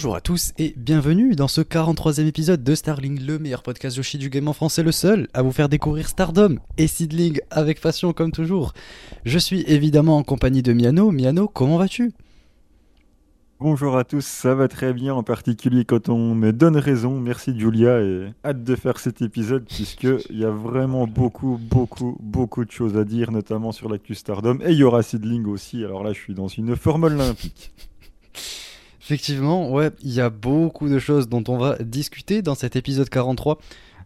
Bonjour 0.00 0.16
à 0.16 0.22
tous 0.22 0.52
et 0.56 0.72
bienvenue 0.78 1.36
dans 1.36 1.46
ce 1.46 1.60
43e 1.60 2.24
épisode 2.26 2.64
de 2.64 2.74
Starling, 2.74 3.20
le 3.20 3.38
meilleur 3.38 3.62
podcast 3.62 3.98
Yoshi 3.98 4.16
du 4.16 4.30
game 4.30 4.48
en 4.48 4.54
français, 4.54 4.82
le 4.82 4.92
seul 4.92 5.28
à 5.34 5.42
vous 5.42 5.52
faire 5.52 5.68
découvrir 5.68 6.08
Stardom 6.08 6.56
et 6.78 6.86
Seedling 6.86 7.38
avec 7.50 7.82
passion 7.82 8.14
comme 8.14 8.32
toujours. 8.32 8.72
Je 9.26 9.38
suis 9.38 9.60
évidemment 9.66 10.16
en 10.16 10.22
compagnie 10.22 10.62
de 10.62 10.72
Miano. 10.72 11.10
Miano, 11.10 11.48
comment 11.48 11.76
vas-tu? 11.76 12.14
Bonjour 13.58 13.98
à 13.98 14.04
tous, 14.04 14.24
ça 14.24 14.54
va 14.54 14.68
très 14.68 14.94
bien, 14.94 15.12
en 15.12 15.22
particulier 15.22 15.84
quand 15.84 16.08
on 16.08 16.34
me 16.34 16.50
donne 16.50 16.78
raison. 16.78 17.20
Merci 17.20 17.52
Julia 17.60 18.00
et 18.00 18.32
hâte 18.42 18.64
de 18.64 18.76
faire 18.76 18.98
cet 18.98 19.20
épisode 19.20 19.66
puisqu'il 19.66 20.38
y 20.38 20.46
a 20.46 20.50
vraiment 20.50 21.06
beaucoup, 21.06 21.60
beaucoup, 21.60 22.16
beaucoup 22.20 22.64
de 22.64 22.70
choses 22.70 22.96
à 22.96 23.04
dire, 23.04 23.32
notamment 23.32 23.70
sur 23.70 23.90
l'actu 23.90 24.14
Stardom. 24.14 24.60
Et 24.64 24.72
il 24.72 24.78
y 24.78 24.82
aura 24.82 25.02
Seedling 25.02 25.44
aussi, 25.44 25.84
alors 25.84 26.02
là 26.02 26.14
je 26.14 26.20
suis 26.20 26.34
dans 26.34 26.48
une 26.48 26.74
forme 26.74 27.04
olympique. 27.04 27.74
Effectivement, 29.10 29.72
ouais, 29.72 29.90
il 30.04 30.12
y 30.12 30.20
a 30.20 30.30
beaucoup 30.30 30.88
de 30.88 31.00
choses 31.00 31.28
dont 31.28 31.42
on 31.48 31.58
va 31.58 31.76
discuter 31.80 32.42
dans 32.42 32.54
cet 32.54 32.76
épisode 32.76 33.08
43. 33.08 33.58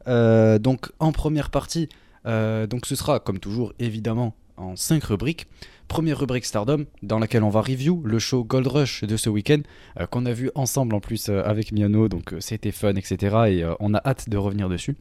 Euh, 0.08 0.58
donc 0.58 0.92
en 0.98 1.12
première 1.12 1.50
partie, 1.50 1.90
euh, 2.24 2.66
donc 2.66 2.86
ce 2.86 2.96
sera 2.96 3.20
comme 3.20 3.38
toujours 3.38 3.74
évidemment 3.78 4.34
en 4.56 4.76
5 4.76 5.04
rubriques. 5.04 5.46
Première 5.88 6.18
rubrique 6.18 6.44
Stardom, 6.44 6.86
dans 7.02 7.18
laquelle 7.18 7.42
on 7.42 7.50
va 7.50 7.60
review 7.60 8.02
le 8.04 8.18
show 8.18 8.42
Gold 8.42 8.66
Rush 8.66 9.04
de 9.04 9.16
ce 9.16 9.28
week-end, 9.30 9.60
euh, 10.00 10.06
qu'on 10.06 10.26
a 10.26 10.32
vu 10.32 10.50
ensemble 10.54 10.94
en 10.94 11.00
plus 11.00 11.28
euh, 11.28 11.42
avec 11.44 11.72
Miano, 11.72 12.08
donc 12.08 12.32
euh, 12.32 12.40
c'était 12.40 12.72
fun, 12.72 12.94
etc. 12.94 13.36
Et 13.48 13.64
on 13.80 13.94
a 13.94 14.00
hâte 14.04 14.28
de 14.28 14.36
revenir 14.36 14.68
dessus. 14.68 14.96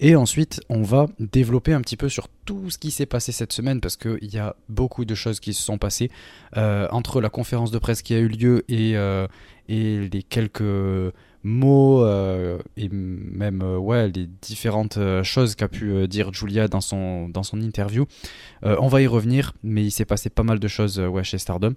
Et 0.00 0.16
ensuite, 0.16 0.60
on 0.68 0.82
va 0.82 1.06
développer 1.18 1.72
un 1.72 1.80
petit 1.80 1.96
peu 1.96 2.08
sur 2.08 2.28
tout 2.44 2.68
ce 2.68 2.78
qui 2.78 2.90
s'est 2.90 3.06
passé 3.06 3.32
cette 3.32 3.52
semaine, 3.52 3.80
parce 3.80 3.96
qu'il 3.96 4.32
y 4.32 4.38
a 4.38 4.56
beaucoup 4.68 5.04
de 5.04 5.14
choses 5.14 5.40
qui 5.40 5.54
se 5.54 5.62
sont 5.62 5.78
passées 5.78 6.10
entre 6.56 7.20
la 7.20 7.30
conférence 7.30 7.70
de 7.70 7.78
presse 7.78 8.02
qui 8.02 8.14
a 8.14 8.18
eu 8.18 8.28
lieu 8.28 8.64
et, 8.68 8.94
et 9.68 10.08
les 10.08 10.22
quelques 10.22 10.62
mots 11.44 12.02
euh, 12.02 12.58
et 12.76 12.88
même 12.88 13.62
euh, 13.62 13.76
ouais, 13.76 14.08
les 14.08 14.26
différentes 14.26 14.96
euh, 14.96 15.22
choses 15.22 15.54
qu'a 15.54 15.68
pu 15.68 16.08
dire 16.08 16.32
Julia 16.32 16.66
dans 16.68 16.80
son, 16.80 17.28
dans 17.28 17.42
son 17.42 17.60
interview. 17.60 18.06
on 18.62 18.88
va 18.88 19.02
y 19.02 19.06
revenir, 19.06 19.52
mais 19.62 19.84
il 19.84 19.90
s'est 19.90 20.06
passé 20.06 20.30
pas 20.30 20.42
mal 20.42 20.58
de 20.58 20.68
choses 20.68 20.98
ouais, 20.98 21.22
chez 21.22 21.38
Stardom. 21.38 21.74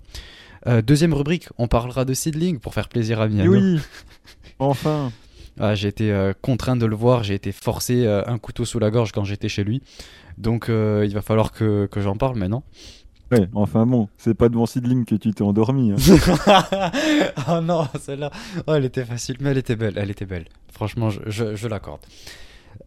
deuxième 0.83 1.13
rubrique, 1.13 1.49
on 1.57 1.67
parlera 1.67 2.05
de 2.05 2.13
Seedling 2.13 2.59
pour 2.59 2.73
faire 2.73 2.87
plaisir 2.87 3.19
à 3.19 3.27
Miano. 3.27 3.51
Oui, 3.51 3.79
enfin. 4.59 5.11
Ah, 5.59 5.73
j'ai 5.73 5.87
été 5.87 6.31
contraint 6.41 6.75
de 6.75 6.85
le 6.85 6.95
voir, 6.95 7.23
j'ai 7.23 7.33
été 7.33 7.51
forcé 7.51 8.05
un 8.05 8.37
couteau 8.37 8.63
sous 8.63 8.79
la 8.79 8.91
gorge 8.91 9.11
quand 9.11 9.25
j'étais 9.25 9.49
chez 9.49 9.63
lui. 9.63 9.81
Donc 10.37 10.67
il 10.69 11.13
va 11.13 11.21
falloir 11.21 11.51
que, 11.51 11.87
que 11.87 11.99
j'en 11.99 12.15
parle 12.15 12.37
maintenant. 12.37 12.63
Ouais, 13.31 13.49
enfin 13.53 13.85
bon, 13.85 14.07
c'est 14.17 14.33
pas 14.33 14.47
devant 14.47 14.65
Seedling 14.65 15.03
que 15.03 15.15
tu 15.15 15.33
t'es 15.33 15.41
endormi. 15.41 15.91
Hein. 15.91 15.95
oh 17.49 17.61
non, 17.61 17.85
celle-là, 17.99 18.31
oh, 18.67 18.73
elle 18.73 18.85
était 18.85 19.03
facile, 19.03 19.37
mais 19.41 19.49
elle 19.49 19.57
était 19.57 19.75
belle, 19.75 19.97
elle 19.97 20.09
était 20.09 20.25
belle. 20.25 20.45
Franchement, 20.71 21.09
je, 21.09 21.55
je, 21.55 21.67
l'accorde. 21.67 21.99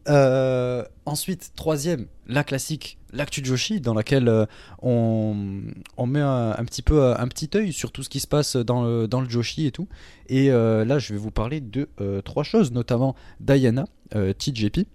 Euh, 0.08 0.82
ensuite, 1.04 1.52
troisième, 1.56 2.06
la 2.26 2.42
classique, 2.42 2.98
l'actu 3.12 3.44
Joshi, 3.44 3.82
dans 3.82 3.92
laquelle 3.92 4.28
euh, 4.28 4.46
on, 4.80 5.62
on, 5.98 6.06
met 6.06 6.20
un, 6.20 6.64
petit 6.64 6.80
peu 6.80 7.12
un 7.12 7.28
petit 7.28 7.50
œil 7.54 7.72
sur 7.74 7.92
tout 7.92 8.02
ce 8.02 8.08
qui 8.08 8.20
se 8.20 8.26
passe 8.26 8.56
dans 8.56 8.82
le, 8.82 9.08
dans 9.08 9.20
le 9.20 9.28
Joshi 9.28 9.66
et 9.66 9.72
tout. 9.72 9.88
Et 10.28 10.50
euh, 10.50 10.86
là, 10.86 10.98
je 10.98 11.12
vais 11.12 11.18
vous 11.18 11.30
parler 11.30 11.60
de 11.60 11.86
trois 12.24 12.44
choses, 12.44 12.72
notamment 12.72 13.14
Diana, 13.40 13.84
TJP 14.14 14.86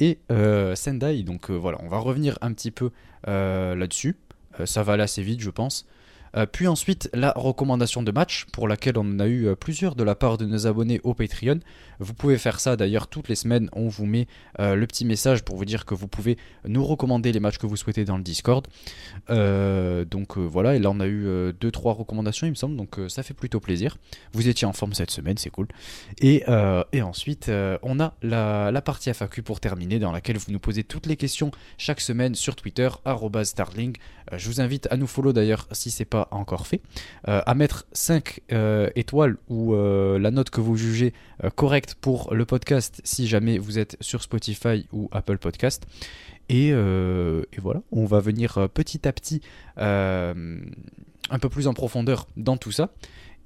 et 0.00 0.18
Sendai. 0.74 1.22
Donc 1.22 1.50
voilà, 1.50 1.78
on 1.82 1.88
va 1.88 1.98
revenir 1.98 2.36
un 2.42 2.52
petit 2.52 2.70
peu 2.70 2.90
là-dessus. 3.26 4.16
Euh, 4.58 4.66
ça 4.66 4.82
va 4.82 4.94
aller 4.94 5.02
assez 5.02 5.22
vite, 5.22 5.40
je 5.40 5.50
pense. 5.50 5.86
Euh, 6.36 6.46
puis 6.46 6.66
ensuite, 6.66 7.10
la 7.12 7.32
recommandation 7.34 8.02
de 8.02 8.12
match, 8.12 8.46
pour 8.52 8.68
laquelle 8.68 8.96
on 8.98 9.00
en 9.00 9.20
a 9.20 9.26
eu 9.26 9.46
euh, 9.46 9.54
plusieurs 9.54 9.94
de 9.94 10.04
la 10.04 10.14
part 10.14 10.38
de 10.38 10.46
nos 10.46 10.66
abonnés 10.66 11.00
au 11.02 11.14
Patreon. 11.14 11.60
Vous 11.98 12.14
pouvez 12.14 12.38
faire 12.38 12.60
ça 12.60 12.76
d'ailleurs 12.76 13.08
toutes 13.08 13.28
les 13.28 13.34
semaines, 13.34 13.68
on 13.72 13.88
vous 13.88 14.06
met 14.06 14.26
le 14.58 14.86
petit 14.86 15.04
message 15.04 15.42
pour 15.42 15.56
vous 15.56 15.66
dire 15.66 15.84
que 15.84 15.94
vous 15.94 16.08
pouvez 16.08 16.38
nous 16.66 16.82
recommander 16.82 17.30
les 17.30 17.40
matchs 17.40 17.58
que 17.58 17.66
vous 17.66 17.76
souhaitez 17.76 18.06
dans 18.06 18.16
le 18.16 18.22
Discord. 18.22 18.66
donc 19.28 20.38
voilà, 20.38 20.76
et 20.76 20.78
là 20.78 20.90
on 20.90 21.00
a 21.00 21.06
eu 21.06 21.26
2-3 21.60 21.92
recommandations 21.92 22.46
il 22.46 22.50
me 22.50 22.54
semble, 22.54 22.76
donc 22.76 22.98
ça 23.08 23.22
fait 23.22 23.34
plutôt 23.34 23.60
plaisir. 23.60 23.98
Vous 24.32 24.48
étiez 24.48 24.66
en 24.66 24.72
forme 24.72 24.94
cette 24.94 25.10
semaine, 25.10 25.36
c'est 25.36 25.50
cool. 25.50 25.68
Et, 26.22 26.42
ensuite, 27.02 27.50
on 27.82 28.00
a 28.00 28.14
la, 28.22 28.70
la, 28.70 28.80
partie 28.80 29.10
FAQ 29.12 29.42
pour 29.42 29.60
terminer, 29.60 29.98
dans 29.98 30.12
laquelle 30.12 30.38
vous 30.38 30.52
nous 30.52 30.58
posez 30.58 30.84
toutes 30.84 31.04
les 31.04 31.16
questions 31.16 31.50
chaque 31.76 32.00
semaine 32.00 32.34
sur 32.34 32.56
Twitter, 32.56 32.88
starling. 33.42 33.94
je 34.32 34.48
vous 34.48 34.62
invite 34.62 34.88
à 34.90 34.96
nous 34.96 35.06
follow 35.06 35.34
d'ailleurs 35.34 35.68
si 35.72 35.90
c'est 35.90 36.06
pas 36.06 36.19
encore 36.30 36.66
fait, 36.66 36.80
euh, 37.28 37.42
à 37.46 37.54
mettre 37.54 37.86
5 37.92 38.40
euh, 38.52 38.90
étoiles 38.96 39.36
ou 39.48 39.74
euh, 39.74 40.18
la 40.18 40.30
note 40.30 40.50
que 40.50 40.60
vous 40.60 40.76
jugez 40.76 41.12
correcte 41.54 41.94
pour 41.94 42.34
le 42.34 42.44
podcast 42.44 43.00
si 43.04 43.26
jamais 43.26 43.58
vous 43.58 43.78
êtes 43.78 43.96
sur 44.00 44.22
Spotify 44.22 44.86
ou 44.92 45.08
Apple 45.12 45.38
Podcast. 45.38 45.86
Et, 46.48 46.72
voilà, 46.72 47.82
on 47.92 48.04
va 48.06 48.20
venir 48.20 48.68
petit 48.74 49.06
à 49.06 49.12
petit 49.12 49.40
un 49.76 51.38
peu 51.40 51.48
plus 51.48 51.66
en 51.66 51.74
profondeur 51.74 52.26
dans 52.36 52.56
tout 52.56 52.72
ça. 52.72 52.90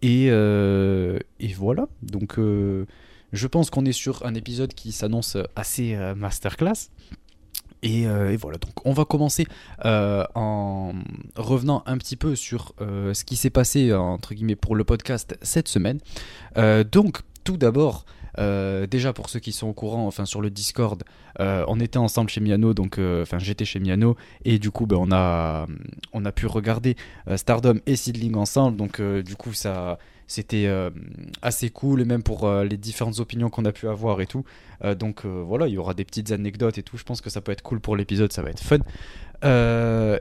Et, 0.03 0.27
et 0.27 1.53
voilà, 1.55 1.87
donc 2.03 2.39
je 2.39 3.47
pense 3.47 3.71
qu'on 3.71 3.84
est 3.84 3.93
sur 3.93 4.25
un 4.27 4.34
épisode 4.34 4.75
qui 4.75 4.91
s'annonce 4.91 5.37
assez 5.55 5.97
masterclass. 6.17 6.91
Euh, 7.84 8.31
et, 8.31 8.37
voilà, 8.37 8.59
donc 8.59 8.72
on 8.84 8.93
va 8.93 9.05
commencer 9.05 9.47
euh, 9.84 10.25
en 10.34 10.93
revenant 11.37 11.83
un 11.87 11.99
petit 11.99 12.17
peu 12.17 12.34
sur 12.34 12.75
euh, 12.81 13.15
ce 13.15 13.25
qui 13.25 13.37
s'est 13.37 13.50
passé 13.50 13.93
entre 13.93 14.34
guillemets 14.34 14.56
pour 14.56 14.75
le 14.75 14.84
podcast 14.84 15.37
cette 15.43 15.69
semaine. 15.69 15.99
donc 16.91 17.21
tout 17.45 17.56
d'abord, 17.59 18.06
déjà 18.39 19.12
pour 19.12 19.28
ceux 19.28 19.39
qui 19.39 19.53
sont 19.53 19.69
au 19.69 19.72
courant, 19.75 20.06
enfin 20.06 20.25
sur 20.25 20.41
le 20.41 20.50
Discord, 20.50 21.03
on 21.39 21.81
était 21.81 21.99
ensemble 21.99 22.31
chez 22.31 22.41
Miano, 22.41 22.72
donc 22.72 22.99
enfin 22.99 23.39
j'étais 23.39 23.65
chez 23.65 23.81
Miano. 23.81 24.16
Et 24.45 24.59
du 24.59 24.71
coup 24.71 24.87
ben, 24.87 24.97
on 24.99 25.12
a 25.12 25.66
on 26.12 26.25
a 26.25 26.33
pu 26.33 26.47
regarder 26.47 26.97
Stardom 27.37 27.81
et 27.87 27.97
Seedling 27.97 28.37
ensemble, 28.37 28.77
donc 28.77 29.01
du 29.01 29.37
coup 29.37 29.53
ça 29.53 29.99
c'était 30.27 30.67
euh, 30.67 30.91
assez 31.43 31.71
cool 31.71 32.01
et 32.01 32.05
même 32.05 32.23
pour 32.23 32.45
euh, 32.45 32.65
les 32.65 32.77
différentes 32.77 33.21
opinions 33.21 33.51
qu'on 33.51 33.65
a 33.65 33.73
pu 33.73 33.89
avoir 33.89 34.21
et 34.21 34.27
tout. 34.27 34.45
Euh, 34.85 34.95
donc 34.95 35.25
voilà, 35.25 35.69
il 35.69 35.75
y 35.75 35.79
aura 35.79 35.95
des 35.95 36.05
petites 36.05 36.33
anecdotes 36.33 36.79
et 36.79 36.83
tout. 36.83 36.97
Je 36.97 37.05
pense 37.05 37.21
que 37.21 37.31
ça 37.31 37.41
peut 37.41 37.53
être 37.53 37.62
cool 37.62 37.81
pour 37.81 37.97
l'épisode, 37.97 38.33
ça 38.33 38.43
va 38.43 38.51
être 38.51 38.63
fun. 38.63 38.79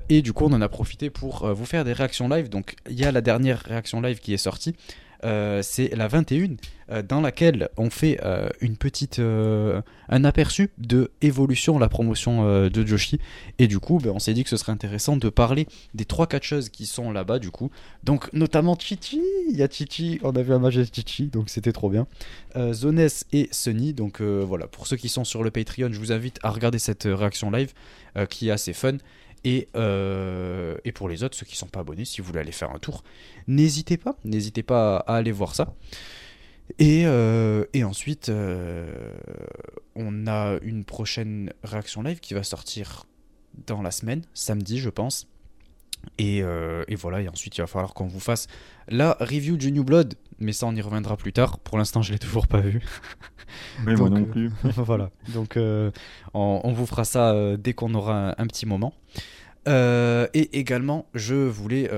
et 0.10 0.22
du 0.22 0.34
coup, 0.34 0.46
on 0.46 0.54
en 0.54 0.62
a 0.62 0.70
profité 0.70 1.10
pour 1.10 1.52
vous 1.54 1.66
faire 1.66 1.86
des 1.86 1.94
réactions 1.94 2.28
live. 2.28 2.50
Donc 2.50 2.76
il 2.90 3.00
y 3.00 3.06
a 3.06 3.12
la 3.12 3.22
dernière 3.22 3.60
réaction 3.60 4.02
live 4.02 4.20
qui 4.20 4.34
est 4.34 4.38
sortie. 4.38 4.76
Euh, 5.24 5.62
c'est 5.64 5.96
la 5.96 6.08
21 6.08 6.56
euh, 6.92 7.02
dans 7.02 7.22
laquelle 7.22 7.70
on 7.78 7.90
fait 7.90 8.20
euh, 8.24 8.50
une 8.60 8.76
petite 8.76 9.20
un 9.20 10.24
aperçu 10.24 10.72
de 10.78 11.12
évolution 11.22 11.80
la 11.80 11.90
promotion 11.90 12.68
de 12.70 12.86
Joshi. 12.86 13.20
Et 13.60 13.68
du 13.68 13.80
coup 13.80 14.00
ben, 14.00 14.12
on 14.14 14.20
s'est 14.20 14.34
dit 14.34 14.44
que 14.44 14.50
ce 14.50 14.58
serait 14.58 14.72
intéressant 14.72 15.18
de 15.18 15.30
parler 15.30 15.68
des 15.94 16.06
trois 16.06 16.28
catcheuses 16.28 16.70
qui 16.70 16.86
sont 16.86 17.12
là-bas 17.12 17.40
du 17.40 17.52
coup. 17.52 17.72
Donc 18.04 18.32
notamment 18.34 18.78
Chichi. 18.78 19.22
Il 19.50 19.58
y 19.58 19.64
a 19.64 19.70
Chichi. 19.70 20.20
On 20.24 20.36
a 20.36 20.42
vu 20.42 20.54
un 20.54 20.60
match 20.60 20.76
de 20.76 20.84
Chichi 20.84 21.28
donc 21.28 21.50
c'était 21.50 21.72
trop 21.74 21.90
bien. 21.90 22.08
Zones 22.72 23.08
et 23.32 23.50
Sunny. 23.52 23.94
Donc 23.94 24.22
voilà. 24.22 24.68
Pour 24.68 24.88
ceux 24.88 24.98
qui 24.98 25.10
sont 25.10 25.24
sur 25.24 25.44
le 25.44 25.52
Patreon 25.52 25.90
je 25.92 26.00
vous 26.00 26.12
invite 26.12 26.40
à 26.44 26.50
regarder 26.50 26.80
cette 26.80 27.04
réaction 27.06 27.52
live 27.52 27.74
qui 28.30 28.50
est 28.50 28.52
assez 28.52 28.74
fun 28.74 28.98
euh, 29.46 30.78
et, 30.86 30.92
pour 30.92 31.10
les 31.10 31.24
autres, 31.24 31.36
ceux 31.36 31.46
qui 31.46 31.54
ne 31.54 31.58
sont 31.58 31.68
pas 31.68 31.82
abonnés, 31.82 32.06
si 32.06 32.22
vous 32.22 32.28
voulez 32.28 32.40
aller 32.40 32.52
faire 32.52 32.72
un 32.72 32.80
tour, 32.80 33.04
n'hésitez 33.48 33.98
pas, 33.98 34.16
n'hésitez 34.24 34.64
pas 34.64 34.98
à 34.98 35.16
aller 35.16 35.32
voir 35.32 35.56
ça. 35.56 35.74
Et, 36.80 37.06
euh, 37.06 37.66
ensuite, 37.84 38.30
euh, 38.30 39.14
on 39.96 40.28
a 40.28 40.58
une 40.62 40.86
prochaine 40.86 41.52
réaction 41.64 42.04
live 42.04 42.20
qui 42.20 42.34
va 42.34 42.44
sortir 42.44 43.06
dans 43.68 43.82
la 43.82 43.92
semaine, 43.92 44.24
samedi 44.34 44.80
je 44.80 44.90
pense. 44.90 45.28
Et, 46.18 46.40
et, 46.40 46.96
voilà, 46.96 47.22
et 47.22 47.30
ensuite 47.30 47.58
il 47.58 47.62
va 47.62 47.68
falloir 47.68 47.94
qu'on 47.94 48.08
vous 48.08 48.20
fasse 48.20 48.48
la 48.90 49.16
review 49.22 49.56
du 49.56 49.72
New 49.72 49.86
Blood, 49.86 50.16
mais 50.40 50.54
ça 50.54 50.66
on 50.68 50.76
y 50.76 50.82
reviendra 50.82 51.18
plus 51.18 51.34
tard. 51.34 51.60
Pour 51.60 51.78
l'instant, 51.78 52.02
je 52.02 52.12
l'ai 52.12 52.20
toujours 52.20 52.48
pas 52.48 52.62
vu. 52.62 52.82
Mais 53.86 53.96
moi 53.96 54.10
non 54.10 54.26
plus. 54.26 54.52
voilà, 54.64 55.12
donc 55.34 55.58
on, 56.34 56.74
vous 56.74 56.86
fera 56.86 57.04
ça 57.04 57.56
dès 57.58 57.74
qu'on 57.74 57.94
aura 57.94 58.36
un 58.38 58.48
petit 58.48 58.66
moment. 58.66 58.94
Euh, 59.68 60.28
et 60.34 60.60
également, 60.60 61.06
je 61.14 61.36
voulais 61.36 61.90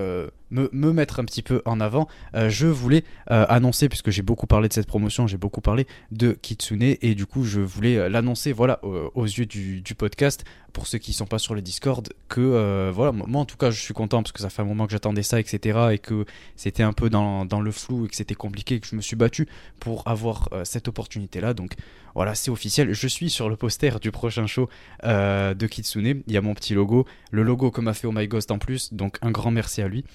euh, 0.53 0.69
me, 0.71 0.91
mettre 0.91 1.19
un 1.19 1.25
petit 1.25 1.41
peu 1.41 1.61
en 1.65 1.79
avant. 1.79 2.07
Euh, 2.35 2.49
je 2.49 2.67
voulais 2.67 3.03
annoncer, 3.27 3.89
puisque 3.89 4.11
j'ai 4.11 4.21
beaucoup 4.21 4.47
parlé 4.47 4.67
de 4.67 4.73
cette 4.73 4.87
promotion, 4.87 5.27
j'ai 5.27 5.37
beaucoup 5.37 5.61
parlé 5.61 5.87
de 6.11 6.33
Kitsune, 6.33 6.83
et 6.83 7.15
du 7.15 7.25
coup, 7.25 7.43
je 7.43 7.59
voulais 7.59 8.09
l'annoncer 8.09 8.53
voilà, 8.53 8.79
aux 8.83 9.25
yeux 9.25 9.45
du, 9.45 9.83
podcast, 9.97 10.43
pour 10.73 10.87
ceux 10.87 10.97
qui 10.97 11.11
ne 11.11 11.15
sont 11.15 11.25
pas 11.25 11.39
sur 11.39 11.55
le 11.55 11.61
Discord, 11.61 12.07
que 12.29 12.91
voilà, 12.93 13.11
moi 13.11 13.41
en 13.41 13.45
tout 13.45 13.57
cas, 13.57 13.71
je 13.71 13.79
suis 13.79 13.93
content, 13.93 14.21
parce 14.21 14.31
que 14.31 14.41
ça 14.41 14.49
fait 14.49 14.61
un 14.61 14.65
moment 14.65 14.85
que 14.85 14.91
j'attendais 14.91 15.23
ça, 15.23 15.39
etc., 15.39 15.79
et 15.91 15.97
que 15.97 16.25
c'était 16.55 16.83
un 16.83 16.93
peu 16.93 17.09
dans, 17.09 17.61
le 17.61 17.71
flou, 17.71 18.05
et 18.05 18.09
que 18.09 18.15
c'était 18.15 18.35
compliqué, 18.35 18.79
que 18.79 18.87
je 18.87 18.95
me 18.95 19.01
suis 19.01 19.15
battu 19.15 19.47
pour 19.79 20.07
avoir 20.07 20.49
cette 20.63 20.87
opportunité-là. 20.87 21.53
Donc 21.53 21.73
voilà, 22.15 22.33
c'est 22.33 22.49
officiel. 22.49 22.93
Je 22.93 23.07
suis 23.07 23.29
sur 23.29 23.49
le 23.49 23.57
poster 23.57 23.99
du 23.99 24.09
prochain 24.09 24.47
show 24.47 24.69
euh, 25.03 25.53
de 25.53 25.67
Kitsune. 25.67 26.23
Il 26.25 26.33
y 26.33 26.37
a 26.37 26.41
mon 26.41 26.53
petit 26.53 26.73
logo, 26.73 27.05
le 27.29 27.43
logo 27.43 27.71
que 27.71 27.81
m'a 27.81 27.93
fait 27.93 28.07
Oh 28.07 28.13
My 28.13 28.27
Ghost 28.27 28.51
en 28.51 28.57
plus, 28.57 28.93
donc 28.93 29.17
un 29.21 29.31
grand 29.31 29.51
merci 29.51 29.81
à 29.81 29.89
lui. 29.89 30.05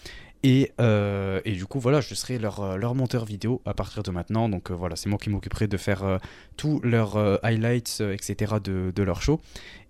Et, 0.42 0.72
euh, 0.80 1.40
et, 1.44 1.52
du 1.52 1.66
coup, 1.66 1.80
voilà, 1.80 2.00
je 2.00 2.14
serai 2.14 2.38
leur, 2.38 2.60
euh, 2.60 2.76
leur 2.76 2.94
monteur 2.94 3.26
vidéo 3.26 3.60
à 3.66 3.74
partir 3.74 4.02
de 4.02 4.10
maintenant. 4.10 4.48
Donc 4.48 4.70
voilà, 4.70 4.96
c'est 4.96 5.10
moi 5.10 5.18
qui 5.18 5.28
m'occuperai 5.28 5.66
de 5.66 5.76
faire 5.76 6.18
tous 6.56 6.80
leurs 6.80 7.16
highlights, 7.44 8.02
etc. 8.12 8.54
de, 8.62 8.92
de 8.94 9.02
leur 9.02 9.22
show. 9.22 9.40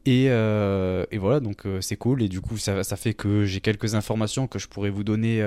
Et, 0.07 0.25
et 0.25 1.19
voilà, 1.19 1.41
donc 1.41 1.65
c'est 1.81 1.97
cool. 1.97 2.23
Et 2.23 2.29
du 2.29 2.41
coup, 2.41 2.57
ça, 2.57 2.83
ça 2.83 2.97
fait 2.97 3.15
que 3.15 3.45
j'ai 3.45 3.61
quelques 3.61 3.95
informations 3.95 4.47
que 4.47 4.59
je 4.59 4.67
pourrais 4.67 4.91
vous 4.91 5.05
donner 5.05 5.45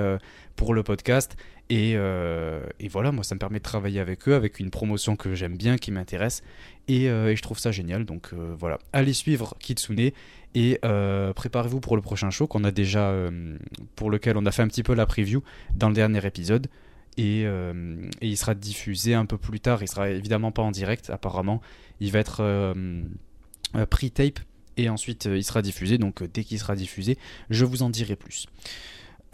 pour 0.56 0.74
le 0.74 0.82
podcast. 0.82 1.36
Et, 1.70 1.92
et, 1.92 2.88
voilà, 2.88 3.12
moi, 3.12 3.24
ça 3.24 3.34
me 3.34 3.40
permet 3.40 3.58
de 3.58 3.64
travailler 3.64 4.00
avec 4.00 4.28
eux, 4.28 4.34
avec 4.34 4.58
une 4.58 4.70
promotion 4.70 5.16
que 5.16 5.34
j'aime 5.34 5.56
bien, 5.56 5.76
qui 5.76 5.90
m'intéresse. 5.90 6.42
Et, 6.88 7.04
et, 7.04 7.36
je 7.36 7.42
trouve 7.42 7.58
ça 7.58 7.72
génial. 7.72 8.04
Donc 8.04 8.32
voilà, 8.32 8.78
allez 8.92 9.12
suivre 9.12 9.54
Kitsune. 9.58 10.12
Et 10.54 10.78
euh, 10.84 11.32
préparez-vous 11.32 11.80
pour 11.80 11.96
le 11.96 12.02
prochain 12.02 12.30
show 12.30 12.46
qu'on 12.46 12.64
a 12.64 12.70
déjà, 12.70 13.10
euh, 13.10 13.58
pour 13.96 14.10
lequel 14.10 14.36
on 14.36 14.46
a 14.46 14.52
fait 14.52 14.62
un 14.62 14.68
petit 14.68 14.84
peu 14.84 14.94
la 14.94 15.06
preview 15.06 15.42
dans 15.74 15.88
le 15.88 15.94
dernier 15.94 16.24
épisode. 16.24 16.68
Et, 17.16 17.42
euh, 17.44 17.96
et, 18.20 18.28
il 18.28 18.36
sera 18.36 18.54
diffusé 18.54 19.14
un 19.14 19.26
peu 19.26 19.36
plus 19.36 19.60
tard. 19.60 19.82
Il 19.82 19.88
sera 19.88 20.10
évidemment 20.10 20.52
pas 20.52 20.62
en 20.62 20.70
direct, 20.70 21.10
apparemment. 21.10 21.60
Il 22.00 22.12
va 22.12 22.20
être 22.20 22.74
pre-tape 23.90 24.40
et 24.76 24.88
ensuite 24.88 25.26
il 25.26 25.44
sera 25.44 25.62
diffusé. 25.62 25.98
Donc 25.98 26.22
dès 26.22 26.44
qu'il 26.44 26.58
sera 26.58 26.76
diffusé, 26.76 27.18
je 27.50 27.64
vous 27.64 27.82
en 27.82 27.90
dirai 27.90 28.16
plus. 28.16 28.46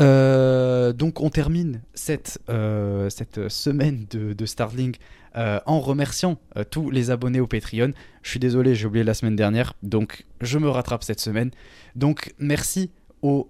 Donc 0.00 1.20
on 1.20 1.30
termine 1.30 1.82
cette, 1.94 2.38
cette 2.48 3.48
semaine 3.48 4.06
de, 4.10 4.32
de 4.32 4.46
Starlink 4.46 4.98
euh, 5.36 5.60
en 5.64 5.78
remerciant 5.78 6.38
euh, 6.56 6.64
tous 6.68 6.90
les 6.90 7.12
abonnés 7.12 7.38
au 7.38 7.46
Patreon. 7.46 7.92
Je 8.22 8.30
suis 8.30 8.40
désolé, 8.40 8.74
j'ai 8.74 8.86
oublié 8.86 9.04
la 9.04 9.14
semaine 9.14 9.36
dernière, 9.36 9.74
donc 9.84 10.26
je 10.40 10.58
me 10.58 10.68
rattrape 10.68 11.04
cette 11.04 11.20
semaine. 11.20 11.52
Donc 11.94 12.34
merci 12.38 12.90
aux 13.22 13.48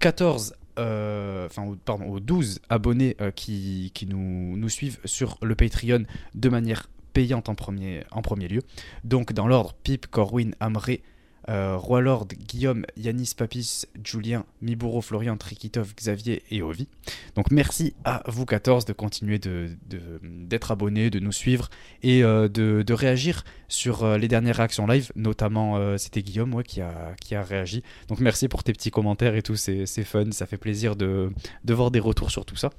14 0.00 0.54
euh, 0.78 1.46
enfin, 1.46 1.76
pardon, 1.84 2.06
aux 2.06 2.18
12 2.18 2.60
abonnés 2.68 3.16
qui, 3.36 3.92
qui 3.94 4.06
nous, 4.06 4.56
nous, 4.56 4.68
suivent 4.68 4.98
sur 5.04 5.38
le 5.42 5.54
Patreon 5.54 6.02
de 6.34 6.48
manière 6.48 6.90
payante 7.12 7.48
en 7.48 7.54
premier, 7.54 8.02
en 8.10 8.20
premier 8.20 8.48
lieu. 8.48 8.62
Donc, 9.04 9.32
dans 9.32 9.46
l'ordre, 9.46 9.74
Pip, 9.82 10.06
Corwin, 10.08 10.54
Amré, 10.60 11.02
euh, 11.48 11.76
Roi 11.76 12.00
Lord, 12.00 12.26
Guillaume, 12.28 12.84
Yanis 12.96 13.32
Papis, 13.36 13.84
Julien, 14.04 14.44
Miburo, 14.60 15.00
Florian, 15.00 15.36
Trikitov, 15.36 15.94
Xavier 15.94 16.42
et 16.50 16.62
Ovi. 16.62 16.88
Donc 17.34 17.50
merci 17.50 17.94
à 18.04 18.22
vous 18.26 18.44
14 18.44 18.84
de 18.84 18.92
continuer 18.92 19.38
d'être 19.38 19.78
de, 19.88 20.72
abonnés, 20.72 21.10
de 21.10 21.20
nous 21.20 21.32
suivre 21.32 21.68
et 22.02 22.24
euh, 22.24 22.48
de, 22.48 22.92
réagir 22.92 23.44
sur 23.68 24.04
euh, 24.04 24.18
les 24.18 24.28
dernières 24.28 24.56
réactions 24.56 24.86
live, 24.86 25.12
notamment 25.16 25.96
c'était 25.98 26.22
Guillaume 26.22 26.62
qui, 26.62 26.80
a, 26.80 27.14
qui 27.20 27.34
a 27.34 27.42
réagi. 27.42 27.82
Donc 28.08 28.20
merci 28.20 28.48
pour 28.48 28.64
tes 28.64 28.72
petits 28.72 28.90
commentaires 28.90 29.34
et 29.34 29.42
tout, 29.42 29.56
c'est 29.56 29.86
fun, 30.04 30.30
ça 30.32 30.46
fait 30.46 30.56
plaisir 30.56 30.96
de, 30.96 31.30
de 31.64 31.74
voir 31.74 31.90
des 31.90 32.00
retours 32.00 32.30
sur 32.30 32.44
tout 32.44 32.56
ça. 32.56 32.70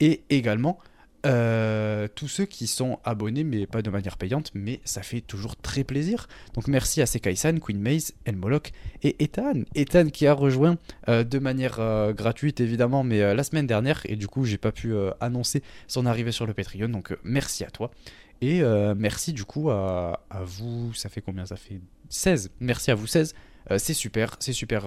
Et 0.00 0.22
également, 0.30 0.78
euh, 1.26 2.06
tous 2.14 2.28
ceux 2.28 2.44
qui 2.44 2.66
sont 2.66 3.00
abonnés, 3.04 3.44
mais 3.44 3.66
pas 3.66 3.82
de 3.82 3.90
manière 3.90 4.16
payante, 4.16 4.50
mais 4.54 4.80
ça 4.84 5.02
fait 5.02 5.20
toujours 5.20 5.56
très 5.56 5.84
plaisir. 5.84 6.28
Donc 6.54 6.68
merci 6.68 7.02
à 7.02 7.06
Sekai-san, 7.06 7.58
Queen 7.60 7.80
Maze, 7.80 8.12
Elmoloch 8.24 8.70
et 9.02 9.22
Ethan. 9.22 9.62
Ethan 9.74 10.08
qui 10.10 10.26
a 10.26 10.32
rejoint 10.32 10.76
euh, 11.08 11.24
de 11.24 11.38
manière 11.38 11.80
euh, 11.80 12.12
gratuite 12.12 12.60
évidemment, 12.60 13.02
mais 13.02 13.34
la 13.34 13.42
semaine 13.42 13.66
dernière, 13.66 14.00
et 14.04 14.16
du 14.16 14.28
coup 14.28 14.44
j'ai 14.44 14.58
pas 14.58 14.72
pu 14.72 14.94
annoncer 15.20 15.62
son 15.86 16.06
arrivée 16.06 16.32
sur 16.32 16.46
le 16.46 16.54
Patreon, 16.54 16.88
donc 16.88 17.16
merci 17.24 17.64
à 17.64 17.70
toi. 17.70 17.90
Et 18.40 18.62
merci 18.96 19.32
du 19.32 19.44
coup 19.44 19.70
à, 19.70 20.24
à, 20.30 20.44
vous, 20.44 20.94
ça 20.94 21.08
fait 21.08 21.20
combien? 21.20 21.44
Ça 21.44 21.56
fait 21.56 21.80
16. 22.08 22.52
Merci 22.60 22.92
à 22.92 22.94
vous 22.94 23.08
16. 23.08 23.34
c'est 23.78 23.94
super, 23.94 24.36
c'est 24.38 24.52
super, 24.52 24.84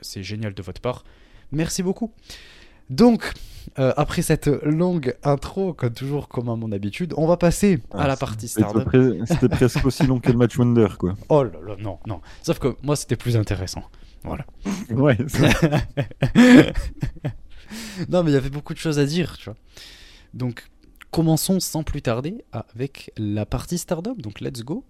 c'est 0.00 0.22
génial 0.22 0.54
de 0.54 0.62
votre 0.62 0.80
part. 0.80 1.04
Merci 1.52 1.82
beaucoup. 1.82 2.12
Donc, 2.90 3.32
euh, 3.78 3.92
après 3.96 4.22
cette 4.22 4.46
longue 4.46 5.16
intro, 5.22 5.74
comme 5.74 5.92
toujours, 5.92 6.28
comme 6.28 6.48
à 6.48 6.56
mon 6.56 6.72
habitude, 6.72 7.12
on 7.16 7.26
va 7.26 7.36
passer 7.36 7.80
à 7.92 8.04
ah, 8.04 8.06
la 8.06 8.16
partie 8.16 8.48
Stardom. 8.48 8.84
C'était 9.26 9.48
presque 9.48 9.84
aussi 9.84 10.06
long 10.06 10.20
que 10.20 10.30
le 10.30 10.38
match 10.38 10.56
Wonder, 10.58 10.88
quoi. 10.98 11.14
Oh 11.28 11.44
là 11.44 11.50
là, 11.66 11.76
non, 11.78 11.98
non. 12.06 12.20
Sauf 12.42 12.58
que 12.58 12.76
moi, 12.82 12.96
c'était 12.96 13.16
plus 13.16 13.36
intéressant. 13.36 13.82
Voilà. 14.24 14.46
ouais. 14.90 15.18
non, 18.08 18.22
mais 18.22 18.30
il 18.30 18.34
y 18.34 18.38
avait 18.38 18.50
beaucoup 18.50 18.72
de 18.72 18.78
choses 18.78 18.98
à 18.98 19.04
dire, 19.04 19.36
tu 19.36 19.46
vois. 19.46 19.56
Donc, 20.32 20.68
commençons 21.10 21.60
sans 21.60 21.82
plus 21.82 22.02
tarder 22.02 22.44
avec 22.52 23.12
la 23.16 23.46
partie 23.46 23.78
Stardom. 23.78 24.14
Donc, 24.16 24.40
let's 24.40 24.62
go. 24.62 24.84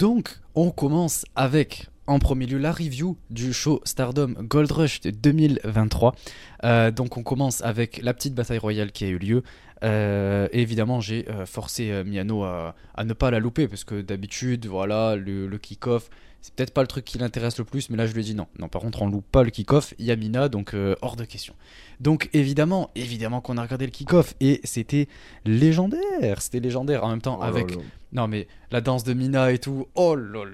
Donc, 0.00 0.38
on 0.54 0.70
commence 0.70 1.26
avec 1.36 1.88
en 2.06 2.18
premier 2.20 2.46
lieu 2.46 2.56
la 2.56 2.72
review 2.72 3.18
du 3.28 3.52
show 3.52 3.82
Stardom 3.84 4.32
Gold 4.40 4.72
Rush 4.72 5.02
de 5.02 5.10
2023. 5.10 6.14
Euh, 6.64 6.90
donc 6.90 7.18
on 7.18 7.22
commence 7.22 7.60
avec 7.60 8.00
la 8.02 8.14
petite 8.14 8.34
bataille 8.34 8.56
royale 8.56 8.92
qui 8.92 9.04
a 9.04 9.08
eu 9.08 9.18
lieu. 9.18 9.42
Euh, 9.84 10.48
évidemment 10.52 11.02
j'ai 11.02 11.28
euh, 11.28 11.44
forcé 11.44 12.02
Miano 12.06 12.44
à, 12.44 12.74
ne 13.04 13.12
pas 13.12 13.30
la 13.30 13.40
louper 13.40 13.68
parce 13.68 13.84
que 13.84 14.00
d'habitude 14.00 14.66
voilà 14.66 15.16
le, 15.16 15.46
le 15.46 15.58
kick-off 15.58 16.08
c'est 16.40 16.54
peut-être 16.54 16.72
pas 16.72 16.80
le 16.80 16.86
truc 16.86 17.04
qui 17.04 17.18
l'intéresse 17.18 17.58
le 17.58 17.64
plus, 17.64 17.90
mais 17.90 17.98
là 17.98 18.06
je 18.06 18.14
lui 18.14 18.22
ai 18.22 18.24
dit 18.24 18.34
non. 18.34 18.46
Non, 18.58 18.68
par 18.68 18.80
contre, 18.80 19.02
on 19.02 19.08
loupe 19.10 19.30
pas 19.30 19.42
le 19.42 19.50
kick-off. 19.50 19.92
Yamina, 19.98 20.48
donc 20.48 20.74
hors 21.02 21.16
de 21.16 21.26
question. 21.26 21.54
Donc 22.00 22.30
évidemment, 22.32 22.90
évidemment 22.94 23.42
qu'on 23.42 23.58
a 23.58 23.62
regardé 23.62 23.84
le 23.84 23.92
kick-off 23.92 24.34
et 24.40 24.62
c'était 24.64 25.06
légendaire. 25.44 26.40
C'était 26.40 26.60
légendaire 26.60 27.04
en 27.04 27.10
même 27.10 27.20
temps 27.20 27.40
oh 27.42 27.44
avec. 27.44 27.76
Non, 28.12 28.26
mais 28.26 28.48
la 28.70 28.80
danse 28.80 29.04
de 29.04 29.12
Mina 29.14 29.52
et 29.52 29.58
tout. 29.58 29.86
Oh 29.94 30.16
là 30.16 30.44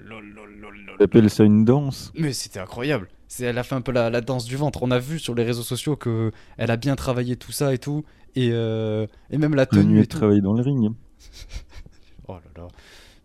ça 1.29 1.43
une 1.43 1.65
danse 1.65 2.11
Mais 2.15 2.33
c'était 2.33 2.59
incroyable. 2.59 3.09
Elle 3.39 3.57
a 3.57 3.63
fait 3.63 3.75
un 3.75 3.81
peu 3.81 3.91
la, 3.91 4.21
danse 4.21 4.45
du 4.45 4.55
ventre. 4.55 4.83
On 4.83 4.91
a 4.91 4.99
vu 4.99 5.19
sur 5.19 5.35
les 5.35 5.43
réseaux 5.43 5.63
sociaux 5.63 5.95
que 5.95 6.31
elle 6.57 6.71
a 6.71 6.77
bien 6.77 6.95
travaillé 6.95 7.35
tout 7.35 7.51
ça 7.51 7.73
et 7.73 7.77
tout. 7.77 8.03
Et, 8.35 8.49
euh, 8.51 9.07
et 9.29 9.37
même 9.37 9.55
la 9.55 9.65
tenue. 9.65 9.99
Elle 9.99 10.07
travaille 10.07 10.41
dans 10.41 10.53
le 10.53 10.61
ring. 10.61 10.91
oh 12.27 12.33
là 12.33 12.41
là 12.55 12.67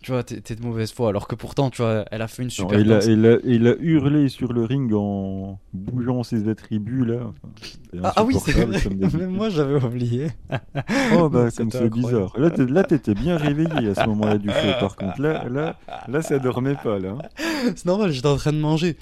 tu 0.03 0.11
vois, 0.11 0.25
t'es 0.25 0.55
de 0.55 0.63
mauvaise 0.63 0.93
foi. 0.93 1.09
Alors 1.09 1.29
que 1.29 1.35
pourtant, 1.35 1.71
tu 1.71 1.81
vois, 1.81 2.05
elle 2.11 2.23
a 2.23 2.29
fait 2.29 2.43
une 2.43 2.51
super. 2.51 2.79
il, 2.79 2.93
a, 2.93 3.01
il, 3.45 3.67
a, 3.69 3.75
hurlé 3.79 4.29
sur 4.29 4.53
le 4.53 4.65
ring 4.65 4.93
en 4.93 5.61
bougeant 5.73 6.23
ses 6.25 6.49
attributs 6.49 7.05
là. 7.05 7.33
ah, 8.03 8.13
ah, 8.17 8.25
oui, 8.25 8.37
c'est 8.45 8.53
vrai. 8.53 8.81
Même 9.17 9.31
moi, 9.31 9.49
j'avais 9.49 9.83
oublié. 9.83 10.29
oh 11.17 11.29
bah 11.29 11.49
comme 11.57 11.71
c'est 11.71 11.89
bizarre. 11.89 12.35
Là, 12.37 12.85
t'étais 12.85 13.15
bien 13.15 13.37
réveillé 13.37 13.91
à 13.91 13.95
ce 13.95 14.07
moment-là 14.09 14.39
du 14.39 14.49
show. 14.49 14.73
Par 14.81 14.97
contre, 14.97 15.21
là, 15.21 15.49
là, 15.49 15.79
là, 16.09 16.23
ça 16.23 16.39
dormait 16.39 16.77
pas 16.83 16.99
là. 16.99 17.17
C'est 17.77 17.87
normal. 17.87 18.11
J'étais 18.11 18.29
en 18.29 18.37
train 18.37 18.53
de 18.53 18.59
manger. 18.59 18.97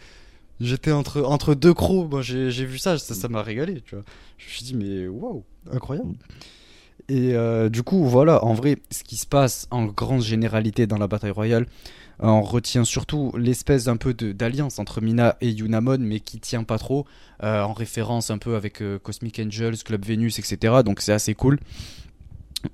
J'étais 0.61 0.93
entre, 0.93 1.23
entre 1.23 1.55
deux 1.55 1.73
crocs. 1.73 2.11
Moi, 2.11 2.21
j'ai 2.21 2.65
vu 2.65 2.79
ça. 2.79 2.99
Ça 2.99 3.29
m'a 3.29 3.43
régalé. 3.43 3.81
Tu 3.81 3.95
vois. 3.95 4.05
Je 4.37 4.45
me 4.45 4.51
suis 4.51 4.65
dit, 4.65 4.75
mais 4.75 5.09
waouh, 5.09 5.45
incroyable. 5.73 6.15
Et 7.09 7.35
euh, 7.35 7.69
du 7.69 7.83
coup, 7.83 8.05
voilà, 8.05 8.45
en 8.45 8.55
vrai, 8.55 8.77
ce 8.91 9.05
qui 9.05 9.17
se 9.17 9.27
passe 9.27 9.67
en 9.71 9.87
grande 9.87 10.23
généralité 10.23 10.87
dans 10.87 10.99
la 10.99 11.07
bataille 11.07 11.31
royale, 11.31 11.67
euh, 12.23 12.27
on 12.27 12.43
retient 12.43 12.85
surtout 12.85 13.33
l'espèce 13.37 13.89
un 13.89 13.97
peu 13.97 14.15
d'alliance 14.15 14.79
entre 14.79 15.01
Mina 15.01 15.37
et 15.41 15.51
Yunamon, 15.51 15.99
mais 15.99 16.21
qui 16.21 16.39
tient 16.39 16.65
pas 16.65 16.79
trop, 16.79 17.07
euh, 17.43 17.63
en 17.63 17.73
référence 17.73 18.31
un 18.31 18.39
peu 18.39 18.57
avec 18.57 18.83
Cosmic 19.03 19.41
Angels, 19.45 19.79
Club 19.85 20.05
Venus, 20.05 20.39
etc. 20.39 20.83
Donc 20.85 21.01
c'est 21.01 21.13
assez 21.13 21.35
cool. 21.35 21.59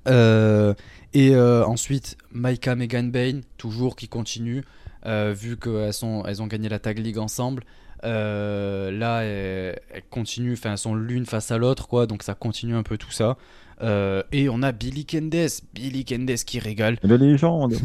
et 0.07 1.35
ensuite, 1.35 2.17
Maika 2.31 2.75
Megan 2.75 3.11
Bane, 3.11 3.41
toujours 3.57 3.95
qui 3.95 4.07
continue, 4.07 4.63
vu 5.05 5.57
qu'elles 5.57 5.91
elles 6.25 6.41
ont 6.41 6.47
gagné 6.47 6.69
la 6.69 6.79
Tag 6.79 6.99
League 6.99 7.17
ensemble. 7.17 7.63
là, 8.03 9.21
elles, 9.21 9.79
elles 9.93 10.03
continuent, 10.09 10.53
enfin, 10.53 10.71
elles 10.71 10.77
sont 10.77 10.95
l'une 10.95 11.25
face 11.25 11.51
à 11.51 11.57
l'autre, 11.57 11.87
quoi, 11.87 12.05
donc 12.05 12.23
ça 12.23 12.33
continue 12.33 12.75
un 12.75 12.83
peu 12.83 12.97
tout 12.97 13.11
ça. 13.11 13.37
Euh, 13.81 14.23
et 14.31 14.49
on 14.49 14.63
a 14.63 14.71
Billy 14.71 15.05
Kendes, 15.05 15.49
Billy 15.73 16.03
Kendes 16.03 16.35
qui 16.45 16.59
régale. 16.59 16.97
La 17.03 17.17
légende. 17.17 17.75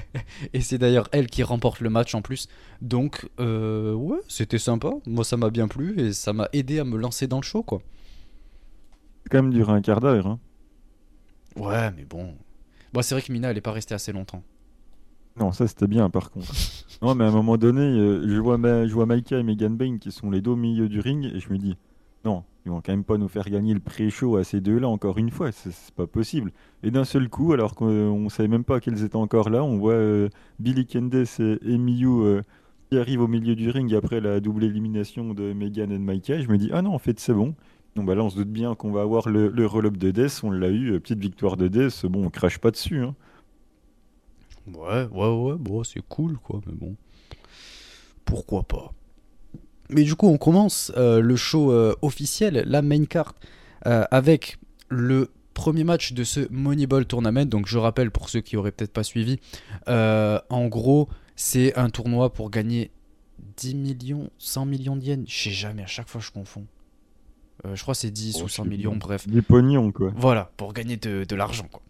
et 0.54 0.60
c'est 0.60 0.78
d'ailleurs 0.78 1.08
elle 1.12 1.26
qui 1.26 1.42
remporte 1.42 1.80
le 1.80 1.90
match 1.90 2.14
en 2.14 2.22
plus. 2.22 2.48
Donc, 2.80 3.28
euh, 3.38 3.92
ouais, 3.92 4.20
c'était 4.28 4.58
sympa. 4.58 4.90
Moi, 5.06 5.24
ça 5.24 5.36
m'a 5.36 5.50
bien 5.50 5.68
plu 5.68 6.00
et 6.00 6.12
ça 6.12 6.32
m'a 6.32 6.48
aidé 6.52 6.78
à 6.78 6.84
me 6.84 6.96
lancer 6.96 7.26
dans 7.26 7.38
le 7.38 7.42
show, 7.42 7.62
quoi. 7.62 7.82
Quand 9.30 9.42
même 9.42 9.52
duré 9.52 9.72
un 9.72 9.82
quart 9.82 10.00
d'heure. 10.00 10.26
Hein. 10.26 10.38
Ouais, 11.56 11.90
mais 11.96 12.04
bon. 12.04 12.34
Bon, 12.92 13.02
c'est 13.02 13.14
vrai 13.14 13.22
que 13.22 13.32
Mina, 13.32 13.50
elle 13.50 13.58
est 13.58 13.62
pas 13.62 13.72
restée 13.72 13.94
assez 13.94 14.12
longtemps. 14.12 14.42
Non, 15.38 15.52
ça 15.52 15.66
c'était 15.66 15.86
bien 15.86 16.10
par 16.10 16.30
contre. 16.30 16.52
non, 17.02 17.14
mais 17.14 17.24
à 17.24 17.28
un 17.28 17.32
moment 17.32 17.56
donné, 17.56 17.80
euh, 17.80 18.28
je 18.28 18.38
vois, 18.38 18.58
je 18.58 18.92
vois 18.92 19.06
Maika 19.06 19.38
et 19.38 19.42
Megan 19.42 19.76
Bain 19.76 19.98
qui 19.98 20.12
sont 20.12 20.30
les 20.30 20.42
deux 20.42 20.50
au 20.50 20.56
milieu 20.56 20.88
du 20.88 21.00
ring 21.00 21.24
et 21.24 21.40
je 21.40 21.50
me 21.50 21.58
dis, 21.58 21.76
non, 22.24 22.44
Ils 22.64 22.70
vont 22.70 22.80
quand 22.80 22.92
même 22.92 23.04
pas 23.04 23.18
nous 23.18 23.28
faire 23.28 23.48
gagner 23.48 23.74
le 23.74 23.80
pré-show 23.80 24.36
à 24.36 24.44
ces 24.44 24.60
deux-là 24.60 24.88
encore 24.88 25.18
une 25.18 25.30
fois, 25.30 25.50
c'est 25.50 25.72
pas 25.96 26.06
possible. 26.06 26.52
Et 26.84 26.92
d'un 26.92 27.04
seul 27.04 27.28
coup, 27.28 27.52
alors 27.52 27.74
qu'on 27.74 28.28
savait 28.28 28.48
même 28.48 28.62
pas 28.62 28.78
qu'ils 28.78 29.02
étaient 29.02 29.16
encore 29.16 29.50
là, 29.50 29.64
on 29.64 29.78
voit 29.78 29.94
euh, 29.94 30.28
Billy 30.60 30.86
Candace 30.86 31.40
et 31.40 31.58
Emiyu 31.64 32.06
euh, 32.06 32.42
qui 32.88 32.98
arrivent 32.98 33.22
au 33.22 33.26
milieu 33.28 33.56
du 33.56 33.68
ring 33.70 33.92
après 33.94 34.20
la 34.20 34.38
double 34.38 34.62
élimination 34.64 35.34
de 35.34 35.52
Megan 35.52 35.90
et 35.90 35.98
de 35.98 36.02
Maika. 36.02 36.40
Je 36.40 36.48
me 36.48 36.56
dis, 36.56 36.70
ah 36.72 36.82
non, 36.82 36.94
en 36.94 36.98
fait, 36.98 37.18
c'est 37.18 37.34
bon. 37.34 37.54
Donc 37.96 38.06
bah 38.06 38.14
là, 38.14 38.22
on 38.22 38.30
se 38.30 38.36
doute 38.36 38.48
bien 38.48 38.74
qu'on 38.74 38.92
va 38.92 39.02
avoir 39.02 39.28
le, 39.28 39.48
le 39.48 39.90
de 39.90 40.10
Death, 40.12 40.40
on 40.44 40.50
l'a 40.50 40.68
eu, 40.68 40.92
euh, 40.92 41.00
petite 41.00 41.18
victoire 41.18 41.56
de 41.56 41.68
Death, 41.68 42.06
bon, 42.06 42.26
on 42.26 42.30
crache 42.30 42.58
pas 42.58 42.70
dessus. 42.70 43.02
Hein. 43.02 43.14
Ouais, 44.72 45.08
ouais, 45.10 45.56
ouais, 45.68 45.82
c'est 45.84 46.02
cool, 46.08 46.38
quoi, 46.38 46.60
mais 46.66 46.72
bon. 46.74 46.94
Pourquoi 48.24 48.62
pas? 48.62 48.92
Mais 49.90 50.04
du 50.04 50.14
coup, 50.14 50.26
on 50.28 50.38
commence 50.38 50.92
euh, 50.96 51.20
le 51.20 51.36
show 51.36 51.72
euh, 51.72 51.94
officiel, 52.02 52.64
la 52.66 52.82
main 52.82 53.04
card, 53.04 53.34
euh, 53.86 54.04
avec 54.10 54.58
le 54.88 55.30
premier 55.54 55.84
match 55.84 56.12
de 56.12 56.24
ce 56.24 56.40
Moneyball 56.50 57.04
Tournament. 57.06 57.44
Donc, 57.46 57.66
je 57.66 57.78
rappelle 57.78 58.10
pour 58.10 58.28
ceux 58.28 58.40
qui 58.40 58.56
auraient 58.56 58.72
peut-être 58.72 58.92
pas 58.92 59.02
suivi, 59.04 59.38
en 59.86 60.66
gros, 60.68 61.08
c'est 61.36 61.76
un 61.76 61.90
tournoi 61.90 62.32
pour 62.32 62.50
gagner 62.50 62.90
10 63.56 63.74
millions, 63.74 64.30
100 64.38 64.66
millions 64.66 64.96
de 64.96 65.04
yens. 65.04 65.24
Je 65.28 65.42
sais 65.44 65.50
jamais, 65.50 65.82
à 65.82 65.86
chaque 65.86 66.08
fois 66.08 66.20
je 66.20 66.30
confonds. 66.30 66.66
Je 67.74 67.80
crois 67.82 67.94
que 67.94 68.00
c'est 68.00 68.10
10 68.10 68.38
Oh, 68.40 68.44
ou 68.44 68.48
100 68.48 68.62
c'est 68.64 68.68
millions, 68.68 68.96
bref. 68.96 69.28
Du 69.28 69.42
pognon, 69.42 69.92
quoi. 69.92 70.12
Voilà, 70.16 70.50
pour 70.56 70.72
gagner 70.72 70.96
de, 70.96 71.24
de 71.24 71.36
l'argent, 71.36 71.68
quoi. 71.70 71.82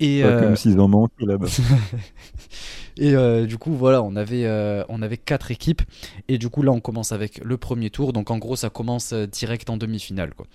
Et, 0.00 0.22
Pas 0.22 0.28
euh, 0.28 0.40
comme 0.40 0.56
s'ils 0.56 0.80
en 0.80 1.08
là-bas. 1.20 1.46
et 2.96 3.14
euh, 3.14 3.46
du 3.46 3.56
coup, 3.58 3.72
voilà, 3.72 4.02
on 4.02 4.16
avait, 4.16 4.46
euh, 4.46 4.84
on 4.88 5.00
avait 5.02 5.16
quatre 5.16 5.50
équipes. 5.50 5.82
Et 6.28 6.38
du 6.38 6.48
coup, 6.48 6.62
là, 6.62 6.72
on 6.72 6.80
commence 6.80 7.12
avec 7.12 7.42
le 7.44 7.56
premier 7.56 7.90
tour. 7.90 8.12
Donc, 8.12 8.30
en 8.30 8.38
gros, 8.38 8.56
ça 8.56 8.70
commence 8.70 9.12
euh, 9.12 9.26
direct 9.26 9.70
en 9.70 9.76
demi-finale. 9.76 10.34
Quoi. 10.34 10.46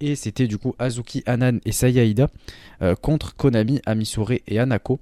Et 0.00 0.14
c'était 0.14 0.46
du 0.46 0.58
coup 0.58 0.74
Azuki, 0.78 1.22
Anan 1.26 1.60
et 1.64 1.72
Sayaida 1.72 2.28
euh, 2.82 2.94
contre 2.94 3.34
Konami, 3.36 3.80
Amisure 3.86 4.32
et 4.46 4.58
Anako. 4.58 5.00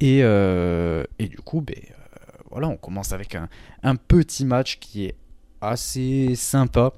Et, 0.00 0.20
euh, 0.22 1.04
et 1.18 1.28
du 1.28 1.38
coup, 1.38 1.62
ben, 1.62 1.76
euh, 1.76 2.32
voilà, 2.50 2.68
on 2.68 2.76
commence 2.76 3.12
avec 3.12 3.34
un, 3.34 3.48
un 3.82 3.96
petit 3.96 4.44
match 4.44 4.78
qui 4.78 5.06
est 5.06 5.14
assez 5.60 6.34
sympa. 6.34 6.92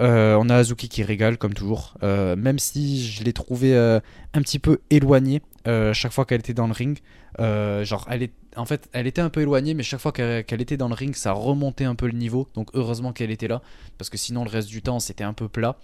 Euh, 0.00 0.36
on 0.40 0.48
a 0.48 0.56
Azuki 0.56 0.88
qui 0.88 1.02
régale 1.02 1.38
comme 1.38 1.54
toujours, 1.54 1.94
Euh, 2.02 2.36
même 2.36 2.58
si 2.58 3.04
je 3.04 3.24
l'ai 3.24 3.32
trouvé 3.32 3.74
euh, 3.74 4.00
un 4.32 4.42
petit 4.42 4.58
peu 4.58 4.78
éloigné 4.90 5.42
euh, 5.66 5.92
chaque 5.92 6.12
fois 6.12 6.24
qu'elle 6.24 6.40
était 6.40 6.54
dans 6.54 6.66
le 6.66 6.72
ring. 6.72 6.98
Genre, 7.38 8.06
elle 8.10 8.28
en 8.56 8.64
fait, 8.64 8.88
elle 8.92 9.06
était 9.06 9.20
un 9.20 9.30
peu 9.30 9.42
éloignée, 9.42 9.74
mais 9.74 9.82
chaque 9.82 10.00
fois 10.00 10.12
qu'elle 10.12 10.60
était 10.60 10.76
dans 10.76 10.88
le 10.88 10.94
ring, 10.94 11.14
ça 11.14 11.32
remontait 11.32 11.84
un 11.84 11.94
peu 11.94 12.06
le 12.06 12.12
niveau. 12.12 12.48
Donc 12.54 12.70
heureusement 12.74 13.12
qu'elle 13.12 13.30
était 13.30 13.48
là, 13.48 13.62
parce 13.98 14.10
que 14.10 14.16
sinon 14.16 14.44
le 14.44 14.50
reste 14.50 14.68
du 14.68 14.82
temps 14.82 14.98
c'était 14.98 15.24
un 15.24 15.32
peu 15.34 15.48
plat. 15.48 15.76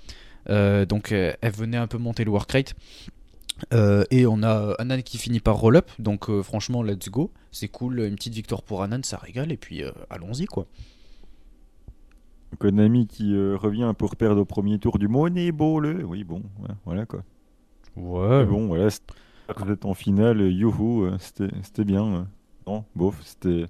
Donc 0.49 1.13
elle 1.13 1.53
venait 1.53 1.77
un 1.77 1.87
peu 1.87 1.99
monter 1.99 2.25
le 2.25 2.31
work 2.31 2.51
rate. 2.51 2.75
Et 4.11 4.27
on 4.27 4.43
a 4.43 4.75
Anan 4.79 5.03
qui 5.03 5.19
finit 5.19 5.41
par 5.41 5.57
roll 5.57 5.77
up, 5.77 5.91
donc 6.01 6.29
franchement 6.43 6.83
let's 6.83 7.09
go, 7.09 7.31
c'est 7.53 7.69
cool, 7.69 8.01
une 8.01 8.17
petite 8.17 8.35
victoire 8.35 8.63
pour 8.63 8.83
Anan, 8.83 9.03
ça 9.05 9.19
régale 9.19 9.53
et 9.53 9.57
puis 9.57 9.85
allons-y 10.11 10.47
quoi. 10.47 10.67
Konami 12.55 13.07
qui 13.07 13.35
euh, 13.35 13.57
revient 13.57 13.93
pour 13.97 14.17
perdre 14.17 14.41
au 14.43 14.45
premier 14.45 14.79
tour 14.79 14.99
du 14.99 15.09
Moneyball. 15.09 16.05
Oui, 16.05 16.25
bon, 16.25 16.43
ouais, 16.61 16.75
voilà 16.85 17.07
quoi. 17.07 17.23
Ouais, 17.97 18.45
Mais 18.45 18.47
bon, 18.47 18.67
voilà, 18.67 18.89
vous 19.57 19.71
êtes 19.73 19.85
en 19.85 19.95
finale, 19.95 20.41
euh, 20.41 20.51
youhou, 20.51 21.05
euh, 21.05 21.19
c'était 21.19 21.85
bien. 21.85 22.29
Non, 22.67 22.85
bof, 22.95 23.21
c'était. 23.25 23.67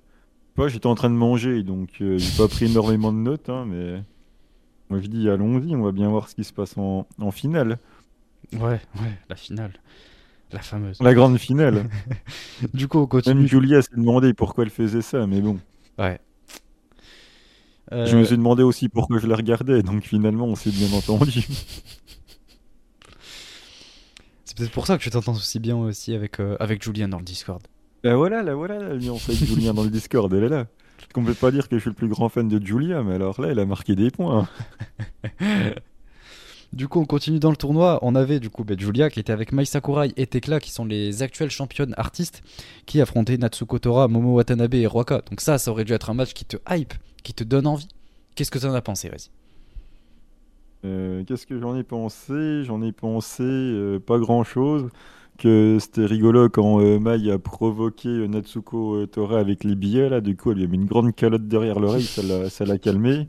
Pas, 0.54 0.68
j'étais 0.68 0.86
en 0.88 0.94
train 0.96 1.10
de 1.10 1.16
manger, 1.16 1.62
donc 1.64 2.00
euh, 2.02 2.18
j'ai 2.18 2.32
pas 2.32 2.48
pris 2.48 2.66
énormément 2.66 3.12
de 3.12 3.18
notes, 3.18 3.48
hein, 3.50 3.66
mais. 3.68 4.02
Moi 4.90 5.00
je 5.00 5.08
dis, 5.08 5.28
allons-y, 5.30 5.74
on 5.76 5.82
va 5.82 5.92
bien 5.92 6.08
voir 6.10 6.28
ce 6.28 6.34
qui 6.36 6.44
se 6.44 6.52
passe 6.52 6.78
en, 6.78 7.06
en 7.20 7.30
finale. 7.32 7.78
ouais, 8.52 8.60
ouais, 8.60 9.18
la 9.28 9.36
finale, 9.36 9.72
la 10.52 10.60
fameuse. 10.62 11.00
La 11.00 11.14
grande 11.14 11.38
finale. 11.38 11.88
Du 12.74 12.88
coup 12.88 12.98
on 12.98 13.08
Même 13.26 13.44
continue. 13.44 13.48
Julia 13.48 13.82
s'est 13.82 13.96
demandé 13.96 14.34
pourquoi 14.34 14.64
elle 14.64 14.70
faisait 14.70 15.02
ça, 15.02 15.26
mais 15.26 15.40
bon. 15.40 15.58
Ouais. 15.98 16.20
Je 17.90 18.16
me 18.16 18.22
Euh, 18.22 18.24
suis 18.24 18.36
demandé 18.36 18.62
aussi 18.62 18.88
pourquoi 18.88 19.18
je 19.18 19.26
la 19.26 19.36
regardais, 19.36 19.82
donc 19.82 20.04
finalement 20.04 20.46
on 20.46 20.54
s'est 20.56 20.70
bien 20.70 20.90
entendu. 20.92 21.44
C'est 24.44 24.56
peut-être 24.56 24.72
pour 24.72 24.86
ça 24.86 24.96
que 24.96 25.02
tu 25.02 25.10
t'entends 25.10 25.32
aussi 25.32 25.58
bien 25.58 25.76
aussi 25.76 26.14
avec, 26.14 26.40
euh, 26.40 26.56
avec 26.60 26.82
Julien 26.82 27.08
dans 27.08 27.18
le 27.18 27.24
Discord. 27.24 27.60
La 28.02 28.16
voilà, 28.16 28.42
la 28.42 28.54
voilà, 28.54 28.78
l'alliance 28.78 29.28
avec 29.28 29.42
Julien 29.44 29.74
dans 29.74 29.82
le 29.84 29.90
Discord, 29.90 30.32
elle 30.32 30.44
est 30.44 30.48
là. 30.48 30.66
On 31.16 31.22
peut 31.22 31.34
pas 31.34 31.50
dire 31.52 31.68
que 31.68 31.76
je 31.76 31.80
suis 31.80 31.90
le 31.90 31.94
plus 31.94 32.08
grand 32.08 32.28
fan 32.28 32.48
de 32.48 32.64
Julia, 32.64 33.02
mais 33.04 33.14
alors 33.14 33.40
là, 33.40 33.48
elle 33.48 33.58
a 33.60 33.66
marqué 33.66 33.94
des 33.94 34.10
points. 34.10 34.48
Du 36.72 36.88
coup, 36.88 36.98
on 37.00 37.04
continue 37.04 37.38
dans 37.38 37.50
le 37.50 37.56
tournoi. 37.56 38.00
On 38.02 38.16
avait 38.16 38.40
du 38.40 38.50
coup 38.50 38.64
ben, 38.64 38.76
Julia 38.76 39.08
qui 39.08 39.20
était 39.20 39.32
avec 39.32 39.52
Mai 39.52 39.64
Sakurai 39.64 40.12
et 40.16 40.26
Tekla 40.26 40.58
qui 40.58 40.72
sont 40.72 40.84
les 40.84 41.22
actuelles 41.22 41.50
championnes 41.50 41.94
artistes 41.96 42.42
qui 42.84 43.00
affrontaient 43.00 43.36
Natsuko 43.36 43.78
Tora, 43.78 44.08
Momo 44.08 44.34
Watanabe 44.34 44.74
et 44.74 44.84
Ruaka. 44.88 45.22
Donc 45.30 45.40
ça, 45.40 45.56
ça 45.58 45.70
aurait 45.70 45.84
dû 45.84 45.92
être 45.92 46.10
un 46.10 46.14
match 46.14 46.32
qui 46.32 46.44
te 46.44 46.56
hype, 46.68 46.92
qui 47.24 47.34
te 47.34 47.42
donne 47.42 47.66
envie. 47.66 47.88
Qu'est-ce 48.36 48.52
que 48.52 48.58
tu 48.58 48.66
en 48.66 48.74
as 48.74 48.82
pensé, 48.82 49.08
vas-y 49.08 49.30
Euh, 50.84 51.24
Qu'est-ce 51.26 51.46
que 51.46 51.58
j'en 51.58 51.76
ai 51.76 51.82
pensé? 51.82 52.62
J'en 52.64 52.80
ai 52.82 52.92
pensé 52.92 53.42
euh, 53.42 53.98
pas 53.98 54.18
grand-chose. 54.18 54.88
Que 55.36 55.78
c'était 55.80 56.06
rigolo 56.06 56.48
quand 56.48 56.80
euh, 56.80 57.00
Mai 57.00 57.28
a 57.32 57.40
provoqué 57.40 58.08
euh, 58.08 58.28
Natsuko 58.28 59.04
Tora 59.06 59.40
avec 59.40 59.64
les 59.64 59.74
billets, 59.74 60.08
là. 60.08 60.20
Du 60.20 60.36
coup, 60.36 60.52
elle 60.52 60.58
lui 60.58 60.64
a 60.64 60.68
mis 60.68 60.76
une 60.76 60.84
grande 60.86 61.12
calotte 61.12 61.48
derrière 61.48 61.80
l'oreille, 61.80 62.04
ça 62.04 62.64
l'a 62.64 62.78
calmé. 62.78 63.26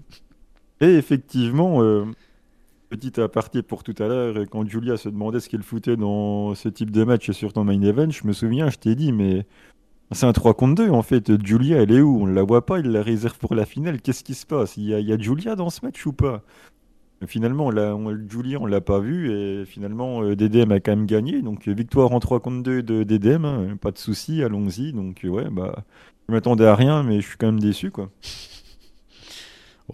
Et 0.81 0.93
effectivement, 0.97 1.81
petit 2.89 3.19
aparté 3.19 3.63
pour 3.63 3.83
tout 3.83 3.95
à 3.97 4.07
l'heure, 4.07 4.35
quand 4.51 4.67
Julia 4.69 4.97
se 4.97 5.09
demandait 5.09 5.39
ce 5.39 5.49
qu'elle 5.49 5.63
foutait 5.63 5.95
dans 5.95 6.53
ce 6.53 6.69
type 6.69 6.91
de 6.91 7.03
match 7.03 7.31
sur 7.31 7.53
ton 7.53 7.63
main 7.63 7.81
event, 7.81 8.09
je 8.11 8.27
me 8.27 8.33
souviens, 8.33 8.69
je 8.69 8.77
t'ai 8.77 8.93
dit, 8.93 9.11
mais 9.11 9.47
c'est 10.11 10.25
un 10.25 10.33
3 10.33 10.53
contre 10.53 10.75
2 10.75 10.89
en 10.89 11.01
fait. 11.01 11.31
Julia, 11.45 11.81
elle 11.81 11.91
est 11.91 12.01
où? 12.01 12.21
On 12.21 12.27
ne 12.27 12.33
la 12.33 12.43
voit 12.43 12.65
pas, 12.65 12.79
il 12.79 12.87
la 12.91 13.01
réserve 13.03 13.37
pour 13.37 13.55
la 13.55 13.65
finale. 13.65 14.01
Qu'est-ce 14.01 14.23
qui 14.23 14.33
se 14.35 14.45
passe? 14.45 14.77
Il 14.77 14.83
y 14.85 14.93
a, 14.93 14.99
il 14.99 15.21
Julia 15.23 15.55
dans 15.55 15.69
ce 15.69 15.85
match 15.85 16.05
ou 16.05 16.13
pas? 16.13 16.43
Finalement, 17.27 17.71
l'a- 17.71 17.95
on- 17.95 18.17
Julia, 18.29 18.59
on 18.61 18.65
l'a 18.67 18.81
pas 18.81 18.99
vu 18.99 19.31
et 19.31 19.65
finalement, 19.65 20.23
euh, 20.23 20.35
DDM 20.35 20.71
a 20.73 20.79
quand 20.79 20.91
même 20.95 21.05
gagné. 21.07 21.41
Donc, 21.41 21.67
victoire 21.67 22.11
en 22.13 22.19
3 22.19 22.39
contre 22.41 22.63
2 22.63 22.83
de 22.83 23.03
DDM, 23.03 23.45
hein, 23.45 23.77
pas 23.81 23.91
de 23.91 23.97
souci, 23.97 24.43
allons-y. 24.43 24.93
Donc, 24.93 25.25
euh, 25.25 25.29
ouais, 25.29 25.49
bah, 25.51 25.85
je 26.29 26.33
m'attendais 26.33 26.65
à 26.67 26.75
rien, 26.75 27.03
mais 27.03 27.21
je 27.21 27.27
suis 27.27 27.37
quand 27.37 27.47
même 27.47 27.59
déçu, 27.61 27.91
quoi. 27.91 28.11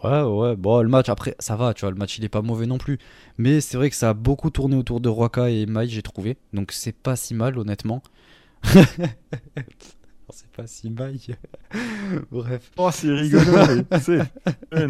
Ouais, 0.03 0.22
ouais, 0.22 0.56
bon, 0.56 0.82
le 0.82 0.88
match 0.88 1.10
après, 1.10 1.36
ça 1.39 1.56
va, 1.58 1.74
tu 1.74 1.82
vois, 1.82 1.91
le 1.91 1.98
match 1.98 2.18
il 2.18 2.24
est 2.24 2.30
pas 2.30 2.41
mauvais 2.41 2.65
non 2.65 2.77
plus. 2.77 2.98
Mais 3.38 3.60
c'est 3.60 3.75
vrai 3.77 3.89
que 3.89 3.96
ça 3.96 4.10
a 4.10 4.13
beaucoup 4.13 4.50
tourné 4.50 4.75
autour 4.77 5.01
de 5.01 5.10
Ruaka 5.10 5.50
et 5.50 5.65
Mai, 5.65 5.88
j'ai 5.88 6.01
trouvé. 6.01 6.38
Donc 6.53 6.72
c'est 6.72 6.96
pas 6.96 7.15
si 7.18 7.34
mal, 7.34 7.58
honnêtement. 7.60 8.01
c'est 10.33 10.50
pas 10.51 10.67
si 10.67 10.89
mal. 10.89 11.15
Bref. 12.31 12.71
Oh, 12.77 12.89
c'est 12.91 13.11
rigolo, 13.11 13.43
mais 13.89 14.00
c'est 14.00 14.19
fun. 14.73 14.88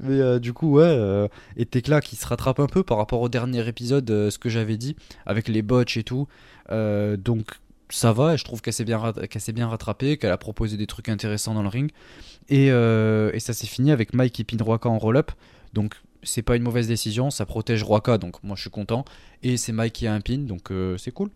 Mais 0.00 0.20
euh, 0.20 0.38
du 0.38 0.52
coup, 0.52 0.72
ouais, 0.72 0.84
euh, 0.84 1.28
et 1.56 1.66
Tekla 1.66 2.00
qui 2.00 2.16
se 2.16 2.26
rattrape 2.26 2.60
un 2.60 2.66
peu 2.66 2.82
par 2.82 2.98
rapport 2.98 3.20
au 3.20 3.28
dernier 3.28 3.66
épisode, 3.68 4.10
euh, 4.10 4.30
ce 4.30 4.38
que 4.38 4.48
j'avais 4.48 4.76
dit, 4.76 4.96
avec 5.26 5.48
les 5.48 5.62
botches 5.62 5.96
et 5.96 6.04
tout. 6.04 6.26
Donc 6.70 7.58
ça 7.90 8.12
va, 8.12 8.34
et 8.34 8.36
je 8.36 8.44
trouve 8.44 8.60
qu'elle 8.60 8.72
s'est 8.72 8.84
bien, 8.84 9.12
s'est 9.38 9.52
bien 9.52 9.68
rattrapée, 9.68 10.16
qu'elle 10.16 10.30
a 10.30 10.38
proposé 10.38 10.76
des 10.76 10.86
trucs 10.86 11.08
intéressants 11.08 11.54
dans 11.54 11.62
le 11.62 11.68
ring. 11.68 11.90
Et, 12.48 12.70
euh, 12.70 13.30
et 13.34 13.40
ça 13.40 13.52
s'est 13.52 13.66
fini 13.66 13.92
avec 13.92 14.14
Mike 14.14 14.32
qui 14.32 14.44
pin 14.44 14.62
Ruaka 14.62 14.88
en 14.88 14.98
roll-up. 14.98 15.32
Donc 15.72 15.94
c'est 16.22 16.42
pas 16.42 16.56
une 16.56 16.62
mauvaise 16.62 16.88
décision, 16.88 17.30
ça 17.30 17.46
protège 17.46 17.82
Ruaka, 17.82 18.18
donc 18.18 18.42
moi 18.42 18.56
je 18.56 18.62
suis 18.62 18.70
content. 18.70 19.04
Et 19.42 19.56
c'est 19.56 19.72
Mike 19.72 19.94
qui 19.94 20.06
a 20.06 20.14
un 20.14 20.20
pin, 20.20 20.38
donc 20.38 20.70
euh, 20.70 20.96
c'est 20.98 21.12
cool. 21.12 21.30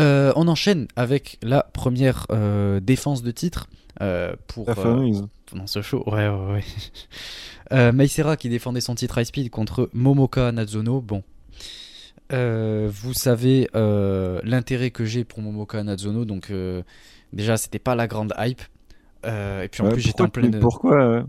Euh, 0.00 0.32
on 0.34 0.48
enchaîne 0.48 0.88
avec 0.96 1.38
la 1.42 1.62
première 1.62 2.26
euh, 2.30 2.80
défense 2.80 3.22
de 3.22 3.30
titre 3.30 3.68
euh, 4.00 4.34
pour 4.46 4.66
La 4.66 4.74
fameuse. 4.74 5.26
pendant 5.46 5.66
ce 5.66 5.82
show. 5.82 6.02
Ouais, 6.06 6.28
ouais, 6.28 6.62
ouais. 7.70 7.92
Maïsera 7.92 8.36
qui 8.36 8.48
défendait 8.48 8.80
son 8.80 8.94
titre 8.94 9.18
High 9.18 9.26
Speed 9.26 9.50
contre 9.50 9.90
Momoka 9.92 10.50
Natsuno. 10.52 11.00
Bon. 11.00 11.22
Vous 12.30 13.12
savez 13.12 13.68
l'intérêt 13.74 14.90
que 14.90 15.04
j'ai 15.04 15.24
pour 15.24 15.40
Momoka 15.40 15.82
Natsuno. 15.82 16.24
Donc, 16.24 16.52
déjà, 17.32 17.56
c'était 17.56 17.78
pas 17.78 17.94
la 17.94 18.06
grande 18.06 18.32
hype. 18.38 18.62
Et 19.24 19.68
puis 19.70 19.82
en 19.82 19.86
Ouais, 19.86 19.92
plus, 19.92 20.00
j'étais 20.00 20.22
en 20.22 20.28
pleine. 20.28 20.58
Pourquoi, 20.60 21.24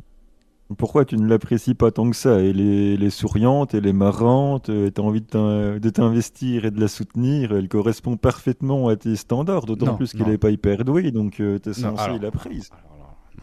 pourquoi 0.78 1.06
tu 1.06 1.16
ne 1.18 1.28
l'apprécies 1.28 1.74
pas 1.76 1.92
tant 1.92 2.10
que 2.10 2.16
ça? 2.16 2.40
Elle 2.40 2.60
est, 2.60 2.94
elle 2.96 3.04
est 3.04 3.10
souriante, 3.10 3.74
elle 3.74 3.88
est 3.88 3.94
marrante, 3.94 4.66
tu 4.66 4.92
as 5.02 5.04
envie 5.04 5.22
de 5.22 5.26
t'in- 5.28 5.78
de 5.80 5.90
t'investir 5.90 6.66
et 6.66 6.72
de 6.72 6.80
la 6.80 6.88
soutenir. 6.88 7.52
Elle 7.54 7.68
correspond 7.68 8.18
parfaitement 8.18 8.88
à 8.88 8.96
tes 8.96 9.16
standards, 9.16 9.66
d'autant 9.66 9.96
plus 9.96 10.14
qu'elle 10.14 10.28
n'est 10.28 10.38
pas 10.38 10.52
hyper 10.52 10.84
douée, 10.86 11.12
donc 11.12 11.34
tu 11.34 11.56
es 11.56 11.74
censé 11.74 12.20
la 12.22 12.32
prise. 12.32 12.70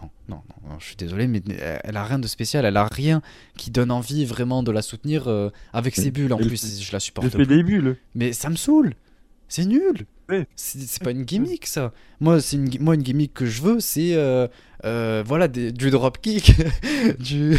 non, 0.00 0.08
non, 0.28 0.37
non, 0.37 0.70
non, 0.70 0.78
je 0.78 0.85
suis 0.87 0.97
désolé, 0.97 1.26
mais 1.26 1.42
euh, 1.50 1.78
elle 1.82 1.97
a 1.97 2.04
rien 2.04 2.18
de 2.18 2.26
spécial. 2.26 2.64
Elle 2.64 2.76
a 2.76 2.85
rien 2.87 3.23
qui 3.56 3.70
donne 3.70 3.90
envie 3.90 4.25
vraiment 4.25 4.62
de 4.62 4.70
la 4.70 4.82
soutenir 4.82 5.26
euh, 5.28 5.50
avec 5.73 5.97
ses 5.97 6.11
bulles 6.11 6.32
en 6.32 6.38
elle 6.38 6.47
plus. 6.49 6.80
Je 6.82 6.92
la 6.92 7.00
supporte 7.00 7.25
Elle 7.25 7.30
fait 7.30 7.38
plus. 7.38 7.47
des 7.47 7.62
bulles. 7.62 7.97
Mais 8.14 8.32
ça 8.32 8.49
me 8.50 8.56
saoule. 8.56 8.92
C'est 9.49 9.64
nul. 9.64 10.04
C'est 10.56 11.02
pas 11.02 11.11
une 11.11 11.23
gimmick 11.23 11.66
ça. 11.66 11.92
Moi, 12.20 12.40
c'est 12.40 12.56
une, 12.56 12.70
moi, 12.80 12.94
une 12.94 13.02
gimmick 13.02 13.32
que 13.32 13.47
je 13.47 13.62
veux, 13.62 13.80
c'est 13.80 14.14
euh, 14.14 14.47
euh, 14.85 15.23
voilà 15.26 15.49
du 15.49 15.90
drop 15.90 16.18
kick. 16.20 16.52
du, 17.18 17.58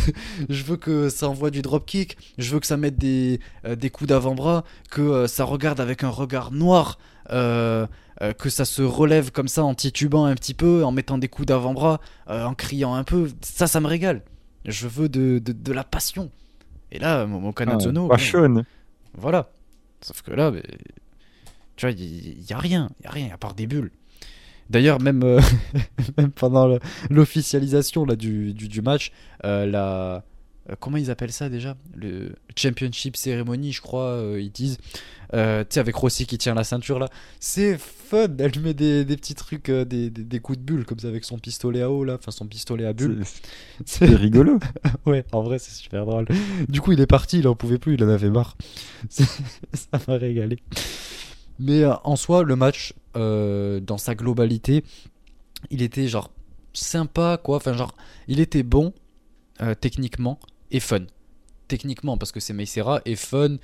je 0.49 0.63
veux 0.63 0.77
que 0.77 1.09
ça 1.09 1.27
envoie 1.29 1.49
du 1.49 1.61
drop 1.61 1.85
kick. 1.85 2.17
Je 2.38 2.51
veux 2.53 2.59
que 2.59 2.67
ça 2.67 2.77
mette 2.77 2.97
des, 2.97 3.39
euh, 3.65 3.75
des 3.75 3.89
coups 3.89 4.07
d'avant-bras, 4.09 4.63
que 4.91 5.25
ça 5.25 5.45
regarde 5.45 5.79
avec 5.79 6.03
un 6.03 6.09
regard 6.09 6.51
noir. 6.51 6.99
que 7.29 8.49
ça 8.49 8.65
se 8.65 8.81
relève 8.81 9.31
comme 9.31 9.47
ça 9.47 9.63
en 9.63 9.73
titubant 9.73 10.25
un 10.25 10.35
petit 10.35 10.53
peu, 10.53 10.83
en 10.83 10.91
mettant 10.91 11.17
des 11.17 11.27
coups 11.27 11.47
d'avant-bras, 11.47 11.99
en 12.27 12.53
criant 12.53 12.93
un 12.93 13.03
peu. 13.03 13.29
Ça, 13.41 13.65
ça 13.65 13.79
me 13.79 13.88
régale. 13.88 14.21
Je 14.65 14.88
veux 14.88 15.09
de, 15.09 15.39
de, 15.39 15.53
de 15.53 15.73
la 15.73 15.83
passion. 15.83 16.29
Et 16.91 16.99
là, 16.99 17.25
mon 17.25 17.51
Kanazono. 17.51 18.07
Ah, 18.11 18.15
passion. 18.15 18.63
voilà. 19.13 19.51
Sauf 20.01 20.21
que 20.21 20.31
là, 20.31 20.51
tu 21.79 21.86
vois, 21.86 21.95
il 21.98 22.43
n'y 22.45 22.51
a 22.53 22.57
rien, 22.57 22.89
il 23.00 23.07
a 23.07 23.09
rien 23.09 23.29
à 23.33 23.38
part 23.38 23.53
des 23.53 23.65
bulles. 23.65 23.91
D'ailleurs, 24.69 25.00
même, 25.00 25.24
euh, 25.24 25.39
même 26.17 26.29
pendant 26.29 26.77
l'officialisation 27.09 28.05
du, 28.05 28.53
du, 28.53 28.67
du, 28.67 28.81
match, 28.81 29.13
euh, 29.45 29.65
la, 29.65 30.25
euh, 30.69 30.75
comment 30.77 30.98
ils 30.98 31.09
appellent 31.09 31.31
ça 31.31 31.48
déjà? 31.48 31.77
Le 31.95 32.33
championship 32.57 33.15
cérémonie, 33.15 33.71
je 33.71 33.81
crois, 33.81 34.21
ils 34.38 34.51
disent. 34.51 34.77
tu 35.31 35.38
sais, 35.69 35.79
avec 35.79 35.95
Rossi 35.95 36.25
qui 36.25 36.38
tient 36.38 36.53
la 36.53 36.65
ceinture 36.65 37.00
là. 37.00 37.07
C'est 37.39 37.77
fun, 37.77 38.27
elle 38.39 38.59
met 38.59 38.74
des, 38.74 39.05
des 39.05 39.15
petits 39.15 39.36
trucs, 39.36 39.71
des, 39.71 40.09
des, 40.09 40.39
coups 40.41 40.57
de 40.57 40.63
bulle 40.65 40.83
comme 40.83 41.00
ça 41.00 41.07
avec 41.07 41.24
son 41.24 41.39
pistolet 41.39 41.81
à 41.81 41.89
eau 41.89 42.03
là, 42.03 42.15
enfin 42.15 42.31
son 42.31 42.45
pistolet 42.45 42.86
à 42.86 42.91
bulle. 42.91 43.24
C'est 43.86 44.13
rigolo. 44.13 44.59
ouais, 45.05 45.24
en 45.31 45.43
vrai, 45.43 45.59
c'est 45.59 45.71
super 45.71 46.05
drôle. 46.05 46.25
Du 46.67 46.81
coup, 46.81 46.91
il 46.91 47.00
est 47.00 47.07
parti, 47.07 47.39
il 47.39 47.48
en 47.48 47.55
pouvait 47.55 47.77
plus, 47.77 47.93
il 47.93 48.03
en 48.03 48.09
avait 48.09 48.29
marre. 48.29 48.57
ça 49.09 50.00
m'a 50.09 50.17
régalé. 50.17 50.59
Mais 51.59 51.83
euh, 51.83 51.93
en 52.03 52.15
soi, 52.15 52.43
le 52.43 52.55
match, 52.55 52.93
euh, 53.15 53.79
dans 53.79 53.97
sa 53.97 54.15
globalité, 54.15 54.83
il 55.69 55.81
était 55.81 56.07
genre 56.07 56.31
sympa, 56.73 57.39
quoi. 57.41 57.57
Enfin, 57.57 57.73
genre, 57.73 57.93
il 58.27 58.39
était 58.39 58.63
bon 58.63 58.93
euh, 59.61 59.75
techniquement 59.75 60.39
et 60.71 60.79
fun. 60.79 61.05
Techniquement, 61.67 62.17
parce 62.17 62.31
que 62.31 62.39
c'est 62.39 62.53
Meissera, 62.53 63.01
et 63.05 63.15
fun 63.15 63.57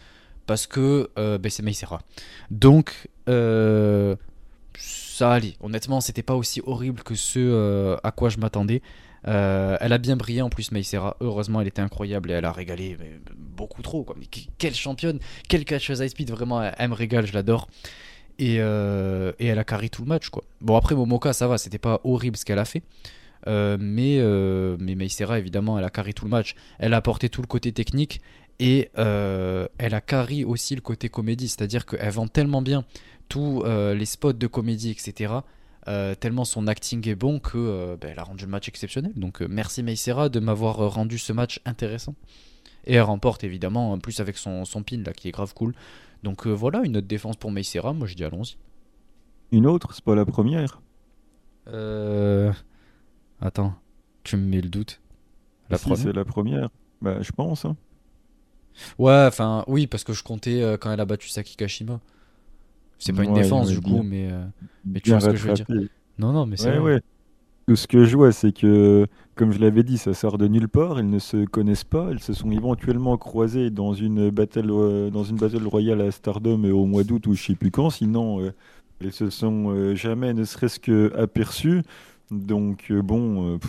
parce 0.45 0.67
que 0.67 1.09
ben, 1.15 1.49
c'est 1.49 1.63
Meissera. 1.63 2.01
Donc, 2.51 3.09
ça 4.77 5.31
allait. 5.31 5.55
Honnêtement, 5.59 6.01
c'était 6.01 6.21
pas 6.21 6.35
aussi 6.35 6.61
horrible 6.67 7.01
que 7.01 7.15
ce 7.15 7.97
à 8.03 8.11
quoi 8.11 8.29
je 8.29 8.37
m'attendais. 8.37 8.83
Euh, 9.27 9.77
elle 9.79 9.93
a 9.93 9.97
bien 9.97 10.15
brillé 10.15 10.41
en 10.41 10.49
plus, 10.49 10.71
Maïsera. 10.71 11.17
Heureusement, 11.19 11.61
elle 11.61 11.67
était 11.67 11.81
incroyable 11.81 12.31
et 12.31 12.33
elle 12.35 12.45
a 12.45 12.51
régalé 12.51 12.97
beaucoup 13.37 13.81
trop. 13.81 14.03
Quoi. 14.03 14.15
Quelle 14.57 14.75
championne, 14.75 15.19
quelle 15.49 15.65
catcheuse 15.65 15.99
high 15.99 16.09
speed. 16.09 16.29
Vraiment, 16.31 16.61
elle, 16.61 16.89
me 16.89 16.93
régale, 16.93 17.25
je 17.25 17.33
l'adore. 17.33 17.67
Et, 18.37 18.57
euh, 18.59 19.31
et, 19.39 19.47
elle 19.47 19.59
a 19.59 19.63
carré 19.63 19.89
tout 19.89 20.03
le 20.03 20.07
match. 20.07 20.29
Bon, 20.61 20.75
après, 20.75 20.95
Momoka, 20.95 21.33
ça 21.33 21.47
va, 21.47 21.57
c'était 21.57 21.77
pas 21.77 22.01
horrible 22.03 22.37
ce 22.37 22.45
qu'elle 22.45 22.59
a 22.59 22.65
fait. 22.65 22.83
Euh, 23.47 23.77
mais, 23.79 24.19
mais 24.79 24.95
Meissera, 24.95 25.39
évidemment, 25.39 25.77
elle 25.79 25.85
a 25.85 25.89
carré 25.89 26.13
tout 26.13 26.25
le 26.25 26.31
match. 26.31 26.55
Elle 26.79 26.93
a 26.93 26.97
apporté 26.97 27.29
tout 27.29 27.41
le 27.41 27.47
côté 27.47 27.71
technique 27.71 28.21
et 28.59 28.89
elle 28.95 29.93
a 29.93 30.01
carré 30.01 30.43
aussi 30.43 30.75
le 30.75 30.81
côté 30.81 31.09
comédie. 31.09 31.47
C'est-à-dire 31.47 31.85
qu'elle 31.85 32.11
vend 32.11 32.27
tellement 32.27 32.61
bien 32.61 32.83
tous 33.29 33.63
les 33.65 34.05
spots 34.05 34.33
de 34.33 34.47
comédie, 34.47 34.91
etc. 34.91 35.33
Euh, 35.87 36.15
tellement 36.15 36.45
son 36.45 36.65
acting 36.65 37.07
est 37.07 37.15
bon 37.15 37.39
que 37.39 37.57
euh, 37.57 37.95
ben, 37.99 38.11
elle 38.11 38.19
a 38.19 38.23
rendu 38.23 38.45
le 38.45 38.51
match 38.51 38.67
exceptionnel. 38.67 39.13
Donc 39.15 39.41
euh, 39.41 39.47
merci 39.47 39.83
Meissera 39.83 40.29
de 40.29 40.39
m'avoir 40.39 40.77
rendu 40.93 41.17
ce 41.17 41.31
match 41.31 41.61
intéressant. 41.65 42.15
Et 42.85 42.95
elle 42.95 43.03
remporte 43.03 43.43
évidemment, 43.43 43.91
en 43.91 43.99
plus 43.99 44.19
avec 44.19 44.37
son, 44.37 44.65
son 44.65 44.83
pin 44.83 45.01
là 45.03 45.13
qui 45.13 45.27
est 45.27 45.31
grave 45.31 45.53
cool. 45.53 45.75
Donc 46.23 46.47
voilà, 46.47 46.81
une 46.83 46.97
autre 46.97 47.07
défense 47.07 47.35
pour 47.35 47.51
Meissera, 47.51 47.93
moi 47.93 48.07
je 48.07 48.15
dis 48.15 48.23
allons-y. 48.23 48.57
Une 49.51 49.67
autre, 49.67 49.93
c'est 49.93 50.03
pas 50.03 50.15
la 50.15 50.25
première 50.25 50.81
Euh... 51.67 52.51
Attends, 53.41 53.75
tu 54.23 54.37
me 54.37 54.45
mets 54.45 54.61
le 54.61 54.69
doute. 54.69 55.01
La 55.69 55.77
si, 55.77 55.95
c'est 55.95 56.13
la 56.13 56.25
première. 56.25 56.69
Bah 57.01 57.21
je 57.21 57.31
pense. 57.31 57.65
Hein. 57.65 57.75
Ouais, 58.97 59.25
enfin 59.27 59.63
oui, 59.67 59.87
parce 59.87 60.03
que 60.03 60.13
je 60.13 60.23
comptais 60.23 60.77
quand 60.79 60.91
elle 60.91 60.99
a 60.99 61.05
battu 61.05 61.29
Saki 61.29 61.55
Kashima. 61.55 61.99
C'est 62.99 63.13
pas 63.13 63.23
une 63.23 63.33
défense 63.33 63.69
du 63.69 63.81
coup, 63.81 64.03
mais, 64.03 64.29
euh, 64.31 64.45
mais 64.85 64.99
tu 64.99 65.11
vois 65.11 65.19
ce 65.19 65.29
que 65.29 65.35
je 65.35 65.47
veux 65.47 65.53
dire. 65.53 65.65
Non, 66.17 66.31
non, 66.31 66.45
mais 66.45 66.57
c'est. 66.57 66.77
Ouais, 66.77 67.01
Tout 67.67 67.75
ce 67.75 67.87
que 67.87 68.05
je 68.05 68.15
vois, 68.15 68.31
c'est 68.31 68.51
que, 68.51 69.05
comme 69.35 69.51
je 69.51 69.59
l'avais 69.59 69.83
dit, 69.83 69.97
ça 69.97 70.13
sort 70.13 70.37
de 70.37 70.47
nulle 70.47 70.69
part. 70.69 70.99
Ils 70.99 71.09
ne 71.09 71.19
se 71.19 71.45
connaissent 71.45 71.83
pas. 71.83 72.09
Ils 72.11 72.19
se 72.19 72.33
sont 72.33 72.51
éventuellement 72.51 73.17
croisés 73.17 73.69
dans 73.69 73.93
une 73.93 74.29
battle, 74.29 74.69
euh, 74.69 75.09
dans 75.09 75.23
une 75.23 75.37
battle 75.37 75.67
royale 75.67 76.01
à 76.01 76.11
Stardom 76.11 76.63
euh, 76.63 76.71
au 76.71 76.85
mois 76.85 77.03
d'août 77.03 77.27
ou 77.27 77.33
je 77.33 77.43
sais 77.43 77.55
plus 77.55 77.71
quand. 77.71 77.89
Sinon, 77.89 78.51
ils 79.01 79.11
se 79.11 79.29
sont 79.29 79.93
jamais, 79.95 80.33
ne 80.33 80.43
serait-ce 80.43 80.79
que 80.79 81.11
aperçus. 81.17 81.81
Donc 82.31 82.91
bon, 82.91 83.59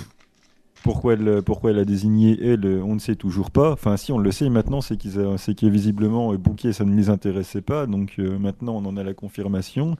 pourquoi 0.86 1.14
elle, 1.14 1.78
a 1.78 1.84
désigné 1.84 2.38
elle, 2.42 2.64
on 2.84 2.94
ne 2.94 3.00
sait 3.00 3.16
toujours 3.16 3.50
pas. 3.50 3.72
Enfin, 3.72 3.96
si 3.96 4.12
on 4.12 4.18
le 4.18 4.30
sait 4.30 4.48
maintenant, 4.48 4.80
c'est 4.80 4.96
qu'ils 4.96 5.20
c'est 5.36 5.62
visiblement 5.64 6.32
euh, 6.32 6.38
Bouquet, 6.38 6.72
ça 6.72 6.84
ne 6.84 6.94
les 6.94 7.10
intéressait 7.10 7.60
pas. 7.60 7.86
Donc 7.86 8.14
euh, 8.18 8.38
maintenant, 8.38 8.76
on 8.76 8.86
en 8.86 8.96
a 8.96 9.02
la 9.02 9.14
confirmation. 9.14 9.96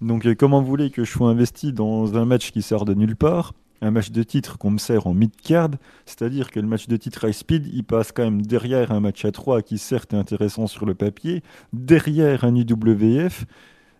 Donc 0.00 0.26
euh, 0.26 0.34
comment 0.34 0.62
vous 0.62 0.76
que 0.76 1.04
je 1.04 1.10
sois 1.10 1.28
investi 1.28 1.72
dans 1.72 2.16
un 2.16 2.24
match 2.24 2.52
qui 2.52 2.62
sort 2.62 2.84
de 2.84 2.94
nulle 2.94 3.16
part? 3.16 3.52
Un 3.82 3.90
match 3.90 4.10
de 4.10 4.22
titre 4.22 4.58
qu'on 4.58 4.70
me 4.70 4.78
sert 4.78 5.06
en 5.06 5.14
mid-card, 5.14 5.70
c'est-à-dire 6.04 6.50
que 6.50 6.60
le 6.60 6.66
match 6.66 6.86
de 6.86 6.96
titre 6.96 7.26
high 7.26 7.32
speed, 7.32 7.66
il 7.72 7.82
passe 7.82 8.12
quand 8.12 8.22
même 8.22 8.42
derrière 8.42 8.92
un 8.92 9.00
match 9.00 9.24
à 9.24 9.32
3 9.32 9.62
qui 9.62 9.78
certes 9.78 10.12
est 10.12 10.18
intéressant 10.18 10.66
sur 10.66 10.84
le 10.84 10.94
papier, 10.94 11.42
derrière 11.72 12.44
un 12.44 12.54
IWF, 12.54 13.46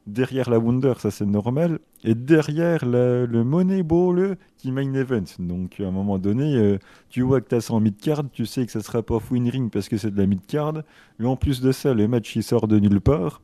derrière 0.07 0.51
la 0.51 0.59
Wonder, 0.59 0.95
ça 0.99 1.11
c'est 1.11 1.27
normal, 1.27 1.79
et 2.05 2.15
derrière 2.15 2.85
le 2.85 3.43
Moneyball 3.45 4.37
qui 4.57 4.73
main 4.73 4.93
event. 4.95 5.25
Donc 5.39 5.81
à 5.81 5.87
un 5.87 5.91
moment 5.91 6.19
donné, 6.19 6.57
euh, 6.57 6.79
tu 7.09 7.23
vois 7.23 7.41
que 7.41 7.49
tu 7.49 7.55
as 7.55 7.61
ça 7.61 7.75
en 7.75 7.81
mid-card, 7.81 8.25
tu 8.33 8.47
sais 8.47 8.67
que 8.67 8.73
ça 8.73 8.81
sera 8.81 9.03
pas 9.03 9.19
win 9.31 9.49
ring 9.49 9.71
parce 9.71 9.89
que 9.89 9.97
c'est 9.97 10.11
de 10.11 10.19
la 10.19 10.27
mid-card, 10.27 10.83
mais 11.19 11.27
en 11.27 11.37
plus 11.37 11.61
de 11.61 11.73
ça, 11.73 11.95
le 11.95 12.09
match 12.09 12.35
il 12.37 12.43
sort 12.43 12.69
de 12.69 12.79
nulle 12.79 13.01
part. 13.01 13.41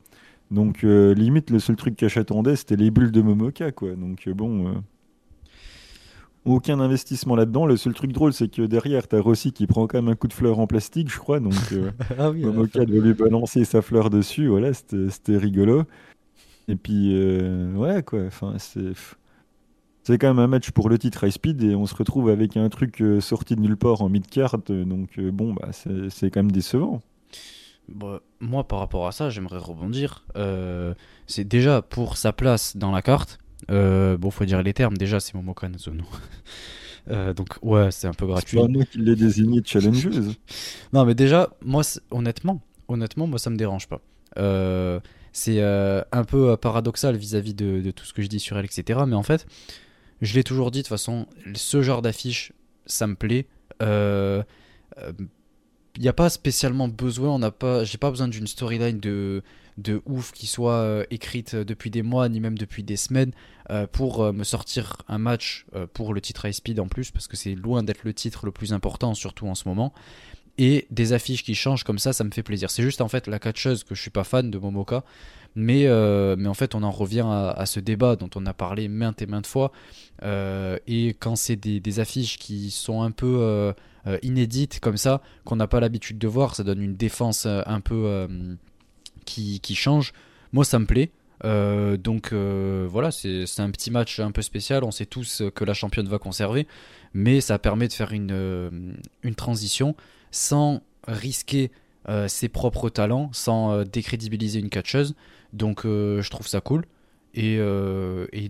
Donc 0.50 0.84
euh, 0.84 1.14
limite, 1.14 1.50
le 1.50 1.58
seul 1.58 1.76
truc 1.76 1.96
que 1.96 2.08
j'attendais, 2.08 2.56
c'était 2.56 2.76
les 2.76 2.90
bulles 2.90 3.12
de 3.12 3.22
Momoka, 3.22 3.72
quoi. 3.72 3.94
Donc 3.94 4.26
euh, 4.26 4.34
bon... 4.34 4.82
Aucun 6.44 6.78
investissement 6.78 7.34
là-dedans. 7.34 7.66
Le 7.66 7.76
seul 7.76 7.92
truc 7.92 8.12
drôle, 8.12 8.32
c'est 8.32 8.46
que 8.46 8.62
derrière, 8.62 9.08
tu 9.08 9.16
as 9.16 9.20
Rossi 9.20 9.50
qui 9.50 9.66
prend 9.66 9.88
quand 9.88 10.00
même 10.00 10.12
un 10.12 10.14
coup 10.14 10.28
de 10.28 10.32
fleur 10.32 10.60
en 10.60 10.68
plastique, 10.68 11.10
je 11.12 11.18
crois. 11.18 11.40
Donc, 11.40 11.54
ah 12.18 12.30
Momoka 12.30 12.84
doit 12.84 13.04
lui 13.04 13.14
balancer 13.14 13.64
sa 13.64 13.82
fleur 13.82 14.10
dessus. 14.10 14.46
Voilà, 14.46 14.72
c'était 14.72 15.36
rigolo. 15.36 15.82
Et 16.68 16.76
puis, 16.76 17.12
euh, 17.14 17.72
ouais, 17.72 18.02
quoi. 18.02 18.24
Enfin, 18.26 18.54
c'est. 18.58 18.92
C'est 20.02 20.18
quand 20.18 20.28
même 20.28 20.38
un 20.38 20.46
match 20.46 20.70
pour 20.70 20.88
le 20.88 20.98
titre 20.98 21.26
high 21.26 21.32
speed 21.32 21.64
et 21.64 21.74
on 21.74 21.84
se 21.84 21.94
retrouve 21.96 22.30
avec 22.30 22.56
un 22.56 22.68
truc 22.68 23.02
euh, 23.02 23.20
sorti 23.20 23.56
de 23.56 23.60
nulle 23.60 23.76
part 23.76 24.02
en 24.02 24.08
mid-card. 24.08 24.58
Donc, 24.68 25.18
euh, 25.18 25.32
bon, 25.32 25.52
bah, 25.52 25.70
c'est 25.72 26.30
quand 26.30 26.38
même 26.38 26.52
décevant. 26.52 27.02
Bah, 27.88 28.20
moi, 28.38 28.62
par 28.68 28.78
rapport 28.78 29.08
à 29.08 29.12
ça, 29.12 29.30
j'aimerais 29.30 29.58
rebondir. 29.58 30.24
c'est 31.26 31.42
déjà 31.42 31.82
pour 31.82 32.16
sa 32.16 32.32
place 32.32 32.76
dans 32.76 32.92
la 32.92 33.02
carte. 33.02 33.38
bon, 33.68 34.30
faut 34.30 34.44
dire 34.44 34.62
les 34.62 34.74
termes. 34.74 34.96
Déjà, 34.96 35.18
c'est 35.18 35.34
Momoka 35.34 35.68
Nazono. 35.68 36.04
donc, 37.34 37.58
ouais, 37.62 37.90
c'est 37.90 38.06
un 38.06 38.14
peu 38.14 38.26
gratuit. 38.26 38.58
C'est 38.58 38.64
pas 38.64 38.72
moi 38.72 38.84
qui 38.84 38.98
l'ai 38.98 39.16
désigné 39.16 39.60
challengeuse. 39.64 40.36
non, 40.92 41.04
mais 41.04 41.16
déjà, 41.16 41.50
moi, 41.64 41.82
honnêtement, 42.12 42.60
honnêtement, 42.86 43.26
moi, 43.26 43.40
ça 43.40 43.50
me 43.50 43.56
dérange 43.56 43.88
pas. 43.88 44.00
C'est 45.36 45.60
euh, 45.60 46.00
un 46.12 46.24
peu 46.24 46.52
euh, 46.52 46.56
paradoxal 46.56 47.14
vis-à-vis 47.14 47.52
de, 47.52 47.90
tout 47.90 48.06
ce 48.06 48.14
que 48.14 48.22
je 48.22 48.26
dis 48.26 48.40
sur 48.40 48.56
elle, 48.56 48.64
etc. 48.64 49.00
Mais 49.06 49.16
en 49.16 49.22
fait, 49.22 49.46
je 50.22 50.34
l'ai 50.34 50.42
toujours 50.42 50.70
dit 50.70 50.78
de 50.78 50.84
toute 50.84 50.88
façon, 50.88 51.26
ce 51.54 51.82
genre 51.82 52.00
d'affiche, 52.00 52.52
ça 52.86 53.06
me 53.06 53.16
plaît. 53.16 53.46
il 53.80 53.86
euh, 53.86 54.42
n'y 55.98 56.08
a 56.08 56.14
pas 56.14 56.30
spécialement 56.30 56.88
besoin, 56.88 57.34
on 57.34 57.38
n'a 57.38 57.50
pas, 57.50 57.84
j'ai 57.84 57.98
pas 57.98 58.08
besoin 58.08 58.28
d'une 58.28 58.46
storyline 58.46 58.98
de, 58.98 59.42
de 59.76 60.00
ouf 60.06 60.32
qui 60.32 60.46
soit 60.46 61.04
écrite 61.10 61.54
depuis 61.54 61.90
des 61.90 62.02
mois 62.02 62.30
ni 62.30 62.40
même 62.40 62.56
depuis 62.56 62.82
des 62.82 62.96
semaines 62.96 63.32
pour 63.92 64.32
me 64.32 64.42
sortir 64.42 64.96
un 65.06 65.18
match 65.18 65.66
pour 65.92 66.14
le 66.14 66.22
titre 66.22 66.46
high 66.46 66.54
speed 66.54 66.80
en 66.80 66.88
plus 66.88 67.10
parce 67.10 67.28
que 67.28 67.36
c'est 67.36 67.54
loin 67.54 67.82
d'être 67.82 68.04
le 68.04 68.14
titre 68.14 68.46
le 68.46 68.52
plus 68.52 68.72
important 68.72 69.12
surtout 69.12 69.48
en 69.48 69.54
ce 69.54 69.68
moment 69.68 69.92
et 70.58 70.86
des 70.90 71.12
affiches 71.12 71.44
qui 71.44 71.54
changent 71.54 71.84
comme 71.84 71.98
ça, 71.98 72.12
ça 72.12 72.24
me 72.24 72.30
fait 72.30 72.42
plaisir. 72.42 72.70
C'est 72.70 72.82
juste 72.82 73.00
en 73.00 73.08
fait 73.08 73.26
la 73.26 73.38
catcheuse 73.38 73.84
que 73.84 73.94
je 73.94 74.00
suis 74.00 74.10
pas 74.10 74.24
fan 74.24 74.50
de 74.50 74.58
Momoka, 74.58 75.04
mais, 75.54 75.86
euh, 75.86 76.36
mais 76.38 76.48
en 76.48 76.54
fait 76.54 76.74
on 76.74 76.82
en 76.82 76.90
revient 76.90 77.24
à, 77.26 77.66
ce 77.66 77.80
débat 77.80 78.16
dont 78.16 78.30
on 78.34 78.46
a 78.46 78.54
parlé 78.54 78.88
maintes 78.88 79.22
et 79.22 79.26
maintes 79.26 79.46
fois. 79.46 79.72
Euh, 80.22 80.78
et 80.86 81.08
quand 81.18 81.36
c'est 81.36 81.56
des, 81.56 82.00
affiches 82.00 82.38
qui 82.38 82.70
sont 82.70 83.02
un 83.02 83.10
peu 83.10 83.38
euh, 84.06 84.18
inédites 84.22 84.80
comme 84.80 84.96
ça, 84.96 85.20
qu'on 85.44 85.56
n'a 85.56 85.66
pas 85.66 85.80
l'habitude 85.80 86.18
de 86.18 86.28
voir, 86.28 86.54
ça 86.54 86.64
donne 86.64 86.82
une 86.82 86.96
défense 86.96 87.46
un 87.46 87.80
peu 87.80 88.28
qui, 89.24 89.60
qui, 89.60 89.74
change. 89.74 90.12
Moi 90.52 90.64
ça 90.64 90.78
me 90.78 90.86
plaît. 90.86 91.10
donc 91.42 92.32
voilà, 92.32 93.10
c'est 93.10 93.60
un 93.60 93.70
petit 93.70 93.90
match 93.90 94.20
un 94.20 94.30
peu 94.30 94.42
spécial. 94.42 94.84
On 94.84 94.90
sait 94.90 95.06
tous 95.06 95.42
que 95.54 95.64
la 95.64 95.74
championne 95.74 96.08
va 96.08 96.18
conserver, 96.18 96.66
mais 97.12 97.42
ça 97.42 97.58
permet 97.58 97.88
de 97.88 97.92
faire 97.92 98.12
une, 98.12 98.96
une 99.22 99.34
transition 99.34 99.96
sans 100.30 100.82
risquer 101.06 101.70
euh, 102.08 102.28
ses 102.28 102.48
propres 102.48 102.88
talents, 102.88 103.30
sans 103.32 103.72
euh, 103.72 103.84
décrédibiliser 103.84 104.60
une 104.60 104.70
catcheuse. 104.70 105.14
Donc 105.52 105.84
euh, 105.84 106.22
je 106.22 106.30
trouve 106.30 106.46
ça 106.46 106.60
cool. 106.60 106.84
Et, 107.38 107.58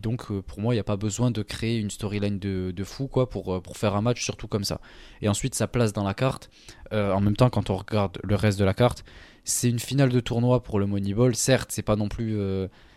donc, 0.00 0.30
pour 0.42 0.60
moi, 0.60 0.72
il 0.72 0.76
n'y 0.76 0.80
a 0.80 0.84
pas 0.84 0.96
besoin 0.96 1.32
de 1.32 1.42
créer 1.42 1.80
une 1.80 1.90
storyline 1.90 2.38
de, 2.38 2.84
fou 2.84 3.08
quoi, 3.08 3.28
pour, 3.28 3.60
faire 3.76 3.96
un 3.96 4.00
match, 4.00 4.22
surtout 4.22 4.46
comme 4.46 4.62
ça. 4.62 4.80
Et 5.22 5.28
ensuite, 5.28 5.56
sa 5.56 5.66
place 5.66 5.92
dans 5.92 6.04
la 6.04 6.14
carte, 6.14 6.50
en 6.92 7.20
même 7.20 7.34
temps, 7.34 7.50
quand 7.50 7.68
on 7.68 7.76
regarde 7.76 8.18
le 8.22 8.36
reste 8.36 8.60
de 8.60 8.64
la 8.64 8.74
carte, 8.74 9.04
c'est 9.42 9.68
une 9.68 9.80
finale 9.80 10.10
de 10.10 10.20
tournoi 10.20 10.62
pour 10.62 10.78
le 10.78 10.86
Moneyball. 10.86 11.34
Certes, 11.34 11.72
c'est 11.72 11.82
pas 11.82 11.96
non 11.96 12.08
plus. 12.08 12.38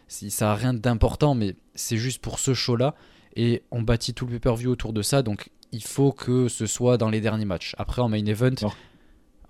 ça 0.07 0.51
a 0.51 0.55
rien 0.55 0.75
d'important, 0.75 1.33
mais 1.33 1.55
c'est 1.73 1.97
juste 1.97 2.21
pour 2.21 2.37
ce 2.37 2.53
show-là. 2.53 2.93
Et 3.35 3.63
on 3.71 3.81
bâtit 3.81 4.13
tout 4.13 4.27
le 4.27 4.33
pay-per-view 4.33 4.69
autour 4.69 4.93
de 4.93 5.01
ça, 5.01 5.23
donc 5.23 5.49
il 5.71 5.83
faut 5.83 6.11
que 6.11 6.47
ce 6.47 6.65
soit 6.65 6.97
dans 6.97 7.09
les 7.09 7.21
derniers 7.21 7.45
matchs. 7.45 7.75
Après, 7.77 8.01
en 8.01 8.09
main 8.09 8.25
event, 8.25 8.55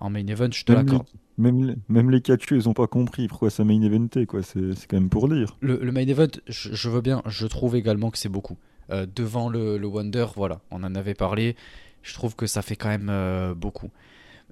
en 0.00 0.10
main 0.10 0.26
event, 0.26 0.50
je 0.50 0.64
te 0.64 0.72
l'accorde. 0.72 1.06
Même, 1.38 1.64
les, 1.64 1.74
même 1.88 2.10
les 2.10 2.20
catcheux, 2.20 2.56
ils 2.56 2.68
ont 2.68 2.74
pas 2.74 2.86
compris 2.86 3.26
pourquoi 3.28 3.48
ça 3.48 3.64
main 3.64 3.80
eventé, 3.80 4.26
quoi. 4.26 4.42
C'est 4.42 4.60
quand 4.88 4.96
même 4.96 5.08
pour 5.08 5.28
dire. 5.28 5.56
Le, 5.60 5.78
main 5.90 6.06
event, 6.06 6.28
je, 6.46 6.88
veux 6.90 7.00
bien, 7.00 7.22
je 7.26 7.46
trouve 7.46 7.76
également 7.76 8.10
que 8.10 8.18
c'est 8.18 8.28
beaucoup. 8.28 8.58
Euh, 8.90 9.06
devant 9.14 9.48
le, 9.48 9.82
Wonder, 9.86 10.26
voilà, 10.36 10.60
on 10.70 10.82
en 10.84 10.94
avait 10.94 11.14
parlé. 11.14 11.56
Je 12.02 12.14
trouve 12.14 12.36
que 12.36 12.46
ça 12.46 12.62
fait 12.62 12.76
quand 12.76 12.88
même 12.88 13.08
euh, 13.10 13.54
beaucoup. 13.54 13.90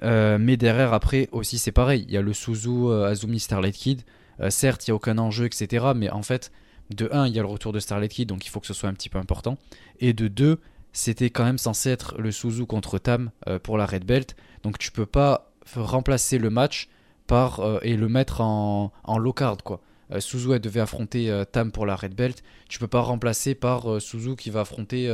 Euh, 0.02 0.38
mais 0.40 0.56
derrière, 0.56 0.94
après, 0.94 1.28
aussi, 1.32 1.58
c'est 1.58 1.72
pareil. 1.72 2.04
Il 2.08 2.14
y 2.14 2.16
a 2.16 2.22
le 2.22 2.32
Suzu 2.32 2.90
Azumi 3.04 3.40
Starlight 3.40 3.74
Kid. 3.74 4.02
certes, 4.48 4.86
il 4.86 4.90
n'y 4.90 4.92
a 4.92 4.96
aucun 4.96 5.18
enjeu, 5.18 5.44
etc. 5.44 5.88
Mais 5.94 6.08
en 6.08 6.22
fait, 6.22 6.52
de 6.94 7.08
1, 7.12 7.26
il 7.26 7.34
y 7.34 7.38
a 7.38 7.42
le 7.42 7.48
retour 7.48 7.72
de 7.72 7.80
Starlight 7.80 8.12
Kid, 8.12 8.28
donc 8.28 8.46
il 8.46 8.48
faut 8.48 8.60
que 8.60 8.66
ce 8.66 8.74
soit 8.74 8.88
un 8.88 8.94
petit 8.94 9.10
peu 9.10 9.18
important. 9.18 9.58
Et 10.00 10.12
de 10.14 10.28
2, 10.28 10.58
c'était 10.92 11.30
quand 11.30 11.44
même 11.44 11.58
censé 11.58 11.90
être 11.90 12.16
le 12.18 12.30
Suzu 12.32 12.66
contre 12.66 12.98
Tam 12.98 13.30
pour 13.62 13.78
la 13.78 13.86
Red 13.86 14.04
Belt. 14.04 14.36
Donc 14.62 14.78
tu 14.78 14.90
peux 14.90 15.06
pas 15.06 15.52
remplacer 15.76 16.38
le 16.38 16.50
match 16.50 16.88
par 17.28 17.60
euh, 17.60 17.78
et 17.82 17.96
le 17.96 18.08
mettre 18.08 18.40
en, 18.40 18.92
en 19.04 19.18
low 19.18 19.32
card 19.32 19.58
quoi. 19.62 19.80
Euh, 20.10 20.20
Suzu 20.20 20.58
devait 20.58 20.80
affronter 20.80 21.30
euh, 21.30 21.44
Tam 21.44 21.70
pour 21.70 21.86
la 21.86 21.94
red 21.94 22.14
belt. 22.14 22.42
Tu 22.68 22.78
peux 22.78 22.88
pas 22.88 23.02
remplacer 23.02 23.54
par 23.54 24.00
Suzu 24.00 24.34
qui 24.34 24.50
va 24.50 24.60
affronter 24.60 25.08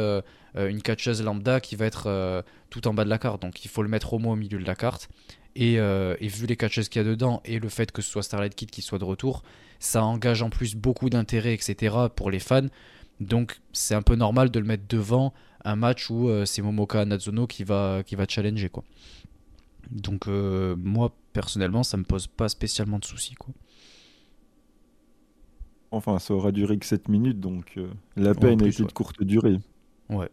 une 0.57 0.83
catcheuse 0.83 1.23
lambda 1.23 1.61
qui 1.61 1.77
va 1.77 1.87
être 1.87 2.45
tout 2.71 2.89
en 2.89 2.95
bas 2.95 3.05
de 3.05 3.11
la 3.11 3.19
carte. 3.19 3.43
Donc 3.43 3.65
il 3.65 3.69
faut 3.69 3.83
le 3.83 3.89
mettre 3.89 4.13
au 4.13 4.19
moins 4.19 4.33
au 4.33 4.37
milieu 4.37 4.59
de 4.59 4.65
la 4.65 4.75
carte. 4.75 5.09
Et, 5.57 5.75
et 5.75 6.29
vu 6.29 6.47
les 6.47 6.57
catcheuses 6.57 6.89
qu'il 6.89 7.01
y 7.01 7.05
a 7.05 7.09
dedans 7.09 7.41
et 7.45 7.61
le 7.61 7.69
fait 7.69 7.93
que 7.93 8.03
ce 8.03 8.11
soit 8.11 8.25
Starlight 8.25 8.57
Kid 8.57 8.73
qui 8.73 8.83
soit 8.83 8.99
de 8.99 9.05
retour, 9.05 9.45
ça 9.79 10.03
engage 10.03 10.43
en 10.43 10.51
plus 10.51 10.75
beaucoup 10.75 11.11
d'intérêt, 11.11 11.55
etc. 11.55 11.95
pour 12.17 12.29
les 12.29 12.41
fans. 12.41 12.67
Donc 13.21 13.61
c'est 13.73 13.95
un 13.95 14.03
peu 14.03 14.17
normal 14.17 14.51
de 14.51 14.59
le 14.59 14.67
mettre 14.67 14.85
devant 14.89 15.33
un 15.65 15.77
match 15.77 16.11
où 16.11 16.29
c'est 16.45 16.63
Momoka 16.63 17.05
Natsuno 17.05 17.47
qui 17.47 17.65
va, 17.65 18.03
qui 18.05 18.17
va 18.17 18.27
challenger 18.29 18.69
quoi. 18.69 18.85
Donc 19.91 20.29
euh, 20.29 20.77
moi 20.79 21.15
personnellement 21.33 21.83
ça 21.83 21.97
me 21.97 22.05
pose 22.05 22.27
pas 22.27 22.49
spécialement 22.49 22.99
de 22.99 23.05
soucis 23.05 23.35
quoi. 23.35 23.55
Enfin 25.91 26.19
ça 26.19 26.35
aura 26.35 26.53
duré 26.53 26.79
que 26.79 26.87
7 26.87 27.09
minutes 27.09 27.41
donc 27.41 27.75
euh, 27.77 27.89
la 28.17 28.35
peine 28.35 28.63
a 28.63 28.67
été 28.67 28.83
de 28.83 28.93
courte 28.93 29.23
durée. 29.23 29.59
Ouais. 30.11 30.29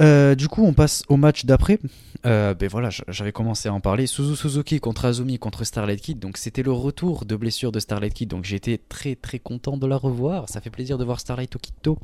Euh, 0.00 0.34
du 0.34 0.48
coup, 0.48 0.64
on 0.64 0.72
passe 0.72 1.02
au 1.08 1.16
match 1.16 1.44
d'après. 1.44 1.78
ben 2.24 2.56
voilà, 2.70 2.90
j'avais 3.08 3.32
commencé 3.32 3.68
à 3.68 3.72
en 3.72 3.80
parler. 3.80 4.06
Suzu 4.06 4.36
Suzuki 4.36 4.80
contre 4.80 5.04
Azumi 5.04 5.38
contre 5.38 5.64
Starlight 5.64 6.00
Kid. 6.00 6.18
Donc 6.18 6.36
c'était 6.36 6.62
le 6.62 6.72
retour 6.72 7.24
de 7.24 7.36
blessure 7.36 7.72
de 7.72 7.80
Starlight 7.80 8.14
Kid. 8.14 8.28
Donc 8.28 8.44
j'étais 8.44 8.78
très 8.88 9.14
très 9.14 9.38
content 9.38 9.76
de 9.76 9.86
la 9.86 9.96
revoir. 9.96 10.48
Ça 10.48 10.60
fait 10.60 10.70
plaisir 10.70 10.98
de 10.98 11.04
voir 11.04 11.20
Starlight 11.20 11.54
Okito. 11.56 11.98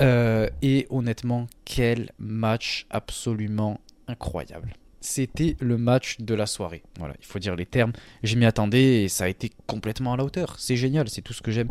et 0.00 0.86
honnêtement, 0.90 1.46
quel 1.64 2.10
match 2.18 2.86
absolument 2.90 3.80
incroyable 4.08 4.72
c'était 5.00 5.56
le 5.60 5.78
match 5.78 6.20
de 6.20 6.34
la 6.34 6.46
soirée. 6.46 6.82
Voilà, 6.98 7.14
il 7.18 7.24
faut 7.24 7.38
dire 7.38 7.56
les 7.56 7.66
termes. 7.66 7.92
Je 8.22 8.36
m'y 8.36 8.44
attendais 8.44 9.04
et 9.04 9.08
ça 9.08 9.24
a 9.24 9.28
été 9.28 9.50
complètement 9.66 10.12
à 10.12 10.16
la 10.16 10.24
hauteur. 10.24 10.56
C'est 10.58 10.76
génial, 10.76 11.08
c'est 11.08 11.22
tout 11.22 11.32
ce 11.32 11.42
que 11.42 11.50
j'aime. 11.50 11.70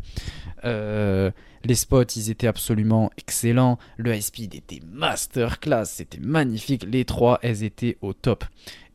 Euh, 0.66 1.32
les 1.64 1.76
spots, 1.76 2.04
ils 2.16 2.30
étaient 2.32 2.48
absolument 2.48 3.12
excellents. 3.18 3.78
Le 3.98 4.16
high 4.16 4.22
speed 4.22 4.56
était 4.56 4.82
masterclass, 4.92 5.86
c'était 5.86 6.20
magnifique. 6.20 6.84
Les 6.88 7.06
trois, 7.06 7.40
elles 7.44 7.64
étaient 7.64 7.98
au 8.02 8.14
top. 8.14 8.46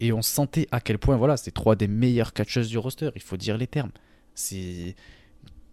Et 0.00 0.12
on 0.12 0.22
sentait 0.22 0.66
à 0.72 0.80
quel 0.80 0.98
point, 0.98 1.16
voilà, 1.16 1.36
c'est 1.36 1.52
trois 1.52 1.76
des 1.76 1.88
meilleures 1.88 2.32
catcheuses 2.32 2.68
du 2.68 2.78
roster. 2.78 3.10
Il 3.14 3.22
faut 3.22 3.36
dire 3.36 3.56
les 3.56 3.68
termes. 3.68 3.92
C'est 4.34 4.96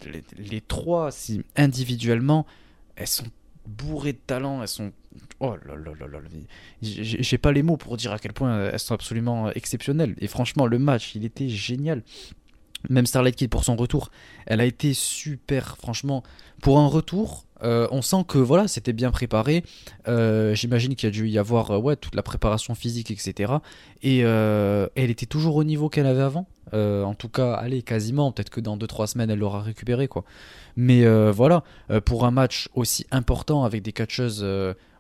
les, 0.06 0.24
les 0.38 0.62
trois, 0.62 1.12
si 1.12 1.44
individuellement, 1.56 2.46
elles 2.96 3.08
sont 3.08 3.28
bourrées 3.66 4.14
de 4.14 4.20
talent, 4.26 4.62
elles 4.62 4.68
sont 4.68 4.92
Oh 5.40 5.56
là 5.66 5.76
là 5.76 5.92
là 6.00 6.08
là, 6.08 6.20
j'ai 6.82 7.38
pas 7.38 7.52
les 7.52 7.64
mots 7.64 7.78
pour 7.78 7.98
dire 7.98 8.12
à 8.12 8.20
quel 8.20 8.34
point 8.34 8.70
elles 8.72 8.80
sont 8.80 8.94
absolument 8.94 9.52
exceptionnelles. 9.52 10.16
Et 10.20 10.28
franchement, 10.28 10.68
le 10.68 10.80
match, 10.80 11.16
il 11.16 11.26
était 11.26 11.50
génial. 11.50 12.04
Même 12.90 13.06
Starlight 13.06 13.36
Kid 13.36 13.50
pour 13.50 13.64
son 13.64 13.76
retour, 13.76 14.10
elle 14.46 14.62
a 14.62 14.66
été 14.66 14.94
super. 14.94 15.78
Franchement, 15.78 16.24
pour 16.62 16.80
un 16.80 16.88
retour, 16.88 17.46
euh, 17.64 17.88
on 17.92 18.02
sent 18.02 18.24
que 18.28 18.38
voilà, 18.38 18.68
c'était 18.68 18.94
bien 18.94 19.12
préparé. 19.12 19.64
Euh, 20.08 20.56
j'imagine 20.56 20.96
qu'il 20.96 21.08
y 21.08 21.12
a 21.12 21.14
dû 21.14 21.28
y 21.30 21.38
avoir 21.38 21.72
euh, 21.72 21.78
ouais, 21.78 21.96
toute 21.96 22.16
la 22.16 22.24
préparation 22.24 22.74
physique, 22.74 23.12
etc. 23.12 23.54
Et 24.02 24.20
elle 24.20 25.10
était 25.10 25.26
toujours 25.26 25.56
au 25.56 25.64
niveau 25.64 25.90
qu'elle 25.90 26.08
avait 26.08 26.22
avant. 26.22 26.48
en 26.74 27.14
tout 27.14 27.30
cas, 27.30 27.54
allez, 27.54 27.84
quasiment. 27.84 28.32
Peut-être 28.32 28.50
que 28.50 28.62
dans 28.62 28.78
2-3 28.78 29.08
semaines, 29.08 29.30
elle 29.30 29.40
l'aura 29.40 29.62
récupéré. 29.62 30.08
quoi. 30.08 30.24
Mais 30.76 31.06
voilà, 31.32 31.64
pour 32.06 32.26
un 32.26 32.32
match 32.32 32.70
aussi 32.74 33.06
important 33.12 33.64
avec 33.64 33.84
des 33.84 33.94
catcheuses 33.94 34.46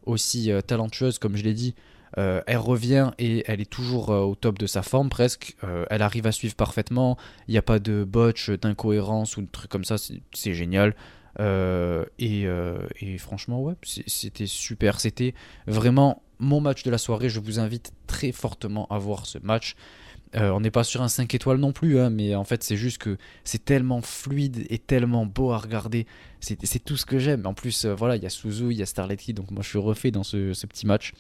aussi 0.05 0.51
euh, 0.51 0.61
talentueuse, 0.61 1.19
comme 1.19 1.35
je 1.35 1.43
l'ai 1.43 1.53
dit. 1.53 1.75
Euh, 2.17 2.41
elle 2.45 2.57
revient 2.57 3.11
et 3.19 3.43
elle 3.47 3.61
est 3.61 3.69
toujours 3.69 4.09
euh, 4.09 4.19
au 4.19 4.35
top 4.35 4.59
de 4.59 4.65
sa 4.65 4.81
forme 4.81 5.07
presque. 5.07 5.55
elle 5.89 6.01
arrive 6.01 6.27
à 6.27 6.31
suivre 6.31 6.55
parfaitement. 6.55 7.17
Il 7.47 7.51
n'y 7.51 7.57
a 7.57 7.61
pas 7.61 7.79
de 7.79 8.03
botch, 8.03 8.49
d'incohérence 8.49 9.37
ou 9.37 9.41
de 9.41 9.47
trucs 9.51 9.71
comme 9.71 9.85
ça. 9.85 9.95
C'est 9.97 10.53
génial. 10.53 10.95
Et, 11.39 12.43
et, 12.99 13.17
franchement, 13.17 13.61
ouais, 13.61 13.75
c'était 13.83 14.45
super. 14.45 14.99
C'était 14.99 15.33
vraiment 15.67 16.21
mon 16.39 16.59
match 16.59 16.83
de 16.83 16.91
la 16.91 16.97
soirée. 16.97 17.29
Je 17.29 17.39
vous 17.39 17.59
invite 17.59 17.93
très 18.07 18.31
fortement 18.31 18.87
à 18.89 18.97
voir 18.97 19.25
ce 19.25 19.37
match. 19.37 19.75
Euh, 20.35 20.49
on 20.51 20.61
n'est 20.61 20.71
pas 20.71 20.85
sur 20.85 21.01
un 21.01 21.09
5 21.09 21.33
étoiles 21.35 21.57
non 21.57 21.73
plus, 21.73 21.99
hein, 21.99 22.09
mais 22.09 22.35
en 22.35 22.45
fait 22.45 22.63
c'est 22.63 22.77
juste 22.77 22.99
que 22.99 23.17
c'est 23.43 23.65
tellement 23.65 24.01
fluide 24.01 24.65
et 24.69 24.77
tellement 24.77 25.25
beau 25.25 25.51
à 25.51 25.57
regarder. 25.57 26.07
C'est 26.39 26.83
tout 26.83 26.97
ce 26.97 27.05
que 27.05 27.19
j'aime. 27.19 27.45
En 27.45 27.53
plus, 27.53 27.85
euh, 27.85 27.93
voilà, 27.93 28.15
il 28.15 28.23
y 28.23 28.25
a 28.25 28.29
Suzu, 28.29 28.71
il 28.71 28.77
y 28.77 28.81
a 28.81 28.85
Starlight 28.85 29.19
Kid, 29.19 29.35
donc 29.35 29.51
moi 29.51 29.61
je 29.61 29.69
suis 29.69 29.77
refait 29.77 30.11
dans 30.11 30.23
ce, 30.23 30.65
petit 30.65 30.87
match. 30.87 31.13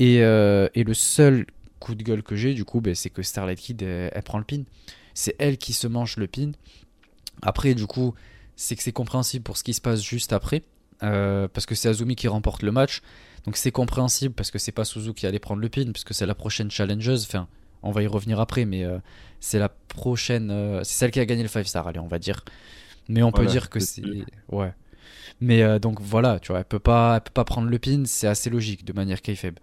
Euh, 0.00 0.68
et, 0.74 0.84
le 0.84 0.94
seul 0.94 1.46
coup 1.80 1.94
de 1.94 2.02
gueule 2.02 2.22
que 2.22 2.36
j'ai, 2.36 2.54
du 2.54 2.64
coup, 2.64 2.80
ben, 2.80 2.94
c'est 2.94 3.10
que 3.10 3.22
Starlight 3.22 3.58
Kid, 3.58 3.82
elle, 3.82 4.22
prend 4.22 4.38
le 4.38 4.44
pin. 4.44 4.62
C'est 5.14 5.34
elle 5.38 5.58
qui 5.58 5.72
se 5.72 5.88
mange 5.88 6.16
le 6.16 6.28
pin. 6.28 6.52
Après, 7.42 7.74
du 7.74 7.86
coup, 7.86 8.14
c'est 8.54 8.76
que 8.76 8.82
c'est 8.82 8.92
compréhensible 8.92 9.42
pour 9.42 9.56
ce 9.56 9.64
qui 9.64 9.74
se 9.74 9.80
passe 9.80 10.02
juste 10.02 10.32
après. 10.32 10.62
parce 11.00 11.66
que 11.66 11.74
c'est 11.74 11.88
Azumi 11.88 12.14
qui 12.14 12.28
remporte 12.28 12.62
le 12.62 12.70
match. 12.70 13.02
Donc 13.44 13.56
c'est 13.56 13.72
compréhensible 13.72 14.34
parce 14.34 14.50
que 14.50 14.58
c'est 14.58 14.72
pas 14.72 14.84
Suzu 14.84 15.12
qui 15.12 15.26
allait 15.26 15.38
prendre 15.40 15.60
le 15.60 15.68
pin, 15.68 15.90
puisque 15.92 16.14
c'est 16.14 16.26
la 16.26 16.34
prochaine 16.34 16.70
challengeuse. 16.70 17.24
Enfin, 17.24 17.48
on 17.82 17.90
va 17.90 18.02
y 18.02 18.06
revenir 18.06 18.40
après, 18.40 18.64
mais 18.64 18.84
euh, 18.84 18.98
c'est 19.40 19.58
la 19.58 19.68
prochaine. 19.68 20.50
Euh, 20.50 20.82
c'est 20.84 20.98
celle 20.98 21.10
qui 21.10 21.20
a 21.20 21.26
gagné 21.26 21.42
le 21.42 21.48
5 21.48 21.66
star, 21.66 21.86
allez, 21.86 22.00
on 22.00 22.08
va 22.08 22.18
dire. 22.18 22.44
Mais 23.08 23.22
on 23.22 23.32
peut 23.32 23.46
dire 23.46 23.70
que 23.70 23.80
c'est. 23.80 24.02
Ouais. 24.50 24.72
Mais 25.40 25.62
euh, 25.62 25.78
donc 25.78 26.00
voilà, 26.00 26.40
tu 26.40 26.48
vois, 26.48 26.58
elle 26.58 26.64
peut 26.64 26.78
pas, 26.78 27.20
peut 27.20 27.32
pas 27.32 27.44
prendre 27.44 27.68
le 27.68 27.78
pin, 27.78 28.02
c'est 28.06 28.26
assez 28.26 28.50
logique 28.50 28.84
de 28.84 28.92
manière 28.92 29.22
kayfabe. 29.22 29.58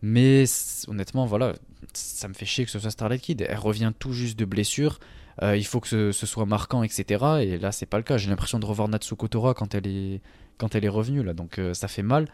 Mais 0.00 0.44
honnêtement, 0.86 1.26
voilà, 1.26 1.54
ça 1.92 2.28
me 2.28 2.34
fait 2.34 2.46
chier 2.46 2.64
que 2.64 2.70
ce 2.70 2.78
soit 2.78 2.90
Starlight 2.90 3.20
Kid. 3.20 3.46
Elle 3.46 3.58
revient 3.58 3.92
tout 3.98 4.12
juste 4.12 4.38
de 4.38 4.44
blessure. 4.44 4.98
il 5.42 5.64
faut 5.66 5.80
que 5.80 5.88
ce, 5.88 6.26
soit 6.26 6.46
marquant, 6.46 6.82
etc. 6.82 7.24
Et 7.42 7.58
là, 7.58 7.72
c'est 7.72 7.86
pas 7.86 7.98
le 7.98 8.04
cas. 8.04 8.16
J'ai 8.16 8.30
l'impression 8.30 8.58
de 8.58 8.66
revoir 8.66 8.88
Natsuko 8.88 9.28
Tora 9.28 9.54
quand 9.54 9.74
elle 9.74 9.86
est, 9.86 10.20
quand 10.56 10.74
elle 10.74 10.84
est 10.84 10.88
revenue 10.88 11.22
là. 11.22 11.34
Donc 11.34 11.60
ça 11.72 11.88
fait 11.88 12.02
mal. 12.02 12.28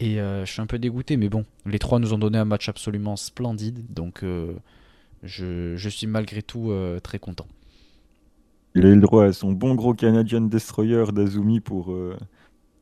Et 0.00 0.20
euh, 0.20 0.44
je 0.44 0.52
suis 0.52 0.60
un 0.60 0.66
peu 0.66 0.78
dégoûté, 0.78 1.16
mais 1.16 1.28
bon, 1.28 1.44
les 1.64 1.78
trois 1.78 1.98
nous 1.98 2.12
ont 2.12 2.18
donné 2.18 2.38
un 2.38 2.44
match 2.44 2.68
absolument 2.68 3.16
splendide, 3.16 3.82
donc 3.88 4.22
euh, 4.22 4.52
je, 5.22 5.88
suis 5.88 6.06
malgré 6.06 6.42
tout 6.42 6.70
euh, 6.70 7.00
très 7.00 7.18
content. 7.18 7.46
Il 8.74 8.84
a 8.84 8.90
eu 8.90 8.94
le 8.94 9.00
droit 9.00 9.24
à 9.24 9.32
son 9.32 9.52
bon 9.52 9.74
gros 9.74 9.94
Canadian 9.94 10.42
Destroyer 10.42 11.04
d'Azumi 11.12 11.60
pour 11.60 11.96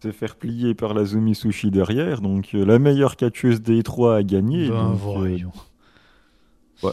se 0.02 0.10
faire 0.10 0.34
plier 0.34 0.74
par 0.74 0.92
l'Azumi 0.92 1.36
Sushi 1.36 1.70
derrière, 1.70 2.20
donc 2.20 2.52
la 2.52 2.80
meilleure 2.80 3.14
catcheuse 3.14 3.62
des 3.62 3.84
trois 3.84 4.16
a 4.16 4.22
gagné. 4.24 4.70
Ben 4.70 4.90
voyons. 4.92 5.52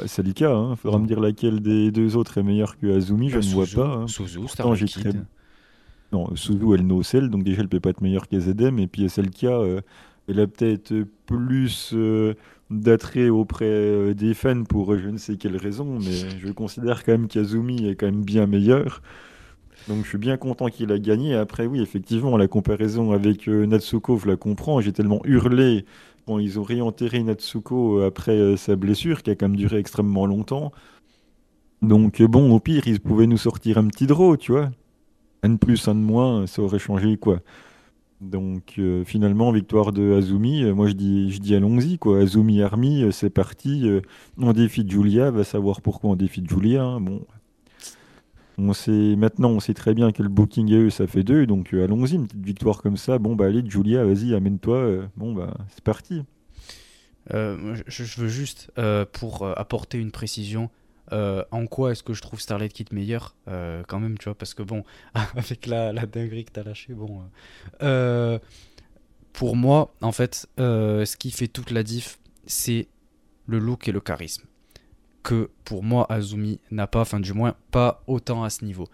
c'est 0.06 0.24
le 0.24 0.34
cas, 0.34 0.56
il 0.70 0.78
faudra 0.78 1.00
me 1.00 1.08
dire 1.08 1.20
laquelle 1.20 1.62
des 1.62 1.90
deux 1.90 2.16
autres 2.16 2.38
est 2.38 2.44
meilleure 2.44 2.78
que 2.78 2.96
Azumi, 2.96 3.30
je 3.30 3.40
ne 3.40 3.44
vois 3.46 3.66
pas. 3.74 3.88
Hein. 3.88 4.08
Suzu, 4.08 4.38
Non, 6.12 6.36
Suzu, 6.36 6.76
elle 6.76 6.86
no-cell, 6.86 7.32
donc 7.32 7.44
déjà 7.44 7.62
elle 7.64 7.70
peut 7.70 7.80
pas 7.80 7.90
être 7.90 8.02
meilleure 8.02 8.28
qu'Azedem, 8.28 8.78
et 8.78 8.86
puis 8.86 9.10
c'est 9.10 9.24
le 9.24 9.32
cas 9.32 9.60
elle 10.28 10.40
a 10.40 10.48
peut-être 10.48 10.94
plus 11.26 11.92
euh, 11.94 12.34
d'attrait 12.70 13.30
auprès 13.30 13.66
euh, 13.66 14.14
des 14.14 14.34
fans 14.34 14.64
pour 14.64 14.98
je 14.98 15.10
ne 15.10 15.18
sais 15.18 15.36
quelle 15.36 15.58
raison, 15.58 16.00
mais 16.00 16.38
je 16.40 16.52
considère 16.52 17.04
quand 17.04 17.12
même 17.12 17.28
qu'Azumi 17.28 17.88
est 17.88 17.96
quand 17.96 18.06
même 18.06 18.24
bien 18.24 18.48
meilleur. 18.48 19.02
Donc 19.88 20.04
je 20.04 20.10
suis 20.10 20.18
bien 20.18 20.38
content 20.38 20.68
qu'il 20.68 20.92
a 20.92 21.00
gagné. 21.00 21.36
Après, 21.36 21.66
oui, 21.66 21.82
effectivement, 21.82 22.38
la 22.38 22.48
comparaison 22.48 23.12
avec 23.12 23.48
euh, 23.50 23.66
Natsuko, 23.66 24.18
je 24.20 24.28
la 24.28 24.36
comprends. 24.36 24.80
J'ai 24.80 24.94
tellement 24.94 25.22
hurlé 25.26 25.86
quand 26.28 26.38
ils 26.38 26.60
ont 26.60 26.64
réenterré 26.64 27.24
Natsuko 27.24 28.02
après 28.02 28.56
sa 28.58 28.76
blessure, 28.76 29.24
qui 29.24 29.32
a 29.32 29.36
quand 29.36 29.48
même 29.50 29.58
duré 29.58 29.78
extrêmement 29.78 30.28
longtemps. 30.28 30.72
Donc 31.82 32.22
bon, 32.22 32.52
au 32.54 32.60
pire, 32.60 32.88
ils 32.88 33.00
pouvaient 33.00 33.26
nous 33.26 33.38
sortir 33.38 33.80
un 33.80 33.88
petit 33.88 34.06
draw, 34.06 34.38
tu 34.38 34.52
vois. 34.52 34.70
un 35.44 35.50
de 35.50 35.58
plus, 35.58 35.88
un 35.88 35.96
de 35.96 36.00
moins, 36.00 36.46
ça 36.46 36.62
aurait 36.62 36.80
changé 36.80 37.18
quoi. 37.18 37.40
Donc 38.22 38.76
euh, 38.78 39.04
finalement, 39.04 39.52
victoire 39.52 39.92
de 39.92 40.14
Azumi, 40.14 40.64
euh, 40.64 40.76
moi 40.76 40.88
je 40.88 40.94
dis, 40.94 41.32
je 41.32 41.40
dis 41.40 41.56
allons-y 41.56 41.98
quoi. 41.98 42.20
Azumi 42.20 42.62
Army, 42.62 43.02
euh, 43.02 43.12
c'est 43.12 43.32
parti. 43.32 43.90
on 44.38 44.54
défie 44.54 44.88
Julia, 44.88 45.32
va 45.32 45.44
savoir 45.44 45.82
pourquoi 45.82 46.12
on 46.12 46.16
défie 46.16 46.44
Julia. 46.48 46.84
Hein. 46.84 47.02
Bon, 47.02 47.26
on 48.60 48.74
sait, 48.74 49.16
maintenant 49.16 49.50
on 49.50 49.60
sait 49.60 49.74
très 49.74 49.96
bien 49.96 50.12
quel 50.12 50.28
booking 50.28 50.72
est 50.72 50.76
eux, 50.76 50.90
ça 50.92 51.08
fait 51.08 51.24
deux, 51.24 51.48
donc 51.48 51.74
allons-y, 51.74 52.14
une 52.14 52.28
petite 52.28 52.46
victoire 52.46 52.84
comme 52.84 52.96
ça. 52.96 53.18
Bon 53.18 53.36
bah 53.36 53.46
allez 53.46 53.68
Julia, 53.68 54.06
vas-y, 54.06 54.36
amène-toi. 54.36 55.08
bon 55.18 55.34
bah 55.34 55.56
c'est 55.70 55.84
parti. 55.84 56.22
je, 57.32 58.22
veux 58.22 58.28
juste, 58.28 58.72
pour 59.14 59.48
apporter 59.48 59.98
une 59.98 60.12
précision, 60.12 60.70
euh, 61.14 61.44
en 61.52 61.68
quoi 61.68 61.92
est-ce 61.92 62.04
que 62.04 62.14
je 62.14 62.22
trouve 62.22 62.40
Starlight 62.40 62.72
Kid 62.72 62.94
meilleur 62.94 63.36
euh, 63.50 63.84
quand 63.88 64.00
même 64.00 64.18
tu 64.18 64.26
vois 64.26 64.36
parce 64.36 64.54
que 64.54 64.64
bon 64.64 64.86
avec 65.14 65.66
la, 65.66 65.92
dinguerie 66.06 66.46
que 66.46 66.52
t'as 66.52 66.64
lâché 66.64 66.94
bon 66.94 67.22
euh, 67.82 68.40
pour 69.34 69.58
moi 69.58 69.94
en 70.02 70.14
fait 70.14 70.48
ce 70.58 71.18
qui 71.18 71.32
fait 71.32 71.48
toute 71.48 71.72
la 71.72 71.84
diff 71.84 72.20
c'est 72.46 72.88
le 73.46 73.60
look 73.60 73.90
et 73.90 73.92
le 73.92 74.00
charisme 74.00 74.46
que 75.24 75.50
pour 75.66 75.84
moi 75.84 76.10
Azumi 76.12 76.60
n'a 76.72 76.88
pas 76.88 77.02
enfin 77.02 77.20
du 77.20 77.34
moins 77.34 77.56
pas 77.72 78.04
autant 78.08 78.44
à 78.44 78.50
ce 78.50 78.66
niveau. 78.66 78.88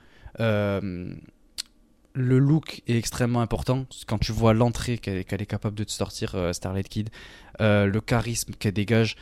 Le 2.19 2.39
look 2.39 2.81
est 2.87 2.97
extrêmement 2.97 3.41
important 3.41 3.85
quand 4.07 4.17
tu 4.17 4.31
vois 4.31 4.55
l'entrée 4.55 4.97
qu'elle 4.97 5.41
est 5.41 5.45
capable 5.45 5.75
de 5.75 5.83
te 5.83 5.91
sortir 5.91 6.49
Starlight 6.51 6.89
Kid 6.89 7.09
le 7.59 7.99
charisme 7.99 8.53
qu'elle 8.53 8.73
dégage 8.73 9.15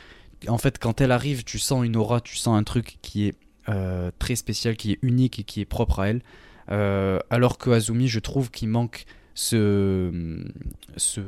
en 0.48 0.58
fait, 0.58 0.78
quand 0.78 1.00
elle 1.00 1.12
arrive, 1.12 1.44
tu 1.44 1.58
sens 1.58 1.84
une 1.84 1.96
aura, 1.96 2.20
tu 2.20 2.36
sens 2.36 2.56
un 2.58 2.62
truc 2.64 2.98
qui 3.02 3.26
est 3.26 3.34
euh, 3.68 4.10
très 4.18 4.36
spécial, 4.36 4.76
qui 4.76 4.92
est 4.92 4.98
unique 5.02 5.40
et 5.40 5.44
qui 5.44 5.60
est 5.60 5.64
propre 5.64 6.00
à 6.00 6.08
elle. 6.08 6.22
Euh, 6.70 7.18
alors 7.30 7.58
que 7.58 7.70
Azumi, 7.70 8.08
je 8.08 8.20
trouve 8.20 8.50
qu'il 8.50 8.68
manque 8.68 9.06
ce, 9.34 10.44
ce, 10.96 11.20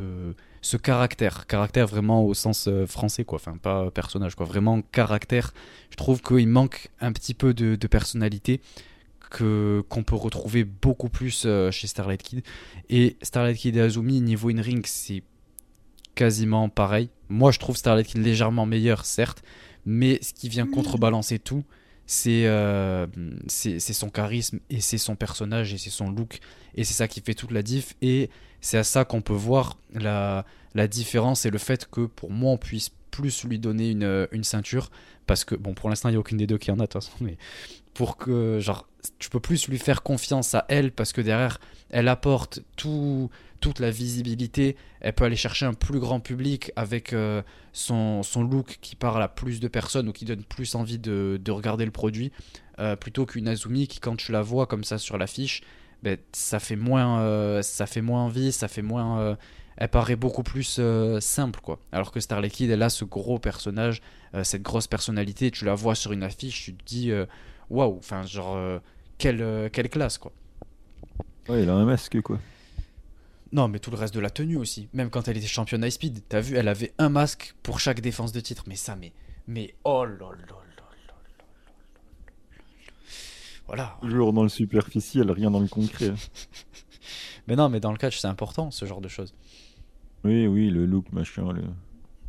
ce, 0.62 0.76
caractère, 0.76 1.46
caractère 1.46 1.86
vraiment 1.86 2.24
au 2.24 2.34
sens 2.34 2.66
euh, 2.68 2.86
français, 2.86 3.24
quoi. 3.24 3.36
Enfin, 3.36 3.56
pas 3.56 3.90
personnage, 3.90 4.34
quoi. 4.34 4.46
Vraiment 4.46 4.82
caractère. 4.82 5.52
Je 5.90 5.96
trouve 5.96 6.22
qu'il 6.22 6.48
manque 6.48 6.88
un 7.00 7.12
petit 7.12 7.34
peu 7.34 7.54
de, 7.54 7.74
personnalité 7.86 8.60
que 9.30 9.84
qu'on 9.90 10.04
peut 10.04 10.16
retrouver 10.16 10.64
beaucoup 10.64 11.10
plus 11.10 11.46
chez 11.70 11.86
Starlight 11.86 12.22
Kid. 12.22 12.42
Et 12.88 13.16
Starlight 13.22 13.58
Kid 13.58 13.76
et 13.76 13.80
Azumi, 13.80 14.20
niveau 14.20 14.48
in-ring, 14.48 14.84
c'est 14.86 15.22
quasiment 16.18 16.68
pareil. 16.68 17.10
Moi, 17.28 17.52
je 17.52 17.60
trouve 17.60 17.76
Starlight 17.76 18.08
Kid 18.08 18.20
légèrement 18.20 18.66
meilleur, 18.66 19.04
certes, 19.04 19.44
mais 19.86 20.18
ce 20.20 20.34
qui 20.34 20.48
vient 20.48 20.66
contrebalancer 20.66 21.38
tout, 21.38 21.62
euh, 22.26 23.06
c'est 23.46 23.78
son 23.78 24.10
charisme 24.10 24.58
et 24.68 24.80
c'est 24.80 24.98
son 24.98 25.14
personnage 25.14 25.72
et 25.72 25.78
c'est 25.78 25.90
son 25.90 26.10
look. 26.10 26.40
Et 26.74 26.82
c'est 26.82 26.94
ça 26.94 27.06
qui 27.06 27.20
fait 27.20 27.34
toute 27.34 27.52
la 27.52 27.62
diff. 27.62 27.94
Et 28.02 28.30
c'est 28.60 28.78
à 28.78 28.82
ça 28.82 29.04
qu'on 29.04 29.20
peut 29.20 29.32
voir 29.32 29.78
la, 29.94 30.44
différence 30.90 31.46
et 31.46 31.50
le 31.50 31.58
fait 31.58 31.88
que 31.88 32.06
pour 32.06 32.32
moi 32.32 32.52
on 32.52 32.58
puisse 32.58 32.90
plus 33.12 33.44
lui 33.44 33.60
donner 33.60 33.90
une, 33.90 34.26
une 34.32 34.44
ceinture. 34.44 34.90
Parce 35.28 35.44
que 35.44 35.54
bon 35.54 35.72
pour 35.72 35.88
l'instant 35.88 36.08
il 36.08 36.12
n'y 36.12 36.16
a 36.16 36.20
aucune 36.20 36.38
des 36.38 36.48
deux 36.48 36.58
qui 36.58 36.72
en 36.72 36.74
a 36.74 36.78
de 36.78 36.82
toute 36.86 36.94
façon 36.94 37.12
mais 37.20 37.36
pour 37.94 38.16
que 38.16 38.58
genre 38.60 38.88
tu 39.18 39.28
peux 39.28 39.40
plus 39.40 39.68
lui 39.68 39.78
faire 39.78 40.02
confiance 40.02 40.54
à 40.54 40.64
elle 40.68 40.90
parce 40.90 41.12
que 41.12 41.20
derrière 41.20 41.60
elle 41.90 42.08
apporte 42.08 42.60
tout 42.76 43.30
toute 43.60 43.80
la 43.80 43.90
visibilité. 43.90 44.76
Elle 45.00 45.12
peut 45.12 45.24
aller 45.24 45.36
chercher 45.36 45.66
un 45.66 45.74
plus 45.74 46.00
grand 46.00 46.20
public 46.20 46.72
avec 46.76 47.12
euh, 47.12 47.42
son, 47.72 48.22
son, 48.22 48.42
look 48.42 48.78
qui 48.80 48.96
parle 48.96 49.22
à 49.22 49.28
plus 49.28 49.60
de 49.60 49.68
personnes 49.68 50.08
ou 50.08 50.12
qui 50.12 50.24
donne 50.24 50.44
plus 50.44 50.74
envie 50.74 50.98
de, 50.98 51.40
de 51.42 51.50
regarder 51.52 51.84
le 51.84 51.90
produit. 51.90 52.32
Euh, 52.78 52.96
plutôt 52.96 53.26
qu'une 53.26 53.48
Azumi 53.48 53.88
qui, 53.88 53.98
quand 54.00 54.16
tu 54.16 54.32
la 54.32 54.42
vois 54.42 54.66
comme 54.66 54.84
ça 54.84 54.98
sur 54.98 55.18
l'affiche, 55.18 55.62
ben, 56.02 56.16
ça, 56.32 56.60
fait 56.60 56.76
moins, 56.76 57.20
euh, 57.20 57.62
ça 57.62 57.86
fait 57.86 58.02
moins 58.02 58.22
envie, 58.22 58.52
ça 58.52 58.68
fait 58.68 58.82
moins. 58.82 59.36
elle 59.76 59.88
paraît 59.88 60.16
beaucoup 60.16 60.42
plus 60.42 60.80
simple, 61.20 61.60
quoi. 61.60 61.80
Alors 61.92 62.12
que 62.12 62.20
Starlight 62.20 62.52
Kid, 62.52 62.70
elle 62.70 62.82
a 62.82 62.88
ce 62.88 63.04
gros 63.04 63.38
personnage, 63.38 64.00
cette 64.42 64.62
grosse 64.62 64.86
personnalité. 64.86 65.50
Tu 65.50 65.64
la 65.64 65.74
vois 65.74 65.94
sur 65.94 66.12
une 66.12 66.22
affiche, 66.22 66.64
tu 66.64 66.74
te 66.74 66.84
dis 66.84 67.10
waouh, 67.68 67.96
enfin, 67.98 68.22
genre, 68.22 68.80
quelle, 69.18 69.70
quelle 69.72 69.88
classe, 69.88 70.18
quoi. 70.18 70.32
Ouais, 71.48 71.62
il 71.62 71.68
a 71.68 71.74
un 71.74 71.84
masque, 71.84 72.20
quoi. 72.20 72.38
Non, 73.52 73.68
mais 73.68 73.78
tout 73.78 73.90
le 73.90 73.96
reste 73.96 74.14
de 74.14 74.20
la 74.20 74.30
tenue 74.30 74.56
aussi. 74.56 74.88
Même 74.92 75.10
quand 75.10 75.28
elle 75.28 75.36
était 75.36 75.46
championne 75.46 75.82
high 75.82 75.90
speed, 75.90 76.22
t'as 76.28 76.40
vu, 76.40 76.56
elle 76.56 76.68
avait 76.68 76.92
un 76.98 77.08
masque 77.08 77.54
pour 77.62 77.80
chaque 77.80 78.00
défense 78.00 78.32
de 78.32 78.40
titre. 78.40 78.64
Mais 78.66 78.76
ça, 78.76 78.96
mais. 78.96 79.12
Mais 79.46 79.74
oh 79.84 80.04
là 80.04 80.12
là 80.12 80.46
là 80.46 80.58
Voilà. 83.68 83.98
Toujours 84.00 84.32
dans 84.32 84.42
le 84.42 84.48
superficiel, 84.48 85.30
rien 85.30 85.50
dans 85.50 85.60
le 85.60 85.68
concret. 85.68 86.12
mais 87.46 87.54
non, 87.54 87.68
mais 87.68 87.80
dans 87.80 87.92
le 87.92 87.98
catch, 87.98 88.18
c'est 88.18 88.26
important, 88.26 88.70
ce 88.70 88.86
genre 88.86 89.02
de 89.02 89.08
choses. 89.08 89.34
Oui, 90.24 90.46
oui, 90.46 90.70
le 90.70 90.86
look, 90.86 91.12
machin. 91.12 91.52
Le... 91.52 91.62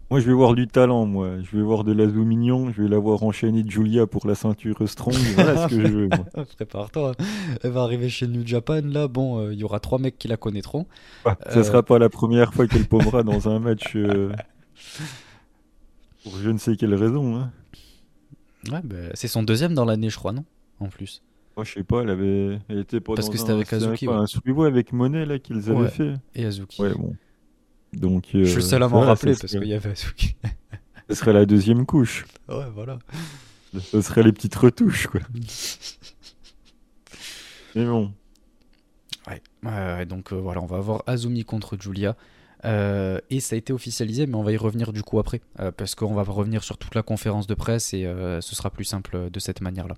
Moi, 0.10 0.20
je 0.20 0.26
vais 0.26 0.34
voir 0.34 0.56
du 0.56 0.66
talent, 0.68 1.06
moi. 1.06 1.40
Je 1.44 1.56
vais 1.56 1.62
voir 1.62 1.84
de 1.84 1.92
l'azou 1.92 2.24
mignon. 2.26 2.72
Je 2.72 2.82
vais 2.82 2.90
la 2.90 2.98
voir 2.98 3.22
enchaîner 3.22 3.64
Julia 3.68 4.08
pour 4.08 4.26
la 4.26 4.34
ceinture 4.34 4.90
strong. 4.90 5.14
Voilà 5.36 5.68
ce 5.68 5.76
que 5.76 5.82
je 5.82 5.88
veux. 5.88 6.10
Prépare-toi. 6.56 7.12
Elle 7.64 7.70
va 7.70 7.84
arriver 7.84 8.10
chez 8.10 8.28
New 8.28 8.46
Japan. 8.46 8.82
Là, 8.84 9.08
bon, 9.08 9.40
euh, 9.40 9.54
il 9.54 9.60
y 9.60 9.64
aura 9.64 9.80
trois 9.80 10.00
mecs 10.00 10.18
qui 10.18 10.28
la 10.28 10.38
connaîtront. 10.38 10.88
Ça 11.24 11.38
ne 11.52 11.60
euh, 11.60 11.64
sera 11.64 11.84
pas 11.84 12.00
la 12.00 12.10
première 12.10 12.56
fois 12.56 12.68
qu'elle 12.68 12.88
pommera 12.88 13.22
dans 13.22 13.50
un 13.50 13.60
match. 13.60 13.96
Euh, 13.96 14.32
pour 16.24 16.38
je 16.38 16.50
ne 16.50 16.58
sais 16.58 16.76
quelle 16.76 16.96
raison. 16.96 17.36
Hein. 17.36 17.52
Ouais, 18.72 18.82
bah, 18.84 18.98
c'est 19.14 19.28
son 19.28 19.44
deuxième 19.44 19.76
dans 19.76 19.86
l'année, 19.86 20.10
je 20.10 20.18
crois, 20.18 20.32
non 20.32 20.44
En 20.80 20.88
plus. 20.88 21.22
Moi, 21.56 21.66
je 21.66 21.74
sais 21.74 21.84
pas, 21.84 22.02
elle 22.02 22.10
avait. 22.10 22.60
Elle 22.68 22.80
était 22.80 23.00
pas 23.00 23.14
Parce 23.14 23.30
que 23.30 23.38
c'était 23.38 23.52
avec 23.52 23.72
Azuki. 23.72 24.08
Ouais. 24.08 24.16
Un 24.16 24.66
avec 24.66 24.92
Monet, 24.92 25.28
là, 25.28 25.38
qu'ils 25.38 25.70
avaient 25.70 25.90
fait. 25.90 26.16
Et 26.34 26.46
Azuki. 26.46 26.82
Ouais, 26.82 26.96
bon. 26.96 27.16
Donc, 27.94 28.26
je 28.34 28.44
suis 28.44 28.56
le 28.56 28.62
seul 28.62 28.84
à 28.84 28.88
m'en 28.88 29.02
rappeler 29.02 29.36
parce 29.40 29.52
qu'il 29.52 29.66
y 29.66 29.74
avait 29.74 29.92
Azuki. 29.92 30.36
Ce 31.10 31.16
serait 31.16 31.34
la 31.34 31.46
deuxième 31.46 31.86
couche. 31.86 32.26
Ouais, 32.48 32.68
voilà. 32.74 33.00
Ce 33.80 34.02
serait 34.02 34.24
les 34.24 34.32
petites 34.32 34.56
retouches, 34.56 35.08
quoi. 35.08 35.22
Mais 37.76 37.86
bon. 37.86 38.12
Ouais, 39.64 40.06
donc 40.06 40.32
euh, 40.32 40.36
voilà, 40.36 40.62
on 40.62 40.66
va 40.66 40.78
avoir 40.78 41.04
Azumi 41.08 41.44
contre 41.44 41.78
Julia. 41.80 42.16
Euh, 42.66 43.20
et 43.30 43.40
ça 43.40 43.56
a 43.56 43.58
été 43.58 43.72
officialisé, 43.72 44.28
mais 44.28 44.36
on 44.36 44.44
va 44.44 44.52
y 44.52 44.58
revenir 44.58 44.92
du 44.92 45.02
coup 45.02 45.20
après, 45.20 45.42
euh, 45.60 45.72
parce 45.72 45.96
qu'on 45.96 46.14
va 46.14 46.24
revenir 46.24 46.64
sur 46.64 46.78
toute 46.78 46.94
la 46.96 47.04
conférence 47.04 47.48
de 47.48 47.54
presse 47.54 47.94
et 47.94 48.04
ce 48.04 48.56
sera 48.56 48.70
plus 48.70 48.84
simple 48.84 49.30
de 49.30 49.40
cette 49.40 49.62
manière-là. 49.62 49.96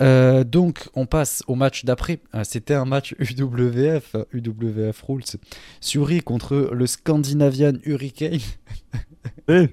Euh, 0.00 0.44
donc, 0.44 0.88
on 0.94 1.06
passe 1.06 1.42
au 1.46 1.54
match 1.54 1.84
d'après. 1.84 2.20
Euh, 2.34 2.44
c'était 2.44 2.74
un 2.74 2.84
match 2.84 3.14
UWF, 3.18 4.16
UWF 4.32 5.02
Rules. 5.02 5.24
Suri 5.80 6.20
contre 6.20 6.70
le 6.72 6.86
Scandinavian 6.86 7.74
Hurricane. 7.84 8.40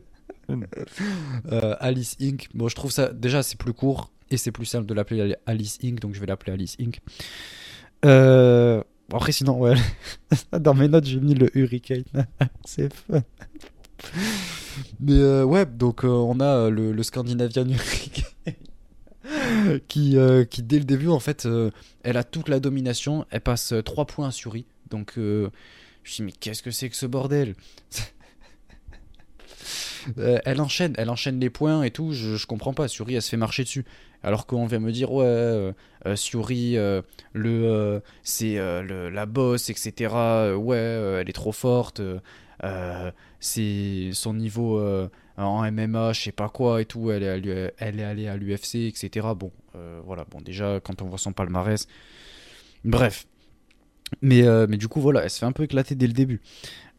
Euh, 1.51 1.75
Alice 1.79 2.15
Inc. 2.21 2.49
Bon, 2.53 2.67
je 2.67 2.75
trouve 2.75 2.91
ça. 2.91 3.11
Déjà, 3.11 3.41
c'est 3.41 3.57
plus 3.57 3.73
court 3.73 4.11
et 4.29 4.37
c'est 4.37 4.51
plus 4.51 4.67
simple 4.67 4.85
de 4.85 4.93
l'appeler 4.93 5.35
Alice 5.47 5.79
Inc. 5.83 5.99
Donc, 5.99 6.13
je 6.13 6.19
vais 6.19 6.27
l'appeler 6.27 6.53
Alice 6.53 6.77
Inc. 6.79 7.01
après, 8.03 9.31
sinon, 9.31 9.59
ouais. 9.59 9.73
Dans 10.59 10.75
mes 10.75 10.87
notes, 10.87 11.05
j'ai 11.05 11.19
mis 11.19 11.33
le 11.33 11.49
Hurricane. 11.57 12.03
c'est 12.63 12.93
fun. 12.93 13.23
Mais 14.99 15.41
ouais, 15.41 15.65
donc 15.65 16.03
on 16.03 16.39
a 16.39 16.69
le, 16.69 16.91
le 16.91 17.03
Scandinavian 17.03 17.65
Hurricane. 17.67 18.53
qui, 19.87 20.17
euh, 20.17 20.45
qui, 20.45 20.63
dès 20.63 20.79
le 20.79 20.85
début, 20.85 21.09
en 21.09 21.19
fait, 21.19 21.45
euh, 21.45 21.71
elle 22.03 22.17
a 22.17 22.23
toute 22.23 22.49
la 22.49 22.59
domination. 22.59 23.25
Elle 23.29 23.41
passe 23.41 23.73
3 23.83 24.03
euh, 24.03 24.05
points 24.05 24.27
à 24.27 24.31
Suri. 24.31 24.65
Donc, 24.89 25.13
je 25.15 25.21
me 25.21 25.51
suis 26.03 26.15
dit, 26.17 26.23
mais 26.23 26.31
qu'est-ce 26.31 26.61
que 26.61 26.71
c'est 26.71 26.89
que 26.89 26.95
ce 26.95 27.05
bordel? 27.05 27.55
Elle 30.17 30.61
enchaîne, 30.61 30.93
elle 30.99 31.09
enchaîne 31.09 31.39
les 31.39 31.49
points 31.49 31.81
et 31.81 31.89
tout. 31.89 32.11
Je, 32.11 32.35
je 32.35 32.45
comprends 32.45 32.75
pas. 32.75 32.87
Suri, 32.87 33.15
elle 33.15 33.23
se 33.23 33.29
fait 33.29 33.37
marcher 33.37 33.63
dessus. 33.63 33.85
Alors 34.21 34.45
qu'on 34.45 34.67
vient 34.67 34.77
me 34.77 34.91
dire, 34.91 35.11
ouais, 35.11 35.73
Suri, 36.13 36.75
le, 37.33 38.01
c'est 38.21 38.57
la 38.83 39.25
boss, 39.25 39.71
etc. 39.71 40.53
ouais, 40.55 40.77
elle 40.77 41.27
est 41.27 41.33
trop 41.33 41.51
forte. 41.51 42.03
c'est 43.39 44.09
son 44.13 44.35
niveau 44.35 45.09
en 45.43 45.69
MMA, 45.69 46.13
je 46.13 46.21
sais 46.21 46.31
pas 46.31 46.49
quoi 46.49 46.81
et 46.81 46.85
tout, 46.85 47.11
elle 47.11 47.23
est, 47.23 47.73
allée 47.79 48.27
à 48.27 48.37
l'UFC, 48.37 48.75
etc. 48.75 49.27
Bon, 49.35 49.51
euh, 49.75 49.99
voilà, 50.05 50.25
bon, 50.29 50.41
déjà, 50.41 50.79
quand 50.79 51.01
on 51.01 51.05
voit 51.05 51.17
son 51.17 51.33
palmarès. 51.33 51.87
Bref. 52.83 53.27
Mais, 54.21 54.43
euh, 54.43 54.65
mais 54.69 54.77
du 54.77 54.87
coup, 54.87 55.01
voilà, 55.01 55.23
elle 55.23 55.29
se 55.29 55.39
fait 55.39 55.45
un 55.45 55.51
peu 55.51 55.63
éclater 55.63 55.95
dès 55.95 56.07
le 56.07 56.13
début. 56.13 56.41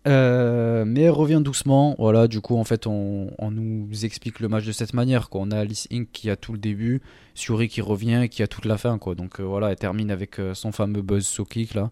Euh, 0.06 0.84
mais 0.84 1.02
elle 1.02 1.10
revient 1.10 1.40
doucement. 1.42 1.96
Voilà, 1.98 2.28
du 2.28 2.40
coup, 2.40 2.56
en 2.56 2.64
fait, 2.64 2.86
on, 2.86 3.30
nous 3.50 4.04
explique 4.04 4.40
le 4.40 4.48
match 4.48 4.64
de 4.64 4.72
cette 4.72 4.92
manière. 4.92 5.30
Quoi. 5.30 5.40
On 5.42 5.50
a 5.50 5.58
Alice 5.58 5.88
Inc. 5.90 6.08
qui 6.12 6.28
a 6.30 6.36
tout 6.36 6.52
le 6.52 6.58
début, 6.58 7.00
Suri 7.34 7.68
qui 7.68 7.80
revient 7.80 8.20
et 8.24 8.28
qui 8.28 8.42
a 8.42 8.46
toute 8.46 8.66
la 8.66 8.76
fin. 8.76 8.98
Quoi. 8.98 9.14
Donc 9.14 9.40
voilà, 9.40 9.70
elle 9.70 9.76
termine 9.76 10.10
avec 10.10 10.36
son 10.54 10.72
fameux 10.72 11.02
buzz 11.02 11.26
so 11.26 11.44
kick 11.44 11.74
là. 11.74 11.90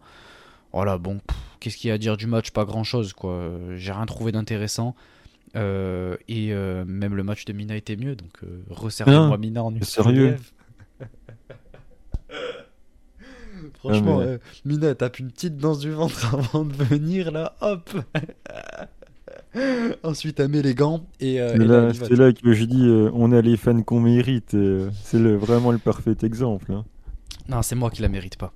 Voilà, 0.72 0.98
bon, 0.98 1.20
qu'est-ce 1.61 1.76
qu'il 1.76 1.88
y 1.88 1.90
a 1.92 1.94
à 1.94 1.98
dire 1.98 2.16
du 2.16 2.26
match? 2.26 2.50
Pas 2.50 2.64
grand 2.64 2.85
chose, 2.85 3.12
quoi. 3.12 3.50
J'ai 3.76 3.92
rien 3.92 4.07
trouvé 4.07 4.33
d'intéressant. 4.33 4.94
Euh, 5.56 6.16
et 6.28 6.52
euh, 6.52 6.84
même 6.84 7.14
le 7.14 7.22
match 7.22 7.44
de 7.44 7.52
Mina 7.52 7.76
était 7.76 7.96
mieux, 7.96 8.16
donc 8.16 8.30
euh, 8.42 8.60
resservez-moi 8.70 9.38
Mina 9.38 9.62
en 9.62 9.72
Sérieux 9.82 10.36
Franchement, 13.78 14.18
mais- 14.18 14.26
euh, 14.26 14.38
Mina, 14.64 14.88
elle 14.88 14.96
tape 14.96 15.18
une 15.18 15.30
petite 15.30 15.56
danse 15.56 15.78
du 15.80 15.90
ventre 15.90 16.34
avant 16.34 16.64
de 16.64 16.72
venir, 16.72 17.30
là, 17.30 17.54
hop 17.60 17.90
Ensuite, 20.02 20.40
elle 20.40 20.48
met 20.48 20.62
les 20.62 20.74
gants 20.74 21.06
et, 21.20 21.40
euh, 21.40 21.56
là, 21.56 21.92
c'est 21.94 22.16
là 22.16 22.32
que 22.32 22.52
je 22.52 22.64
dis, 22.64 22.84
euh, 22.86 23.10
on 23.14 23.30
a 23.30 23.40
les 23.40 23.56
fans 23.56 23.80
qu'on 23.82 24.00
mérite. 24.00 24.54
euh, 24.54 24.90
c'est 25.04 25.18
le- 25.20 25.36
vraiment 25.36 25.70
le 25.70 25.78
parfait 25.78 26.16
exemple. 26.22 26.72
hein. 26.72 26.84
Non, 27.48 27.62
c'est 27.62 27.76
moi 27.76 27.90
qui 27.90 28.02
la 28.02 28.08
mérite 28.08 28.36
pas. 28.36 28.52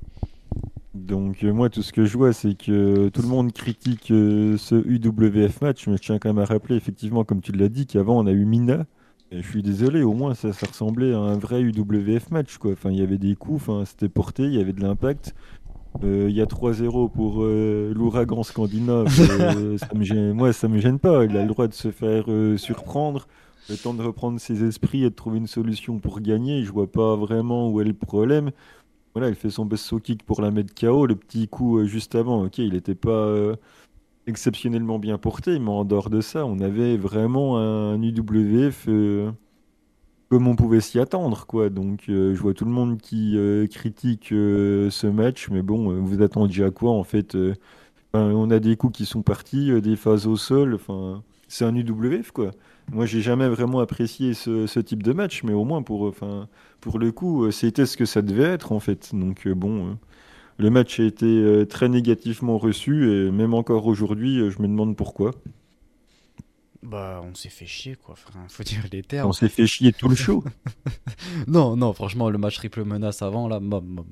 Donc 1.09 1.43
euh, 1.43 1.53
moi, 1.55 1.71
tout 1.71 1.83
ce 1.83 1.91
que 1.91 2.05
je 2.05 2.19
vois, 2.19 2.35
c'est 2.35 2.55
que 2.55 3.09
tout 3.09 3.23
le 3.23 3.29
monde 3.29 3.51
critique 3.51 4.11
euh, 4.11 4.59
ce 4.59 4.75
UWF 4.75 5.63
match, 5.63 5.87
mais 5.87 5.97
je 5.97 6.03
tiens 6.03 6.19
quand 6.19 6.29
même 6.29 6.39
à 6.39 6.45
rappeler, 6.45 6.77
effectivement, 6.77 7.25
comme 7.25 7.41
tu 7.41 7.51
l'as 7.53 7.71
dit, 7.71 7.87
qu'avant 7.87 8.19
on 8.19 8.27
a 8.27 8.31
eu 8.31 8.45
Mina. 8.45 8.85
Et 9.33 9.43
je 9.43 9.49
suis 9.49 9.63
désolé, 9.63 10.03
au 10.03 10.13
moins 10.13 10.35
ça, 10.35 10.53
ça 10.53 10.67
ressemblait 10.67 11.15
à 11.15 11.19
un 11.19 11.39
vrai 11.39 11.63
UWF 11.63 12.31
match, 12.31 12.59
quoi. 12.59 12.73
Enfin, 12.73 12.91
il 12.91 12.99
y 12.99 13.03
avait 13.03 13.17
des 13.17 13.37
coups, 13.37 13.57
enfin, 13.57 13.85
c'était 13.87 14.11
porté, 14.11 14.45
il 14.45 14.55
y 14.55 14.61
avait 14.61 14.75
de 14.75 14.83
l'impact. 14.83 15.35
Euh, 16.05 16.27
Il 16.29 16.37
y 16.37 16.43
a 16.43 16.47
3-0 16.47 17.11
pour 17.11 17.43
l'ouragan 17.43 18.43
scandinave. 18.43 19.09
ça 19.79 19.89
me 19.95 20.05
gêne, 20.05 20.35
moi, 20.35 20.53
ça 20.53 20.69
me 20.69 20.79
gêne 20.79 20.99
pas. 20.99 21.25
Il 21.25 21.35
a 21.39 21.43
le 21.43 21.49
droit 21.49 21.69
de 21.69 21.75
se 21.75 21.91
faire 21.91 22.27
surprendre, 22.59 23.27
le 23.71 23.77
temps 23.77 23.95
de 23.95 24.03
reprendre 24.03 24.39
ses 24.39 24.63
esprits 24.63 25.05
et 25.05 25.11
de 25.11 25.15
trouver 25.15 25.39
une 25.39 25.47
solution 25.47 25.99
pour 25.99 26.21
gagner. 26.21 26.65
Je 26.65 26.71
vois 26.71 26.91
pas 26.91 27.17
vraiment 27.17 27.71
où 27.71 27.81
est 27.81 27.85
le 27.85 27.95
problème. 27.95 28.51
Il 29.27 29.35
fait 29.35 29.51
son 29.51 29.65
best 29.65 30.01
kick 30.03 30.23
pour 30.23 30.41
la 30.41 30.51
mettre 30.51 30.75
KO. 30.75 31.07
Le 31.07 31.17
petit 31.17 31.49
coup 31.49 31.79
euh, 31.79 31.87
juste 31.87 32.15
avant, 32.15 32.45
ok, 32.45 32.59
il 32.59 32.75
n'était 32.75 32.95
pas 32.95 33.11
euh, 33.11 33.57
exceptionnellement 34.27 34.99
bien 34.99 35.19
porté, 35.19 35.59
mais 35.59 35.71
en 35.71 35.85
dehors 35.85 36.11
de 36.11 36.21
ça, 36.21 36.47
on 36.47 36.61
avait 36.61 36.97
vraiment 36.97 37.59
un 37.59 38.01
UWF 38.01 38.85
euh, 38.89 39.33
comme 40.29 40.47
on 40.47 40.57
pouvait 40.57 40.81
s'y 40.81 41.01
attendre, 41.01 41.47
quoi. 41.47 41.71
Donc, 41.71 42.05
je 42.07 42.35
vois 42.35 42.55
tout 42.55 42.67
le 42.67 42.71
monde 42.71 42.99
qui 43.01 43.39
critique 43.71 44.27
ce 44.29 45.07
match, 45.07 45.49
mais 45.51 45.63
bon, 45.63 46.03
vous 46.03 46.23
attendiez 46.23 46.65
à 46.65 46.71
quoi 46.71 46.91
en 46.91 47.03
fait 47.03 47.35
On 48.13 48.51
a 48.51 48.59
des 48.59 48.77
coups 48.77 48.99
qui 48.99 49.07
sont 49.07 49.23
partis, 49.23 49.81
des 49.81 49.97
phases 49.97 50.27
au 50.27 50.37
sol, 50.37 50.75
enfin, 50.75 51.23
c'est 51.49 51.65
un 51.65 51.75
UWF, 51.75 52.31
quoi. 52.33 52.51
Moi, 52.91 53.05
j'ai 53.05 53.21
jamais 53.21 53.49
vraiment 53.49 53.81
apprécié 53.81 54.33
ce, 54.33 54.67
ce 54.67 54.81
type 54.81 55.03
de 55.03 55.13
match, 55.13 55.43
mais 55.43 55.53
au 55.53 55.65
moins 55.65 55.83
pour, 55.83 56.07
euh, 56.07 56.11
enfin, 56.11 56.49
pour 56.81 56.99
le 56.99 57.13
coup, 57.13 57.45
euh, 57.45 57.51
c'était 57.51 57.85
ce 57.87 57.97
que 57.97 58.07
ça 58.07 58.23
devait 58.23 58.45
être 58.45 58.73
en 58.73 58.81
fait. 58.81 59.15
Donc 59.15 59.47
euh, 59.47 59.55
bon, 59.55 59.99
le 60.57 60.71
match 60.71 60.99
a 60.99 61.05
été 61.05 61.65
très 61.69 61.89
négativement 61.89 62.57
reçu 62.57 63.11
et 63.11 63.31
même 63.31 63.55
encore 63.55 63.87
aujourd'hui, 63.87 64.51
je 64.51 64.63
me 64.63 64.69
demande 64.69 64.97
pourquoi. 64.97 65.33
Bah, 66.83 67.21
on 67.23 67.35
s'est 67.35 67.51
fait 67.51 67.67
chier, 67.67 67.97
quoi. 67.97 68.15
Enfin, 68.15 68.41
faut 68.49 68.63
dire 68.63 68.83
les 68.91 69.03
termes. 69.03 69.29
On 69.29 69.33
s'est 69.33 69.49
fait 69.49 69.67
chier 69.67 69.93
tout 69.93 70.09
le 70.09 70.17
show. 70.17 70.43
Non, 71.47 71.77
non, 71.77 71.93
franchement, 71.93 72.31
le 72.31 72.39
match 72.39 72.57
triple 72.57 72.85
menace 72.85 73.21
avant, 73.21 73.49
là, 73.49 73.61
mom, 73.61 73.85
mom. 73.85 74.07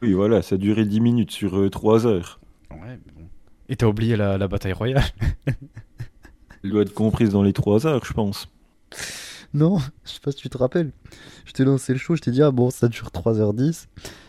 Oui, 0.00 0.14
voilà, 0.14 0.40
ça 0.40 0.54
a 0.54 0.58
duré 0.58 0.84
10 0.84 1.00
minutes 1.00 1.30
sur 1.30 1.68
3 1.70 2.06
heures. 2.06 2.40
Ouais, 2.70 2.78
mais 3.04 3.12
bon. 3.14 3.28
Et 3.68 3.76
t'as 3.76 3.86
oublié 3.86 4.16
la, 4.16 4.38
la 4.38 4.48
bataille 4.48 4.72
royale 4.72 5.04
Elle 6.62 6.70
doit 6.70 6.82
être 6.82 6.94
comprise 6.94 7.30
dans 7.30 7.42
les 7.42 7.52
3 7.52 7.86
heures, 7.86 8.04
je 8.04 8.12
pense. 8.12 8.48
Non, 9.52 9.78
je 10.04 10.12
sais 10.12 10.20
pas 10.20 10.30
si 10.30 10.38
tu 10.38 10.48
te 10.48 10.58
rappelles. 10.58 10.92
Je 11.44 11.52
t'ai 11.52 11.64
lancé 11.64 11.92
le 11.92 11.98
show, 11.98 12.14
je 12.14 12.20
t'ai 12.20 12.30
dit, 12.30 12.42
ah 12.42 12.50
bon, 12.52 12.70
ça 12.70 12.88
dure 12.88 13.08
3h10. 13.08 13.86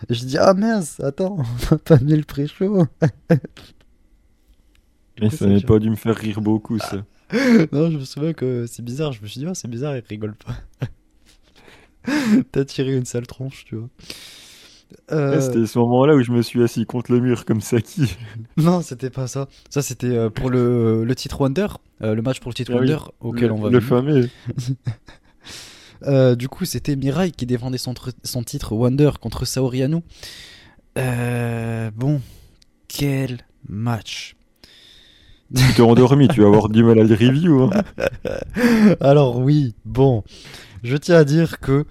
Et 0.10 0.14
je 0.14 0.26
dis, 0.26 0.38
ah 0.38 0.54
mince, 0.54 1.00
attends, 1.00 1.38
on 1.40 1.44
va 1.44 1.78
pas 1.78 2.00
mis 2.00 2.16
le 2.16 2.24
pré-show. 2.24 2.88
Mais 5.20 5.30
ça 5.30 5.46
dure. 5.46 5.66
pas 5.66 5.80
dû 5.80 5.90
me 5.90 5.96
faire 5.96 6.16
rire 6.16 6.42
beaucoup, 6.42 6.80
ça. 6.80 7.06
Non, 7.72 7.90
je 7.90 7.98
me 7.98 8.04
souviens 8.04 8.34
que 8.34 8.66
c'est 8.68 8.84
bizarre. 8.84 9.14
Je 9.14 9.22
me 9.22 9.28
suis 9.28 9.40
dit, 9.40 9.46
ah, 9.48 9.54
c'est 9.54 9.70
bizarre, 9.70 9.96
il 9.96 10.04
rigole 10.08 10.36
pas. 10.36 10.88
T'as 12.52 12.66
tiré 12.66 12.96
une 12.96 13.06
sale 13.06 13.28
tronche, 13.28 13.64
tu 13.66 13.76
vois. 13.76 13.90
Euh, 15.12 15.36
Ouais, 15.36 15.42
C'était 15.42 15.66
ce 15.66 15.78
moment-là 15.80 16.16
où 16.16 16.22
je 16.24 16.32
me 16.32 16.42
suis 16.42 16.62
assis 16.64 16.86
contre 16.86 17.12
le 17.12 17.20
mur 17.20 17.46
comme 17.46 17.62
Saki. 17.62 18.16
non, 18.58 18.82
c'était 18.82 19.10
pas 19.10 19.28
ça. 19.28 19.48
Ça, 19.70 19.82
c'était 19.82 20.08
euh, 20.08 20.30
pour 20.30 20.50
le, 20.50 21.04
le 21.04 21.16
titre 21.16 21.42
Wonder, 21.42 21.68
euh, 22.02 22.16
le 22.16 22.22
match 22.22 22.40
pour 22.40 22.50
le 22.50 22.56
titre 22.56 22.72
Ah 22.74 22.80
oui, 22.80 22.90
Wonder 22.90 22.98
auquel 23.20 23.48
le, 23.48 23.54
on 23.54 23.62
va 23.62 23.70
le 23.70 23.80
fameux. 23.80 24.30
Du 26.38 26.50
coup, 26.50 26.66
c'était 26.66 26.96
Mirai 26.96 27.30
qui 27.32 27.46
défendait 27.46 27.78
son, 27.78 27.94
tr- 27.94 28.14
son 28.24 28.42
titre 28.44 28.74
Wonder 28.74 29.12
contre 29.22 29.46
Saori 29.46 29.84
Anou. 29.84 30.02
Euh, 30.98 31.92
bon, 31.96 32.22
quel 32.88 33.46
match. 33.70 34.36
Tu 35.56 35.64
t'es 35.76 35.82
endormi, 35.82 36.28
tu 36.28 36.42
vas 36.42 36.48
avoir 36.48 36.70
du 36.70 36.84
mal 36.84 37.00
à 37.00 37.04
le 37.04 37.14
review. 37.14 37.64
hein. 37.72 37.84
Alors 39.00 39.38
oui, 39.40 39.76
bon, 39.86 40.24
je 40.82 40.98
tiens 40.98 41.18
à 41.18 41.24
dire 41.24 41.60
que, 41.60 41.86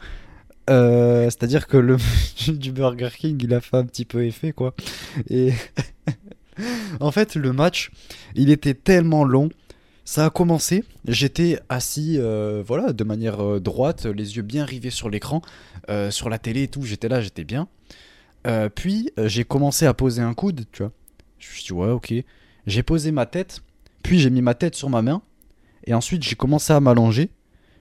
euh, 0.71 1.25
c'est-à-dire 1.25 1.67
que 1.67 1.77
le 1.77 1.97
du 2.49 2.73
Burger 2.73 3.11
King, 3.17 3.41
il 3.43 3.53
a 3.55 3.61
fait 3.61 3.77
un 3.77 3.85
petit 3.85 4.05
peu 4.05 4.25
effet, 4.25 4.53
quoi. 4.53 4.75
Et 5.29 5.53
en 7.01 7.11
fait, 7.11 7.35
le 7.35 7.53
match, 7.53 7.91
il 8.35 8.51
était 8.51 8.75
tellement 8.75 9.25
long. 9.25 9.49
Ça 10.05 10.27
a 10.27 10.31
commencé, 10.31 10.85
j'étais 11.07 11.61
assis, 11.69 12.17
euh, 12.19 12.65
voilà, 12.67 12.93
de 12.93 13.05
manière 13.05 13.45
euh, 13.45 13.61
droite, 13.61 14.07
les 14.07 14.37
yeux 14.37 14.43
bien 14.43 14.65
rivés 14.65 14.91
sur 14.91 15.09
l'écran, 15.09 15.43
sur 16.11 16.29
la 16.31 16.39
télé 16.39 16.65
et 16.65 16.69
tout, 16.69 16.83
j'étais 16.83 17.09
là, 17.09 17.21
j'étais 17.21 17.45
bien. 17.45 17.69
Puis, 18.75 19.11
j'ai 19.19 19.45
commencé 19.45 19.87
à 19.87 19.95
poser 19.95 20.23
un 20.23 20.35
coude, 20.35 20.65
tu 20.73 20.83
vois. 20.83 20.93
Je 21.39 21.49
me 21.49 21.53
suis 21.53 21.65
dit, 21.65 21.73
ouais, 21.73 21.91
ok. 21.91 22.15
J'ai 22.67 22.83
posé 22.83 23.11
ma 23.11 23.27
tête, 23.27 23.61
puis 24.03 24.21
j'ai 24.21 24.31
mis 24.31 24.43
ma 24.43 24.55
tête 24.55 24.77
sur 24.77 24.89
ma 24.89 25.03
main, 25.03 25.23
et 25.85 25.95
ensuite, 25.95 26.23
j'ai 26.23 26.37
commencé 26.37 26.73
à 26.73 26.81
m'allonger. 26.81 27.31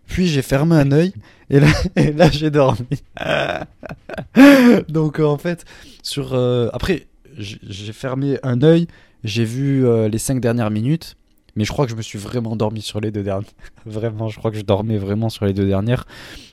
Puis 0.10 0.28
j'ai 0.28 0.41
fermé 0.41 0.76
un 0.76 0.91
œil 0.91 1.13
et 1.50 1.60
là, 1.60 1.69
j'ai 2.32 2.50
dormi. 2.50 2.88
Donc 4.89 5.19
euh, 5.19 5.26
en 5.26 5.38
fait, 5.38 5.63
sur 6.04 6.34
euh, 6.34 6.67
après 6.74 7.06
j'ai 7.38 7.93
fermé 7.93 8.38
un 8.43 8.62
œil, 8.63 8.88
j'ai 9.24 9.45
vu 9.45 9.86
euh, 9.86 10.10
les 10.10 10.17
cinq 10.17 10.41
dernières 10.41 10.72
minutes, 10.72 11.15
mais 11.56 11.63
je 11.63 11.72
crois 11.72 11.86
que 11.86 11.91
je 11.91 11.95
me 11.95 12.02
suis 12.02 12.19
vraiment 12.19 12.52
endormi 12.52 12.82
sur 12.82 13.00
les 13.00 13.12
deux 13.12 13.24
dernières. 13.24 13.50
vraiment, 13.86 14.28
je 14.28 14.38
crois 14.38 14.52
que 14.52 14.58
je 14.58 14.63
dormais 14.63 14.98
vraiment 14.98 15.30
sur 15.30 15.45
les 15.45 15.54
deux 15.54 15.67
dernières. 15.67 16.06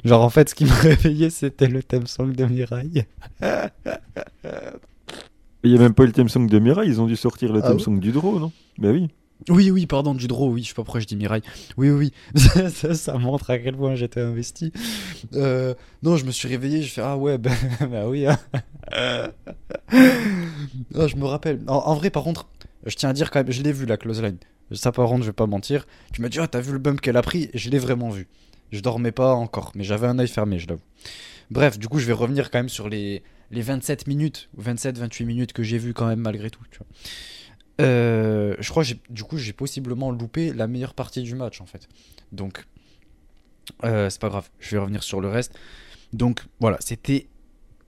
Genre 0.04 0.22
en 0.22 0.30
fait, 0.30 0.50
ce 0.50 0.54
qui 0.54 0.66
me 0.66 0.82
réveillait, 0.82 1.30
c'était 1.30 1.66
le 1.66 1.82
thème 1.82 2.06
song 2.06 2.32
de 2.32 2.44
Mirai. 2.44 2.82
Il 5.64 5.72
n'y 5.72 5.76
a 5.76 5.80
même 5.80 5.94
pas 5.94 6.04
eu 6.04 6.06
le 6.06 6.12
theme 6.12 6.28
song 6.28 6.46
de 6.46 6.58
Mirai, 6.58 6.86
ils 6.86 7.00
ont 7.00 7.06
dû 7.06 7.16
sortir 7.16 7.52
le 7.52 7.60
Ah 7.64 7.68
thème 7.68 7.80
song 7.80 7.98
du 7.98 8.12
draw, 8.12 8.38
non? 8.38 8.52
Bah 8.78 8.90
oui. 8.92 9.08
Oui, 9.48 9.70
oui, 9.70 9.86
pardon, 9.86 10.14
du 10.14 10.26
draw, 10.26 10.50
oui, 10.50 10.62
je 10.64 10.68
sais 10.68 10.74
pas 10.74 10.82
pourquoi 10.82 11.00
je 11.00 11.06
dis 11.06 11.14
Mirai. 11.14 11.40
Oui, 11.76 11.90
oui, 11.90 12.12
ça, 12.94 13.16
montre 13.16 13.50
à 13.50 13.58
quel 13.58 13.76
point 13.76 13.94
j'étais 13.94 14.20
investi. 14.20 14.72
Euh, 15.34 15.74
non, 16.02 16.16
je 16.16 16.24
me 16.24 16.32
suis 16.32 16.48
réveillé, 16.48 16.82
je 16.82 16.92
fais 16.92 17.02
Ah 17.02 17.16
ouais, 17.16 17.38
ben 17.38 17.54
bah 17.88 18.08
oui. 18.08 18.26
hein. 18.26 18.38
Je 20.92 21.16
me 21.16 21.24
rappelle. 21.26 21.60
En, 21.68 21.94
vrai, 21.94 22.10
par 22.10 22.24
contre, 22.24 22.48
je 22.86 22.96
tiens 22.96 23.10
à 23.10 23.12
dire 23.12 23.30
quand 23.30 23.40
même, 23.40 23.52
je 23.52 23.62
l'ai 23.62 23.72
vu 23.72 23.86
la 23.86 23.96
close 23.96 24.20
line. 24.22 24.38
Ça, 24.72 24.90
par 24.90 25.08
contre, 25.08 25.22
je 25.22 25.28
vais 25.28 25.32
pas 25.32 25.46
mentir. 25.46 25.86
Tu 26.12 26.22
m'as 26.22 26.28
dit 26.28 26.38
Ah, 26.40 26.48
t'as 26.48 26.60
vu 26.60 26.72
le 26.72 26.78
bump 26.78 27.00
qu'elle 27.00 27.16
a 27.16 27.22
pris? 27.22 27.50
Je 27.54 27.70
l'ai 27.70 27.78
vraiment 27.78 28.10
vu. 28.10 28.26
Je 28.72 28.80
dormais 28.80 29.12
pas 29.12 29.34
encore, 29.34 29.70
mais 29.76 29.84
j'avais 29.84 30.08
un 30.08 30.18
œil 30.18 30.28
fermé, 30.28 30.58
je 30.58 30.66
l'avoue. 30.66 30.82
Bref, 31.50 31.78
du 31.78 31.86
coup, 31.88 32.00
je 32.00 32.06
vais 32.06 32.12
revenir 32.12 32.50
quand 32.50 32.58
même 32.58 32.68
sur 32.68 32.88
les, 32.88 33.22
les 33.52 33.62
27 33.62 34.08
minutes, 34.08 34.48
ou 34.56 34.62
27-28 34.62 35.24
minutes 35.24 35.52
que 35.52 35.62
j'ai 35.62 35.78
vu 35.78 35.94
quand 35.94 36.06
même 36.06 36.18
malgré 36.20 36.50
tout. 36.50 36.62
Tu. 36.70 36.80
Euh, 37.80 38.56
je 38.58 38.70
crois 38.70 38.84
que 38.84 38.92
du 39.10 39.22
coup 39.22 39.36
j'ai 39.36 39.52
possiblement 39.52 40.10
loupé 40.10 40.52
la 40.52 40.66
meilleure 40.66 40.94
partie 40.94 41.22
du 41.22 41.34
match 41.34 41.60
en 41.60 41.66
fait. 41.66 41.88
Donc 42.32 42.64
euh, 43.84 44.08
c'est 44.08 44.20
pas 44.20 44.28
grave, 44.28 44.48
je 44.58 44.70
vais 44.76 44.78
revenir 44.78 45.02
sur 45.02 45.20
le 45.20 45.28
reste. 45.28 45.52
Donc 46.12 46.44
voilà, 46.60 46.78
c'était 46.80 47.26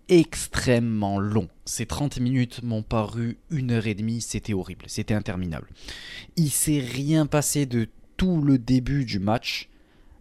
extrêmement 0.08 1.18
long. 1.18 1.48
Ces 1.64 1.86
30 1.86 2.18
minutes 2.20 2.62
m'ont 2.62 2.82
paru 2.82 3.38
une 3.50 3.70
heure 3.70 3.86
et 3.86 3.94
demie, 3.94 4.20
c'était 4.20 4.54
horrible, 4.54 4.84
c'était 4.88 5.14
interminable. 5.14 5.68
Il 6.36 6.50
s'est 6.50 6.80
rien 6.80 7.26
passé 7.26 7.66
de 7.66 7.88
tout 8.16 8.42
le 8.42 8.58
début 8.58 9.04
du 9.04 9.18
match. 9.18 9.68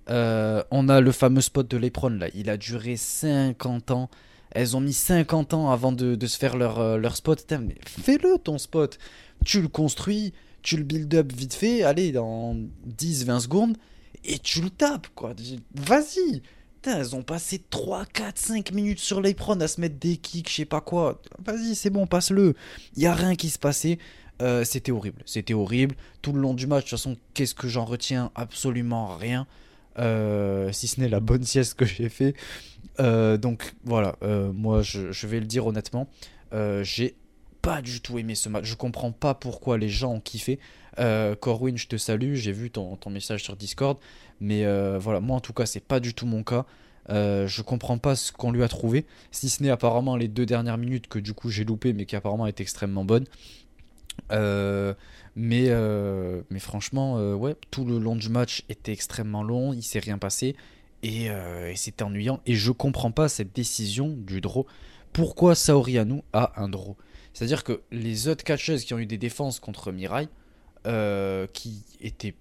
Euh, 0.09 0.63
on 0.71 0.87
a 0.87 1.01
le 1.01 1.11
fameux 1.11 1.41
spot 1.41 1.69
de 1.69 1.77
Lepron 1.77 2.09
là, 2.09 2.27
il 2.33 2.49
a 2.49 2.57
duré 2.57 2.95
50 2.95 3.91
ans. 3.91 4.09
Elles 4.51 4.77
ont 4.77 4.81
mis 4.81 4.93
50 4.93 5.53
ans 5.53 5.71
avant 5.71 5.91
de, 5.91 6.15
de 6.15 6.27
se 6.27 6.37
faire 6.37 6.55
leur, 6.55 6.97
leur 6.97 7.17
spot. 7.17 7.45
Fais-le 7.85 8.37
ton 8.41 8.57
spot 8.57 8.97
tu 9.45 9.61
le 9.61 9.67
construis, 9.67 10.33
tu 10.61 10.77
le 10.77 10.83
build 10.83 11.13
up 11.15 11.31
vite 11.31 11.53
fait, 11.53 11.83
allez, 11.83 12.11
dans 12.11 12.55
10-20 12.97 13.39
secondes, 13.41 13.77
et 14.23 14.39
tu 14.39 14.61
le 14.61 14.69
tapes, 14.69 15.07
quoi. 15.15 15.33
Vas-y 15.73 16.41
elles 16.87 17.15
ont 17.15 17.23
passé 17.23 17.61
3, 17.69 18.05
4, 18.05 18.37
5 18.37 18.71
minutes 18.71 18.99
sur 18.99 19.21
l'apron 19.21 19.59
à 19.59 19.67
se 19.67 19.81
mettre 19.81 19.97
des 19.97 20.17
kicks, 20.17 20.49
je 20.49 20.55
sais 20.55 20.65
pas 20.65 20.81
quoi. 20.81 21.21
Vas-y, 21.43 21.75
c'est 21.75 21.89
bon, 21.89 22.07
passe-le. 22.07 22.55
Il 22.95 23.03
y 23.03 23.05
a 23.05 23.13
rien 23.13 23.35
qui 23.35 23.49
se 23.49 23.59
passait. 23.59 23.97
Euh, 24.41 24.63
c'était 24.63 24.91
horrible, 24.91 25.21
c'était 25.25 25.53
horrible. 25.53 25.95
Tout 26.21 26.31
le 26.31 26.39
long 26.39 26.53
du 26.53 26.67
match, 26.67 26.85
de 26.85 26.89
toute 26.89 26.99
façon, 26.99 27.17
qu'est-ce 27.33 27.55
que 27.55 27.67
j'en 27.67 27.85
retiens? 27.85 28.31
Absolument 28.35 29.15
rien. 29.15 29.47
Euh, 29.99 30.71
si 30.71 30.87
ce 30.87 30.99
n'est 30.99 31.09
la 31.09 31.19
bonne 31.19 31.43
sieste 31.43 31.73
que 31.73 31.85
j'ai 31.85 32.09
fait. 32.09 32.35
Euh, 32.99 33.37
donc 33.37 33.75
voilà, 33.83 34.15
moi 34.53 34.81
je, 34.81 35.27
vais 35.27 35.39
le 35.39 35.45
dire 35.45 35.65
honnêtement, 35.65 36.07
j'ai 36.51 37.15
pas 37.61 37.81
du 37.81 38.01
tout 38.01 38.17
aimé 38.17 38.35
ce 38.35 38.49
match. 38.49 38.65
Je 38.65 38.75
comprends 38.75 39.11
pas 39.11 39.33
pourquoi 39.33 39.77
les 39.77 39.89
gens 39.89 40.13
ont 40.13 40.19
kiffé. 40.19 40.59
Euh, 40.99 41.35
Corwin, 41.35 41.77
je 41.77 41.87
te 41.87 41.97
salue. 41.97 42.35
J'ai 42.35 42.51
vu 42.51 42.71
ton, 42.71 42.97
message 43.09 43.43
sur 43.43 43.55
Discord. 43.55 43.97
Mais 44.39 44.65
euh, 44.65 44.97
voilà, 44.99 45.19
moi 45.19 45.37
en 45.37 45.39
tout 45.39 45.53
cas, 45.53 45.65
c'est 45.65 45.83
pas 45.83 45.99
du 45.99 46.13
tout 46.13 46.25
mon 46.25 46.43
cas. 46.43 46.65
Euh, 47.09 47.47
je 47.47 47.61
comprends 47.61 47.97
pas 47.97 48.15
ce 48.15 48.31
qu'on 48.31 48.51
lui 48.51 48.63
a 48.63 48.67
trouvé, 48.67 49.05
si 49.31 49.47
ce 49.47 49.63
n'est 49.63 49.69
apparemment 49.69 50.17
les 50.17 50.27
deux 50.27 50.45
dernières 50.45 50.77
minutes 50.77 51.07
que 51.07 51.19
du 51.19 51.33
coup 51.33 51.49
j'ai 51.49 51.63
loupé, 51.63 51.93
mais 51.93 52.05
qui 52.05 52.17
apparemment 52.17 52.47
étaient 52.47 52.63
extrêmement 52.63 53.05
bonnes. 53.05 53.25
Euh, 54.33 54.93
mais, 55.35 55.69
franchement, 56.59 57.33
ouais, 57.35 57.55
tout 57.71 57.85
le 57.85 57.97
long 57.97 58.15
du 58.15 58.29
match 58.29 58.63
était 58.67 58.91
extrêmement 58.91 59.43
long, 59.43 59.71
il 59.71 59.83
s'est 59.83 59.99
rien 59.99 60.17
passé 60.17 60.55
et, 61.01 61.29
c'était 61.75 62.03
ennuyant. 62.03 62.41
Et 62.45 62.55
je 62.55 62.71
comprends 62.71 63.11
pas 63.11 63.29
cette 63.29 63.55
décision 63.55 64.09
du 64.09 64.41
draw. 64.41 64.65
Pourquoi 65.13 65.55
Saori 65.55 65.97
Anou 65.97 66.23
a 66.33 66.61
un 66.61 66.67
draw? 66.67 66.97
C'est-à-dire 67.37 67.63
que 67.63 67.81
les 67.91 68.29
autres 68.29 68.43
catcheuses 68.43 68.83
qui 68.83 68.95
ont 68.95 68.97
eu 68.97 69.05
des 69.05 69.19
défenses 69.19 69.59
contre 69.59 69.91
Mirai, 69.91 70.27
euh, 70.87 71.45
qui 71.53 71.83
étaient 72.01 72.33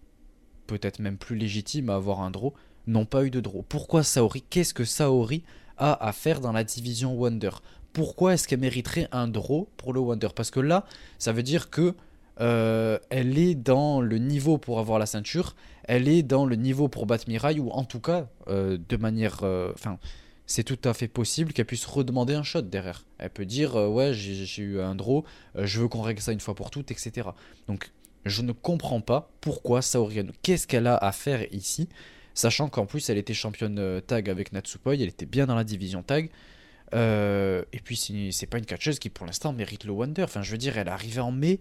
peut-être 0.66 1.00
même 1.00 1.18
plus 1.18 1.36
légitimes 1.36 1.90
à 1.90 1.96
avoir 1.96 2.22
un 2.22 2.30
draw, 2.30 2.54
n'ont 2.86 3.04
pas 3.04 3.22
eu 3.22 3.30
de 3.30 3.40
draw. 3.40 3.62
Pourquoi 3.68 4.02
Saori 4.02 4.42
Qu'est-ce 4.48 4.72
que 4.72 4.86
Saori 4.86 5.42
a 5.76 6.02
à 6.02 6.12
faire 6.12 6.40
dans 6.40 6.52
la 6.52 6.64
division 6.64 7.12
Wonder? 7.12 7.50
Pourquoi 7.92 8.32
est-ce 8.32 8.48
qu'elle 8.48 8.60
mériterait 8.60 9.06
un 9.12 9.28
draw 9.28 9.68
pour 9.76 9.92
le 9.92 10.00
Wonder? 10.00 10.28
Parce 10.34 10.50
que 10.50 10.60
là, 10.60 10.86
ça 11.18 11.30
veut 11.32 11.42
dire 11.42 11.68
que 11.68 11.94
euh, 12.40 12.98
elle 13.10 13.36
est 13.36 13.54
dans 13.54 14.00
le 14.00 14.16
niveau 14.16 14.56
pour 14.56 14.78
avoir 14.78 14.98
la 14.98 15.04
ceinture, 15.04 15.56
elle 15.84 16.08
est 16.08 16.22
dans 16.22 16.46
le 16.46 16.56
niveau 16.56 16.88
pour 16.88 17.04
battre 17.04 17.28
Mirai, 17.28 17.60
ou 17.60 17.68
en 17.70 17.84
tout 17.84 18.00
cas, 18.00 18.28
euh, 18.48 18.78
de 18.88 18.96
manière... 18.96 19.40
euh, 19.42 19.72
Enfin, 19.74 19.98
c'est 20.46 20.62
tout 20.62 20.78
à 20.84 20.94
fait 20.94 21.08
possible 21.08 21.52
qu'elle 21.52 21.66
puisse 21.66 21.84
redemander 21.86 22.34
un 22.34 22.42
shot 22.42 22.62
derrière. 22.62 23.04
Elle 23.18 23.30
peut 23.30 23.44
dire, 23.44 23.76
euh, 23.76 23.88
ouais, 23.88 24.14
j'ai 24.14 24.62
eu 24.62 24.80
un 24.80 24.94
draw, 24.94 25.24
euh, 25.56 25.66
je 25.66 25.80
veux 25.80 25.88
qu'on 25.88 26.02
règle 26.02 26.20
ça 26.20 26.32
une 26.32 26.40
fois 26.40 26.54
pour 26.54 26.70
toutes, 26.70 26.90
etc. 26.90 27.28
Donc, 27.66 27.90
je 28.24 28.42
ne 28.42 28.52
comprends 28.52 29.00
pas 29.00 29.30
pourquoi 29.40 29.82
Saori 29.82 30.20
Anou. 30.20 30.32
Qu'est-ce 30.42 30.66
qu'elle 30.66 30.86
a 30.86 30.96
à 30.96 31.12
faire 31.12 31.52
ici 31.52 31.88
Sachant 32.34 32.68
qu'en 32.68 32.86
plus, 32.86 33.08
elle 33.10 33.18
était 33.18 33.34
championne 33.34 33.78
euh, 33.78 34.00
tag 34.00 34.30
avec 34.30 34.52
Natsupoi, 34.52 34.94
elle 34.94 35.02
était 35.02 35.26
bien 35.26 35.46
dans 35.46 35.56
la 35.56 35.64
division 35.64 36.02
tag. 36.02 36.30
Et 36.92 37.80
puis, 37.82 38.30
c'est 38.32 38.46
pas 38.46 38.58
une 38.58 38.66
catcheuse 38.66 39.00
qui, 39.00 39.10
pour 39.10 39.26
l'instant, 39.26 39.52
mérite 39.52 39.84
le 39.84 39.92
Wonder. 39.92 40.22
Enfin, 40.22 40.42
je 40.42 40.52
veux 40.52 40.58
dire, 40.58 40.78
elle 40.78 40.86
est 40.86 40.90
arrivée 40.90 41.20
en 41.20 41.32
mai. 41.32 41.58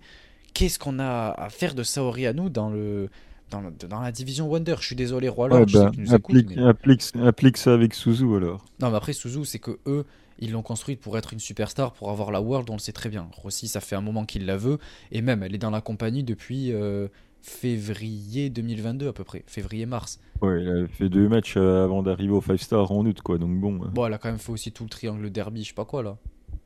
Qu'est-ce 0.53 0.77
qu'on 0.77 0.99
a 0.99 1.31
à 1.31 1.49
faire 1.49 1.73
de 1.73 1.83
Saori 1.83 2.27
Anou 2.27 2.49
dans, 2.49 2.69
le, 2.69 3.09
dans, 3.52 3.62
le- 3.62 3.72
dans 3.72 4.02
la 4.02 4.12
division 4.12 4.48
Wonder 4.50 4.76
Je 4.80 4.86
suis 4.86 4.96
désolé, 4.96 5.30
Roi 5.30 5.48
Lord, 5.48 5.60
Ouais, 5.62 5.66
je 5.68 5.78
sais 5.78 5.84
bah, 5.86 5.91
nous 5.98 6.14
applique, 6.14 6.50
mais- 6.56 6.64
applique, 6.64 7.04
applique 7.24 7.58
ça 7.58 7.74
avec 7.74 7.93
Suzu 7.93 8.36
alors. 8.36 8.66
non, 8.82 8.89
mais 8.89 8.98
après, 8.98 9.14
Suzu, 9.14 9.46
c'est 9.46 9.60
que 9.60 9.80
eux, 9.88 10.06
ils 10.39 10.52
l'ont 10.52 10.62
construite 10.64 11.00
pour 11.00 11.18
être 11.18 11.32
une 11.34 11.39
superstar, 11.39 11.93
pour 11.93 12.10
avoir 12.12 12.32
la 12.32 12.41
World, 12.41 12.70
on 12.70 12.74
le 12.74 12.80
sait 12.80 12.91
très 12.91 13.10
bien. 13.10 13.28
Rossi, 13.32 13.68
ça 13.68 13.80
fait 13.80 13.96
un 13.96 14.02
moment 14.02 14.26
qu'il 14.26 14.46
la 14.46 14.58
veut, 14.58 14.80
et 15.12 15.22
même, 15.22 15.43
elle 15.43 15.56
est 15.56 15.60
dans 15.60 15.70
la 15.70 15.82
compagnie 15.82 16.24
depuis 16.24 16.74
euh, 16.74 17.08
février 17.41 18.50
2022 18.50 19.08
à 19.08 19.14
peu 19.14 19.24
près, 19.24 19.43
février-mars. 19.48 20.20
Ouais, 20.41 20.62
il 20.64 20.70
a 20.70 20.88
fait 20.88 21.10
deux 21.10 21.28
matchs 21.30 21.56
euh, 21.58 21.84
avant 21.86 22.04
d'arriver 22.04 22.34
au 22.34 22.41
5 22.41 22.58
star 22.60 22.91
en 22.91 23.06
août, 23.06 23.22
quoi. 23.22 23.38
Donc 23.38 23.60
bon. 23.60 23.84
euh. 23.84 23.88
Bon, 23.93 24.06
elle 24.06 24.14
a 24.14 24.18
quand 24.18 24.30
même 24.30 24.39
fait 24.39 24.52
aussi 24.52 24.72
tout 24.72 24.84
le 24.84 24.89
triangle 24.89 25.30
derby, 25.30 25.64
je 25.64 25.70
sais 25.70 25.74
pas 25.74 25.86
quoi 25.86 26.04
là. 26.04 26.18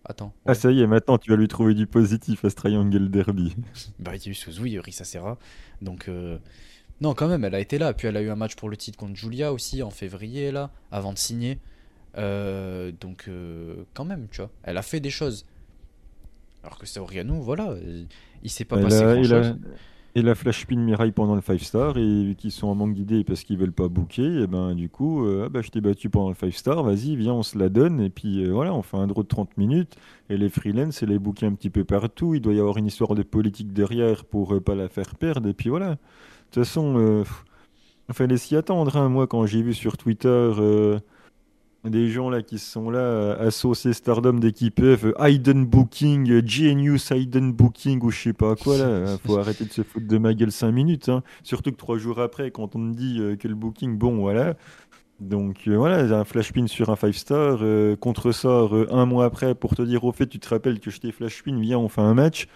Attends. 0.05 0.33
Ah, 0.45 0.53
ça 0.55 0.71
y 0.71 0.81
est, 0.81 0.87
maintenant 0.87 1.17
tu 1.17 1.29
vas 1.29 1.35
lui 1.35 1.47
trouver 1.47 1.73
du 1.75 1.85
positif 1.85 2.43
à 2.45 2.49
ce 2.49 2.55
Triangle 2.55 3.09
Derby. 3.09 3.55
Bah, 3.99 4.15
il 4.15 4.23
y 4.23 4.27
a 4.29 4.31
eu 4.31 4.33
Suzu, 4.33 4.61
il 4.65 4.71
y 4.71 4.75
a 4.75 4.77
eu 4.77 4.79
Risa 4.79 5.03
Serra. 5.03 5.37
Donc, 5.81 6.07
euh, 6.07 6.37
non, 7.01 7.13
quand 7.13 7.27
même, 7.27 7.43
elle 7.45 7.55
a 7.55 7.59
été 7.59 7.77
là. 7.77 7.93
Puis 7.93 8.07
elle 8.07 8.17
a 8.17 8.21
eu 8.21 8.29
un 8.29 8.35
match 8.35 8.55
pour 8.55 8.69
le 8.69 8.77
titre 8.77 8.97
contre 8.97 9.15
Julia 9.15 9.53
aussi 9.53 9.81
en 9.83 9.89
février, 9.89 10.51
là, 10.51 10.71
avant 10.91 11.13
de 11.13 11.17
signer. 11.17 11.59
Euh, 12.17 12.91
donc, 12.99 13.25
euh, 13.27 13.83
quand 13.93 14.05
même, 14.05 14.27
tu 14.31 14.41
vois, 14.41 14.51
elle 14.63 14.77
a 14.77 14.81
fait 14.81 14.99
des 14.99 15.09
choses. 15.11 15.45
Alors 16.63 16.77
que 16.77 16.85
Saoriano, 16.85 17.35
voilà, 17.41 17.75
il, 17.85 18.07
il 18.43 18.49
s'est 18.49 18.65
pas 18.65 18.77
Il 18.77 18.81
passé 18.81 19.03
a, 19.03 19.05
grand 19.05 19.31
a- 19.31 19.43
chose. 19.43 19.55
il 20.15 20.27
a 20.27 20.35
flash 20.35 20.65
pin 20.65 20.75
Mirai 20.75 21.11
pendant 21.11 21.35
le 21.35 21.41
5 21.41 21.59
star 21.61 21.97
et 21.97 22.23
vu 22.25 22.35
qu'ils 22.35 22.51
sont 22.51 22.67
en 22.67 22.75
manque 22.75 22.93
d'idées 22.95 23.23
parce 23.23 23.43
qu'ils 23.43 23.57
veulent 23.57 23.71
pas 23.71 23.87
booker, 23.87 24.41
et 24.43 24.47
ben 24.47 24.75
du 24.75 24.89
coup, 24.89 25.25
euh, 25.25 25.43
ah 25.45 25.49
bah, 25.49 25.61
je 25.61 25.69
t'ai 25.69 25.79
battu 25.81 26.09
pendant 26.09 26.29
le 26.29 26.35
5 26.35 26.51
star, 26.53 26.83
vas-y, 26.83 27.15
viens, 27.15 27.33
on 27.33 27.43
se 27.43 27.57
la 27.57 27.69
donne 27.69 28.01
et 28.01 28.09
puis 28.09 28.43
euh, 28.43 28.51
voilà, 28.51 28.73
on 28.73 28.81
fait 28.81 28.97
un 28.97 29.07
draw 29.07 29.23
de 29.23 29.27
30 29.27 29.55
minutes 29.57 29.95
et 30.29 30.37
les 30.37 30.49
freelance 30.49 31.01
et 31.03 31.05
les 31.05 31.19
booker 31.19 31.45
un 31.45 31.53
petit 31.53 31.69
peu 31.69 31.85
partout. 31.85 32.35
Il 32.35 32.41
doit 32.41 32.53
y 32.53 32.59
avoir 32.59 32.77
une 32.77 32.87
histoire 32.87 33.15
de 33.15 33.23
politique 33.23 33.71
derrière 33.71 34.25
pour 34.25 34.53
euh, 34.55 34.59
pas 34.59 34.75
la 34.75 34.89
faire 34.89 35.15
perdre 35.15 35.47
et 35.47 35.53
puis 35.53 35.69
voilà. 35.69 35.97
De 36.51 36.55
toute 36.55 36.63
façon, 36.65 36.95
euh, 36.97 37.23
il 38.09 38.15
fallait 38.15 38.37
s'y 38.37 38.55
attendre. 38.55 38.95
hein. 38.97 39.09
Moi, 39.09 39.27
quand 39.27 39.45
j'ai 39.45 39.61
vu 39.61 39.73
sur 39.73 39.97
Twitter. 39.97 40.27
euh, 40.27 40.99
des 41.85 42.09
gens 42.09 42.29
là 42.29 42.41
qui 42.41 42.59
sont 42.59 42.89
là 42.89 43.33
à 43.39 43.51
saucer 43.51 43.93
Stardom 43.93 44.39
peuvent, 44.75 45.13
euh, 45.17 45.29
Hidden 45.29 45.65
Booking, 45.65 46.29
euh, 46.29 46.41
Genius 46.45 47.11
Hidden 47.11 47.53
Booking 47.53 48.01
ou 48.03 48.11
je 48.11 48.19
sais 48.21 48.33
pas 48.33 48.55
quoi 48.55 48.77
là, 48.77 48.83
euh, 48.87 49.17
faut 49.25 49.37
arrêter 49.37 49.63
de 49.65 49.71
se 49.71 49.83
foutre 49.83 50.05
de 50.07 50.17
ma 50.17 50.33
gueule 50.33 50.51
5 50.51 50.71
minutes, 50.71 51.07
hein. 51.07 51.23
surtout 51.43 51.71
que 51.71 51.77
trois 51.77 51.97
jours 51.97 52.19
après 52.19 52.51
quand 52.51 52.75
on 52.75 52.79
me 52.79 52.93
dit 52.93 53.19
euh, 53.21 53.37
que 53.37 53.47
le 53.47 53.55
booking, 53.55 53.97
bon 53.97 54.17
voilà, 54.19 54.55
donc 55.21 55.67
euh, 55.67 55.77
voilà, 55.77 55.99
un 56.19 56.25
flash 56.25 56.51
pin 56.51 56.67
sur 56.67 56.89
un 56.89 56.97
5 56.97 57.13
star, 57.13 57.59
euh, 57.61 57.95
contre 57.95 58.33
sort 58.33 58.75
euh, 58.75 58.87
un 58.91 59.05
mois 59.05 59.25
après 59.25 59.55
pour 59.55 59.75
te 59.75 59.81
dire 59.81 60.03
au 60.03 60.11
fait 60.11 60.27
tu 60.27 60.39
te 60.39 60.49
rappelles 60.49 60.81
que 60.81 60.91
je 60.91 60.99
t'ai 60.99 61.11
flash 61.13 61.43
pin, 61.43 61.57
viens 61.59 61.79
on 61.79 61.87
fait 61.89 62.01
un 62.01 62.13
match. 62.13 62.47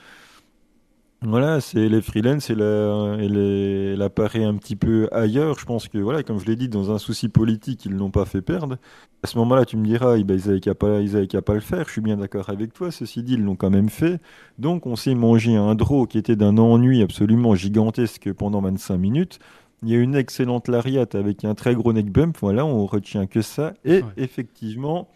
Voilà, 1.25 1.61
c'est 1.61 1.87
les 1.87 2.01
freelance 2.01 2.49
et 2.49 2.55
la, 2.55 3.15
et 3.19 3.29
les- 3.29 3.95
la 3.95 4.05
un 4.05 4.55
petit 4.55 4.75
peu 4.75 5.07
ailleurs. 5.11 5.57
Je 5.57 5.65
pense 5.65 5.87
que, 5.87 5.97
voilà, 5.97 6.21
comme 6.21 6.37
je 6.39 6.45
l'ai 6.45 6.55
dit, 6.57 6.67
dans 6.67 6.91
un 6.91 6.97
souci 6.97 7.29
politique, 7.29 7.85
ils 7.85 7.93
ne 7.93 7.97
l'ont 7.97 8.11
pas 8.11 8.25
fait 8.25 8.41
perdre. 8.41 8.77
À 9.23 9.27
ce 9.27 9.37
moment-là, 9.37 9.63
tu 9.63 9.77
me 9.77 9.85
diras, 9.85 10.17
eh 10.17 10.23
ben, 10.25 10.37
ils 10.37 10.47
n'avaient 10.47 10.59
qu'à 10.59 10.73
pas, 10.75 10.99
pas 11.41 11.53
le 11.53 11.59
faire. 11.61 11.85
Je 11.87 11.91
suis 11.93 12.01
bien 12.01 12.17
d'accord 12.17 12.49
avec 12.49 12.73
toi. 12.73 12.91
Ceci 12.91 13.23
dit, 13.23 13.33
ils 13.35 13.43
l'ont 13.43 13.55
quand 13.55 13.69
même 13.69 13.89
fait. 13.89 14.19
Donc, 14.59 14.85
on 14.85 14.95
s'est 14.97 15.15
mangé 15.15 15.55
un 15.55 15.75
draw 15.75 16.07
qui 16.07 16.17
était 16.17 16.35
d'un 16.35 16.57
ennui 16.57 17.01
absolument 17.01 17.55
gigantesque 17.55 18.33
pendant 18.33 18.59
25 18.61 18.97
minutes. 18.97 19.39
Il 19.81 19.89
y 19.89 19.95
a 19.95 19.99
une 19.99 20.15
excellente 20.15 20.67
lariat 20.67 21.05
avec 21.13 21.45
un 21.45 21.55
très 21.55 21.73
gros 21.75 21.93
neck 21.93 22.11
bump. 22.11 22.37
Voilà, 22.41 22.65
on 22.65 22.85
retient 22.85 23.27
que 23.27 23.41
ça. 23.41 23.73
Et 23.85 23.97
Ouais. 24.01 24.03
effectivement, 24.17 25.07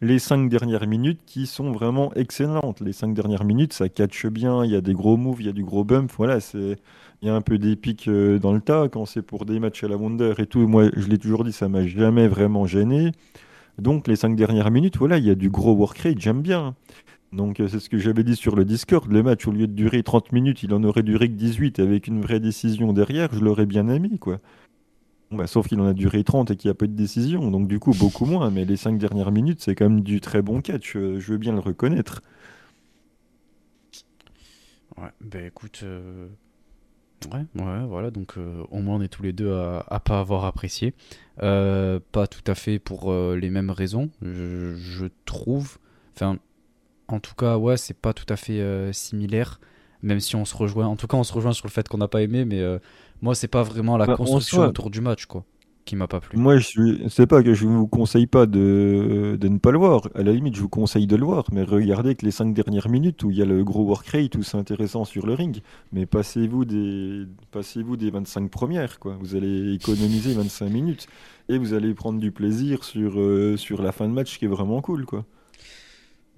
les 0.00 0.18
cinq 0.18 0.48
dernières 0.48 0.86
minutes 0.86 1.20
qui 1.26 1.46
sont 1.46 1.72
vraiment 1.72 2.12
excellentes. 2.14 2.80
Les 2.80 2.92
cinq 2.92 3.14
dernières 3.14 3.44
minutes, 3.44 3.72
ça 3.72 3.88
catch 3.88 4.26
bien. 4.26 4.64
Il 4.64 4.70
y 4.70 4.76
a 4.76 4.80
des 4.80 4.92
gros 4.92 5.16
moves, 5.16 5.40
il 5.40 5.46
y 5.46 5.48
a 5.48 5.52
du 5.52 5.64
gros 5.64 5.84
bump. 5.84 6.10
Voilà, 6.16 6.40
c'est. 6.40 6.76
Il 7.22 7.28
y 7.28 7.30
a 7.30 7.34
un 7.34 7.40
peu 7.40 7.56
d'épique 7.56 8.08
euh, 8.08 8.38
dans 8.38 8.52
le 8.52 8.60
tas 8.60 8.88
quand 8.90 9.06
c'est 9.06 9.22
pour 9.22 9.46
des 9.46 9.58
matchs 9.58 9.82
à 9.84 9.88
la 9.88 9.96
Wonder 9.96 10.34
et 10.38 10.46
tout. 10.46 10.66
Moi, 10.68 10.90
je 10.94 11.08
l'ai 11.08 11.16
toujours 11.16 11.44
dit, 11.44 11.52
ça 11.52 11.66
m'a 11.66 11.86
jamais 11.86 12.28
vraiment 12.28 12.66
gêné. 12.66 13.12
Donc, 13.78 14.06
les 14.06 14.16
cinq 14.16 14.36
dernières 14.36 14.70
minutes, 14.70 14.98
voilà, 14.98 15.16
il 15.16 15.24
y 15.24 15.30
a 15.30 15.34
du 15.34 15.48
gros 15.48 15.72
work 15.72 15.98
rate, 15.98 16.18
j'aime 16.18 16.42
bien. 16.42 16.74
Donc, 17.32 17.60
euh, 17.60 17.68
c'est 17.68 17.80
ce 17.80 17.88
que 17.88 17.98
j'avais 17.98 18.22
dit 18.22 18.36
sur 18.36 18.54
le 18.54 18.64
Discord. 18.64 19.10
Le 19.10 19.22
match, 19.22 19.46
au 19.46 19.50
lieu 19.50 19.66
de 19.66 19.72
durer 19.72 20.02
30 20.02 20.32
minutes, 20.32 20.62
il 20.62 20.74
en 20.74 20.84
aurait 20.84 21.02
duré 21.02 21.28
que 21.28 21.34
18 21.34 21.78
avec 21.80 22.06
une 22.06 22.20
vraie 22.20 22.40
décision 22.40 22.92
derrière. 22.92 23.30
Je 23.32 23.40
l'aurais 23.40 23.66
bien 23.66 23.88
aimé, 23.88 24.10
quoi. 24.20 24.38
Bah, 25.32 25.46
sauf 25.48 25.66
qu'il 25.68 25.80
en 25.80 25.86
a 25.86 25.92
duré 25.92 26.22
30 26.24 26.50
et 26.52 26.56
qu'il 26.56 26.68
n'y 26.68 26.72
a 26.72 26.74
pas 26.74 26.84
eu 26.84 26.88
de 26.88 26.94
décision. 26.94 27.50
Donc, 27.50 27.66
du 27.68 27.78
coup, 27.80 27.92
beaucoup 27.92 28.26
moins. 28.26 28.50
Mais 28.50 28.64
les 28.64 28.76
cinq 28.76 28.98
dernières 28.98 29.32
minutes, 29.32 29.60
c'est 29.60 29.74
quand 29.74 29.88
même 29.88 30.02
du 30.02 30.20
très 30.20 30.42
bon 30.42 30.60
catch. 30.60 30.96
euh, 30.96 31.18
Je 31.18 31.32
veux 31.32 31.38
bien 31.38 31.52
le 31.52 31.60
reconnaître. 31.60 32.22
Ouais, 34.96 35.10
bah 35.20 35.40
écoute. 35.42 35.80
euh, 35.82 36.28
Ouais, 37.32 37.44
ouais, 37.62 37.86
voilà, 37.86 38.10
donc 38.10 38.38
euh, 38.38 38.62
au 38.70 38.80
moins 38.80 38.96
on 38.96 39.00
est 39.02 39.08
tous 39.08 39.22
les 39.22 39.32
deux 39.32 39.52
à, 39.52 39.84
à 39.88 40.00
pas 40.00 40.20
avoir 40.20 40.44
apprécié. 40.44 40.94
Pas 41.38 42.26
tout 42.28 42.42
à 42.50 42.54
fait 42.54 42.78
pour 42.78 43.12
les 43.14 43.50
mêmes 43.50 43.70
raisons, 43.70 44.10
je, 44.22 44.74
je 44.76 45.06
trouve. 45.24 45.78
Enfin, 46.14 46.38
en 47.08 47.20
tout 47.20 47.34
cas, 47.36 47.58
ouais, 47.58 47.76
c'est 47.76 47.94
pas 47.98 48.14
tout 48.14 48.26
à 48.30 48.36
fait 48.36 48.92
similaire, 48.92 49.60
même 50.02 50.20
si 50.20 50.36
on 50.36 50.44
se 50.46 50.56
rejoint. 50.56 50.86
En 50.86 50.96
tout 50.96 51.06
cas, 51.08 51.16
on 51.18 51.24
se 51.24 51.32
rejoint 51.34 51.52
sur 51.52 51.66
le 51.66 51.72
fait 51.72 51.88
qu'on 51.88 51.98
n'a 51.98 52.08
pas 52.08 52.22
aimé, 52.22 52.44
mais 52.44 52.62
moi, 53.22 53.34
c'est 53.34 53.48
pas 53.48 53.62
vraiment 53.62 53.96
la 53.96 54.06
Bah, 54.06 54.16
construction 54.16 54.62
autour 54.62 54.90
du 54.90 55.00
match, 55.00 55.26
quoi, 55.26 55.44
qui 55.84 55.96
m'a 55.96 56.06
pas 56.08 56.20
plu. 56.20 56.38
Moi, 56.38 56.58
je 56.58 56.66
suis... 56.66 57.04
c'est 57.08 57.26
pas 57.26 57.42
que 57.42 57.54
je 57.54 57.66
vous 57.66 57.86
conseille 57.86 58.26
pas 58.26 58.46
de... 58.46 59.36
de 59.40 59.48
ne 59.48 59.58
pas 59.58 59.70
le 59.70 59.78
voir. 59.78 60.08
À 60.14 60.22
la 60.22 60.32
limite, 60.32 60.56
je 60.56 60.60
vous 60.60 60.68
conseille 60.68 61.06
de 61.06 61.16
le 61.16 61.24
voir. 61.24 61.44
Mais 61.52 61.62
regardez 61.62 62.14
que 62.14 62.24
les 62.24 62.30
cinq 62.32 62.52
dernières 62.54 62.88
minutes 62.88 63.22
où 63.22 63.30
il 63.30 63.38
y 63.38 63.42
a 63.42 63.44
le 63.44 63.64
gros 63.64 63.84
work 63.84 64.06
rate, 64.08 64.34
où 64.36 64.42
c'est 64.42 64.56
intéressant 64.58 65.04
sur 65.04 65.26
le 65.26 65.34
ring. 65.34 65.62
Mais 65.92 66.06
passez-vous 66.06 66.64
des... 66.64 67.26
passez-vous 67.52 67.96
des 67.96 68.10
25 68.10 68.50
premières, 68.50 68.98
quoi. 68.98 69.16
Vous 69.20 69.34
allez 69.36 69.74
économiser 69.74 70.34
25 70.34 70.68
minutes. 70.70 71.06
Et 71.48 71.58
vous 71.58 71.74
allez 71.74 71.94
prendre 71.94 72.18
du 72.20 72.32
plaisir 72.32 72.82
sur, 72.84 73.18
euh, 73.20 73.56
sur 73.56 73.80
la 73.82 73.92
fin 73.92 74.08
de 74.08 74.12
match 74.12 74.38
qui 74.38 74.44
est 74.46 74.48
vraiment 74.48 74.80
cool, 74.82 75.06
quoi. 75.06 75.24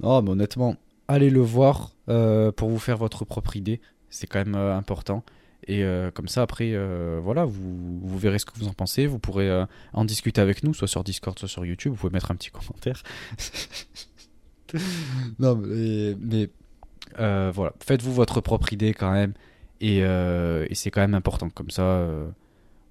Non, 0.00 0.22
mais 0.22 0.30
honnêtement, 0.30 0.76
allez 1.08 1.30
le 1.30 1.40
voir 1.40 1.92
euh, 2.08 2.52
pour 2.52 2.68
vous 2.68 2.78
faire 2.78 2.96
votre 2.96 3.24
propre 3.24 3.56
idée. 3.56 3.80
C'est 4.10 4.26
quand 4.26 4.38
même 4.38 4.54
euh, 4.54 4.76
important. 4.76 5.24
Et 5.66 5.82
euh, 5.82 6.10
comme 6.10 6.28
ça, 6.28 6.42
après, 6.42 6.70
euh, 6.72 7.20
voilà, 7.22 7.44
vous, 7.44 8.00
vous 8.00 8.18
verrez 8.18 8.38
ce 8.38 8.46
que 8.46 8.52
vous 8.56 8.68
en 8.68 8.72
pensez. 8.72 9.06
Vous 9.06 9.18
pourrez 9.18 9.48
euh, 9.48 9.66
en 9.92 10.04
discuter 10.04 10.40
avec 10.40 10.62
nous, 10.62 10.72
soit 10.72 10.88
sur 10.88 11.04
Discord, 11.04 11.38
soit 11.38 11.48
sur 11.48 11.64
YouTube. 11.64 11.92
Vous 11.92 11.98
pouvez 11.98 12.12
mettre 12.12 12.30
un 12.30 12.36
petit 12.36 12.50
commentaire. 12.50 13.02
non, 15.38 15.56
mais, 15.56 16.16
mais, 16.20 16.50
voilà, 17.52 17.72
faites-vous 17.84 18.12
votre 18.12 18.40
propre 18.40 18.72
idée 18.72 18.94
quand 18.94 19.12
même. 19.12 19.34
Et, 19.80 19.98
et 19.98 20.74
c'est 20.74 20.90
quand 20.90 21.00
même 21.00 21.14
important. 21.14 21.50
Comme 21.50 21.70
ça, 21.70 22.08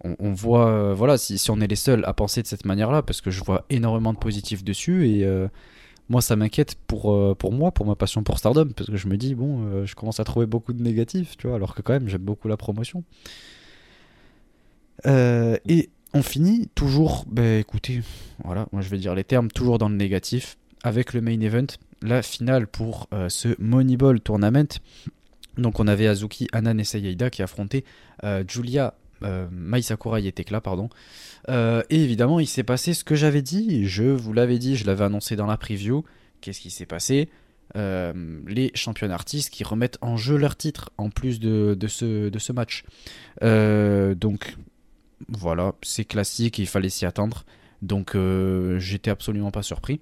on, 0.04 0.16
on 0.20 0.34
voit, 0.34 0.94
voilà, 0.94 1.18
si, 1.18 1.38
si 1.38 1.50
on 1.50 1.60
est 1.62 1.68
les 1.68 1.76
seuls 1.76 2.04
à 2.06 2.14
penser 2.14 2.42
de 2.42 2.48
cette 2.48 2.66
manière-là, 2.66 3.02
parce 3.02 3.22
que 3.22 3.32
je 3.32 3.44
vois 3.44 3.66
énormément 3.70 4.14
de 4.14 4.20
positifs 4.20 4.64
dessus. 4.64 5.08
Et. 5.10 5.48
Moi 6.10 6.22
ça 6.22 6.36
m'inquiète 6.36 6.76
pour, 6.88 7.12
euh, 7.12 7.36
pour 7.36 7.52
moi, 7.52 7.72
pour 7.72 7.86
ma 7.86 7.96
passion 7.96 8.24
pour 8.24 8.38
Stardom, 8.38 8.70
parce 8.76 8.90
que 8.90 8.98
je 8.98 9.08
me 9.08 9.18
dis, 9.18 9.36
bon, 9.36 9.66
euh, 9.66 9.86
je 9.86 9.96
commence 9.96 10.20
à 10.20 10.24
trouver 10.24 10.46
beaucoup 10.46 10.74
de 10.74 10.82
négatifs, 10.82 11.38
tu 11.38 11.48
vois, 11.48 11.56
alors 11.56 11.76
que 11.76 11.82
quand 11.82 11.94
même 11.94 12.08
j'aime 12.08 12.22
beaucoup 12.22 12.48
la 12.48 12.58
promotion. 12.58 13.04
Euh, 15.06 15.58
et 15.68 15.90
on 16.14 16.22
finit 16.22 16.70
toujours, 16.74 17.26
ben 17.30 17.60
écoutez, 17.60 18.02
voilà, 18.44 18.68
moi 18.72 18.82
je 18.82 18.90
vais 18.90 18.98
dire 18.98 19.14
les 19.16 19.24
termes, 19.24 19.50
toujours 19.50 19.78
dans 19.78 19.90
le 19.90 19.96
négatif, 19.96 20.58
avec 20.84 21.14
le 21.14 21.22
main 21.22 21.40
event, 21.40 21.68
la 22.02 22.22
finale 22.22 22.68
pour 22.68 23.10
ce 23.28 23.50
Moneyball 23.60 24.22
Tournament. 24.22 24.80
Donc 25.58 25.80
on 25.80 25.88
avait 25.88 26.08
Azuki, 26.08 26.48
Anan 26.54 26.80
et 26.80 26.84
Sayaida 26.84 27.30
qui 27.30 27.42
affrontaient 27.42 27.84
Julia, 28.48 28.94
euh, 29.24 29.48
Mai 29.52 29.82
Sakurai 29.82 30.26
et 30.26 30.32
Tekla, 30.32 30.62
pardon. 30.62 30.90
Euh, 31.50 31.84
et 31.90 32.04
évidemment, 32.04 32.40
il 32.40 32.48
s'est 32.48 32.64
passé 32.64 32.94
ce 32.94 33.04
que 33.04 33.16
j'avais 33.16 33.42
dit, 33.42 33.88
je 33.88 34.04
vous 34.04 34.34
l'avais 34.34 34.60
dit, 34.60 34.76
je 34.76 34.86
l'avais 34.86 35.06
annoncé 35.06 35.36
dans 35.36 35.46
la 35.46 35.58
preview. 35.58 36.04
Qu'est-ce 36.42 36.60
qui 36.60 36.70
s'est 36.70 36.86
passé? 36.86 37.30
Euh, 37.76 38.14
Les 38.48 38.72
champions 38.76 39.10
artistes 39.10 39.50
qui 39.50 39.64
remettent 39.64 39.98
en 40.02 40.18
jeu 40.18 40.38
leur 40.38 40.56
titre 40.56 40.92
en 40.98 41.10
plus 41.10 41.40
de, 41.40 41.78
ce, 41.88 42.30
de 42.30 42.40
ce 42.40 42.52
match. 42.52 42.84
Euh, 43.44 44.16
donc 44.16 44.56
voilà, 45.30 45.74
c'est 45.82 46.06
classique, 46.06 46.60
il 46.60 46.68
fallait 46.68 46.90
s'y 46.90 47.06
attendre. 47.06 47.46
Donc 47.82 48.16
j'étais 48.78 49.12
absolument 49.12 49.52
pas 49.52 49.64
surpris. 49.64 50.00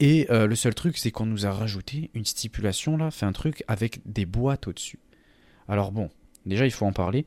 Et 0.00 0.26
le 0.30 0.54
seul 0.54 0.74
truc, 0.74 0.98
c'est 0.98 1.10
qu'on 1.10 1.26
nous 1.26 1.46
a 1.46 1.50
rajouté 1.50 2.10
une 2.14 2.24
stipulation 2.24 2.96
là, 2.96 3.10
fait 3.10 3.26
un 3.26 3.32
truc 3.32 3.64
avec 3.68 4.00
des 4.06 4.26
boîtes 4.26 4.66
au-dessus. 4.66 4.98
Alors 5.68 5.92
bon, 5.92 6.10
déjà 6.46 6.66
il 6.66 6.70
faut 6.70 6.86
en 6.86 6.92
parler. 6.92 7.26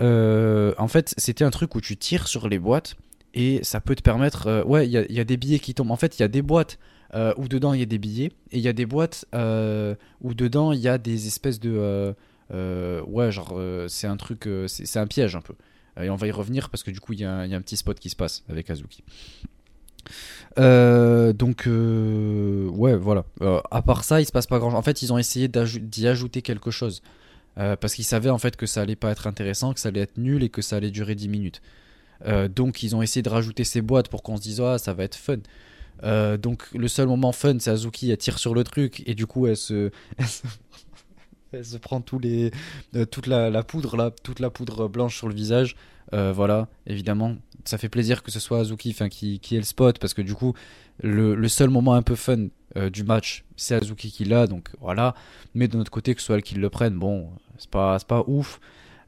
Euh, 0.00 0.74
en 0.78 0.88
fait, 0.88 1.14
c'était 1.18 1.44
un 1.44 1.50
truc 1.50 1.74
où 1.74 1.80
tu 1.80 1.96
tires 1.96 2.28
sur 2.28 2.48
les 2.48 2.58
boîtes 2.58 2.96
et 3.34 3.60
ça 3.62 3.80
peut 3.80 3.94
te 3.96 4.02
permettre. 4.02 4.46
euh, 4.46 4.64
ouais, 4.64 4.86
il 4.86 4.92
y, 4.92 5.20
a- 5.20 5.24
des 5.24 5.36
billets 5.36 5.58
qui 5.58 5.74
tombent. 5.74 5.90
En 5.90 5.96
fait, 5.96 6.18
il 6.18 6.22
y 6.22 6.24
a 6.24 6.28
des 6.28 6.42
boîtes 6.42 6.78
euh, 7.14 7.32
où 7.36 7.48
dedans 7.48 7.72
il 7.72 7.80
y 7.80 7.82
a 7.82 7.86
des 7.86 7.98
billets 7.98 8.32
et 8.52 8.58
il 8.58 8.60
y 8.60 8.68
a 8.68 8.72
des 8.72 8.86
boîtes 8.86 9.24
où 9.32 10.34
dedans 10.34 10.72
il 10.72 10.80
y 10.80 10.88
a 10.88 10.98
des 10.98 11.26
espèces 11.26 11.60
de. 11.60 12.14
ouais, 12.52 13.32
genre, 13.32 13.58
c'est 13.88 14.06
un 14.06 14.16
truc. 14.16 14.48
c'est 14.66 14.98
un 14.98 15.06
piège 15.06 15.36
un 15.36 15.40
peu. 15.40 15.54
Et 16.00 16.10
on 16.10 16.16
va 16.16 16.28
y 16.28 16.30
revenir 16.30 16.70
parce 16.70 16.84
que 16.84 16.92
du 16.92 17.00
coup, 17.00 17.12
il 17.12 17.20
y, 17.20 17.24
a 17.24 17.32
un- 17.38 17.60
petit 17.60 17.76
spot 17.76 17.98
qui 17.98 18.08
se 18.08 18.16
passe 18.16 18.44
avec 18.48 18.70
Azuki. 18.70 19.02
Donc, 20.56 21.64
ouais, 21.66 22.96
voilà. 22.96 23.24
À 23.70 23.82
part 23.82 24.04
ça, 24.04 24.20
il 24.20 24.26
se 24.26 24.32
passe 24.32 24.46
pas 24.46 24.58
grand 24.58 24.70
chose. 24.70 24.78
En 24.78 24.82
fait, 24.82 25.02
ils 25.02 25.12
ont 25.12 25.18
essayé 25.18 25.48
d'y 25.48 26.06
ajouter 26.06 26.42
quelque 26.42 26.70
chose. 26.70 27.02
Euh, 27.58 27.76
parce 27.76 27.94
qu'ils 27.94 28.04
savaient 28.04 28.30
en 28.30 28.38
fait 28.38 28.56
que 28.56 28.66
ça 28.66 28.82
allait 28.82 28.96
pas 28.96 29.10
être 29.10 29.26
intéressant, 29.26 29.74
que 29.74 29.80
ça 29.80 29.88
allait 29.88 30.00
être 30.00 30.16
nul 30.16 30.42
et 30.42 30.48
que 30.48 30.62
ça 30.62 30.76
allait 30.76 30.90
durer 30.90 31.14
10 31.14 31.28
minutes. 31.28 31.60
Euh, 32.26 32.48
donc, 32.48 32.82
ils 32.82 32.94
ont 32.94 33.02
essayé 33.02 33.22
de 33.22 33.28
rajouter 33.28 33.64
ces 33.64 33.82
boîtes 33.82 34.08
pour 34.08 34.22
qu'on 34.22 34.36
se 34.36 34.42
dise, 34.42 34.60
ah, 34.60 34.78
ça 34.78 34.92
va 34.92 35.04
être 35.04 35.16
fun. 35.16 35.38
Euh, 36.04 36.36
donc, 36.36 36.64
le 36.72 36.86
seul 36.88 37.08
moment 37.08 37.32
fun, 37.32 37.58
c'est 37.58 37.70
Azuki, 37.70 38.10
elle 38.10 38.18
tire 38.18 38.38
sur 38.38 38.54
le 38.54 38.62
truc 38.64 39.02
et 39.06 39.14
du 39.14 39.26
coup, 39.26 39.46
elle 39.46 39.56
se. 39.56 39.90
Elle 41.50 41.64
se, 41.64 41.78
prend 41.78 42.02
tous 42.02 42.18
les, 42.18 42.50
toute 43.10 43.26
la, 43.26 43.62
poudre 43.62 43.96
là, 43.96 44.10
toute 44.22 44.38
la 44.38 44.50
poudre 44.50 44.86
blanche 44.86 45.16
sur 45.16 45.28
le 45.28 45.34
visage. 45.34 45.76
Voilà, 46.12 46.68
évidemment, 46.86 47.36
ça 47.64 47.78
fait 47.78 47.88
plaisir 47.88 48.22
que 48.22 48.30
ce 48.30 48.38
soit 48.38 48.58
Azuki 48.58 48.94
qui, 49.08 49.40
qui 49.40 49.54
ait 49.54 49.58
le 49.58 49.64
spot 49.64 49.98
parce 49.98 50.12
que 50.12 50.20
du 50.20 50.34
coup, 50.34 50.52
le, 51.02 51.34
le 51.34 51.48
seul 51.48 51.70
moment 51.70 51.94
un 51.94 52.02
peu 52.02 52.16
fun 52.16 52.48
du 52.92 53.02
match, 53.02 53.46
c'est 53.56 53.76
Azuki 53.76 54.12
qui 54.12 54.26
l'a, 54.26 54.46
donc 54.46 54.68
voilà. 54.78 55.14
Mais 55.54 55.68
de 55.68 55.78
notre 55.78 55.90
côté, 55.90 56.14
que 56.14 56.20
ce 56.20 56.26
soit 56.26 56.36
elle 56.36 56.42
qui 56.42 56.56
le 56.56 56.68
prenne, 56.68 56.98
bon, 56.98 57.30
c'est 57.58 57.70
pas, 57.70 58.24
ouf. 58.26 58.60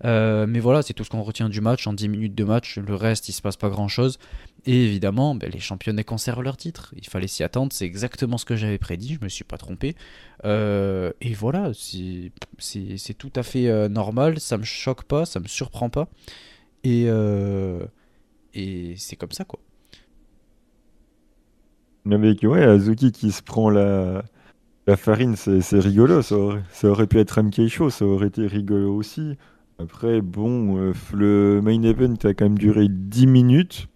Euh, 0.05 0.46
mais 0.48 0.61
voilà, 0.61 0.82
c'est 0.82 0.94
tout 0.94 1.05
ce 1.05 1.11
qu'on 1.11 1.22
retient 1.22 1.48
du 1.48 1.61
match 1.61 1.86
en 1.86 1.92
10 1.92 2.09
minutes 2.09 2.34
de 2.34 2.44
match. 2.44 2.78
Le 2.78 2.94
reste, 2.94 3.28
il 3.28 3.32
se 3.32 3.42
passe 3.42 3.57
pas 3.57 3.68
grand 3.68 3.88
chose. 3.88 4.18
Et 4.66 4.84
évidemment, 4.84 5.34
ben, 5.34 5.51
les 5.51 5.61
championnes 5.61 6.03
conservent 6.05 6.42
leur 6.42 6.57
titre. 6.57 6.94
Il 6.96 7.07
fallait 7.07 7.26
s'y 7.26 7.42
attendre. 7.42 7.72
C'est 7.72 7.84
exactement 7.84 8.38
ce 8.38 8.44
que 8.44 8.57
j'avais 8.57 8.78
prédit. 8.78 9.18
Je 9.20 9.24
me 9.24 9.28
suis 9.28 9.44
pas 9.44 9.59
trompé. 9.59 9.94
Euh, 10.44 11.12
et 11.20 11.34
voilà, 11.34 11.72
c'est 11.74 13.14
tout 13.18 13.32
à 13.36 13.42
fait 13.42 13.68
euh, 13.68 13.88
normal. 13.88 14.40
Ça 14.40 14.57
me 14.57 14.64
choque 14.64 15.05
pas, 15.05 15.26
ça 15.26 15.40
me 15.40 15.48
surprend 15.48 15.90
pas. 15.90 16.09
Et, 16.82 17.09
et 18.55 18.94
c'est 18.96 19.16
comme 19.16 19.32
ça, 19.32 19.44
quoi. 19.44 19.61
Avec 22.11 22.42
ouais, 22.42 22.62
Azuki 22.62 23.12
qui 23.12 23.30
se 23.30 23.42
prend 23.42 23.68
la, 23.68 24.24
la 24.91 24.97
farine, 24.97 25.36
c'est 25.36 25.78
rigolo. 25.78 26.20
Ça 26.20 26.36
aurait, 26.36 27.07
pu 27.07 27.20
être 27.20 27.41
MK 27.41 27.68
Show, 27.68 27.91
ça 27.91 28.05
aurait 28.05 28.26
été 28.26 28.49
rigolo 28.49 28.93
aussi. 28.93 29.36
Après, 29.78 30.20
bon, 30.20 30.78
euh, 30.78 30.93
le 31.14 31.61
main 31.62 31.80
event 31.84 32.16
a 32.24 32.34
quand 32.34 32.47
même 32.47 32.59
duré 32.59 32.88
10 32.91 33.28
minutes. 33.28 33.86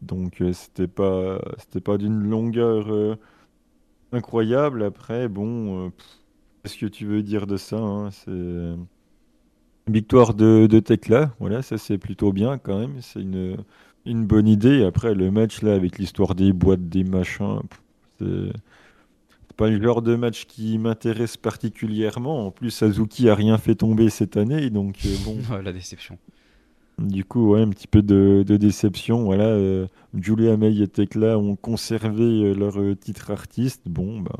Donc, 0.00 0.40
euh, 0.40 0.54
c'était 0.54 0.86
pas, 0.86 1.42
pas 1.84 1.98
d'une 1.98 2.22
longueur 2.22 2.90
euh, 2.90 3.16
incroyable. 4.12 4.82
Après, 4.82 5.28
bon, 5.28 5.92
qu'est-ce 6.62 6.78
que 6.78 6.86
tu 6.86 7.04
veux 7.04 7.22
dire 7.22 7.46
de 7.46 7.58
ça 7.58 7.76
hein, 7.76 8.10
C'est 8.10 9.92
victoire 9.92 10.32
de, 10.32 10.66
de 10.66 10.80
Tekla. 10.80 11.34
Voilà, 11.38 11.60
ça 11.60 11.76
c'est 11.76 11.98
plutôt 11.98 12.32
bien 12.32 12.56
quand 12.56 12.78
même. 12.78 13.02
C'est 13.02 13.20
une, 13.20 13.58
une 14.06 14.24
bonne 14.24 14.48
idée. 14.48 14.84
Après, 14.84 15.14
le 15.14 15.30
match 15.30 15.60
là, 15.60 15.74
avec 15.74 15.98
l'histoire 15.98 16.34
des 16.34 16.54
boîtes, 16.54 16.88
des 16.88 17.04
machins, 17.04 17.60
c'est 18.18 18.52
pas 19.56 19.70
le 19.70 19.82
genre 19.82 20.02
de 20.02 20.16
match 20.16 20.46
qui 20.46 20.78
m'intéresse 20.78 21.36
particulièrement. 21.36 22.46
En 22.46 22.50
plus, 22.50 22.82
Azuki 22.82 23.28
a 23.28 23.34
rien 23.34 23.58
fait 23.58 23.74
tomber 23.74 24.10
cette 24.10 24.36
année, 24.36 24.70
donc 24.70 24.98
euh, 25.06 25.14
bon. 25.24 25.38
La 25.62 25.72
déception. 25.72 26.18
Du 26.98 27.24
coup, 27.24 27.50
ouais, 27.50 27.62
un 27.62 27.70
petit 27.70 27.88
peu 27.88 28.02
de, 28.02 28.44
de 28.46 28.56
déception. 28.56 29.24
Voilà, 29.24 29.46
euh, 29.46 29.86
Julia 30.14 30.56
May 30.56 30.76
et 30.78 30.86
Tekla 30.86 31.38
ont 31.38 31.56
conservé 31.56 32.22
euh, 32.22 32.54
leur 32.54 32.80
euh, 32.80 32.94
titre 32.94 33.30
artiste. 33.30 33.82
Bon, 33.86 34.20
ben, 34.20 34.36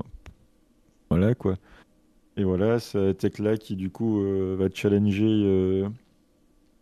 voilà 1.11 1.35
quoi. 1.35 1.57
Et 2.37 2.45
voilà, 2.45 2.79
c'est 2.79 3.15
Tekla 3.15 3.57
qui 3.57 3.77
du 3.77 3.91
coup 3.91 4.21
euh, 4.21 4.57
va 4.59 4.69
challenger 4.73 5.85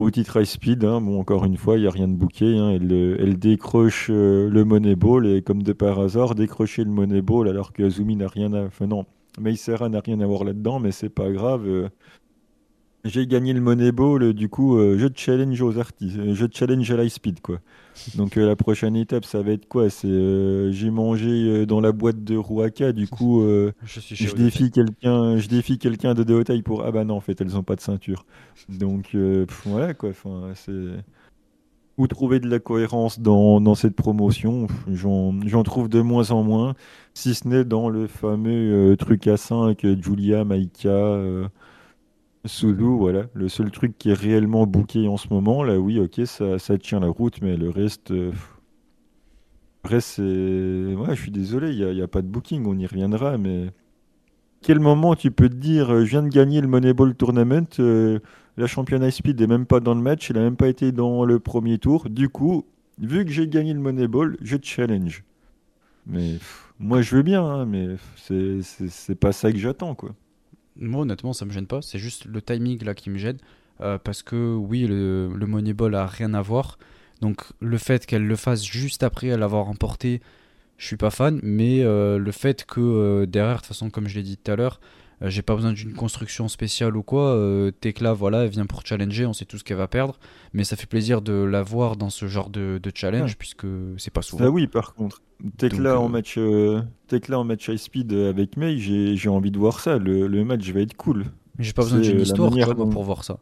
au 0.02 0.10
titre 0.10 0.40
high 0.40 0.44
speed. 0.46 0.84
hein. 0.84 1.00
Bon, 1.00 1.18
encore 1.20 1.44
une 1.44 1.56
fois, 1.56 1.76
il 1.76 1.82
n'y 1.82 1.86
a 1.86 1.90
rien 1.90 2.08
de 2.08 2.14
bouquet. 2.14 2.56
hein. 2.58 2.70
Elle, 2.70 2.92
euh, 2.92 3.16
elle 3.20 3.38
décroche 3.38 4.08
euh, 4.10 4.48
le 4.50 4.64
Moneyball 4.64 5.26
et 5.26 5.42
comme 5.42 5.62
de 5.62 5.72
par 5.72 5.98
hasard, 6.00 6.34
décrocher 6.34 6.84
le 6.84 6.90
Moneyball 6.90 7.48
alors 7.48 7.72
que 7.72 7.82
Azumi 7.84 8.16
n'a 8.16 8.28
rien 8.28 8.52
à. 8.52 8.64
Enfin, 8.66 8.86
non, 8.86 9.06
Meisera 9.40 9.88
n'a 9.88 10.00
rien 10.00 10.20
à 10.20 10.26
voir 10.26 10.44
là-dedans, 10.44 10.78
mais 10.80 10.92
c'est 10.92 11.08
pas 11.08 11.30
grave. 11.32 11.66
euh, 11.66 11.88
j'ai 13.04 13.26
gagné 13.26 13.52
le 13.52 13.60
Moneyball, 13.60 14.22
euh, 14.22 14.32
du 14.32 14.48
coup, 14.48 14.76
euh, 14.76 14.96
je 14.98 15.08
challenge 15.14 15.60
aux 15.60 15.78
artistes, 15.78 16.18
euh, 16.18 16.34
je 16.34 16.46
challenge 16.52 16.90
à 16.90 16.96
l'high 16.96 17.10
speed, 17.10 17.40
quoi. 17.40 17.58
Donc 18.14 18.36
euh, 18.36 18.46
la 18.46 18.56
prochaine 18.56 18.96
étape, 18.96 19.24
ça 19.24 19.42
va 19.42 19.52
être 19.52 19.66
quoi? 19.68 19.90
C'est 19.90 20.06
euh, 20.08 20.70
j'ai 20.72 20.90
mangé 20.90 21.66
dans 21.66 21.80
la 21.80 21.92
boîte 21.92 22.22
de 22.24 22.36
Ruaka, 22.36 22.92
du 22.92 23.08
coup, 23.08 23.42
Je 23.84 24.00
suis 24.00 24.16
je 24.16 24.34
défie 24.34 24.70
quelqu'un, 24.70 25.36
je 25.36 25.48
défie 25.48 25.78
quelqu'un 25.78 26.14
de 26.14 26.60
pour 26.62 26.84
ah 26.84 26.92
bah 26.92 27.04
non, 27.04 27.16
en 27.16 27.20
fait, 27.20 27.40
elles 27.40 27.56
ont 27.56 27.62
pas 27.62 27.76
de 27.76 27.80
ceinture. 27.80 28.24
Donc 28.68 29.10
pff, 29.12 29.62
voilà 29.66 29.94
quoi. 29.94 30.10
Enfin, 30.10 30.52
c'est 30.54 30.72
où 31.98 32.06
trouver 32.06 32.40
de 32.40 32.48
la 32.48 32.58
cohérence 32.58 33.20
dans, 33.20 33.60
dans 33.60 33.74
cette 33.74 33.94
promotion. 33.94 34.66
J'en 34.88 35.62
trouve 35.62 35.88
de 35.88 36.00
moins 36.00 36.30
en 36.30 36.42
moins, 36.42 36.74
si 37.14 37.34
ce 37.34 37.46
n'est 37.46 37.64
dans 37.64 37.88
le 37.90 38.06
fameux 38.06 38.96
truc 38.98 39.26
à 39.26 39.36
5 39.36 39.84
euh, 39.84 39.96
Julia, 40.00 40.44
Maika. 40.44 40.90
Suzu, 42.44 42.96
voilà, 42.98 43.26
le 43.34 43.48
seul 43.48 43.70
truc 43.70 43.96
qui 43.98 44.10
est 44.10 44.14
réellement 44.14 44.66
booké 44.66 45.06
en 45.06 45.16
ce 45.16 45.28
moment, 45.28 45.62
là 45.62 45.78
oui, 45.78 46.00
ok, 46.00 46.26
ça, 46.26 46.58
ça 46.58 46.76
tient 46.76 46.98
la 46.98 47.06
route, 47.06 47.40
mais 47.40 47.56
le 47.56 47.70
reste, 47.70 48.10
euh, 48.10 48.32
c'est... 50.00 50.22
Ouais, 50.22 51.14
je 51.14 51.20
suis 51.22 51.30
désolé, 51.30 51.72
il 51.72 51.94
n'y 51.94 52.02
a, 52.02 52.08
pas 52.08 52.20
de 52.20 52.26
booking, 52.26 52.66
on 52.66 52.76
y 52.76 52.86
reviendra, 52.86 53.38
mais... 53.38 53.70
Quel 54.60 54.80
moment 54.80 55.14
tu 55.14 55.30
peux 55.30 55.48
te 55.48 55.54
dire, 55.54 55.92
euh, 55.92 56.04
je 56.04 56.10
viens 56.10 56.22
de 56.22 56.28
gagner 56.28 56.60
le 56.60 56.68
Moneyball 56.68 57.14
Tournament, 57.14 57.66
euh, 57.78 58.18
la 58.56 58.66
championne 58.66 59.04
High 59.04 59.10
Speed 59.12 59.40
n'est 59.40 59.46
même 59.46 59.66
pas 59.66 59.80
dans 59.80 59.94
le 59.94 60.00
match, 60.00 60.30
elle 60.30 60.36
n'a 60.36 60.42
même 60.42 60.56
pas 60.56 60.68
été 60.68 60.90
dans 60.90 61.24
le 61.24 61.38
premier 61.38 61.78
tour, 61.78 62.10
du 62.10 62.28
coup, 62.28 62.64
vu 62.98 63.24
que 63.24 63.30
j'ai 63.30 63.46
gagné 63.46 63.72
le 63.72 63.80
Moneyball, 63.80 64.36
je 64.40 64.56
challenge. 64.60 65.24
Mais 66.06 66.32
pff, 66.32 66.74
moi 66.80 67.02
je 67.02 67.16
veux 67.16 67.22
bien, 67.22 67.44
hein, 67.44 67.66
mais 67.66 67.96
c'est 68.16 69.14
pas 69.14 69.30
ça 69.30 69.52
que 69.52 69.58
j'attends, 69.58 69.94
quoi. 69.94 70.10
Moi, 70.76 71.02
honnêtement, 71.02 71.32
ça 71.32 71.44
me 71.44 71.52
gêne 71.52 71.66
pas. 71.66 71.82
C'est 71.82 71.98
juste 71.98 72.24
le 72.24 72.40
timing 72.42 72.82
là 72.84 72.94
qui 72.94 73.10
me 73.10 73.18
gêne. 73.18 73.38
Euh, 73.80 73.98
parce 73.98 74.22
que 74.22 74.54
oui, 74.54 74.86
le, 74.86 75.32
le 75.34 75.46
Moneyball 75.46 75.94
a 75.94 76.06
rien 76.06 76.34
à 76.34 76.42
voir. 76.42 76.78
Donc, 77.20 77.42
le 77.60 77.78
fait 77.78 78.06
qu'elle 78.06 78.26
le 78.26 78.36
fasse 78.36 78.64
juste 78.64 79.02
après 79.02 79.36
l'avoir 79.36 79.66
remporté, 79.66 80.20
je 80.78 80.86
suis 80.86 80.96
pas 80.96 81.10
fan. 81.10 81.40
Mais 81.42 81.82
euh, 81.82 82.18
le 82.18 82.32
fait 82.32 82.64
que 82.64 82.80
euh, 82.80 83.26
derrière, 83.26 83.56
de 83.56 83.60
toute 83.60 83.68
façon, 83.68 83.90
comme 83.90 84.08
je 84.08 84.16
l'ai 84.16 84.22
dit 84.22 84.36
tout 84.36 84.50
à 84.50 84.56
l'heure, 84.56 84.80
j'ai 85.30 85.42
pas 85.42 85.54
besoin 85.54 85.72
d'une 85.72 85.92
construction 85.92 86.48
spéciale 86.48 86.96
ou 86.96 87.02
quoi. 87.02 87.34
Euh, 87.34 87.70
Tekla, 87.70 88.12
voilà, 88.12 88.44
elle 88.44 88.50
vient 88.50 88.66
pour 88.66 88.84
challenger. 88.84 89.26
On 89.26 89.32
sait 89.32 89.44
tout 89.44 89.58
ce 89.58 89.64
qu'elle 89.64 89.76
va 89.76 89.88
perdre. 89.88 90.18
Mais 90.52 90.64
ça 90.64 90.76
fait 90.76 90.86
plaisir 90.86 91.22
de 91.22 91.32
la 91.32 91.62
voir 91.62 91.96
dans 91.96 92.10
ce 92.10 92.26
genre 92.26 92.50
de, 92.50 92.80
de 92.82 92.92
challenge 92.94 93.30
Ouais. 93.30 93.36
puisque 93.38 93.66
c'est 93.98 94.12
pas 94.12 94.22
souvent. 94.22 94.44
Ça 94.44 94.50
oui, 94.50 94.66
par 94.66 94.94
contre. 94.94 95.22
Tekla 95.58 95.94
Donc, 95.94 96.00
en 96.02 96.06
euh, 96.06 96.08
match, 96.08 96.34
euh, 96.38 96.82
Tekla 97.08 97.38
en 97.40 97.44
match 97.44 97.68
high 97.68 97.76
speed 97.76 98.12
euh, 98.12 98.30
avec 98.30 98.56
Mei, 98.56 98.78
j'ai 98.78 99.28
envie 99.28 99.50
de 99.50 99.58
voir 99.58 99.80
ça. 99.80 99.98
Le, 99.98 100.26
le 100.26 100.44
match 100.44 100.68
va 100.70 100.80
être 100.80 100.96
cool. 100.96 101.24
Mais 101.58 101.64
j'ai 101.64 101.72
pas 101.72 101.82
besoin 101.82 102.00
d'une 102.00 102.18
euh, 102.18 102.22
histoire 102.22 102.50
dont- 102.50 102.88
pour 102.90 103.04
voir 103.04 103.24
ça. 103.24 103.38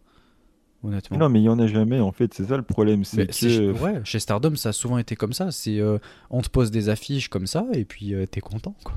Honnêtement. 0.82 1.18
Non, 1.18 1.28
mais 1.28 1.40
il 1.40 1.44
y 1.44 1.48
en 1.50 1.58
a 1.58 1.66
jamais 1.66 2.00
en 2.00 2.10
fait. 2.10 2.32
C'est 2.32 2.46
ça 2.46 2.56
le 2.56 2.62
problème, 2.62 3.04
c'est 3.04 3.26
que 3.26 3.32
c'est- 3.34 3.68
ouais, 3.70 4.00
chez 4.04 4.18
Stardom, 4.18 4.56
ça 4.56 4.70
a 4.70 4.72
souvent 4.72 4.96
été 4.96 5.14
comme 5.14 5.34
ça. 5.34 5.50
C'est 5.50 5.78
euh, 5.78 5.98
on 6.30 6.40
te 6.40 6.48
pose 6.48 6.70
des 6.70 6.88
affiches 6.88 7.28
comme 7.28 7.46
ça 7.46 7.66
et 7.74 7.84
puis 7.84 8.14
euh, 8.14 8.24
t'es 8.26 8.40
content. 8.40 8.74
Quoi. 8.82 8.96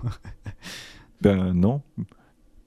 ben 1.22 1.54
non. 1.54 1.82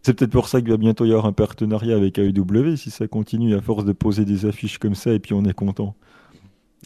C'est 0.07 0.15
peut-être 0.15 0.31
pour 0.31 0.47
ça 0.47 0.61
qu'il 0.61 0.71
va 0.71 0.77
bientôt 0.77 1.05
y 1.05 1.11
avoir 1.11 1.27
un 1.27 1.33
partenariat 1.33 1.97
avec 1.97 2.17
AEW 2.17 2.77
si 2.77 2.93
ça 2.93 3.09
continue 3.09 3.57
à 3.57 3.61
force 3.61 3.85
de 3.85 3.91
poser 3.91 4.25
des 4.25 4.47
affiches 4.47 4.79
comme 4.79 4.95
ça 4.95 5.11
et 5.11 5.19
puis 5.19 5.35
on 5.35 5.45
est 5.45 5.53
content. 5.53 5.97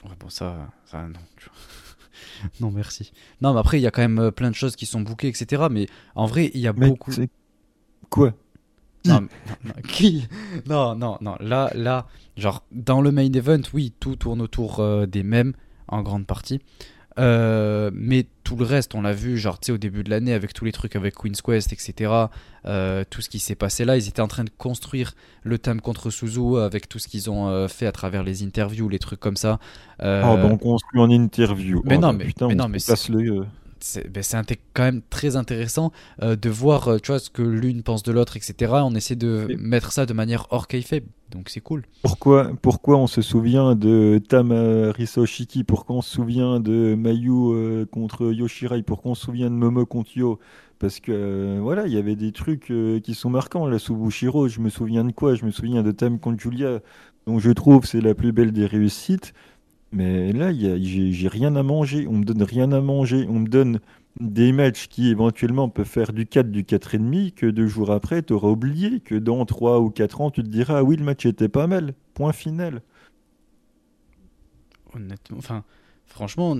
Ouais, 0.05 0.13
bon, 0.19 0.31
ça, 0.31 0.71
ça 0.87 1.07
non. 1.07 1.19
non, 2.63 2.71
merci. 2.71 3.13
Non, 3.43 3.53
mais 3.53 3.61
après, 3.61 3.79
il 3.79 3.83
y 3.83 3.87
a 3.87 3.91
quand 3.91 4.01
même 4.01 4.19
euh, 4.21 4.31
plein 4.31 4.49
de 4.49 4.55
choses 4.55 4.75
qui 4.75 4.87
sont 4.87 5.03
bouquées, 5.03 5.29
etc. 5.29 5.65
Mais 5.71 5.87
en 6.15 6.25
vrai, 6.25 6.51
il 6.55 6.63
y 6.63 6.67
a 6.67 6.73
beaucoup. 6.73 7.13
Quoi? 8.09 8.33
Non, 9.05 9.21
mais- 9.21 9.29
non, 9.67 9.75
non, 9.77 9.83
qui? 9.87 10.27
Non, 10.67 10.95
non, 10.95 11.19
non. 11.21 11.37
Là, 11.41 11.71
là, 11.75 12.07
genre, 12.39 12.65
dans 12.73 13.03
le 13.03 13.13
main 13.13 13.31
event, 13.31 13.61
oui, 13.75 13.93
tout 14.01 14.17
tourne 14.17 14.41
autour 14.41 14.81
euh, 14.81 15.05
des 15.05 15.25
mêmes, 15.25 15.53
en 15.89 16.01
grande 16.01 16.27
partie. 16.27 16.63
Euh, 17.19 17.91
mais 17.93 18.27
tout 18.51 18.57
le 18.57 18.65
reste, 18.65 18.97
on 18.97 19.03
l'a 19.03 19.13
vu, 19.13 19.39
genre, 19.39 19.61
tu 19.61 19.67
sais, 19.67 19.73
au 19.73 19.79
début 19.79 20.03
de 20.03 20.11
l'année, 20.11 20.33
avec 20.33 20.53
tous 20.53 20.65
les 20.65 20.73
trucs 20.73 20.97
avec 20.97 21.15
Queen's 21.15 21.41
Quest, 21.41 21.73
etc. 21.73 22.13
euh, 22.67 23.05
tout 23.09 23.21
ce 23.21 23.29
qui 23.29 23.39
s'est 23.39 23.55
passé 23.55 23.85
là, 23.85 23.97
ils 23.97 24.09
étaient 24.09 24.21
en 24.21 24.27
train 24.27 24.43
de 24.43 24.51
construire 24.59 25.13
le 25.45 25.57
thème 25.59 25.81
contre 25.81 26.11
Suzu 26.11 26.57
avec 26.59 26.89
tout 26.89 26.99
ce 26.99 27.07
qu'ils 27.07 27.31
ont 27.31 27.47
euh, 27.49 27.69
fait 27.69 27.87
à 27.87 27.93
travers 27.93 28.25
les 28.25 28.43
interviews, 28.43 28.89
les 28.89 28.99
trucs 28.99 29.21
comme 29.21 29.37
ça. 29.37 29.61
Euh, 30.03 30.23
Ah, 30.25 30.35
bah, 30.37 30.49
on 30.51 30.59
construit 30.59 31.01
en 31.01 31.11
interview. 31.11 31.81
mais 31.85 31.97
Oh, 31.97 32.01
non, 32.01 32.09
bah, 32.09 32.15
mais- 32.19 32.25
putain, 32.25 32.49
mais 32.49 32.55
on 32.55 32.57
non, 32.57 32.69
mais 32.69 32.81
c'est 33.81 34.11
ben, 34.11 34.23
quand 34.75 34.83
même 34.83 35.03
très 35.11 35.37
intéressant 35.37 35.93
euh, 36.23 36.37
de 36.37 36.51
voir 36.51 36.89
euh, 36.89 36.99
tu 36.99 37.13
vois, 37.13 37.19
ce 37.19 37.31
que 37.31 37.43
l'une 37.43 37.83
pense 37.83 38.03
de 38.03 38.13
l'autre, 38.13 38.37
etc. 38.37 38.73
On 38.85 38.95
essaie 38.95 39.17
de 39.17 39.49
mettre 39.59 39.93
ça 39.93 40.07
de 40.07 40.13
manière 40.13 40.47
hors 40.51 40.69
kayfabe, 40.69 41.05
donc 41.31 41.49
c'est 41.49 41.61
cool. 41.61 41.85
Pourquoi, 42.03 42.53
pourquoi 42.61 42.97
on 42.99 43.07
se 43.07 43.23
souvient 43.23 43.75
de 43.75 44.21
Tama 44.29 44.93
Risoshiki 44.93 45.65
Pourquoi 45.65 45.97
on 45.97 46.03
se 46.03 46.11
souvient 46.11 46.61
de 46.61 46.95
Mayu 46.95 47.31
euh, 47.31 47.87
contre 47.87 48.33
Yoshirai? 48.33 48.83
Pourquoi 48.83 49.13
on 49.13 49.15
se 49.15 49.27
souvient 49.27 49.51
de 49.51 49.55
Momo 49.55 49.87
contre 49.87 50.17
Yo? 50.17 50.39
Parce 50.79 50.99
que 50.99 51.13
euh, 51.13 51.59
voilà, 51.61 51.87
il 51.87 51.93
y 51.93 51.99
avait 51.99 52.17
des 52.17 52.33
trucs 52.33 52.71
euh, 52.71 53.01
qui 53.01 53.15
sont 53.15 53.31
marquants. 53.31 53.67
Là, 53.67 53.79
Subushiro, 53.79 54.49
je 54.49 54.61
me 54.61 54.71
souviens 54.71 55.05
de 55.05 55.13
quoi? 55.13 55.35
Je 55.35 55.45
me 55.45 55.51
souviens 55.51 55.83
de 55.83 55.91
Tam 55.93 56.19
contre 56.19 56.41
Julia, 56.41 56.81
dont 57.27 57.39
je 57.39 57.51
trouve 57.51 57.85
c'est 57.85 58.01
la 58.01 58.15
plus 58.15 58.33
belle 58.33 58.51
des 58.53 58.67
réussites. 58.67 59.33
Mais 59.93 60.33
là, 60.33 60.53
j'ai 60.53 61.29
rien 61.29 61.57
à 61.57 61.63
manger. 61.63 62.07
On 62.09 62.15
me 62.15 62.25
donne 62.25 62.43
rien 62.43 62.71
à 62.73 62.81
manger. 62.81 63.27
On 63.29 63.41
me 63.41 63.49
donne 63.49 63.81
des 64.21 64.53
matchs 64.53 64.89
qui 64.89 65.11
éventuellement 65.11 65.69
peuvent 65.69 65.87
faire 65.87 66.13
du 66.13 66.27
4, 66.27 66.51
du 66.51 66.63
4,5, 66.63 67.33
que 67.33 67.47
deux 67.47 67.67
jours 67.67 67.91
après, 67.91 68.23
tu 68.23 68.33
auras 68.33 68.49
oublié, 68.49 69.01
que 69.01 69.15
dans 69.15 69.45
3 69.45 69.81
ou 69.81 69.91
4 69.91 70.21
ans, 70.21 70.31
tu 70.31 70.43
te 70.43 70.49
diras, 70.49 70.83
oui, 70.83 70.97
le 70.97 71.05
match 71.05 71.27
était 71.27 71.49
pas 71.49 71.67
mal. 71.67 71.95
Point 72.15 72.33
final. 72.33 72.83
Honnêtement, 74.95 75.39
enfin, 75.39 75.65
franchement, 76.05 76.57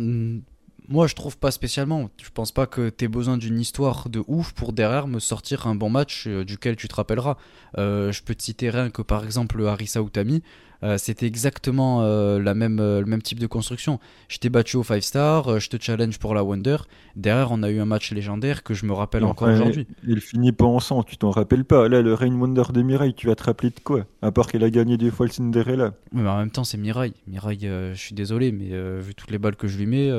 moi 0.89 1.07
je 1.07 1.15
trouve 1.15 1.39
pas 1.39 1.51
spécialement. 1.51 2.11
Je 2.23 2.31
pense 2.31 2.53
pas 2.53 2.67
que 2.67 2.89
t'aies 2.89 3.09
besoin 3.09 3.37
d'une 3.37 3.59
histoire 3.59 4.09
de 4.09 4.23
ouf 4.27 4.53
pour 4.53 4.73
derrière 4.73 5.07
me 5.09 5.19
sortir 5.19 5.67
un 5.67 5.75
bon 5.75 5.91
match 5.91 6.27
euh, 6.27 6.45
duquel 6.45 6.77
tu 6.77 6.89
te 6.89 6.95
rappelleras. 6.95 7.37
Euh, 7.79 8.13
je 8.13 8.23
peux 8.23 8.35
te 8.35 8.43
citer 8.43 8.71
rien 8.71 8.91
que 8.91 9.03
par 9.03 9.25
exemple 9.25 9.65
Harissa 9.67 10.01
Utami. 10.01 10.43
Euh, 10.83 10.97
c'était 10.99 11.27
exactement 11.27 12.03
euh, 12.03 12.41
la 12.41 12.55
même, 12.55 12.79
euh, 12.81 13.01
le 13.01 13.07
même 13.07 13.21
type 13.23 13.39
de 13.39 13.47
construction. 13.47 14.01
Je 14.29 14.39
t'ai 14.39 14.49
battu 14.49 14.77
au 14.77 14.83
5 14.83 15.03
star, 15.03 15.61
je 15.61 15.69
te 15.69 15.77
challenge 15.81 16.19
pour 16.19 16.35
la 16.35 16.43
Wonder. 16.43 16.77
Derrière, 17.17 17.53
on 17.53 17.63
a 17.63 17.71
eu 17.71 17.81
un 17.81 17.85
match 17.85 18.13
légendaire 18.13 18.63
que 18.63 18.73
je 18.73 18.87
me 18.87 18.93
rappelle 18.93 19.25
encore 19.25 19.49
aujourd'hui. 19.49 19.87
Il 20.07 20.21
finit 20.21 20.53
pas 20.53 20.65
en 20.65 20.81
sang, 20.81 21.03
tu 21.03 21.17
t'en 21.19 21.31
rappelles 21.31 21.65
pas. 21.65 21.89
Là, 21.89 22.01
le 22.01 22.15
Rain 22.15 22.33
Wonder 22.33 22.63
de 22.73 22.83
Mirai, 22.83 23.13
tu 23.13 23.27
vas 23.27 23.35
te 23.35 23.43
rappeler 23.43 23.71
de 23.71 23.81
quoi? 23.83 24.07
À 24.23 24.33
part 24.33 24.47
qu'elle 24.47 24.65
a 24.65 24.71
gagné 24.71 24.97
deux 24.97 25.11
fois 25.11 25.27
le 25.27 25.33
Cinderella. 25.33 25.93
Oui, 26.13 26.23
mais 26.23 26.29
en 26.29 26.39
même 26.39 26.51
temps, 26.51 26.65
c'est 26.65 26.79
Mirai. 26.79 27.13
Mirai, 27.27 27.59
je 27.61 27.93
suis 28.01 28.15
désolé, 28.15 28.53
mais 28.53 28.71
vu 29.01 29.15
toutes 29.15 29.31
les 29.31 29.39
balles 29.39 29.57
que 29.57 29.69
je 29.69 29.77
lui 29.77 29.87
mets, 29.87 30.11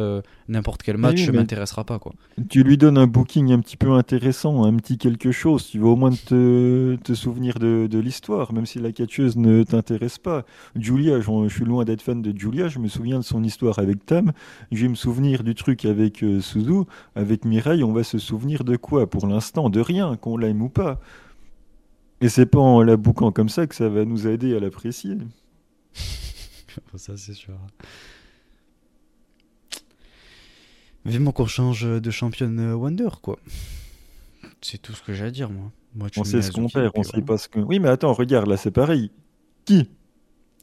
n'importe 0.47 0.83
quel 0.83 0.97
match 0.97 1.21
Oui, 1.21 1.27
ne 1.27 1.31
mais- 1.31 1.37
m'intéressera 1.39 1.83
pas. 1.85 1.97
Quoi. 1.97 2.13
Tu 2.49 2.63
lui 2.63 2.77
donnes 2.77 2.97
un 2.97 3.07
booking 3.07 3.51
un 3.51 3.59
petit 3.59 3.77
peu 3.77 3.91
intéressant, 3.93 4.63
un 4.65 4.75
petit 4.77 4.97
quelque 4.97 5.31
chose. 5.31 5.67
Tu 5.67 5.79
vas 5.79 5.87
au 5.87 5.95
moins 5.95 6.11
te, 6.11 6.95
te 6.97 7.13
souvenir 7.13 7.57
de, 7.57 7.87
de 7.89 7.99
l'histoire, 7.99 8.53
même 8.53 8.65
si 8.65 8.79
la 8.79 8.91
catcheuse 8.91 9.37
ne 9.37 9.63
t'intéresse 9.63 10.17
pas. 10.19 10.45
Julia, 10.75 11.19
je 11.19 11.49
suis 11.49 11.65
loin 11.65 11.85
d'être 11.85 12.01
fan 12.01 12.21
de 12.21 12.37
Julia. 12.37 12.67
Je 12.67 12.79
me 12.79 12.87
souviens 12.87 13.19
de 13.19 13.23
son 13.23 13.43
histoire 13.43 13.79
avec 13.79 14.05
Tam. 14.05 14.31
Je 14.71 14.83
vais 14.83 14.89
me 14.89 14.95
souvenir 14.95 15.43
du 15.43 15.55
truc 15.55 15.85
avec 15.85 16.23
euh, 16.23 16.41
Suzu. 16.41 16.83
Avec 17.15 17.45
Mireille, 17.45 17.83
on 17.83 17.93
va 17.93 18.03
se 18.03 18.17
souvenir 18.17 18.63
de 18.63 18.75
quoi 18.75 19.09
Pour 19.09 19.27
l'instant, 19.27 19.69
de 19.69 19.79
rien, 19.79 20.15
qu'on 20.17 20.37
l'aime 20.37 20.61
ou 20.61 20.69
pas. 20.69 20.99
Et 22.21 22.29
c'est 22.29 22.45
pas 22.45 22.59
en 22.59 22.81
la 22.83 22.97
bouquant 22.97 23.31
comme 23.31 23.49
ça 23.49 23.65
que 23.67 23.75
ça 23.75 23.89
va 23.89 24.05
nous 24.05 24.27
aider 24.27 24.55
à 24.55 24.59
l'apprécier. 24.59 25.17
Ça, 26.95 27.17
c'est 27.17 27.33
sûr. 27.33 27.57
Vivement 31.03 31.31
qu'on 31.31 31.47
change 31.47 31.83
de 31.83 32.11
championne 32.11 32.59
euh, 32.59 32.75
Wonder, 32.75 33.09
quoi. 33.21 33.39
C'est 34.61 34.79
tout 34.79 34.93
ce 34.93 35.01
que 35.01 35.13
j'ai 35.13 35.25
à 35.25 35.31
dire, 35.31 35.49
moi. 35.49 35.71
moi 35.95 36.09
tu 36.09 36.19
On 36.19 36.23
sait 36.23 36.41
ce 36.41 36.51
qu'on 36.51 36.69
perd, 36.69 36.91
on 36.95 37.03
sait 37.03 37.21
pas 37.21 37.37
ce 37.37 37.49
que. 37.49 37.59
Oui, 37.59 37.79
mais 37.79 37.89
attends, 37.89 38.13
regarde, 38.13 38.47
là, 38.47 38.57
c'est 38.57 38.71
pareil. 38.71 39.11
Qui? 39.65 39.89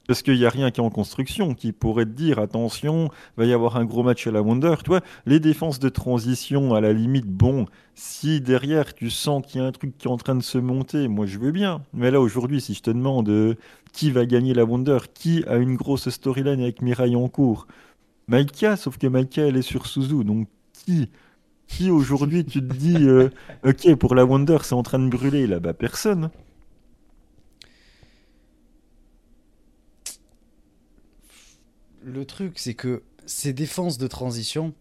Parce 0.09 0.22
qu'il 0.22 0.38
n'y 0.38 0.46
a 0.46 0.50
rien 0.50 0.70
qui 0.70 0.80
est 0.80 0.82
en 0.82 0.88
construction 0.88 1.54
qui 1.54 1.72
pourrait 1.72 2.06
te 2.06 2.12
dire 2.12 2.38
attention, 2.38 3.11
va 3.36 3.44
y 3.44 3.52
avoir 3.52 3.76
un 3.76 3.84
gros 3.84 4.02
match 4.02 4.26
à 4.26 4.30
la 4.30 4.40
Wonder. 4.40 4.76
Toi, 4.82 5.02
les 5.26 5.38
défenses 5.38 5.80
de 5.80 5.90
transition, 5.90 6.74
à 6.74 6.80
la 6.80 6.94
limite, 6.94 7.26
bon, 7.26 7.66
si 7.94 8.40
derrière 8.40 8.94
tu 8.94 9.11
sens 9.11 9.44
qu'il 9.46 9.61
y 9.61 9.64
a 9.64 9.66
un 9.66 9.72
truc 9.72 9.98
qui 9.98 10.09
est 10.09 10.11
en 10.11 10.16
train 10.16 10.34
de 10.34 10.42
se 10.42 10.56
monter, 10.56 11.09
moi 11.09 11.26
je 11.26 11.38
veux 11.38 11.52
bien. 11.52 11.82
Mais 11.92 12.11
là, 12.11 12.22
aujourd'hui, 12.22 12.62
si 12.62 12.72
je 12.72 12.80
te 12.80 12.90
demande 12.90 13.28
euh, 13.28 13.54
qui 13.92 14.11
va 14.11 14.24
gagner 14.24 14.54
la 14.54 14.64
Wonder, 14.64 14.96
qui 15.12 15.44
a 15.46 15.56
une 15.56 15.76
grosse 15.76 16.09
storyline 16.09 16.62
avec 16.62 16.80
Mirai 16.80 17.14
en 17.14 17.28
cours, 17.28 17.66
Maika, 18.28 18.76
sauf 18.78 18.96
que 18.96 19.06
Maika, 19.06 19.42
elle 19.42 19.59
est 19.59 19.62
sur 19.62 19.86
Suzu, 19.86 20.24
donc 20.24 20.48
qui 20.72 21.11
qui 21.66 21.90
aujourd'hui 21.90 22.46
tu 22.46 22.61
te 22.61 22.74
dis 22.74 22.96
euh, 23.06 23.28
ok 23.62 23.94
pour 23.96 24.14
la 24.14 24.24
Wonder 24.24 24.56
c'est 24.62 24.74
en 24.74 24.82
train 24.82 24.98
de 24.98 25.09
brûler? 25.11 25.46
Là 25.46 25.61
bah 25.61 25.74
personne 25.74 26.30
Le 32.03 32.24
truc, 32.24 32.59
c'est 32.59 32.74
que 32.74 33.03
ces 33.26 33.53
défenses 33.53 33.99
de 33.99 34.07
transition, 34.07 34.74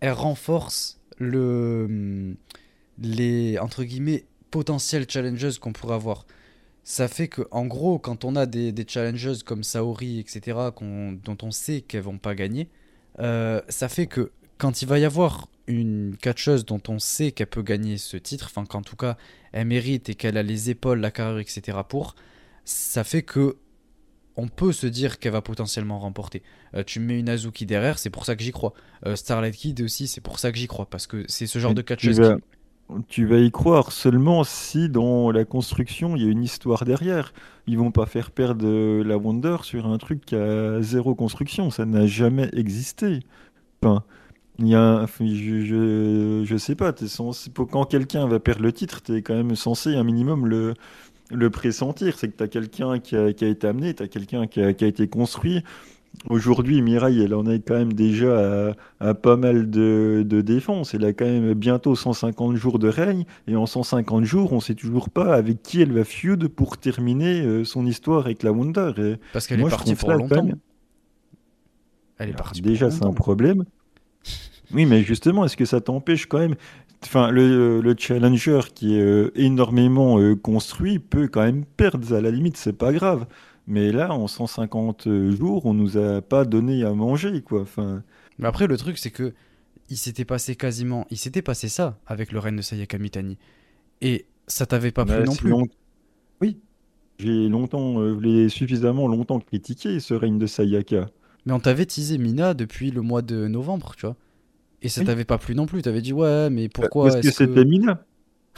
elles 0.00 0.12
renforcent 0.12 1.00
le, 1.18 2.36
les, 2.98 3.58
entre 3.58 3.84
guillemets, 3.84 4.24
potentiels 4.50 5.08
challengers 5.08 5.58
qu'on 5.60 5.72
pourrait 5.72 5.94
avoir. 5.94 6.26
Ça 6.84 7.08
fait 7.08 7.28
que, 7.28 7.42
en 7.50 7.66
gros, 7.66 7.98
quand 7.98 8.24
on 8.24 8.34
a 8.36 8.46
des, 8.46 8.72
des 8.72 8.86
challengers 8.86 9.42
comme 9.44 9.62
Saori, 9.62 10.20
etc., 10.20 10.58
dont 10.80 11.38
on 11.42 11.50
sait 11.50 11.82
qu'elles 11.82 12.02
vont 12.02 12.18
pas 12.18 12.34
gagner, 12.34 12.68
euh, 13.18 13.60
ça 13.68 13.88
fait 13.88 14.06
que 14.06 14.32
quand 14.56 14.82
il 14.82 14.88
va 14.88 14.98
y 14.98 15.04
avoir 15.04 15.48
une 15.66 16.16
catcheuse 16.16 16.64
dont 16.64 16.80
on 16.88 16.98
sait 16.98 17.32
qu'elle 17.32 17.48
peut 17.48 17.62
gagner 17.62 17.98
ce 17.98 18.16
titre, 18.16 18.46
enfin 18.46 18.64
qu'en 18.64 18.82
tout 18.82 18.96
cas 18.96 19.16
elle 19.52 19.66
mérite 19.66 20.08
et 20.08 20.14
qu'elle 20.14 20.36
a 20.36 20.42
les 20.42 20.70
épaules, 20.70 21.00
la 21.00 21.10
carrure, 21.10 21.40
etc. 21.40 21.78
pour, 21.88 22.14
ça 22.64 23.04
fait 23.04 23.22
que 23.22 23.56
on 24.38 24.46
peut 24.46 24.72
se 24.72 24.86
dire 24.86 25.18
qu'elle 25.18 25.32
va 25.32 25.42
potentiellement 25.42 25.98
remporter. 25.98 26.42
Euh, 26.74 26.84
tu 26.86 27.00
me 27.00 27.06
mets 27.06 27.18
une 27.18 27.28
Azuki 27.28 27.66
derrière, 27.66 27.98
c'est 27.98 28.08
pour 28.08 28.24
ça 28.24 28.36
que 28.36 28.42
j'y 28.42 28.52
crois. 28.52 28.72
Euh, 29.04 29.16
Starlight 29.16 29.54
Kid 29.54 29.80
aussi, 29.82 30.06
c'est 30.06 30.20
pour 30.20 30.38
ça 30.38 30.52
que 30.52 30.58
j'y 30.58 30.68
crois, 30.68 30.86
parce 30.86 31.08
que 31.08 31.24
c'est 31.26 31.48
ce 31.48 31.58
genre 31.58 31.72
Et 31.72 31.74
de 31.74 31.82
tu 31.82 32.12
qui... 32.12 32.20
tu 33.08 33.26
vas 33.26 33.38
y 33.38 33.50
croire 33.50 33.90
seulement 33.90 34.44
si 34.44 34.88
dans 34.88 35.30
la 35.32 35.44
construction 35.44 36.16
il 36.16 36.22
y 36.22 36.26
a 36.26 36.30
une 36.30 36.42
histoire 36.42 36.84
derrière 36.84 37.34
ils 37.66 37.76
vont 37.76 37.90
pas 37.90 38.06
faire 38.06 38.30
perdre 38.30 38.64
euh, 38.66 39.04
la 39.04 39.18
Wonder 39.18 39.58
sur 39.62 39.86
un 39.86 39.98
truc 39.98 40.24
qui 40.24 40.36
a 40.36 40.80
zéro 40.80 41.14
construction 41.14 41.70
ça 41.70 41.84
n'a 41.84 42.06
jamais 42.06 42.48
existé 42.54 43.20
enfin 43.82 44.04
il 44.58 44.68
y 44.68 44.74
a 44.74 45.06
je, 45.20 45.60
je, 45.64 46.42
je 46.44 46.56
sais 46.56 46.74
pas 46.74 46.94
censé, 47.06 47.50
quand 47.70 47.84
quelqu'un 47.84 48.26
va 48.26 48.40
perdre 48.40 48.62
le 48.62 48.72
titre 48.72 49.02
t'es 49.02 49.20
quand 49.22 49.34
même 49.34 49.54
censé 49.54 49.94
un 49.94 50.04
minimum 50.04 50.46
le 50.46 50.74
le 51.30 51.50
pressentir, 51.50 52.18
c'est 52.18 52.28
que 52.28 52.36
tu 52.36 52.42
as 52.44 52.48
quelqu'un 52.48 52.98
qui 52.98 53.16
a, 53.16 53.32
qui 53.32 53.44
a 53.44 53.48
été 53.48 53.66
amené, 53.66 53.94
tu 53.94 54.02
as 54.02 54.08
quelqu'un 54.08 54.46
qui 54.46 54.60
a, 54.62 54.72
qui 54.72 54.84
a 54.84 54.88
été 54.88 55.08
construit. 55.08 55.62
Aujourd'hui, 56.30 56.80
Mirai, 56.82 57.16
elle 57.22 57.34
en 57.34 57.46
est 57.46 57.60
quand 57.60 57.74
même 57.76 57.92
déjà 57.92 58.70
à, 58.70 58.74
à 58.98 59.14
pas 59.14 59.36
mal 59.36 59.70
de, 59.70 60.24
de 60.26 60.40
défense. 60.40 60.94
Elle 60.94 61.04
a 61.04 61.12
quand 61.12 61.26
même 61.26 61.52
bientôt 61.54 61.94
150 61.94 62.56
jours 62.56 62.78
de 62.78 62.88
règne. 62.88 63.24
Et 63.46 63.54
en 63.56 63.66
150 63.66 64.24
jours, 64.24 64.52
on 64.52 64.58
sait 64.60 64.74
toujours 64.74 65.10
pas 65.10 65.34
avec 65.34 65.62
qui 65.62 65.80
elle 65.82 65.92
va 65.92 66.04
feud 66.04 66.48
pour 66.48 66.78
terminer 66.78 67.42
euh, 67.42 67.62
son 67.64 67.86
histoire 67.86 68.24
avec 68.24 68.42
la 68.42 68.52
Wonder. 68.52 68.92
Et 68.98 69.16
Parce 69.32 69.46
qu'elle 69.46 69.60
est 69.60 69.68
partie 69.68 69.94
pour 69.94 70.10
longtemps. 70.12 70.42
même- 70.44 70.56
Elle 72.18 72.30
est 72.30 72.32
Alors, 72.32 72.42
partie 72.42 72.62
déjà, 72.62 72.90
c'est 72.90 73.04
un 73.04 73.12
problème. 73.12 73.64
Oui, 74.74 74.84
mais 74.84 75.02
justement, 75.02 75.46
est-ce 75.46 75.56
que 75.56 75.64
ça 75.64 75.80
t'empêche 75.80 76.26
quand 76.26 76.40
même 76.40 76.54
Enfin, 77.04 77.30
le, 77.30 77.80
le 77.80 77.94
challenger 77.96 78.60
qui 78.74 78.96
est 78.96 79.00
euh, 79.02 79.30
énormément 79.36 80.18
euh, 80.18 80.34
construit 80.34 80.98
peut 80.98 81.28
quand 81.28 81.42
même 81.42 81.64
perdre. 81.64 82.12
À 82.14 82.20
la 82.20 82.30
limite, 82.30 82.56
c'est 82.56 82.72
pas 82.72 82.92
grave. 82.92 83.26
Mais 83.66 83.92
là, 83.92 84.12
en 84.12 84.26
150 84.26 85.08
jours, 85.36 85.66
on 85.66 85.74
nous 85.74 85.96
a 85.96 86.20
pas 86.22 86.44
donné 86.44 86.82
à 86.84 86.92
manger, 86.94 87.42
quoi. 87.42 87.60
Enfin, 87.62 88.02
Mais 88.38 88.48
après, 88.48 88.66
le 88.66 88.76
truc, 88.76 88.98
c'est 88.98 89.10
que 89.10 89.32
il 89.90 89.96
s'était 89.96 90.24
passé 90.24 90.54
quasiment... 90.56 91.06
Il 91.10 91.16
s'était 91.16 91.40
passé 91.42 91.68
ça 91.68 91.98
avec 92.06 92.32
le 92.32 92.38
règne 92.40 92.56
de 92.56 92.62
Sayaka 92.62 92.98
Mitani. 92.98 93.38
Et 94.02 94.26
ça 94.46 94.66
t'avait 94.66 94.90
pas 94.90 95.04
plu 95.04 95.14
non 95.24 95.34
plus. 95.34 95.50
long- 95.50 95.66
Oui, 96.42 96.58
j'ai 97.18 97.48
longtemps, 97.48 98.00
euh, 98.00 98.18
l'ai 98.20 98.48
suffisamment 98.48 99.06
longtemps 99.08 99.38
critiqué, 99.40 100.00
ce 100.00 100.14
règne 100.14 100.38
de 100.38 100.46
Sayaka. 100.46 101.08
Mais 101.46 101.52
on 101.52 101.60
t'avait 101.60 101.86
teasé 101.86 102.18
Mina 102.18 102.52
depuis 102.54 102.90
le 102.90 103.00
mois 103.02 103.22
de 103.22 103.46
novembre, 103.48 103.92
tu 103.96 104.04
vois. 104.06 104.16
Et 104.82 104.88
ça 104.88 105.00
Oui. 105.00 105.06
t'avait 105.06 105.24
pas 105.24 105.38
plu 105.38 105.54
non 105.54 105.66
plus. 105.66 105.82
T'avais 105.82 106.00
dit, 106.02 106.12
ouais, 106.12 106.50
mais 106.50 106.68
pourquoi 106.68 107.04
Parce 107.10 107.20
que 107.20 107.30
c'était 107.30 107.64
Mina. 107.64 108.04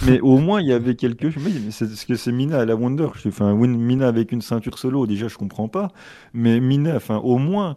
Mais 0.06 0.18
au 0.20 0.38
moins, 0.38 0.60
il 0.62 0.68
y 0.68 0.72
avait 0.72 0.94
quelque 0.94 1.30
chose. 1.30 1.42
Oui, 1.44 1.60
mais 1.64 1.70
c'est 1.70 1.86
ce 1.86 2.06
que 2.06 2.14
c'est 2.14 2.32
Mina 2.32 2.58
à 2.60 2.64
la 2.64 2.74
Wonder. 2.74 3.08
Enfin, 3.26 3.54
Mina 3.54 4.08
avec 4.08 4.32
une 4.32 4.40
ceinture 4.40 4.78
solo, 4.78 5.06
déjà, 5.06 5.28
je 5.28 5.36
comprends 5.36 5.68
pas. 5.68 5.92
Mais 6.32 6.60
Mina, 6.60 6.96
enfin, 6.96 7.16
au 7.18 7.38
moins, 7.38 7.76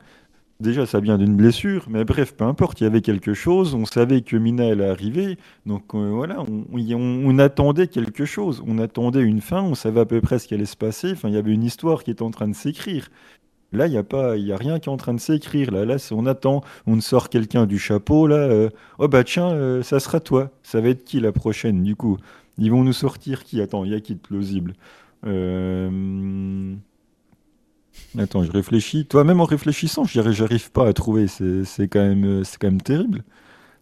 Déjà, 0.60 0.86
ça 0.86 1.02
vient 1.02 1.18
d'une 1.18 1.36
blessure, 1.36 1.88
mais 1.89 2.06
bref, 2.06 2.36
peu 2.36 2.46
importe, 2.46 2.80
il 2.80 2.86
y 2.86 2.88
avait 2.88 3.02
quelque 3.02 3.34
chose. 3.34 3.74
On 3.76 3.86
savait 3.86 4.22
que 4.22 4.38
Mina 4.38 4.68
allait 4.68 4.88
arriver, 4.88 5.38
donc 5.66 5.94
euh, 5.94 6.10
voilà, 6.12 6.41
on, 6.41 6.64
on- 6.72 7.22
on 7.26 7.39
attendait 7.39 7.88
quelque 7.88 8.24
chose. 8.24 8.64
On 8.66 8.78
attendait 8.78 9.24
une 9.24 9.41
fin, 9.41 9.62
on 9.62 9.76
savait 9.76 10.00
à 10.02 10.06
peu 10.06 10.22
près 10.22 10.39
ce 10.39 10.48
qui 10.48 10.54
allait 10.54 10.66
se 10.66 10.78
passer. 10.78 11.12
Enfin, 11.12 11.28
il 11.28 11.34
y 11.34 11.38
avait 11.38 11.52
une 11.52 11.64
histoire 11.64 12.04
qui 12.04 12.12
était 12.12 12.22
en 12.22 12.32
train 12.32 12.48
de 12.48 12.56
s'écrire. 12.56 13.10
Là, 13.74 13.88
il 13.88 13.92
n'y 13.92 13.98
a 13.98 14.04
a 14.52 14.58
rien 14.58 14.80
qui 14.80 14.90
est 14.90 14.92
en 14.92 14.98
train 14.98 15.14
de 15.14 15.20
s'écrire. 15.20 15.72
Là, 15.72 15.86
là, 15.86 15.98
on 16.12 16.26
attend, 16.26 16.62
on 16.88 16.96
sort 17.02 17.30
quelqu'un 17.30 17.66
du 17.66 17.80
chapeau. 17.80 18.28
Là, 18.28 18.36
euh, 18.38 18.70
oh 19.00 19.08
bah 19.08 19.24
tiens, 19.24 19.50
euh, 19.52 19.84
ça 19.84 20.00
sera 20.00 20.20
toi. 20.20 20.52
Ça 20.64 20.82
va 20.82 20.90
être 20.90 21.04
qui 21.06 21.20
la 21.20 21.32
prochaine, 21.32 21.84
du 21.84 21.96
coup? 21.96 22.18
Ils 22.58 22.72
vont 22.72 22.84
nous 22.84 22.94
sortir 22.94 23.44
qui? 23.44 23.62
Attends, 23.62 23.84
il 23.84 23.92
y 23.92 23.96
a 23.96 24.00
qui 24.00 24.16
de 24.16 24.20
plausible? 24.20 24.74
Euh, 25.26 26.76
Attends, 28.18 28.44
je 28.44 28.52
réfléchis. 28.52 29.06
Toi, 29.06 29.24
même 29.24 29.42
en 29.42 29.46
réfléchissant, 29.46 30.04
arrive 30.16 30.32
j'arrive 30.32 30.72
pas 30.72 30.88
à 30.88 30.94
trouver. 30.94 31.28
C'est 31.28 31.88
quand 31.88 32.00
même, 32.02 32.44
quand 32.60 32.72
terrible. 32.82 33.24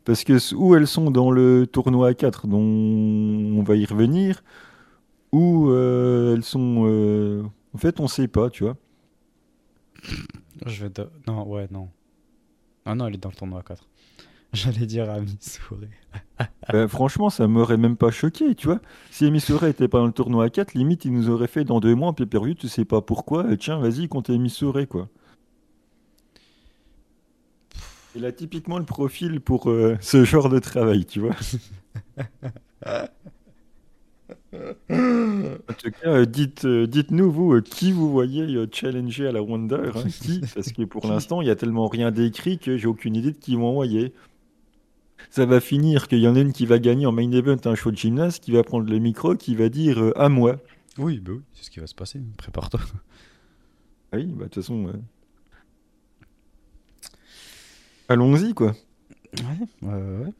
Parce 0.06 0.24
que 0.24 0.56
où 0.56 0.76
elles 0.76 0.88
sont 0.88 1.12
dans 1.12 1.32
le 1.32 1.68
tournoi 1.68 2.10
à 2.10 2.14
4, 2.14 2.48
dont 2.48 2.60
on 2.60 3.64
va 3.64 3.76
y 3.76 3.86
revenir, 3.86 4.44
ou 5.32 5.70
euh, 5.72 6.36
elles 6.36 6.44
sont. 6.44 7.44
En 7.74 7.78
fait, 7.78 8.00
on 8.00 8.08
sait 8.08 8.28
pas, 8.28 8.50
tu 8.50 8.64
vois. 8.64 8.78
Je 10.66 10.84
vais. 10.84 10.90
de- 10.90 11.10
Non, 11.28 11.48
ouais, 11.48 11.68
non. 11.72 11.90
Ah 12.86 12.96
non, 12.96 13.08
elle 13.08 13.16
est 13.16 13.18
dans 13.18 13.30
le 13.30 13.36
tournoi 13.36 13.60
à 13.60 13.64
4. 13.64 13.88
J'allais 14.54 14.86
dire 14.86 15.10
à 15.10 15.20
Missouri. 15.22 15.88
Ben, 16.74 16.88
franchement, 16.88 17.30
ça 17.30 17.48
m'aurait 17.48 17.78
même 17.78 17.96
pas 17.96 18.12
choqué, 18.12 18.54
tu 18.56 18.68
vois. 18.68 18.82
Si 19.12 19.26
Amy 19.26 19.40
Souré 19.40 19.70
était 19.70 19.88
pas 19.88 20.00
dans 20.00 20.08
le 20.08 20.12
tournoi 20.12 20.46
à 20.46 20.50
4, 20.50 20.74
limite, 20.74 21.06
il 21.06 21.14
nous 21.14 21.30
aurait 21.30 21.48
fait 21.48 21.64
dans 21.64 21.80
deux 21.80 21.96
mois 21.96 22.10
un 22.10 22.14
pay-per-view, 22.14 22.56
tu 22.56 22.68
sais 22.68 22.84
pas 22.86 23.02
pourquoi. 23.02 23.46
euh, 23.46 23.56
Tiens, 23.56 23.80
vas-y, 23.80 24.08
compte 24.10 24.30
Amy 24.30 24.50
Souré, 24.50 24.88
quoi. 24.88 25.08
Il 28.16 28.26
a 28.26 28.32
typiquement 28.34 28.78
le 28.78 28.84
profil 28.86 29.40
pour 29.40 29.70
euh, 29.70 29.96
ce 30.02 30.26
genre 30.26 30.50
de 30.50 30.60
travail, 30.60 31.06
tu 31.06 31.22
vois. 31.22 31.36
En 34.54 35.74
tout 35.78 35.92
cas, 35.92 36.08
euh, 36.10 36.26
dites, 36.26 36.66
euh, 36.66 36.86
dites-nous, 36.88 37.32
vous, 37.32 37.54
euh, 37.54 37.62
qui 37.62 37.92
vous 37.92 38.12
voyez 38.12 38.66
challenger 38.72 39.28
à 39.28 39.32
la 39.32 39.42
Wonder, 39.42 39.92
hein, 39.96 40.04
qui? 40.22 40.42
Parce 40.54 40.72
que 40.74 40.84
pour 40.84 41.08
l'instant, 41.08 41.42
il 41.42 41.48
y 41.48 41.52
a 41.52 41.56
tellement 41.56 41.88
rien 41.88 42.12
d'écrit 42.12 42.58
que 42.60 42.76
j'ai 42.78 42.88
aucune 42.88 43.16
idée 43.16 43.32
de 43.32 43.38
qui 43.38 43.56
vont 43.56 43.68
envoyer. 43.68 44.14
Ça 45.30 45.46
va 45.46 45.62
finir 45.62 46.08
qu'il 46.10 46.20
y 46.20 46.28
en 46.28 46.36
a 46.36 46.40
une 46.42 46.52
qui 46.52 46.66
va 46.66 46.80
gagner 46.80 47.06
en 47.06 47.12
main 47.14 47.32
event 47.32 47.58
un 47.66 47.76
show 47.76 47.92
de 47.92 47.96
gymnase, 47.98 48.40
qui 48.40 48.52
va 48.52 48.64
prendre 48.64 48.90
le 48.90 49.00
micro, 49.00 49.36
qui 49.36 49.56
va 49.56 49.70
dire 49.70 50.00
euh, 50.02 50.20
à 50.20 50.28
moi. 50.28 50.58
Oui, 50.98 51.20
bah 51.20 51.32
oui, 51.34 51.42
c'est 51.54 51.64
ce 51.66 51.70
qui 51.72 51.80
va 51.80 51.88
se 51.88 51.96
passer. 51.96 52.20
Prépare-toi. 52.38 52.82
Ah 54.12 54.18
oui, 54.18 54.26
bah 54.26 54.44
de 54.46 54.50
toute 54.50 54.56
façon. 54.56 54.88
euh, 54.88 54.94
Allons-y, 58.10 58.54
quoi. 58.54 58.76
Ouais, 59.38 59.90
ouais, 59.90 60.18
ouais. 60.26 60.34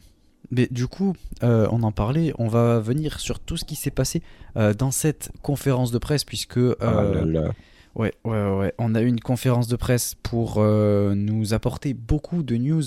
Mais 0.52 0.68
du 0.70 0.88
coup, 0.88 1.16
euh, 1.44 1.68
on 1.72 1.82
en 1.84 1.94
parlait, 1.94 2.34
on 2.38 2.50
va 2.50 2.80
venir 2.80 3.22
sur 3.22 3.40
tout 3.40 3.56
ce 3.56 3.64
qui 3.64 3.76
s'est 3.76 3.90
passé 3.90 4.22
euh, 4.58 4.74
dans 4.74 4.92
cette 4.92 5.32
conférence 5.42 5.92
de 5.92 5.98
presse, 5.98 6.26
puisque 6.26 6.58
euh, 6.58 6.76
Ah 6.82 7.04
là 7.04 7.26
là. 7.26 7.52
Ouais, 7.96 8.14
ouais, 8.24 8.50
ouais. 8.52 8.74
On 8.78 8.94
a 8.96 9.02
eu 9.02 9.08
une 9.08 9.20
conférence 9.20 9.68
de 9.68 9.76
presse 9.76 10.16
pour 10.24 10.56
euh, 10.58 11.14
nous 11.16 11.54
apporter 11.54 11.94
beaucoup 11.94 12.44
de 12.44 12.56
news 12.56 12.84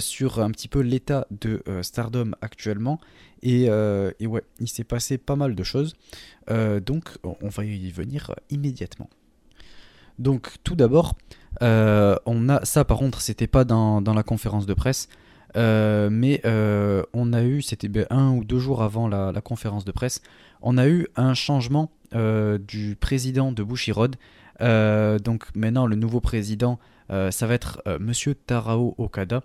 sur 0.00 0.40
un 0.40 0.50
petit 0.50 0.68
peu 0.68 0.80
l'état 0.80 1.26
de 1.30 1.62
Stardom 1.82 2.32
actuellement. 2.40 3.00
Et, 3.42 3.64
et 3.64 4.26
ouais, 4.26 4.42
il 4.60 4.68
s'est 4.68 4.84
passé 4.84 5.18
pas 5.18 5.36
mal 5.36 5.54
de 5.54 5.62
choses. 5.62 5.94
Donc, 6.50 7.10
on 7.22 7.48
va 7.48 7.64
y 7.64 7.90
venir 7.90 8.34
immédiatement. 8.50 9.08
Donc, 10.18 10.56
tout 10.62 10.74
d'abord, 10.74 11.16
on 11.60 12.48
a 12.48 12.64
ça. 12.64 12.84
Par 12.84 12.98
contre, 12.98 13.22
c'était 13.22 13.46
pas 13.46 13.64
dans, 13.64 14.02
dans 14.02 14.14
la 14.14 14.22
conférence 14.22 14.66
de 14.66 14.74
presse. 14.74 15.08
Euh, 15.56 16.08
mais 16.10 16.40
euh, 16.44 17.02
on 17.12 17.32
a 17.32 17.42
eu, 17.42 17.62
c'était 17.62 17.88
un 18.10 18.30
ou 18.30 18.44
deux 18.44 18.58
jours 18.58 18.82
avant 18.82 19.08
la, 19.08 19.32
conférence 19.40 19.84
de 19.84 19.92
presse, 19.92 20.20
on 20.62 20.76
a 20.78 20.88
eu 20.88 21.06
un 21.16 21.34
changement 21.34 21.90
euh, 22.14 22.58
du 22.58 22.96
président 22.96 23.52
de 23.52 23.62
Bushiroad. 23.62 24.16
Donc 24.60 25.44
maintenant, 25.54 25.86
le 25.86 25.96
nouveau 25.96 26.20
président, 26.20 26.78
ça 27.08 27.46
va 27.46 27.54
être 27.54 27.82
Monsieur 28.00 28.34
Tarao 28.34 28.94
Okada. 28.98 29.42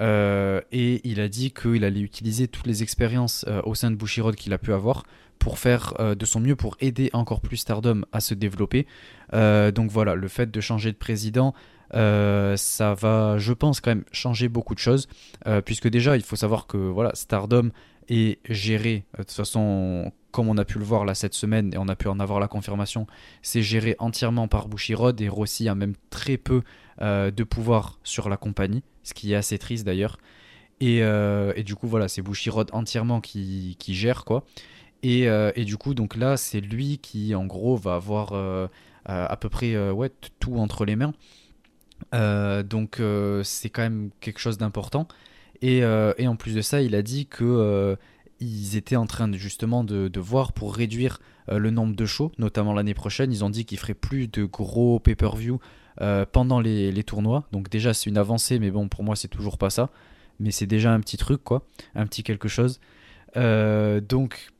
Et 0.00 1.00
il 1.04 1.20
a 1.20 1.28
dit 1.28 1.50
qu'il 1.50 1.84
allait 1.84 2.00
utiliser 2.00 2.48
toutes 2.48 2.66
les 2.66 2.82
expériences 2.82 3.44
au 3.64 3.74
sein 3.74 3.90
de 3.90 3.96
Bushiroad 3.96 4.36
qu'il 4.36 4.52
a 4.52 4.58
pu 4.58 4.72
avoir 4.72 5.04
pour 5.40 5.58
faire 5.58 5.94
de 6.16 6.24
son 6.24 6.38
mieux 6.38 6.54
pour 6.54 6.76
aider 6.80 7.10
encore 7.12 7.40
plus 7.40 7.56
Stardom 7.56 8.02
à 8.12 8.20
se 8.20 8.34
développer. 8.34 8.86
Donc 9.32 9.90
voilà, 9.90 10.14
le 10.14 10.28
fait 10.28 10.48
de 10.48 10.60
changer 10.60 10.92
de 10.92 10.96
président, 10.96 11.54
euh, 11.94 12.56
ça 12.56 12.94
va, 12.94 13.38
je 13.38 13.52
pense, 13.52 13.80
quand 13.80 13.90
même 13.90 14.04
changer 14.12 14.48
beaucoup 14.48 14.74
de 14.74 14.78
choses. 14.78 15.08
Euh, 15.46 15.60
puisque 15.60 15.88
déjà, 15.88 16.16
il 16.16 16.22
faut 16.22 16.36
savoir 16.36 16.66
que 16.66 16.76
voilà, 16.76 17.10
Stardom 17.14 17.70
est 18.08 18.38
géré, 18.48 19.04
euh, 19.14 19.18
de 19.18 19.22
toute 19.24 19.32
façon, 19.32 20.12
comme 20.30 20.48
on 20.48 20.56
a 20.58 20.64
pu 20.64 20.78
le 20.78 20.84
voir 20.84 21.04
là 21.04 21.14
cette 21.14 21.34
semaine, 21.34 21.72
et 21.74 21.78
on 21.78 21.88
a 21.88 21.96
pu 21.96 22.08
en 22.08 22.20
avoir 22.20 22.40
la 22.40 22.48
confirmation, 22.48 23.06
c'est 23.42 23.62
géré 23.62 23.96
entièrement 23.98 24.48
par 24.48 24.68
Bushiroad, 24.68 25.20
et 25.20 25.28
Rossi 25.28 25.68
a 25.68 25.74
même 25.74 25.94
très 26.10 26.36
peu 26.36 26.62
de 27.00 27.42
pouvoir 27.42 27.98
sur 28.04 28.28
la 28.28 28.36
compagnie, 28.36 28.84
ce 29.02 29.12
qui 29.12 29.32
est 29.32 29.34
assez 29.34 29.58
triste 29.58 29.84
d'ailleurs. 29.84 30.18
Et, 30.80 31.02
du 31.64 31.74
coup, 31.74 31.88
voilà, 31.88 32.06
c'est 32.06 32.22
Bushiroad 32.22 32.70
entièrement 32.72 33.20
qui, 33.20 33.76
qui 33.80 33.94
gère, 33.94 34.24
quoi. 34.24 34.44
Et, 35.02 35.26
du 35.64 35.76
coup, 35.76 35.94
donc 35.94 36.16
là, 36.16 36.36
c'est 36.36 36.60
lui 36.60 36.98
qui, 36.98 37.34
en 37.34 37.44
gros, 37.44 37.76
va 37.76 37.96
avoir 37.96 38.34
à 39.04 39.36
peu 39.36 39.48
près 39.48 39.74
tout 40.38 40.56
entre 40.56 40.84
les 40.84 40.96
mains. 40.96 41.12
Euh, 42.14 42.62
donc, 42.62 43.00
euh, 43.00 43.42
c'est 43.42 43.70
quand 43.70 43.82
même 43.82 44.10
quelque 44.20 44.38
chose 44.38 44.58
d'important. 44.58 45.08
Et, 45.60 45.84
euh, 45.84 46.12
et 46.18 46.26
en 46.26 46.36
plus 46.36 46.54
de 46.54 46.60
ça, 46.60 46.82
il 46.82 46.94
a 46.94 47.02
dit 47.02 47.26
que 47.26 47.96
ils 48.40 48.76
étaient 48.76 48.96
en 48.96 49.06
train 49.06 49.30
justement 49.34 49.84
de, 49.84 50.10
voir 50.18 50.52
pour 50.52 50.74
réduire 50.74 51.20
le 51.48 51.70
nombre 51.70 51.94
de 51.94 52.06
shows, 52.06 52.32
notamment 52.38 52.72
l'année 52.72 52.94
prochaine. 52.94 53.32
Ils 53.32 53.44
ont 53.44 53.50
dit 53.50 53.64
qu'ils 53.64 53.78
feraient 53.78 53.94
plus 53.94 54.26
de 54.26 54.44
gros 54.44 54.98
pay-per-view 54.98 55.60
pendant 56.32 56.58
les, 56.58 57.04
tournois. 57.04 57.46
Donc 57.52 57.70
déjà, 57.70 57.94
c'est 57.94 58.10
une 58.10 58.18
avancée, 58.18 58.58
mais 58.58 58.72
bon, 58.72 58.88
pour 58.88 59.04
moi, 59.04 59.14
c'est 59.14 59.28
toujours 59.28 59.58
pas 59.58 59.70
ça. 59.70 59.90
Mais 60.40 60.50
c'est 60.50 60.66
déjà 60.66 60.92
un 60.92 60.98
petit 60.98 61.16
truc, 61.16 61.44
quoi, 61.44 61.64
un 61.94 62.06
petit 62.06 62.24
quelque 62.24 62.48
chose. 62.48 62.80
Donc 63.36 64.50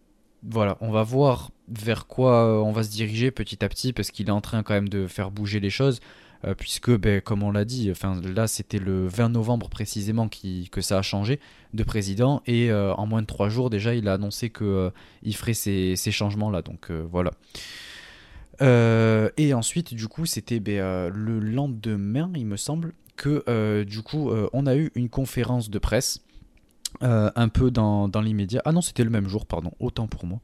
voilà, 0.45 0.79
on 0.81 0.93
va 0.93 1.03
voir 1.03 1.51
vers 1.69 2.07
quoi 2.07 2.63
on 2.63 2.71
va 2.71 2.85
se 2.85 2.91
diriger 2.91 3.33
petit 3.33 3.65
à 3.65 3.69
petit, 3.69 3.93
parce 3.93 4.13
qu'il 4.13 4.29
est 4.29 4.33
en 4.33 4.41
train 4.41 4.63
quand 4.63 4.75
même 4.75 4.89
de 4.89 5.09
faire 5.09 5.33
bouger 5.33 5.59
les 5.59 5.71
choses. 5.71 5.99
Euh, 6.45 6.55
puisque, 6.55 6.91
ben, 6.91 7.21
comme 7.21 7.43
on 7.43 7.53
l'a 7.53 7.65
dit, 7.65 7.93
là 8.35 8.47
c'était 8.49 8.79
le 8.79 9.07
20 9.07 9.29
novembre 9.31 9.69
précisément 9.69 10.29
que 10.29 10.81
ça 10.81 10.99
a 10.99 11.03
changé 11.03 11.39
de 11.73 11.85
président 11.85 12.43
et 12.47 12.71
euh, 12.71 12.93
en 12.95 13.07
moins 13.07 13.23
de 13.23 13.27
trois 13.27 13.49
jours 13.49 13.71
déjà 13.71 13.95
il 13.95 14.09
a 14.09 14.15
annoncé 14.15 14.51
que 14.51 14.65
euh, 14.65 15.33
ferait 15.33 15.55
ces, 15.55 15.97
ces 15.97 16.11
changements 16.11 16.51
là 16.51 16.63
donc 16.63 16.91
voilà 16.91 17.31
et 18.61 19.55
ensuite 19.55 19.95
du 19.95 20.07
coup 20.07 20.27
c'était 20.27 20.61
ben, 20.61 21.09
le 21.09 21.41
lendemain 21.41 22.31
il 22.35 22.47
me 22.47 22.57
semble 22.57 22.93
que 23.17 23.83
du 23.85 24.03
coup 24.03 24.31
on 24.53 24.67
a 24.67 24.77
eu 24.77 24.91
une 24.95 25.09
conférence 25.09 25.71
de 25.71 25.79
presse 25.79 26.21
un 27.01 27.49
peu 27.49 27.71
dans, 27.71 28.09
l'immédiat. 28.23 28.63
Ah 28.65 28.71
non, 28.71 28.81
c'était 28.81 29.03
le 29.03 29.11
même 29.11 29.27
jour, 29.27 29.47
pardon, 29.47 29.73
autant 29.81 30.07
pour 30.07 30.27
moi. 30.27 30.41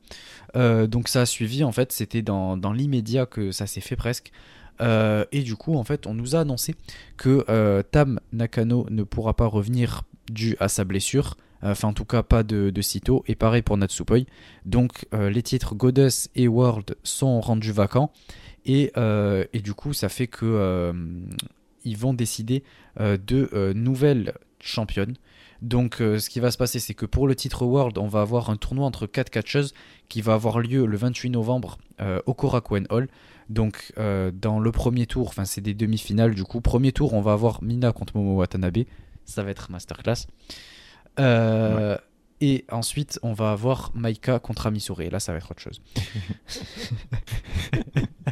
Donc 0.86 1.08
ça 1.08 1.20
a 1.20 1.26
suivi, 1.26 1.62
en 1.62 1.70
fait, 1.70 1.92
c'était 1.92 2.22
dans 2.22 2.72
l'immédiat 2.72 3.26
que 3.26 3.52
ça 3.52 3.68
s'est 3.68 3.80
fait 3.80 3.96
presque. 3.96 4.32
Euh, 4.80 5.24
et 5.32 5.42
du 5.42 5.56
coup, 5.56 5.76
en 5.76 5.84
fait, 5.84 6.06
on 6.06 6.14
nous 6.14 6.36
a 6.36 6.40
annoncé 6.40 6.74
que 7.16 7.44
euh, 7.48 7.82
Tam 7.82 8.20
Nakano 8.32 8.86
ne 8.90 9.02
pourra 9.02 9.34
pas 9.34 9.46
revenir 9.46 10.02
dû 10.30 10.56
à 10.60 10.68
sa 10.68 10.84
blessure. 10.84 11.36
Enfin, 11.62 11.88
en 11.88 11.92
tout 11.92 12.04
cas, 12.04 12.22
pas 12.22 12.42
de, 12.42 12.72
sitôt. 12.80 13.24
Et 13.26 13.34
pareil 13.34 13.62
pour 13.62 13.76
Natsupoi. 13.76 14.18
Donc, 14.64 15.06
euh, 15.12 15.30
les 15.30 15.42
titres 15.42 15.74
Goddess 15.74 16.30
et 16.36 16.46
World 16.46 16.96
sont 17.02 17.40
rendus 17.40 17.72
vacants. 17.72 18.12
Et, 18.64 18.92
du 19.54 19.74
coup, 19.74 19.92
ça 19.92 20.08
fait 20.08 20.26
que 20.26 20.92
ils 21.84 21.96
vont 21.96 22.12
décider 22.12 22.64
de 22.98 23.72
nouvelles 23.72 24.34
championnes. 24.60 25.14
Donc, 25.62 25.96
ce 25.98 26.28
qui 26.28 26.38
va 26.38 26.50
se 26.50 26.58
passer, 26.58 26.78
c'est 26.78 26.92
que 26.92 27.06
pour 27.06 27.26
le 27.26 27.34
titre 27.34 27.64
World, 27.64 27.96
on 27.96 28.08
va 28.08 28.20
avoir 28.20 28.50
un 28.50 28.56
tournoi 28.56 28.84
entre 28.84 29.06
4 29.06 29.30
catcheuses 29.30 29.72
qui 30.08 30.20
va 30.20 30.34
avoir 30.34 30.60
lieu 30.60 30.84
le 30.84 30.96
28 30.98 31.30
novembre 31.30 31.78
au 32.26 32.34
Korakuen 32.34 32.86
Hall. 32.90 33.08
Donc, 33.48 33.92
euh, 33.98 34.30
dans 34.30 34.60
le 34.60 34.70
premier 34.72 35.06
tour, 35.06 35.28
enfin, 35.28 35.44
c'est 35.44 35.60
des 35.60 35.74
demi-finales 35.74 36.34
du 36.34 36.44
coup. 36.44 36.60
Premier 36.60 36.92
tour, 36.92 37.14
on 37.14 37.20
va 37.22 37.32
avoir 37.32 37.62
Mina 37.62 37.92
contre 37.92 38.16
Momo 38.16 38.36
Watanabe. 38.36 38.78
Ça 39.24 39.42
va 39.42 39.50
être 39.50 39.70
masterclass. 39.70 40.26
Euh, 41.20 41.96
Et 42.40 42.64
ensuite, 42.70 43.18
on 43.22 43.32
va 43.32 43.50
avoir 43.52 43.90
Maika 43.94 44.38
contre 44.38 44.66
Amisure. 44.68 45.00
Et 45.02 45.10
là, 45.10 45.18
ça 45.20 45.32
va 45.32 45.38
être 45.38 45.50
autre 45.50 45.60
chose. 45.62 45.82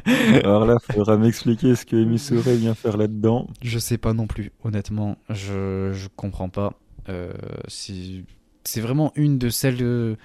Alors 0.45 0.67
là, 0.67 0.77
il 0.89 0.95
faudra 0.95 1.17
m'expliquer 1.17 1.75
ce 1.75 1.85
que 1.85 1.97
Emisore 1.97 2.55
vient 2.55 2.75
faire 2.75 2.97
là-dedans. 2.97 3.49
Je 3.63 3.79
sais 3.79 3.99
pas 3.99 4.13
non 4.13 4.27
plus, 4.27 4.53
honnêtement, 4.65 5.17
je, 5.31 5.91
je 5.93 6.09
comprends 6.15 6.49
pas. 6.49 6.75
Euh, 7.09 7.33
c'est 7.69 8.81
vraiment 8.81 9.13
une 9.17 9.39
de 9.39 9.49
celles 9.49 10.17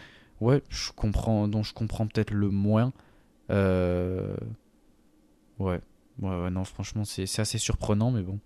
ouais, 0.42 0.64
je 0.70 0.92
comprends, 0.92 1.48
dont 1.48 1.64
je 1.64 1.74
comprends 1.74 2.08
peut-être 2.08 2.32
le 2.32 2.50
moins. 2.50 2.92
Euh, 3.52 4.36
ouais. 5.62 5.82
ouais, 6.22 6.42
ouais, 6.44 6.52
non, 6.52 6.64
franchement, 6.66 7.04
c'est 7.06 7.24
assez 7.40 7.58
surprenant, 7.58 8.12
mais 8.12 8.22
bon. 8.22 8.40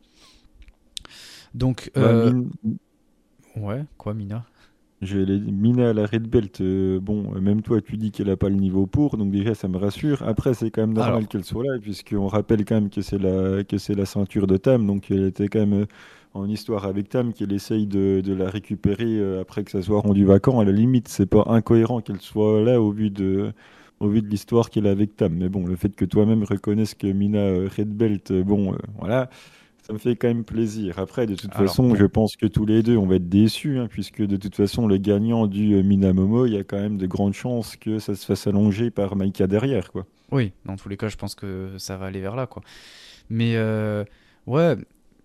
Donc, 1.53 1.91
Bah, 1.97 2.11
euh, 2.11 2.13
Min- 2.13 2.49
ouais, 3.55 3.85
quoi, 3.97 4.13
Mina? 4.13 4.45
J'ai 5.01 5.25
les- 5.25 5.39
Mina 5.39 5.89
à 5.89 5.93
la 5.93 6.05
Red 6.05 6.27
Belt, 6.27 6.61
euh, 6.61 6.99
bon, 6.99 7.29
même 7.39 7.61
toi, 7.61 7.81
tu 7.81 7.97
dis 7.97 8.11
qu'elle 8.11 8.29
a 8.29 8.37
pas 8.37 8.49
le 8.49 8.55
niveau 8.55 8.87
pour, 8.87 9.17
donc 9.17 9.29
déjà, 9.31 9.53
ça 9.53 9.67
me 9.67 9.77
rassure. 9.77 10.23
Après, 10.23 10.53
c'est 10.53 10.71
quand 10.71 10.81
même 10.81 10.93
normal 10.93 11.13
Alors. 11.17 11.27
qu'elle 11.27 11.43
soit 11.43 11.63
là, 11.65 11.77
puisqu'on 11.79 12.27
rappelle 12.27 12.63
quand 12.65 12.75
même 12.75 12.89
que 12.89 13.01
c'est 13.01 13.17
la, 13.17 13.63
que 13.65 13.77
c'est 13.77 13.93
la 13.93 14.05
ceinture 14.05 14.47
de 14.47 14.57
Tam, 14.57 14.85
donc 14.87 15.11
elle 15.11 15.25
était 15.25 15.47
quand 15.49 15.59
même 15.59 15.73
euh, 15.81 15.85
en 16.33 16.47
histoire 16.49 16.85
avec 16.85 17.09
Tam, 17.09 17.33
qu'elle 17.33 17.51
essaye 17.53 17.87
de, 17.87 18.21
de 18.23 18.33
la 18.33 18.49
récupérer 18.49 19.39
après 19.39 19.63
que 19.65 19.71
ça 19.71 19.81
soit 19.81 19.99
rendu 19.99 20.25
vacant. 20.25 20.59
À 20.59 20.65
la 20.65 20.71
limite, 20.71 21.07
c'est 21.09 21.25
pas 21.25 21.43
incohérent 21.47 22.01
qu'elle 22.01 22.21
soit 22.21 22.61
là 22.61 22.81
au 22.81 22.91
vu 22.91 23.09
de, 23.09 23.53
au 23.99 24.09
vu 24.09 24.21
de 24.21 24.27
l'histoire 24.27 24.69
qu'elle 24.69 24.87
a 24.87 24.91
avec 24.91 25.15
Tam. 25.15 25.33
Mais 25.33 25.49
bon, 25.49 25.65
le 25.65 25.75
fait 25.75 25.95
que 25.95 26.05
toi-même 26.05 26.43
reconnaisses 26.43 26.93
que 26.95 27.07
Mina 27.07 27.39
euh, 27.39 27.69
Red 27.75 27.89
Belt, 27.89 28.31
euh, 28.31 28.43
bon, 28.43 28.73
euh, 28.73 28.77
voilà. 28.99 29.29
Ça 29.85 29.93
me 29.93 29.99
fait 29.99 30.15
quand 30.15 30.27
même 30.27 30.43
plaisir. 30.43 30.97
Après, 30.97 31.27
de 31.27 31.35
toute 31.35 31.53
Alors, 31.53 31.67
façon, 31.69 31.89
bon. 31.89 31.95
je 31.95 32.05
pense 32.05 32.35
que 32.35 32.47
tous 32.47 32.65
les 32.65 32.81
deux, 32.81 32.97
on 32.97 33.05
va 33.05 33.15
être 33.15 33.29
déçus, 33.29 33.77
hein, 33.77 33.87
puisque 33.87 34.23
de 34.23 34.35
toute 34.35 34.55
façon, 34.55 34.87
le 34.87 34.97
gagnant 34.97 35.45
du 35.45 35.75
euh, 35.75 35.83
Minamomo, 35.83 36.47
il 36.47 36.53
y 36.53 36.57
a 36.57 36.63
quand 36.63 36.79
même 36.79 36.97
de 36.97 37.05
grandes 37.05 37.35
chances 37.35 37.75
que 37.75 37.99
ça 37.99 38.15
se 38.15 38.25
fasse 38.25 38.47
allonger 38.47 38.89
par 38.89 39.15
Maika 39.15 39.45
derrière, 39.45 39.91
quoi. 39.91 40.07
Oui, 40.31 40.53
dans 40.65 40.75
tous 40.75 40.89
les 40.89 40.97
cas, 40.97 41.07
je 41.07 41.17
pense 41.17 41.35
que 41.35 41.75
ça 41.77 41.97
va 41.97 42.07
aller 42.07 42.19
vers 42.19 42.35
là, 42.35 42.47
quoi. 42.47 42.63
Mais 43.29 43.55
euh, 43.57 44.03
ouais, 44.47 44.75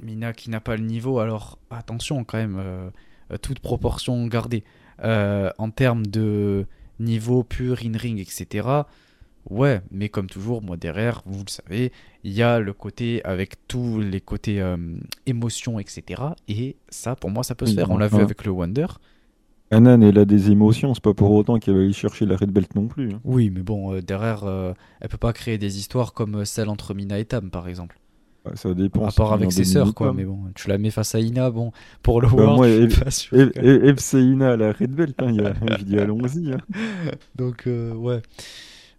Mina 0.00 0.34
qui 0.34 0.50
n'a 0.50 0.60
pas 0.60 0.76
le 0.76 0.84
niveau, 0.84 1.18
alors 1.20 1.58
attention 1.70 2.22
quand 2.24 2.38
même, 2.38 2.58
euh, 2.58 2.90
toute 3.40 3.60
proportion 3.60 4.26
gardée. 4.26 4.62
Euh, 5.02 5.50
en 5.56 5.70
termes 5.70 6.06
de 6.06 6.66
niveau 7.00 7.42
pur 7.42 7.78
in-ring, 7.84 8.18
etc. 8.20 8.68
Ouais, 9.48 9.80
mais 9.90 10.08
comme 10.10 10.28
toujours, 10.28 10.62
moi 10.62 10.76
derrière, 10.76 11.22
vous 11.24 11.42
le 11.44 11.50
savez, 11.50 11.92
il 12.24 12.32
y 12.32 12.42
a 12.42 12.60
le 12.60 12.72
côté 12.74 13.24
avec 13.24 13.66
tous 13.66 13.98
les 13.98 14.20
côtés 14.20 14.60
euh, 14.60 14.76
émotions, 15.26 15.80
etc. 15.80 16.22
Et 16.46 16.76
ça, 16.90 17.16
pour 17.16 17.30
moi, 17.30 17.42
ça 17.42 17.54
peut 17.54 17.64
se 17.66 17.74
faire. 17.74 17.90
On 17.90 17.96
l'a 17.98 18.06
vu 18.06 18.16
avec 18.24 18.44
le 18.44 18.52
Wonder. 18.52 18.86
Anan, 19.72 20.02
elle 20.02 20.18
a 20.18 20.24
des 20.24 20.50
émotions, 20.50 20.94
c'est 20.94 21.02
pas 21.02 21.14
pour 21.14 21.30
autant 21.30 21.58
qu'elle 21.60 21.74
va 21.74 21.80
aller 21.80 21.92
chercher 21.92 22.26
la 22.26 22.36
Red 22.36 22.50
Belt 22.50 22.74
non 22.74 22.88
plus. 22.88 23.12
hein. 23.12 23.20
Oui, 23.24 23.50
mais 23.50 23.62
bon, 23.62 23.94
euh, 23.94 24.02
derrière, 24.02 24.42
euh, 24.44 24.72
elle 25.00 25.08
peut 25.08 25.16
pas 25.16 25.32
créer 25.32 25.58
des 25.58 25.78
histoires 25.78 26.12
comme 26.12 26.44
celle 26.44 26.68
entre 26.68 26.92
Mina 26.92 27.18
et 27.20 27.24
Tam, 27.24 27.50
par 27.50 27.68
exemple. 27.68 27.99
Ça 28.54 28.72
dépend. 28.74 29.04
à 29.06 29.10
si 29.10 29.16
part 29.16 29.28
tu 29.28 29.34
avec 29.34 29.52
ses 29.52 29.64
sœurs, 29.64 29.92
quoi. 29.94 30.12
Mais 30.14 30.24
bon, 30.24 30.38
tu 30.54 30.68
la 30.68 30.78
mets 30.78 30.90
face 30.90 31.14
à 31.14 31.20
Ina, 31.20 31.50
bon, 31.50 31.72
pour 32.02 32.20
le 32.22 32.28
Bah, 32.28 32.34
World, 32.34 32.56
moi, 32.56 32.68
je 32.68 32.82
et- 32.84 32.90
suis 32.90 33.00
pas 33.04 33.10
sûr. 33.10 33.38
Et, 33.40 33.50
que- 33.50 33.60
et- 33.60 33.88
FC 33.90 34.18
Ina 34.22 34.52
à 34.52 34.56
la 34.56 34.72
Red 34.72 34.92
Belt, 34.92 35.14
hein, 35.20 35.26
il 35.30 35.36
y 35.36 35.40
a- 35.44 35.54
je 35.78 35.84
dis 35.84 35.98
allons-y. 35.98 36.52
hein. 36.52 36.58
Donc, 37.36 37.66
euh, 37.66 37.92
ouais. 37.94 38.22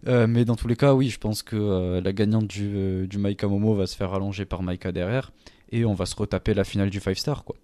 Euh, 0.08 0.26
mais 0.26 0.44
dans 0.44 0.56
tous 0.56 0.68
les 0.68 0.76
cas, 0.76 0.94
oui, 0.94 1.08
je 1.10 1.18
pense 1.18 1.42
que 1.42 1.56
euh, 1.56 2.00
la 2.00 2.12
gagnante 2.12 2.46
du, 2.46 3.06
du 3.08 3.18
Maika 3.18 3.46
Momo 3.48 3.74
va 3.74 3.86
se 3.86 3.96
faire 3.96 4.12
allonger 4.14 4.44
par 4.44 4.62
Maika 4.62 4.90
derrière. 4.92 5.32
Et 5.70 5.84
on 5.84 5.94
va 5.94 6.06
se 6.06 6.14
retaper 6.16 6.54
la 6.54 6.64
finale 6.64 6.90
du 6.90 7.00
5 7.00 7.16
star, 7.16 7.44
quoi. 7.44 7.56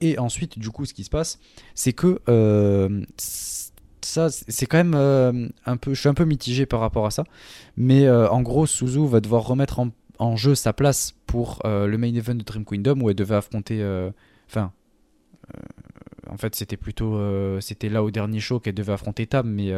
Et 0.00 0.18
ensuite, 0.18 0.58
du 0.58 0.70
coup, 0.70 0.84
ce 0.84 0.92
qui 0.94 1.04
se 1.04 1.10
passe, 1.10 1.38
c'est 1.74 1.92
que 1.92 2.18
ça, 4.12 4.28
c'est 4.30 4.66
quand 4.66 4.76
même 4.78 4.94
euh, 4.94 5.48
un 5.66 5.76
peu. 5.76 5.94
Je 5.94 6.00
suis 6.00 6.08
un 6.08 6.14
peu 6.14 6.24
mitigé 6.24 6.66
par 6.66 6.80
rapport 6.80 7.06
à 7.06 7.10
ça. 7.10 7.24
Mais 7.76 8.06
euh, 8.06 8.28
en 8.28 8.42
gros, 8.42 8.66
Suzu 8.66 9.06
va 9.06 9.20
devoir 9.20 9.46
remettre 9.46 9.78
en, 9.80 9.88
en 10.18 10.36
jeu 10.36 10.54
sa 10.54 10.72
place 10.72 11.14
pour 11.26 11.60
euh, 11.64 11.86
le 11.86 11.98
main 11.98 12.14
event 12.14 12.34
de 12.34 12.42
Dream 12.44 12.64
Kingdom 12.64 13.00
où 13.00 13.10
elle 13.10 13.16
devait 13.16 13.34
affronter. 13.36 13.82
Enfin. 14.48 14.72
en 16.28 16.36
fait, 16.36 16.54
c'était 16.54 16.76
plutôt. 16.76 17.18
c'était 17.60 17.88
là 17.88 18.02
au 18.02 18.10
dernier 18.10 18.40
show 18.40 18.60
qu'elle 18.60 18.74
devait 18.74 18.92
affronter 18.92 19.26
Tam. 19.26 19.48
Mais, 19.50 19.72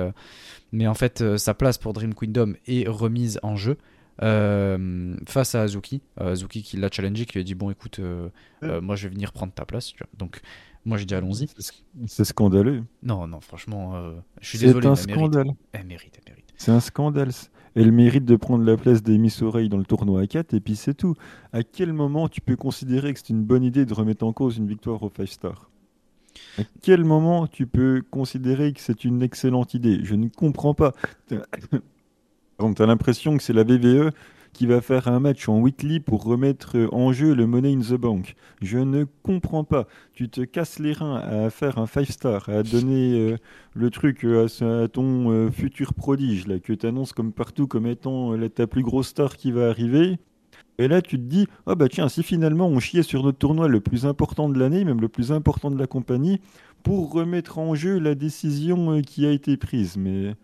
mais 0.73 0.87
en 0.87 0.95
fait, 0.95 1.37
sa 1.37 1.55
place 1.55 1.79
pour 1.79 1.93
Dream 1.93 2.15
Kingdom 2.15 2.55
est 2.67 2.89
remise 2.89 3.39
en 3.43 3.57
jeu. 3.57 3.77
euh, 4.23 5.17
face 5.27 5.55
à 5.57 5.63
Azuki, 5.63 6.01
Euh, 6.21 6.33
Azuki 6.33 6.63
qui 6.63 6.77
l'a 6.77 6.89
challengé, 6.91 7.27
qui 7.27 7.33
lui 7.35 7.41
a 7.41 7.45
dit 7.45 7.55
bon 7.57 7.71
écoute, 7.71 7.99
euh, 7.99 8.29
moi 8.81 8.95
je 8.97 9.09
vais 9.09 9.15
venir 9.15 9.33
prendre 9.33 9.53
ta 9.53 9.65
place. 9.65 9.87
tu 9.93 9.99
vois. 9.99 10.09
Donc 10.19 10.41
moi 10.85 10.99
j'ai 10.99 11.05
dit 11.07 11.15
allons-y. 11.15 11.49
C'est- 11.59 11.83
C'est 12.07 12.25
scandaleux. 12.25 12.83
Non 13.03 13.27
non 13.27 13.41
franchement, 13.41 13.95
euh, 13.97 14.15
je 14.41 14.49
suis 14.49 14.59
C'est 14.59 14.67
désolé, 14.67 14.87
un 14.87 14.95
elle 14.95 15.07
mérite. 15.07 15.15
scandale. 15.21 15.47
Elle 15.73 15.87
mérite, 15.87 16.21
elle 16.25 16.33
mérite. 16.33 16.45
C'est 16.57 16.71
un 16.73 16.81
scandale. 16.81 17.31
Elle 17.77 17.91
mérite 17.91 18.25
de 18.25 18.37
prendre 18.37 18.63
la 18.65 18.77
place 18.77 19.03
des 19.03 19.19
Miss 19.19 19.43
Oreille 19.43 19.69
dans 19.69 19.79
le 19.79 19.85
tournoi 19.85 20.21
à 20.21 20.27
4 20.29 20.55
et 20.55 20.61
puis 20.61 20.77
c'est 20.77 20.95
tout. 20.95 21.15
À 21.53 21.65
quel 21.65 21.93
moment 21.93 22.29
tu 22.29 22.41
peux 22.41 22.55
considérer 22.57 23.13
que 23.13 23.19
c'est 23.19 23.31
une 23.31 23.43
bonne 23.43 23.65
idée 23.65 23.85
de 23.85 23.93
remettre 23.95 24.25
en 24.25 24.33
cause 24.33 24.59
une 24.59 24.67
victoire 24.69 25.03
au 25.03 25.11
5 25.17 25.27
star? 25.27 25.71
À 26.59 26.63
quel 26.83 27.05
moment 27.05 27.47
tu 27.49 27.67
peux 27.67 28.03
considérer 28.11 28.73
que 28.73 28.81
c'est 28.81 29.05
une 29.05 29.23
excellente 29.23 29.75
idée? 29.75 30.01
Je 30.05 30.15
ne 30.15 30.29
comprends 30.29 30.75
pas. 30.75 30.93
Tu 31.29 31.37
as 32.83 32.87
l'impression 32.87 33.37
que 33.37 33.43
c'est 33.43 33.53
la 33.53 33.65
VVE 33.65 34.11
qui 34.55 34.67
va 34.67 34.81
faire 34.81 35.09
un 35.09 35.21
match 35.21 35.49
en 35.49 35.61
weekly 35.61 36.01
pour 36.01 36.25
remettre 36.25 36.89
en 36.93 37.13
jeu 37.13 37.35
le 37.35 37.47
Money 37.47 37.75
in 37.75 37.81
the 37.81 37.95
Bank. 38.01 38.37
Je 38.63 38.79
ne 38.79 39.05
comprends 39.23 39.65
pas. 39.65 39.87
Tu 40.15 40.29
te 40.31 40.41
casses 40.43 40.79
les 40.79 40.93
reins 40.95 41.17
à 41.17 41.51
faire 41.51 41.79
un 41.79 41.87
5 41.87 42.07
star, 42.07 42.49
à 42.49 42.63
donner 42.63 43.33
euh, 43.33 43.37
le 43.75 43.91
truc 43.91 44.25
euh, 44.25 44.47
à, 44.61 44.85
à 44.85 44.89
ton 44.89 45.31
euh, 45.31 45.51
futur 45.51 45.93
prodige 45.95 46.47
là, 46.47 46.59
que 46.59 46.73
tu 46.73 46.87
annonces 46.87 47.13
comme 47.13 47.33
partout 47.33 47.67
comme 47.67 47.87
étant 47.87 48.33
la- 48.33 48.49
ta 48.49 48.67
plus 48.67 48.83
grosse 48.83 49.09
star 49.09 49.37
qui 49.37 49.53
va 49.53 49.69
arriver. 49.69 50.19
Et 50.79 50.89
là, 50.89 51.03
tu 51.03 51.17
te 51.19 51.23
dis, 51.23 51.47
ah 51.67 51.75
bah 51.77 51.89
tiens, 51.89 52.09
si 52.09 52.23
finalement 52.23 52.67
on 52.69 52.81
chiait 52.81 53.03
sur 53.05 53.23
notre 53.23 53.39
tournoi 53.39 53.69
le 53.69 53.81
plus 53.81 54.07
important 54.07 54.49
de 54.49 54.59
l'année, 54.59 54.85
même 54.85 55.01
le 55.01 55.09
plus 55.09 55.33
important 55.33 55.71
de 55.71 55.79
la 55.79 55.87
compagnie, 55.87 56.41
pour 56.83 57.13
remettre 57.13 57.59
en 57.59 57.75
jeu 57.75 57.99
la 57.99 58.15
décision 58.15 59.01
qui 59.03 59.27
a 59.27 59.31
été 59.31 59.57
prise. 59.57 59.97
Mais 59.97 60.35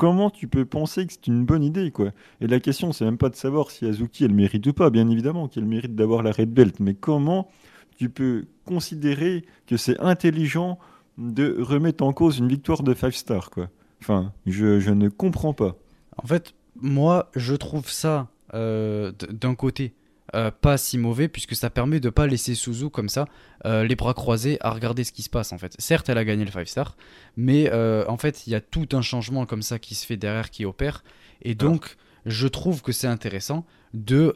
comment 0.00 0.30
tu 0.30 0.48
peux 0.48 0.64
penser 0.64 1.06
que 1.06 1.12
c'est 1.12 1.26
une 1.26 1.44
bonne 1.44 1.62
idée, 1.62 1.90
quoi 1.90 2.12
Et 2.40 2.46
la 2.46 2.58
question, 2.58 2.90
c'est 2.90 3.04
même 3.04 3.18
pas 3.18 3.28
de 3.28 3.36
savoir 3.36 3.70
si 3.70 3.84
Azuki 3.84 4.24
elle 4.24 4.32
mérite 4.32 4.66
ou 4.66 4.72
pas, 4.72 4.88
bien 4.88 5.06
évidemment 5.10 5.46
qu'elle 5.46 5.66
mérite 5.66 5.94
d'avoir 5.94 6.22
la 6.22 6.32
Red 6.32 6.54
Belt, 6.54 6.80
mais 6.80 6.94
comment 6.94 7.50
tu 7.98 8.08
peux 8.08 8.46
considérer 8.64 9.44
que 9.66 9.76
c'est 9.76 10.00
intelligent 10.00 10.78
de 11.18 11.54
remettre 11.60 12.02
en 12.02 12.14
cause 12.14 12.38
une 12.38 12.48
victoire 12.48 12.82
de 12.82 12.94
5 12.94 13.12
stars, 13.12 13.50
quoi 13.50 13.68
Enfin, 14.00 14.32
je, 14.46 14.90
ne 14.90 15.10
comprends 15.10 15.52
pas. 15.52 15.76
En 16.16 16.26
fait, 16.26 16.54
moi, 16.80 17.30
je 17.36 17.54
trouve 17.54 17.90
ça 17.90 18.28
euh, 18.54 19.12
d'un 19.30 19.54
côté 19.54 19.92
euh, 20.34 20.50
pas 20.50 20.76
si 20.76 20.98
mauvais 20.98 21.28
puisque 21.28 21.56
ça 21.56 21.70
permet 21.70 21.98
de 22.00 22.10
pas 22.10 22.26
laisser 22.26 22.54
Suzu 22.54 22.88
comme 22.90 23.08
ça 23.08 23.26
euh, 23.64 23.84
les 23.84 23.96
bras 23.96 24.14
croisés 24.14 24.58
à 24.60 24.70
regarder 24.70 25.04
ce 25.04 25.12
qui 25.12 25.22
se 25.22 25.30
passe 25.30 25.52
en 25.52 25.58
fait. 25.58 25.74
Certes, 25.78 26.08
elle 26.08 26.18
a 26.18 26.24
gagné 26.24 26.44
le 26.44 26.50
5 26.50 26.68
star, 26.68 26.96
mais 27.36 27.70
euh, 27.72 28.04
en 28.08 28.16
fait, 28.16 28.46
il 28.46 28.50
y 28.50 28.54
a 28.54 28.60
tout 28.60 28.88
un 28.92 29.02
changement 29.02 29.46
comme 29.46 29.62
ça 29.62 29.78
qui 29.78 29.94
se 29.94 30.06
fait 30.06 30.16
derrière 30.16 30.50
qui 30.50 30.64
opère 30.64 31.02
et 31.42 31.54
donc 31.54 31.96
je 32.26 32.46
trouve 32.46 32.82
que 32.82 32.92
c'est 32.92 33.06
intéressant 33.06 33.64
de 33.94 34.34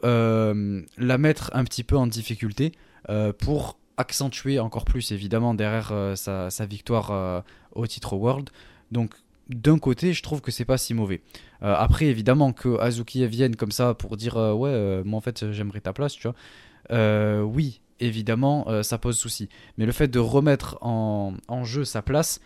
la 0.97 1.17
mettre 1.17 1.51
un 1.53 1.63
petit 1.63 1.83
peu 1.83 1.97
en 1.97 2.07
difficulté 2.07 2.73
pour 3.39 3.77
accentuer 3.97 4.59
encore 4.59 4.85
plus 4.85 5.11
évidemment 5.11 5.53
derrière 5.53 5.93
sa, 6.15 6.49
sa 6.49 6.65
victoire 6.65 7.43
au 7.73 7.85
titre 7.85 8.15
World. 8.15 8.49
Donc 8.91 9.13
d'un 9.49 9.77
côté, 9.79 10.13
je 10.13 10.23
trouve 10.23 10.41
que 10.41 10.51
c'est 10.51 10.65
pas 10.65 10.77
si 10.77 10.93
mauvais. 10.93 11.21
Euh, 11.63 11.75
après, 11.77 12.05
évidemment, 12.05 12.53
que 12.53 12.79
Azuki 12.79 13.25
vienne 13.27 13.55
comme 13.55 13.71
ça 13.71 13.93
pour 13.93 14.17
dire 14.17 14.37
euh, 14.37 14.53
ouais, 14.53 14.69
euh, 14.71 15.03
moi 15.05 15.17
en 15.17 15.21
fait 15.21 15.51
j'aimerais 15.51 15.81
ta 15.81 15.93
place, 15.93 16.13
tu 16.13 16.27
vois. 16.27 16.35
Euh, 16.91 17.41
oui, 17.41 17.81
évidemment, 17.99 18.83
ça 18.83 18.97
pose 18.97 19.17
souci. 19.17 19.49
Mais 19.77 19.85
le 19.85 19.91
fait 19.91 20.07
de 20.07 20.19
remettre 20.19 20.77
en, 20.81 21.33
en 21.47 21.63
jeu 21.63 21.85
sa 21.85 22.01
place, 22.01 22.39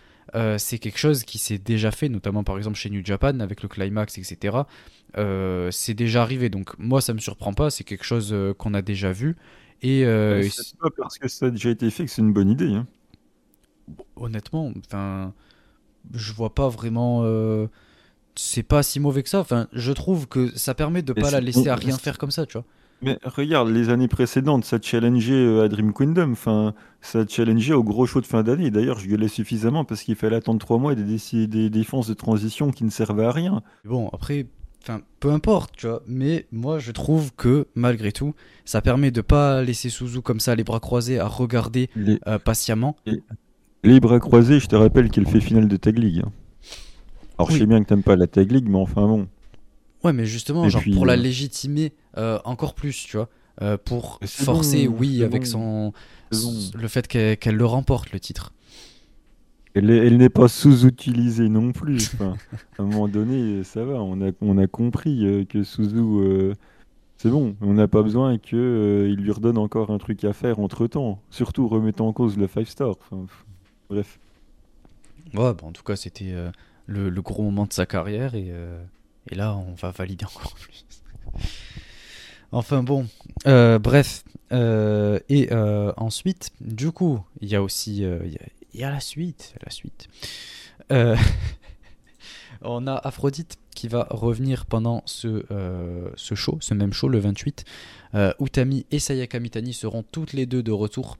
c'est 0.57 0.79
quelque 0.79 0.99
chose 0.99 1.23
qui 1.23 1.39
s'est 1.39 1.57
déjà 1.57 1.91
fait, 1.91 2.09
notamment 2.09 2.43
par 2.43 2.57
exemple 2.57 2.77
chez 2.77 2.89
New 2.89 3.03
Japan 3.05 3.39
avec 3.39 3.63
le 3.63 3.69
climax, 3.69 4.17
etc. 4.17 4.57
C'est 5.71 5.93
déjà 5.95 6.21
arrivé, 6.21 6.49
donc 6.49 6.77
moi 6.79 7.01
ça 7.01 7.13
me 7.13 7.19
surprend 7.19 7.53
pas. 7.53 7.69
C'est 7.71 7.83
quelque 7.83 8.05
chose 8.05 8.35
qu'on 8.57 8.73
a 8.75 8.81
déjà 8.81 9.11
vu. 9.11 9.37
Et 9.81 10.03
c'est 10.51 10.77
pas 10.77 10.89
parce 10.97 11.17
que 11.17 11.27
ça 11.27 11.47
a 11.47 11.49
déjà 11.51 11.69
été 11.71 11.89
fait 11.91 12.05
que 12.05 12.11
c'est 12.11 12.21
une 12.21 12.33
bonne 12.33 12.49
idée. 12.49 12.73
hein. 12.73 12.87
honnêtement, 14.15 14.71
enfin, 14.85 15.33
je 16.13 16.33
vois 16.33 16.53
pas 16.53 16.69
vraiment. 16.69 17.21
euh, 17.23 17.67
c'est 18.35 18.63
pas 18.63 18.83
si 18.83 18.99
mauvais 18.99 19.23
que 19.23 19.29
ça. 19.29 19.39
Enfin, 19.39 19.67
je 19.73 19.91
trouve 19.91 20.27
que 20.27 20.55
ça 20.57 20.73
permet 20.73 21.01
de 21.01 21.13
Mais 21.15 21.21
pas 21.21 21.31
la 21.31 21.41
laisser 21.41 21.67
à 21.67 21.75
rien 21.75 21.97
faire 21.97 22.17
comme 22.17 22.31
ça, 22.31 22.45
tu 22.45 22.53
vois. 22.53 22.65
Mais 23.01 23.17
regarde, 23.23 23.69
les 23.69 23.89
années 23.89 24.09
précédentes, 24.09 24.65
ça 24.65 24.77
challengeait 24.81 25.61
à 25.61 25.69
Dream 25.69 25.93
Kingdom, 25.93 26.33
enfin, 26.33 26.73
ça 27.01 27.25
challengeait 27.25 27.73
au 27.73 27.83
gros 27.83 28.05
show 28.05 28.19
de 28.19 28.25
fin 28.25 28.43
d'année. 28.43 28.71
D'ailleurs, 28.71 28.99
je 28.99 29.07
gueulais 29.07 29.29
suffisamment 29.29 29.85
parce 29.85 30.03
qu'il 30.03 30.15
fallait 30.15 30.35
attendre 30.35 30.59
trois 30.59 30.77
mois 30.77 30.93
et 30.93 30.95
des, 31.47 31.69
défenses 31.69 32.07
de 32.07 32.13
transition 32.13 32.71
qui 32.71 32.83
ne 32.83 32.89
servaient 32.89 33.25
à 33.25 33.31
rien. 33.31 33.61
Bon, 33.85 34.09
après, 34.11 34.47
enfin, 34.81 35.01
peu 35.21 35.31
importe, 35.31 35.75
tu 35.77 35.87
vois. 35.87 36.03
Mais 36.07 36.47
moi, 36.51 36.79
je 36.79 36.91
trouve 36.91 37.33
que 37.35 37.67
malgré 37.73 38.11
tout, 38.11 38.35
ça 38.65 38.81
permet 38.81 39.11
de 39.11 39.21
pas 39.21 39.61
laisser 39.61 39.89
Suzu 39.89 40.21
comme 40.21 40.41
ça, 40.41 40.55
les 40.55 40.65
bras 40.65 40.81
croisés, 40.81 41.19
à 41.19 41.27
regarder 41.27 41.89
Les, 41.95 42.19
euh, 42.27 42.37
patiemment. 42.37 42.97
les 43.05 43.21
bras 43.99 44.19
croisés, 44.19 44.59
je 44.59 44.67
te 44.67 44.75
rappelle 44.75 45.09
qu'elle 45.09 45.27
fait 45.27 45.41
finale 45.41 45.67
de 45.67 45.77
Tag 45.77 45.97
League. 45.97 46.21
hein. 46.25 46.31
Alors, 47.37 47.49
Oui. 47.49 47.55
je 47.55 47.59
sais 47.59 47.65
bien 47.65 47.81
que 47.81 47.87
t'aimes 47.87 48.03
pas 48.03 48.15
la 48.15 48.27
Tag 48.27 48.51
League, 48.51 48.67
mais 48.69 48.77
enfin 48.77 49.07
bon. 49.07 49.27
Ouais, 50.03 50.13
mais 50.13 50.25
justement, 50.25 50.65
Et 50.65 50.69
genre 50.69 50.81
puis, 50.81 50.93
pour 50.93 51.05
la 51.05 51.13
euh, 51.13 51.15
légitimer 51.17 51.93
euh, 52.17 52.39
encore 52.45 52.73
plus, 52.73 53.03
tu 53.05 53.17
vois. 53.17 53.29
euh, 53.61 53.77
pour 53.77 54.17
Mais 54.21 54.27
c'est 54.27 54.43
forcer, 54.43 54.87
bon, 54.87 54.95
oui, 54.99 55.17
c'est 55.19 55.23
avec 55.25 55.41
bon, 55.43 55.47
son 55.47 55.93
c'est 56.31 56.41
bon. 56.41 56.81
le 56.81 56.87
fait 56.87 57.07
qu'elle 57.07 57.37
qu'elle 57.37 57.55
le 57.55 57.65
remporte 57.65 58.11
le 58.11 58.19
titre. 58.19 58.53
Elle, 59.75 59.89
est- 59.91 59.97
elle 60.07 60.17
n'est 60.17 60.29
pas 60.29 60.47
sous-utilisée 60.47 61.49
non 61.49 61.71
plus. 61.71 62.11
Enfin, 62.13 62.35
à 62.77 62.83
un 62.83 62.85
moment 62.85 63.07
donné, 63.07 63.63
ça 63.63 63.83
va, 63.85 64.01
on 64.01 64.21
a, 64.27 64.31
on 64.41 64.57
a 64.57 64.67
compris 64.67 65.25
euh, 65.25 65.45
que 65.45 65.63
Suzu, 65.63 65.97
euh, 65.97 66.53
C'est 67.17 67.29
bon, 67.31 67.55
on 67.61 67.73
n'a 67.75 67.87
pas 67.87 68.03
besoin 68.03 68.37
qu'il 68.39 69.15
lui 69.15 69.31
redonne 69.31 69.57
encore 69.59 69.91
un 69.91 69.97
truc 69.99 70.23
à 70.25 70.33
faire 70.33 70.59
entre 70.59 70.87
temps. 70.87 71.21
Surtout 71.31 71.67
remettant 71.67 72.07
en 72.09 72.13
cause 72.13 72.37
le 72.37 72.47
5 72.47 72.67
star. 72.67 72.91
Enfin, 72.91 73.23
pff, 73.27 73.45
bref. 73.89 74.19
Ouais, 75.33 75.53
bah, 75.53 75.63
en 75.63 75.71
tout 75.71 75.83
cas, 75.83 75.95
c'était 75.95 76.31
euh, 76.31 76.51
le, 76.85 77.21
gros 77.21 77.43
moment 77.43 77.65
de 77.65 77.73
sa 77.73 77.85
carrière 77.85 78.35
et, 78.35 78.47
euh, 78.49 78.81
là, 79.31 79.55
on 79.55 79.73
va 79.73 79.91
valider 79.91 80.25
encore 80.25 80.53
plus. 80.59 80.85
Enfin 82.51 82.81
bon, 82.81 83.07
euh, 83.45 83.77
bref. 83.77 84.23
Et 84.51 85.49
ensuite, 85.97 86.49
du 86.61 86.91
coup, 86.91 87.23
il 87.41 87.49
y 87.49 87.55
a 87.55 87.61
aussi 87.61 87.97
il 87.99 88.37
y 88.73 88.79
y, 88.79 88.83
a 88.83 88.89
la 88.89 88.99
suite, 88.99 89.53
la 89.63 89.71
suite. 89.71 90.07
On 92.61 92.87
a 92.87 92.95
Aphrodite 92.95 93.57
qui 93.79 93.87
va 93.87 94.07
revenir 94.09 94.65
pendant 94.65 95.03
ce, 95.05 95.45
euh, 95.51 96.09
ce 96.17 96.35
show, 96.35 96.57
ce 96.59 96.73
même 96.73 96.91
show, 96.91 97.07
le 97.07 97.17
28. 97.17 97.63
Euh, 98.13 98.33
Utami 98.41 98.85
et 98.91 98.99
Sayaka 98.99 99.39
Mitani 99.39 99.71
seront 99.71 100.03
toutes 100.03 100.33
les 100.33 100.45
deux 100.45 100.61
de 100.61 100.73
retour. 100.73 101.17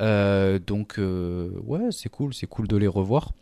Euh, 0.00 0.58
donc, 0.58 0.98
ouais, 0.98 1.90
c'est 1.90 2.08
cool, 2.08 2.32
c'est 2.32 2.46
cool 2.46 2.66
de 2.66 2.78
les 2.78 2.86
revoir. 2.86 3.32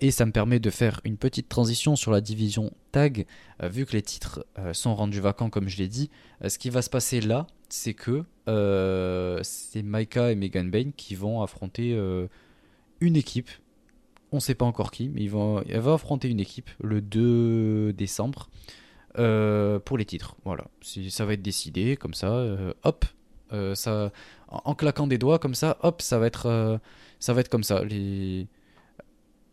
Et 0.00 0.12
ça 0.12 0.26
me 0.26 0.30
permet 0.30 0.60
de 0.60 0.70
faire 0.70 1.00
une 1.02 1.16
petite 1.16 1.48
transition 1.48 1.96
sur 1.96 2.12
la 2.12 2.20
division 2.20 2.70
tag, 2.92 3.26
vu 3.60 3.84
que 3.84 3.92
les 3.92 4.02
titres 4.02 4.46
sont 4.72 4.94
rendus 4.94 5.20
vacants, 5.20 5.50
comme 5.50 5.68
je 5.68 5.78
l'ai 5.78 5.88
dit. 5.88 6.08
Ce 6.46 6.58
qui 6.58 6.70
va 6.70 6.82
se 6.82 6.90
passer 6.90 7.20
là, 7.20 7.48
c'est 7.68 7.94
que 7.94 8.22
c'est 9.42 9.82
Maika 9.82 10.30
et 10.30 10.36
Megan 10.36 10.70
Bain 10.70 10.90
qui 10.96 11.16
vont 11.16 11.42
affronter 11.42 11.96
une 13.00 13.16
équipe. 13.16 13.50
On 14.32 14.40
sait 14.40 14.54
pas 14.54 14.64
encore 14.64 14.90
qui, 14.90 15.10
mais 15.10 15.26
elle 15.68 15.80
va 15.80 15.92
affronter 15.92 16.28
une 16.28 16.40
équipe 16.40 16.70
le 16.82 17.02
2 17.02 17.92
décembre 17.92 18.48
euh, 19.18 19.78
pour 19.78 19.98
les 19.98 20.06
titres. 20.06 20.36
Voilà, 20.44 20.64
ça 20.80 21.26
va 21.26 21.34
être 21.34 21.42
décidé 21.42 21.96
comme 21.96 22.14
ça. 22.14 22.32
euh, 22.32 22.72
hop, 22.82 23.04
euh, 23.52 23.74
ça, 23.74 24.10
en, 24.48 24.74
claquant 24.74 25.06
des 25.06 25.18
doigts 25.18 25.38
comme 25.38 25.54
ça, 25.54 25.76
hop, 25.82 26.00
ça 26.00 26.18
va 26.18 26.26
être, 26.26 26.80
comme 27.50 27.62
ça. 27.62 27.82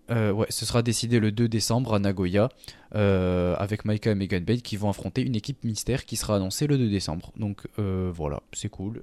Ce 0.09 0.65
sera 0.65 0.81
décidé 0.81 1.19
le 1.19 1.33
2 1.33 1.49
décembre 1.49 1.93
à 1.93 1.99
Nagoya 1.99 2.47
avec 2.93 3.83
Maika 3.83 4.11
et 4.11 4.15
Megan 4.15 4.45
Bain 4.45 4.59
qui 4.59 4.77
vont 4.77 4.89
affronter 4.89 5.23
une 5.23 5.35
équipe 5.35 5.65
mystère 5.65 6.05
qui 6.05 6.15
sera 6.15 6.37
annoncée 6.37 6.65
le 6.65 6.77
2 6.77 6.89
décembre. 6.89 7.33
Donc 7.35 7.67
voilà, 7.75 8.41
c'est 8.53 8.69
cool. 8.69 9.01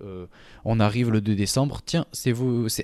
On 0.64 0.80
arrive 0.80 1.10
le 1.10 1.20
2 1.20 1.34
décembre. 1.34 1.82
Tiens, 1.84 2.06
c'est 2.12 2.34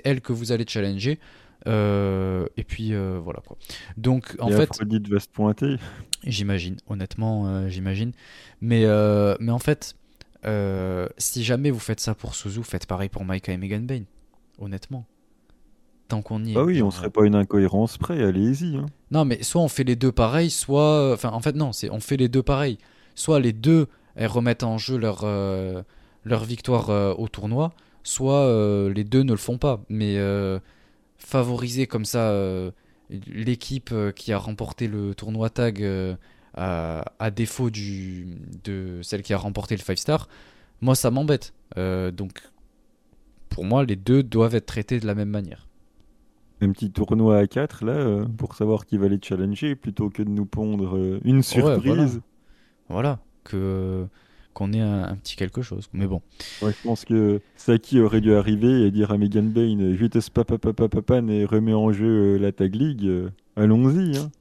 elle 0.03 0.21
que 0.21 0.31
vous 0.31 0.51
allez 0.51 0.65
challenger. 0.67 1.19
Euh, 1.65 2.45
et 2.57 2.63
puis 2.63 2.93
euh, 2.93 3.19
voilà 3.23 3.39
quoi. 3.45 3.57
Donc 3.97 4.35
en 4.39 4.49
Et 4.49 4.53
fait, 4.53 4.63
Aphrodite 4.63 5.07
va 5.07 5.19
se 5.19 5.27
pointer. 5.27 5.77
J'imagine, 6.25 6.77
honnêtement, 6.87 7.47
euh, 7.47 7.69
j'imagine. 7.69 8.11
Mais, 8.61 8.85
mais 9.39 9.51
en 9.51 9.59
fait, 9.59 9.95
si 11.17 11.43
jamais 11.43 11.71
vous 11.71 11.79
faites 11.79 11.99
ça 11.99 12.15
pour 12.15 12.35
Suzu, 12.35 12.63
faites 12.63 12.85
pareil 12.85 13.09
pour 13.09 13.25
Maika 13.25 13.51
et 13.51 13.57
Megan 13.57 13.85
Bain. 13.85 14.03
Honnêtement. 14.59 15.05
Tant 16.09 16.21
qu'on 16.21 16.43
y 16.43 16.53
est. 16.53 16.57
Ah 16.57 16.63
oui, 16.63 16.83
on 16.83 16.91
serait 16.91 17.09
pas 17.09 17.25
une 17.25 17.35
incohérence 17.35 17.97
près, 17.97 18.21
allez-y. 18.21 18.75
hein. 18.77 18.85
Non, 19.09 19.25
mais 19.25 19.41
soit 19.41 19.61
on 19.61 19.69
fait 19.69 19.83
les 19.85 19.95
deux 19.95 20.11
pareils, 20.11 20.49
soit. 20.49 21.13
Enfin, 21.13 21.29
en 21.31 21.39
fait, 21.39 21.55
non, 21.55 21.71
c'est 21.71 21.89
on 21.89 21.99
fait 21.99 22.17
les 22.17 22.27
deux 22.27 22.43
pareils. 22.43 22.77
Soit 23.15 23.39
les 23.39 23.53
deux 23.53 23.87
elles 24.15 24.27
remettent 24.27 24.63
en 24.63 24.77
jeu 24.77 24.97
leur, 24.97 25.21
euh, 25.23 25.81
leur 26.23 26.43
victoire 26.43 26.89
euh, 26.89 27.13
au 27.17 27.27
tournoi, 27.27 27.73
soit 28.03 28.41
euh, 28.41 28.93
les 28.93 29.03
deux 29.03 29.23
ne 29.23 29.31
le 29.31 29.37
font 29.37 29.57
pas. 29.57 29.81
Mais 29.89 30.17
favoriser 31.23 31.87
comme 31.87 32.05
ça 32.05 32.29
euh, 32.31 32.71
l'équipe 33.09 33.89
euh, 33.91 34.11
qui 34.11 34.31
a 34.33 34.37
remporté 34.37 34.87
le 34.87 35.15
tournoi 35.15 35.49
tag 35.49 35.81
euh, 35.81 36.15
à, 36.53 37.05
à 37.19 37.31
défaut 37.31 37.69
du, 37.69 38.37
de 38.63 38.99
celle 39.01 39.21
qui 39.23 39.33
a 39.33 39.37
remporté 39.37 39.75
le 39.75 39.81
5 39.81 39.97
star, 39.97 40.27
moi 40.81 40.95
ça 40.95 41.11
m'embête. 41.11 41.53
Euh, 41.77 42.11
donc 42.11 42.41
pour 43.49 43.65
moi, 43.65 43.85
les 43.85 43.95
deux 43.95 44.23
doivent 44.23 44.55
être 44.55 44.65
traités 44.65 44.99
de 44.99 45.05
la 45.05 45.15
même 45.15 45.29
manière. 45.29 45.67
Un 46.61 46.71
petit 46.71 46.91
tournoi 46.91 47.37
à 47.37 47.47
4 47.47 47.85
là, 47.85 48.25
pour 48.37 48.55
savoir 48.55 48.85
qui 48.85 48.97
va 48.97 49.07
les 49.07 49.19
challenger, 49.21 49.75
plutôt 49.75 50.09
que 50.09 50.23
de 50.23 50.29
nous 50.29 50.45
pondre 50.45 51.19
une 51.23 51.43
surprise. 51.43 51.83
voilà. 51.83 52.07
Voilà, 52.89 53.19
que 53.43 54.07
qu'on 54.53 54.71
ait 54.73 54.79
un, 54.81 55.03
un 55.03 55.15
petit 55.15 55.35
quelque 55.35 55.61
chose. 55.61 55.89
Mais 55.93 56.07
bon. 56.07 56.21
Ouais, 56.61 56.71
je 56.71 56.87
pense 56.87 57.05
que 57.05 57.41
Saki 57.55 57.99
aurait 57.99 58.21
dû 58.21 58.33
arriver 58.35 58.85
et 58.87 58.91
dire 58.91 59.11
à 59.11 59.17
Megan 59.17 59.49
Bain 59.49 59.79
euh, 59.79 59.95
Je 59.99 60.05
te 60.05 60.19
papapapapan 60.29 61.27
et 61.27 61.45
remets 61.45 61.73
en 61.73 61.91
jeu 61.91 62.35
euh, 62.35 62.37
la 62.37 62.51
Tag 62.51 62.75
League. 62.75 63.05
euh, 63.05 63.29
Allons-y. 63.55 64.17
hein. 64.17 64.31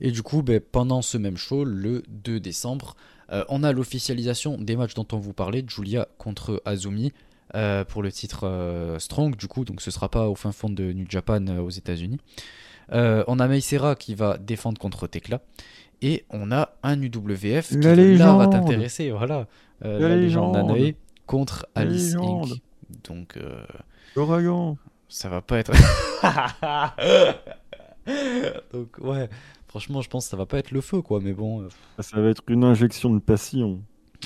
Et 0.00 0.10
du 0.10 0.22
coup, 0.22 0.42
ben, 0.42 0.60
pendant 0.60 1.02
ce 1.02 1.16
même 1.18 1.36
show, 1.36 1.64
le 1.64 2.02
2 2.08 2.40
décembre, 2.40 2.96
euh, 3.30 3.44
on 3.48 3.62
a 3.62 3.72
l'officialisation 3.72 4.58
des 4.58 4.76
matchs 4.76 4.94
dont 4.94 5.06
on 5.12 5.18
vous 5.18 5.32
parlait, 5.32 5.64
Julia 5.66 6.08
contre 6.18 6.60
Azumi, 6.64 7.12
euh, 7.54 7.84
pour 7.84 8.02
le 8.02 8.10
titre 8.10 8.40
euh, 8.44 8.98
Strong, 8.98 9.36
du 9.36 9.46
coup, 9.46 9.64
donc 9.64 9.80
ce 9.80 9.90
sera 9.90 10.08
pas 10.08 10.28
au 10.28 10.34
fin 10.34 10.52
fond 10.52 10.68
de 10.68 10.92
New 10.92 11.06
Japan 11.08 11.46
aux 11.58 11.70
États-Unis. 11.70 12.18
On 12.92 13.38
a 13.38 13.48
Meisera 13.48 13.94
qui 13.94 14.14
va 14.14 14.36
défendre 14.36 14.78
contre 14.78 15.06
Tekla. 15.06 15.40
Et 16.02 16.24
on 16.30 16.52
a 16.52 16.70
un 16.82 17.00
UWF 17.00 17.68
qui 17.70 17.76
là 18.16 18.36
va 18.36 18.46
t'intéresser, 18.48 19.10
voilà. 19.10 19.46
Euh, 19.84 19.98
La 20.00 20.08
la, 20.08 20.16
légende 20.16 20.56
légende. 20.70 20.94
Contre 21.26 21.66
La 21.74 21.82
Alice 21.82 22.06
légende. 22.14 22.52
Inc. 22.52 22.60
Donc 23.08 23.36
euh, 23.36 23.64
Ouragan. 24.16 24.76
ça 25.08 25.28
va 25.28 25.40
pas 25.40 25.58
être. 25.58 25.72
Donc 28.72 28.98
ouais, 29.00 29.28
franchement, 29.66 30.02
je 30.02 30.08
pense 30.08 30.24
que 30.26 30.30
ça 30.30 30.36
va 30.36 30.46
pas 30.46 30.58
être 30.58 30.70
le 30.70 30.80
feu, 30.80 31.00
quoi. 31.02 31.20
Mais 31.22 31.32
bon, 31.32 31.62
euh, 31.62 31.68
Ça 32.00 32.20
va 32.20 32.28
être 32.28 32.42
une 32.48 32.64
injection 32.64 33.10
de 33.12 33.18
passion. 33.20 33.80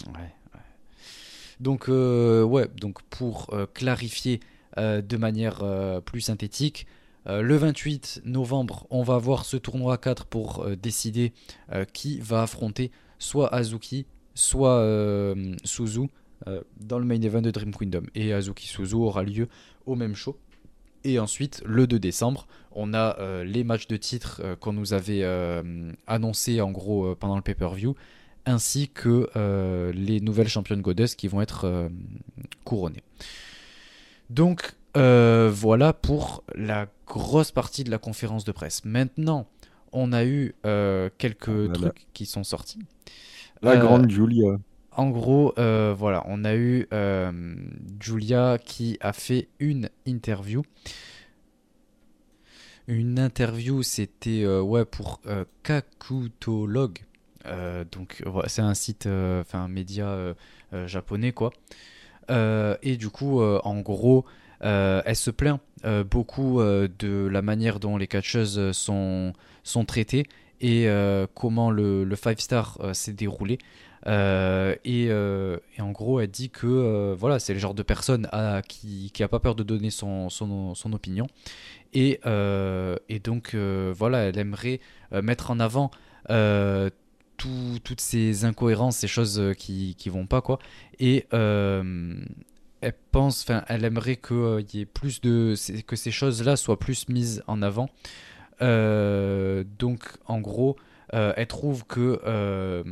ouais. 0.09 0.35
Donc 1.61 1.89
euh, 1.89 2.45
ouais, 2.45 2.69
donc 2.81 3.03
pour 3.05 3.49
euh, 3.53 3.67
clarifier 3.73 4.41
euh, 4.79 5.03
de 5.03 5.17
manière 5.17 5.63
plus 6.05 6.21
synthétique, 6.21 6.87
euh, 7.29 7.43
le 7.43 7.57
28 7.57 8.23
novembre, 8.25 8.87
on 8.91 9.03
va 9.03 9.15
avoir 9.15 9.45
ce 9.45 9.57
tournoi 9.57 9.99
4 9.99 10.25
pour 10.27 10.65
euh, 10.65 10.77
décider 10.77 11.33
euh, 11.73 11.85
qui 11.85 12.21
va 12.21 12.43
affronter 12.43 12.91
soit 13.19 13.53
Azuki, 13.55 14.07
soit 14.35 14.85
Suzu 15.65 16.09
dans 16.81 17.01
le 17.01 17.05
main 17.05 17.21
event 17.21 17.43
de 17.43 17.51
Dream 17.51 17.75
Kingdom. 17.75 18.05
Et 18.15 18.33
Azuki 18.33 18.69
Suzu 18.69 18.95
aura 18.95 19.25
lieu 19.25 19.49
au 19.87 19.97
même 19.97 20.15
show. 20.15 20.39
Et 21.03 21.19
ensuite, 21.19 21.61
le 21.67 21.89
2 21.89 21.99
décembre, 21.99 22.47
on 22.71 22.95
a 22.95 23.43
les 23.43 23.65
matchs 23.65 23.89
de 23.89 23.97
titre 23.97 24.57
qu'on 24.61 24.73
nous 24.73 24.93
avait 24.93 25.25
annoncés 26.07 26.61
en 26.61 26.71
gros 26.71 27.17
pendant 27.17 27.35
le 27.35 27.43
pay-per-view, 27.43 27.97
ainsi 28.47 28.89
que 28.89 29.29
les 29.93 30.21
nouvelles 30.21 30.49
championnes 30.49 30.81
Goddess 30.81 31.17
qui 31.17 31.27
vont 31.27 31.41
être 31.41 31.91
couronnées. 32.63 33.03
Donc 34.31 34.78
euh, 34.97 35.51
voilà 35.53 35.93
pour 35.93 36.43
la 36.55 36.87
grosse 37.07 37.53
partie 37.53 37.85
de 37.85 37.91
la 37.91 37.99
conférence 37.99 38.45
de 38.45 38.53
presse. 38.53 38.85
Maintenant, 38.85 39.47
on 39.93 40.13
a 40.13 40.25
eu 40.25 40.55
euh, 40.67 41.09
quelques 41.19 41.49
Ah, 41.49 41.53
voilà. 41.53 41.91
trucs 41.93 42.07
qui 42.13 42.27
sont 42.27 42.45
sortis. 42.45 42.81
La 43.63 43.73
Euh, 43.73 43.79
grande 43.79 44.11
Julia. 44.11 44.59
En 44.93 45.11
gros, 45.11 45.53
voilà, 45.57 46.25
on 46.27 46.45
a 46.45 46.55
eu 46.57 46.87
Julia 48.01 48.59
qui 48.59 48.99
a 49.01 49.13
fait 49.13 49.49
une 49.61 49.91
interview. 50.07 50.63
Une 52.87 53.19
interview, 53.19 53.83
c'était 53.83 54.47
ouais 54.47 54.85
pour 54.85 55.21
Kakutolog. 55.63 56.99
Donc 57.93 58.23
c'est 58.47 58.63
un 58.63 58.75
site, 58.75 59.07
enfin 59.07 59.61
un 59.65 59.69
média 59.69 60.35
japonais 60.87 61.33
quoi. 61.33 61.53
Et 62.31 62.97
du 62.97 63.09
coup, 63.11 63.41
en 63.43 63.81
gros, 63.81 64.25
euh, 64.65 65.03
elle 65.05 65.17
se 65.17 65.31
plaint 65.31 65.61
euh, 65.85 66.03
beaucoup 66.05 66.61
euh, 66.61 66.89
de 66.99 67.29
la 67.29 67.43
manière 67.43 67.79
dont 67.81 67.97
les 67.97 68.07
catcheuses 68.07 68.73
sont, 68.73 69.33
sont 69.63 69.85
traitées 69.85 70.27
et 70.61 70.89
comment 71.35 71.71
le, 71.71 72.03
le 72.03 72.17
5 72.17 72.41
star 72.41 72.79
s'est 72.93 73.13
déroulé. 73.13 73.59
Et, 74.07 75.05
et 75.05 75.81
en 75.81 75.91
gros, 75.93 76.19
elle 76.19 76.31
dit 76.33 76.51
que 76.51 77.15
voilà, 77.17 77.39
c'est 77.39 77.53
le 77.53 77.61
genre 77.61 77.75
de 77.75 77.85
personne 77.85 78.29
à, 78.33 78.61
qui, 78.67 79.13
qui 79.15 79.23
a 79.23 79.29
pas 79.29 79.39
peur 79.39 79.55
de 79.55 79.63
donner 79.63 79.91
son, 79.91 80.29
son, 80.31 80.75
son 80.75 80.93
opinion. 80.93 81.29
Et, 81.95 82.19
et 83.09 83.19
donc, 83.21 83.55
voilà, 83.55 84.19
elle 84.23 84.39
aimerait 84.39 84.81
mettre 85.13 85.53
en 85.53 85.61
avant 85.61 85.93
tout- 86.27 87.79
toutes 87.85 88.01
ces 88.01 88.45
incohérences, 88.45 88.97
ces 88.97 89.07
choses 89.07 89.41
qui, 89.57 89.95
qui 89.97 90.09
vont 90.09 90.27
pas, 90.27 90.41
quoi. 90.41 90.59
Et 90.99 91.25
elle 92.81 92.95
pense, 93.13 93.43
enfin, 93.43 93.65
elle 93.69 93.85
aimerait 93.85 94.17
c'est- 95.57 95.83
que 95.83 95.97
ces 95.97 96.11
choses-là 96.11 96.57
soient 96.57 96.79
plus 96.79 97.09
mises 97.09 97.43
en 97.47 97.63
avant. 97.63 97.89
Euh, 98.63 99.65
donc, 99.79 100.03
en 100.27 100.41
gros, 100.41 100.77
euh, 101.15 101.33
elle 101.37 101.47
trouve 101.47 101.85
que 101.87 102.21
euh, 102.27 102.83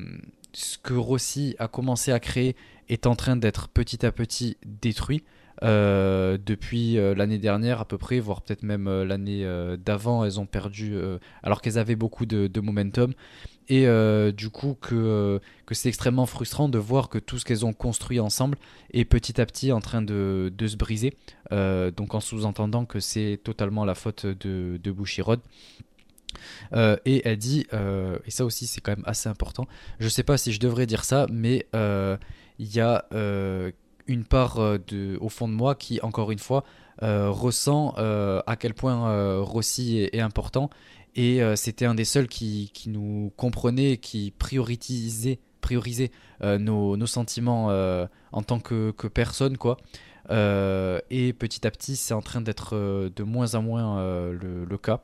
ce 0.53 0.79
que 0.79 0.95
Rossi 0.95 1.57
a 1.59 1.69
commencé 1.69 2.13
à 2.13 2.21
créer 2.21 2.57
est 2.89 3.07
en 3.07 3.17
train 3.17 3.37
d'être 3.37 3.69
petit 3.69 4.05
à 4.07 4.13
petit 4.13 4.57
détruit. 4.65 5.25
Euh, 5.63 6.37
depuis 6.45 6.99
euh, 6.99 7.15
l'année 7.15 7.39
dernière 7.39 7.81
à 7.81 7.87
peu 7.87 7.97
près, 7.97 8.21
voire 8.21 8.43
peut-être 8.43 8.63
même 8.63 8.89
euh, 8.89 9.07
l'année 9.07 9.43
euh, 9.45 9.79
d'avant, 9.79 10.23
elles 10.25 10.39
ont 10.39 10.45
perdu, 10.45 10.95
euh, 10.95 11.19
alors 11.43 11.63
qu'elles 11.63 11.79
avaient 11.79 11.97
beaucoup 11.97 12.27
de 12.47 12.61
momentum. 12.61 13.15
Et 13.69 13.87
euh, 13.87 14.33
du 14.33 14.51
coup 14.51 14.77
que, 14.81 14.95
euh, 14.95 15.39
que 15.67 15.75
c'est 15.75 15.89
extrêmement 15.89 16.27
frustrant 16.27 16.69
de 16.69 16.79
voir 16.79 17.09
que 17.09 17.19
tout 17.19 17.39
ce 17.39 17.45
qu'elles 17.45 17.67
ont 17.67 17.73
construit 17.73 18.21
ensemble 18.21 18.59
est 18.93 19.05
petit 19.05 19.41
à 19.41 19.47
petit 19.47 19.73
en 19.73 19.81
train 19.81 20.03
de, 20.03 20.53
de 20.57 20.67
se 20.67 20.77
briser, 20.77 21.15
euh, 21.53 21.91
donc 21.91 22.15
en 22.15 22.21
sous-entendant 22.21 22.85
que 22.85 23.01
c'est 23.01 23.41
totalement 23.43 23.85
la 23.85 23.95
faute 23.95 24.27
de, 24.27 24.79
de 24.83 24.95
et 27.05 27.23
elle 27.25 27.37
dit, 27.39 27.67
et 27.73 28.31
ça 28.31 28.45
aussi 28.45 28.67
c'est 28.67 28.81
quand 28.81 28.93
même 28.93 29.05
assez 29.07 29.29
important, 29.29 29.67
je 29.99 30.09
sais 30.09 30.23
pas 30.23 30.37
si 30.37 30.53
je 30.53 30.61
devrais 30.61 30.87
dire 30.87 31.05
ça, 31.05 31.27
mais 31.31 31.67
il 31.73 32.75
y 32.75 32.81
a 32.81 33.07
une 34.07 34.25
part 34.25 34.79
de, 34.87 35.17
au 35.21 35.29
fond 35.29 35.49
de 35.49 35.55
moi 35.55 35.75
qui, 35.75 36.01
encore 36.03 36.31
une 36.31 36.39
fois, 36.39 36.65
ressent 37.01 37.95
à 37.97 38.57
quel 38.57 38.75
point 38.75 39.41
Rossi 39.41 40.09
est 40.13 40.21
important. 40.21 40.69
Et 41.17 41.43
euh, 41.43 41.57
c'était 41.57 41.87
un 41.87 41.95
des 41.95 42.05
seuls 42.05 42.29
qui, 42.29 42.71
qui 42.75 42.91
nous 42.91 43.33
comprenait, 43.37 43.97
qui 43.97 44.33
priorisait 44.39 45.41
euh, 46.43 46.59
nos, 46.59 46.99
nos 46.99 47.07
sentiments 47.07 47.71
euh, 47.71 48.07
en 48.33 48.43
tant 48.43 48.61
que, 48.61 48.91
que 48.93 49.09
personne, 49.09 49.57
quoi. 49.57 49.79
Et 50.29 51.33
petit 51.33 51.67
à 51.67 51.71
petit, 51.71 51.97
c'est 51.97 52.13
en 52.13 52.21
train 52.21 52.43
d'être 52.43 52.77
de 53.15 53.23
moins 53.23 53.55
en 53.55 53.63
moins 53.63 54.03
le, 54.33 54.65
le 54.65 54.79
cas. 54.79 55.01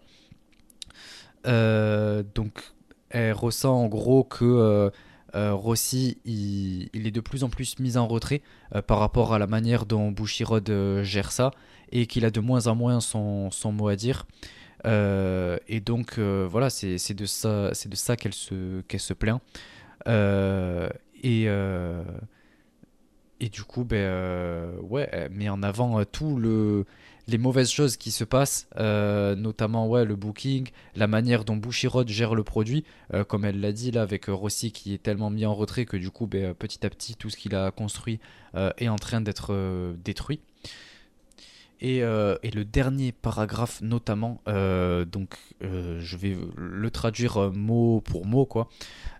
Donc, 2.34 2.72
elle 3.08 3.32
ressent 3.32 3.72
en 3.72 3.86
gros 3.86 4.24
que 4.24 4.90
Rossi, 5.32 6.18
il, 6.24 6.90
il 6.92 7.06
est 7.06 7.12
de 7.12 7.20
plus 7.20 7.44
en 7.44 7.50
plus 7.50 7.78
mis 7.78 7.96
en 7.96 8.08
retrait 8.08 8.42
par 8.88 8.98
rapport 8.98 9.32
à 9.32 9.38
la 9.38 9.46
manière 9.46 9.86
dont 9.86 10.10
Bushiroad 10.10 10.68
gère 11.04 11.30
ça 11.30 11.52
et 11.92 12.06
qu'il 12.06 12.24
a 12.24 12.30
de 12.30 12.40
moins 12.40 12.66
en 12.66 12.74
moins 12.74 13.00
son, 13.00 13.52
son 13.52 13.70
mot 13.70 13.86
à 13.86 13.94
dire. 13.94 14.26
Euh, 14.86 15.58
et 15.68 15.80
donc, 15.80 16.18
euh, 16.18 16.46
voilà, 16.50 16.70
c'est 16.70 17.14
de 17.14 17.26
ça, 17.26 17.70
c'est 17.74 17.88
de 17.88 17.96
ça 17.96 18.16
qu'elle 18.16 18.34
se, 18.34 18.80
qu'elle 18.82 19.00
se 19.00 19.14
plaint. 19.14 19.40
Euh, 20.08 20.88
et, 21.22 21.46
et 23.40 23.48
du 23.48 23.62
coup, 23.64 23.84
ben, 23.84 24.72
ouais, 24.82 25.08
elle 25.12 25.30
met 25.30 25.48
en 25.48 25.62
avant 25.62 26.04
tout 26.04 26.36
le, 26.36 26.84
les 27.28 27.38
mauvaises 27.38 27.70
choses 27.70 27.96
qui 27.96 28.10
se 28.10 28.24
passent, 28.24 28.68
notamment 28.76 29.88
ouais, 29.88 30.04
le 30.04 30.16
booking, 30.16 30.68
la 30.96 31.06
manière 31.06 31.44
dont 31.44 31.56
Bushiroad 31.56 32.08
gère 32.08 32.34
le 32.34 32.42
produit, 32.42 32.84
comme 33.28 33.44
elle 33.44 33.60
l'a 33.60 33.72
dit 33.72 33.92
là 33.92 34.02
avec 34.02 34.26
Rossi 34.26 34.72
qui 34.72 34.94
est 34.94 35.02
tellement 35.02 35.30
mis 35.30 35.46
en 35.46 35.54
retrait 35.54 35.84
que 35.84 35.96
du 35.96 36.10
coup, 36.10 36.26
ben, 36.26 36.54
petit 36.54 36.84
à 36.84 36.90
petit, 36.90 37.14
tout 37.14 37.30
ce 37.30 37.36
qu'il 37.36 37.54
a 37.54 37.70
construit 37.70 38.18
est 38.54 38.88
en 38.88 38.96
train 38.96 39.20
d'être 39.20 39.94
détruit. 40.02 40.40
Et, 41.84 42.04
euh, 42.04 42.36
et 42.44 42.52
le 42.52 42.64
dernier 42.64 43.10
paragraphe 43.10 43.82
notamment, 43.82 44.40
euh, 44.46 45.04
donc 45.04 45.36
euh, 45.64 45.98
je 46.00 46.16
vais 46.16 46.36
le 46.56 46.90
traduire 46.92 47.50
mot 47.50 48.00
pour 48.00 48.24
mot 48.24 48.46
quoi. 48.46 48.68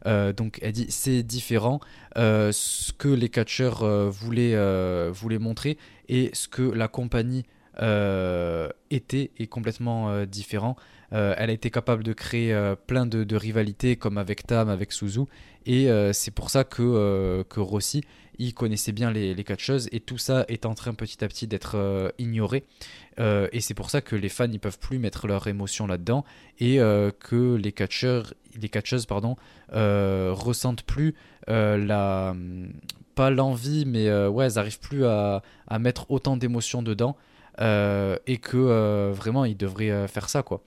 Donc 0.06 0.60
elle 0.62 0.70
dit 0.70 0.86
c'est 0.88 1.24
différent 1.24 1.80
ce 2.14 2.92
que 2.92 3.08
les 3.08 3.28
catcheurs 3.28 3.84
voulaient, 4.10 5.10
voulaient 5.10 5.40
montrer 5.40 5.76
et 6.08 6.30
ce 6.34 6.46
que 6.46 6.62
la 6.62 6.86
compagnie 6.86 7.44
était 7.78 9.30
est 9.38 9.48
complètement 9.48 10.24
différent. 10.24 10.76
Euh, 11.12 11.34
elle 11.36 11.50
a 11.50 11.52
été 11.52 11.70
capable 11.70 12.02
de 12.02 12.12
créer 12.12 12.52
euh, 12.52 12.74
plein 12.74 13.06
de, 13.06 13.36
rivalités 13.36 13.96
comme 13.96 14.18
avec 14.18 14.46
Tam, 14.46 14.68
avec 14.68 14.92
Suzu. 14.92 15.22
Et 15.66 15.90
euh, 15.90 16.12
c'est 16.12 16.30
pour 16.30 16.50
ça 16.50 16.64
que, 16.64 17.44
Rossi 17.56 18.02
il 18.38 18.54
connaissait 18.54 18.92
bien 18.92 19.12
les, 19.12 19.44
catcheuses 19.44 19.88
et 19.92 20.00
tout 20.00 20.18
ça 20.18 20.44
est 20.48 20.64
en 20.64 20.74
train 20.74 20.94
petit 20.94 21.22
à 21.22 21.28
petit 21.28 21.46
d'être 21.46 22.12
ignoré. 22.18 22.64
Et 23.18 23.60
c'est 23.60 23.74
pour 23.74 23.90
ça 23.90 24.00
que 24.00 24.16
les 24.16 24.30
fans 24.30 24.50
ils 24.50 24.58
peuvent 24.58 24.78
plus 24.78 24.98
mettre 24.98 25.28
leur 25.28 25.46
émotion 25.46 25.86
là-dedans. 25.86 26.24
Et 26.58 26.78
que 26.78 27.54
les 27.54 27.72
catcheurs 27.72 28.32
les 28.60 28.68
catcheuses 28.68 29.06
pardon 29.06 29.36
ressentent 29.70 30.82
plus 30.82 31.14
la 31.46 32.34
pas 33.14 33.30
l'envie 33.30 33.84
mais 33.84 34.10
ouais 34.26 34.46
elles 34.46 34.58
arrivent 34.58 34.80
plus 34.80 35.04
à, 35.04 35.42
mettre 35.78 36.10
autant 36.10 36.36
d'émotions 36.36 36.82
dedans. 36.82 37.16
Et 37.60 38.38
que 38.38 39.12
vraiment 39.12 39.44
ils 39.44 39.58
devraient 39.58 40.08
faire 40.08 40.28
ça 40.30 40.42
quoi 40.42 40.62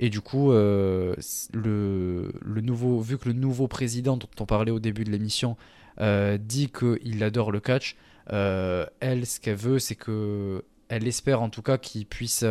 et 0.00 0.08
du 0.08 0.20
coup 0.20 0.50
euh, 0.50 1.14
le, 1.52 2.32
nouveau 2.62 3.00
vu 3.00 3.18
que 3.18 3.28
le 3.28 3.34
nouveau 3.34 3.68
président 3.68 4.16
dont 4.16 4.28
on 4.40 4.46
parlait 4.46 4.72
au 4.72 4.80
début 4.80 5.04
de 5.04 5.10
l'émission 5.10 5.56
euh, 6.00 6.38
dit 6.38 6.70
qu'il 6.70 7.22
adore 7.22 7.52
le 7.52 7.60
catch 7.60 7.96
euh, 8.32 8.86
elle 8.98 9.26
ce 9.26 9.38
qu'elle 9.38 9.56
veut 9.56 9.78
c'est 9.78 9.94
que 9.94 10.64
elle 10.88 11.06
espère 11.06 11.42
en 11.42 11.50
tout 11.50 11.62
cas 11.62 11.78
qu'il 11.78 12.06
puisse 12.06 12.44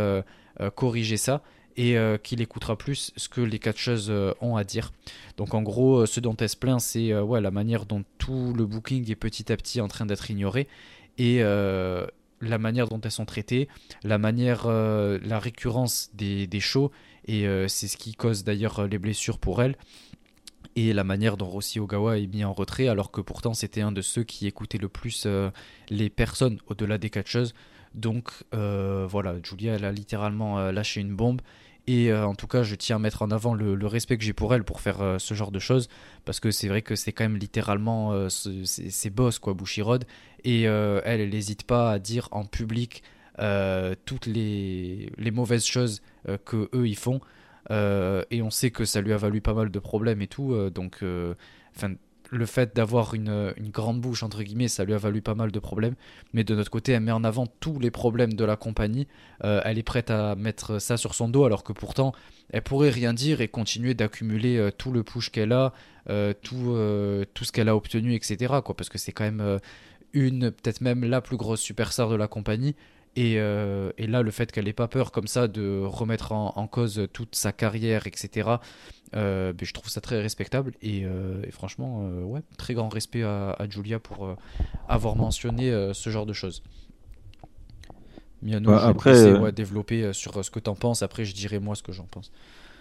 corriger 0.76 1.18
ça 1.18 1.42
et 1.76 1.98
qu'il 2.24 2.42
écoutera 2.42 2.78
plus 2.78 3.12
ce 3.18 3.28
que 3.28 3.42
les 3.42 3.60
catcheuses 3.60 4.14
ont 4.40 4.56
à 4.56 4.64
dire. 4.64 4.94
Donc 5.36 5.54
en 5.54 5.62
gros, 5.62 6.06
ce 6.06 6.22
dont 6.22 6.38
elle 6.38 6.48
se 6.48 6.56
plaint, 6.56 6.80
c'est 6.80 7.14
ouais, 7.20 7.42
la 7.42 7.52
manière 7.52 7.86
dont 7.86 8.06
tout 8.18 8.54
le 8.58 8.66
booking 8.66 9.12
est 9.12 9.16
petit 9.16 9.52
à 9.52 9.58
petit 9.58 9.82
en 9.82 9.90
train 9.90 10.06
d'être 10.06 10.32
ignoré 10.32 10.70
et 11.18 11.40
la 11.42 12.58
manière 12.58 12.88
dont 12.88 13.02
elles 13.02 13.12
sont 13.12 13.26
traitées, 13.26 13.68
la 14.04 14.18
manière, 14.18 14.70
la 14.70 15.40
récurrence 15.40 16.10
des, 16.14 16.48
des 16.48 16.62
shows 16.62 16.92
et 17.30 17.46
euh, 17.46 17.68
c'est 17.68 17.88
ce 17.88 17.96
qui 17.96 18.16
cause 18.16 18.44
d'ailleurs 18.44 18.80
euh, 18.80 18.88
les 18.88 18.98
blessures 18.98 19.38
pour 19.38 19.62
elle. 19.62 19.76
Et 20.76 20.94
la 20.94 21.04
manière 21.04 21.38
dont 21.38 21.46
Rossi 21.46 21.80
Ogawa 21.80 22.18
est 22.18 22.26
mis 22.26 22.44
en 22.44 22.54
retrait 22.54 22.88
alors 22.88 23.12
que 23.12 23.22
pourtant 23.22 23.54
c'était 23.54 23.82
un 23.82 23.92
de 23.92 24.02
ceux 24.02 24.24
qui 24.24 24.48
écoutait 24.48 24.80
le 24.80 24.90
plus 24.90 25.24
euh, 25.28 25.52
les 25.90 26.10
personnes 26.10 26.58
au-delà 26.68 26.98
des 26.98 27.12
catcheuses. 27.12 27.54
Donc 27.94 28.32
voilà, 28.52 29.36
Julia 29.44 29.76
elle 29.76 29.86
a 29.86 29.92
littéralement 29.92 30.72
lâché 30.72 31.02
une 31.02 31.16
bombe. 31.16 31.42
Et 31.88 32.14
en 32.14 32.36
tout 32.36 32.46
cas 32.46 32.62
je 32.62 32.76
tiens 32.76 32.98
à 32.98 33.00
mettre 33.00 33.24
en 33.24 33.32
avant 33.32 33.56
le, 33.56 33.74
le 33.74 33.88
respect 33.88 34.18
que 34.18 34.24
j'ai 34.24 34.34
pour 34.34 34.54
elle 34.54 34.64
pour 34.64 34.80
faire 34.80 35.16
ce 35.18 35.34
genre 35.34 35.52
de 35.52 35.58
choses. 35.58 35.90
Parce 36.24 36.40
que 36.40 36.52
c'est 36.52 36.68
vrai 36.68 36.84
que 36.84 36.96
c'est 36.96 37.14
quand 37.14 37.24
même 37.24 37.38
littéralement 37.38 38.28
c'est 38.30 39.10
boss 39.10 39.40
quoi 39.40 39.56
Bushiroad 39.56 40.06
et 40.44 40.64
elle 40.64 41.02
elle 41.22 41.30
n'hésite 41.30 41.64
pas 41.64 41.92
à 41.92 42.00
dire 42.00 42.28
en 42.32 42.46
public 42.46 43.02
toutes 44.06 44.26
les, 44.26 45.12
les 45.18 45.32
mauvaises 45.32 45.66
choses 45.66 46.02
euh, 46.28 46.38
que 46.44 46.70
eux 46.74 46.88
ils 46.88 46.98
font 46.98 47.22
euh, 47.72 48.24
et 48.32 48.42
on 48.42 48.50
sait 48.50 48.72
que 48.72 48.86
ça 48.86 49.02
lui 49.02 49.14
a 49.14 49.18
valu 49.18 49.42
pas 49.42 49.54
mal 49.54 49.70
de 49.72 49.80
problèmes 49.80 50.22
et 50.22 50.28
tout. 50.28 50.54
euh, 50.54 50.70
donc, 50.70 51.00
euh, 51.04 51.36
enfin, 51.76 51.94
le 52.32 52.46
fait 52.46 52.76
d'avoir 52.76 53.16
une, 53.16 53.54
une 53.58 53.70
grande 53.70 54.02
bouche, 54.02 54.22
entre 54.22 54.44
guillemets, 54.44 54.68
ça 54.68 54.84
lui 54.84 54.94
a 54.94 54.98
valu 54.98 55.22
pas 55.22 55.34
mal 55.34 55.52
de 55.52 55.60
problèmes. 55.60 55.96
Mais 56.34 56.44
de 56.44 56.56
notre 56.56 56.70
côté, 56.70 56.92
elle 56.92 57.02
met 57.02 57.12
en 57.12 57.24
avant 57.24 57.48
tous 57.60 57.80
les 57.80 57.90
problèmes 57.90 58.34
de 58.34 58.46
la 58.46 58.56
compagnie. 58.56 59.08
Euh, 59.44 59.62
elle 59.66 59.80
est 59.80 59.84
prête 59.84 60.12
à 60.12 60.36
mettre 60.36 60.80
ça 60.80 60.98
sur 60.98 61.16
son 61.16 61.28
dos, 61.28 61.46
alors 61.46 61.64
que 61.64 61.74
pourtant, 61.74 62.14
elle 62.52 62.62
pourrait 62.62 62.92
rien 62.92 63.14
dire 63.14 63.42
et 63.42 63.48
continuer 63.48 63.96
d'accumuler 63.96 64.58
euh, 64.58 64.72
tout 64.72 64.92
le 64.92 65.04
push 65.04 65.32
qu'elle 65.32 65.52
a, 65.54 65.74
euh, 66.10 66.34
tout, 66.40 66.72
euh, 66.72 67.26
tout 67.34 67.46
ce 67.46 67.52
qu'elle 67.52 67.70
a 67.70 67.76
obtenu, 67.76 68.14
etc. 68.14 68.62
Quoi, 68.64 68.76
parce 68.76 68.90
que 68.90 69.00
c'est 69.00 69.12
quand 69.12 69.24
même 69.24 69.42
euh, 69.42 69.58
une, 70.14 70.52
peut-être 70.52 70.82
même 70.82 71.04
la 71.06 71.22
plus 71.22 71.38
grosse 71.38 71.62
superstar 71.62 72.10
de 72.10 72.16
la 72.16 72.28
compagnie. 72.28 72.76
Et, 73.16 73.36
euh, 73.38 73.92
et 73.98 74.08
là, 74.08 74.22
le 74.22 74.32
fait 74.32 74.52
qu'elle 74.52 74.66
n'ait 74.66 74.74
pas 74.74 74.88
peur 74.88 75.12
comme 75.12 75.28
ça 75.28 75.48
de 75.48 75.82
remettre 75.84 76.32
en, 76.32 76.54
en 76.56 76.68
cause 76.68 77.08
toute 77.12 77.36
sa 77.36 77.52
carrière, 77.52 78.08
etc., 78.08 78.50
euh, 79.16 79.54
ben, 79.54 79.66
je 79.66 79.74
trouve 79.74 79.90
ça 79.90 80.02
très 80.02 80.22
respectable. 80.22 80.74
Et, 80.82 81.04
euh, 81.06 81.42
et 81.44 81.52
franchement, 81.52 82.04
euh, 82.04 82.24
ouais, 82.24 82.42
très 82.58 82.74
grand 82.76 82.90
respect 82.90 83.24
à, 83.24 83.52
à 83.58 83.68
Julia 83.68 84.00
pour 84.00 84.26
euh, 84.26 84.36
avoir 84.88 85.16
mentionné 85.16 85.72
euh, 85.72 85.94
ce 85.94 86.10
genre 86.10 86.26
de 86.26 86.34
choses. 86.34 86.64
Miano, 88.42 88.78
je 88.78 88.88
vais 88.88 88.90
après, 88.90 89.12
laisser, 89.12 89.32
euh, 89.32 89.40
ouais, 89.40 89.52
développer 89.52 90.14
sur 90.14 90.46
ce 90.46 90.50
que 90.52 90.60
t'en 90.60 90.76
penses. 90.76 91.02
Après, 91.02 91.26
je 91.26 91.34
dirai 91.34 91.60
moi 91.60 91.76
ce 91.76 91.84
que 91.84 91.92
j'en 91.92 92.06
pense. 92.06 92.32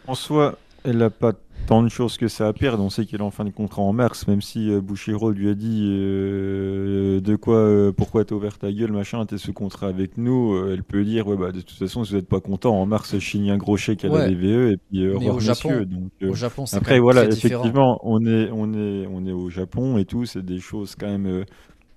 En 0.07 0.15
soi, 0.15 0.59
elle 0.89 0.99
n'a 0.99 1.11
pas 1.11 1.33
tant 1.67 1.83
de 1.83 1.89
choses 1.89 2.17
que 2.17 2.29
ça 2.29 2.49
à 2.49 2.53
perdre. 2.53 2.83
On 2.83 2.91
sait 2.91 3.05
qu'elle 3.05 3.21
est 3.21 3.25
en 3.25 3.31
fin 3.31 3.45
de 3.45 3.51
contrat 3.51 3.83
en 3.83 3.93
mars, 3.93 4.27
même 4.27 4.41
si 4.43 4.71
euh, 4.71 4.81
Bouchero 4.81 5.31
lui 5.31 5.49
a 5.51 5.55
dit 5.55 5.87
euh, 5.91 7.21
de 7.21 7.37
quoi, 7.37 7.57
euh, 7.57 7.93
pourquoi 7.93 8.25
t'as 8.25 8.35
ouvert 8.35 8.59
ta 8.59 8.73
gueule, 8.73 8.93
machin, 8.93 9.25
t'es 9.27 9.39
sous 9.39 9.53
contrat 9.53 9.89
avec 9.89 10.17
nous. 10.17 10.55
euh, 10.55 10.73
elle 10.75 10.83
peut 10.85 11.05
dire, 11.05 11.27
ouais, 11.27 11.37
bah, 11.37 11.53
de 11.53 11.61
toute 11.61 11.79
façon, 11.79 12.05
si 12.05 12.13
vous 12.13 12.17
n'êtes 12.17 12.29
pas 12.29 12.41
content, 12.41 12.75
en 12.81 12.87
mars, 12.87 13.13
je 13.15 13.19
signe 13.19 13.51
un 13.51 13.59
gros 13.59 13.77
chèque 13.77 14.05
à 14.05 14.09
Ouais. 14.09 14.21
la 14.21 14.29
DVE 14.31 14.73
et 14.73 14.77
puis 14.79 15.05
euh, 15.05 15.17
au 15.19 15.41
Japon-. 15.41 15.81
Donc, 15.85 16.11
euh, 16.23 16.31
Au 16.31 16.35
Japon, 16.35 16.65
quand 16.71 16.77
Après, 16.79 16.99
voilà, 17.01 17.25
effectivement, 17.25 17.99
on 18.03 18.25
est, 18.25 18.51
on, 18.53 18.73
est, 18.73 19.07
on 19.11 19.27
est 19.27 19.33
au 19.33 19.51
Japon 19.51 19.99
et 19.99 20.05
tout, 20.05 20.25
c'est 20.25 20.45
des 20.45 20.61
choses 20.61 20.95
quand 20.97 21.09
même 21.09 21.27
euh, 21.27 21.45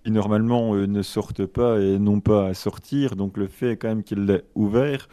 qui 0.03 0.11
normalement 0.11 0.73
euh, 0.75 0.87
ne 0.87 1.01
sortent 1.01 1.45
pas 1.45 1.79
et 1.79 1.99
n'ont 1.99 2.19
pas 2.21 2.47
à 2.47 2.53
sortir. 2.53 3.15
Donc 3.15 3.37
le 3.37 3.47
fait 3.47 3.77
quand 3.77 3.87
même 3.89 4.03
qu'il 4.03 4.25
l'ait 4.25 4.43
ouvert, 4.55 5.07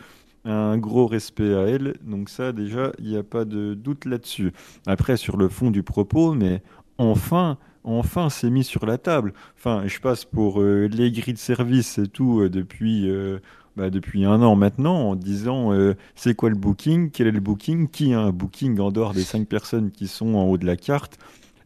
un 0.45 0.79
gros 0.79 1.07
respect 1.07 1.55
à 1.55 1.63
elle. 1.63 1.95
Donc 2.03 2.29
ça, 2.29 2.53
déjà, 2.53 2.93
il 2.99 3.09
n'y 3.09 3.17
a 3.17 3.23
pas 3.23 3.45
de 3.45 3.75
doute 3.75 4.05
là-dessus. 4.05 4.53
Après, 4.87 5.17
sur 5.17 5.37
le 5.37 5.49
fond 5.49 5.71
du 5.71 5.83
propos, 5.83 6.35
mais 6.35 6.63
enfin, 6.99 7.59
enfin, 7.85 8.31
c'est 8.31 8.51
mis 8.51 8.65
sur 8.65 8.87
la 8.87 8.99
table. 8.99 9.33
Enfin, 9.57 9.83
je 9.87 10.01
passe 10.01 10.25
pour 10.25 10.61
euh, 10.61 10.87
les 10.87 11.11
grilles 11.11 11.35
de 11.35 11.39
service 11.39 11.99
et 11.99 12.07
tout 12.07 12.41
euh, 12.41 12.49
depuis... 12.49 13.09
euh, 13.09 13.39
bah, 13.77 13.91
depuis 13.91 14.25
un 14.25 14.43
an 14.43 14.57
maintenant, 14.57 15.11
en 15.11 15.15
disant 15.15 15.71
c'est 16.17 16.35
quoi 16.35 16.49
le 16.49 16.57
booking, 16.57 17.13
quel 17.13 17.29
est 17.29 17.31
le 17.31 17.39
booking, 17.39 17.87
qui 17.89 18.13
a 18.13 18.19
un 18.19 18.33
booking 18.33 18.81
en 18.81 18.91
dehors 18.91 19.15
des 19.15 19.23
cinq 19.23 19.47
personnes 19.47 19.93
qui 19.93 20.09
sont 20.09 20.35
en 20.35 20.47
haut 20.47 20.59
de 20.59 20.67
la 20.67 20.77
carte? 20.77 21.17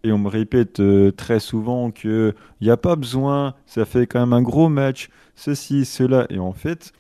Et 0.05 0.13
on 0.13 0.19
me 0.19 0.29
répète 0.29 0.83
très 1.17 1.41
souvent 1.41 1.91
que 1.91 2.35
il 2.61 2.65
n'y 2.65 2.71
a 2.71 2.77
pas 2.77 2.97
besoin, 2.97 3.55
ça 3.65 3.87
fait 3.87 4.07
quand 4.07 4.21
même 4.21 4.35
un 4.35 4.43
gros 4.43 4.69
match, 4.69 5.09
ceci, 5.37 5.87
cela. 5.87 6.27
Et 6.29 6.39
en 6.39 6.53
fait, 6.53 6.93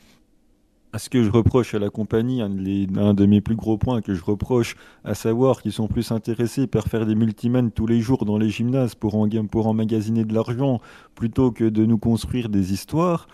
ce 0.98 1.08
que 1.08 1.24
je 1.24 1.30
reproche 1.30 1.74
à 1.74 1.78
la 1.78 1.88
compagnie, 1.88 2.42
un 2.42 2.50
de, 2.50 3.26
mes 3.26 3.40
plus 3.40 3.56
gros 3.56 3.78
points 3.78 4.02
que 4.02 4.14
je 4.14 4.22
reproche, 4.22 4.76
à 5.04 5.14
savoir 5.14 5.62
qu'ils 5.62 5.72
sont 5.72 5.88
plus 5.88 6.12
intéressés 6.12 6.66
par 6.66 6.84
faire 6.84 7.06
des 7.06 7.14
multimans 7.14 7.70
tous 7.70 7.86
les 7.86 8.00
jours 8.00 8.24
dans 8.24 8.38
les 8.38 8.50
gymnases 8.50 8.94
pour, 8.94 9.14
en, 9.14 9.28
pour 9.50 9.66
emmagasiner 9.66 10.24
de 10.24 10.34
l'argent 10.34 10.80
plutôt 11.14 11.50
que 11.50 11.64
de 11.64 11.86
nous 11.86 11.98
construire 11.98 12.48
des 12.48 12.72
histoires. 12.72 13.26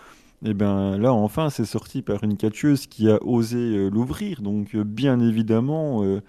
Et 0.45 0.51
eh 0.51 0.53
bien 0.53 0.97
là, 0.97 1.11
enfin, 1.11 1.49
c'est 1.49 1.65
sorti 1.65 2.01
par 2.01 2.23
une 2.23 2.37
catcheuse 2.37 2.87
qui 2.87 3.09
a 3.09 3.21
osé 3.25 3.57
euh, 3.57 3.89
l'ouvrir. 3.89 4.41
Donc, 4.41 4.73
euh, 4.73 4.85
bien 4.85 5.19
évidemment, 5.19 6.01
euh, 6.05 6.21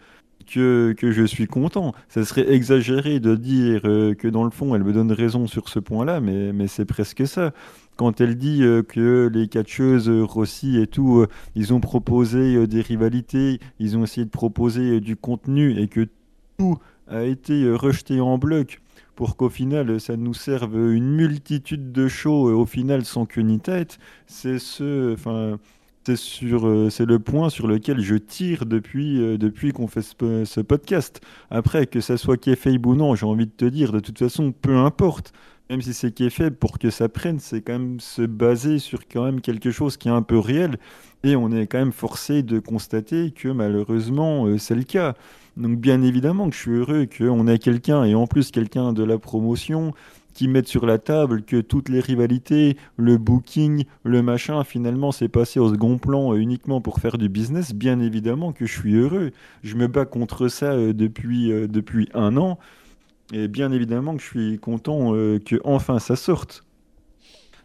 que, 0.52 0.96
je 1.00 1.24
suis 1.24 1.46
content. 1.46 1.94
Ça 2.08 2.24
serait 2.24 2.52
exagéré 2.52 3.20
de 3.20 3.36
dire 3.36 3.82
que 3.82 4.26
dans 4.26 4.42
le 4.42 4.50
fond, 4.50 4.74
elle 4.74 4.82
me 4.82 4.92
donne 4.92 5.12
raison 5.12 5.46
sur 5.46 5.68
ce 5.68 5.78
point-là, 5.78 6.20
mais 6.20 6.66
c'est 6.66 6.86
presque 6.86 7.24
ça 7.24 7.52
quand 8.00 8.22
elle 8.22 8.38
dit 8.38 8.62
euh, 8.62 8.82
que 8.82 9.30
les 9.30 9.46
catcheuses 9.46 10.08
euh, 10.08 10.24
Rossi 10.24 10.78
et 10.78 10.86
tout, 10.86 11.18
euh, 11.18 11.28
ils 11.54 11.74
ont 11.74 11.80
proposé 11.80 12.66
des 12.66 12.80
rivalités, 12.80 13.60
ils 13.78 13.98
ont 13.98 14.04
essayé 14.04 14.24
de 14.24 14.30
proposer 14.30 15.00
du 15.00 15.16
contenu 15.16 15.78
et 15.78 15.86
que 15.86 16.08
tout 16.56 16.78
a 17.08 17.24
été 17.24 17.70
rejeté 17.70 18.18
en 18.20 18.38
bloc 18.38 18.80
pour 19.16 19.36
qu'au 19.36 19.50
final 19.50 20.00
ça 20.00 20.16
nous 20.16 20.32
serve 20.32 20.76
une 20.94 21.10
multitude 21.14 21.92
de 21.92 22.08
shows 22.08 22.50
au 22.50 22.64
final 22.64 23.04
sans 23.04 23.26
queue 23.26 23.42
ni 23.42 23.60
tête, 23.60 23.98
c'est 24.26 24.58
ce, 24.58 25.16
le 26.06 27.18
point 27.18 27.50
sur 27.50 27.66
lequel 27.66 28.00
je 28.00 28.14
tire 28.14 28.64
depuis, 28.64 29.72
qu'on 29.74 29.88
fait 29.88 30.00
ce, 30.00 30.44
ce, 30.46 30.60
podcast. 30.62 31.20
Après 31.50 31.86
que 31.86 32.00
ça 32.00 32.16
soit 32.16 32.38
kayfabe 32.38 32.86
ou 32.86 32.94
non, 32.94 33.14
j'ai 33.14 33.26
envie 33.26 33.46
de 33.46 33.52
te 33.52 33.66
dire, 33.66 33.92
de 33.92 34.00
toute 34.00 34.18
façon, 34.18 34.52
peu 34.52 34.76
importe 34.76 35.34
même 35.70 35.82
si 35.82 35.94
c'est 35.94 36.10
qui 36.10 36.24
est 36.24 36.30
fait, 36.30 36.50
pour 36.50 36.80
que 36.80 36.90
ça 36.90 37.08
prenne, 37.08 37.38
c'est 37.38 37.62
quand 37.62 37.74
même 37.74 38.00
se 38.00 38.22
baser 38.22 38.80
sur 38.80 39.06
quand 39.06 39.24
même 39.24 39.40
quelque 39.40 39.70
chose 39.70 39.96
qui 39.96 40.08
est 40.08 40.10
un 40.10 40.22
peu 40.22 40.36
réel. 40.36 40.78
Et 41.22 41.36
on 41.36 41.52
est 41.52 41.68
quand 41.68 41.78
même 41.78 41.92
forcé 41.92 42.42
de 42.42 42.58
constater 42.58 43.30
que 43.30 43.48
malheureusement, 43.48 44.46
euh, 44.46 44.58
c'est 44.58 44.74
le 44.74 44.82
cas. 44.82 45.14
Donc 45.56 45.78
bien 45.78 46.02
évidemment 46.02 46.48
que 46.48 46.56
je 46.56 46.60
suis 46.60 46.72
heureux 46.72 47.06
qu'on 47.06 47.46
ait 47.46 47.58
quelqu'un, 47.58 48.02
et 48.04 48.16
en 48.16 48.26
plus 48.26 48.50
quelqu'un 48.50 48.92
de 48.92 49.04
la 49.04 49.18
promotion, 49.18 49.92
qui 50.34 50.48
mette 50.48 50.66
sur 50.66 50.86
la 50.86 50.98
table 50.98 51.42
que 51.42 51.60
toutes 51.60 51.88
les 51.88 52.00
rivalités, 52.00 52.76
le 52.96 53.16
booking, 53.16 53.84
le 54.04 54.22
machin, 54.22 54.64
finalement, 54.64 55.12
c'est 55.12 55.28
passé 55.28 55.60
au 55.60 55.72
second 55.72 55.98
plan 55.98 56.32
euh, 56.32 56.36
uniquement 56.36 56.80
pour 56.80 56.98
faire 56.98 57.16
du 57.16 57.28
business. 57.28 57.74
Bien 57.74 58.00
évidemment 58.00 58.52
que 58.52 58.66
je 58.66 58.72
suis 58.76 58.94
heureux. 58.94 59.30
Je 59.62 59.76
me 59.76 59.86
bats 59.86 60.04
contre 60.04 60.48
ça 60.48 60.72
euh, 60.72 60.92
depuis, 60.92 61.50
depuis 61.68 62.08
un 62.14 62.36
an. 62.36 62.58
Et 63.32 63.48
bien 63.48 63.70
évidemment 63.70 64.16
que 64.16 64.22
je 64.22 64.26
suis 64.26 64.58
content 64.58 65.14
euh, 65.14 65.38
que 65.38 65.56
enfin 65.64 65.98
ça 65.98 66.16
sorte. 66.16 66.64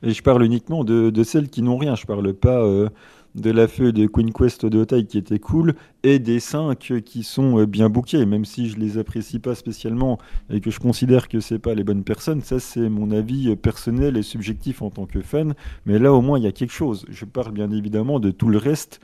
Et 0.03 0.11
je 0.11 0.21
parle 0.21 0.43
uniquement 0.43 0.83
de, 0.83 1.23
celles 1.23 1.49
qui 1.49 1.61
n'ont 1.63 1.77
rien. 1.77 1.95
Je 1.95 2.05
parle 2.05 2.33
pas 2.33 2.61
euh, 2.61 2.89
de 3.33 3.49
la 3.49 3.67
feuille 3.67 3.93
de 3.93 4.05
Queen 4.05 4.31
Quest 4.31 4.65
de 4.65 4.83
taille 4.83 5.07
qui 5.07 5.17
était 5.17 5.39
cool 5.39 5.73
et 6.03 6.19
des 6.19 6.39
cinq 6.39 6.93
qui 7.03 7.23
sont 7.23 7.59
euh, 7.59 7.65
bien 7.65 7.89
bookés, 7.89 8.27
même 8.27 8.45
si 8.45 8.69
je 8.69 8.77
les 8.77 8.99
apprécie 8.99 9.39
pas 9.39 9.55
spécialement 9.55 10.19
et 10.51 10.61
que 10.61 10.69
je 10.69 10.79
considère 10.79 11.27
que 11.27 11.39
c'est 11.39 11.57
pas 11.57 11.73
les 11.73 11.83
bonnes 11.83 12.03
personnes. 12.03 12.41
Ça, 12.41 12.59
c'est 12.59 12.87
mon 12.87 13.09
avis 13.09 13.55
personnel 13.55 14.17
et 14.17 14.23
subjectif 14.23 14.83
en 14.83 14.91
tant 14.91 15.07
que 15.07 15.21
fan. 15.21 15.55
Mais 15.87 15.97
là, 15.97 16.13
au 16.13 16.21
moins, 16.21 16.37
il 16.37 16.43
y 16.43 16.47
a 16.47 16.51
quelque 16.51 16.73
chose. 16.73 17.05
Je 17.09 17.25
parle 17.25 17.53
bien 17.53 17.71
évidemment 17.71 18.19
de 18.19 18.29
tout 18.29 18.49
le 18.49 18.59
reste 18.59 18.99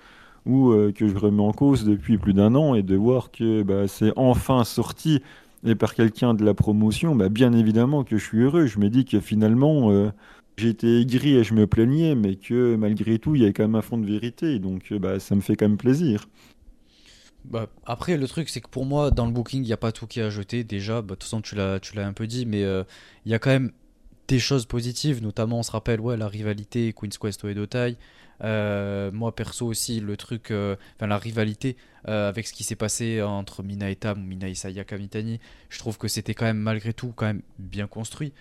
ou 0.48 0.74
que 0.96 1.08
je 1.08 1.16
remets 1.16 1.44
en 1.44 1.52
cause 1.52 1.86
depuis 1.86 2.18
plus 2.18 2.34
d'un 2.34 2.56
an 2.56 2.74
et 2.74 2.82
de 2.82 2.96
voir 2.96 3.30
que 3.30 3.62
bah, 3.62 3.88
c'est 3.88 4.12
enfin 4.16 4.64
sorti 4.64 5.22
et 5.64 5.76
par 5.76 5.94
quelqu'un 5.94 6.34
de 6.34 6.44
la 6.44 6.54
promotion, 6.54 7.16
bah, 7.16 7.30
bien 7.30 7.54
évidemment 7.54 8.04
que 8.04 8.18
je 8.18 8.24
suis 8.24 8.40
heureux. 8.40 8.66
Je 8.66 8.80
me 8.80 8.90
dis 8.90 9.06
que 9.06 9.20
finalement, 9.20 9.92
euh, 9.92 10.12
j'étais 10.58 11.02
aigri 11.02 11.36
et 11.36 11.44
je 11.44 11.54
me 11.54 11.68
plaignais, 11.68 12.16
mais 12.16 12.36
que 12.36 12.76
malgré 12.76 13.20
tout, 13.20 13.36
il 13.36 13.42
y 13.42 13.44
avait 13.44 13.54
quand 13.54 13.64
même 13.64 13.76
un 13.76 13.82
fond 13.82 13.98
de 13.98 14.06
vérité. 14.06 14.60
Donc, 14.60 14.92
euh, 14.92 15.00
bah, 15.00 15.20
ça 15.20 15.36
me 15.36 15.42
fait 15.42 15.56
quand 15.56 15.68
même 15.68 15.78
plaisir. 15.78 16.28
Bah, 17.46 17.68
après, 17.86 18.18
le 18.18 18.28
truc, 18.28 18.50
c'est 18.50 18.62
que 18.62 18.70
pour 18.70 18.86
moi, 18.86 19.12
dans 19.12 19.26
le 19.26 19.32
booking, 19.32 19.64
il 19.64 19.68
n'y 19.68 19.74
a 19.74 19.78
pas 19.78 19.92
tout 19.92 20.08
qui 20.08 20.22
à 20.22 20.30
jeter. 20.30 20.64
Déjà, 20.64 21.02
bah, 21.02 21.02
de 21.02 21.08
toute 21.16 21.24
façon, 21.24 21.42
tu 21.42 21.56
l'as, 21.56 21.80
un 21.98 22.14
peu 22.14 22.28
dit, 22.28 22.46
mais 22.46 22.64
euh, 22.64 22.84
il 23.26 23.32
y 23.32 23.36
a 23.36 23.40
quand 23.40 23.50
même 23.50 23.72
des 24.28 24.40
choses 24.40 24.66
positives, 24.66 25.22
notamment, 25.22 25.60
on 25.60 25.64
se 25.64 25.72
rappelle, 25.72 26.00
ouais, 26.00 26.18
la 26.18 26.28
rivalité 26.28 26.94
Queen's 26.94 27.18
Quest 27.18 27.44
et 27.46 27.54
Dotai. 27.54 27.78
Euh, 27.80 27.94
moi 28.44 29.36
perso 29.36 29.68
aussi 29.68 30.00
le 30.00 30.18
truc, 30.18 30.52
euh, 30.52 30.76
enfin 30.96 31.08
la 31.08 31.18
rivalité 31.18 31.78
euh, 32.08 32.30
avec 32.30 32.48
ce 32.48 32.54
qui 32.54 32.64
s'est 32.64 32.76
passé 32.76 33.22
entre 33.22 33.64
Mina 33.64 33.90
et 33.90 33.96
Tam 33.96 34.20
ou 34.20 34.26
Mina 34.26 34.48
et 34.48 34.56
Sayaka 34.56 34.98
Mitani, 34.98 35.40
je 35.70 35.80
trouve 35.80 35.98
que 35.98 36.08
c'était 36.08 36.34
quand 36.34 36.46
même 36.46 36.58
malgré 36.58 36.94
tout 36.94 37.14
quand 37.16 37.26
même 37.26 37.42
bien 37.60 37.88
construit 37.88 38.34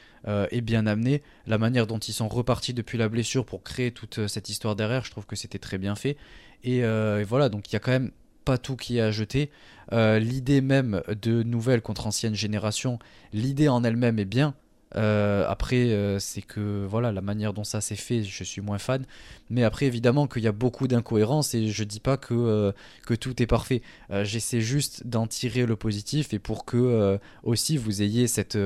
et 0.50 0.60
bien 0.60 0.86
amené. 0.86 1.22
La 1.46 1.56
manière 1.56 1.86
dont 1.86 1.98
ils 1.98 2.12
sont 2.12 2.28
repartis 2.28 2.74
depuis 2.74 2.98
la 2.98 3.08
blessure 3.08 3.46
pour 3.46 3.62
créer 3.62 3.90
toute 3.90 4.26
cette 4.26 4.50
histoire 4.50 4.76
derrière, 4.76 5.02
je 5.02 5.10
trouve 5.10 5.24
que 5.24 5.34
c'était 5.34 5.58
très 5.58 5.78
bien 5.78 5.94
fait. 5.94 6.16
Et, 6.62 6.82
voilà, 7.24 7.48
donc 7.48 7.70
il 7.70 7.72
y 7.72 7.76
a 7.76 7.78
quand 7.78 7.90
même 7.90 8.10
pas 8.44 8.58
tout 8.58 8.76
qui 8.76 8.98
est 8.98 9.00
à 9.00 9.10
jeter. 9.10 9.50
l'idée 9.92 10.60
même 10.60 11.02
de 11.22 11.42
nouvelles 11.42 11.80
contre 11.80 12.06
ancienne 12.06 12.34
génération, 12.34 12.98
l'idée 13.32 13.68
en 13.68 13.82
elle-même 13.82 14.18
est 14.18 14.26
bien. 14.26 14.54
Euh, 14.96 15.44
après, 15.48 15.90
euh, 15.90 16.18
c'est 16.18 16.42
que 16.42 16.84
voilà, 16.84 17.12
la 17.12 17.20
manière 17.20 17.52
dont 17.52 17.64
ça 17.64 17.80
s'est 17.80 17.96
fait, 17.96 18.22
je 18.24 18.44
suis 18.44 18.60
moins 18.60 18.78
fan. 18.78 19.04
Mais 19.48 19.62
après, 19.62 19.86
évidemment, 19.86 20.26
qu'il 20.26 20.42
y 20.42 20.48
a 20.48 20.52
beaucoup 20.52 20.88
d'incohérences 20.88 21.54
et 21.54 21.68
je 21.68 21.84
dis 21.84 22.00
pas 22.00 22.16
que, 22.16 22.34
euh, 22.34 22.72
que 23.06 23.14
tout 23.14 23.40
est 23.42 23.46
parfait. 23.46 23.82
J'essaie 24.22 24.60
juste 24.60 25.06
d'en 25.06 25.26
tirer 25.26 25.66
le 25.66 25.76
positif 25.76 26.32
et 26.34 26.38
pour 26.38 26.64
que 26.64 27.18
aussi 27.42 27.76
vous 27.76 28.02
ayez 28.02 28.26
cette, 28.26 28.58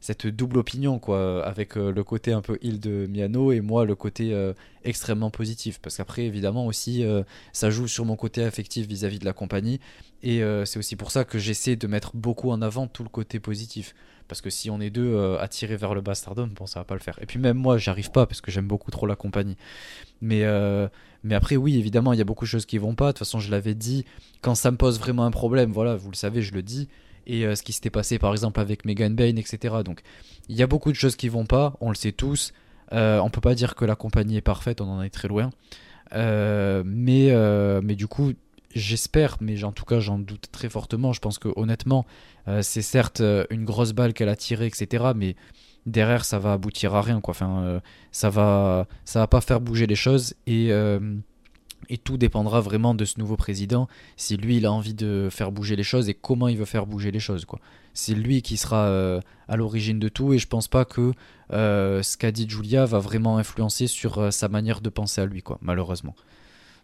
cette 0.00 0.26
double 0.26 0.58
opinion, 0.58 0.98
quoi, 0.98 1.44
avec 1.44 1.76
le 1.76 2.04
côté 2.04 2.32
un 2.32 2.40
peu 2.40 2.58
il 2.62 2.80
de 2.80 3.06
Miano 3.08 3.52
et 3.52 3.60
moi 3.60 3.84
le 3.84 3.94
côté 3.94 4.34
extrêmement 4.84 5.30
positif. 5.30 5.78
Parce 5.80 5.96
qu'après, 5.96 6.24
évidemment, 6.24 6.66
aussi, 6.66 7.04
ça 7.52 7.70
joue 7.70 7.86
sur 7.86 8.04
mon 8.04 8.16
côté 8.16 8.42
affectif 8.44 8.86
vis 8.86 9.04
à 9.04 9.08
-vis 9.08 9.18
de 9.18 9.24
la 9.24 9.32
compagnie. 9.32 9.80
Et 10.22 10.42
c'est 10.64 10.78
aussi 10.78 10.96
pour 10.96 11.10
ça 11.10 11.24
que 11.24 11.38
j'essaie 11.38 11.76
de 11.76 11.86
mettre 11.86 12.16
beaucoup 12.16 12.50
en 12.50 12.62
avant 12.62 12.86
tout 12.86 13.02
le 13.02 13.10
côté 13.10 13.40
positif. 13.40 13.94
Parce 14.28 14.42
que 14.42 14.50
si 14.50 14.70
on 14.70 14.80
est 14.80 14.90
deux 14.90 15.14
euh, 15.14 15.38
attirés 15.40 15.76
vers 15.76 15.94
le 15.94 16.02
bastardom, 16.02 16.48
bon, 16.54 16.66
ça 16.66 16.80
va 16.80 16.84
pas 16.84 16.94
le 16.94 17.00
faire. 17.00 17.18
Et 17.22 17.26
puis 17.26 17.38
même 17.38 17.56
moi, 17.56 17.78
j'arrive 17.78 18.10
pas 18.10 18.26
parce 18.26 18.40
que 18.42 18.50
j'aime 18.50 18.66
beaucoup 18.66 18.90
trop 18.90 19.06
la 19.06 19.16
compagnie. 19.16 19.56
Mais, 20.20 20.44
euh, 20.44 20.86
mais 21.24 21.34
après, 21.34 21.56
oui, 21.56 21.78
évidemment, 21.78 22.12
il 22.12 22.18
y 22.18 22.22
a 22.22 22.24
beaucoup 22.24 22.44
de 22.44 22.50
choses 22.50 22.66
qui 22.66 22.76
vont 22.76 22.94
pas. 22.94 23.06
De 23.06 23.12
toute 23.12 23.20
façon, 23.20 23.40
je 23.40 23.50
l'avais 23.50 23.74
dit, 23.74 24.04
quand 24.42 24.54
ça 24.54 24.70
me 24.70 24.76
pose 24.76 24.98
vraiment 25.00 25.24
un 25.24 25.30
problème, 25.30 25.72
voilà, 25.72 25.96
vous 25.96 26.10
le 26.10 26.16
savez, 26.16 26.42
je 26.42 26.52
le 26.52 26.62
dis. 26.62 26.88
Et 27.26 27.46
euh, 27.46 27.54
ce 27.54 27.62
qui 27.62 27.72
s'était 27.72 27.90
passé 27.90 28.18
par 28.18 28.32
exemple 28.32 28.60
avec 28.60 28.84
Megan 28.84 29.14
Bain, 29.14 29.36
etc. 29.36 29.76
Donc 29.84 30.00
il 30.48 30.56
y 30.56 30.62
a 30.62 30.66
beaucoup 30.66 30.90
de 30.90 30.96
choses 30.96 31.16
qui 31.16 31.28
vont 31.28 31.44
pas, 31.44 31.76
on 31.80 31.90
le 31.90 31.94
sait 31.94 32.12
tous. 32.12 32.52
on 32.90 33.30
peut 33.30 33.40
pas 33.40 33.54
dire 33.54 33.74
que 33.74 33.84
la 33.84 33.96
compagnie 33.96 34.36
est 34.36 34.42
parfaite, 34.42 34.80
on 34.80 34.88
en 34.88 35.02
est 35.02 35.10
très 35.10 35.28
loin. 35.28 35.50
mais 36.14 37.94
du 37.94 38.06
coup, 38.06 38.32
j'espère, 38.74 39.36
mais 39.40 39.62
en 39.64 39.72
tout 39.72 39.84
cas 39.84 40.00
j'en 40.00 40.18
doute 40.18 40.46
très 40.52 40.68
fortement. 40.68 41.12
Je 41.12 41.20
pense 41.20 41.38
que 41.38 41.48
honnêtement, 41.56 42.06
euh, 42.48 42.62
c'est 42.62 42.82
certes 42.82 43.20
euh, 43.20 43.44
une 43.50 43.64
grosse 43.64 43.92
balle 43.92 44.12
qu'elle 44.12 44.28
a 44.28 44.36
tirée, 44.36 44.66
etc. 44.66 45.12
Mais 45.14 45.36
derrière, 45.86 46.24
ça 46.24 46.38
va 46.38 46.52
aboutir 46.52 46.94
à 46.94 47.02
rien. 47.02 47.20
Quoi. 47.20 47.32
Enfin, 47.32 47.62
euh, 47.62 47.80
ça 48.12 48.30
va, 48.30 48.86
ça 49.04 49.20
va 49.20 49.26
pas 49.26 49.40
faire 49.40 49.60
bouger 49.60 49.86
les 49.86 49.96
choses 49.96 50.34
et 50.46 50.70
et 51.90 51.96
tout 51.96 52.18
dépendra 52.18 52.60
vraiment 52.60 52.92
de 52.92 53.04
ce 53.04 53.18
nouveau 53.18 53.36
président. 53.36 53.88
Si 54.16 54.36
lui, 54.36 54.56
il 54.56 54.66
a 54.66 54.72
envie 54.72 54.94
de 54.94 55.28
faire 55.30 55.52
bouger 55.52 55.76
les 55.76 55.84
choses 55.84 56.08
et 56.08 56.14
comment 56.14 56.48
il 56.48 56.58
veut 56.58 56.64
faire 56.64 56.86
bouger 56.86 57.12
les 57.12 57.20
choses. 57.20 57.46
C'est 57.94 58.14
lui 58.14 58.42
qui 58.42 58.56
sera 58.56 59.20
à 59.46 59.56
l'origine 59.56 59.98
de 59.98 60.08
tout 60.08 60.34
et 60.34 60.38
je 60.38 60.48
pense 60.48 60.66
pas 60.66 60.84
que 60.84 61.12
ce 61.50 62.16
qu'a 62.18 62.32
dit 62.32 62.46
Julia 62.48 62.84
va 62.84 62.98
vraiment 62.98 63.38
influencer 63.38 63.86
sur 63.86 64.30
sa 64.32 64.48
manière 64.48 64.80
de 64.80 64.90
penser 64.90 65.20
à 65.20 65.26
lui, 65.26 65.40
quoi, 65.40 65.58
malheureusement. 65.62 66.14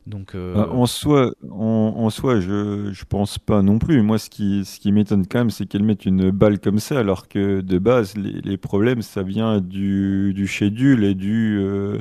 Donc, 0.07 0.35
euh, 0.35 0.55
bah, 0.55 0.69
En 0.71 0.85
soi, 0.87 1.33
en, 1.51 2.11
soi 2.11 2.39
je, 2.41 2.93
je 2.93 3.05
pense 3.07 3.39
pas 3.39 3.63
non 3.63 3.79
plus. 3.79 4.03
Moi, 4.03 4.19
ce 4.19 4.29
qui, 4.29 4.65
ce 4.65 4.79
qui 4.79 4.93
m'étonne 4.93 5.27
quand 5.27 5.39
même, 5.39 5.51
c'est 5.51 5.67
qu'elle 5.67 5.83
mette 5.83 6.05
une 6.05 6.31
balle 6.31 6.59
comme 6.61 6.79
ça, 6.79 6.99
alors 6.99 7.27
que 7.29 7.63
de 7.63 7.79
base, 7.79 8.17
les, 8.17 8.41
les 8.43 8.57
problèmes, 8.59 9.01
ça 9.01 9.23
vient 9.23 9.61
du, 9.61 10.35
du 10.35 10.47
schedule 10.47 11.05
et 11.05 11.15
du, 11.15 11.59
euh, 11.59 11.99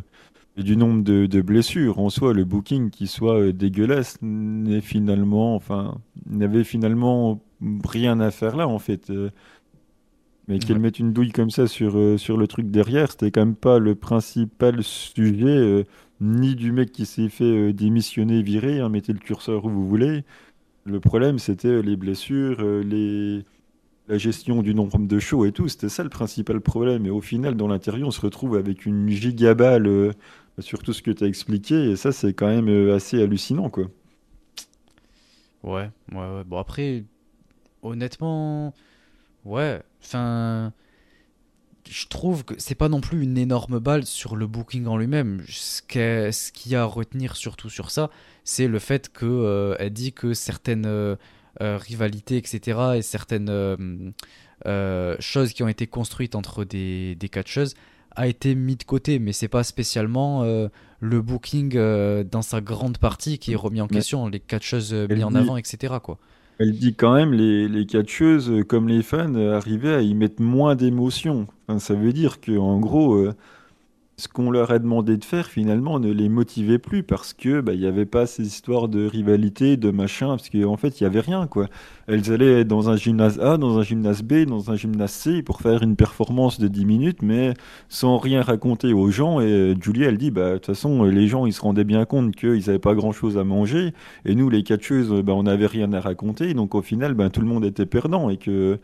et 0.57 0.63
du 0.63 0.75
nombre 0.75 1.01
de, 1.03 1.27
de, 1.27 1.41
blessures. 1.41 1.97
En 1.99 2.09
soi, 2.09 2.33
le 2.33 2.43
booking 2.43 2.89
qui 2.89 3.07
soit 3.07 3.39
euh, 3.39 3.53
dégueulasse 3.53 4.17
n'est 4.21 4.81
finalement, 4.81 5.55
enfin, 5.55 5.97
n'avait 6.25 6.65
finalement 6.65 7.41
rien 7.87 8.19
à 8.19 8.31
faire 8.31 8.57
là, 8.57 8.67
en 8.67 8.79
fait. 8.79 9.11
Mais 10.49 10.59
qu'elle 10.59 10.79
mette 10.79 10.99
une 10.99 11.13
douille 11.13 11.31
comme 11.31 11.51
ça 11.51 11.67
sur, 11.67 12.19
sur 12.19 12.35
le 12.35 12.47
truc 12.47 12.69
derrière, 12.69 13.09
c'était 13.11 13.31
quand 13.31 13.45
même 13.45 13.55
pas 13.55 13.79
le 13.79 13.95
principal 13.95 14.83
sujet 14.83 15.85
ni 16.23 16.55
du 16.55 16.71
mec 16.71 16.91
qui 16.91 17.05
s'est 17.05 17.29
fait 17.29 17.43
euh, 17.43 17.73
démissionner, 17.73 18.41
virer, 18.41 18.79
hein, 18.79 18.89
mettez 18.89 19.13
le 19.13 19.19
curseur 19.19 19.65
où 19.65 19.69
vous 19.69 19.87
voulez. 19.87 20.23
Le 20.85 20.99
problème, 20.99 21.37
c'était 21.39 21.81
les 21.81 21.95
blessures, 21.95 22.57
euh, 22.61 23.43
la 24.07 24.17
gestion 24.17 24.61
du 24.63 24.73
nombre 24.73 24.97
de 24.99 25.19
shows 25.19 25.45
et 25.45 25.51
tout. 25.51 25.67
C'était 25.67 25.89
ça 25.89 26.03
le 26.03 26.09
principal 26.09 26.61
problème. 26.61 27.05
Et 27.05 27.09
au 27.09 27.21
final, 27.21 27.55
dans 27.55 27.67
l'intérieur, 27.67 28.07
on 28.07 28.11
se 28.11 28.21
retrouve 28.21 28.55
avec 28.55 28.85
une 28.85 29.09
gigaballe 29.09 29.87
euh, 29.87 30.11
sur 30.59 30.81
tout 30.83 30.93
ce 30.93 31.01
que 31.01 31.11
tu 31.11 31.23
as 31.23 31.27
expliqué. 31.27 31.91
Et 31.91 31.95
ça, 31.95 32.11
c'est 32.11 32.33
quand 32.33 32.47
même 32.47 32.89
assez 32.89 33.21
hallucinant, 33.21 33.69
quoi. 33.69 33.85
Ouais, 35.63 35.89
ouais, 36.11 36.17
ouais. 36.17 36.43
Bon, 36.45 36.57
après, 36.57 37.05
honnêtement, 37.81 38.73
ouais. 39.45 39.81
Enfin 40.03 40.73
je 41.89 42.07
trouve 42.07 42.45
que 42.45 42.53
c'est 42.57 42.75
pas 42.75 42.89
non 42.89 43.01
plus 43.01 43.21
une 43.23 43.37
énorme 43.37 43.79
balle 43.79 44.05
sur 44.05 44.35
le 44.35 44.47
booking 44.47 44.85
en 44.87 44.97
lui-même. 44.97 45.43
Ce 45.47 45.81
qu'il 45.81 46.71
y 46.71 46.75
a 46.75 46.81
à 46.83 46.85
retenir 46.85 47.35
surtout 47.35 47.69
sur 47.69 47.91
ça, 47.91 48.09
c'est 48.43 48.67
le 48.67 48.79
fait 48.79 49.09
que 49.09 49.25
euh, 49.25 49.89
dit 49.89 50.13
que 50.13 50.33
certaines 50.33 50.85
euh, 50.85 51.15
euh, 51.61 51.77
rivalités, 51.77 52.37
etc., 52.37 52.79
et 52.95 53.01
certaines 53.01 53.49
euh, 54.65 55.15
choses 55.19 55.53
qui 55.53 55.63
ont 55.63 55.67
été 55.67 55.87
construites 55.87 56.35
entre 56.35 56.63
des, 56.63 57.15
des 57.15 57.29
catcheuses 57.29 57.75
a 58.15 58.27
été 58.27 58.53
mis 58.53 58.75
de 58.75 58.83
côté, 58.83 59.17
mais 59.19 59.33
c'est 59.33 59.47
pas 59.47 59.63
spécialement 59.63 60.43
le 60.99 61.21
booking 61.21 61.73
dans 62.25 62.43
sa 62.43 62.61
grande 62.61 62.99
partie 62.99 63.39
qui 63.39 63.53
est 63.53 63.55
remis 63.55 63.81
en 63.81 63.87
Mais- 63.89 63.97
question, 63.97 64.27
les 64.27 64.39
catcheuses 64.39 64.93
mis 64.93 65.23
en 65.23 65.33
avant, 65.33 65.57
etc. 65.57 65.95
Quoi. 66.01 66.19
Elle 66.59 66.73
dit 66.73 66.93
quand 66.95 67.13
même 67.13 67.33
les, 67.33 67.85
catcheuses, 67.85 68.49
euh, 68.51 68.63
comme 68.63 68.87
les 68.87 69.01
fans, 69.01 69.33
euh, 69.35 69.55
arrivaient 69.55 69.95
à 69.95 70.01
y 70.01 70.13
mettre 70.13 70.41
moins 70.41 70.75
d'émotion. 70.75 71.47
Ça 71.79 71.95
veut 71.95 72.13
dire 72.13 72.39
que 72.41 72.57
en 72.57 72.79
gros, 72.79 73.15
euh, 73.15 73.33
ce 74.17 74.27
qu'on 74.27 74.51
leur 74.51 74.71
a 74.71 74.79
demandé 74.79 75.17
de 75.17 75.25
faire 75.25 75.47
finalement 75.47 75.99
ne 75.99 76.11
les 76.11 76.29
motivait 76.29 76.77
plus 76.77 77.01
parce 77.03 77.33
que 77.33 77.61
bah, 77.61 77.73
il 77.73 77.79
n'y 77.79 77.87
avait 77.87 78.05
pas 78.05 78.27
ces 78.27 78.45
histoires 78.45 78.87
de 78.87 79.07
rivalité, 79.07 79.75
de 79.75 79.89
machin, 79.89 80.27
parce 80.27 80.49
qu'en 80.49 80.77
fait 80.77 81.01
il 81.01 81.03
y 81.03 81.07
avait 81.07 81.19
rien 81.19 81.47
quoi. 81.47 81.67
Elles 82.07 82.31
allaient 82.31 82.63
dans 82.65 82.89
un 82.89 82.95
gymnase 82.95 83.39
A, 83.39 83.57
dans 83.57 83.79
un 83.79 83.81
gymnase 83.81 84.21
B, 84.21 84.45
dans 84.45 84.71
un 84.71 84.75
gymnase 84.75 85.11
C 85.11 85.41
pour 85.41 85.61
faire 85.61 85.81
une 85.81 85.95
performance 85.95 86.59
de 86.59 86.67
10 86.67 86.85
minutes, 86.85 87.21
mais 87.21 87.53
sans 87.89 88.17
rien 88.17 88.41
raconter 88.41 88.93
aux 88.93 89.09
gens. 89.09 89.39
Et 89.39 89.45
euh, 89.45 89.75
Julie, 89.81 90.03
elle 90.03 90.17
dit 90.17 90.31
bah 90.31 90.51
de 90.51 90.53
toute 90.55 90.67
façon 90.67 91.03
les 91.03 91.27
gens 91.27 91.45
ils 91.45 91.53
se 91.53 91.61
rendaient 91.61 91.83
bien 91.83 92.05
compte 92.05 92.35
qu'ils 92.35 92.59
n'avaient 92.67 92.79
pas 92.79 92.93
grand 92.95 93.13
chose 93.13 93.37
à 93.37 93.43
manger. 93.43 93.93
Et 94.25 94.35
nous, 94.35 94.49
les 94.49 94.63
catcheuses, 94.63 95.11
ben, 95.23 95.33
on 95.33 95.43
n'avait 95.43 95.67
rien 95.67 95.91
à 95.93 95.99
raconter. 95.99 96.53
Donc 96.53 96.75
au 96.75 96.81
final, 96.81 97.13
ben, 97.13 97.29
tout 97.29 97.41
le 97.41 97.47
monde 97.47 97.65
était 97.65 97.85
perdant. 97.85 98.29
Et 98.29 98.37
que 98.37 98.79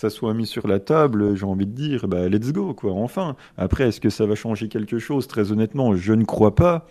ça 0.00 0.08
soit 0.08 0.32
mis 0.32 0.46
sur 0.46 0.66
la 0.66 0.80
table, 0.80 1.36
j'ai 1.36 1.44
envie 1.44 1.66
de 1.66 1.72
dire, 1.72 2.08
ben, 2.08 2.26
let's 2.30 2.52
go, 2.52 2.72
quoi, 2.72 2.92
enfin. 2.92 3.36
Après, 3.58 3.88
est-ce 3.88 4.00
que 4.00 4.08
ça 4.08 4.24
va 4.24 4.34
changer 4.34 4.68
quelque 4.68 4.98
chose? 4.98 5.26
Très 5.26 5.52
honnêtement, 5.52 5.94
je 5.94 6.14
ne 6.14 6.24
crois 6.24 6.54
pas. 6.54 6.86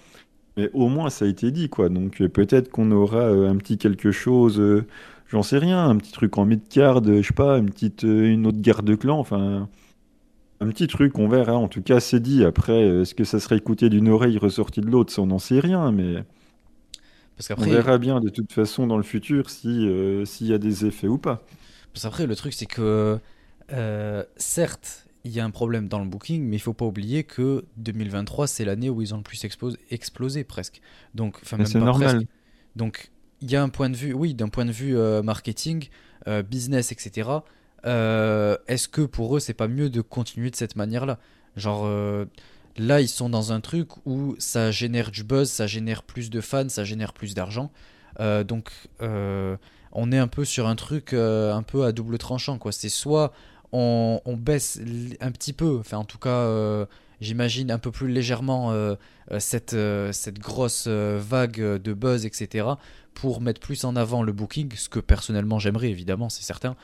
Mais 0.58 0.70
au 0.74 0.90
moins, 0.90 1.10
ça 1.10 1.26
a 1.26 1.28
été 1.28 1.50
dit, 1.52 1.70
quoi. 1.70 1.90
Donc 1.90 2.22
euh, 2.22 2.30
peut-être 2.30 2.70
qu'on 2.70 2.92
aura 2.92 3.22
euh, 3.22 3.50
un 3.50 3.56
petit 3.58 3.80
quelque 3.80 4.12
chose, 4.12 4.60
euh, 4.60 4.86
j'en 5.28 5.42
sais 5.42 5.58
rien, 5.58 5.90
un 5.90 5.98
petit 5.98 6.12
truc 6.12 6.38
en 6.38 6.46
mid-card, 6.46 7.04
je 7.04 7.24
sais 7.24 7.34
pas, 7.34 7.58
une 7.58 7.72
petite, 7.72 8.04
une 8.04 8.46
autre 8.46 8.62
garde 8.62 8.86
de 8.86 8.96
clan, 8.96 9.20
enfin. 9.20 9.68
Un 10.62 10.68
petit 10.70 10.88
truc, 10.88 11.18
on 11.18 11.28
verra. 11.28 11.56
En 11.58 11.68
tout 11.70 11.82
cas, 11.82 12.00
c'est 12.00 12.20
dit. 12.20 12.44
Après, 12.46 12.82
est-ce 13.02 13.16
que 13.16 13.24
ça 13.24 13.40
serait 13.40 13.58
écouté 13.58 13.90
d'une 13.90 14.10
oreille 14.10 14.38
ressorti 14.38 14.82
de 14.82 14.88
l'autre? 14.88 15.12
Ça, 15.14 15.22
on 15.22 15.28
n'en 15.28 15.40
sait 15.40 15.60
rien. 15.60 15.92
Mais 15.92 16.24
Parce 17.38 17.50
on 17.58 17.64
verra 17.64 17.98
bien 17.98 18.20
de 18.20 18.30
toute 18.30 18.52
façon 18.52 18.86
dans 18.86 18.98
le 18.98 19.04
futur 19.04 19.50
si 19.50 19.88
euh, 19.88 20.26
s'il 20.26 20.48
y 20.48 20.54
a 20.54 20.58
des 20.58 20.86
effets 20.86 21.08
ou 21.08 21.18
pas. 21.18 21.46
Parce 21.94 22.04
qu'après, 22.04 22.28
le 22.28 22.36
truc, 22.36 22.54
c'est 22.54 22.66
que, 22.66 23.20
euh, 23.72 24.24
certes, 24.38 25.08
il 25.24 25.32
y 25.32 25.40
a 25.40 25.46
un 25.46 25.50
problème 25.50 25.88
dans 25.88 26.00
le 26.00 26.06
booking, 26.06 26.44
mais 26.44 26.56
il 26.56 26.60
faut 26.60 26.74
pas 26.74 26.86
oublier 26.86 27.24
que 27.24 27.66
2023, 27.78 28.48
c'est 28.48 28.66
l'année 28.66 28.90
où 28.90 29.02
ils 29.02 29.14
ont 29.14 29.18
le 29.18 29.24
plus 29.24 29.44
explosé, 29.90 30.44
presque. 30.44 30.82
Donc, 31.14 31.38
c'est 31.44 31.76
normal. 31.76 32.08
presque. 32.08 32.28
Donc, 32.76 33.12
il 33.42 33.52
y 33.52 33.56
a 33.56 33.64
un 33.64 33.70
point 33.70 33.90
de 33.90 33.96
vue, 33.96 34.14
oui, 34.14 34.34
d'un 34.34 34.50
point 34.50 34.66
de 34.66 34.72
vue 34.72 34.98
euh, 34.98 35.22
marketing, 35.22 35.90
euh, 36.28 36.42
business, 36.44 36.92
etc. 36.92 37.30
Est-ce 37.84 38.88
que 38.88 39.02
pour 39.02 39.36
eux, 39.36 39.40
c'est 39.40 39.54
pas 39.54 39.68
mieux 39.68 39.90
de 39.90 40.02
continuer 40.02 40.50
de 40.52 40.56
cette 40.56 40.76
manière-là? 40.76 41.20
Genre, 41.56 41.88
là, 42.78 43.02
ils 43.02 43.08
sont 43.08 43.30
dans 43.30 43.52
un 43.52 43.60
truc 43.60 43.90
où 44.06 44.36
ça 44.40 44.72
génère 44.72 45.12
du 45.12 45.24
buzz, 45.24 45.50
ça 45.50 45.68
génère 45.68 46.04
plus 46.04 46.30
de 46.30 46.42
fans, 46.42 46.70
ça 46.70 46.84
génère 46.84 47.14
plus 47.14 47.34
d'argent. 47.34 47.72
Euh, 48.20 48.44
donc, 48.44 48.72
euh, 49.02 49.58
on 49.92 50.12
est 50.12 50.18
un 50.18 50.28
peu 50.28 50.46
sur 50.46 50.68
un 50.68 50.76
truc 50.76 51.14
euh, 51.14 51.54
un 51.54 51.64
peu 51.64 51.86
à 51.86 51.92
double 51.92 52.18
tranchant, 52.18 52.58
quoi. 52.58 52.72
C'est 52.72 52.90
soit 52.90 53.32
on, 53.72 54.20
baisse 54.38 54.80
un 55.22 55.32
petit 55.32 55.54
peu, 55.54 55.78
enfin, 55.80 55.98
en 55.98 56.04
tout 56.04 56.18
cas, 56.18 56.30
euh, 56.30 56.86
j'imagine 57.22 57.72
un 57.72 57.78
peu 57.78 57.92
plus 57.92 58.08
légèrement 58.08 58.72
euh, 58.72 58.96
cette, 59.40 59.76
grosse 60.40 60.88
vague 60.88 61.60
de 61.60 61.94
buzz, 61.94 62.26
etc., 62.26 62.68
pour 63.14 63.42
mettre 63.42 63.60
plus 63.60 63.84
en 63.84 63.96
avant 63.96 64.24
le 64.24 64.32
booking, 64.32 64.72
ce 64.76 64.88
que 64.88 65.00
personnellement 65.00 65.60
j'aimerais, 65.60 65.90
évidemment, 65.90 66.30
c'est 66.30 66.44
certain. 66.44 66.76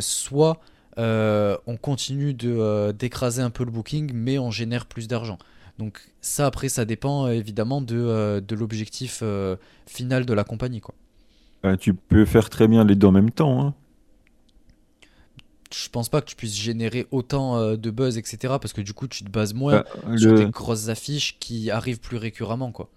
Soit 0.00 0.60
on 0.96 1.76
continue 1.80 2.34
de, 2.34 2.92
d'écraser 2.92 3.42
un 3.42 3.50
peu 3.50 3.64
le 3.64 3.70
booking, 3.70 4.12
mais 4.14 4.38
on 4.38 4.50
génère 4.50 4.86
plus 4.86 5.08
d'argent. 5.08 5.38
Donc 5.78 6.00
ça, 6.20 6.46
après, 6.46 6.68
ça 6.68 6.84
dépend 6.84 7.28
évidemment 7.28 7.80
de, 7.80 8.44
l'objectif 8.50 9.24
final 9.86 10.26
de 10.26 10.34
la 10.34 10.44
compagnie, 10.44 10.80
quoi. 10.80 10.94
Tu 11.80 11.94
peux 11.94 12.24
faire 12.24 12.50
très 12.50 12.68
bien 12.68 12.84
les 12.84 12.94
deux 12.94 13.06
en 13.08 13.12
même 13.12 13.30
temps. 13.30 13.60
hein. 13.64 13.74
Je 15.72 15.88
pense 15.88 16.08
pas 16.10 16.20
que 16.20 16.26
tu 16.26 16.36
puisses 16.36 16.54
générer 16.56 17.06
autant 17.10 17.56
euh, 17.56 17.76
de 17.76 17.90
buzz, 17.90 18.18
etc., 18.18 18.58
parce 18.58 18.74
que 18.74 18.82
du 18.82 18.92
coup, 18.92 19.08
tu 19.08 19.24
te 19.24 19.30
bases 19.30 19.54
moins 19.54 19.72
Ben, 19.72 19.84
sur 20.16 20.32
le- 20.32 20.36
des 20.36 20.46
grosses 20.46 20.88
affiches 20.88 21.38
qui 21.40 21.70
arrivent 21.70 22.00
plus 22.00 22.18
quoi. 22.72 22.90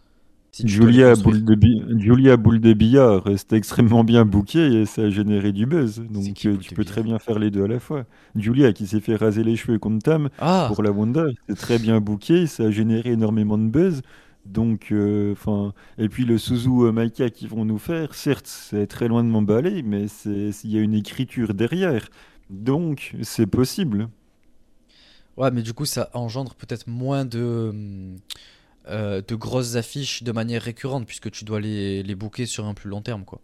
Si 0.51 0.63
les 0.63 0.69
Julia, 0.69 1.15
boule 1.15 1.43
de 1.43 1.55
bi- 1.55 1.83
Julia 1.99 2.37
Boule 2.37 2.61
de 2.61 2.73
Billard, 2.73 3.23
c'était 3.37 3.57
extrêmement 3.57 4.03
bien 4.05 4.25
booké 4.25 4.81
et 4.81 4.85
ça 4.85 5.03
a 5.03 5.09
généré 5.09 5.51
du 5.51 5.65
buzz. 5.65 5.99
Donc 6.09 6.33
qui, 6.33 6.47
euh, 6.47 6.57
tu 6.57 6.71
peux 6.71 6.85
très 6.85 7.03
bien 7.03 7.19
faire 7.19 7.39
les 7.39 7.51
deux 7.51 7.65
à 7.65 7.67
la 7.67 7.79
fois. 7.79 8.05
Julia 8.35 8.71
qui 8.73 8.87
s'est 8.87 9.01
fait 9.01 9.15
raser 9.15 9.43
les 9.43 9.57
cheveux 9.57 9.79
contre 9.79 10.03
Tam 10.03 10.29
Ah, 10.37 10.67
pour 10.67 10.81
la 10.81 10.91
Wanda, 10.91 11.25
c'est 11.47 11.55
très 11.57 11.77
bien 11.77 11.99
booké, 11.99 12.47
ça 12.47 12.63
a 12.63 12.71
généré 12.71 13.11
énormément 13.11 13.57
de 13.57 13.67
buzz. 13.67 14.01
Donc, 14.45 14.91
euh, 14.91 15.31
enfin, 15.33 15.73
et 15.97 16.07
puis 16.07 16.23
le 16.25 16.37
Suzu 16.37 16.69
euh, 16.85 16.91
Maika 16.91 17.29
qu'ils 17.31 17.47
vont 17.49 17.65
nous 17.65 17.79
faire, 17.79 18.13
certes, 18.13 18.47
c'est 18.47 18.87
très 18.87 19.07
loin 19.07 19.23
de 19.23 19.29
m'emballer, 19.29 19.81
mais 19.83 20.05
il 20.25 20.71
y 20.71 20.77
a 20.77 20.81
une 20.81 20.93
écriture 20.93 21.53
derrière. 21.53 22.07
Donc, 22.49 23.15
c'est 23.23 23.47
possible. 23.47 24.09
ouais, 25.37 25.51
mais 25.51 25.61
du 25.61 25.73
coup, 25.73 25.85
ça 25.85 26.09
engendre 26.13 26.55
peut-être 26.55 26.87
moins 26.87 27.25
de, 27.25 28.15
euh, 28.87 29.21
de 29.27 29.35
grosses 29.35 29.75
affiches 29.75 30.23
de 30.23 30.31
manière 30.31 30.61
récurrente, 30.61 31.05
puisque 31.07 31.31
tu 31.31 31.43
dois 31.45 31.59
les, 31.59 32.03
les 32.03 32.15
booker 32.15 32.45
sur 32.45 32.65
un 32.65 32.73
plus 32.73 32.89
long 32.89 33.01
terme, 33.01 33.25
quoi. 33.25 33.41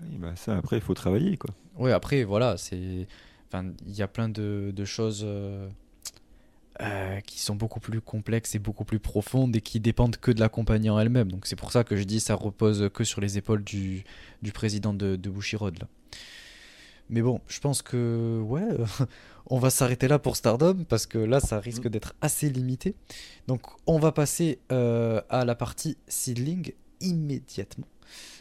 Oui, 0.00 0.16
bah 0.18 0.34
ça, 0.36 0.56
après, 0.56 0.76
il 0.78 0.82
faut 0.82 0.94
travailler, 0.94 1.36
quoi. 1.36 1.54
Ouais, 1.76 1.92
après, 1.92 2.24
voilà, 2.24 2.56
c'est. 2.56 3.06
Enfin, 3.46 3.72
il 3.86 3.94
y 3.94 4.02
a 4.02 4.08
plein 4.08 4.28
de, 4.28 4.72
de 4.74 4.84
choses 4.84 5.22
euh, 5.24 5.68
euh, 6.80 7.20
qui 7.20 7.40
sont 7.40 7.54
beaucoup 7.54 7.80
plus 7.80 8.00
complexes 8.00 8.54
et 8.54 8.58
beaucoup 8.58 8.84
plus 8.84 9.00
profondes 9.00 9.54
et 9.56 9.60
qui 9.60 9.80
dépendent 9.80 10.16
que 10.16 10.30
de 10.30 10.40
la 10.40 10.48
compagnie 10.48 10.90
en 10.90 10.98
elle-même. 10.98 11.30
Donc, 11.30 11.46
c'est 11.46 11.56
pour 11.56 11.72
ça 11.72 11.84
que 11.84 11.96
je 11.96 12.04
dis 12.04 12.20
ça 12.20 12.34
repose 12.34 12.88
que 12.94 13.04
sur 13.04 13.20
les 13.20 13.36
épaules 13.38 13.64
du, 13.64 14.04
du 14.42 14.52
président 14.52 14.94
de, 14.94 15.16
de 15.16 15.30
Bushiroad, 15.30 15.78
là. 15.80 15.88
Mais 17.10 17.22
bon, 17.22 17.40
je 17.48 17.58
pense 17.60 17.82
que, 17.82 18.40
ouais, 18.46 18.68
on 19.46 19.58
va 19.58 19.70
s'arrêter 19.70 20.08
là 20.08 20.18
pour 20.18 20.36
Stardom 20.36 20.84
parce 20.88 21.06
que 21.06 21.18
là, 21.18 21.40
ça 21.40 21.58
risque 21.58 21.88
d'être 21.88 22.14
assez 22.20 22.50
limité. 22.50 22.94
Donc, 23.46 23.62
on 23.86 23.98
va 23.98 24.12
passer 24.12 24.58
euh, 24.72 25.20
à 25.30 25.44
la 25.44 25.54
partie 25.54 25.96
seedling 26.06 26.72
immédiatement. 27.00 27.88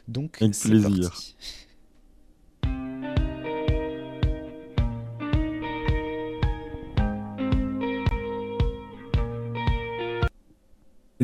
Donc, 0.07 0.37
c'est 0.51 0.81
parti. 0.81 1.35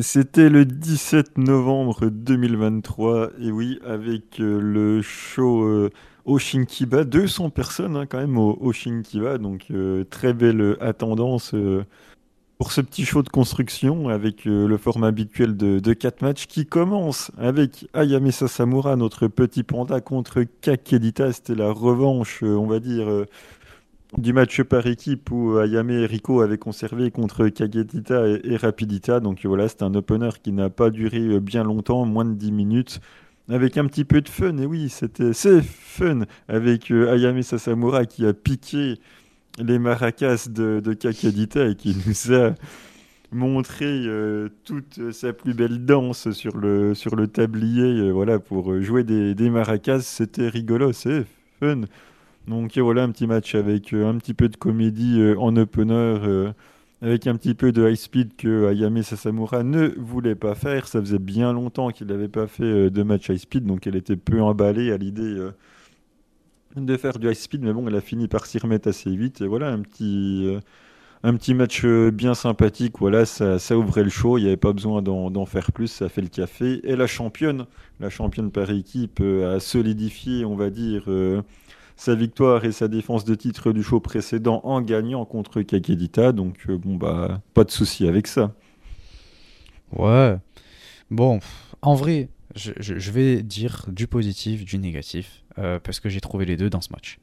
C'était 0.02 0.50
le 0.50 0.66
17 0.66 1.38
novembre 1.38 2.08
2023, 2.10 3.30
et 3.40 3.52
oui, 3.52 3.80
avec 3.86 4.40
euh, 4.40 4.60
le 4.60 5.04
show 5.04 5.66
euh, 5.66 5.92
Oshinkiba, 6.26 7.04
200 7.04 7.52
personnes 7.52 7.96
hein, 7.96 8.08
quand 8.08 8.18
même 8.18 8.40
au 8.40 8.58
Oshinkiba, 8.60 9.38
donc 9.38 9.66
euh, 9.70 10.04
très 10.06 10.34
belle 10.34 10.78
attendance 10.82 11.54
euh, 11.54 11.86
pour 12.58 12.72
ce 12.72 12.82
petit 12.82 13.06
show 13.06 13.22
de 13.22 13.30
construction 13.30 14.10
avec 14.10 14.46
le 14.46 14.78
format 14.78 15.08
habituel 15.08 15.56
de, 15.56 15.78
de 15.78 15.94
4 15.94 16.24
matchs 16.24 16.48
qui 16.48 16.66
commence 16.66 17.32
avec 17.38 17.88
Ayame 17.94 18.32
Sasamura, 18.32 18.96
notre 18.96 19.28
petit 19.28 19.62
panda, 19.62 20.02
contre 20.02 20.44
Kakedita. 20.62 21.34
C'était 21.34 21.56
la 21.56 21.72
revanche, 21.72 22.42
on 22.42 22.66
va 22.66 22.80
dire, 22.80 23.26
du 24.18 24.34
match 24.34 24.62
par 24.64 24.88
équipe 24.88 25.32
où 25.32 25.58
Ayame 25.58 25.90
et 25.90 26.06
Rico 26.06 26.42
avaient 26.42 26.58
conservé 26.58 27.12
contre 27.12 27.48
Kagetita 27.50 28.28
et, 28.28 28.56
Rapidita. 28.58 29.20
Donc 29.20 29.46
voilà, 29.46 29.68
c'était 29.68 29.84
un 29.84 29.96
opener 29.96 30.30
qui 30.42 30.52
n'a 30.52 30.70
pas 30.70 30.90
duré 30.90 31.20
euh, 31.20 31.40
bien 31.40 31.64
longtemps, 31.64 32.06
moins 32.06 32.26
de 32.26 32.34
10 32.34 32.52
minutes. 32.52 33.00
Avec 33.50 33.78
un 33.78 33.86
petit 33.88 34.06
peu 34.06 34.22
de 34.22 34.30
fun, 34.30 34.58
et 34.58 34.66
oui, 34.66 34.88
c'était 34.88 35.34
c'est 35.34 35.62
fun 35.62 36.22
avec 36.48 36.92
euh, 36.92 37.14
Ayame 37.14 37.42
Sasamura 37.42 38.06
qui 38.06 38.26
a 38.26 38.34
piqué 38.34 39.00
les 39.60 39.80
maracas 39.80 40.48
de, 40.50 40.80
de 40.80 41.70
et 41.70 41.76
qui 41.76 41.96
nous 42.08 42.34
a 42.34 42.56
montré 43.34 43.86
euh, 43.86 44.50
toute 44.64 45.12
sa 45.12 45.34
plus 45.34 45.54
belle 45.54 45.86
danse 45.86 46.32
sur 46.32 46.58
le, 46.58 46.94
sur 46.94 47.16
le 47.16 47.28
tablier 47.28 47.84
euh, 47.84 48.12
voilà, 48.12 48.40
pour 48.40 48.72
euh, 48.72 48.82
jouer 48.82 49.04
des, 49.04 49.36
des 49.36 49.50
maracas. 49.50 50.02
C'était 50.02 50.48
rigolo, 50.48 50.94
c'est 50.94 51.26
fun. 51.60 51.82
Donc 52.48 52.78
voilà 52.78 53.04
un 53.04 53.12
petit 53.12 53.26
match 53.26 53.56
avec 53.56 53.94
euh, 53.94 54.10
un 54.10 54.18
petit 54.18 54.34
peu 54.34 54.50
de 54.50 54.58
comédie 54.58 55.22
euh, 55.22 55.40
en 55.40 55.56
opener, 55.56 55.94
euh, 55.94 56.52
avec 57.02 57.26
un 57.26 57.36
petit 57.38 57.54
peu 57.54 57.72
de 57.72 57.90
high 57.90 57.96
speed 57.96 58.36
que 58.36 58.70
Ayame 58.70 59.02
Sasamura 59.02 59.64
ne 59.64 59.88
voulait 59.98 60.36
pas 60.36 60.54
faire. 60.54 60.88
Ça 60.88 61.00
faisait 61.00 61.20
bien 61.20 61.54
longtemps 61.54 61.92
qu'il 61.92 62.08
n'avait 62.08 62.28
pas 62.28 62.48
fait 62.48 62.90
de 62.90 63.04
match 63.04 63.30
high 63.30 63.38
speed, 63.38 63.66
donc 63.66 63.88
elle 63.88 63.96
était 63.96 64.18
peu 64.18 64.42
emballée 64.42 64.92
à 64.92 64.98
l'idée 64.98 65.38
de 66.76 66.98
faire 66.98 67.18
du 67.18 67.30
high 67.30 67.34
speed, 67.34 67.62
mais 67.62 67.72
bon, 67.72 67.88
elle 67.88 67.96
a 67.96 68.02
fini 68.02 68.28
par 68.28 68.46
s'y 68.46 68.58
remettre 68.58 68.90
assez 68.90 69.16
vite. 69.16 69.42
Et 69.42 69.48
voilà, 69.48 69.70
un 69.70 69.82
petit, 69.82 70.50
un 71.24 71.36
petit 71.36 71.54
match 71.54 71.86
bien 71.86 72.34
sympathique. 72.34 72.96
Voilà, 73.00 73.26
ça, 73.26 73.60
ça 73.60 73.78
ouvrait 73.78 74.04
le 74.04 74.10
show. 74.10 74.38
Il 74.38 74.42
n'y 74.42 74.48
avait 74.48 74.58
pas 74.58 74.74
besoin 74.74 75.02
d'en 75.02 75.46
faire 75.46 75.72
plus. 75.72 75.88
Ça 75.88 76.10
fait 76.10 76.22
le 76.22 76.30
café. 76.30 76.82
Et 76.84 76.96
la 76.96 77.08
championne, 77.08 77.68
la 78.00 78.10
championne 78.10 78.52
par 78.52 78.70
équipe, 78.72 79.22
a 79.22 79.60
solidifié, 79.60 80.46
on 80.46 80.56
va 80.56 80.70
dire, 80.70 81.04
sa 81.96 82.16
victoire 82.16 82.66
et 82.66 82.72
sa 82.72 82.88
défense 82.88 83.26
de 83.26 83.36
titre 83.36 83.72
du 83.72 83.84
show 83.84 84.00
précédent 84.00 84.62
en 84.64 84.82
gagnant 84.82 85.26
contre 85.26 85.62
Kakedita. 85.62 86.32
Donc, 86.32 86.58
euh, 86.70 86.78
bon, 86.78 86.96
bah, 86.96 87.42
pas 87.54 87.64
de 87.64 87.72
souci 87.72 88.08
avec 88.08 88.28
ça. 88.28 88.54
Ouais. 89.92 90.36
Bon, 91.12 91.40
en 91.82 91.96
vrai, 91.96 92.30
je, 92.56 93.12
vais 93.12 93.44
dire 93.44 93.86
du 93.90 94.08
positif, 94.08 94.66
du 94.66 94.78
négatif, 94.80 95.44
euh, 95.60 95.80
parce 95.80 96.00
que 96.00 96.10
j'ai 96.10 96.22
trouvé 96.22 96.46
les 96.46 96.58
deux 96.58 96.70
dans 96.70 96.82
ce 96.82 96.90
match. 96.92 97.20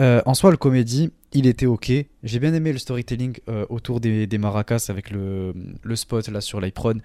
Euh, 0.00 0.22
en 0.26 0.34
soi, 0.34 0.50
le 0.50 0.56
comédie, 0.56 1.10
il 1.32 1.46
était 1.46 1.66
ok. 1.66 1.92
J'ai 2.22 2.38
bien 2.38 2.54
aimé 2.54 2.72
le 2.72 2.78
storytelling 2.78 3.38
autour 3.68 4.00
des, 4.00 4.26
maracas 4.38 4.86
avec 4.88 5.10
le, 5.10 5.52
spot 5.94 6.28
là 6.28 6.40
sur 6.40 6.60
l'iPron. 6.60 7.00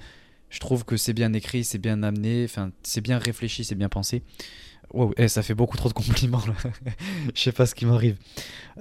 Je 0.49 0.59
trouve 0.59 0.85
que 0.85 0.97
c'est 0.97 1.13
bien 1.13 1.33
écrit, 1.33 1.63
c'est 1.63 1.79
bien 1.79 2.03
amené, 2.03 2.45
c'est 2.83 3.01
bien 3.01 3.17
réfléchi, 3.17 3.63
c'est 3.63 3.75
bien 3.75 3.89
pensé. 3.89 4.21
Wow, 4.93 5.13
eh, 5.17 5.27
ça 5.27 5.41
fait 5.41 5.55
beaucoup 5.55 5.75
trop 5.77 5.89
de 5.89 5.93
compliments 5.93 6.41
là. 6.45 6.53
Je 7.35 7.41
sais 7.41 7.51
pas 7.51 7.65
ce 7.65 7.73
qui 7.75 7.85
m'arrive. 7.85 8.17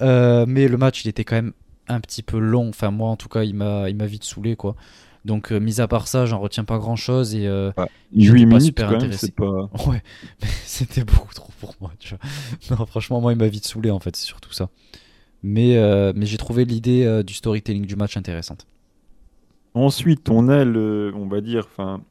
Euh, 0.01 0.45
mais 0.47 0.69
le 0.69 0.77
match, 0.77 1.05
il 1.05 1.09
était 1.09 1.25
quand 1.25 1.37
même 1.37 1.53
un 1.89 2.01
petit 2.01 2.23
peu 2.23 2.39
long. 2.39 2.69
Enfin, 2.69 2.91
moi, 2.91 3.09
en 3.09 3.17
tout 3.17 3.29
cas, 3.29 3.45
il 3.45 3.55
m'a, 3.55 3.89
il 3.89 3.97
m'a 3.97 4.07
vite 4.07 4.25
saoulé 4.25 4.55
quoi. 4.57 4.77
Donc, 5.25 5.53
euh, 5.53 5.59
mis 5.61 5.81
à 5.81 5.87
part 5.89 6.09
ça, 6.09 6.27
j'en 6.27 6.41
retiens 6.41 6.65
pas 6.65 6.79
grand 6.79 6.97
chose 6.97 7.35
et 7.35 7.47
euh, 7.47 7.71
J'étais 8.15 8.33
8 8.33 8.47
pas 8.47 8.47
minutes, 8.59 8.63
super 8.63 8.87
quand 8.87 8.93
même, 8.93 9.03
intéressé. 9.03 9.27
c'est 9.27 9.35
pas. 9.35 9.71
ouais, 9.87 10.03
mais 10.43 10.49
c'était 10.65 11.05
beaucoup 11.05 11.33
trop 11.33 11.53
pour 11.61 11.75
moi. 11.81 11.93
Tu 11.99 12.15
vois. 12.15 12.77
Non, 12.77 12.87
franchement, 12.87 13.21
moi, 13.21 13.33
il 13.33 13.39
m'a 13.39 13.49
vite 13.49 13.67
saoulé 13.67 13.91
en 13.91 14.01
fait, 14.01 14.17
c'est 14.17 14.27
surtout 14.27 14.53
ça. 14.53 14.69
Mais, 15.45 15.77
euh, 15.77 16.13
mais 16.15 16.27
j'ai 16.27 16.37
trouvé 16.37 16.65
l'idée 16.65 17.23
du 17.25 17.35
storytelling 17.35 17.87
du 17.87 17.97
match 17.97 18.17
intéressante. 18.17 18.67
Ensuite, 19.75 20.29
on 20.29 20.49
a 20.49 20.65
le, 20.65 21.13
on 21.17 21.27
va 21.27 21.41
dire, 21.41 21.67
enfin, 21.71 22.03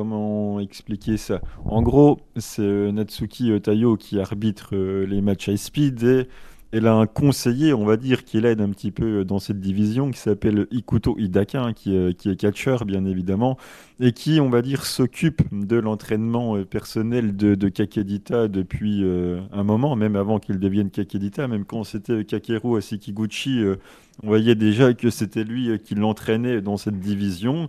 comment 0.00 0.60
expliquer 0.60 1.16
ça? 1.18 1.42
En 1.68 1.82
gros, 1.82 2.20
c'est 2.36 2.62
euh, 2.62 2.90
Natsuki 2.90 3.60
Taiyo 3.60 3.96
qui 3.96 4.18
arbitre 4.18 4.70
euh, 4.74 5.04
les 5.06 5.20
matchs 5.20 5.48
high 5.48 5.56
speed 5.58 6.02
et 6.02 6.28
elle 6.72 6.86
a 6.86 6.94
un 6.94 7.06
conseiller, 7.06 7.74
on 7.74 7.84
va 7.84 7.96
dire, 7.98 8.24
qui 8.24 8.40
l'aide 8.40 8.60
un 8.62 8.70
petit 8.70 8.92
peu 8.92 9.20
euh, 9.20 9.24
dans 9.24 9.38
cette 9.40 9.60
division, 9.60 10.10
qui 10.10 10.18
s'appelle 10.18 10.66
Ikuto 10.70 11.18
Hidaka, 11.18 11.62
hein, 11.62 11.72
qui, 11.74 11.94
est- 11.94 12.14
qui 12.16 12.30
est 12.30 12.36
catcheur, 12.36 12.86
bien 12.86 13.04
évidemment, 13.04 13.58
et 14.00 14.12
qui, 14.12 14.40
on 14.40 14.48
va 14.48 14.62
dire, 14.62 14.86
s'occupe 14.86 15.42
de 15.52 15.76
l'entraînement 15.76 16.62
personnel 16.64 17.36
de, 17.36 17.68
Kakedita 17.68 18.48
depuis 18.48 19.04
un 19.52 19.64
moment, 19.64 19.96
même 19.96 20.16
avant 20.16 20.38
qu'il 20.38 20.58
devienne 20.58 20.90
Kakedita, 20.90 21.46
même 21.48 21.64
quand 21.66 21.84
c'était 21.84 22.24
Kakeru 22.24 22.78
Asikiguchi. 22.78 23.60
euh, 23.62 23.76
on 24.22 24.28
voyait 24.28 24.54
déjà 24.54 24.92
que 24.94 25.10
c'était 25.10 25.44
lui 25.44 25.78
qui 25.80 25.94
l'entraînait 25.94 26.60
dans 26.60 26.76
cette 26.76 27.00
division. 27.00 27.68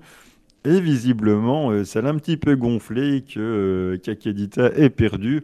Et 0.64 0.80
visiblement, 0.80 1.72
euh, 1.72 1.84
ça 1.84 2.02
l'a 2.02 2.10
un 2.10 2.18
petit 2.18 2.38
peu 2.38 2.56
gonflé 2.56 3.24
que 3.24 3.40
euh, 3.40 3.98
Kakedita 3.98 4.72
est 4.76 4.92
perdu. 4.92 5.44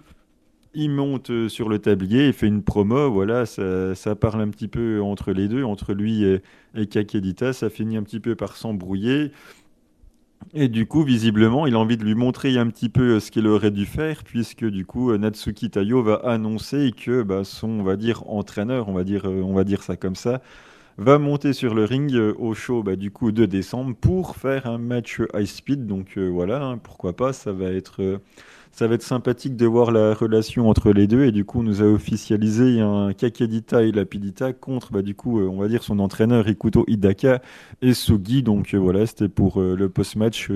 Il 0.76 0.92
monte 0.92 1.32
euh, 1.32 1.50
sur 1.50 1.70
le 1.70 1.80
tablier 1.80 2.28
et 2.28 2.34
fait 2.34 2.48
une 2.48 2.62
promo. 2.62 3.10
Voilà, 3.12 3.46
ça, 3.48 3.96
ça 3.96 4.16
parle 4.16 4.42
un 4.42 4.50
petit 4.50 4.68
peu 4.68 5.02
entre 5.02 5.32
les 5.34 5.48
deux, 5.48 5.64
entre 5.64 5.94
lui 5.94 6.24
et, 6.24 6.42
et 6.76 6.86
Kakedita. 6.88 7.54
Ça 7.54 7.70
finit 7.70 7.98
un 7.98 8.04
petit 8.04 8.20
peu 8.20 8.36
par 8.36 8.56
s'embrouiller. 8.58 9.32
Et 10.54 10.68
du 10.68 10.86
coup, 10.86 11.04
visiblement, 11.04 11.66
il 11.66 11.74
a 11.74 11.80
envie 11.80 11.98
de 11.98 12.04
lui 12.04 12.14
montrer 12.16 12.56
un 12.58 12.68
petit 12.68 12.90
peu 12.90 13.20
ce 13.20 13.32
qu'il 13.32 13.48
aurait 13.48 13.72
dû 13.72 13.86
faire, 13.86 14.24
puisque 14.24 14.66
du 14.66 14.86
coup, 14.86 15.16
Natsuki 15.18 15.72
Taiyo 15.72 16.04
va 16.04 16.16
annoncer 16.24 16.92
que 16.92 17.24
bah, 17.24 17.44
son, 17.44 17.70
on 17.70 17.84
va 17.84 17.96
dire, 17.96 18.24
entraîneur, 18.30 18.88
on 18.88 18.94
va 18.94 19.04
dire, 19.04 19.26
on 19.26 19.54
va 19.54 19.64
dire 19.64 19.84
ça 19.84 19.98
comme 19.98 20.16
ça, 20.16 20.42
va 20.98 21.20
monter 21.20 21.54
sur 21.54 21.76
le 21.76 21.86
ring 21.86 22.14
euh, 22.14 22.34
au 22.38 22.54
show 22.54 22.84
bah, 22.84 22.96
du 22.96 23.12
coup 23.12 23.32
de 23.32 23.46
décembre 23.46 23.96
pour 23.96 24.36
faire 24.36 24.66
un 24.66 24.78
match 24.78 25.22
high 25.34 25.46
speed. 25.46 25.86
Donc 25.86 26.18
euh, 26.18 26.28
voilà, 26.28 26.64
hein, 26.64 26.78
pourquoi 26.78 27.16
pas, 27.16 27.34
ça 27.34 27.52
va 27.52 27.66
être, 27.72 28.02
euh, 28.02 28.18
ça 28.72 28.88
va 28.88 28.96
être 28.96 29.04
sympathique 29.04 29.56
de 29.56 29.66
voir 29.66 29.92
la 29.92 30.14
relation 30.14 30.70
entre 30.70 30.92
les 30.92 31.08
deux. 31.08 31.26
Et 31.26 31.32
du 31.32 31.46
coup, 31.46 31.60
on 31.60 31.64
nous 31.64 31.82
a 31.82 31.86
officialisé 31.86 32.80
un 32.82 33.14
Kakedita 33.14 33.84
et 33.84 33.92
Lapidita 33.92 34.54
contre 34.54 34.92
bah, 34.92 35.02
du 35.04 35.16
coup, 35.16 35.40
on 35.40 35.60
va 35.60 35.68
dire 35.68 35.84
son 35.84 36.00
entraîneur 36.00 36.48
Ikuto 36.48 36.84
Hidaka 36.88 37.42
et 37.82 37.94
Sugi. 37.94 38.42
Donc 38.44 38.74
voilà, 38.74 39.06
c'était 39.06 39.30
pour 39.30 39.62
le 39.62 39.90
post-match. 39.90 40.50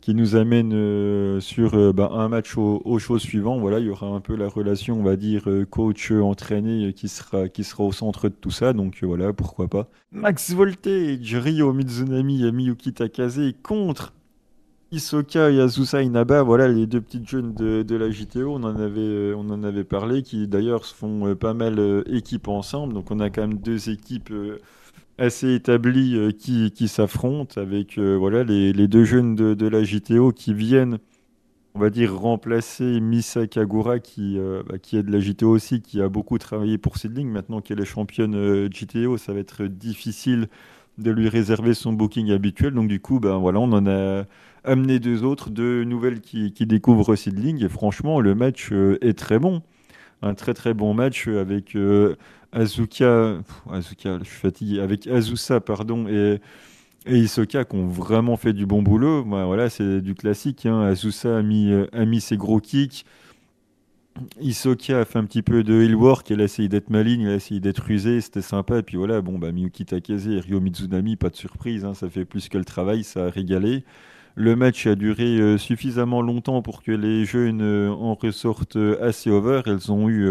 Qui 0.00 0.14
nous 0.14 0.34
amène 0.34 0.72
euh, 0.72 1.40
sur 1.40 1.74
euh, 1.74 1.92
bah, 1.92 2.10
un 2.12 2.28
match 2.28 2.56
au, 2.56 2.80
au 2.84 2.98
show 2.98 3.18
suivant. 3.18 3.58
Voilà, 3.58 3.80
il 3.80 3.86
y 3.86 3.90
aura 3.90 4.06
un 4.06 4.20
peu 4.20 4.34
la 4.34 4.48
relation, 4.48 4.98
on 4.98 5.02
va 5.02 5.16
dire, 5.16 5.48
euh, 5.48 5.66
coach-entraîné 5.66 6.92
qui 6.94 7.08
sera, 7.08 7.48
qui 7.48 7.64
sera 7.64 7.84
au 7.84 7.92
centre 7.92 8.28
de 8.28 8.34
tout 8.34 8.50
ça. 8.50 8.72
Donc 8.72 9.02
voilà, 9.02 9.32
pourquoi 9.32 9.68
pas. 9.68 9.88
Max 10.12 10.52
Voltage, 10.52 11.34
Ryo 11.34 11.72
Mizunami 11.72 12.46
et 12.46 12.52
Miyuki 12.52 12.92
Takase 12.94 13.52
contre 13.62 14.14
Hisoka 14.90 15.50
et 15.50 16.02
Inaba. 16.02 16.42
Voilà 16.42 16.66
les 16.66 16.86
deux 16.86 17.00
petites 17.00 17.28
jeunes 17.28 17.52
de, 17.52 17.82
de 17.82 17.96
la 17.96 18.10
JTO. 18.10 18.54
On 18.54 18.64
en 18.64 18.76
avait, 18.76 19.34
on 19.34 19.50
en 19.50 19.62
avait 19.62 19.84
parlé, 19.84 20.22
qui 20.22 20.48
d'ailleurs 20.48 20.86
se 20.86 20.94
font 20.94 21.34
pas 21.36 21.52
mal 21.54 22.04
équipe 22.06 22.48
ensemble. 22.48 22.94
Donc 22.94 23.10
on 23.10 23.20
a 23.20 23.28
quand 23.28 23.42
même 23.42 23.58
deux 23.58 23.90
équipes. 23.90 24.32
Assez 25.20 25.54
établis 25.54 26.16
euh, 26.16 26.32
qui, 26.32 26.72
qui 26.72 26.88
s'affrontent 26.88 27.60
avec 27.60 27.98
euh, 27.98 28.16
voilà, 28.16 28.42
les, 28.42 28.72
les 28.72 28.88
deux 28.88 29.04
jeunes 29.04 29.36
de, 29.36 29.54
de 29.54 29.68
la 29.68 29.84
JTO 29.84 30.32
qui 30.32 30.54
viennent, 30.54 30.98
on 31.74 31.78
va 31.78 31.90
dire, 31.90 32.16
remplacer 32.18 33.00
Misa 33.00 33.46
Kagura 33.46 33.98
qui, 34.00 34.38
euh, 34.38 34.62
bah, 34.66 34.78
qui 34.78 34.96
est 34.96 35.02
de 35.02 35.12
la 35.12 35.20
JTO 35.20 35.50
aussi, 35.50 35.82
qui 35.82 36.00
a 36.00 36.08
beaucoup 36.08 36.38
travaillé 36.38 36.78
pour 36.78 36.96
Seedling. 36.96 37.28
Maintenant 37.28 37.60
qu'elle 37.60 37.80
est 37.80 37.84
championne 37.84 38.72
JTO, 38.72 39.18
ça 39.18 39.34
va 39.34 39.40
être 39.40 39.64
difficile 39.64 40.48
de 40.98 41.10
lui 41.10 41.28
réserver 41.28 41.74
son 41.74 41.92
booking 41.92 42.30
habituel. 42.30 42.72
Donc 42.72 42.88
du 42.88 43.00
coup, 43.00 43.20
ben, 43.20 43.36
voilà, 43.38 43.60
on 43.60 43.72
en 43.72 43.86
a 43.86 44.24
amené 44.64 44.98
deux 45.00 45.22
autres, 45.22 45.50
deux 45.50 45.84
nouvelles 45.84 46.20
qui, 46.20 46.52
qui 46.52 46.66
découvrent 46.66 47.14
Seedling. 47.14 47.62
Et 47.62 47.68
franchement, 47.68 48.20
le 48.20 48.34
match 48.34 48.72
est 48.72 49.18
très 49.18 49.38
bon. 49.38 49.62
Un 50.22 50.34
très 50.34 50.52
très 50.52 50.74
bon 50.74 50.92
match 50.92 51.28
avec 51.28 51.74
Azuka, 52.52 53.38
Azuka, 53.70 54.18
je 54.18 54.24
suis 54.24 54.40
fatigué, 54.40 54.80
avec 54.80 55.06
Azusa, 55.06 55.60
pardon, 55.60 56.08
et, 56.08 56.40
et 57.06 57.18
Hisoka 57.18 57.64
qui 57.64 57.76
ont 57.76 57.86
vraiment 57.86 58.36
fait 58.36 58.52
du 58.52 58.66
bon 58.66 58.82
boulot. 58.82 59.24
Bah, 59.24 59.46
voilà, 59.46 59.70
c'est 59.70 60.00
du 60.00 60.14
classique. 60.14 60.66
Hein. 60.66 60.82
Azusa 60.82 61.38
a 61.38 61.42
mis, 61.42 61.70
euh, 61.70 61.86
a 61.92 62.04
mis 62.04 62.20
ses 62.20 62.36
gros 62.36 62.60
kicks. 62.60 63.04
Hisoka 64.40 65.00
a 65.00 65.04
fait 65.04 65.18
un 65.18 65.24
petit 65.24 65.42
peu 65.42 65.62
de 65.62 65.82
heel 65.82 65.94
work, 65.94 66.30
elle 66.30 66.40
a 66.40 66.44
essayé 66.44 66.68
d'être 66.68 66.90
maligne, 66.90 67.22
elle 67.22 67.30
a 67.30 67.34
essayé 67.36 67.60
d'être 67.60 67.78
rusée, 67.78 68.20
c'était 68.20 68.42
sympa. 68.42 68.78
Et 68.78 68.82
puis 68.82 68.96
voilà, 68.96 69.20
bon, 69.22 69.38
bah, 69.38 69.52
Miyuki 69.52 69.86
Takase 69.86 70.26
et 70.28 70.40
Ryo 70.40 70.60
Mizunami, 70.60 71.16
pas 71.16 71.30
de 71.30 71.36
surprise, 71.36 71.84
hein, 71.84 71.94
ça 71.94 72.10
fait 72.10 72.24
plus 72.24 72.48
que 72.48 72.58
le 72.58 72.64
travail, 72.64 73.04
ça 73.04 73.26
a 73.26 73.30
régalé. 73.30 73.84
Le 74.36 74.56
match 74.56 74.86
a 74.86 74.94
duré 74.94 75.38
euh, 75.40 75.58
suffisamment 75.58 76.22
longtemps 76.22 76.62
pour 76.62 76.82
que 76.82 76.92
les 76.92 77.24
jeunes 77.24 77.62
euh, 77.62 77.90
en 77.90 78.14
ressortent 78.14 78.76
euh, 78.76 79.02
assez 79.02 79.28
over. 79.30 79.62
Elles 79.66 79.90
ont 79.90 80.08
eu, 80.08 80.28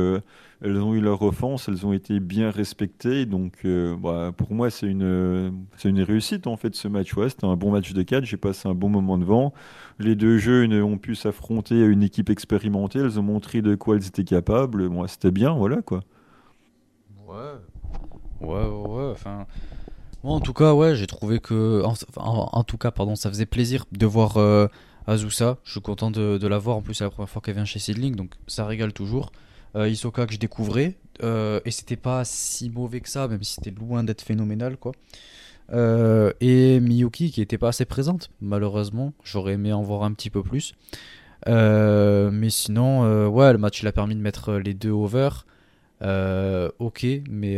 elles 0.61 0.77
ont 0.77 0.93
eu 0.93 1.01
leur 1.01 1.21
offense, 1.21 1.67
elles 1.67 1.85
ont 1.85 1.93
été 1.93 2.19
bien 2.19 2.49
respectées. 2.49 3.25
Donc, 3.25 3.65
bah, 4.01 4.31
pour 4.35 4.53
moi, 4.53 4.69
c'est 4.69 4.87
une, 4.87 5.65
c'est 5.77 5.89
une 5.89 6.01
réussite 6.01 6.47
en 6.47 6.57
fait 6.57 6.75
ce 6.75 6.87
match. 6.87 7.13
Ouais, 7.15 7.29
c'était 7.29 7.45
un 7.45 7.55
bon 7.55 7.71
match 7.71 7.93
de 7.93 8.01
catch. 8.03 8.25
J'ai 8.25 8.37
passé 8.37 8.67
un 8.67 8.73
bon 8.73 8.89
moment 8.89 9.17
devant. 9.17 9.53
Les 9.99 10.15
deux 10.15 10.37
jeunes 10.37 10.73
ont 10.81 10.97
pu 10.97 11.15
s'affronter 11.15 11.83
à 11.83 11.85
une 11.85 12.03
équipe 12.03 12.29
expérimentée. 12.29 12.99
Elles 12.99 13.19
ont 13.19 13.23
montré 13.23 13.61
de 13.61 13.75
quoi 13.75 13.95
elles 13.95 14.07
étaient 14.07 14.23
capables. 14.23 14.89
C'était 15.07 15.31
bien, 15.31 15.53
voilà 15.53 15.81
quoi. 15.81 16.01
Ouais. 17.27 17.35
Ouais, 18.41 18.47
ouais, 18.47 18.87
ouais, 18.87 19.11
enfin. 19.11 19.45
Moi, 20.23 20.33
en 20.33 20.41
tout 20.41 20.53
cas, 20.53 20.73
ouais, 20.73 20.95
j'ai 20.95 21.07
trouvé 21.07 21.39
que. 21.39 21.83
En, 22.17 22.63
tout 22.63 22.77
cas, 22.77 22.91
pardon, 22.91 23.15
ça 23.15 23.29
faisait 23.29 23.45
plaisir 23.45 23.85
de 23.91 24.05
voir 24.05 24.37
euh, 24.37 24.67
Azusa. 25.07 25.57
Je 25.63 25.71
suis 25.71 25.81
content 25.81 26.11
de, 26.11 26.47
la 26.47 26.57
voir. 26.57 26.77
En 26.77 26.81
plus, 26.81 26.93
c'est 26.93 27.05
la 27.05 27.09
première 27.09 27.29
fois 27.29 27.41
qu'elle 27.41 27.55
vient 27.55 27.65
chez 27.65 27.79
Seedling, 27.79 28.15
donc 28.15 28.33
ça 28.47 28.65
régale 28.65 28.91
toujours. 28.91 29.31
Euh, 29.75 29.87
Hisoka 29.87 30.25
que 30.25 30.33
je 30.33 30.39
découvrais. 30.39 30.97
euh, 31.23 31.59
et 31.63 31.71
c'était 31.71 31.95
pas 31.95 32.25
si 32.25 32.69
mauvais 32.69 32.99
que 33.01 33.09
ça, 33.09 33.27
même 33.27 33.43
si 33.43 33.55
c'était 33.55 33.71
loin 33.71 34.03
d'être 34.03 34.21
phénoménal, 34.21 34.77
quoi. 34.77 34.91
Et 35.71 36.79
Miyuki 36.79 37.31
qui 37.31 37.41
était 37.41 37.59
pas 37.59 37.69
assez 37.69 37.85
présente, 37.85 38.29
malheureusement. 38.41 39.13
J'aurais 39.23 39.53
aimé 39.53 39.71
en 39.71 39.83
voir 39.83 40.03
un 40.03 40.11
petit 40.13 40.29
peu 40.29 40.43
plus. 40.43 40.73
Mais 41.47 42.49
sinon, 42.49 43.27
ouais, 43.27 43.53
le 43.53 43.57
match 43.57 43.81
il 43.81 43.87
a 43.87 43.93
permis 43.93 44.15
de 44.15 44.21
mettre 44.21 44.53
les 44.55 44.73
deux 44.73 44.91
over. 44.91 45.29
Ok, 46.01 47.05
mais 47.29 47.57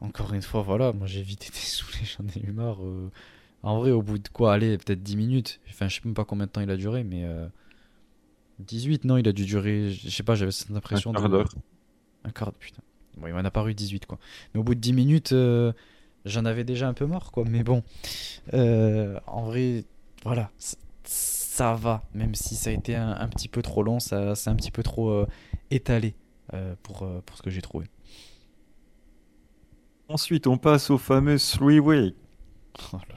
encore 0.00 0.32
une 0.34 0.42
fois, 0.42 0.62
voilà, 0.62 0.92
moi 0.92 1.06
j'ai 1.06 1.22
vite 1.22 1.46
été 1.48 1.58
saoulé, 1.60 1.98
j'en 2.04 2.24
ai 2.40 2.44
eu 2.46 2.52
marre. 2.52 2.82
euh. 2.84 3.10
En 3.62 3.78
vrai, 3.80 3.90
au 3.90 4.02
bout 4.02 4.18
de 4.18 4.28
quoi, 4.28 4.52
allez, 4.54 4.78
peut-être 4.78 5.02
10 5.02 5.16
minutes. 5.16 5.60
Enfin, 5.70 5.88
je 5.88 5.96
sais 5.96 6.00
même 6.04 6.14
pas 6.14 6.24
combien 6.24 6.46
de 6.46 6.50
temps 6.52 6.60
il 6.60 6.70
a 6.70 6.76
duré, 6.76 7.02
mais 7.02 7.24
euh, 7.24 7.48
18, 8.60 9.04
non, 9.04 9.16
il 9.16 9.26
a 9.26 9.32
dû 9.32 9.44
durer, 9.44 9.90
je 9.90 10.08
sais 10.08 10.22
pas, 10.22 10.34
j'avais 10.34 10.52
cette 10.52 10.70
impression 10.70 11.12
quart 11.12 11.22
de. 11.22 11.28
d'heure. 11.28 11.48
Un 12.24 12.30
quart 12.30 12.48
d'heure, 12.52 12.58
putain. 12.60 12.82
Bon, 13.16 13.26
il 13.26 13.32
m'en 13.32 13.40
a 13.40 13.50
paru 13.50 13.74
18, 13.74 14.06
quoi. 14.06 14.18
Mais 14.54 14.60
au 14.60 14.62
bout 14.62 14.74
de 14.74 14.80
10 14.80 14.92
minutes, 14.92 15.32
euh, 15.32 15.72
j'en 16.24 16.44
avais 16.44 16.62
déjà 16.64 16.86
un 16.88 16.94
peu 16.94 17.06
marre, 17.06 17.32
quoi. 17.32 17.44
Mais 17.44 17.64
bon, 17.64 17.82
euh, 18.54 19.18
en 19.26 19.44
vrai, 19.44 19.84
voilà, 20.22 20.50
ça 21.04 21.74
va, 21.74 22.04
même 22.14 22.34
si 22.34 22.54
ça 22.54 22.70
a 22.70 22.72
été 22.72 22.94
un, 22.94 23.12
un 23.18 23.28
petit 23.28 23.48
peu 23.48 23.62
trop 23.62 23.82
long, 23.82 23.98
ça, 23.98 24.34
c'est 24.36 24.50
un 24.50 24.54
petit 24.56 24.70
peu 24.70 24.82
trop 24.82 25.26
étalé 25.70 26.14
pour, 26.82 27.06
pour 27.24 27.36
ce 27.36 27.42
que 27.42 27.50
j'ai 27.50 27.62
trouvé. 27.62 27.86
Ensuite, 30.08 30.46
on 30.46 30.56
passe 30.56 30.90
au 30.90 30.98
fameux 30.98 31.36
three-way. 31.36 32.14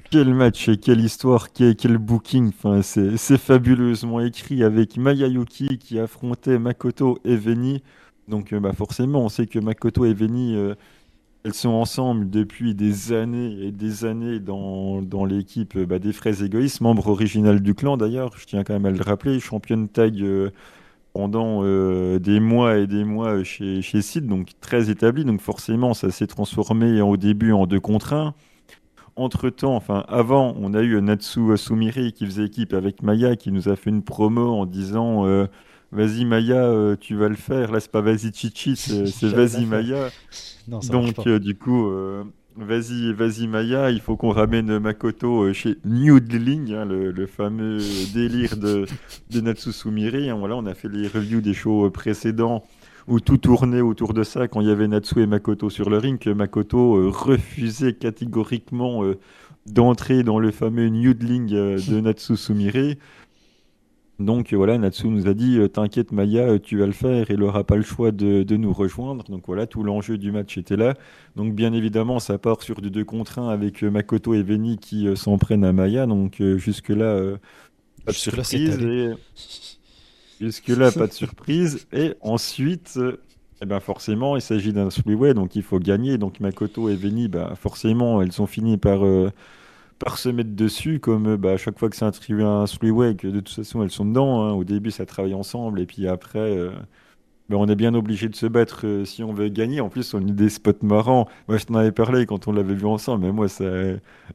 Quel 0.10 0.34
match 0.34 0.70
et 0.70 0.78
quelle 0.78 1.02
histoire, 1.02 1.52
quel, 1.52 1.98
booking. 2.00 2.50
Enfin, 2.50 2.82
c'est 2.82 3.38
fabuleusement 3.38 4.22
écrit 4.22 4.64
avec 4.64 4.98
Maya 4.98 5.28
Yuki 5.28 5.78
qui 5.78 6.00
affrontait 6.00 6.58
Makoto 6.58 7.20
et 7.24 7.36
Veni. 7.36 7.84
Donc, 8.28 8.54
euh, 8.54 8.60
bah, 8.60 8.74
forcément, 8.74 9.24
on 9.24 9.30
sait 9.30 9.46
que 9.46 9.60
Makoto 9.60 10.06
et 10.06 10.14
Veni, 10.14 10.56
euh, 10.56 10.74
elles 11.44 11.54
sont 11.54 11.70
ensemble 11.70 12.30
depuis 12.30 12.74
des 12.74 13.14
années 13.14 13.68
et 13.68 13.72
des 13.72 14.06
années 14.06 14.40
dans, 14.40 15.04
dans 15.04 15.26
l'équipe 15.26 15.76
euh, 15.76 15.86
bah, 15.86 16.00
des 16.00 16.14
Fraises 16.14 16.42
Égoïstes, 16.42 16.82
membre 16.82 17.08
original 17.08 17.62
du 17.62 17.76
clan 17.76 17.98
d'ailleurs. 17.98 18.36
Je 18.36 18.46
tiens 18.46 18.64
quand 18.64 18.74
même 18.74 18.88
à 18.88 18.92
le 18.92 19.02
rappeler, 19.04 19.40
championne 19.40 19.90
tag 19.90 20.24
pendant 21.14 21.62
euh, 21.64 22.20
des 22.20 22.40
mois 22.40 22.78
et 22.78 22.88
des 22.88 23.04
mois 23.04 23.44
chez, 23.44 23.82
chez 23.82 24.02
Sid, 24.02 24.28
donc 24.28 24.50
très 24.62 24.90
établi. 24.90 25.26
Donc, 25.26 25.42
forcément, 25.42 25.94
ça 25.94 26.12
s'est 26.12 26.28
transformé 26.28 27.02
au 27.02 27.18
début 27.18 27.52
en 27.52 27.66
deux 27.68 27.80
contre 27.80 28.14
un. 28.14 28.34
Entre-temps, 29.16 29.76
enfin 29.76 30.06
avant, 30.08 30.56
on 30.60 30.74
a 30.74 30.82
eu 30.82 31.02
Natsu 31.02 31.58
Sumire 31.58 32.14
qui 32.14 32.26
faisait 32.26 32.46
équipe 32.46 32.74
avec 32.74 33.04
Maya, 33.04 33.36
qui 33.36 33.52
nous 33.52 33.68
a 33.68 33.76
fait 33.76 33.90
une 33.90 34.04
promo 34.04 34.54
en 34.54 34.66
disant 34.66 35.26
euh, 35.26 35.48
Vas-y 35.92 36.24
Maya, 36.26 36.56
euh, 36.64 36.96
tu 37.00 37.16
vas 37.16 37.28
le 37.28 37.36
faire. 37.36 37.72
Là, 37.72 37.80
c'est 37.82 37.92
pas 37.92 38.02
vas-y 38.02 38.32
Chichi, 38.34 38.76
c'est 38.78 39.28
vas-y. 39.30 39.66
Maya. 39.66 40.14
Non, 40.68 40.82
ça 40.82 40.96
marche 40.96 41.14
Donc, 41.16 41.16
pas. 41.16 41.28
euh, 41.28 41.40
du 41.40 41.56
coup, 41.58 41.90
euh, 41.90 42.24
vas-y, 42.56 43.14
vas-y 43.14 43.48
Maya, 43.48 43.90
il 43.92 44.02
faut 44.02 44.18
qu'on 44.18 44.32
ramène 44.32 44.80
Makoto 44.80 45.44
euh, 45.44 45.54
chez 45.54 45.78
Noodling, 45.86 46.74
hein, 46.74 46.86
le, 46.86 47.12
le 47.12 47.28
fameux 47.28 47.78
délire 48.14 48.58
de, 48.58 48.86
de 49.32 49.42
Natsu 49.42 49.72
Sumire. 49.72 50.16
hein. 50.16 50.38
Voilà, 50.38 50.56
on 50.56 50.66
a 50.66 50.74
fait 50.74 50.90
les 50.90 51.08
reviews 51.08 51.42
des 51.42 51.54
shows 51.54 51.86
euh, 51.86 51.90
précédents 51.90 52.64
où 53.08 53.20
tout 53.20 53.38
tournait 53.38 53.82
autour 53.82 54.14
de 54.14 54.24
ça 54.24 54.48
quand 54.48 54.62
il 54.62 54.68
y 54.68 54.72
avait 54.72 54.88
Natsu 54.88 55.22
et 55.22 55.26
Makoto 55.26 55.70
sur 55.70 55.90
le 55.90 55.98
ring, 55.98 56.20
que 56.20 56.30
Makoto 56.30 56.98
euh, 56.98 57.10
refusait 57.10 57.94
catégoriquement 57.94 59.04
euh, 59.04 59.18
d'entrer 59.66 60.24
dans 60.24 60.40
le 60.40 60.52
fameux 60.52 60.90
Noodling 60.90 61.54
euh, 61.54 61.80
de 61.80 62.00
Natsu 62.02 62.36
Sumire. 62.38 62.96
Donc 64.20 64.52
euh, 64.52 64.58
voilà, 64.58 64.78
Natsu 64.78 65.08
nous 65.08 65.28
a 65.28 65.34
dit 65.34 65.58
euh, 65.58 65.68
T'inquiète 65.68 66.12
Maya, 66.12 66.42
euh, 66.42 66.60
tu 66.60 66.78
vas 66.80 66.86
le 66.86 66.92
faire 66.92 67.32
il 67.32 67.38
n'aura 67.38 67.64
pas 67.64 67.78
le 67.78 67.84
choix 67.84 68.12
de, 68.12 68.44
de 68.44 68.58
nous 68.58 68.74
rejoindre. 68.74 69.24
Donc 69.30 69.44
voilà, 69.48 69.66
tout 69.66 69.82
l'enjeu 69.82 70.18
du 70.18 70.32
match 70.32 70.58
était 70.58 70.76
là. 70.76 70.96
Donc 71.36 71.56
bien 71.56 71.72
évidemment, 71.72 72.20
ça 72.20 72.38
part 72.38 72.62
sur 72.62 72.82
du 72.82 72.92
2 72.92 73.06
contre 73.06 73.40
1 73.40 73.50
avec 73.50 73.82
Makoto 73.82 74.34
et 74.34 74.44
Veni 74.44 74.78
qui 74.78 75.08
s'en 75.16 75.38
prennent 75.38 75.64
à 75.64 75.72
Maya. 75.72 76.06
Donc 76.06 76.42
jusque-là, 76.58 77.38
pas 78.06 78.12
de 78.12 78.18
surprise. 78.18 78.80
Et... 78.80 79.12
Jusque-là, 80.42 80.92
pas 80.92 81.08
de 81.08 81.14
surprise. 81.14 81.88
Et 81.94 82.14
ensuite, 82.22 83.00
eh 83.62 83.66
ben 83.66 83.80
forcément, 83.80 84.36
il 84.38 84.42
s'agit 84.42 84.72
d'un 84.72 84.88
three-way, 84.88 85.34
donc 85.34 85.56
il 85.56 85.64
faut 85.64 85.80
gagner. 85.80 86.18
Donc 86.18 86.40
Makoto 86.40 86.90
et 86.90 86.96
Veni, 86.96 87.28
bah, 87.28 87.54
forcément, 87.56 88.22
elles 88.22 88.42
ont 88.42 88.48
fini 88.48 88.78
par, 88.78 89.06
euh, 89.06 89.32
par 90.00 90.18
se 90.18 90.30
mettre 90.30 90.52
dessus, 90.56 91.00
comme 91.00 91.28
euh, 91.28 91.38
bah, 91.38 91.52
à 91.54 91.58
chaque 91.58 91.78
fois 91.80 91.90
que 91.90 91.96
c'est 91.96 92.06
un, 92.06 92.10
un 92.10 92.66
three-way, 92.66 93.16
que 93.16 93.28
de 93.28 93.40
toute 93.40 93.56
façon, 93.56 93.84
elles 93.84 93.92
sont 93.92 94.06
dedans. 94.06 94.44
hein. 94.44 94.54
Au 94.54 94.64
début, 94.64 94.92
ça 94.92 95.06
travaille 95.06 95.34
ensemble, 95.34 95.82
et 95.82 95.86
puis 95.86 96.08
après, 96.08 96.40
euh, 96.58 96.72
bah, 97.50 97.58
on 97.60 97.68
est 97.68 97.76
bien 97.76 97.94
obligé 97.96 98.30
de 98.30 98.36
se 98.36 98.46
battre 98.46 98.86
euh, 98.86 99.06
si 99.06 99.24
on 99.24 99.34
veut 99.34 99.50
gagner. 99.50 99.82
En 99.82 99.90
plus, 99.90 100.14
on 100.14 100.20
a 100.20 100.22
des 100.22 100.50
spots 100.50 100.84
marrants. 100.84 101.28
Moi, 101.48 101.58
je 101.58 101.66
t'en 101.66 101.76
avais 101.76 101.92
parlé 101.92 102.26
quand 102.26 102.48
on 102.48 102.52
l'avait 102.54 102.76
vu 102.76 102.86
ensemble, 102.86 103.26
mais 103.26 103.32
moi, 103.32 103.48
ça, 103.50 103.66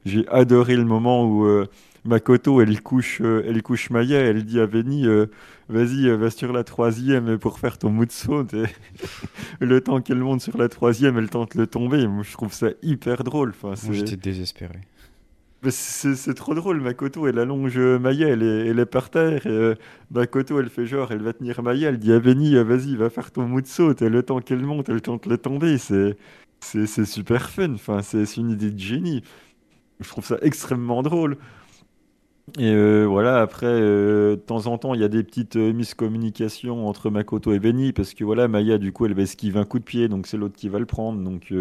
j'ai 0.05 0.27
adoré 0.29 0.75
le 0.75 0.85
moment 0.85 1.25
où 1.25 1.45
euh, 1.45 1.65
Makoto, 2.03 2.61
elle 2.61 2.81
couche, 2.81 3.21
elle 3.21 3.63
couche 3.63 3.89
Maya, 3.89 4.19
elle 4.19 4.43
dit 4.45 4.59
à 4.59 4.65
Veni, 4.67 5.07
euh, 5.07 5.27
vas-y, 5.69 6.09
va 6.09 6.29
sur 6.29 6.53
la 6.53 6.63
troisième 6.63 7.37
pour 7.39 7.57
faire 7.59 7.77
ton. 7.77 7.91
Et 9.61 9.65
le 9.65 9.81
temps 9.81 10.01
qu'elle 10.01 10.19
monte 10.19 10.41
sur 10.41 10.57
la 10.57 10.69
troisième, 10.69 11.17
elle 11.17 11.29
tente 11.29 11.55
le 11.55 11.67
tomber. 11.67 12.07
Moi, 12.07 12.23
je 12.23 12.33
trouve 12.33 12.53
ça 12.53 12.67
hyper 12.83 13.23
drôle. 13.23 13.49
Enfin, 13.49 13.73
Moi, 13.85 13.93
j'étais 13.95 14.17
désespéré. 14.17 14.81
C'est, 15.71 16.33
trop 16.33 16.53
drôle. 16.55 16.81
Makoto, 16.81 17.27
elle 17.27 17.39
allonge 17.39 17.77
Maya, 17.77 18.27
elle 18.29 18.43
est, 18.43 18.85
par 18.85 19.09
terre. 19.09 19.45
Et, 19.45 19.49
euh, 19.49 19.75
Makoto, 20.11 20.59
elle 20.59 20.69
fait 20.69 20.85
genre, 20.85 21.11
elle 21.11 21.21
va 21.23 21.33
tenir 21.33 21.61
Maya, 21.63 21.89
elle 21.89 21.99
dit 21.99 22.11
à 22.11 22.19
Veni, 22.19 22.55
euh, 22.55 22.63
vas-y, 22.63 22.95
va 22.95 23.09
faire 23.09 23.31
ton 23.31 23.47
moonsault. 23.47 23.95
Et 24.01 24.09
le 24.09 24.23
temps 24.23 24.39
qu'elle 24.39 24.63
monte, 24.63 24.89
elle 24.89 25.01
tente 25.01 25.25
le 25.25 25.37
tomber. 25.37 25.77
C'est, 25.77 26.15
super 27.05 27.49
fun. 27.49 27.73
Enfin, 27.73 28.01
c'est, 28.01 28.37
une 28.37 28.51
idée 28.51 28.71
de 28.71 28.79
génie. 28.79 29.23
Je 29.99 30.09
trouve 30.09 30.25
ça 30.25 30.37
extrêmement 30.41 31.03
drôle. 31.03 31.37
Et 32.59 32.71
euh, 32.71 33.05
voilà, 33.05 33.41
après, 33.41 33.67
de 33.67 34.35
temps 34.35 34.67
en 34.67 34.77
temps, 34.77 34.93
il 34.93 35.01
y 35.01 35.03
a 35.03 35.07
des 35.07 35.23
petites 35.23 35.55
euh, 35.55 35.73
miscommunications 35.73 36.87
entre 36.87 37.09
Makoto 37.09 37.53
et 37.53 37.59
Veni, 37.59 37.91
parce 37.91 38.13
que 38.13 38.23
voilà, 38.23 38.47
Maya, 38.47 38.77
du 38.77 38.93
coup, 38.93 39.05
elle 39.05 39.15
va 39.15 39.23
esquiver 39.23 39.59
un 39.59 39.65
coup 39.65 39.79
de 39.79 39.83
pied, 39.83 40.07
donc 40.07 40.27
c'est 40.27 40.37
l'autre 40.37 40.55
qui 40.55 40.69
va 40.69 40.79
le 40.79 40.85
prendre. 40.85 41.19
Donc 41.23 41.51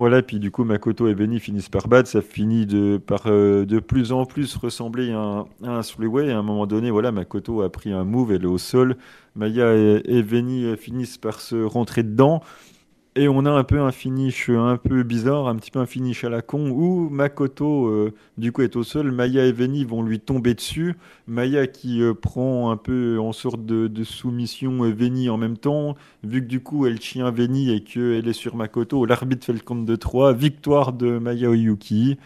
voilà, 0.00 0.22
puis 0.22 0.40
du 0.40 0.50
coup, 0.50 0.64
Makoto 0.64 1.06
et 1.06 1.14
Veni 1.14 1.38
finissent 1.38 1.68
par 1.68 1.86
battre, 1.86 2.08
ça 2.08 2.20
finit 2.20 2.66
de, 2.66 2.98
par 2.98 3.22
euh, 3.26 3.64
de 3.64 3.78
plus 3.78 4.10
en 4.10 4.26
plus 4.26 4.56
ressembler 4.56 5.12
à 5.12 5.18
un, 5.18 5.40
à 5.62 5.78
un 5.78 5.80
three-way. 5.82 6.32
À 6.32 6.38
un 6.38 6.42
moment 6.42 6.66
donné, 6.66 6.90
voilà, 6.90 7.12
Makoto 7.12 7.62
a 7.62 7.70
pris 7.70 7.92
un 7.92 8.04
move, 8.04 8.32
elle 8.32 8.42
est 8.42 8.46
au 8.46 8.58
sol. 8.58 8.96
Maya 9.36 9.74
et, 9.74 10.02
et 10.04 10.24
euh, 10.32 10.76
finissent 10.76 11.18
par 11.18 11.40
se 11.40 11.62
rentrer 11.62 12.02
dedans. 12.02 12.42
Et 13.16 13.28
on 13.28 13.44
a 13.44 13.50
un 13.50 13.62
peu 13.62 13.80
un 13.80 13.92
finish 13.92 14.50
un 14.50 14.76
peu 14.76 15.04
bizarre, 15.04 15.46
un 15.46 15.54
petit 15.54 15.70
peu 15.70 15.78
un 15.78 15.86
finish 15.86 16.24
à 16.24 16.28
la 16.28 16.42
con, 16.42 16.70
où 16.70 17.08
Makoto, 17.10 17.86
euh, 17.86 18.12
du 18.38 18.50
coup, 18.50 18.62
est 18.62 18.74
au 18.74 18.82
sol. 18.82 19.12
Maya 19.12 19.46
et 19.46 19.52
Veni 19.52 19.84
vont 19.84 20.02
lui 20.02 20.18
tomber 20.18 20.54
dessus. 20.54 20.96
Maya 21.28 21.68
qui 21.68 22.02
euh, 22.02 22.12
prend 22.12 22.72
un 22.72 22.76
peu 22.76 23.20
en 23.20 23.32
sorte 23.32 23.64
de, 23.64 24.04
soumission 24.04 24.84
euh, 24.84 24.92
Veni 24.92 25.30
en 25.30 25.36
même 25.36 25.56
temps. 25.56 25.94
Vu 26.24 26.40
que 26.40 26.48
du 26.48 26.60
coup, 26.60 26.86
elle 26.86 26.98
tient 26.98 27.30
Veni 27.30 27.70
et 27.72 27.84
qu'elle 27.84 28.26
est 28.26 28.32
sur 28.32 28.56
Makoto, 28.56 29.06
l'arbitre 29.06 29.46
fait 29.46 29.52
le 29.52 29.60
compte 29.60 29.84
de 29.84 29.94
3. 29.94 30.32
Victoire 30.32 30.92
de 30.92 31.18
Maya 31.18 31.50
Oyuki 31.50 32.18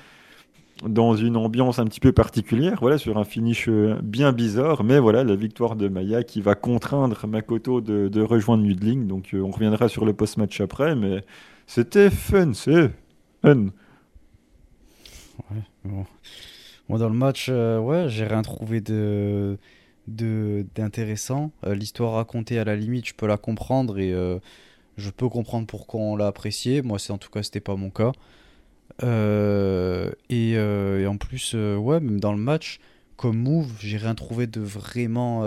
dans 0.84 1.14
une 1.16 1.36
ambiance 1.36 1.78
un 1.78 1.84
petit 1.86 2.00
peu 2.00 2.12
particulière, 2.12 2.78
voilà, 2.80 2.98
sur 2.98 3.18
un 3.18 3.24
finish 3.24 3.68
euh, 3.68 3.98
bien 4.02 4.32
bizarre, 4.32 4.84
mais 4.84 4.98
voilà, 4.98 5.24
la 5.24 5.34
victoire 5.34 5.76
de 5.76 5.88
Maya 5.88 6.22
qui 6.22 6.40
va 6.40 6.54
contraindre 6.54 7.26
Makoto 7.26 7.80
de, 7.80 8.22
rejoindre 8.22 8.62
Nudling, 8.62 9.06
donc 9.06 9.34
euh, 9.34 9.40
on 9.40 9.50
reviendra 9.50 9.88
sur 9.88 10.04
le 10.04 10.12
post-match 10.12 10.60
après, 10.60 10.94
mais 10.94 11.24
c'était 11.66 12.10
fun, 12.10 12.52
c'est 12.54 12.90
fun. 13.42 13.66
Bon. 15.84 16.04
Moi, 16.88 16.98
dans 16.98 17.08
le 17.08 17.14
match, 17.14 17.48
euh, 17.48 17.78
ouais, 17.78 18.08
j'ai 18.08 18.26
rien 18.26 18.42
trouvé 18.42 18.80
de 18.80 19.58
d'intéressant. 20.06 21.52
L'histoire 21.66 22.14
racontée, 22.14 22.58
à 22.58 22.64
la 22.64 22.76
limite, 22.76 23.06
je 23.08 23.14
peux 23.14 23.26
la 23.26 23.36
comprendre 23.36 23.98
et 23.98 24.14
je 24.96 25.10
peux 25.10 25.28
comprendre 25.28 25.66
pourquoi 25.66 26.00
on 26.00 26.16
l'a 26.16 26.28
apprécié. 26.28 26.80
Moi, 26.80 26.98
c'est 26.98 27.12
en 27.12 27.18
tout 27.18 27.28
cas, 27.28 27.42
c'était 27.42 27.60
pas 27.60 27.76
mon 27.76 27.90
cas. 27.90 28.12
Euh, 29.04 30.10
et, 30.28 30.54
euh, 30.56 31.00
et 31.00 31.06
en 31.06 31.16
plus, 31.16 31.52
euh, 31.54 31.76
ouais, 31.76 32.00
même 32.00 32.20
dans 32.20 32.32
le 32.32 32.38
match, 32.38 32.80
comme 33.16 33.38
move, 33.38 33.72
j'ai 33.80 33.96
rien 33.96 34.14
trouvé 34.14 34.46
de 34.46 34.60
vraiment 34.60 35.42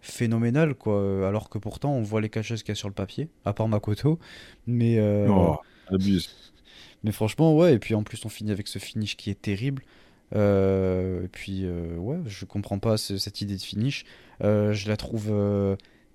phénoménal, 0.00 0.74
quoi. 0.74 1.26
Alors 1.26 1.48
que 1.48 1.58
pourtant, 1.58 1.92
on 1.94 2.02
voit 2.02 2.20
les 2.20 2.28
cacheuses 2.28 2.62
qu'il 2.62 2.70
y 2.70 2.72
a 2.72 2.76
sur 2.76 2.88
le 2.88 2.94
papier, 2.94 3.28
à 3.44 3.52
part 3.54 3.68
Makoto. 3.68 4.18
Mais, 4.66 4.98
Oh, 5.26 5.56
abuse. 5.90 6.52
mais 7.02 7.12
franchement, 7.12 7.56
ouais, 7.56 7.74
et 7.74 7.78
puis 7.78 7.94
en 7.94 8.02
plus, 8.02 8.24
on 8.24 8.28
finit 8.28 8.50
avec 8.52 8.68
ce 8.68 8.78
finish 8.78 9.16
qui 9.16 9.30
est 9.30 9.40
terrible. 9.40 9.82
Euh, 10.34 11.24
et 11.24 11.28
puis, 11.28 11.62
euh, 11.64 11.96
ouais, 11.96 12.18
je 12.26 12.44
comprends 12.44 12.78
pas 12.78 12.96
ce- 12.96 13.18
cette 13.18 13.40
idée 13.40 13.56
de 13.56 13.62
finish. 13.62 14.04
Euh, 14.42 14.72
je 14.72 14.88
la 14.88 14.96
trouve 14.96 15.32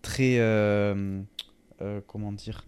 très. 0.01 0.39
comment 2.07 2.31
dire 2.31 2.65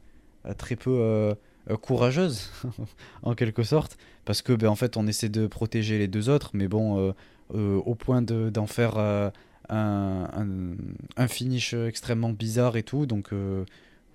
Très 0.58 0.76
peu 0.76 1.36
courageuse, 1.77 2.49
en 3.23 3.35
quelque 3.35 3.64
sorte. 3.64 3.98
Parce 4.26 4.41
que, 4.41 4.53
ben, 4.53 4.68
en 4.69 4.76
fait, 4.76 4.98
on 4.98 5.07
essaie 5.07 5.30
de 5.30 5.48
protéger 5.48 5.98
les 5.99 6.07
deux 6.07 6.30
autres, 6.30 6.52
mais 6.53 6.68
bon, 6.68 6.99
euh, 6.99 7.11
euh, 7.56 7.77
au 7.85 7.95
point 7.95 8.22
de- 8.22 8.49
d'en 8.49 8.68
faire 8.68 8.98
euh, 8.98 9.30
un, 9.69 10.27
un, 10.35 10.48
un 11.18 11.27
finish 11.27 11.73
extrêmement 11.73 12.30
bizarre 12.31 12.77
et 12.77 12.84
tout. 12.84 13.06
Donc, 13.06 13.34
euh, 13.34 13.65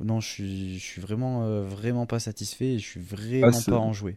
non, 0.01 0.21
je 0.21 0.29
suis, 0.29 0.79
je 0.79 0.85
suis 0.85 1.01
vraiment, 1.01 1.45
euh, 1.45 1.63
vraiment 1.63 2.07
pas 2.07 2.19
satisfait 2.21 2.75
et 2.75 2.79
je 2.79 2.87
suis 2.87 3.01
vraiment 3.01 3.63
c'est- 3.63 3.71
pas 3.71 3.79
enjoué. 3.79 4.17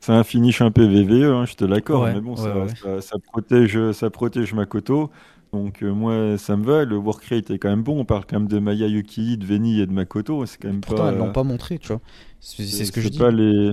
C'est 0.00 0.12
un 0.12 0.24
finish 0.24 0.60
un 0.62 0.70
peu 0.70 0.84
VVE, 0.86 1.32
hein, 1.34 1.46
je 1.46 1.54
te 1.54 1.64
l'accorde, 1.64 2.10
Ouais, 2.10 2.12
mais 2.12 2.20
bon, 2.20 2.36
ouais, 2.36 2.42
ça, 2.42 2.50
ouais. 2.52 2.72
ça- 2.80 3.00
ça 3.00 3.16
protège, 3.18 3.92
ça 3.92 4.10
protège 4.10 4.52
Makoto. 4.54 5.10
Donc 5.64 5.82
euh, 5.82 5.92
moi, 5.92 6.38
ça 6.38 6.56
me 6.56 6.64
va. 6.64 6.84
Le 6.84 6.96
work 6.96 7.24
rate 7.24 7.50
est 7.50 7.58
quand 7.58 7.68
même 7.70 7.82
bon. 7.82 8.00
On 8.00 8.04
parle 8.04 8.24
quand 8.28 8.38
même 8.38 8.48
de 8.48 8.58
Maya 8.58 8.86
Yuki, 8.86 9.36
de 9.38 9.44
Veni 9.46 9.80
et 9.80 9.86
de 9.86 9.92
Makoto. 9.92 10.44
C'est 10.46 10.58
quand 10.60 10.68
même 10.68 10.80
Pourtant, 10.80 11.04
pas. 11.04 11.12
elles 11.12 11.18
l'ont 11.18 11.32
pas 11.32 11.42
montré, 11.44 11.78
tu 11.78 11.88
vois. 11.88 12.00
C'est 12.40 12.64
ce 12.64 12.92
que 12.92 13.00
je 13.00 13.08
dis. 13.08 13.18
pas 13.18 13.30
les. 13.30 13.72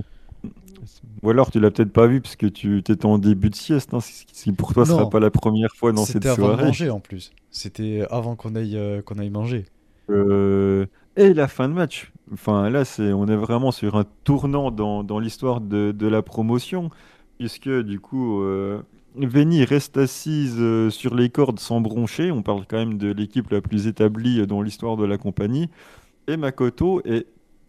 Ou 1.22 1.30
alors 1.30 1.50
tu 1.50 1.58
l'as 1.60 1.70
peut-être 1.70 1.92
pas 1.92 2.06
vu 2.06 2.20
parce 2.20 2.36
que 2.36 2.46
tu 2.46 2.78
étais 2.78 3.06
en 3.06 3.18
début 3.18 3.48
de 3.50 3.54
sieste. 3.54 3.94
Hein, 3.94 4.00
ce 4.00 4.24
qui 4.26 4.52
pour 4.52 4.74
toi 4.74 4.84
Non. 4.84 4.96
sera 4.98 5.10
pas 5.10 5.20
la 5.20 5.30
première 5.30 5.74
fois 5.74 5.92
dans 5.92 6.04
cette 6.04 6.24
C'était 6.24 6.28
avant 6.28 6.48
de 6.48 6.52
soirée. 6.52 6.64
manger 6.66 6.90
en 6.90 7.00
plus. 7.00 7.32
C'était 7.50 8.06
avant 8.10 8.36
qu'on 8.36 8.54
aille, 8.54 8.76
euh, 8.76 9.00
qu'on 9.02 9.18
aille 9.18 9.30
manger. 9.30 9.64
Euh, 10.10 10.86
et 11.16 11.32
la 11.32 11.48
fin 11.48 11.68
de 11.68 11.74
match. 11.74 12.12
Enfin, 12.32 12.68
là, 12.70 12.84
c'est, 12.84 13.12
on 13.12 13.26
est 13.28 13.36
vraiment 13.36 13.70
sur 13.70 13.96
un 13.96 14.04
tournant 14.24 14.70
dans, 14.70 15.04
dans 15.04 15.18
l'histoire 15.18 15.60
de, 15.60 15.92
de 15.92 16.06
la 16.06 16.22
promotion, 16.22 16.90
puisque 17.38 17.68
du 17.70 18.00
coup, 18.00 18.42
euh, 18.42 18.82
Veni 19.16 19.64
reste 19.64 19.96
assise 19.96 20.56
euh, 20.58 20.90
sur 20.90 21.14
les 21.14 21.30
cordes 21.30 21.60
sans 21.60 21.80
broncher. 21.80 22.32
On 22.32 22.42
parle 22.42 22.64
quand 22.68 22.78
même 22.78 22.98
de 22.98 23.12
l'équipe 23.12 23.48
la 23.50 23.60
plus 23.60 23.86
établie 23.86 24.40
euh, 24.40 24.46
dans 24.46 24.60
l'histoire 24.60 24.96
de 24.96 25.04
la 25.04 25.18
compagnie. 25.18 25.70
Et 26.26 26.36
Makoto 26.36 27.00
est 27.04 27.26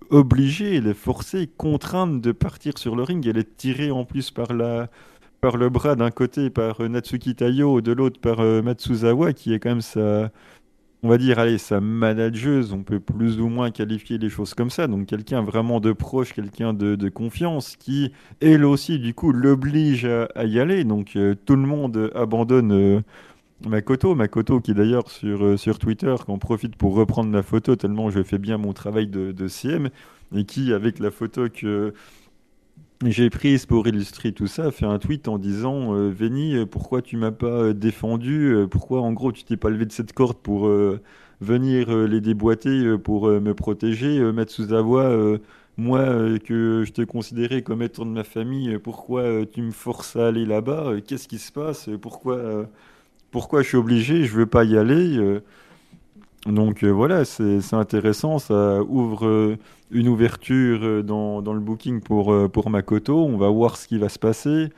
obligée, 0.09 0.77
elle 0.77 0.87
est 0.87 0.95
forcée, 0.95 1.47
contrainte 1.55 2.19
de 2.19 2.31
partir 2.31 2.77
sur 2.79 2.95
le 2.95 3.03
ring. 3.03 3.25
Elle 3.27 3.37
est 3.37 3.57
tirée 3.57 3.91
en 3.91 4.05
plus 4.05 4.31
par, 4.31 4.53
la, 4.53 4.89
par 5.39 5.57
le 5.57 5.69
bras 5.69 5.95
d'un 5.95 6.09
côté 6.09 6.49
par 6.49 6.81
euh, 6.81 6.87
Natsuki 6.87 7.35
Tayo, 7.35 7.79
de 7.81 7.91
l'autre 7.91 8.19
par 8.19 8.39
Matsuzawa, 8.41 9.33
qui 9.33 9.53
est 9.53 9.59
quand 9.59 9.69
même 9.69 9.81
sa, 9.81 10.31
on 11.05 11.07
va 11.07 11.19
dire, 11.19 11.37
allez, 11.37 11.59
sa 11.59 11.79
manageuse, 11.79 12.73
on 12.73 12.81
peut 12.81 12.99
plus 12.99 13.39
ou 13.39 13.47
moins 13.47 13.69
qualifier 13.69 14.17
les 14.17 14.29
choses 14.29 14.55
comme 14.55 14.71
ça. 14.71 14.87
Donc 14.87 15.05
quelqu'un 15.05 15.43
vraiment 15.43 15.79
de 15.79 15.91
proche, 15.91 16.33
quelqu'un 16.33 16.73
de, 16.73 17.09
confiance, 17.09 17.75
qui, 17.75 18.11
elle 18.41 18.65
aussi, 18.65 18.97
du 18.97 19.13
coup, 19.13 19.31
l'oblige 19.31 20.05
à, 20.05 20.45
y 20.45 20.59
aller. 20.59 20.83
Donc 20.83 21.15
euh, 21.15 21.35
tout 21.45 21.55
le 21.55 21.67
monde 21.67 22.11
abandonne 22.15 22.71
euh, 22.71 23.01
Makoto. 23.67 24.15
Makoto 24.15 24.59
qui 24.61 24.73
d'ailleurs 24.73 25.11
sur, 25.11 25.43
euh, 25.45 25.73
Twitter, 25.79 26.15
qu'on 26.25 26.39
profite 26.39 26.75
pour 26.75 26.95
reprendre 26.95 27.31
la 27.31 27.43
photo, 27.43 27.75
tellement 27.75 28.09
je 28.09 28.23
fais 28.23 28.39
bien 28.39 28.57
mon 28.57 28.73
travail 28.73 29.05
de, 29.05 29.31
de 29.31 29.47
CM, 29.47 29.89
et 30.35 30.43
qui, 30.43 30.73
avec 30.73 30.97
la 30.97 31.11
photo 31.11 31.49
que 31.53 31.93
j'ai 33.11 33.29
prise 33.29 33.65
pour 33.65 33.87
illustrer 33.87 34.31
tout 34.31 34.47
ça, 34.47 34.71
fait 34.71 34.85
un 34.85 34.99
tweet 34.99 35.27
en 35.27 35.37
disant 35.37 35.95
euh, 35.95 36.13
euh, 36.21 36.65
pourquoi 36.65 37.01
tu 37.01 37.17
m'as 37.17 37.31
pas 37.31 37.47
euh, 37.47 37.73
défendu 37.73 38.55
Pourquoi 38.71 39.01
en 39.01 39.13
gros 39.13 39.31
tu 39.31 39.43
t'es 39.43 39.57
pas 39.57 39.69
levé 39.69 39.85
de 39.85 39.91
cette 39.91 40.13
corde 40.13 40.37
pour 40.37 40.69
venir 41.41 41.95
les 42.07 42.21
déboîter, 42.21 42.97
pour 42.97 43.27
me 43.27 43.53
protéger 43.53 44.19
Matsuzawa, 44.31 45.37
moi 45.77 46.39
que 46.39 46.83
je 46.85 46.91
te 46.91 47.01
considérais 47.01 47.61
comme 47.61 47.81
étant 47.81 48.05
de 48.05 48.11
ma 48.11 48.23
famille, 48.23 48.77
pourquoi 48.79 49.45
tu 49.45 49.61
me 49.61 49.71
forces 49.71 50.15
à 50.15 50.27
aller 50.27 50.45
là-bas 50.45 50.93
Qu'est-ce 51.05 51.27
qui 51.27 51.39
se 51.39 51.51
passe 51.51 51.89
Pourquoi 52.01 52.67
pourquoi 53.31 53.63
je 53.63 53.67
suis 53.67 53.77
obligé 53.77 54.23
Je 54.23 54.33
veux 54.33 54.45
pas 54.45 54.63
y 54.63 54.77
aller 54.77 55.19
donc 56.45 56.83
euh, 56.83 56.89
voilà, 56.89 57.25
c'est 57.25 57.73
intéressant, 57.73 58.37
ça 58.37 58.83
ouvre 58.83 59.25
euh, 59.25 59.57
une 59.89 60.07
ouverture 60.07 60.79
euh, 60.83 61.01
dans, 61.01 61.41
le 61.41 61.59
booking 61.59 62.01
pour, 62.01 62.69
Makoto, 62.69 63.25
on 63.25 63.37
va 63.37 63.49
voir 63.49 63.77
ce 63.77 63.87
qui 63.87 63.97
va 63.97 64.09
se 64.09 64.19
passer. 64.19 64.69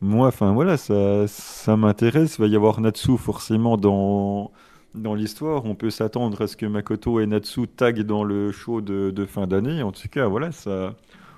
Moi, 0.00 0.28
enfin 0.28 0.52
voilà, 0.52 0.76
ça, 0.76 1.26
ça 1.26 1.76
m'intéresse, 1.76 2.36
il 2.38 2.42
va 2.42 2.46
y 2.46 2.54
avoir 2.54 2.80
Natsu 2.80 3.16
forcément 3.18 3.76
dans, 3.76 4.52
dans 4.94 5.16
l'histoire, 5.16 5.64
on 5.64 5.74
peut 5.74 5.90
s'attendre 5.90 6.40
à 6.40 6.46
ce 6.46 6.56
que 6.56 6.66
Makoto 6.66 7.18
et 7.18 7.26
Natsu 7.26 7.66
taguent 7.66 8.04
dans 8.04 8.22
le 8.22 8.52
show 8.52 8.80
de, 8.80 9.26
fin 9.26 9.48
d'année, 9.48 9.82
en 9.82 9.90
tout 9.90 10.06
cas 10.08 10.28
voilà, 10.28 10.52
ça 10.52 10.94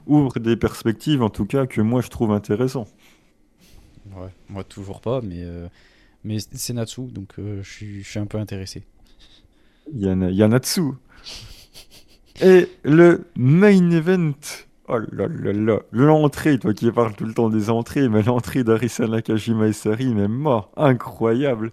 ouvre 0.07 0.39
des 0.41 0.57
perspectives 0.57 1.23
en 1.23 1.31
tout 1.31 1.47
cas 1.47 1.67
que 1.67 1.81
moi 1.81 2.03
je 2.03 2.09
trouve 2.09 2.33
intéressant. 2.33 2.87
Ouais, 4.15 4.29
moi 4.51 4.63
toujours 4.63 5.01
pas, 5.01 5.23
mais, 5.23 5.43
mais 6.23 6.37
c'est 6.39 6.75
Natsu, 6.75 7.07
donc 7.07 7.33
je 7.39 8.03
suis 8.03 8.19
un 8.19 8.27
peu 8.27 8.37
intéressé. 8.37 8.83
Yanatsu. 9.95 10.93
Et 12.43 12.69
le 12.85 13.27
main 13.37 13.91
event. 13.91 14.33
Oh 14.89 14.99
là 15.13 15.29
là 15.29 15.53
là. 15.53 15.81
L'entrée, 15.93 16.59
toi 16.59 16.75
qui 16.75 16.91
parles 16.91 17.15
tout 17.15 17.27
le 17.27 17.35
temps 17.35 17.51
des 17.51 17.71
entrées, 17.71 18.09
mais 18.09 18.23
l'entrée 18.23 18.65
d'Arisa 18.65 19.07
Nakajima 19.07 19.69
et 19.69 19.73
Sari, 19.73 20.15
mais 20.15 20.27
mort, 20.29 20.73
incroyable. 20.77 21.71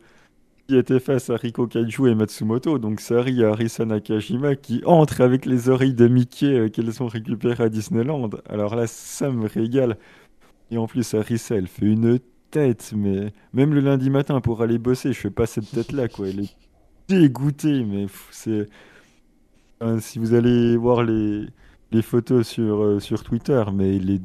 Qui 0.67 0.77
était 0.77 0.99
face 0.99 1.29
à 1.29 1.37
Riko 1.37 1.65
Kaiju 1.65 2.09
et 2.09 2.15
Matsumoto. 2.15 2.77
Donc 2.77 2.99
Sari 2.99 3.41
et 3.41 3.45
Arisa 3.45 3.85
Nakajima 3.85 4.55
qui 4.55 4.81
entrent 4.85 5.21
avec 5.21 5.45
les 5.45 5.69
oreilles 5.69 5.93
de 5.93 6.07
Mickey 6.09 6.45
euh, 6.45 6.69
qu'elles 6.69 7.01
ont 7.01 7.07
récupérées 7.07 7.63
à 7.63 7.69
Disneyland. 7.69 8.29
Alors 8.49 8.75
là, 8.75 8.85
ça 8.85 9.31
me 9.31 9.47
régale. 9.47 9.97
Et 10.69 10.77
en 10.77 10.87
plus, 10.87 11.13
Arisa, 11.13 11.55
elle 11.55 11.67
fait 11.67 11.85
une 11.85 12.19
tête, 12.51 12.91
mais 12.95 13.31
même 13.53 13.73
le 13.73 13.79
lundi 13.79 14.09
matin 14.09 14.41
pour 14.41 14.61
aller 14.61 14.77
bosser, 14.77 15.13
je 15.13 15.19
fais 15.19 15.29
pas 15.29 15.45
cette 15.45 15.71
tête-là, 15.71 16.09
quoi. 16.09 16.27
Elle 16.27 16.41
est 16.41 16.55
dégoûté, 17.07 17.83
mais 17.83 18.07
c'est. 18.31 18.67
si 19.99 20.19
vous 20.19 20.33
allez 20.33 20.77
voir 20.77 21.03
les, 21.03 21.47
les 21.91 22.01
photos 22.01 22.47
sur, 22.47 22.83
euh, 22.83 22.99
sur 22.99 23.23
Twitter, 23.23 23.63
mais 23.73 23.95
il 23.95 24.11
est 24.11 24.21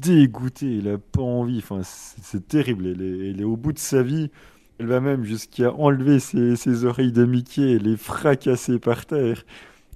dégoûté, 0.00 0.66
il 0.76 0.88
a 0.88 0.98
pas 0.98 1.22
envie. 1.22 1.58
Enfin, 1.58 1.80
c'est 1.82 2.46
terrible. 2.48 2.86
Elle 2.86 3.40
est, 3.40 3.44
au 3.44 3.56
bout 3.56 3.72
de 3.72 3.78
sa 3.78 4.02
vie. 4.02 4.30
Elle 4.78 4.86
va 4.86 5.00
même 5.00 5.24
jusqu'à 5.24 5.72
enlever 5.72 6.18
ses, 6.20 6.56
ses, 6.56 6.84
oreilles 6.84 7.12
de 7.12 7.24
Mickey 7.24 7.62
et 7.62 7.78
les 7.78 7.96
fracasser 7.96 8.78
par 8.78 9.06
terre. 9.06 9.44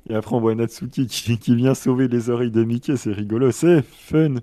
Et 0.08 0.14
après, 0.14 0.34
on 0.34 0.40
voit 0.40 0.54
Natsuki 0.54 1.06
qui, 1.06 1.38
qui 1.38 1.54
vient 1.54 1.74
sauver 1.74 2.08
les 2.08 2.30
oreilles 2.30 2.50
de 2.50 2.64
Mickey. 2.64 2.96
C'est 2.96 3.12
rigolo, 3.12 3.50
c'est 3.52 3.82
fun. 3.82 4.36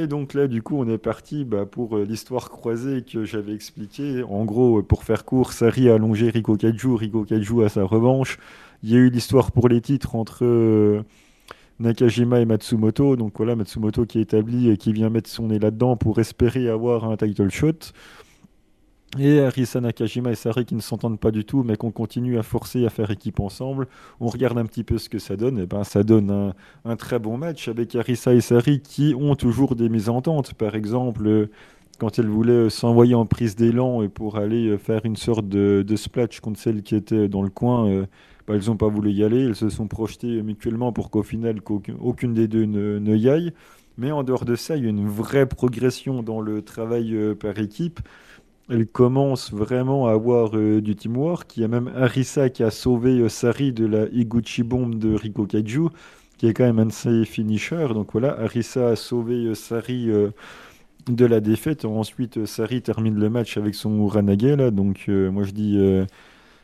Et 0.00 0.06
donc 0.06 0.32
là, 0.32 0.48
du 0.48 0.62
coup, 0.62 0.76
on 0.78 0.88
est 0.88 0.96
parti 0.96 1.44
bah, 1.44 1.66
pour 1.66 1.98
euh, 1.98 2.04
l'histoire 2.04 2.48
croisée 2.48 3.02
que 3.02 3.26
j'avais 3.26 3.52
expliqué. 3.52 4.22
En 4.22 4.46
gros, 4.46 4.78
euh, 4.78 4.82
pour 4.82 5.04
faire 5.04 5.26
court, 5.26 5.52
Sari 5.52 5.90
a 5.90 5.94
allongé 5.96 6.30
Riko 6.30 6.56
Kaiju, 6.56 6.94
Riko 6.94 7.24
Kaiju 7.24 7.64
a 7.64 7.68
sa 7.68 7.84
revanche. 7.84 8.38
Il 8.82 8.88
y 8.90 8.94
a 8.94 8.96
eu 8.96 9.10
l'histoire 9.10 9.52
pour 9.52 9.68
les 9.68 9.82
titres 9.82 10.16
entre 10.16 10.46
euh, 10.46 11.02
Nakajima 11.80 12.40
et 12.40 12.46
Matsumoto. 12.46 13.16
Donc 13.16 13.34
voilà, 13.36 13.56
Matsumoto 13.56 14.06
qui 14.06 14.20
est 14.20 14.22
établi 14.22 14.70
et 14.70 14.78
qui 14.78 14.94
vient 14.94 15.10
mettre 15.10 15.28
son 15.28 15.48
nez 15.48 15.58
là-dedans 15.58 15.98
pour 15.98 16.18
espérer 16.18 16.70
avoir 16.70 17.04
un 17.04 17.18
title 17.18 17.50
shot. 17.50 17.92
Et 19.18 19.40
Arisa 19.40 19.80
Nakajima 19.80 20.30
et 20.30 20.36
Sari 20.36 20.64
qui 20.64 20.76
ne 20.76 20.80
s'entendent 20.80 21.18
pas 21.18 21.32
du 21.32 21.44
tout, 21.44 21.64
mais 21.64 21.76
qu'on 21.76 21.90
continue 21.90 22.38
à 22.38 22.44
forcer 22.44 22.86
à 22.86 22.90
faire 22.90 23.10
équipe 23.10 23.40
ensemble. 23.40 23.88
On 24.20 24.28
regarde 24.28 24.56
un 24.56 24.64
petit 24.64 24.84
peu 24.84 24.98
ce 24.98 25.08
que 25.08 25.18
ça 25.18 25.36
donne. 25.36 25.58
Et 25.58 25.66
ben, 25.66 25.82
ça 25.82 26.04
donne 26.04 26.54
un, 26.84 26.96
très 26.96 27.18
bon 27.18 27.36
match 27.36 27.66
avec 27.66 27.96
Arisa 27.96 28.32
et 28.32 28.40
Sari 28.40 28.80
qui 28.80 29.16
ont 29.18 29.34
toujours 29.34 29.74
des 29.74 29.88
mésententes. 29.88 30.54
Par 30.54 30.76
exemple, 30.76 31.48
quand 31.98 32.20
elles 32.20 32.28
voulaient 32.28 32.70
s'envoyer 32.70 33.16
en 33.16 33.26
prise 33.26 33.56
d'élan 33.56 34.08
pour 34.08 34.38
aller 34.38 34.78
faire 34.78 35.04
une 35.04 35.16
sorte 35.16 35.48
de, 35.48 35.96
splash 35.96 36.38
contre 36.38 36.60
celle 36.60 36.82
qui 36.82 36.94
était 36.94 37.26
dans 37.26 37.42
le 37.42 37.50
coin, 37.50 37.88
euh, 37.88 38.06
ben, 38.46 38.54
elles 38.54 38.66
n'ont 38.68 38.76
pas 38.76 38.88
voulu 38.88 39.10
y 39.10 39.24
aller. 39.24 39.44
Elles 39.44 39.56
se 39.56 39.70
sont 39.70 39.88
projetées 39.88 40.40
mutuellement 40.42 40.92
pour 40.92 41.10
qu'au 41.10 41.24
final, 41.24 41.56
aucune 42.00 42.32
des 42.32 42.46
deux 42.46 42.64
ne, 42.64 43.00
ne 43.00 43.16
y 43.16 43.28
aille. 43.28 43.52
Mais 43.98 44.12
en 44.12 44.22
dehors 44.22 44.44
de 44.44 44.54
ça, 44.54 44.76
il 44.76 44.84
y 44.84 44.86
a 44.86 44.90
une 44.90 45.08
vraie 45.08 45.46
progression 45.46 46.22
dans 46.22 46.40
le 46.40 46.62
travail 46.62 47.12
euh, 47.12 47.34
par 47.34 47.58
équipe 47.58 47.98
elle 48.70 48.86
commence 48.86 49.52
vraiment 49.52 50.06
à 50.06 50.12
avoir 50.12 50.56
euh, 50.56 50.80
du 50.80 50.94
teamwork. 50.94 51.56
Il 51.56 51.60
y 51.62 51.64
a 51.64 51.68
même 51.68 51.90
Arisa 51.96 52.48
qui 52.50 52.62
a 52.62 52.70
sauvé 52.70 53.18
euh, 53.18 53.28
Sari 53.28 53.72
de 53.72 53.84
la 53.84 54.06
Iguchi 54.12 54.62
Bomb 54.62 54.94
de 54.94 55.12
Riko 55.14 55.44
Kaiju, 55.44 55.88
qui 56.38 56.46
est 56.46 56.54
quand 56.54 56.64
même 56.64 56.78
un 56.78 56.86
de 56.86 56.92
ses. 56.92 57.24
Donc 57.92 58.12
voilà, 58.12 58.38
Arisa 58.38 58.90
a 58.90 58.96
sauvé 58.96 59.44
euh, 59.46 59.54
Sari 59.54 60.08
de 61.08 61.26
la 61.26 61.40
défaite. 61.40 61.84
Ensuite, 61.84 62.46
Sari 62.46 62.80
termine 62.80 63.18
le 63.18 63.28
match 63.28 63.56
avec 63.56 63.74
son 63.74 63.98
Uranage. 63.98 64.56
Là. 64.56 64.70
Donc 64.70 65.08
moi 65.08 65.42
je 65.42 65.50
dis, 65.50 65.76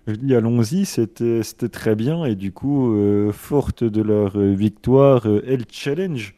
je 0.06 0.14
dis 0.14 0.34
allons-y, 0.34 0.84
c'était 0.84 1.42
très 1.68 1.96
bien. 1.96 2.24
Et 2.24 2.36
du 2.36 2.52
coup, 2.52 2.94
forte 3.32 3.82
de 3.82 4.02
leur 4.02 4.38
victoire, 4.38 5.26
elle 5.46 5.64
challenge 5.70 6.35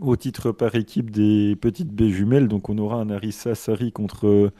au 0.00 0.16
titre 0.16 0.52
par 0.52 0.74
équipe 0.74 1.10
des 1.10 1.56
petites 1.56 1.92
B 1.92 2.04
jumelles. 2.04 2.48
Donc 2.48 2.68
on 2.68 2.78
aura 2.78 2.96
un 2.96 3.10
Arisa 3.10 3.54
Sari 3.54 3.92
contre 3.92 4.26
euh, 4.26 4.50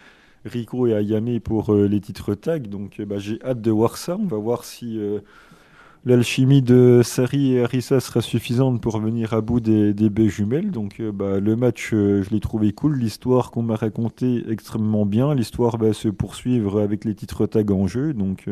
Rico 0.45 0.87
et 0.87 0.95
Ayame 0.95 1.41
pour 1.41 1.73
euh, 1.75 1.87
les 1.87 2.01
titres 2.01 2.35
tag. 2.35 2.69
Donc 2.69 3.01
euh, 3.01 3.05
bah, 3.05 3.19
j'ai 3.19 3.43
hâte 3.45 3.61
de 3.61 3.71
voir 3.71 3.97
ça. 3.97 4.17
On 4.17 4.27
va 4.27 4.39
voir 4.39 4.65
si 4.65 5.01
l'alchimie 6.05 6.63
de 6.63 7.03
Sari 7.05 7.55
et 7.55 7.65
Arisa 7.65 8.01
sera 8.01 8.21
suffisante 8.21 8.81
pour 8.81 8.99
venir 9.01 9.35
à 9.35 9.41
bout 9.41 9.61
des, 9.61 9.93
des 9.93 10.29
jumelles. 10.29 10.71
Donc 10.71 11.03
bah, 11.03 11.41
le 11.41 11.57
match, 11.57 11.91
je 11.91 12.31
l'ai 12.31 12.41
trouvé 12.41 12.73
cool. 12.73 12.99
L'histoire 12.99 13.51
qu'on 13.51 13.63
m'a 13.63 13.77
racontée 13.77 14.45
extrêmement 14.51 15.07
bien. 15.07 15.35
L'histoire 15.35 15.77
va 15.77 15.93
se 15.93 16.09
poursuivre 16.09 16.81
avec 16.81 17.05
les 17.05 17.15
titres 17.15 17.47
tag 17.47 17.71
en 17.71 17.87
jeu. 17.87 18.15
Donc 18.15 18.49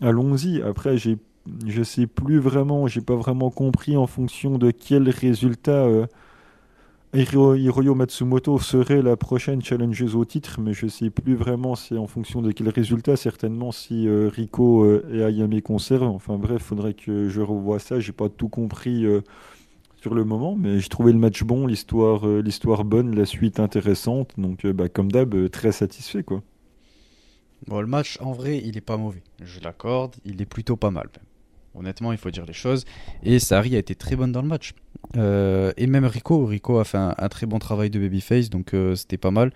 allons-y. 0.00 0.62
Après, 0.62 0.98
j'ai 0.98 1.18
je 1.66 1.82
sais 1.82 2.06
plus 2.06 2.38
vraiment, 2.38 2.86
j'ai 2.86 3.00
pas 3.00 3.16
vraiment 3.16 3.50
compris 3.50 3.96
en 3.96 4.06
fonction 4.06 4.58
de 4.58 4.70
quel 4.70 5.08
résultat 5.08 5.84
euh, 5.84 6.06
Hiroyo 7.14 7.94
Matsumoto 7.94 8.58
serait 8.58 9.02
la 9.02 9.16
prochaine 9.16 9.62
challengeuse 9.62 10.16
au 10.16 10.24
titre, 10.24 10.60
mais 10.60 10.72
je 10.72 10.86
sais 10.86 11.10
plus 11.10 11.34
vraiment 11.34 11.74
c'est 11.74 11.96
en 11.96 12.06
fonction 12.06 12.42
de 12.42 12.52
quel 12.52 12.68
résultat, 12.68 13.16
certainement 13.16 13.72
si 13.72 14.06
euh, 14.08 14.28
Rico 14.28 14.84
euh, 14.84 15.08
et 15.12 15.22
Ayame 15.22 15.60
conservent. 15.62 16.04
Enfin 16.04 16.36
bref, 16.36 16.62
faudrait 16.62 16.94
que 16.94 17.28
je 17.28 17.40
revoie 17.40 17.78
ça, 17.78 18.00
j'ai 18.00 18.12
pas 18.12 18.28
tout 18.28 18.48
compris 18.48 19.06
sur 20.00 20.14
le 20.14 20.24
moment, 20.24 20.56
mais 20.56 20.80
j'ai 20.80 20.88
trouvé 20.88 21.12
le 21.12 21.18
match 21.18 21.42
bon, 21.42 21.66
l'histoire 21.66 22.84
bonne, 22.84 23.16
la 23.16 23.24
suite 23.24 23.60
intéressante, 23.60 24.32
donc 24.38 24.66
bah, 24.66 24.88
comme 24.88 25.10
d'hab, 25.10 25.50
très 25.50 25.72
satisfait 25.72 26.22
quoi. 26.22 26.42
Bon, 27.66 27.80
le 27.80 27.86
match, 27.86 28.18
en 28.20 28.32
vrai, 28.32 28.60
il 28.64 28.76
est 28.76 28.82
pas 28.82 28.96
mauvais. 28.96 29.22
Je 29.42 29.60
l'accorde, 29.60 30.14
il 30.24 30.40
est 30.40 30.46
plutôt 30.46 30.76
pas 30.76 30.90
mal. 30.90 31.08
Honnêtement, 31.76 32.12
il 32.12 32.18
faut 32.18 32.30
dire 32.30 32.46
les 32.46 32.52
choses. 32.52 32.84
Et 33.22 33.38
Sari 33.38 33.76
a 33.76 33.78
été 33.78 33.94
très 33.94 34.16
bonne 34.16 34.32
dans 34.32 34.42
le 34.42 34.48
match. 34.48 34.74
Euh, 35.16 35.72
et 35.76 35.86
même 35.86 36.04
Rico. 36.04 36.44
Rico 36.46 36.78
a 36.78 36.84
fait 36.84 36.98
un, 36.98 37.28
très 37.28 37.46
bon 37.46 37.58
travail 37.58 37.90
de 37.90 37.98
babyface, 37.98 38.50
donc 38.50 38.74
euh, 38.74 38.94
c'était 38.94 39.18
pas 39.18 39.30
mal. 39.30 39.52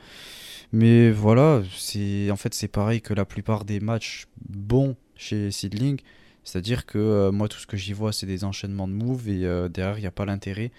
Mais 0.72 1.10
voilà, 1.10 1.62
c'est 1.76 2.30
en 2.30 2.36
fait 2.36 2.54
c'est 2.54 2.68
pareil 2.68 3.00
que 3.00 3.12
la 3.14 3.24
plupart 3.24 3.64
des 3.64 3.80
matchs 3.80 4.26
bons 4.48 4.96
chez 5.16 5.50
Seedling. 5.50 6.00
C'est-à-dire 6.44 6.86
que 6.86 6.98
euh, 6.98 7.32
moi 7.32 7.48
tout 7.48 7.58
ce 7.58 7.66
que 7.66 7.76
j'y 7.76 7.92
vois 7.92 8.12
c'est 8.12 8.26
des 8.26 8.44
enchaînements 8.44 8.86
de 8.86 8.92
moves 8.92 9.28
et 9.28 9.40
derrière 9.68 9.98
il 9.98 10.02
n'y 10.02 10.06
a 10.06 10.12
pas 10.12 10.26
l'intérêt, 10.26 10.70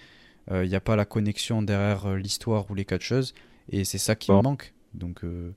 il 0.51 0.69
n'y 0.69 0.75
a 0.75 0.81
pas 0.81 0.95
la 0.95 1.05
connexion 1.05 1.61
derrière 1.61 2.15
l'histoire 2.15 2.69
ou 2.69 2.75
les 2.75 2.85
catcheuses. 2.85 3.33
Et 3.69 3.83
c'est 3.83 3.97
ça 3.97 4.15
qui 4.15 4.31
me 4.31 4.41
manque. 4.41 4.73
Donc, 4.93 5.23
Euh, 5.23 5.51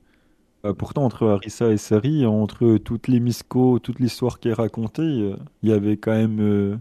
pourtant, 0.73 1.03
entre 1.05 1.27
Arisa 1.27 1.69
et 1.71 1.77
Sari, 1.77 2.25
entre 2.25 2.77
toutes 2.77 3.07
les 3.07 3.19
miscos, 3.19 3.79
toute 3.79 3.99
l'histoire 3.99 4.39
qui 4.39 4.49
est 4.49 4.53
racontée, 4.53 5.01
euh, 5.03 5.35
il 5.63 5.69
y 5.69 5.73
avait 5.73 5.97
quand 5.97 6.11
même. 6.13 6.39
euh, 6.41 6.77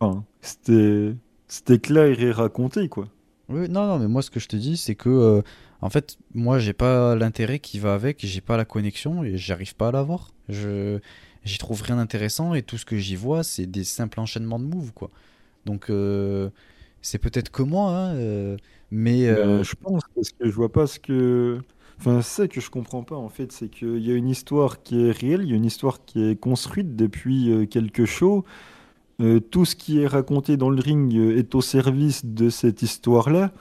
Enfin, 0.00 0.24
c'était 0.42 1.14
c'était 1.48 1.78
clair 1.80 2.20
et 2.20 2.32
raconté, 2.32 2.88
quoi. 2.88 3.08
Oui, 3.48 3.68
non, 3.68 3.86
non, 3.86 3.98
mais 3.98 4.08
moi, 4.08 4.22
ce 4.22 4.30
que 4.30 4.40
je 4.40 4.48
te 4.48 4.56
dis, 4.56 4.76
c'est 4.76 4.96
que, 4.96 5.08
euh, 5.08 5.42
en 5.80 5.88
fait, 5.90 6.18
moi, 6.34 6.58
j'ai 6.58 6.72
pas 6.72 7.14
l'intérêt 7.14 7.60
qui 7.60 7.78
va 7.78 7.94
avec, 7.94 8.18
j'ai 8.26 8.40
pas 8.40 8.56
la 8.56 8.64
connexion 8.64 9.22
et 9.22 9.36
j'arrive 9.36 9.76
pas 9.76 9.88
à 9.88 9.92
l'avoir. 9.92 10.32
Je, 10.48 10.98
j'y 11.44 11.58
trouve 11.58 11.80
rien 11.82 11.96
d'intéressant 11.96 12.54
et 12.54 12.62
tout 12.62 12.76
ce 12.76 12.84
que 12.84 12.96
j'y 12.96 13.14
vois, 13.14 13.44
c'est 13.44 13.66
des 13.66 13.84
simples 13.84 14.18
enchaînements 14.20 14.58
de 14.58 14.64
moves, 14.64 14.92
quoi. 14.92 15.10
Donc, 15.66 15.90
euh, 15.90 16.50
c'est 17.02 17.18
peut-être 17.18 17.50
que 17.52 17.62
moi, 17.62 17.90
hein, 17.92 18.14
euh, 18.16 18.56
mais 18.92 19.28
Euh, 19.28 19.60
euh, 19.60 19.64
je 19.64 19.74
pense, 19.76 20.02
parce 20.14 20.30
que 20.32 20.46
je 20.48 20.52
vois 20.54 20.72
pas 20.72 20.86
ce 20.86 20.98
que. 21.00 21.60
Enfin, 21.98 22.20
c'est 22.22 22.48
que 22.48 22.60
je 22.60 22.70
comprends 22.70 23.02
pas, 23.02 23.16
en 23.16 23.28
fait, 23.30 23.52
c'est 23.52 23.68
qu'il 23.68 23.98
y 24.06 24.12
a 24.12 24.14
une 24.14 24.28
histoire 24.28 24.82
qui 24.82 25.06
est 25.06 25.10
réelle, 25.12 25.42
il 25.44 25.50
y 25.50 25.52
a 25.54 25.56
une 25.56 25.64
histoire 25.64 26.04
qui 26.04 26.22
est 26.24 26.36
construite 26.36 26.94
depuis 26.94 27.50
euh, 27.50 27.66
quelques 27.66 28.04
shows. 28.04 28.44
Euh, 29.20 29.40
tout 29.40 29.64
ce 29.64 29.76
qui 29.76 30.00
est 30.00 30.06
raconté 30.06 30.56
dans 30.58 30.70
le 30.70 30.80
ring 30.80 31.14
euh, 31.16 31.38
est 31.38 31.54
au 31.54 31.62
service 31.62 32.26
de 32.26 32.50
cette 32.50 32.82
histoire-là, 32.82 33.52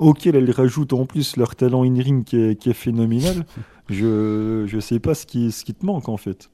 auquel 0.00 0.36
elles 0.36 0.50
rajoutent 0.50 0.92
en 0.94 1.06
plus 1.06 1.36
leur 1.36 1.56
talent 1.56 1.84
in-ring 1.84 2.24
qui 2.24 2.36
est, 2.38 2.56
qui 2.60 2.70
est 2.70 2.74
phénoménal. 2.74 3.46
Je, 3.90 4.64
je 4.66 4.80
sais 4.80 5.00
pas 5.00 5.14
ce 5.14 5.26
qui, 5.26 5.52
ce 5.52 5.64
qui 5.64 5.74
te 5.74 5.84
manque, 5.86 6.08
en 6.08 6.16
fait. 6.16 6.50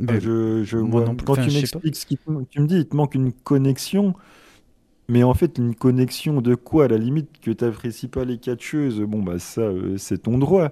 Je, 0.00 0.64
je 0.64 0.78
moi 0.78 1.02
non 1.02 1.14
plus, 1.14 1.24
Quand 1.26 1.32
enfin, 1.32 1.42
tu 1.44 1.50
m'expliques 1.50 1.96
ce 1.96 2.06
qui 2.06 2.18
te- 2.18 2.44
tu 2.50 2.60
me 2.60 2.66
dis, 2.66 2.76
il 2.76 2.88
te 2.88 2.96
manque 2.96 3.14
une 3.14 3.32
connexion. 3.32 4.14
Mais 5.08 5.22
en 5.22 5.34
fait, 5.34 5.58
une 5.58 5.74
connexion 5.74 6.40
de 6.40 6.54
quoi? 6.54 6.84
À 6.84 6.88
la 6.88 6.98
limite, 6.98 7.40
que 7.40 7.50
tu 7.50 7.64
n'apprécies 7.64 8.08
pas 8.08 8.24
les 8.24 8.38
catcheuses, 8.38 9.00
bon, 9.00 9.22
bah 9.22 9.38
ça, 9.38 9.62
euh, 9.62 9.96
c'est 9.98 10.18
ton 10.22 10.38
droit. 10.38 10.70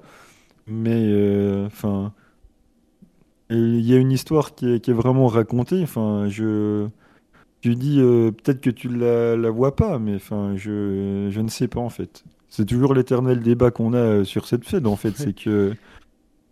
Mais, 0.67 1.03
euh, 1.07 1.67
enfin, 1.67 2.15
il 3.51 3.81
y 3.81 3.95
a 3.95 3.99
une 3.99 4.13
histoire 4.13 4.55
qui 4.55 4.75
est, 4.75 4.81
qui 4.81 4.91
est 4.91 4.95
vraiment 4.95 5.27
racontée. 5.27 5.83
Enfin, 5.83 6.29
je, 6.29 6.89
tu 7.63 7.77
dis, 7.77 8.01
euh, 8.01 8.33
peut-être 8.33 8.61
que 8.61 8.71
tu 8.71 8.89
la, 8.89 9.37
la 9.37 9.51
vois 9.51 9.77
pas, 9.77 9.99
mais 9.99 10.17
enfin, 10.17 10.55
je, 10.57 11.29
je 11.31 11.41
ne 11.41 11.49
sais 11.49 11.69
pas, 11.69 11.81
en 11.81 11.91
fait. 11.91 12.25
C'est 12.49 12.67
toujours 12.67 12.95
l'éternel 12.95 13.41
débat 13.43 13.71
qu'on 13.71 13.95
a 13.95 14.25
sur 14.25 14.47
cette 14.49 14.67
fête, 14.67 14.87
en 14.87 14.97
fait. 14.97 15.17
C'est 15.17 15.35
que 15.35 15.75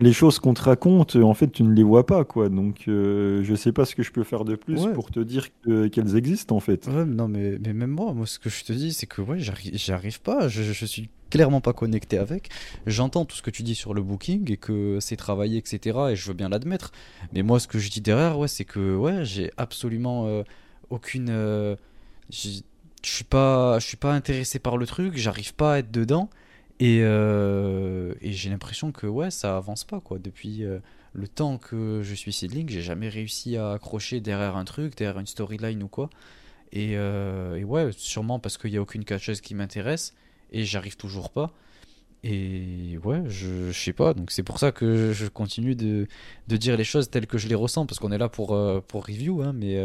les 0.01 0.13
choses 0.13 0.39
qu'on 0.39 0.55
te 0.55 0.63
raconte, 0.63 1.17
en 1.17 1.35
fait, 1.35 1.51
tu 1.51 1.65
ne 1.65 1.75
les 1.75 1.83
vois 1.83 2.07
pas, 2.07 2.25
quoi. 2.25 2.49
Donc, 2.49 2.85
euh, 2.87 3.43
je 3.43 3.55
sais 3.57 3.73
pas 3.73 3.85
ce 3.85 3.95
que 3.97 4.03
je 4.05 4.13
peux 4.13 4.23
faire 4.23 4.45
de 4.45 4.55
plus 4.55 4.81
Ouais. 4.85 4.93
pour 4.93 5.11
te 5.11 5.19
dire 5.21 5.49
que- 5.63 5.89
qu'elles 5.89 6.17
existent, 6.17 6.55
en 6.55 6.61
fait. 6.61 6.87
Ouais, 6.87 7.05
non, 7.05 7.27
mais, 7.27 7.59
mais 7.65 7.73
même 7.73 7.91
moi, 7.91 8.13
moi, 8.15 8.25
ce 8.27 8.39
que 8.39 8.49
je 8.49 8.65
te 8.65 8.73
dis, 8.73 8.93
c'est 8.93 9.07
que 9.07 9.21
ouais, 9.23 9.41
j'arrive, 9.41 9.75
j'y 9.75 9.91
arrive 9.93 10.21
pas. 10.21 10.47
Je, 10.47 10.63
je 10.63 10.87
suis 10.87 11.09
clairement 11.31 11.61
pas 11.61 11.73
connecté 11.73 12.17
avec. 12.17 12.49
J'entends 12.87 13.25
tout 13.25 13.37
ce 13.37 13.43
que 13.43 13.51
tu 13.51 13.63
dis 13.65 13.75
sur 13.75 13.93
le 13.93 14.01
booking 14.03 14.51
et 14.53 14.57
que 14.57 14.99
c'est 15.01 15.17
travaillé, 15.17 15.59
etc. 15.59 15.99
Et 16.11 16.17
je 16.17 16.29
veux 16.29 16.35
bien 16.35 16.49
l'admettre. 16.49 16.93
Mais 17.33 17.43
moi, 17.43 17.59
ce 17.59 17.67
que 17.67 17.79
je 17.81 17.91
dis 17.91 18.01
derrière, 18.01 18.39
ouais, 18.39 18.49
c'est 18.49 18.65
que 18.65 18.95
ouais, 18.97 19.25
j'ai 19.25 19.51
absolument 19.57 20.27
euh, 20.29 20.43
aucune. 20.91 21.27
euh, 21.29 21.75
je 22.31 22.61
suis 23.03 23.25
pas, 23.25 23.79
je 23.79 23.87
suis 23.87 23.97
pas 23.97 24.13
intéressé 24.15 24.59
par 24.59 24.77
le 24.77 24.87
truc. 24.87 25.17
J'arrive 25.17 25.55
pas 25.55 25.75
à 25.75 25.79
être 25.79 25.91
dedans. 25.91 26.31
Et, 26.81 27.01
euh, 27.03 28.15
et 28.21 28.33
j'ai 28.33 28.51
l'impression 28.51 28.93
que 28.93 29.07
ouais, 29.07 29.31
ça 29.31 29.57
avance 29.57 29.85
pas 29.85 30.01
quoi. 30.01 30.19
Depuis 30.19 30.65
euh, 30.65 30.79
le 31.13 31.27
temps 31.27 31.59
que 31.59 32.03
je 32.05 32.15
suis 32.15 32.33
seedling, 32.33 32.69
j'ai 32.69 32.83
jamais 32.83 33.09
réussi 33.09 33.57
à 33.57 33.73
accrocher 33.73 34.21
derrière 34.21 34.57
un 34.57 34.65
truc, 34.65 34.97
derrière 34.97 35.19
une 35.19 35.27
storyline 35.27 35.83
ou 35.83 35.89
quoi. 35.89 36.09
Et, 36.73 36.97
euh, 36.97 37.61
ouais, 37.63 37.91
sûrement 37.97 38.39
parce 38.39 38.59
qu'il 38.59 38.71
n'y 38.71 38.77
a 38.77 38.83
aucune 38.83 39.05
catcheuse 39.05 39.41
qui 39.41 39.55
m'intéresse 39.55 40.15
et 40.53 40.65
j'arrive 40.65 40.97
toujours 40.97 41.31
pas. 41.31 41.53
Et 42.25 42.99
ouais, 43.05 43.23
je, 43.29 43.71
je 43.71 43.79
sais 43.79 43.93
pas, 43.93 44.13
donc 44.13 44.33
c'est 44.33 44.43
pour 44.43 44.59
ça 44.59 44.73
que 44.73 45.13
je 45.13 45.27
continue 45.27 45.77
de, 45.77 46.09
de 46.49 46.57
dire 46.57 46.77
les 46.77 46.85
choses 46.85 47.11
telles 47.11 47.29
que 47.29 47.39
je 47.39 47.47
les 47.47 47.55
ressens, 47.55 47.87
parce 47.87 48.01
qu'on 48.01 48.11
est 48.11 48.19
là 48.19 48.29
pour, 48.29 48.49
pour 48.89 49.07
review, 49.07 49.41
hein, 49.41 49.53
mais 49.55 49.79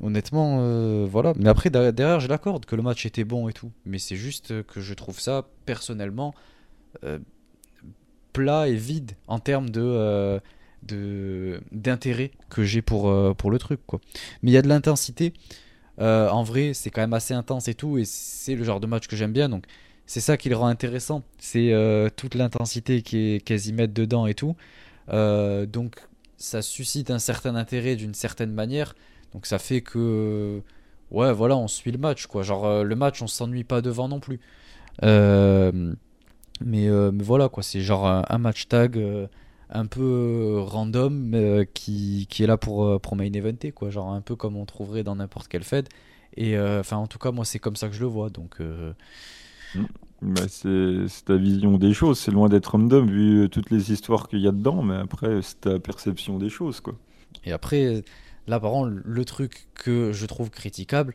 honnêtement, 0.00 0.58
euh, 0.60 1.06
voilà. 1.10 1.32
Mais 1.36 1.48
après, 1.48 1.70
derrière, 1.70 2.20
je 2.20 2.28
l'accorde 2.28 2.64
que 2.66 2.76
le 2.76 2.82
match 2.82 3.06
était 3.06 3.24
bon 3.24 3.48
et 3.48 3.52
tout, 3.52 3.70
mais 3.84 3.98
c'est 3.98 4.16
juste 4.16 4.62
que 4.64 4.80
je 4.80 4.94
trouve 4.94 5.20
ça 5.20 5.46
personnellement 5.64 6.34
euh, 7.04 7.18
plat 8.32 8.68
et 8.68 8.74
vide 8.74 9.12
en 9.26 9.38
termes 9.38 9.70
de, 9.70 9.82
euh, 9.82 11.58
d'intérêt 11.72 12.30
que 12.50 12.64
j'ai 12.64 12.82
pour, 12.82 13.34
pour 13.36 13.50
le 13.50 13.58
truc, 13.58 13.80
quoi. 13.86 14.00
Mais 14.42 14.50
il 14.50 14.54
y 14.54 14.58
a 14.58 14.62
de 14.62 14.68
l'intensité. 14.68 15.32
En 15.98 16.42
vrai, 16.42 16.72
c'est 16.74 16.90
quand 16.90 17.00
même 17.00 17.14
assez 17.14 17.34
intense 17.34 17.68
et 17.68 17.74
tout, 17.74 17.98
et 17.98 18.04
c'est 18.04 18.54
le 18.54 18.64
genre 18.64 18.80
de 18.80 18.86
match 18.86 19.08
que 19.08 19.16
j'aime 19.16 19.32
bien, 19.32 19.48
donc 19.48 19.64
c'est 20.04 20.20
ça 20.20 20.36
qui 20.36 20.48
le 20.50 20.56
rend 20.56 20.66
intéressant. 20.66 21.22
C'est 21.38 21.72
toute 22.16 22.34
l'intensité 22.34 23.02
est 23.12 23.40
quasi 23.44 23.72
mettre 23.72 23.94
dedans 23.94 24.26
et 24.26 24.34
tout. 24.34 24.54
Donc 25.08 25.96
ça 26.36 26.60
suscite 26.60 27.10
un 27.10 27.18
certain 27.18 27.56
intérêt 27.56 27.96
d'une 27.96 28.14
certaine 28.14 28.52
manière. 28.52 28.94
Donc 29.36 29.46
ça 29.46 29.60
fait 29.60 29.82
que 29.82 30.62
ouais, 31.12 31.32
voilà, 31.34 31.56
on 31.58 31.68
suit 31.68 31.92
le 31.92 31.98
match 31.98 32.26
quoi. 32.26 32.44
Genre 32.44 32.66
euh, 32.66 32.84
le 32.84 32.96
match, 32.96 33.22
on 33.22 33.28
s'ennuie 33.28 33.64
pas 33.64 33.82
devant 33.82 34.08
non 34.08 34.20
plus. 34.20 34.40
Euh, 35.04 35.94
mais, 36.60 36.88
euh, 36.88 37.12
mais 37.12 37.24
voilà 37.24 37.48
quoi, 37.48 37.62
c'est 37.62 37.80
genre 37.82 38.06
un, 38.06 38.24
un 38.28 38.38
match 38.38 38.68
tag 38.68 38.98
euh, 38.98 39.28
un 39.70 39.86
peu 39.86 40.58
random 40.60 41.64
qui, 41.74 42.26
qui 42.30 42.44
est 42.44 42.48
là 42.48 42.56
pour, 42.58 43.00
pour 43.00 43.16
main 43.16 43.32
eventer 43.32 43.72
quoi. 43.72 43.90
Genre 43.90 44.10
un 44.12 44.20
peu 44.22 44.36
comme 44.36 44.56
on 44.56 44.66
trouverait 44.66 45.04
dans 45.04 45.16
n'importe 45.16 45.48
quelle 45.48 45.64
fed. 45.64 45.88
Et 46.38 46.58
enfin, 46.58 46.98
en 46.98 47.06
tout 47.08 47.18
cas, 47.18 47.32
moi, 47.32 47.44
c'est 47.46 47.58
comme 47.58 47.76
ça 47.76 47.88
que 47.88 47.94
je 47.94 48.00
le 48.00 48.06
vois. 48.06 48.30
Donc, 48.30 48.60
euh, 48.60 48.92
Bah, 50.22 50.48
c'est 50.48 51.08
c'est 51.08 51.24
ta 51.26 51.36
vision 51.36 51.76
des 51.78 51.92
choses. 51.92 52.18
C'est 52.18 52.30
loin 52.30 52.48
d'être 52.48 52.66
random 52.72 53.06
vu 53.10 53.48
toutes 53.50 53.70
les 53.70 53.92
histoires 53.92 54.28
qu'il 54.28 54.40
y 54.40 54.48
a 54.48 54.52
dedans, 54.52 54.82
mais 54.82 54.96
après, 54.96 55.42
c'est 55.42 55.60
ta 55.60 55.78
perception 55.78 56.38
des 56.38 56.48
choses, 56.48 56.80
quoi. 56.80 56.94
Et 57.44 57.52
après, 57.52 58.04
là, 58.46 58.60
par 58.60 58.70
contre, 58.70 58.92
le 59.04 59.24
truc 59.24 59.68
que 59.74 60.12
je 60.12 60.26
trouve 60.26 60.50
critiquable, 60.50 61.14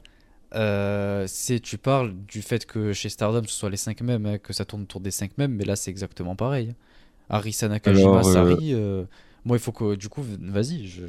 euh, 0.53 1.25
c'est 1.27 1.59
tu 1.59 1.77
parles 1.77 2.13
du 2.27 2.41
fait 2.41 2.65
que 2.65 2.91
chez 2.91 3.07
Stardom 3.07 3.43
ce 3.47 3.53
soit 3.53 3.69
les 3.69 3.77
5 3.77 4.01
mêmes, 4.01 4.25
hein, 4.25 4.37
que 4.37 4.51
ça 4.51 4.65
tourne 4.65 4.83
autour 4.83 4.99
des 4.99 5.11
5 5.11 5.37
mêmes, 5.37 5.53
mais 5.53 5.63
là 5.63 5.75
c'est 5.75 5.91
exactement 5.91 6.35
pareil. 6.35 6.73
Arisa 7.29 7.69
Nakajima, 7.69 8.19
Alors, 8.19 8.27
euh, 8.27 8.33
Sari, 8.33 8.73
euh, 8.73 9.05
moi 9.45 9.55
il 9.55 9.61
faut 9.61 9.71
que 9.71 9.95
du 9.95 10.09
coup, 10.09 10.25
vas-y, 10.41 10.87
je... 10.87 11.03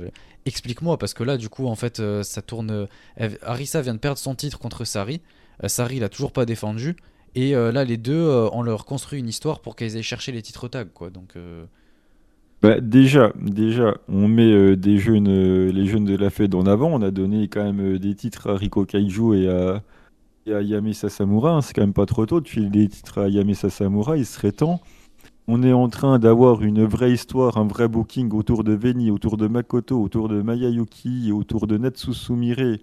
explique-moi 0.47 0.97
parce 0.97 1.13
que 1.13 1.25
là 1.25 1.37
du 1.37 1.49
coup 1.49 1.67
en 1.67 1.75
fait 1.75 2.01
ça 2.23 2.41
tourne. 2.41 2.87
Arisa 3.43 3.83
vient 3.83 3.95
de 3.95 3.99
perdre 3.99 4.19
son 4.19 4.37
titre 4.37 4.61
contre 4.61 4.85
Sari, 4.85 5.21
Sari 5.67 5.97
il 5.97 6.05
a 6.05 6.09
toujours 6.09 6.33
pas 6.33 6.47
défendu, 6.47 6.95
et 7.35 7.55
euh, 7.55 7.73
là 7.73 7.85
les 7.85 7.97
deux 7.97 8.13
euh, 8.13 8.49
on 8.53 8.63
leur 8.63 8.85
construit 8.85 9.19
une 9.19 9.29
histoire 9.29 9.61
pour 9.61 9.75
qu'elles 9.75 9.97
aient 9.97 10.03
cherché 10.03 10.33
les 10.33 10.43
titres 10.43 10.69
tag 10.69 10.89
quoi. 10.93 11.11
Donc 11.11 11.37
euh, 11.37 11.65
Bah, 12.63 12.81
déjà, 12.81 13.33
déjà, 13.41 13.97
on 14.09 14.29
met 14.29 14.53
euh, 14.53 14.77
euh, 14.77 15.73
les 15.73 15.87
jeunes 15.87 16.05
de 16.05 16.17
la 16.17 16.31
Fed 16.31 16.55
en 16.55 16.65
avant. 16.67 16.91
On 16.93 17.03
a 17.03 17.11
donné 17.11 17.49
quand 17.49 17.63
même 17.65 17.81
euh, 17.97 17.99
des 17.99 18.15
titres 18.15 18.49
à 18.51 18.57
Riko 18.57 18.85
Kaiju 18.85 19.35
et 19.35 19.49
à, 19.49 19.83
et 20.47 20.55
à 20.55 20.63
Yame 20.63 20.93
Sasamura. 20.93 21.53
hein. 21.57 21.63
C'est 21.63 21.75
quand 21.75 21.83
même 21.83 21.93
pas 21.95 22.07
trop 22.07 22.27
tôt 22.27 22.41
de 22.41 22.49
filer 22.49 22.69
des 22.71 22.89
titres 22.89 23.19
à 23.21 23.29
Yame 23.29 23.55
Sasamura. 23.55 24.17
Il 24.19 24.27
serait 24.27 24.53
temps. 24.53 24.81
On 25.49 25.63
est 25.63 25.73
en 25.73 25.89
train 25.89 26.19
d'avoir 26.21 26.63
une 26.63 26.85
vraie 26.85 27.13
histoire, 27.13 27.59
un 27.59 27.67
vrai 27.67 27.89
booking 27.89 28.33
autour 28.33 28.65
de 28.65 28.73
Veni, 28.75 29.11
autour 29.11 29.37
de 29.39 29.49
Makoto, 29.49 30.03
autour 30.03 30.29
de 30.29 30.43
Mayayuki, 30.43 31.33
autour 31.33 31.67
de 31.67 31.79
Natsu 31.79 32.15
Sumire. 32.15 32.79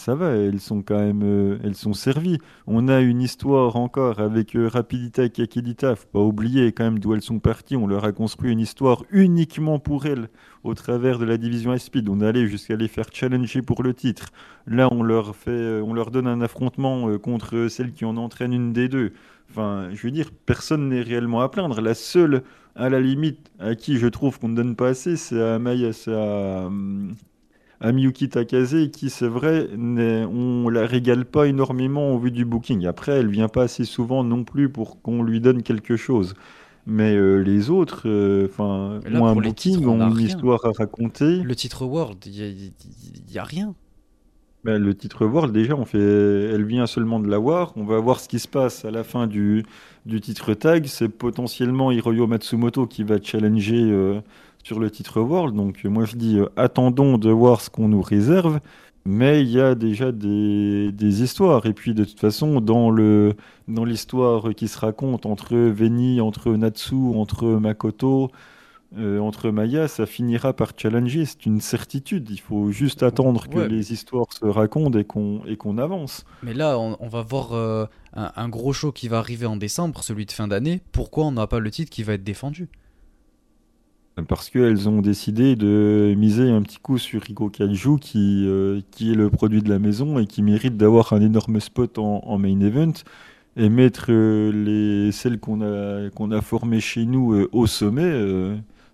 Ça 0.00 0.14
va, 0.14 0.30
elles 0.30 0.60
sont 0.60 0.82
quand 0.82 0.98
même, 0.98 1.22
euh, 1.22 1.58
elles 1.62 1.74
sont 1.74 1.92
servies. 1.92 2.38
On 2.66 2.88
a 2.88 3.00
une 3.00 3.20
histoire 3.20 3.76
encore 3.76 4.18
avec 4.18 4.56
euh, 4.56 4.66
Rapidita 4.66 5.24
et 5.24 5.30
Kakidita. 5.30 5.94
Faut 5.94 6.08
pas 6.08 6.20
oublier 6.20 6.72
quand 6.72 6.84
même 6.84 6.98
d'où 6.98 7.12
elles 7.14 7.22
sont 7.22 7.38
parties. 7.38 7.76
On 7.76 7.86
leur 7.86 8.04
a 8.04 8.12
construit 8.12 8.50
une 8.50 8.60
histoire 8.60 9.04
uniquement 9.10 9.78
pour 9.78 10.06
elles 10.06 10.28
au 10.64 10.72
travers 10.74 11.18
de 11.18 11.26
la 11.26 11.36
division 11.36 11.76
Speed. 11.76 12.08
On 12.08 12.22
allait 12.22 12.46
jusqu'à 12.46 12.76
les 12.76 12.88
faire 12.88 13.06
challenger 13.12 13.60
pour 13.60 13.82
le 13.82 13.92
titre. 13.92 14.30
Là, 14.66 14.88
on 14.90 15.02
leur 15.02 15.36
fait, 15.36 15.50
euh, 15.50 15.82
on 15.82 15.92
leur 15.92 16.10
donne 16.10 16.26
un 16.26 16.40
affrontement 16.40 17.18
contre 17.18 17.68
celle 17.68 17.92
qui 17.92 18.06
en 18.06 18.16
entraîne 18.16 18.54
une 18.54 18.72
des 18.72 18.88
deux. 18.88 19.12
Enfin, 19.50 19.90
je 19.92 20.02
veux 20.02 20.10
dire, 20.12 20.30
personne 20.46 20.88
n'est 20.88 21.02
réellement 21.02 21.42
à 21.42 21.50
plaindre. 21.50 21.82
La 21.82 21.94
seule, 21.94 22.42
à 22.74 22.88
la 22.88 23.00
limite, 23.00 23.50
à 23.58 23.74
qui 23.74 23.98
je 23.98 24.06
trouve 24.06 24.38
qu'on 24.38 24.48
ne 24.48 24.56
donne 24.56 24.76
pas 24.76 24.88
assez, 24.88 25.16
c'est 25.16 25.42
à 25.42 25.58
Maya, 25.58 25.92
à 27.80 27.92
Miyuki 27.92 28.28
Takase, 28.28 28.90
qui, 28.92 29.10
c'est 29.10 29.28
vrai, 29.28 29.68
on 29.76 30.68
la 30.68 30.86
régale 30.86 31.24
pas 31.24 31.46
énormément 31.46 32.12
au 32.14 32.18
vu 32.18 32.30
du 32.30 32.44
booking. 32.44 32.86
Après, 32.86 33.12
elle 33.12 33.28
vient 33.28 33.48
pas 33.48 33.62
assez 33.64 33.84
souvent 33.84 34.22
non 34.24 34.44
plus 34.44 34.68
pour 34.70 35.00
qu'on 35.02 35.22
lui 35.22 35.40
donne 35.40 35.62
quelque 35.62 35.96
chose. 35.96 36.34
Mais 36.86 37.14
euh, 37.14 37.38
les 37.42 37.70
autres, 37.70 38.02
euh, 38.08 38.46
enfin, 38.50 39.00
ont 39.12 39.26
un 39.26 39.34
booking, 39.34 39.54
titres, 39.54 39.88
on 39.88 40.00
ont 40.00 40.08
une 40.08 40.12
rien. 40.12 40.26
histoire 40.26 40.64
à 40.64 40.72
raconter. 40.72 41.38
le 41.42 41.54
titre 41.54 41.84
World, 41.86 42.18
il 42.26 42.72
y, 43.30 43.38
a- 43.38 43.44
rien. 43.44 43.74
Ben, 44.64 44.78
le 44.82 44.94
titre 44.94 45.24
World, 45.26 45.52
déjà, 45.54 45.74
on 45.74 45.84
fait, 45.86 45.98
elle 45.98 46.64
vient 46.64 46.86
seulement 46.86 47.18
de 47.20 47.28
l'avoir. 47.28 47.72
On 47.76 47.84
va 47.84 47.98
voir 47.98 48.20
ce 48.20 48.28
qui 48.28 48.38
se 48.38 48.48
passe 48.48 48.84
à 48.84 48.90
la 48.90 49.04
fin 49.04 49.26
du, 49.26 49.64
du 50.04 50.20
titre 50.20 50.52
tag. 50.54 50.84
C'est 50.86 51.08
potentiellement 51.08 51.90
Hiroyo 51.92 52.26
Matsumoto 52.26 52.86
qui 52.86 53.02
va 53.04 53.16
challenger 53.22 53.80
euh, 53.90 54.20
sur 54.64 54.78
le 54.80 54.90
titre 54.90 55.20
World. 55.20 55.54
Donc, 55.56 55.80
euh, 55.84 55.88
moi, 55.88 56.04
je 56.04 56.16
dis, 56.16 56.38
euh, 56.38 56.46
attendons 56.56 57.18
de 57.18 57.30
voir 57.30 57.60
ce 57.60 57.70
qu'on 57.70 57.88
nous 57.88 58.02
réserve. 58.02 58.60
mais 59.06 59.40
il 59.42 59.48
y 59.50 59.60
a 59.60 59.74
déjà 59.74 60.12
des, 60.12 60.92
des 60.92 61.22
histoires. 61.22 61.64
Et 61.66 61.72
puis 61.72 61.94
de 61.94 62.04
toute 62.04 62.20
façon, 62.20 62.60
dans 62.60 62.90
le 62.90 63.34
dans 63.68 63.84
l'histoire 63.84 64.54
qui 64.54 64.68
se 64.68 64.78
raconte 64.78 65.24
entre 65.26 65.56
Veni, 65.56 66.20
entre 66.20 66.50
Natsu, 66.52 66.94
entre 67.16 67.46
Makoto, 67.46 68.30
euh, 68.98 69.18
entre 69.20 69.50
Maya, 69.50 69.88
ça 69.88 70.06
finira 70.06 70.52
par 70.52 70.72
challenger. 70.76 71.24
C'est 71.24 71.46
une 71.46 71.60
certitude. 71.60 72.28
Il 72.30 72.40
faut 72.40 72.72
juste 72.72 73.02
attendre 73.02 73.48
que 73.48 73.58
Ouais, 73.58 73.68
les 73.68 73.92
histoires 73.92 74.26
se 74.32 74.44
racontent 74.46 74.98
et 74.98 75.04
qu'on 75.04 75.42
et 75.46 75.56
qu'on 75.56 75.78
avance. 75.78 76.24
Mais 76.42 76.54
là, 76.54 76.78
on, 76.78 76.96
on 77.00 77.08
va 77.08 77.22
voir 77.22 77.52
euh, 77.52 77.86
un, 78.14 78.32
un 78.36 78.48
gros 78.48 78.72
show 78.72 78.92
qui 78.92 79.08
va 79.08 79.18
arriver 79.18 79.46
en 79.46 79.56
décembre, 79.56 80.02
celui 80.02 80.26
de 80.26 80.32
fin 80.32 80.48
d'année. 80.48 80.82
Pourquoi 80.92 81.24
on 81.26 81.32
n'a 81.32 81.46
pas 81.46 81.58
le 81.60 81.70
titre 81.70 81.90
qui 81.90 82.02
va 82.02 82.14
être 82.14 82.24
défendu? 82.24 82.68
Parce 84.28 84.50
qu'elles 84.50 84.88
ont 84.88 85.00
décidé 85.00 85.56
de 85.56 86.14
miser 86.16 86.50
un 86.50 86.62
petit 86.62 86.78
coup 86.78 86.98
sur 86.98 87.22
Riko 87.22 87.48
Kaiju, 87.50 87.98
qui, 87.98 88.44
euh, 88.46 88.80
qui 88.90 89.12
est 89.12 89.14
le 89.14 89.30
produit 89.30 89.62
de 89.62 89.68
la 89.68 89.78
maison 89.78 90.18
et 90.18 90.26
qui 90.26 90.42
mérite 90.42 90.76
d'avoir 90.76 91.12
un 91.12 91.20
énorme 91.20 91.60
spot 91.60 91.98
en, 91.98 92.38
main 92.38 92.60
event. 92.60 92.92
Et 93.56 93.68
mettre 93.68 94.06
euh, 94.10 94.52
les, 94.52 95.12
celles 95.12 95.40
qu'on 95.40 95.60
a, 95.60 96.08
qu'on 96.10 96.30
a 96.30 96.40
formées 96.40 96.80
chez 96.80 97.04
nous 97.04 97.32
euh, 97.34 97.48
au 97.52 97.66
sommet, 97.66 98.10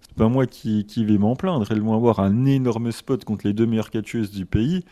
c'est 0.00 0.14
pas 0.16 0.28
moi 0.28 0.46
qui, 0.46 0.84
vais 1.04 1.18
m'en 1.18 1.36
plaindre. 1.36 1.66
Elles 1.70 1.82
vont 1.82 1.94
avoir 1.94 2.20
un 2.20 2.44
énorme 2.46 2.90
spot 2.92 3.24
contre 3.24 3.46
les 3.46 3.52
deux 3.52 3.66
meilleures 3.66 3.90
catcheuses 3.90 4.30
du 4.30 4.46
pays. 4.46 4.84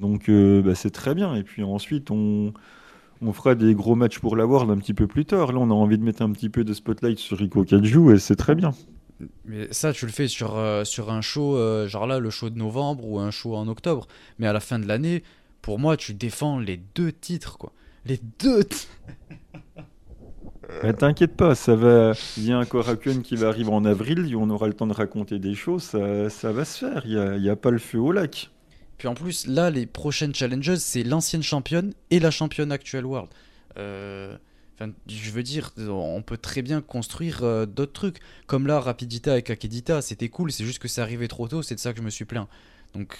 Donc 0.00 0.30
bah, 0.30 0.74
c'est 0.74 0.90
très 0.90 1.14
bien. 1.14 1.34
Et 1.34 1.42
puis 1.42 1.62
ensuite, 1.62 2.10
on, 2.10 2.52
on 3.22 3.32
fera 3.32 3.54
des 3.54 3.74
gros 3.74 3.94
matchs 3.94 4.18
pour 4.18 4.36
la 4.36 4.46
World 4.46 4.70
un 4.70 4.78
petit 4.78 4.94
peu 4.94 5.06
plus 5.06 5.24
tard. 5.24 5.52
Là, 5.52 5.58
on 5.58 5.70
a 5.70 5.74
envie 5.74 5.98
de 5.98 6.04
mettre 6.04 6.22
un 6.22 6.32
petit 6.32 6.48
peu 6.48 6.64
de 6.64 6.72
spotlight 6.72 7.18
sur 7.18 7.38
Riko 7.38 7.64
Kaiju 7.64 8.14
et 8.14 8.18
c'est 8.18 8.36
très 8.36 8.54
bien. 8.54 8.72
Mais 9.44 9.68
ça, 9.72 9.92
tu 9.92 10.06
le 10.06 10.12
fais 10.12 10.28
sur, 10.28 10.56
euh, 10.56 10.84
sur 10.84 11.10
un 11.10 11.20
show, 11.20 11.56
euh, 11.56 11.88
genre 11.88 12.06
là, 12.06 12.18
le 12.18 12.30
show 12.30 12.50
de 12.50 12.58
novembre 12.58 13.06
ou 13.06 13.18
un 13.18 13.30
show 13.30 13.54
en 13.56 13.68
octobre. 13.68 14.06
Mais 14.38 14.46
à 14.46 14.52
la 14.52 14.60
fin 14.60 14.78
de 14.78 14.86
l'année, 14.86 15.22
pour 15.60 15.78
moi, 15.78 15.96
tu 15.96 16.14
défends 16.14 16.58
les 16.58 16.80
deux 16.94 17.12
titres, 17.12 17.58
quoi. 17.58 17.72
Les 18.04 18.20
deux 18.40 18.64
titres 18.64 18.88
Mais 20.82 20.92
t'inquiète 20.92 21.36
pas, 21.36 21.54
ça 21.54 21.76
va. 21.76 22.12
Il 22.36 22.44
y 22.44 22.52
a 22.52 22.58
un 22.58 22.64
Korakuen 22.64 23.22
qui 23.22 23.36
va 23.36 23.48
arriver 23.48 23.70
en 23.70 23.84
avril, 23.84 24.30
et 24.30 24.34
on 24.34 24.50
aura 24.50 24.66
le 24.66 24.74
temps 24.74 24.86
de 24.86 24.94
raconter 24.94 25.38
des 25.38 25.54
choses, 25.54 25.82
ça, 25.82 26.30
ça 26.30 26.52
va 26.52 26.64
se 26.64 26.78
faire. 26.78 27.02
Il 27.04 27.12
n'y 27.12 27.18
a, 27.18 27.36
y 27.36 27.50
a 27.50 27.56
pas 27.56 27.70
le 27.70 27.78
feu 27.78 27.98
au 27.98 28.12
lac. 28.12 28.50
Puis 28.98 29.08
en 29.08 29.14
plus, 29.14 29.46
là, 29.48 29.70
les 29.70 29.86
prochaines 29.86 30.34
challenges, 30.34 30.76
c'est 30.76 31.02
l'ancienne 31.02 31.42
championne 31.42 31.92
et 32.10 32.20
la 32.20 32.30
championne 32.30 32.70
actuelle 32.70 33.04
World. 33.04 33.30
Euh, 33.76 34.36
Enfin, 34.74 34.92
je 35.06 35.30
veux 35.30 35.42
dire, 35.42 35.72
on 35.78 36.22
peut 36.22 36.38
très 36.38 36.62
bien 36.62 36.80
construire 36.80 37.44
euh, 37.44 37.66
d'autres 37.66 37.92
trucs. 37.92 38.18
Comme 38.46 38.66
là, 38.66 38.80
Rapidita 38.80 39.32
avec 39.32 39.50
Akedita, 39.50 40.02
c'était 40.02 40.28
cool, 40.28 40.50
c'est 40.50 40.64
juste 40.64 40.78
que 40.78 40.88
c'est 40.88 41.00
arrivé 41.02 41.28
trop 41.28 41.46
tôt, 41.48 41.62
c'est 41.62 41.74
de 41.74 41.80
ça 41.80 41.92
que 41.92 41.98
je 41.98 42.04
me 42.04 42.10
suis 42.10 42.24
plaint. 42.24 42.48
Donc 42.94 43.16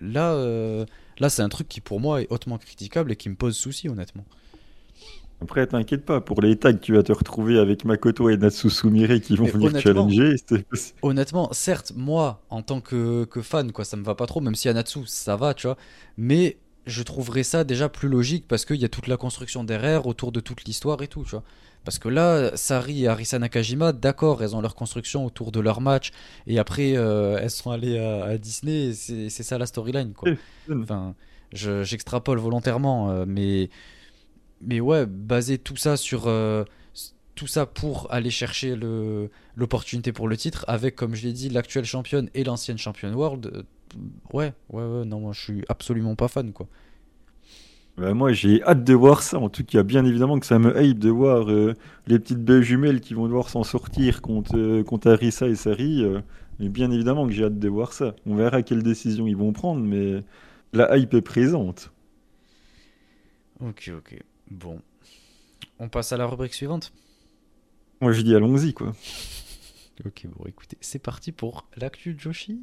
là, 0.00 0.32
euh, 0.32 0.86
là 1.18 1.28
c'est 1.28 1.42
un 1.42 1.48
truc 1.48 1.68
qui 1.68 1.80
pour 1.80 2.00
moi 2.00 2.22
est 2.22 2.28
hautement 2.30 2.58
critiquable 2.58 3.12
et 3.12 3.16
qui 3.16 3.28
me 3.28 3.34
pose 3.34 3.56
souci, 3.56 3.88
honnêtement. 3.88 4.24
Après, 5.42 5.66
t'inquiète 5.66 6.04
pas, 6.04 6.20
pour 6.20 6.40
les 6.40 6.56
tags, 6.56 6.72
tu 6.72 6.94
vas 6.94 7.02
te 7.02 7.10
retrouver 7.10 7.58
avec 7.58 7.84
Makoto 7.84 8.28
et 8.30 8.36
Natsu 8.36 8.70
Sumire 8.70 9.20
qui 9.20 9.34
vont 9.34 9.44
Mais 9.46 9.50
venir 9.50 9.80
challenger. 9.80 10.36
Honnêtement, 11.02 11.52
certes, 11.52 11.92
moi, 11.96 12.44
en 12.48 12.62
tant 12.62 12.80
que, 12.80 13.24
que 13.24 13.42
fan, 13.42 13.72
quoi, 13.72 13.84
ça 13.84 13.96
me 13.96 14.04
va 14.04 14.14
pas 14.14 14.26
trop, 14.26 14.40
même 14.40 14.54
si 14.54 14.68
Anatsu, 14.68 15.00
ça 15.06 15.34
va, 15.34 15.52
tu 15.52 15.66
vois. 15.66 15.76
Mais 16.16 16.58
je 16.86 17.02
trouverais 17.02 17.42
ça 17.44 17.64
déjà 17.64 17.88
plus 17.88 18.08
logique 18.08 18.46
parce 18.48 18.64
qu'il 18.64 18.76
y 18.76 18.84
a 18.84 18.88
toute 18.88 19.06
la 19.06 19.16
construction 19.16 19.64
derrière, 19.64 20.06
autour 20.06 20.32
de 20.32 20.40
toute 20.40 20.64
l'histoire 20.64 21.00
et 21.02 21.08
tout, 21.08 21.22
tu 21.24 21.30
vois. 21.30 21.44
Parce 21.84 21.98
que 21.98 22.08
là, 22.08 22.56
Sari 22.56 23.04
et 23.04 23.08
Arisa 23.08 23.38
Nakajima, 23.40 23.92
d'accord, 23.92 24.42
elles 24.42 24.54
ont 24.54 24.60
leur 24.60 24.74
construction 24.76 25.24
autour 25.26 25.50
de 25.50 25.58
leur 25.60 25.80
match, 25.80 26.10
et 26.46 26.58
après, 26.60 26.96
euh, 26.96 27.38
elles 27.40 27.50
sont 27.50 27.70
allées 27.72 27.98
à, 27.98 28.24
à 28.24 28.38
Disney, 28.38 28.92
c'est 28.94 29.28
ça 29.30 29.58
la 29.58 29.66
storyline, 29.66 30.12
quoi. 30.12 30.30
Enfin, 30.82 31.14
je- 31.52 31.82
j'extrapole 31.82 32.38
volontairement, 32.38 33.10
euh, 33.10 33.24
mais, 33.26 33.68
mais 34.60 34.80
ouais, 34.80 35.06
baser 35.06 35.58
tout 35.58 35.76
ça 35.76 35.96
sur. 35.96 36.26
euh, 36.26 36.64
tout 37.34 37.46
ça 37.46 37.64
pour 37.64 38.12
aller 38.12 38.28
chercher 38.28 38.76
l'opportunité 39.56 40.12
pour 40.12 40.28
le 40.28 40.36
titre, 40.36 40.66
avec, 40.68 40.94
comme 40.96 41.14
je 41.14 41.26
l'ai 41.26 41.32
dit, 41.32 41.48
l'actuelle 41.48 41.86
championne 41.86 42.28
et 42.34 42.44
l'ancienne 42.44 42.76
championne 42.76 43.14
world. 43.14 43.64
Ouais, 44.32 44.52
ouais, 44.70 44.84
ouais, 44.84 45.04
non, 45.04 45.20
moi 45.20 45.32
je 45.32 45.40
suis 45.40 45.64
absolument 45.68 46.14
pas 46.16 46.28
fan, 46.28 46.52
quoi. 46.52 46.68
Bah, 47.98 48.14
moi, 48.14 48.32
j'ai 48.32 48.62
hâte 48.62 48.84
de 48.84 48.94
voir 48.94 49.22
ça. 49.22 49.38
En 49.38 49.48
tout 49.50 49.64
cas, 49.64 49.82
bien 49.82 50.04
évidemment 50.04 50.38
que 50.38 50.46
ça 50.46 50.58
me 50.58 50.82
hype 50.82 50.98
de 50.98 51.10
voir 51.10 51.50
euh, 51.50 51.74
les 52.06 52.18
petites 52.18 52.42
belles 52.42 52.62
jumelles 52.62 53.00
qui 53.00 53.12
vont 53.14 53.26
devoir 53.26 53.48
s'en 53.50 53.64
sortir 53.64 54.22
contre, 54.22 54.56
euh, 54.56 54.82
contre 54.82 55.10
Arisa 55.10 55.46
et 55.46 55.54
Sari. 55.56 56.02
euh, 56.02 56.20
mais 56.58 56.68
bien 56.68 56.90
évidemment 56.90 57.26
que 57.26 57.32
j'ai 57.32 57.44
hâte 57.44 57.58
de 57.58 57.68
voir 57.68 57.92
ça. 57.92 58.14
On 58.26 58.34
verra 58.34 58.62
quelles 58.62 58.82
décisions 58.82 59.26
ils 59.26 59.36
vont 59.36 59.52
prendre, 59.52 59.82
mais 59.82 60.20
la 60.72 60.96
hype 60.96 61.14
est 61.14 61.22
présente. 61.22 61.92
Ok, 63.60 63.90
ok. 63.96 64.18
Bon. 64.50 64.80
On 65.78 65.88
passe 65.88 66.12
à 66.12 66.16
la 66.16 66.26
rubrique 66.26 66.54
suivante 66.54 66.92
Moi, 68.00 68.12
je 68.12 68.22
dis 68.22 68.34
allons-y, 68.34 68.72
quoi. 68.74 68.92
Ok, 70.06 70.26
bon, 70.26 70.46
écoutez, 70.46 70.78
c'est 70.80 70.98
parti 70.98 71.32
pour 71.32 71.66
l'actu 71.76 72.16
Joshi. 72.18 72.58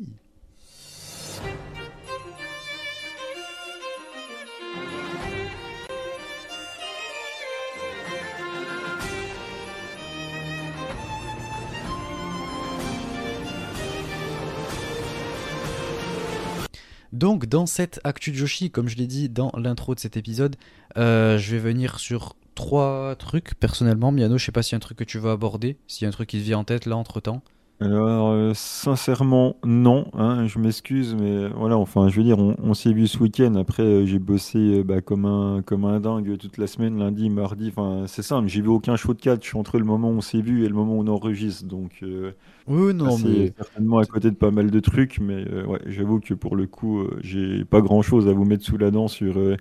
Donc, 17.20 17.48
dans 17.48 17.66
cette 17.66 18.00
Actu 18.06 18.34
Joshi, 18.34 18.72
comme 18.72 18.88
je 18.88 18.96
l'ai 18.96 19.06
dit 19.06 19.28
dans 19.28 19.52
l'intro 19.58 19.94
de 19.94 20.00
cet 20.00 20.16
épisode, 20.16 20.56
euh, 20.96 21.38
je 21.38 21.52
vais 21.52 21.60
venir 21.60 22.00
sur 22.00 22.38
trois 22.56 23.16
trucs 23.18 23.56
personnellement. 23.56 24.14
Miano, 24.14 24.38
je 24.38 24.46
sais 24.46 24.54
pas 24.54 24.64
s'il 24.64 24.72
y 24.72 24.76
a 24.76 24.78
un 24.78 24.80
truc 24.80 24.98
que 24.98 25.04
tu 25.04 25.20
veux 25.20 25.30
aborder, 25.30 25.78
s'il 25.88 26.04
y 26.04 26.06
a 26.06 26.08
un 26.08 26.12
truc 26.12 26.30
qui 26.30 26.38
te 26.40 26.44
vient 26.44 26.60
en 26.60 26.64
tête 26.64 26.86
là 26.86 26.96
entre 26.96 27.20
temps. 27.20 27.42
Alors, 27.82 28.32
euh, 28.32 28.52
sincèrement, 28.56 29.56
non. 29.64 30.06
hein, 30.14 30.48
je 30.48 30.60
m'excuse, 30.60 31.16
mais 31.16 31.48
voilà, 31.48 31.78
enfin, 31.78 32.10
je 32.10 32.18
veux 32.18 32.24
dire, 32.26 32.38
on, 32.38 32.54
on 32.62 32.74
s'est 32.74 32.92
vu 32.92 33.08
ce 33.08 33.18
week-end. 33.20 33.56
Après, 33.56 33.84
euh, 33.84 34.06
j'ai 34.06 34.20
bossé 34.20 34.58
euh, 34.80 34.84
bah, 34.84 35.00
comme 35.02 35.24
un, 35.26 35.62
comme 35.62 35.86
un 35.86 36.02
dingue 36.02 36.38
toute 36.38 36.58
la 36.58 36.68
semaine, 36.68 37.00
lundi, 37.00 37.30
mardi. 37.30 37.70
Enfin, 37.70 38.04
c'est 38.08 38.22
simple, 38.22 38.50
j'ai 38.50 38.62
vu 38.62 38.68
aucun 38.68 38.98
show 38.98 39.14
de 39.14 39.22
catch 39.22 39.56
entre 39.56 39.80
le 39.80 39.86
moment 39.86 40.10
où 40.10 40.18
on 40.18 40.22
s'est 40.22 40.42
vu 40.42 40.66
et 40.66 40.68
le 40.68 40.76
moment 40.76 40.98
où 40.98 41.04
on 41.04 41.08
enregistre. 41.08 41.66
Donc, 41.68 42.00
euh, 42.04 42.34
Oui, 42.68 42.94
non, 42.94 43.18
c'est 43.18 43.28
mais 43.28 43.54
certainement 43.58 43.98
à 44.00 44.06
côté 44.06 44.30
de 44.30 44.36
pas 44.36 44.52
mal 44.52 44.70
de 44.70 44.80
trucs. 44.80 45.20
Mais 45.20 45.44
ouais, 45.66 45.80
j'avoue 45.88 46.20
que 46.20 46.34
pour 46.36 46.56
le 46.56 46.68
coup, 46.68 47.04
j'ai 47.22 47.66
pas 47.66 47.82
grand-chose 47.82 48.28
à 48.28 48.34
vous 48.34 48.46
mettre 48.46 48.64
sous 48.64 48.78
la 48.78 48.92
dent 48.92 49.08
sur, 49.08 49.38
euh, 49.40 49.58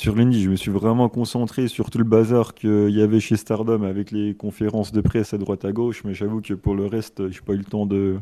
sur 0.00 0.16
l'indie. 0.16 0.42
Je 0.42 0.50
me 0.50 0.56
suis 0.56 0.70
vraiment 0.70 1.08
concentré 1.08 1.68
sur 1.68 1.90
tout 1.90 1.98
le 1.98 2.04
bazar 2.04 2.54
qu'il 2.54 2.90
y 2.90 3.02
avait 3.02 3.20
chez 3.20 3.36
Stardom 3.36 3.82
avec 3.82 4.10
les 4.10 4.34
conférences 4.34 4.92
de 4.92 5.00
presse 5.02 5.34
à 5.34 5.38
droite 5.38 5.64
à 5.64 5.72
gauche. 5.72 6.04
Mais 6.04 6.14
j'avoue 6.14 6.40
que 6.40 6.54
pour 6.54 6.74
le 6.74 6.86
reste, 6.86 7.28
j'ai 7.30 7.40
pas 7.40 7.52
eu 7.52 7.58
le 7.58 7.64
temps 7.64 7.84
de, 7.84 8.18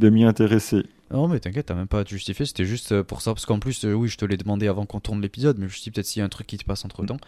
de 0.00 0.10
m'y 0.10 0.24
intéresser. 0.24 0.82
Non, 1.12 1.28
mais 1.28 1.38
t'inquiète, 1.38 1.66
t'as 1.66 1.74
même 1.74 1.86
pas 1.86 2.00
à 2.00 2.04
te 2.04 2.10
justifier, 2.10 2.44
c'était 2.44 2.64
juste 2.64 2.90
euh, 2.90 3.04
pour 3.04 3.22
ça, 3.22 3.32
parce 3.32 3.46
qu'en 3.46 3.60
plus, 3.60 3.84
euh, 3.84 3.92
oui, 3.92 4.08
je 4.08 4.16
te 4.16 4.24
l'ai 4.24 4.36
demandé 4.36 4.66
avant 4.66 4.86
qu'on 4.86 4.98
tourne 4.98 5.22
l'épisode, 5.22 5.56
mais 5.56 5.66
je 5.66 5.70
me 5.70 5.72
suis 5.74 5.82
dit 5.82 5.90
peut-être 5.92 6.06
s'il 6.06 6.18
y 6.18 6.22
a 6.24 6.24
un 6.24 6.28
truc 6.28 6.48
qui 6.48 6.58
te 6.58 6.64
passe 6.64 6.84
entre 6.84 7.06
temps. 7.06 7.18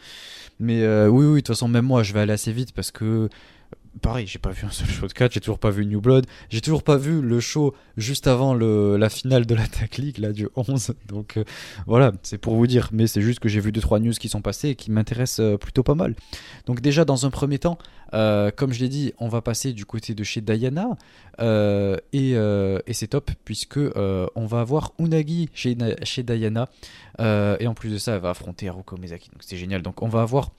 Mais 0.58 0.82
euh, 0.82 1.06
oui, 1.06 1.26
oui, 1.26 1.34
de 1.34 1.36
toute 1.36 1.54
façon, 1.54 1.68
même 1.68 1.84
moi, 1.84 2.02
je 2.02 2.12
vais 2.12 2.18
aller 2.18 2.32
assez 2.32 2.50
vite 2.50 2.72
parce 2.72 2.90
que, 2.90 3.28
pareil, 3.98 4.26
j'ai 4.26 4.38
pas 4.38 4.50
vu 4.50 4.66
un 4.66 4.70
seul 4.70 4.88
show 4.88 5.06
de 5.06 5.12
catch, 5.12 5.34
j'ai 5.34 5.40
toujours 5.40 5.58
pas 5.58 5.70
vu 5.70 5.84
New 5.86 6.00
Blood, 6.00 6.26
j'ai 6.50 6.60
toujours 6.60 6.82
pas 6.82 6.96
vu 6.96 7.20
le 7.20 7.40
show 7.40 7.74
juste 7.96 8.26
avant 8.26 8.54
le, 8.54 8.96
la 8.96 9.08
finale 9.08 9.46
de 9.46 9.54
l'Attack 9.54 9.98
League, 9.98 10.18
là, 10.18 10.32
du 10.32 10.48
11. 10.56 10.94
Donc 11.06 11.36
euh, 11.36 11.44
voilà, 11.86 12.12
c'est 12.22 12.38
pour 12.38 12.54
vous 12.54 12.66
dire, 12.66 12.88
mais 12.92 13.06
c'est 13.06 13.20
juste 13.20 13.40
que 13.40 13.48
j'ai 13.48 13.60
vu 13.60 13.70
2-3 13.70 14.00
news 14.00 14.12
qui 14.12 14.28
sont 14.28 14.40
passées 14.40 14.70
et 14.70 14.74
qui 14.74 14.90
m'intéressent 14.90 15.40
euh, 15.40 15.56
plutôt 15.56 15.82
pas 15.82 15.94
mal. 15.94 16.14
Donc, 16.66 16.80
déjà, 16.80 17.04
dans 17.04 17.26
un 17.26 17.30
premier 17.30 17.58
temps, 17.58 17.78
euh, 18.14 18.50
comme 18.54 18.72
je 18.72 18.80
l'ai 18.80 18.88
dit, 18.88 19.12
on 19.18 19.28
va 19.28 19.42
passer 19.42 19.72
du 19.72 19.84
côté 19.84 20.14
de 20.14 20.24
chez 20.24 20.40
Diana. 20.40 20.96
Et 21.40 22.32
et 22.32 22.92
c'est 22.92 23.06
top 23.08 23.30
puisque 23.44 23.78
on 23.78 24.46
va 24.46 24.60
avoir 24.60 24.92
Unagi 24.98 25.48
chez, 25.54 25.76
chez 26.02 26.22
Diana 26.22 26.68
et 27.20 27.66
en 27.66 27.74
plus 27.74 27.90
de 27.90 27.98
ça 27.98 28.14
elle 28.14 28.20
va 28.20 28.30
affronter 28.30 28.68
Haruka 28.68 28.96
Umezaki 28.96 29.30
donc 29.30 29.42
c'est 29.42 29.56
génial 29.56 29.82
donc 29.82 30.02
on 30.02 30.08
va 30.08 30.22
avoir 30.22 30.50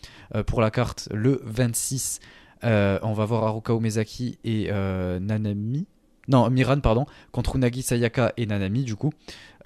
pour 0.45 0.61
la 0.61 0.71
carte 0.71 1.09
le 1.11 1.41
26 1.43 2.21
euh, 2.21 2.38
on 2.63 3.13
va 3.13 3.23
avoir 3.23 3.43
Haruka 3.43 3.73
Umezaki 3.73 4.37
et 4.43 4.67
euh, 4.69 5.19
Nanami 5.19 5.85
non 6.27 6.49
Miran 6.49 6.79
pardon 6.79 7.05
contre 7.31 7.55
Unagi 7.55 7.81
Sayaka 7.81 8.33
et 8.37 8.45
Nanami 8.45 8.83
du 8.83 8.95
coup 8.95 9.11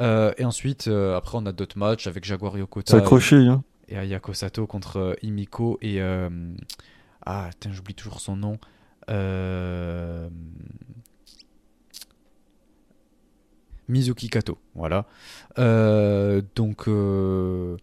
Euh, 0.02 0.34
et 0.40 0.46
ensuite 0.46 0.88
euh, 0.88 1.16
après 1.16 1.38
on 1.38 1.46
a 1.46 1.52
d'autres 1.52 1.78
matchs 1.78 2.08
avec 2.08 2.26
Jaguar 2.26 2.58
Yokota 2.58 2.98
et, 2.98 3.48
hein. 3.48 3.64
et 3.90 3.98
Ayako 3.98 4.34
Sato 4.34 4.66
contre 4.66 4.98
euh, 4.98 5.14
Imiko 5.22 5.78
et 5.84 6.02
euh, 6.02 6.30
ah 7.26 7.52
j'oublie 7.70 7.94
toujours 7.94 8.20
son 8.20 8.36
nom 8.36 8.58
euh, 9.10 10.30
Mizuki 13.88 14.30
Kato, 14.30 14.58
voilà. 14.76 15.06
Euh, 15.60 16.42
donc, 16.56 16.88
euh, 16.88 17.78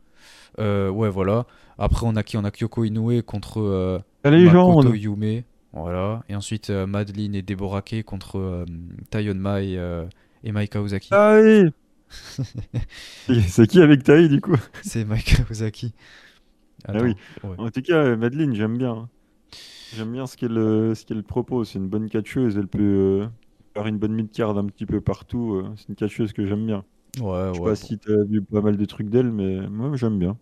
euh, 0.58 0.88
ouais, 0.88 1.10
voilà. 1.10 1.46
Après, 1.78 2.06
on 2.06 2.16
a 2.16 2.22
qui? 2.22 2.36
On 2.36 2.44
a 2.44 2.50
Kyoko 2.50 2.84
Inoue 2.84 3.22
contre 3.22 4.02
La 4.24 4.30
Makoto 4.38 4.92
légende. 4.92 4.94
Yume, 4.94 5.42
voilà. 5.72 6.22
Et 6.28 6.34
ensuite, 6.36 6.70
euh, 6.70 6.86
Madeline 6.86 7.34
et 7.34 7.42
Deborah 7.42 7.82
Kei 7.82 8.02
contre 8.04 8.38
euh, 8.38 8.64
euh, 9.14 10.08
et 10.44 10.52
Mai 10.52 10.68
Kawasaki. 10.68 11.16
Allez 11.16 11.70
C'est 13.48 13.66
qui 13.66 13.80
avec 13.80 14.02
Taï 14.04 14.28
du 14.28 14.40
coup? 14.40 14.56
C'est 14.82 15.04
Mike 15.04 15.42
Ozaki. 15.50 15.94
Ah 16.92 17.00
oui. 17.02 17.14
ouais. 17.42 17.58
En 17.58 17.70
tout 17.70 17.82
cas, 17.82 17.96
euh, 18.04 18.16
Madeleine, 18.16 18.54
j'aime 18.54 18.78
bien. 18.78 19.08
J'aime 19.92 20.12
bien 20.12 20.26
ce 20.26 20.36
qu'elle 20.36 20.58
euh, 20.58 20.94
ce 20.94 21.06
qu'elle 21.06 21.24
propose. 21.24 21.70
C'est 21.70 21.78
une 21.80 21.88
bonne 21.88 22.08
catcheuse. 22.10 22.56
Elle 22.58 22.68
peut 22.68 23.28
faire 23.74 23.86
une 23.88 23.98
bonne 23.98 24.14
mid-card 24.14 24.58
un 24.58 24.66
petit 24.66 24.86
peu 24.86 25.00
partout. 25.02 25.62
C'est 25.76 25.88
une 25.90 25.96
catcheuse 25.96 26.32
que 26.32 26.46
j'aime 26.46 26.66
bien. 26.66 26.84
Ouais, 27.20 27.52
Je 27.52 27.58
sais 27.58 27.62
ouais, 27.62 27.72
pas 27.72 27.76
bon. 27.80 27.88
si 27.88 27.98
tu 27.98 28.12
as 28.12 28.24
vu 28.24 28.42
pas 28.42 28.60
mal 28.62 28.76
de 28.76 28.84
trucs 28.86 29.10
d'elle, 29.10 29.32
mais 29.32 29.68
moi 29.68 29.96
j'aime 29.96 30.18
bien. 30.18 30.38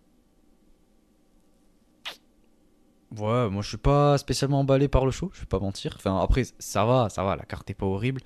Ouais, 3.17 3.49
moi 3.49 3.61
je 3.63 3.69
suis 3.69 3.77
pas 3.77 4.17
spécialement 4.19 4.59
emballé 4.59 4.87
par 4.87 5.05
le 5.05 5.11
show, 5.11 5.31
je 5.33 5.39
vais 5.39 5.47
pas 5.47 5.59
mentir. 5.59 5.93
Enfin, 5.95 6.19
après, 6.19 6.43
ça 6.59 6.85
va, 6.85 7.09
ça 7.09 7.23
va, 7.23 7.35
la 7.35 7.43
carte 7.43 7.69
est 7.69 7.73
pas 7.73 7.87
horrible. 7.87 8.21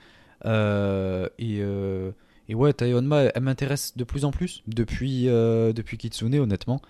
Euh, 0.45 1.29
et, 1.39 1.59
euh, 1.61 2.11
et 2.49 2.55
ouais, 2.55 2.73
Taeyonma, 2.73 3.23
elle 3.33 3.41
m'intéresse 3.41 3.95
de 3.95 4.03
plus 4.03 4.25
en 4.25 4.31
plus 4.31 4.61
depuis, 4.67 5.29
euh, 5.29 5.71
depuis 5.73 5.97
Kitsune, 5.97 6.35
honnêtement. 6.35 6.81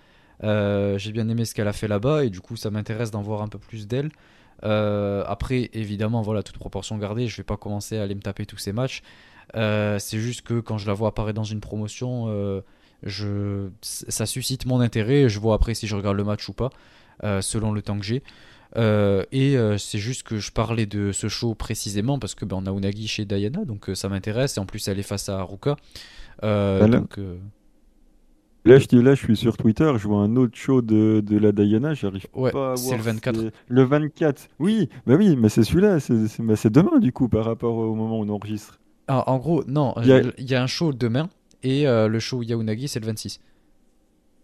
J'ai 0.42 1.12
bien 1.12 1.28
aimé 1.28 1.44
ce 1.44 1.54
qu'elle 1.54 1.68
a 1.68 1.72
fait 1.72 1.88
là-bas 1.88 2.24
et 2.24 2.30
du 2.30 2.40
coup, 2.40 2.56
ça 2.56 2.70
m'intéresse 2.70 3.10
d'en 3.10 3.22
voir 3.22 3.42
un 3.42 3.48
peu 3.48 3.58
plus 3.58 3.86
d'elle. 3.86 4.10
Après, 4.62 5.70
évidemment, 5.72 6.22
voilà, 6.22 6.42
toute 6.42 6.58
proportion 6.58 6.98
gardée, 6.98 7.28
je 7.28 7.36
vais 7.36 7.44
pas 7.44 7.56
commencer 7.56 7.98
à 7.98 8.02
aller 8.02 8.14
me 8.14 8.20
taper 8.20 8.44
tous 8.46 8.58
ces 8.58 8.72
matchs. 8.72 9.02
C'est 9.54 10.18
juste 10.18 10.42
que 10.42 10.60
quand 10.60 10.78
je 10.78 10.86
la 10.86 10.94
vois 10.94 11.08
apparaître 11.08 11.36
dans 11.36 11.44
une 11.44 11.60
promotion, 11.60 12.62
je, 13.04 13.68
ça 13.80 14.26
suscite 14.26 14.66
mon 14.66 14.80
intérêt. 14.80 15.28
Je 15.28 15.38
vois 15.38 15.54
après 15.54 15.74
si 15.74 15.86
je 15.86 15.94
regarde 15.96 16.16
le 16.16 16.24
match 16.24 16.48
ou 16.48 16.52
pas, 16.52 16.70
selon 17.22 17.72
le 17.72 17.82
temps 17.82 17.98
que 17.98 18.04
j'ai. 18.04 18.22
Euh, 18.76 19.22
et 19.30 19.56
euh, 19.56 19.78
c'est 19.78 19.98
juste 19.98 20.24
que 20.24 20.38
je 20.38 20.50
parlais 20.50 20.86
de 20.86 21.12
ce 21.12 21.28
show 21.28 21.54
précisément 21.54 22.18
parce 22.18 22.34
que 22.34 22.44
ben, 22.44 22.56
on 22.60 22.66
a 22.66 22.72
Unagi 22.76 23.06
chez 23.06 23.24
Diana, 23.24 23.64
donc 23.64 23.88
euh, 23.88 23.94
ça 23.94 24.08
m'intéresse. 24.08 24.56
Et 24.56 24.60
en 24.60 24.66
plus, 24.66 24.88
elle 24.88 24.98
est 24.98 25.02
face 25.04 25.28
à 25.28 25.38
Haruka. 25.38 25.76
Euh, 26.42 26.78
Voilà. 26.80 26.98
donc, 26.98 27.18
euh, 27.18 27.36
Là 28.66 28.78
je, 28.78 28.96
là, 28.96 29.14
je 29.14 29.22
suis 29.22 29.36
sur 29.36 29.58
Twitter, 29.58 29.92
je 29.98 30.08
vois 30.08 30.20
un 30.22 30.36
autre 30.36 30.56
show 30.56 30.80
de, 30.80 31.22
de 31.24 31.36
la 31.36 31.52
Diana, 31.52 31.92
j'arrive 31.92 32.24
Ouais, 32.32 32.50
pas 32.50 32.72
à 32.72 32.76
c'est 32.76 32.86
voir. 32.86 32.96
le 32.96 33.02
24. 33.04 33.40
c'est- 33.42 33.52
Le 33.68 33.82
24. 33.84 34.48
Oui, 34.58 34.88
bah 35.06 35.16
oui, 35.16 35.36
mais 35.36 35.50
c'est 35.50 35.64
celui-là. 35.64 36.00
C'est 36.00 36.26
c'est- 36.28 36.42
bah, 36.42 36.56
c'est 36.56 36.70
demain 36.72 36.98
du 36.98 37.12
coup 37.12 37.28
par 37.28 37.44
rapport 37.44 37.76
au 37.76 37.94
moment 37.94 38.18
où 38.18 38.24
on 38.24 38.28
enregistre. 38.30 38.80
ah, 39.06 39.22
en 39.30 39.36
gros, 39.36 39.62
non, 39.66 39.92
Il 40.00 40.06
y 40.08 40.12
a- 40.12 40.16
euh, 40.16 40.32
y, 40.38 40.54
a 40.54 40.62
un 40.62 40.66
show 40.66 40.94
demain 40.94 41.28
et 41.62 41.86
euh, 41.86 42.08
le 42.08 42.18
show 42.20 42.42
Yaunagi, 42.42 42.88
c'est 42.88 43.00
le 43.00 43.06
26. 43.06 43.38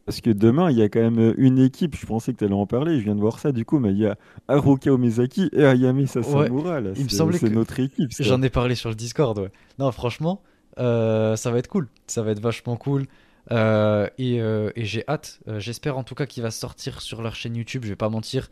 Parce 0.07 0.21
que 0.21 0.31
demain, 0.31 0.71
il 0.71 0.79
y 0.79 0.83
a 0.83 0.89
quand 0.89 1.01
même 1.01 1.35
une 1.39 1.59
équipe, 1.59 1.95
je 1.97 2.05
pensais 2.07 2.33
que 2.33 2.39
tu 2.39 2.45
allais 2.45 2.55
en 2.55 2.67
parler, 2.67 2.99
je 2.99 3.05
viens 3.05 3.15
de 3.15 3.21
voir 3.21 3.39
ça 3.39 3.53
du 3.53 3.65
coup, 3.65 3.79
mais 3.79 3.91
il 3.91 3.99
y 3.99 4.07
a 4.07 4.17
Haruka 4.49 4.93
Omezaki 4.93 5.51
et 5.53 5.65
Ayame 5.65 6.07
Sasamura. 6.07 6.81
il 6.81 6.85
me 6.89 6.95
C'est- 6.95 7.17
semblait 7.17 7.39
c'est 7.39 7.49
que- 7.49 7.55
notre 7.55 7.79
équipe. 7.79 8.11
J'en 8.19 8.43
ai 8.43 8.51
parlé 8.51 8.75
sur 8.75 8.89
le 8.89 8.95
Discord, 8.97 9.39
ouais. 9.39 9.51
Non, 9.79 9.93
franchement, 9.93 10.43
euh, 10.79 11.37
ça 11.37 11.51
va 11.53 11.59
être 11.59 11.69
cool. 11.69 11.87
Ça 12.09 12.23
va 12.23 12.33
être 12.33 12.41
vachement 12.41 12.77
cool. 12.77 13.07
Euh, 13.53 14.09
et 14.19 14.41
euh, 14.41 14.71
et 14.77 14.85
j'ai 14.85 15.05
hâte. 15.09 15.41
Euh, 15.49 15.59
J'espère 15.61 15.97
en 15.99 16.03
tout 16.05 16.15
cas 16.15 16.27
qu'il 16.27 16.43
va 16.43 16.51
sortir 16.51 17.01
sur 17.03 17.23
leur 17.23 17.35
chaîne 17.35 17.57
YouTube. 17.57 17.83
Je 17.85 17.89
vais 17.91 17.97
pas 17.97 18.09
mentir. 18.09 18.49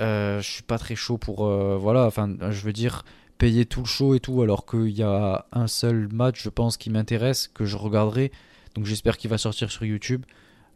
Euh, 0.00 0.40
je 0.40 0.48
suis 0.50 0.62
pas 0.62 0.78
très 0.78 0.94
chaud 0.94 1.18
pour. 1.18 1.46
euh, 1.46 1.76
voilà, 1.78 2.04
enfin, 2.06 2.28
je 2.50 2.60
veux 2.62 2.72
dire, 2.72 3.04
payer 3.38 3.64
tout 3.66 3.80
le 3.80 3.86
show 3.86 4.14
et 4.14 4.20
tout, 4.20 4.42
alors 4.42 4.64
qu'il 4.66 4.90
y 4.90 5.02
a 5.02 5.46
un 5.52 5.66
seul 5.66 6.08
match, 6.12 6.42
je 6.42 6.48
pense, 6.50 6.76
qui 6.76 6.90
m'intéresse, 6.90 7.48
que 7.48 7.64
je 7.64 7.76
regarderai. 7.76 8.32
Donc 8.74 8.84
j'espère 8.84 9.16
qu'il 9.16 9.30
va 9.30 9.38
sortir 9.38 9.70
sur 9.70 9.84
YouTube. 9.84 10.24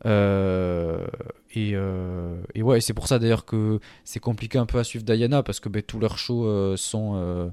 Euh, 0.04 1.06
et, 1.54 1.72
euh, 1.74 2.40
et 2.54 2.62
ouais, 2.62 2.80
c'est 2.80 2.94
pour 2.94 3.06
ça 3.06 3.18
d'ailleurs 3.18 3.44
que 3.44 3.78
c'est 4.04 4.20
compliqué 4.20 4.58
un 4.58 4.66
peu 4.66 4.78
à 4.78 4.84
suivre 4.84 5.04
Diana 5.04 5.42
parce 5.42 5.60
que 5.60 5.68
ben, 5.68 5.82
tous 5.82 6.00
leurs 6.00 6.18
shows 6.18 6.46
euh, 6.46 6.76
sont. 6.76 7.52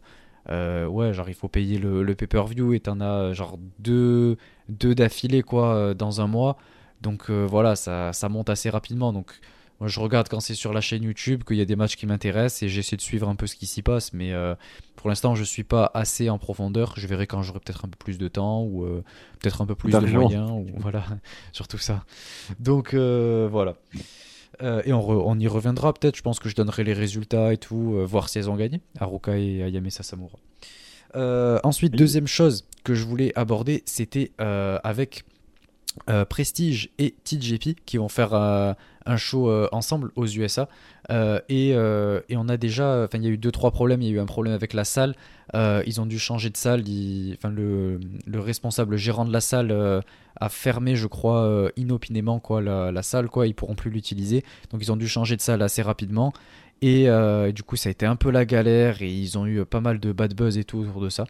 ouais, 0.50 1.14
genre 1.14 1.30
il 1.30 1.36
faut 1.36 1.48
payer 1.48 1.78
le, 1.78 2.16
pay-per-view 2.16 2.74
et 2.74 2.80
t'en 2.80 3.02
as 3.02 3.34
genre 3.34 3.58
deux, 3.80 4.38
deux 4.68 4.96
d'affilée 4.96 5.44
quoi 5.44 5.94
dans 5.94 6.22
un 6.22 6.28
mois. 6.28 6.58
Donc 7.02 7.30
voilà, 7.30 7.76
ça, 7.76 8.14
ça 8.14 8.30
monte 8.30 8.50
assez 8.50 8.70
rapidement. 8.70 9.14
Donc 9.14 9.40
moi 9.80 9.88
je 9.88 10.00
regarde 10.00 10.28
quand 10.30 10.40
c'est 10.40 10.56
sur 10.56 10.74
la 10.74 10.82
chaîne 10.82 11.04
YouTube 11.04 11.44
qu'il 11.46 11.58
y 11.58 11.62
a 11.62 11.66
des 11.66 11.76
matchs 11.76 11.96
qui 11.96 12.06
m'intéressent 12.06 12.64
et 12.64 12.70
j'essaie 12.70 12.96
de 12.96 13.02
suivre 13.02 13.30
un 13.30 13.36
peu 13.36 13.48
ce 13.48 13.56
qui 13.56 13.66
s'y 13.66 13.82
passe. 13.82 14.14
Mais 14.14 14.34
euh, 14.34 14.56
pour 14.96 15.10
l'instant, 15.10 15.36
je 15.36 15.44
suis 15.44 15.64
pas 15.64 15.90
assez 15.94 16.30
en 16.30 16.38
profondeur. 16.38 16.94
Je 16.98 17.08
verrai 17.08 17.28
quand 17.28 17.42
j'aurai 17.44 17.60
peut-être 17.60 17.86
un 17.86 17.88
peu 17.88 17.98
plus 17.98 18.18
de 18.18 18.28
temps 18.28 18.64
ou 18.64 18.84
euh, 18.84 19.04
peut-être 19.40 19.62
un 19.62 19.66
peu 19.66 19.76
plus 19.76 19.92
de 19.92 20.00
moyens. 20.00 20.52
Ou, 20.52 20.66
voilà, 20.78 21.06
surtout 21.54 21.78
ça. 21.78 22.04
Donc 22.60 22.94
euh, 22.94 23.48
voilà. 23.52 23.76
Et 24.62 24.92
on, 24.92 25.00
re- 25.00 25.24
on 25.26 25.40
y 25.40 25.48
reviendra 25.48 25.94
peut-être. 25.94 26.18
Je 26.18 26.22
pense 26.22 26.40
que 26.40 26.50
je 26.50 26.56
donnerai 26.56 26.84
les 26.84 26.92
résultats 26.94 27.54
et 27.54 27.58
tout, 27.58 28.06
voir 28.06 28.28
si 28.28 28.40
elles 28.40 28.50
ont 28.50 28.58
gagné. 28.58 28.82
Haruka 29.00 29.38
et 29.38 29.62
Ayame 29.64 29.90
Sasamura. 29.90 30.38
Ensuite, 31.64 31.94
deuxième 31.94 32.28
chose 32.28 32.66
que 32.84 32.94
je 32.94 33.06
voulais 33.06 33.32
aborder, 33.38 33.84
c'était 33.86 34.32
avec 34.38 35.24
euh, 36.10 36.24
Prestige 36.26 36.90
et 36.98 37.16
TJP 37.24 37.76
qui 37.86 37.98
vont 37.98 38.10
faire 38.10 38.34
euh, 38.34 38.74
un 39.10 39.18
show 39.18 39.50
euh, 39.50 39.68
ensemble 39.72 40.12
aux 40.16 40.28
USA. 40.28 40.70
Euh, 41.10 41.40
et, 41.50 41.72
euh, 41.74 42.22
et 42.30 42.38
on 42.38 42.48
a 42.48 42.58
déjà, 42.58 43.04
enfin, 43.06 43.18
il 43.18 43.24
y 43.24 43.28
a 43.28 43.32
eu 43.32 43.38
deux 43.38 43.52
trois 43.52 43.72
problèmes. 43.72 44.02
Il 44.02 44.08
y 44.08 44.12
a 44.12 44.16
eu 44.16 44.20
un 44.20 44.28
problème 44.28 44.54
avec 44.54 44.74
la 44.74 44.84
salle. 44.84 45.16
Ils 45.54 46.00
ont 46.00 46.06
dû 46.06 46.20
changer 46.20 46.52
de 46.52 46.58
salle. 46.58 46.82
Enfin, 46.82 47.50
le, 47.50 48.00
le 48.28 48.40
responsable, 48.40 48.92
le 48.92 48.98
gérant 48.98 49.26
de 49.26 49.34
la 49.34 49.42
salle 49.42 50.04
a 50.40 50.50
fermé, 50.50 50.96
je 50.96 51.08
crois, 51.08 51.72
inopinément 51.76 52.40
quoi 52.40 52.62
la, 52.62 53.02
salle. 53.02 53.30
Quoi, 53.30 53.48
ils 53.48 53.56
pourront 53.56 53.76
plus 53.76 53.90
l'utiliser. 53.90 54.46
Donc 54.72 54.82
ils 54.84 54.92
ont 54.92 54.98
dû 54.98 55.08
changer 55.08 55.36
de 55.36 55.42
salle 55.42 55.64
assez 55.64 55.82
rapidement. 55.82 56.32
Et 56.82 57.10
euh, 57.10 57.52
du 57.52 57.64
coup, 57.64 57.76
ça 57.76 57.90
a 57.90 57.92
été 57.92 58.06
un 58.06 58.16
peu 58.16 58.30
la 58.30 58.46
galère 58.46 59.02
et 59.02 59.10
ils 59.10 59.38
ont 59.38 59.46
eu 59.46 59.66
pas 59.66 59.82
mal 59.82 60.00
de 60.00 60.14
bad 60.14 60.34
buzz 60.34 60.58
et 60.58 60.64
tout 60.64 60.78
autour 60.78 61.02
de 61.02 61.10
ça. 61.10 61.26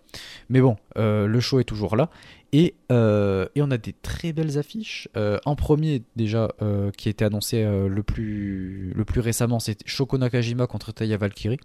Mais 0.49 0.59
bon, 0.59 0.75
le 0.97 1.39
show 1.39 1.59
est 1.61 1.63
toujours 1.63 1.95
là. 1.95 2.09
Et, 2.51 2.73
euh, 2.91 3.47
et 3.55 3.61
on 3.61 3.69
a 3.69 3.77
des 3.77 3.93
très 3.93 4.33
belles 4.33 4.57
affiches. 4.57 5.07
Euh, 5.15 5.37
en 5.45 5.55
premier, 5.55 6.01
déjà, 6.15 6.49
euh, 6.61 6.89
qui 6.91 7.07
était 7.09 7.25
annoncé 7.25 7.63
le, 7.63 8.01
plus, 8.03 8.91
le 8.95 9.05
plus 9.05 9.21
récemment, 9.21 9.59
c'est 9.59 9.77
Shoko 9.87 10.17
Nakajima 10.17 10.65
contre 10.67 10.91
Taya 10.91 11.17
Valkyrie. 11.17 11.59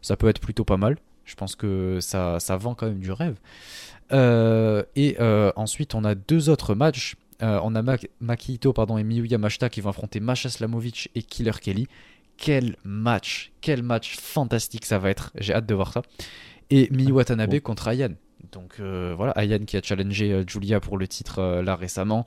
Ça 0.00 0.16
peut 0.16 0.28
être 0.28 0.40
plutôt 0.40 0.64
pas 0.64 0.76
mal. 0.76 0.96
Je 1.24 1.34
pense 1.34 1.56
que 1.56 1.98
ça, 2.00 2.38
ça 2.40 2.56
vend 2.56 2.74
quand 2.74 2.86
même 2.86 3.00
du 3.00 3.10
rêve. 3.12 3.36
Et 4.96 5.16
ensuite, 5.56 5.94
on 5.94 6.04
a 6.04 6.14
deux 6.14 6.48
autres 6.48 6.74
matchs. 6.74 7.16
On 7.40 7.74
a 7.74 7.82
Ma- 7.82 7.96
Maki 8.20 8.54
Ito 8.54 8.72
pardon, 8.72 8.98
et 8.98 9.04
Miyu 9.04 9.26
Yamashita 9.26 9.68
qui 9.68 9.80
vont 9.80 9.90
affronter 9.90 10.20
Masha 10.20 10.48
Slamovic 10.48 11.10
et 11.14 11.22
Killer 11.22 11.52
Kelly. 11.60 11.86
Quel 12.36 12.76
match, 12.84 13.50
quel 13.60 13.82
match 13.82 14.16
fantastique 14.16 14.84
ça 14.86 14.98
va 15.00 15.10
être. 15.10 15.32
J'ai 15.36 15.52
hâte 15.54 15.66
de 15.66 15.74
voir 15.74 15.92
ça. 15.92 16.02
Et 16.70 16.88
Miyu 16.92 17.10
Watanabe 17.12 17.58
contre 17.58 17.88
Ayan. 17.88 18.10
Donc 18.52 18.76
euh, 18.80 19.14
voilà, 19.16 19.32
Ayan 19.32 19.64
qui 19.64 19.76
a 19.76 19.82
challengé 19.82 20.32
euh, 20.32 20.44
Julia 20.46 20.80
pour 20.80 20.98
le 20.98 21.06
titre 21.06 21.40
euh, 21.40 21.62
là 21.62 21.76
récemment. 21.76 22.24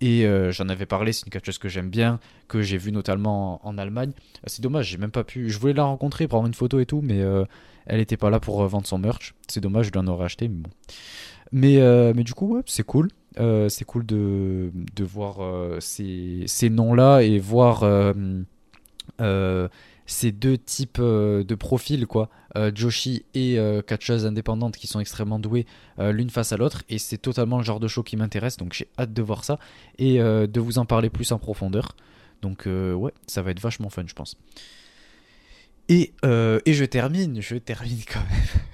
Et 0.00 0.26
j'en 0.50 0.68
avais 0.68 0.84
parlé, 0.84 1.14
c'est 1.14 1.24
une 1.24 1.30
catcheuse 1.30 1.56
que 1.56 1.70
j'aime 1.70 1.88
bien, 1.88 2.20
que 2.46 2.60
j'ai 2.60 2.76
vue 2.76 2.92
notamment 2.92 3.66
en, 3.66 3.78
Allemagne. 3.78 4.10
Euh, 4.10 4.42
C'est 4.48 4.60
dommage, 4.60 4.88
j'ai 4.88 4.98
même 4.98 5.10
pas 5.10 5.24
pu. 5.24 5.48
Je 5.48 5.58
voulais 5.58 5.72
la 5.72 5.84
rencontrer, 5.84 6.28
prendre 6.28 6.46
une 6.46 6.52
photo 6.52 6.78
et 6.78 6.84
tout, 6.84 7.00
mais 7.02 7.22
elle 7.86 8.00
était 8.00 8.18
pas 8.18 8.28
là 8.28 8.38
pour 8.38 8.66
vendre 8.66 8.86
son 8.86 8.98
merch. 8.98 9.34
C'est 9.48 9.60
dommage, 9.60 9.86
je 9.86 9.92
lui 9.92 9.98
en 10.00 10.06
aurais 10.06 10.26
acheté, 10.26 10.48
mais 10.48 10.58
bon. 10.58 10.70
Mais, 11.52 12.12
mais 12.12 12.22
du 12.22 12.34
coup, 12.34 12.56
ouais, 12.56 12.60
c'est 12.66 12.84
cool. 12.84 13.08
C'est 13.36 13.84
cool 13.86 14.04
de, 14.04 14.72
de 14.74 15.04
voir 15.04 15.36
ces, 15.80 16.42
ces 16.48 16.68
noms-là 16.68 17.22
et 17.22 17.38
voir 17.38 17.82
ces 20.06 20.32
deux 20.32 20.58
types 20.58 20.98
euh, 21.00 21.44
de 21.44 21.54
profils, 21.54 22.06
quoi. 22.06 22.28
Euh, 22.56 22.70
Joshi 22.72 23.24
et 23.34 23.58
euh, 23.58 23.82
catcheuse 23.82 24.26
indépendante 24.26 24.76
qui 24.76 24.86
sont 24.86 25.00
extrêmement 25.00 25.40
douées 25.40 25.66
euh, 25.98 26.12
l'une 26.12 26.30
face 26.30 26.52
à 26.52 26.56
l'autre. 26.56 26.84
Et 26.88 26.98
c'est 26.98 27.18
totalement 27.18 27.58
le 27.58 27.64
genre 27.64 27.80
de 27.80 27.88
show 27.88 28.02
qui 28.02 28.16
m'intéresse, 28.16 28.56
donc 28.56 28.74
j'ai 28.74 28.88
hâte 28.98 29.12
de 29.12 29.22
voir 29.22 29.44
ça 29.44 29.58
et 29.98 30.18
de 30.18 30.60
vous 30.60 30.78
en 30.78 30.84
parler 30.84 31.10
plus 31.10 31.32
en 31.32 31.38
profondeur. 31.38 31.96
Donc 32.42 32.66
ouais, 32.66 33.12
ça 33.26 33.42
va 33.42 33.50
être 33.50 33.60
vachement 33.60 33.88
fun, 33.88 34.04
je 34.06 34.14
pense. 34.14 34.36
Et, 35.88 36.12
et 36.22 36.72
je 36.72 36.84
termine, 36.84 37.40
je 37.40 37.56
termine 37.56 38.00
quand 38.10 38.20
même, 38.20 38.40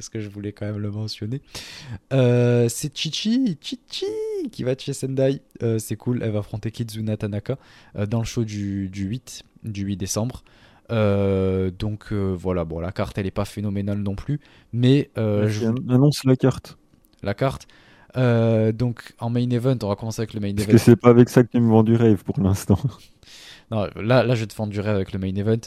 parce 0.00 0.08
que 0.08 0.18
je 0.18 0.30
voulais 0.30 0.52
quand 0.52 0.64
même 0.64 0.78
le 0.78 0.90
mentionner. 0.90 1.42
Euh, 2.14 2.70
c'est 2.70 2.96
Chichi, 2.96 3.58
Chichi 3.60 4.06
qui 4.50 4.64
va 4.64 4.74
chez 4.74 4.94
Sendai. 4.94 5.42
Euh, 5.62 5.78
c'est 5.78 5.96
cool, 5.96 6.22
elle 6.22 6.30
va 6.30 6.38
affronter 6.38 6.70
Kizuna 6.70 7.18
Tanaka 7.18 7.58
euh, 7.96 8.06
dans 8.06 8.20
le 8.20 8.24
show 8.24 8.44
du, 8.44 8.88
du 8.88 9.04
8, 9.04 9.42
du 9.64 9.82
8 9.82 9.96
décembre. 9.98 10.42
Donc 10.88 12.12
voilà, 12.12 12.64
bon, 12.64 12.80
la 12.80 12.92
carte 12.92 13.18
elle 13.18 13.26
est 13.26 13.30
pas 13.30 13.44
phénoménale 13.44 13.98
non 13.98 14.14
plus, 14.14 14.40
mais 14.72 15.10
euh, 15.18 15.48
je 15.48 15.66
vous- 15.66 15.74
Annonce 15.92 16.24
la 16.24 16.34
carte. 16.34 16.78
la 17.22 17.34
carte. 17.34 17.66
Donc 18.16 19.12
en 19.18 19.28
main 19.28 19.50
event, 19.50 19.76
on 19.82 19.88
va 19.88 19.96
commencer 19.96 20.22
avec 20.22 20.32
le 20.32 20.40
main 20.40 20.54
Parce 20.54 20.64
event. 20.66 20.72
que 20.72 20.78
c'est 20.78 20.96
pas 20.96 21.10
avec 21.10 21.28
ça 21.28 21.44
que 21.44 21.50
tu 21.50 21.60
me 21.60 21.68
vends 21.68 21.82
du 21.82 21.94
rêve 21.94 22.24
pour 22.24 22.40
l'instant. 22.40 22.78
Non, 23.70 23.86
là, 23.94 24.24
là, 24.24 24.34
je 24.34 24.40
vais 24.40 24.46
te 24.48 24.56
vendre 24.56 24.72
du 24.72 24.80
rêve 24.80 24.96
avec 24.96 25.12
le 25.12 25.18
main 25.20 25.32
event. 25.36 25.60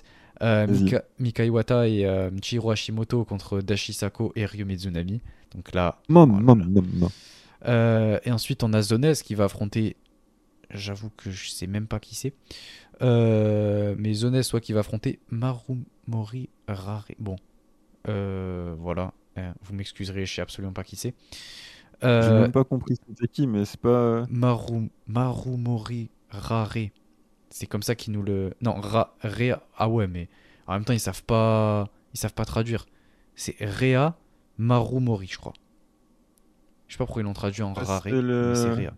Euh, 0.43 0.65
Vas-y. 0.65 0.83
Mika, 0.83 1.03
Mika 1.19 1.45
Iwata 1.45 1.87
et 1.87 2.05
euh, 2.05 2.29
Hashimoto 2.69 3.23
contre 3.25 3.61
Dashi 3.61 3.93
Sako 3.93 4.31
et 4.35 4.45
Ryo 4.45 4.65
Mizunami. 4.65 5.21
Donc 5.55 5.73
là, 5.73 5.99
Voilà. 6.09 6.25
mam, 6.27 6.43
mam, 6.43 6.85
mam. 6.99 7.09
Euh, 7.65 8.19
et 8.25 8.31
ensuite, 8.31 8.63
on 8.63 8.73
a 8.73 8.81
Zones 8.81 9.13
qui 9.23 9.35
va 9.35 9.45
affronter. 9.45 9.95
J'avoue 10.69 11.11
que 11.15 11.31
je 11.31 11.49
sais 11.49 11.67
même 11.67 11.87
pas 11.87 11.99
qui 11.99 12.15
c'est. 12.15 12.33
Euh, 13.01 13.95
mais 13.97 14.13
Zones, 14.13 14.43
soit 14.43 14.59
qui 14.59 14.73
va 14.73 14.81
affronter 14.81 15.19
Marumori 15.29 16.49
Rare. 16.67 17.07
Bon, 17.19 17.35
Euh, 18.09 18.75
voilà. 18.77 19.13
Vous 19.63 19.73
m'excuserez, 19.73 20.25
je 20.25 20.33
sais 20.35 20.41
absolument 20.41 20.73
pas 20.73 20.83
qui 20.83 20.95
c'est. 20.95 21.13
J'ai 22.01 22.07
même 22.09 22.51
pas 22.51 22.65
compris 22.65 22.95
c'était 23.07 23.27
qui, 23.27 23.47
mais 23.47 23.63
c'est 23.65 23.79
pas. 23.79 24.25
Maru, 24.29 24.89
Marumori 25.07 26.09
Rare. 26.29 26.77
C'est 27.53 27.67
comme 27.67 27.83
ça 27.83 27.93
qu'ils 27.93 28.13
nous 28.13 28.23
le. 28.23 28.55
Non, 28.61 28.73
Ra, 28.81 29.15
Rea. 29.21 29.61
Ah 29.77 29.87
ouais, 29.87 30.07
mais 30.07 30.27
en 30.65 30.73
même 30.73 30.85
temps, 30.85 30.93
ils 30.93 30.99
savent 30.99 31.23
pas. 31.23 31.87
Ils 32.15 32.17
savent 32.17 32.33
pas 32.33 32.45
traduire. 32.45 32.87
C'est 33.35 33.55
Rea 33.63 34.15
Marumori, 34.57 35.27
je 35.27 35.37
crois. 35.37 35.53
Je 36.87 36.93
sais 36.93 36.97
pas 36.97 37.05
pourquoi 37.05 37.21
ils 37.21 37.25
l'ont 37.25 37.33
traduit 37.33 37.61
en 37.61 37.73
Rare, 37.73 38.01
c'est 38.01 38.09
le- 38.09 38.47
mais 38.49 38.55
c'est 38.55 38.87
Rea. 38.87 38.93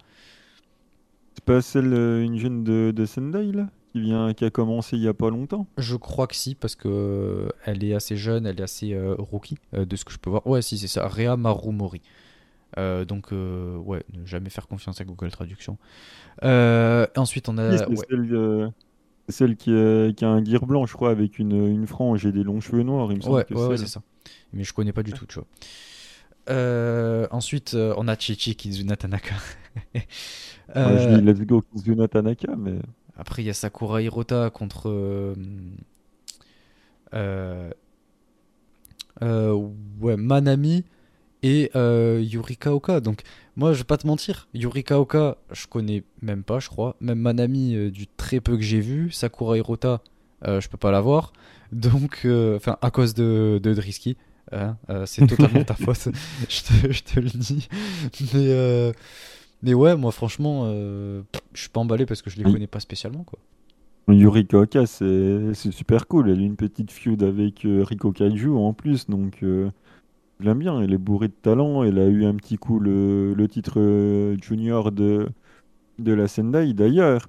C'est 1.34 1.44
pas 1.44 1.62
celle, 1.62 1.94
euh, 1.94 2.24
une 2.24 2.38
jeune 2.38 2.64
de, 2.64 2.94
de 2.96 3.06
Sendai, 3.06 3.52
là 3.52 3.68
qui, 3.92 4.00
vient, 4.00 4.34
qui 4.34 4.46
a 4.46 4.50
commencé 4.50 4.96
il 4.96 5.04
y 5.04 5.08
a 5.10 5.14
pas 5.14 5.30
longtemps? 5.30 5.68
Je 5.78 5.98
crois 5.98 6.28
que 6.28 6.36
si, 6.36 6.56
parce 6.56 6.76
que 6.76 6.88
euh, 6.88 7.50
elle 7.66 7.84
est 7.84 7.94
assez 7.94 8.16
jeune, 8.16 8.46
elle 8.46 8.60
est 8.62 8.64
assez 8.64 8.94
euh, 8.94 9.16
rookie, 9.18 9.58
euh, 9.74 9.86
de 9.86 9.96
ce 9.98 10.06
que 10.06 10.14
je 10.14 10.18
peux 10.18 10.30
voir. 10.30 10.48
Ouais, 10.48 10.62
si, 10.62 10.78
c'est 10.78 10.88
ça, 10.88 11.08
Rea 11.10 11.36
Marumori. 11.36 12.02
Euh, 12.78 13.06
donc, 13.06 13.32
euh, 13.32 13.78
ouais, 13.78 14.04
ne 14.14 14.26
jamais 14.26 14.50
faire 14.50 14.68
confiance 14.68 15.00
à 15.00 15.06
Google 15.06 15.32
Traduction. 15.32 15.78
Euh, 16.44 17.08
ensuite, 17.16 17.48
on 17.50 17.58
a. 17.58 17.88
Oui, 17.88 17.96
ouais. 17.98 18.68
celle, 19.30 19.56
qui, 19.56 19.72
a- 19.72 20.12
qui 20.14 20.26
a 20.26 20.30
un 20.30 20.44
gear 20.44 20.66
blanc, 20.66 20.86
je 20.86 20.94
crois, 20.94 21.10
avec 21.10 21.40
une, 21.40 21.54
une 21.68 21.88
frange 21.88 22.26
et 22.26 22.32
des 22.32 22.44
longs 22.44 22.60
cheveux 22.60 22.84
noirs, 22.84 23.12
il 23.12 23.18
me 23.18 23.22
semble 23.22 23.36
Ouais, 23.36 23.46
ouais, 23.50 23.68
ouais, 23.68 23.78
c'est 23.78 23.88
ça. 23.88 24.02
Mais 24.54 24.64
je 24.64 24.74
connais 24.74 24.94
pas 24.94 25.04
du 25.04 25.14
tout, 25.14 25.26
tu 25.26 25.40
vois. 25.40 27.28
Ensuite, 27.32 27.76
on 27.76 28.08
a 28.08 28.18
Chichi 28.18 28.56
Kizuna 28.56 28.96
Tanaka. 28.96 29.36
je 30.76 31.16
dis 31.16 31.22
Let's 31.26 31.42
Go 31.42 31.64
Kizuna 31.74 32.08
Tanaka, 32.08 32.56
mais 32.58 32.80
après, 33.18 33.42
il 33.44 33.46
y 33.46 33.50
a 33.50 33.54
Sakura 33.54 34.02
Hirota 34.02 34.50
contre. 34.50 34.90
ouais, 40.02 40.18
Manami 40.18 40.84
et 41.46 41.70
euh, 41.76 42.20
Yurika 42.24 42.74
Oka. 42.74 43.00
Donc, 43.02 43.22
moi, 43.56 43.72
je 43.74 43.78
vais 43.78 43.84
pas 43.84 43.98
te 43.98 44.08
mentir, 44.08 44.48
Yurika 44.56 45.00
Oka, 45.00 45.38
je 45.52 45.68
connais 45.68 46.04
même 46.24 46.44
pas, 46.44 46.58
je 46.60 46.70
crois. 46.70 46.96
Même 47.00 47.20
Manami, 47.20 47.76
euh, 47.76 47.92
du 47.92 48.08
très 48.08 48.40
peu 48.42 48.58
que 48.58 48.64
j'ai 48.64 48.80
vu. 48.80 49.12
Sakura 49.12 49.56
Hirota, 49.56 50.02
euh, 50.48 50.60
je 50.60 50.68
peux 50.70 50.78
pas 50.78 50.90
la 50.92 51.02
voir. 51.02 51.34
Donc, 51.72 52.22
euh, 52.26 52.56
enfin, 52.58 52.78
à 52.82 52.90
cause 52.90 53.14
de, 53.14 53.60
de 53.62 53.74
Drisky. 53.76 54.18
hein, 54.52 54.78
euh, 54.90 55.06
c'est 55.06 55.28
totalement 55.36 55.64
ta 55.64 55.76
faute, 55.76 56.08
je 56.50 56.62
te, 56.64 56.92
je 56.92 57.04
te 57.04 57.20
le 57.20 57.30
dis. 57.30 57.68
Mais, 58.34 58.48
euh, 58.50 58.92
mais 59.62 59.76
ouais, 59.76 59.96
moi, 59.96 60.12
franchement, 60.12 60.66
je 60.66 61.22
suis 61.54 61.70
pas 61.70 61.80
emballé 61.80 62.08
parce 62.08 62.24
que 62.24 62.32
je 62.32 62.38
les 62.38 62.44
connais 62.44 62.68
pas 62.68 62.80
spécialement, 62.80 63.24
quoi. 63.24 63.38
Yurika 64.08 64.58
Oka, 64.58 64.86
c'est 64.88 65.54
super 65.72 66.08
cool. 66.08 66.30
Elle 66.30 66.40
a 66.40 66.44
une 66.44 66.56
petite 66.56 66.92
feud 66.92 67.22
avec 67.24 67.62
Riko 67.66 68.12
Kaiju 68.12 68.50
en 68.56 68.74
plus, 68.74 69.08
donc 69.08 69.44
je 70.40 70.46
l'aime 70.46 70.60
bien. 70.60 70.82
Elle 70.82 70.94
est 70.94 70.98
bourrée 70.98 71.28
de 71.30 71.34
talent. 71.34 71.84
Elle 71.84 72.00
a 72.00 72.08
eu 72.08 72.26
un 72.26 72.36
petit 72.36 72.58
coup 72.58 72.80
le, 72.80 73.34
le 73.34 73.48
titre 73.48 73.80
euh, 73.80 74.38
junior 74.42 74.92
de, 74.92 75.28
de 76.00 76.14
la 76.14 76.28
Sendai 76.28 76.74
d'ailleurs. 76.74 77.28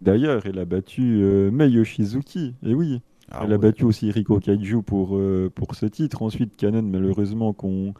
D'ailleurs, 0.00 0.46
elle 0.46 0.58
a 0.58 0.64
battu 0.64 1.20
euh, 1.22 1.50
Mei 1.50 1.70
Yoshizuki. 1.70 2.54
Et 2.62 2.74
oui, 2.74 3.00
Ah 3.30 3.42
elle 3.44 3.52
a 3.52 3.58
battu 3.58 3.84
aussi 3.84 4.10
Riko 4.10 4.38
Kaiju 4.40 4.82
pour, 4.82 5.16
euh, 5.16 5.50
pour 5.54 5.74
ce 5.74 5.86
titre. 5.86 6.22
Ensuite, 6.22 6.56
Kanen, 6.56 6.90
malheureusement, 6.90 7.52
qu'on 7.52 7.94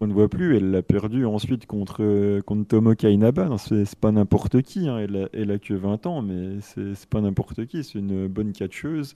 qu'on 0.00 0.08
ne 0.08 0.14
voit 0.14 0.28
plus. 0.28 0.56
Elle 0.56 0.70
l'a 0.72 0.82
perdu 0.82 1.26
ensuite 1.26 1.66
contre, 1.66 1.98
euh, 2.02 2.42
contre 2.42 2.68
Tomoka 2.68 3.10
Inaba. 3.10 3.56
C'est 3.58 3.96
pas 3.96 4.12
n'importe 4.12 4.62
qui. 4.62 4.88
hein. 4.88 4.98
Elle, 4.98 5.16
a, 5.16 5.28
elle 5.32 5.50
a 5.52 5.58
que 5.58 5.74
20 5.74 6.06
ans, 6.06 6.22
mais 6.22 6.60
c'est 6.60 6.94
c'est 6.96 7.08
pas 7.08 7.20
n'importe 7.20 7.66
qui. 7.66 7.84
C'est 7.84 7.98
une 8.00 8.28
bonne 8.28 8.52
catcheuse. 8.52 9.14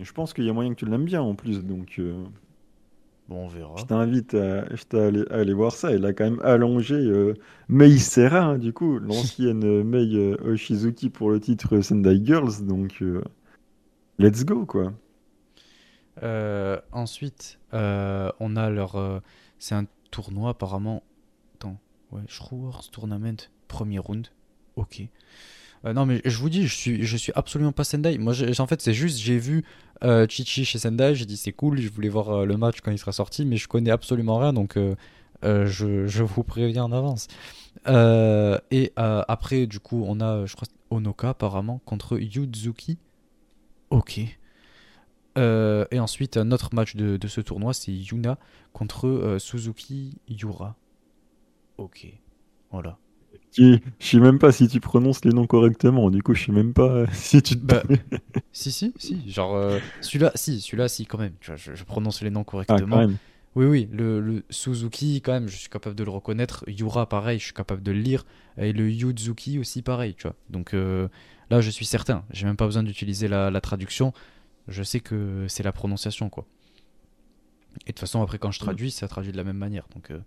Je 0.00 0.12
pense 0.12 0.34
qu'il 0.34 0.44
y 0.44 0.50
a 0.50 0.52
moyen 0.52 0.70
que 0.74 0.76
tu 0.80 0.86
l'aimes 0.86 1.04
bien 1.04 1.22
en 1.22 1.34
plus. 1.34 1.64
Donc, 1.64 1.96
euh, 1.98 2.14
Bon, 3.28 3.44
on 3.44 3.48
verra. 3.48 3.74
je 3.76 3.84
t'invite 3.84 4.34
à, 4.34 4.74
je 4.74 4.82
t'ai- 4.84 5.30
à 5.32 5.36
aller 5.38 5.54
voir 5.54 5.72
ça. 5.72 5.90
Elle 5.92 6.04
a 6.04 6.12
quand 6.12 6.24
même 6.24 6.40
allongé 6.42 6.94
euh, 6.94 7.34
Mei 7.68 7.98
Sera, 7.98 8.40
hein, 8.40 8.58
du 8.58 8.72
coup, 8.72 8.98
l'ancienne 8.98 9.64
euh, 9.64 9.82
Mei 9.84 10.14
euh, 10.14 10.36
Oshizuki 10.44 11.08
pour 11.10 11.30
le 11.30 11.40
titre 11.40 11.80
Sendai 11.80 12.20
Girls. 12.22 12.64
Donc, 12.66 13.00
euh, 13.02 13.22
let's 14.18 14.44
go, 14.44 14.66
quoi. 14.66 14.92
Euh, 16.22 16.80
ensuite, 16.92 17.58
euh, 17.72 18.30
on 18.40 18.56
a 18.56 18.70
leur. 18.70 18.96
euh, 18.96 19.20
c'est 19.58 19.74
un 19.74 19.86
tournoi 20.10 20.50
apparemment. 20.50 21.02
Attends, 21.54 21.78
ouais, 22.12 22.22
Schwarz 22.28 22.90
Tournament, 22.92 23.36
premier 23.68 23.98
round. 23.98 24.28
Ok. 24.76 25.02
Euh, 25.84 25.92
non, 25.92 26.06
mais 26.06 26.22
je 26.24 26.38
vous 26.38 26.48
dis, 26.48 26.66
je 26.66 26.74
suis, 26.74 27.04
je 27.04 27.16
suis 27.16 27.32
absolument 27.34 27.72
pas 27.72 27.84
Sendai. 27.84 28.16
Moi, 28.18 28.32
en 28.58 28.66
fait, 28.66 28.80
c'est 28.80 28.94
juste, 28.94 29.18
j'ai 29.18 29.38
vu 29.38 29.64
euh, 30.02 30.26
Chichi 30.28 30.64
chez 30.64 30.78
Sendai, 30.78 31.14
j'ai 31.14 31.26
dit 31.26 31.36
c'est 31.36 31.52
cool, 31.52 31.78
je 31.78 31.88
voulais 31.88 32.08
voir 32.08 32.30
euh, 32.30 32.44
le 32.46 32.56
match 32.56 32.80
quand 32.80 32.90
il 32.90 32.98
sera 32.98 33.12
sorti, 33.12 33.44
mais 33.44 33.56
je 33.56 33.68
connais 33.68 33.90
absolument 33.90 34.38
rien, 34.38 34.52
donc 34.52 34.78
je, 35.42 36.06
je 36.06 36.22
vous 36.22 36.42
préviens 36.42 36.84
en 36.84 36.92
avance. 36.92 37.26
Et 38.70 38.92
après, 38.96 39.66
du 39.66 39.78
coup, 39.78 40.04
on 40.06 40.20
a, 40.20 40.46
je 40.46 40.54
crois, 40.54 40.68
Onoka 40.90 41.30
apparemment 41.30 41.80
contre 41.84 42.18
Yuzuki. 42.18 42.98
Ok. 43.90 44.20
Et 45.36 46.00
ensuite, 46.00 46.36
un 46.38 46.50
autre 46.50 46.74
match 46.74 46.96
de, 46.96 47.18
de 47.18 47.28
ce 47.28 47.42
tournoi, 47.42 47.74
c'est 47.74 47.92
Yuna 47.92 48.38
contre 48.72 49.36
Suzuki 49.38 50.16
Yura. 50.28 50.76
Ok. 51.76 52.06
Voilà. 52.70 52.96
Je 53.56 53.78
sais 54.00 54.18
même 54.18 54.38
pas 54.38 54.52
si 54.52 54.68
tu 54.68 54.80
prononces 54.80 55.24
les 55.24 55.32
noms 55.32 55.46
correctement. 55.46 56.10
Du 56.10 56.22
coup, 56.22 56.34
je 56.34 56.46
sais 56.46 56.52
même 56.52 56.72
pas 56.72 56.88
euh, 56.90 57.06
si 57.12 57.42
tu 57.42 57.56
te. 57.56 57.64
Bah, 57.64 57.82
Si, 58.52 58.72
si, 58.72 58.92
si. 58.98 59.28
Genre, 59.30 59.54
euh, 59.54 59.78
celui-là, 60.00 60.32
si, 60.34 60.60
celui-là, 60.60 60.88
si, 60.88 61.06
quand 61.06 61.18
même. 61.18 61.34
Tu 61.40 61.50
vois, 61.50 61.56
je, 61.56 61.74
je 61.74 61.84
prononce 61.84 62.22
les 62.22 62.30
noms 62.30 62.40
Ah, 62.42 62.44
correctement. 62.44 63.06
Oui, 63.56 63.66
oui, 63.66 63.88
le, 63.92 64.20
le 64.20 64.44
Suzuki, 64.50 65.20
quand 65.22 65.32
même, 65.32 65.48
je 65.48 65.56
suis 65.56 65.68
capable 65.68 65.94
de 65.94 66.02
le 66.02 66.10
reconnaître. 66.10 66.64
Yura, 66.68 67.08
pareil, 67.08 67.38
je 67.38 67.44
suis 67.44 67.52
capable 67.54 67.82
de 67.82 67.92
le 67.92 68.00
lire. 68.00 68.24
Et 68.58 68.72
le 68.72 68.90
Yuzuki 68.90 69.58
aussi, 69.60 69.82
pareil, 69.82 70.14
tu 70.14 70.24
vois. 70.24 70.34
Donc 70.50 70.74
euh, 70.74 71.08
là, 71.50 71.60
je 71.60 71.70
suis 71.70 71.84
certain. 71.86 72.24
J'ai 72.30 72.46
même 72.46 72.56
pas 72.56 72.66
besoin 72.66 72.82
d'utiliser 72.82 73.28
la, 73.28 73.50
la 73.52 73.60
traduction. 73.60 74.12
Je 74.68 74.82
sais 74.82 75.00
que 75.00 75.46
c'est 75.48 75.62
la 75.62 75.72
prononciation, 75.72 76.30
quoi. 76.30 76.46
Et 77.86 77.90
de 77.90 77.92
toute 77.92 78.00
façon, 78.00 78.22
après, 78.22 78.38
quand 78.38 78.50
je 78.50 78.60
traduis, 78.60 78.90
ça 78.90 79.08
traduit 79.08 79.32
de 79.32 79.36
la 79.36 79.44
même 79.44 79.56
manière. 79.58 79.86
Donc, 79.94 80.10
euh, 80.10 80.20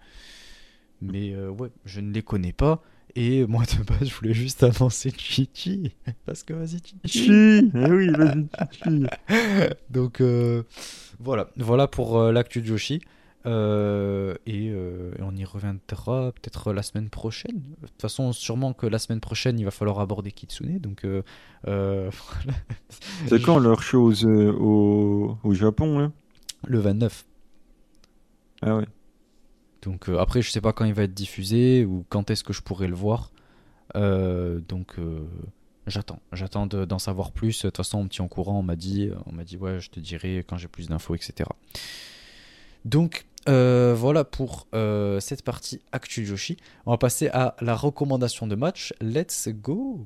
Mais 1.02 1.34
euh, 1.34 1.50
ouais, 1.50 1.70
je 1.86 2.02
ne 2.02 2.12
les 2.12 2.22
connais 2.24 2.54
pas. 2.54 2.82
Et 3.16 3.46
moi, 3.48 3.64
de 3.64 3.84
base, 3.84 4.10
je 4.10 4.14
voulais 4.14 4.34
juste 4.34 4.64
annoncer 4.64 5.12
Chichi. 5.18 5.96
Parce 6.26 6.44
que 6.44 6.54
vas-y, 6.54 6.80
Chichi. 7.04 7.26
Chi 7.26 7.72
Eh 7.74 7.92
oui, 7.92 8.10
vas-y, 8.10 8.48
Chi 8.72 9.06
Donc 9.90 10.22
euh, 10.22 10.64
voilà, 11.20 11.50
voilà 11.58 11.88
pour 11.88 12.20
euh, 12.20 12.32
l'actu 12.32 12.62
de 12.62 12.68
Joshi. 12.68 13.02
Euh, 13.46 14.36
et, 14.46 14.66
et 14.66 15.22
on 15.22 15.34
y 15.34 15.46
reviendra 15.46 16.34
peut-être 16.34 16.74
la 16.74 16.84
semaine 16.84 17.10
prochaine. 17.10 17.62
De 17.82 17.88
toute 17.88 18.02
façon, 18.02 18.34
sûrement 18.34 18.74
que 18.74 18.86
la 18.86 19.00
semaine 19.00 19.22
prochaine, 19.22 19.58
il 19.58 19.64
va 19.64 19.72
falloir 19.72 20.00
aborder 20.00 20.32
Kitsune. 20.32 20.80
Donc 20.80 21.06
voilà. 21.64 22.12
C'est 23.28 23.42
quand 23.42 23.60
leur 23.60 23.82
chose 23.82 24.26
au, 24.26 25.38
au 25.44 25.54
Japon, 25.54 26.00
là? 26.00 26.12
Le 26.68 26.80
29. 26.80 27.26
Ah 28.64 28.76
ouais. 28.76 28.86
Donc 29.88 30.10
euh, 30.10 30.18
après, 30.20 30.42
je 30.42 30.52
sais 30.52 30.60
pas 30.60 30.74
quand 30.74 30.84
il 30.84 30.94
va 30.94 31.04
être 31.04 31.14
diffusé 31.14 31.86
ou 31.86 32.04
quand 32.10 32.30
est-ce 32.30 32.44
que 32.44 32.52
je 32.52 32.62
pourrai 32.62 32.88
le 32.90 32.94
voir. 32.96 33.32
Euh, 33.96 34.60
donc 34.68 35.00
euh, 35.00 35.22
j'attends, 35.88 36.20
j'attends 36.34 36.68
de- 36.68 36.84
d'en 36.84 37.00
savoir 37.00 37.32
plus. 37.32 37.62
De 37.64 37.70
toute 37.70 37.78
façon, 37.78 38.00
on 38.00 38.04
me 38.04 38.10
tient 38.10 38.26
au 38.26 38.28
courant. 38.28 38.60
On 38.60 38.64
m'a 38.64 38.76
dit, 38.76 39.10
on 39.28 39.32
m'a 39.32 39.46
dit 39.46 39.56
ouais, 39.56 39.80
je 39.80 39.90
te 39.90 40.02
dirai 40.02 40.44
quand 40.46 40.58
j'ai 40.58 40.68
plus 40.68 40.90
d'infos, 40.90 41.16
etc. 41.16 41.50
Donc 42.84 43.26
voilà 43.46 44.26
pour 44.26 44.68
cette 45.22 45.44
partie 45.44 45.80
Actu 45.94 46.26
Joshi. 46.26 46.58
On 46.86 46.92
va 46.92 46.98
passer 46.98 47.30
à 47.30 47.56
la 47.62 47.74
recommandation 47.74 48.46
de 48.46 48.56
match. 48.56 48.94
Let's 49.00 49.48
go. 49.48 50.06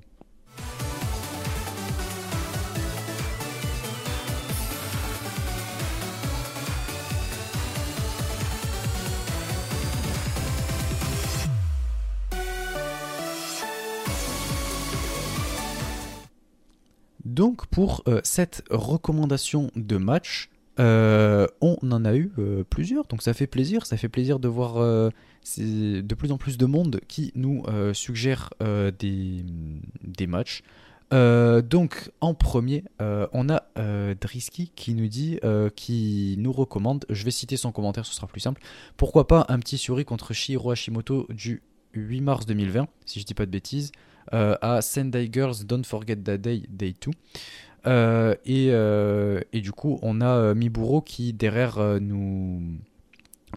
Donc 17.32 17.66
pour 17.68 18.04
euh, 18.10 18.20
cette 18.26 18.62
recommandation 18.70 19.72
de 19.78 19.96
match, 19.96 20.50
euh, 20.82 21.48
on 21.62 21.78
en 21.90 22.04
a 22.04 22.14
eu 22.14 22.34
euh, 22.38 22.66
plusieurs, 22.70 23.06
donc 23.06 23.22
ça 23.22 23.34
fait 23.34 23.48
plaisir, 23.48 23.86
ça 23.86 23.96
fait 23.96 24.10
plaisir 24.10 24.38
de 24.38 24.50
voir 24.50 24.76
de 25.58 26.16
plus 26.16 26.32
en 26.34 26.38
plus 26.38 26.58
de 26.58 26.66
monde 26.66 27.00
qui 27.08 27.32
nous 27.36 27.64
suggère 27.94 28.50
des, 29.00 29.46
matchs. 30.28 30.64
Donc 31.12 32.12
en 32.20 32.34
premier, 32.34 32.84
on 33.00 33.50
a 33.50 33.64
Drisky 34.20 34.74
qui 34.76 34.94
nous 34.94 35.08
dit, 35.08 35.40
qui 35.78 36.36
nous 36.38 36.52
recommande, 36.52 37.06
je 37.10 37.24
vais 37.24 37.32
citer 37.32 37.56
son 37.56 37.72
commentaire, 37.72 38.06
ce 38.06 38.14
sera 38.14 38.28
plus 38.28 38.42
simple, 38.42 38.62
pourquoi 38.98 39.26
pas 39.28 39.46
un 39.48 39.60
petit 39.60 39.78
Suri 39.78 40.04
contre 40.04 40.34
Shihiro 40.34 40.72
Hashimoto 40.72 41.28
du 41.30 41.64
8 41.94 42.22
mars 42.22 42.46
2020, 42.46 42.88
si 43.06 43.22
je 43.22 43.26
dis 43.26 43.34
pas 43.34 43.46
de 43.46 43.52
bêtises, 43.52 43.94
à 44.32 44.82
Sendai 44.82 45.30
Girls 45.32 45.66
Don't 45.66 45.84
Forget 45.84 46.18
That 46.18 46.38
Day, 46.38 46.64
Day 46.70 46.94
2. 47.02 47.12
Euh, 47.88 48.36
et, 48.46 48.68
euh, 48.72 49.40
et 49.54 49.62
du 49.62 49.72
coup, 49.72 50.00
on 50.02 50.22
a 50.22 50.30
euh, 50.30 50.56
Miburo 50.56 51.02
qui 51.02 51.34
derrière 51.34 51.80
euh, 51.80 52.00
nous, 52.00 52.62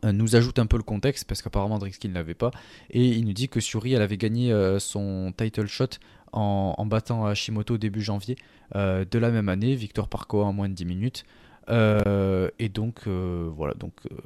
euh, 0.04 0.12
nous 0.12 0.36
ajoute 0.36 0.58
un 0.58 0.66
peu 0.66 0.76
le 0.76 0.82
contexte 0.82 1.26
parce 1.26 1.42
qu'apparemment 1.42 1.78
Drixkill 1.78 2.10
ne 2.10 2.14
l'avait 2.14 2.34
pas 2.34 2.50
et 2.90 3.06
il 3.06 3.26
nous 3.26 3.32
dit 3.32 3.48
que 3.48 3.60
Suri 3.60 3.92
elle 3.92 4.02
avait 4.02 4.16
gagné 4.16 4.52
euh, 4.52 4.78
son 4.78 5.32
title 5.36 5.66
shot 5.66 5.98
en, 6.32 6.74
en 6.76 6.86
battant 6.86 7.26
Hashimoto 7.26 7.76
début 7.76 8.02
janvier 8.02 8.36
euh, 8.74 9.04
de 9.08 9.18
la 9.18 9.30
même 9.30 9.48
année, 9.48 9.74
victoire 9.74 10.08
par 10.08 10.26
KO 10.26 10.42
en 10.42 10.52
moins 10.52 10.68
de 10.68 10.74
10 10.74 10.84
minutes. 10.86 11.24
Euh, 11.70 12.50
et 12.58 12.68
donc 12.68 13.02
euh, 13.06 13.48
voilà, 13.54 13.74
donc 13.74 13.92
euh, 14.10 14.16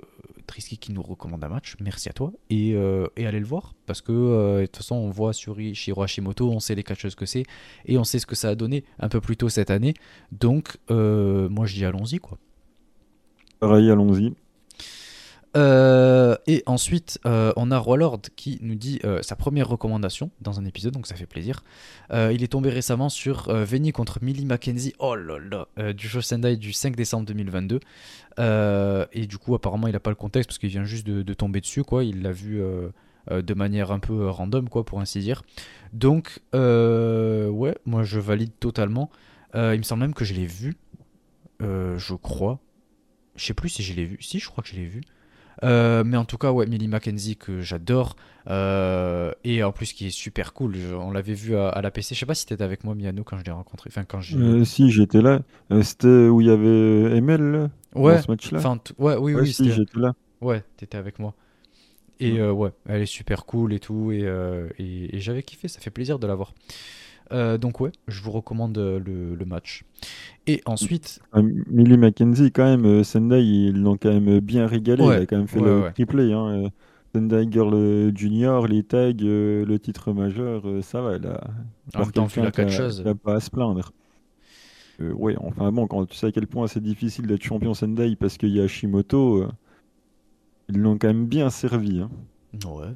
Trisky 0.49 0.79
qui 0.79 0.93
nous 0.93 1.03
recommande 1.03 1.45
un 1.45 1.49
match, 1.49 1.77
merci 1.81 2.09
à 2.09 2.13
toi 2.13 2.33
et, 2.51 2.75
euh, 2.75 3.07
allez 3.17 3.39
le 3.39 3.47
voir 3.47 3.75
parce 3.87 4.01
que 4.01 4.11
euh, 4.11 4.61
de 4.63 4.67
toute 4.67 4.79
façon 4.79 4.97
on 4.97 5.11
voit 5.11 5.33
Suri 5.33 5.75
Shiro 5.75 6.03
Hashimoto, 6.03 6.51
on 6.51 6.59
sait 6.59 6.75
les 6.75 6.83
catcheuses 6.83 7.15
que 7.15 7.27
c'est 7.27 7.45
et 7.85 7.99
on 7.99 8.05
sait 8.05 8.19
ce 8.19 8.27
que 8.27 8.35
ça 8.35 8.49
a 8.49 8.55
donné 8.57 8.85
un 8.99 9.09
peu 9.09 9.21
plus 9.21 9.37
tôt 9.37 9.49
cette 9.49 9.71
année. 9.71 9.95
Donc 10.33 10.79
euh, 10.91 11.49
moi 11.49 11.67
je 11.67 11.75
dis 11.75 11.85
allons-y 11.85 12.19
quoi. 12.19 12.39
Pareil, 13.61 13.91
allons-y. 13.91 14.35
Euh, 15.59 16.37
et 16.47 16.63
ensuite, 16.67 17.19
euh, 17.27 17.53
on 17.57 17.73
a 17.73 17.79
Roilord 17.79 18.21
qui 18.37 18.59
nous 18.63 18.77
dit 18.77 19.01
euh, 19.05 19.23
sa 19.23 19.35
première 19.35 19.69
recommandation 19.69 20.31
dans 20.41 20.61
un 20.61 20.65
épisode, 20.65 20.93
donc 20.93 21.09
ça 21.09 21.17
fait 21.17 21.27
plaisir. 21.27 21.65
Il 22.13 22.43
est 22.43 22.53
tombé 22.53 22.71
récemment 22.71 23.09
sur 23.09 23.53
Veni 23.53 23.93
contre 23.93 24.21
Millie 24.23 24.47
Mackenzie, 24.47 24.95
oh 24.99 25.15
là 25.15 25.67
du 25.93 26.09
show 26.09 26.21
Sendai 26.21 26.57
du 26.57 26.73
5 26.73 26.97
décembre 26.97 27.27
2022. 27.27 27.81
Euh, 28.39 29.07
et 29.13 29.27
du 29.27 29.37
coup, 29.37 29.55
apparemment, 29.55 29.89
il 29.89 29.93
n'a 29.93 30.01
pas 30.01 30.11
le 30.11 30.17
contexte 30.17 30.49
parce 30.49 30.59
qu'il 30.59 30.71
vient 30.71 30.85
juste 30.85 31.07
de, 31.07 31.23
de 31.23 31.35
tomber 31.35 31.61
dessus, 31.61 31.83
quoi. 31.83 32.05
Il 32.05 32.23
l'a 32.23 32.33
vu 32.33 32.63
de 33.31 33.55
manière 33.55 33.91
un 33.91 33.99
peu 33.99 34.29
random, 34.29 34.69
quoi, 34.69 34.85
pour 34.85 35.01
ainsi 35.01 35.21
dire. 35.21 35.43
Donc, 35.93 36.41
ouais, 36.53 37.77
moi 37.85 38.03
je 38.05 38.21
valide 38.21 38.53
totalement. 38.61 39.11
Il 39.55 39.79
me 39.79 39.83
semble 39.83 40.03
même 40.03 40.15
que 40.15 40.25
je 40.25 40.35
l'ai 40.35 40.47
vu, 40.47 40.77
je 41.61 42.15
crois. 42.15 42.61
Je 43.37 43.45
sais 43.45 43.55
plus 43.55 43.69
si 43.69 43.83
je 43.83 43.95
l'ai 43.95 44.05
vu. 44.05 44.19
Si, 44.21 44.39
je 44.39 44.49
crois 44.49 44.63
que 44.63 44.71
je 44.71 44.77
l'ai 44.77 44.87
vu. 44.87 45.03
Euh, 45.65 46.05
mais 46.05 46.17
en 46.17 46.25
tout 46.25 46.39
cas, 46.39 46.53
ouais, 46.53 46.67
Millie 46.67 46.89
Mackenzie 46.89 47.37
que 47.37 47.61
j'adore 47.61 48.15
euh, 48.49 49.33
et 49.45 49.63
en 49.65 49.73
plus 49.73 49.93
qui 49.93 50.07
est 50.07 50.11
super 50.11 50.53
cool. 50.53 50.77
Je- 50.77 50.95
on 50.95 51.11
l'avait 51.11 51.35
vu 51.35 51.57
à, 51.57 51.69
à 51.69 51.83
la 51.83 51.91
PC. 51.91 52.15
Je 52.15 52.21
sais 52.21 52.27
pas 52.27 52.35
si 52.35 52.47
t'étais 52.47 52.63
avec 52.65 52.85
moi, 52.85 52.95
Miano, 52.95 53.25
quand 53.25 53.39
je 53.39 53.45
l'ai 53.45 53.51
rencontré. 53.51 53.91
Enfin, 53.93 54.05
quand. 54.05 54.21
Euh, 54.35 54.65
si, 54.65 54.91
j'étais 54.91 55.21
là. 55.21 55.41
Euh, 55.73 55.83
C'était 55.83 56.07
où 56.29 56.41
il 56.41 56.47
y 56.47 56.51
avait 56.51 57.21
là, 57.21 57.69
ouais. 57.95 58.15
dans 58.17 58.23
ce 58.23 58.31
match-là 58.31 58.59
Enfin, 58.59 58.79
ouais, 58.99 59.17
oui, 59.17 59.35
Ouais, 59.35 59.43
oui, 59.43 59.53
si, 59.53 59.71
j'étais 59.73 59.99
là. 59.99 60.15
Ouais, 60.41 60.63
t'étais 60.77 60.97
avec 60.99 61.19
moi. 61.19 61.35
Et 62.21 62.41
Ouais. 62.41 62.51
ouais, 62.51 62.71
elle 62.87 63.03
est 63.03 63.07
super 63.07 63.45
cool 63.47 63.73
et 63.73 63.81
tout. 63.81 64.13
Et, 64.13 64.21
et, 64.79 65.17
et 65.17 65.21
j'avais 65.21 65.43
kiffé, 65.43 65.69
ça 65.69 65.81
fait 65.81 65.91
plaisir 65.91 66.19
de 66.19 66.27
la 66.27 66.35
voir. 66.35 66.55
Euh, 67.31 67.59
donc 67.59 67.81
ouais, 67.81 67.93
je 68.07 68.23
vous 68.23 68.31
recommande 68.31 68.79
euh, 68.79 68.99
le, 68.99 69.35
le 69.35 69.45
match. 69.45 69.85
Et 70.47 70.63
ensuite, 70.65 71.21
Euh, 71.35 71.43
Millie 71.69 71.99
Mackenzie, 71.99 72.51
quand 72.53 72.65
même, 72.65 72.87
euh, 72.87 73.05
Sendai, 73.05 73.43
ils 73.45 73.83
l'ont 73.83 73.97
quand 73.99 74.13
même 74.13 74.41
bien 74.41 74.67
régalé. 74.67 75.03
Ouais, 75.05 75.19
Il 75.19 75.23
a 75.23 75.27
quand 75.27 75.37
même 75.39 75.49
fait 75.49 75.61
ouais, 75.61 75.67
le 75.67 75.83
ouais. 75.83 75.93
triplé. 75.93 76.33
Hein. 76.33 76.49
euh, 76.65 76.69
Sendai 77.15 77.47
Girl 77.51 77.75
euh, 77.75 78.13
Junior, 78.15 78.67
les 78.67 78.83
tags, 78.83 79.13
euh, 79.23 79.65
le 79.65 79.79
titre 79.79 80.13
majeur, 80.13 80.67
euh, 80.67 80.83
ça 80.83 81.01
va. 81.03 81.17
Il 81.17 81.27
a 81.27 81.41
en 81.95 82.01
même 82.01 82.13
temps, 82.13 82.27
vu 82.27 82.41
la 82.43 82.51
quelqu'un 82.51 82.51
qui 82.51 82.61
a- 82.61 82.65
catcheuse, 82.65 83.03
qui 83.03 83.09
a 83.09 83.15
pas 83.15 83.35
à 83.37 83.41
se 83.41 83.51
plaindre. 83.51 83.93
Euh, 85.01 85.13
ouais, 85.13 85.37
enfin 85.39 85.71
bon, 85.73 85.87
quand 85.87 86.07
tu 86.07 86.17
sais 86.17 86.27
à 86.27 86.33
quel 86.33 86.47
point 86.47 86.67
c'est 86.67 86.83
difficile 86.83 87.27
d'être 87.27 87.43
champion 87.43 87.73
Sendai 87.75 88.17
parce 88.17 88.37
qu'il 88.37 88.51
y 88.51 88.61
a 88.61 88.65
Hashimoto, 88.65 89.43
euh, 89.43 89.49
ils 90.69 90.79
l'ont 90.79 90.99
quand 90.99 91.09
même 91.09 91.27
bien 91.27 91.51
servi. 91.51 92.01
hein. 92.01 92.11
Ouais. 92.65 92.95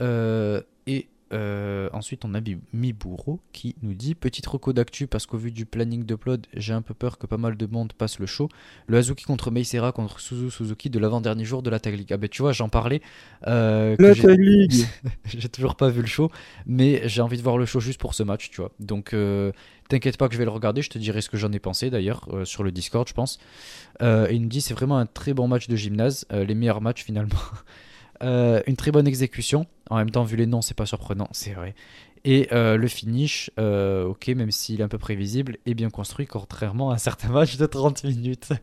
Euh, 0.00 0.60
et 0.86 1.06
euh, 1.32 1.88
ensuite, 1.92 2.24
on 2.24 2.34
a 2.34 2.40
Miburo 2.72 3.40
qui 3.52 3.74
nous 3.82 3.94
dit 3.94 4.14
Petite 4.14 4.46
reco 4.46 4.72
d'actu 4.72 5.06
parce 5.06 5.26
qu'au 5.26 5.36
vu 5.38 5.50
du 5.52 5.66
planning 5.66 6.04
d'upload, 6.04 6.46
j'ai 6.54 6.72
un 6.72 6.82
peu 6.82 6.94
peur 6.94 7.18
que 7.18 7.26
pas 7.26 7.36
mal 7.38 7.56
de 7.56 7.66
monde 7.66 7.92
passe 7.92 8.18
le 8.18 8.26
show. 8.26 8.48
Le 8.86 8.98
Hazuki 8.98 9.24
contre 9.24 9.50
Meisera 9.50 9.92
contre 9.92 10.20
Suzu 10.20 10.50
Suzuki 10.50 10.90
de 10.90 10.98
l'avant-dernier 10.98 11.44
jour 11.44 11.62
de 11.62 11.70
la 11.70 11.80
Tag 11.80 11.94
League. 11.96 12.12
Ah 12.12 12.16
ben 12.16 12.28
tu 12.28 12.42
vois, 12.42 12.52
j'en 12.52 12.68
parlais. 12.68 13.00
euh, 13.46 13.96
La 13.98 14.12
j'ai- 14.12 14.22
Tag 14.22 14.38
League 14.40 14.86
j'ai 15.24 15.48
toujours 15.48 15.76
pas 15.76 15.88
vu 15.88 16.00
le 16.02 16.06
show, 16.06 16.30
mais 16.66 17.02
j'ai 17.08 17.22
envie 17.22 17.36
de 17.38 17.42
voir 17.42 17.58
le 17.58 17.66
show 17.66 17.80
juste 17.80 18.00
pour 18.00 18.14
ce 18.14 18.22
match, 18.22 18.50
tu 18.50 18.60
vois. 18.60 18.72
Donc 18.80 19.14
euh, 19.14 19.52
t'inquiète 19.88 20.16
pas 20.16 20.28
que 20.28 20.34
je 20.34 20.38
vais 20.38 20.44
le 20.44 20.50
regarder, 20.50 20.82
je 20.82 20.90
te 20.90 20.98
dirai 20.98 21.20
ce 21.22 21.28
que 21.28 21.36
j'en 21.36 21.52
ai 21.52 21.58
pensé 21.58 21.90
d'ailleurs 21.90 22.28
sur 22.44 22.62
le 22.62 22.72
Discord, 22.72 23.06
je 23.08 23.14
pense. 23.14 23.38
Et 24.00 24.04
il 24.32 24.42
nous 24.42 24.48
dit 24.48 24.60
c'est 24.60 24.74
vraiment 24.74 24.98
un 24.98 25.06
très 25.06 25.34
bon 25.34 25.48
match 25.48 25.68
de 25.68 25.76
gymnase, 25.76 26.26
les 26.30 26.54
meilleurs 26.54 26.80
matchs 26.80 27.04
finalement. 27.04 27.38
Euh, 28.22 28.62
une 28.66 28.76
très 28.76 28.90
bonne 28.90 29.06
exécution. 29.06 29.66
En 29.90 29.96
même 29.96 30.10
temps, 30.10 30.24
vu 30.24 30.36
les 30.36 30.46
noms, 30.46 30.62
c'est 30.62 30.76
pas 30.76 30.86
surprenant, 30.86 31.28
c'est 31.32 31.52
vrai. 31.52 31.74
Et 32.24 32.48
euh, 32.52 32.76
le 32.76 32.86
finish, 32.86 33.50
euh, 33.58 34.04
ok, 34.04 34.28
même 34.28 34.52
s'il 34.52 34.80
est 34.80 34.84
un 34.84 34.88
peu 34.88 34.98
prévisible, 34.98 35.56
est 35.66 35.74
bien 35.74 35.90
construit, 35.90 36.26
contrairement 36.26 36.90
à 36.90 36.98
certains 36.98 37.28
matchs 37.32 37.56
de 37.56 37.66
30 37.66 38.04
minutes. 38.04 38.50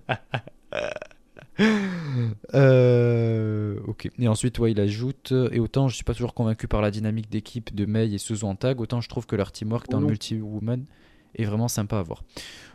Ok. 3.87 4.09
Et 4.17 4.27
ensuite, 4.27 4.59
ouais, 4.59 4.71
il 4.71 4.79
ajoute 4.79 5.33
Et 5.51 5.59
autant 5.59 5.89
je 5.89 5.95
suis 5.95 6.03
pas 6.05 6.13
toujours 6.13 6.33
convaincu 6.33 6.67
par 6.67 6.81
la 6.81 6.89
dynamique 6.91 7.29
d'équipe 7.29 7.75
de 7.75 7.85
Mei 7.85 8.13
et 8.13 8.17
Suzu 8.17 8.45
en 8.45 8.55
tag, 8.55 8.79
autant 8.79 9.01
je 9.01 9.09
trouve 9.09 9.25
que 9.25 9.35
leur 9.35 9.51
teamwork 9.51 9.87
Oh 9.89 9.91
dans 9.91 9.97
le 9.99 10.03
non. 10.03 10.09
multi-woman 10.09 10.85
est 11.35 11.45
vraiment 11.45 11.67
sympa 11.67 11.99
à 11.99 12.03
voir. 12.03 12.23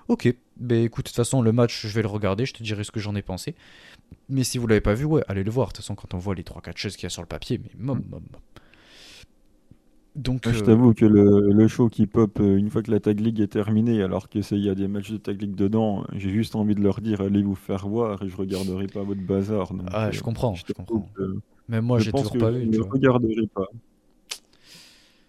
Ok. 0.08 0.34
Ben 0.56 0.84
écoute, 0.84 1.06
de 1.06 1.10
toute 1.10 1.16
façon, 1.16 1.42
le 1.42 1.52
match, 1.52 1.86
je 1.86 1.92
vais 1.94 2.02
le 2.02 2.08
regarder, 2.08 2.46
je 2.46 2.54
te 2.54 2.62
dirai 2.62 2.84
ce 2.84 2.90
que 2.92 3.00
j'en 3.00 3.14
ai 3.16 3.22
pensé. 3.22 3.54
Mais 4.28 4.44
si 4.44 4.58
vous 4.58 4.66
l'avez 4.66 4.80
pas 4.80 4.94
vu, 4.94 5.04
ouais, 5.04 5.22
allez 5.28 5.44
le 5.44 5.50
voir. 5.50 5.68
De 5.68 5.72
toute 5.74 5.78
façon, 5.84 5.94
quand 5.94 6.14
on 6.14 6.18
voit 6.18 6.34
les 6.34 6.44
3-4 6.44 6.76
choses 6.76 6.96
qu'il 6.96 7.04
y 7.04 7.06
a 7.06 7.10
sur 7.10 7.22
le 7.22 7.28
papier, 7.28 7.60
mais 7.62 7.70
mom, 7.78 8.02
mom, 8.10 8.22
mom. 8.32 8.40
Donc, 10.16 10.48
Je 10.48 10.60
euh, 10.60 10.62
t'avoue 10.62 10.94
que 10.94 11.04
le, 11.06 11.50
le 11.52 11.66
show 11.68 11.88
qui 11.88 12.06
pop 12.06 12.38
euh, 12.40 12.56
une 12.56 12.70
fois 12.70 12.82
que 12.84 12.90
la 12.92 13.00
Tag 13.00 13.18
League 13.18 13.40
est 13.40 13.48
terminée, 13.48 14.00
alors 14.02 14.28
que 14.28 14.42
c'est 14.42 14.56
il 14.56 14.62
y 14.64 14.70
a 14.70 14.74
des 14.76 14.86
matchs 14.86 15.10
de 15.10 15.16
Tag 15.16 15.40
League 15.42 15.56
dedans, 15.56 16.04
j'ai 16.12 16.30
juste 16.30 16.54
envie 16.54 16.76
de 16.76 16.80
leur 16.82 17.00
dire 17.00 17.20
allez 17.20 17.42
vous 17.42 17.56
faire 17.56 17.88
voir 17.88 18.22
et 18.22 18.28
je 18.28 18.36
regarderai 18.36 18.86
pas 18.88 19.02
votre 19.02 19.20
bazar. 19.22 19.74
Donc, 19.74 19.88
ah, 19.90 20.08
euh, 20.08 20.12
je 20.12 20.22
comprends, 20.22 20.54
je 20.54 20.64
je 20.66 20.72
comprends. 20.72 21.08
que 21.16 21.40
Même 21.68 21.84
moi, 21.84 21.98
je 21.98 22.04
j'ai 22.04 22.12
toujours 22.12 22.36
que 22.38 22.38
pas 22.38 22.52
je 22.52 22.58
vu. 22.58 22.66
ne 22.66 22.70
tu 22.70 22.82
vois. 22.82 22.92
regarderai 22.92 23.46
pas. 23.54 23.66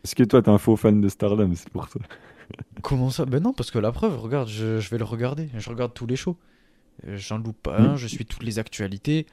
Parce 0.03 0.13
que 0.15 0.23
toi, 0.23 0.41
t'es 0.41 0.49
un 0.49 0.57
faux 0.57 0.75
fan 0.77 1.01
de 1.01 1.09
Stardom, 1.09 1.51
c'est 1.55 1.69
pour 1.69 1.87
ça. 1.89 1.99
Comment 2.81 3.09
ça? 3.09 3.25
Ben 3.25 3.41
non, 3.41 3.53
parce 3.53 3.71
que 3.71 3.79
la 3.79 3.91
preuve, 3.91 4.19
regarde, 4.19 4.47
je, 4.47 4.79
je 4.79 4.89
vais 4.89 4.97
le 4.97 5.05
regarder. 5.05 5.49
Je 5.57 5.69
regarde 5.69 5.93
tous 5.93 6.05
les 6.05 6.15
shows. 6.15 6.37
Euh, 7.07 7.17
J'en 7.17 7.37
loupe 7.37 7.61
pas 7.63 7.77
un, 7.79 7.95
je 7.95 8.07
suis 8.07 8.25
toutes 8.25 8.43
les 8.43 8.59
actualités. 8.59 9.25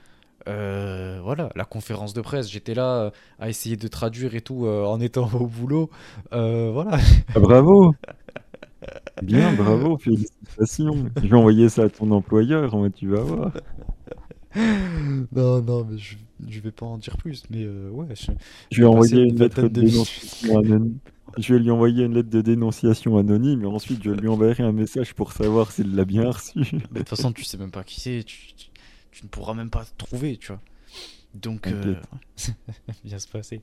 Euh, 0.48 1.20
voilà, 1.22 1.50
la 1.54 1.64
conférence 1.64 2.14
de 2.14 2.20
presse, 2.20 2.50
j'étais 2.50 2.74
là 2.74 3.04
euh, 3.04 3.10
à 3.38 3.48
essayer 3.48 3.76
de 3.76 3.86
traduire 3.86 4.34
et 4.34 4.40
tout 4.40 4.66
euh, 4.66 4.84
en 4.84 5.00
étant 5.00 5.28
au 5.34 5.46
boulot. 5.46 5.90
Euh, 6.32 6.70
voilà. 6.72 6.98
Ah, 7.34 7.40
bravo 7.40 7.94
Bien, 9.22 9.52
bravo, 9.52 9.96
félicitations. 9.98 11.06
Je 11.22 11.28
vais 11.28 11.36
envoyer 11.36 11.68
ça 11.68 11.84
à 11.84 11.88
ton 11.88 12.10
employeur, 12.10 12.74
moi, 12.76 12.90
tu 12.90 13.06
vas 13.08 13.20
voir. 13.20 13.52
non, 14.56 15.62
non, 15.62 15.86
mais 15.88 15.98
je, 15.98 16.16
je 16.48 16.60
vais 16.60 16.72
pas 16.72 16.86
en 16.86 16.98
dire 16.98 17.16
plus. 17.16 17.44
Mais 17.48 17.64
ouais, 17.68 18.08
je, 18.16 18.32
Je 18.72 18.80
vais 18.80 18.88
envoyer 18.88 19.22
une 19.22 19.38
lettre 19.38 19.62
de 19.62 19.68
dénonciation 19.68 20.58
anonyme. 20.58 20.98
Je 21.38 21.54
vais 21.54 21.60
lui 21.60 21.70
envoyer 21.70 22.04
une 22.04 22.14
lettre 22.14 22.30
de 22.30 22.40
dénonciation 22.40 23.16
anonyme 23.16 23.62
et 23.62 23.66
ensuite 23.66 24.02
je 24.02 24.10
lui 24.10 24.28
enverrai 24.28 24.62
un 24.62 24.72
message 24.72 25.14
pour 25.14 25.32
savoir 25.32 25.70
s'il 25.70 25.94
l'a 25.94 26.04
bien 26.04 26.30
reçu. 26.30 26.60
Mais 26.72 26.78
de 26.78 26.98
toute 26.98 27.08
façon, 27.08 27.32
tu 27.32 27.44
sais 27.44 27.58
même 27.58 27.70
pas 27.70 27.84
qui 27.84 28.00
c'est. 28.00 28.22
Tu, 28.24 28.54
tu, 28.54 28.68
tu 29.10 29.24
ne 29.24 29.28
pourras 29.28 29.54
même 29.54 29.70
pas 29.70 29.84
trouver, 29.98 30.36
tu 30.36 30.48
vois. 30.48 30.60
Donc, 31.34 31.66
euh, 31.66 31.94
bien 33.04 33.18
se 33.18 33.28
passer. 33.28 33.62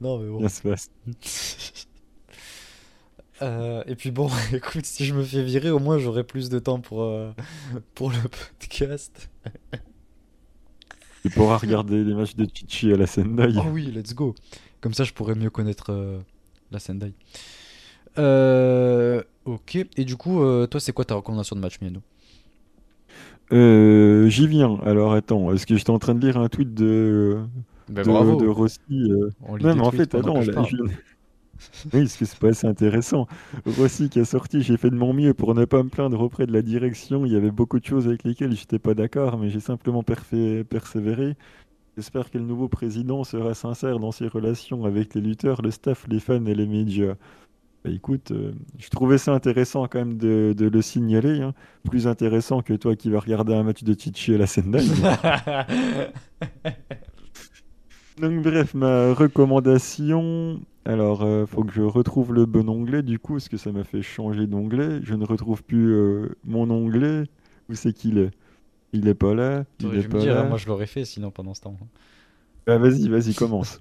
Non, 0.00 0.18
mais 0.18 0.28
bon. 0.28 0.38
Bien 0.38 0.48
se 0.48 0.62
passe. 0.62 0.90
Euh, 3.42 3.82
et 3.86 3.96
puis 3.96 4.10
bon, 4.10 4.28
écoute, 4.52 4.84
si 4.84 5.06
je 5.06 5.14
me 5.14 5.22
fais 5.22 5.42
virer, 5.42 5.70
au 5.70 5.78
moins 5.78 5.98
j'aurai 5.98 6.24
plus 6.24 6.50
de 6.50 6.58
temps 6.58 6.80
pour, 6.80 7.02
euh, 7.02 7.32
pour 7.94 8.10
le 8.10 8.18
podcast. 8.20 9.30
Tu 11.22 11.30
pourras 11.30 11.56
regarder 11.56 12.04
les 12.04 12.14
matchs 12.14 12.34
de 12.34 12.46
Chichi 12.52 12.92
à 12.92 12.96
la 12.96 13.06
Sendai. 13.06 13.54
Oh 13.56 13.68
oui, 13.72 13.86
let's 13.86 14.14
go. 14.14 14.34
Comme 14.80 14.94
ça, 14.94 15.04
je 15.04 15.12
pourrais 15.12 15.34
mieux 15.34 15.50
connaître 15.50 15.90
euh, 15.90 16.18
la 16.70 16.78
Sendai. 16.78 17.14
Euh, 18.18 19.22
ok, 19.44 19.76
et 19.96 20.04
du 20.04 20.16
coup, 20.16 20.42
euh, 20.42 20.66
toi, 20.66 20.80
c'est 20.80 20.92
quoi 20.92 21.04
ta 21.04 21.14
recommandation 21.14 21.56
de 21.56 21.60
match, 21.60 21.80
Miano? 21.80 22.00
Euh, 23.52 24.28
J'y 24.28 24.46
viens. 24.46 24.78
Alors 24.84 25.12
attends, 25.12 25.52
est-ce 25.52 25.66
que 25.66 25.76
j'étais 25.76 25.90
en 25.90 25.98
train 25.98 26.14
de 26.14 26.20
lire 26.24 26.36
un 26.38 26.48
tweet 26.48 26.72
de, 26.74 27.38
Ben, 27.88 28.04
de, 28.04 28.06
bravo. 28.06 28.36
de 28.36 28.46
Rossi 28.46 28.78
Non, 29.60 29.74
mais 29.74 29.82
en 29.82 29.92
fait, 29.92 30.14
attends, 30.14 30.40
là, 30.42 30.62
je- 30.62 30.76
Oui, 31.92 32.00
parce 32.02 32.16
que 32.16 32.24
c'est 32.24 32.38
pas 32.38 32.48
assez 32.48 32.66
intéressant. 32.66 33.26
Rossi 33.66 34.08
qui 34.10 34.20
a 34.20 34.24
sorti, 34.24 34.62
j'ai 34.62 34.76
fait 34.76 34.90
de 34.90 34.96
mon 34.96 35.12
mieux 35.12 35.34
pour 35.34 35.54
ne 35.54 35.64
pas 35.64 35.82
me 35.82 35.88
plaindre 35.88 36.20
auprès 36.20 36.46
de 36.46 36.52
la 36.52 36.62
direction. 36.62 37.26
Il 37.26 37.32
y 37.32 37.36
avait 37.36 37.50
beaucoup 37.50 37.78
de 37.80 37.84
choses 37.84 38.06
avec 38.06 38.24
lesquelles 38.24 38.56
j'étais 38.56 38.78
pas 38.78 38.94
d'accord, 38.94 39.38
mais 39.38 39.50
j'ai 39.50 39.60
simplement 39.60 40.02
persévéré. 40.02 41.36
J'espère 41.96 42.30
que 42.30 42.38
le 42.38 42.44
nouveau 42.44 42.68
président 42.68 43.24
sera 43.24 43.54
sincère 43.54 43.98
dans 43.98 44.12
ses 44.12 44.28
relations 44.28 44.84
avec 44.84 45.14
les 45.14 45.20
lutteurs, 45.20 45.60
le 45.62 45.70
staff, 45.70 46.06
les 46.08 46.20
fans 46.20 46.44
et 46.46 46.54
les 46.54 46.66
médias. 46.66 47.14
Bah, 47.84 47.90
écoute, 47.90 48.32
euh, 48.32 48.52
je 48.78 48.88
trouvais 48.90 49.18
ça 49.18 49.32
intéressant 49.34 49.86
quand 49.88 50.00
même 50.00 50.18
de, 50.18 50.54
de 50.56 50.66
le 50.68 50.82
signaler. 50.82 51.42
hein. 51.42 51.54
Plus 51.84 52.08
intéressant 52.08 52.62
que 52.62 52.74
toi 52.74 52.96
qui 52.96 53.10
vas 53.10 53.20
regarder 53.20 53.54
un 53.54 53.62
match 53.64 53.84
de 53.84 53.94
Chichi 53.98 54.34
à 54.34 54.38
la 54.38 54.46
Sendai. 54.48 54.80
Donc 58.20 58.42
bref, 58.42 58.74
ma 58.74 59.14
recommandation. 59.14 60.60
Alors, 60.84 61.22
euh, 61.22 61.46
faut 61.46 61.64
que 61.64 61.72
je 61.72 61.82
retrouve 61.82 62.32
le 62.34 62.46
bon 62.46 62.68
onglet 62.68 63.02
du 63.02 63.18
coup, 63.18 63.34
parce 63.34 63.48
que 63.48 63.56
ça 63.56 63.72
m'a 63.72 63.84
fait 63.84 64.02
changer 64.02 64.46
d'onglet. 64.46 65.00
Je 65.02 65.14
ne 65.14 65.24
retrouve 65.24 65.62
plus 65.64 65.92
euh, 65.92 66.28
mon 66.44 66.70
onglet. 66.70 67.24
Où 67.68 67.74
c'est 67.74 67.92
qu'il 67.92 68.18
est? 68.18 68.30
Il 68.92 69.06
est 69.08 69.14
pas 69.14 69.34
là. 69.34 69.64
Il 69.80 69.86
est 69.86 69.90
dû 70.02 70.08
me 70.08 70.12
pas 70.12 70.18
dire, 70.18 70.34
là. 70.34 70.42
moi 70.44 70.58
je 70.58 70.66
l'aurais 70.66 70.86
fait 70.86 71.04
sinon 71.04 71.30
pendant 71.30 71.54
ce 71.54 71.60
temps. 71.62 71.76
Bah, 72.66 72.78
vas-y, 72.78 73.08
vas-y, 73.08 73.34
commence. 73.34 73.78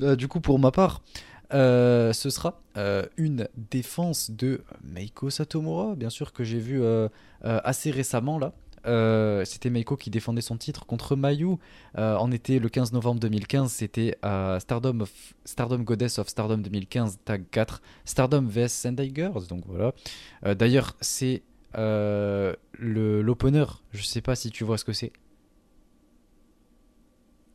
Euh, 0.00 0.16
du 0.16 0.28
coup, 0.28 0.40
pour 0.40 0.58
ma 0.58 0.70
part, 0.70 1.02
euh, 1.52 2.12
ce 2.12 2.30
sera 2.30 2.62
euh, 2.76 3.04
une 3.16 3.48
défense 3.70 4.30
de 4.30 4.62
Meiko 4.82 5.30
Satomura, 5.30 5.94
bien 5.94 6.10
sûr, 6.10 6.32
que 6.32 6.44
j'ai 6.44 6.58
vu 6.58 6.82
euh, 6.82 7.08
euh, 7.44 7.60
assez 7.64 7.90
récemment 7.90 8.38
là. 8.38 8.52
Euh, 8.86 9.46
c'était 9.46 9.70
Meiko 9.70 9.96
qui 9.96 10.10
défendait 10.10 10.42
son 10.42 10.58
titre 10.58 10.84
contre 10.84 11.16
Mayu. 11.16 11.56
Euh, 11.96 12.16
en 12.16 12.30
été, 12.30 12.58
le 12.58 12.68
15 12.68 12.92
novembre 12.92 13.18
2015, 13.20 13.70
c'était 13.72 14.18
à 14.20 14.58
Stardom, 14.60 15.00
of- 15.00 15.34
Stardom 15.46 15.78
Goddess 15.78 16.18
of 16.18 16.28
Stardom 16.28 16.58
2015, 16.58 17.18
tag 17.24 17.44
4, 17.50 17.80
Stardom 18.04 18.42
vs 18.46 18.68
Sendai 18.68 19.10
Girls. 19.14 19.46
Donc 19.48 19.62
voilà. 19.66 19.94
Euh, 20.44 20.54
D'ailleurs, 20.54 20.96
c'est 21.00 21.42
euh, 21.76 22.54
l'opener. 22.78 23.64
Je 23.92 24.02
sais 24.02 24.20
pas 24.20 24.34
si 24.34 24.50
tu 24.50 24.64
vois 24.64 24.78
ce 24.78 24.84
que 24.84 24.92
c'est. 24.92 25.12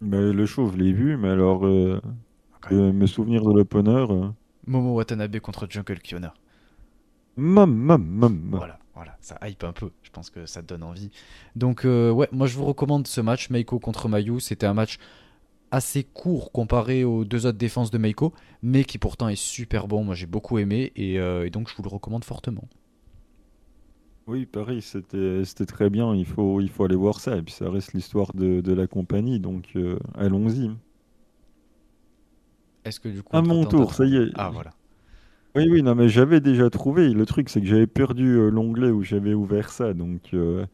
Bah, 0.02 0.20
le 0.20 0.46
show, 0.46 0.70
je 0.72 0.78
l'ai 0.78 0.94
vu, 0.94 1.18
mais 1.18 1.30
alors, 1.30 1.66
euh, 1.66 2.02
euh, 2.72 2.94
me 2.94 3.06
souvenir 3.06 3.44
de 3.44 3.54
l'opener. 3.54 4.06
euh, 4.10 4.30
Momo 4.66 4.94
Watanabe 4.96 5.40
contre 5.40 5.68
Jungle 5.70 6.00
Kiona. 6.00 6.34
Mam, 7.36 7.74
mam, 7.74 8.06
mam. 8.06 8.50
Voilà, 8.52 8.80
voilà, 8.96 9.18
ça 9.20 9.38
hype 9.44 9.64
un 9.64 9.74
peu. 9.74 9.92
Je 10.04 10.10
pense 10.12 10.30
que 10.30 10.46
ça 10.46 10.62
te 10.62 10.68
donne 10.68 10.84
envie. 10.84 11.10
Donc, 11.56 11.86
euh, 11.86 12.12
ouais, 12.12 12.30
moi 12.32 12.48
je 12.48 12.56
vous 12.58 12.66
recommande 12.66 13.08
ce 13.08 13.22
match, 13.22 13.50
Meiko 13.50 13.80
contre 13.80 14.08
Mayu. 14.08 14.40
C'était 14.40 14.66
un 14.66 14.74
match 14.74 14.98
assez 15.72 16.04
court 16.04 16.52
comparé 16.52 17.04
aux 17.04 17.26
deux 17.26 17.46
autres 17.46 17.58
défenses 17.58 17.92
de 17.92 17.98
Meiko, 17.98 18.34
mais 18.64 18.84
qui 18.84 18.98
pourtant 18.98 19.28
est 19.30 19.36
super 19.36 19.88
bon. 19.88 20.04
Moi 20.04 20.16
j'ai 20.16 20.26
beaucoup 20.28 20.58
aimé 20.60 20.92
et, 20.96 21.16
et 21.16 21.50
donc 21.50 21.70
je 21.70 21.76
vous 21.76 21.84
le 21.84 21.90
recommande 21.90 22.24
fortement. 22.24 22.68
Oui, 24.30 24.46
pareil, 24.46 24.82
c'était 24.82 25.44
c'était 25.44 25.66
très 25.66 25.90
bien. 25.90 26.16
Il 26.16 26.26
faut, 26.26 26.62
il 26.62 26.70
faut 26.70 26.84
aller 26.86 26.96
voir 26.96 27.20
ça. 27.20 27.36
Et 27.38 27.42
puis, 27.42 27.54
ça 27.54 27.70
reste 27.70 27.94
l'histoire 27.94 28.32
de, 28.34 28.62
de 28.62 28.74
la 28.74 28.88
compagnie. 28.88 29.40
Donc, 29.42 29.72
euh, 29.76 30.00
allons-y. 30.16 30.70
Est-ce 32.86 33.00
que 33.00 33.10
du 33.10 33.24
coup. 33.24 33.36
À 33.36 33.42
mon 33.42 33.66
tour, 33.66 33.94
ça 33.94 34.06
y 34.06 34.16
est. 34.18 34.30
Ah 34.36 34.50
voilà. 34.50 34.72
Oui, 35.56 35.68
oui, 35.70 35.82
non, 35.84 35.96
mais 35.96 36.10
j'avais 36.10 36.42
déjà 36.42 36.70
trouvé. 36.70 37.10
Le 37.10 37.26
truc, 37.26 37.50
c'est 37.50 37.60
que 37.62 37.68
j'avais 37.68 37.88
perdu 37.88 38.36
euh, 38.38 38.50
l'onglet 38.50 38.92
où 38.92 39.04
j'avais 39.04 39.34
ouvert 39.34 39.72
ça. 39.72 39.94
Donc, 39.94 40.34
euh, 40.34 40.66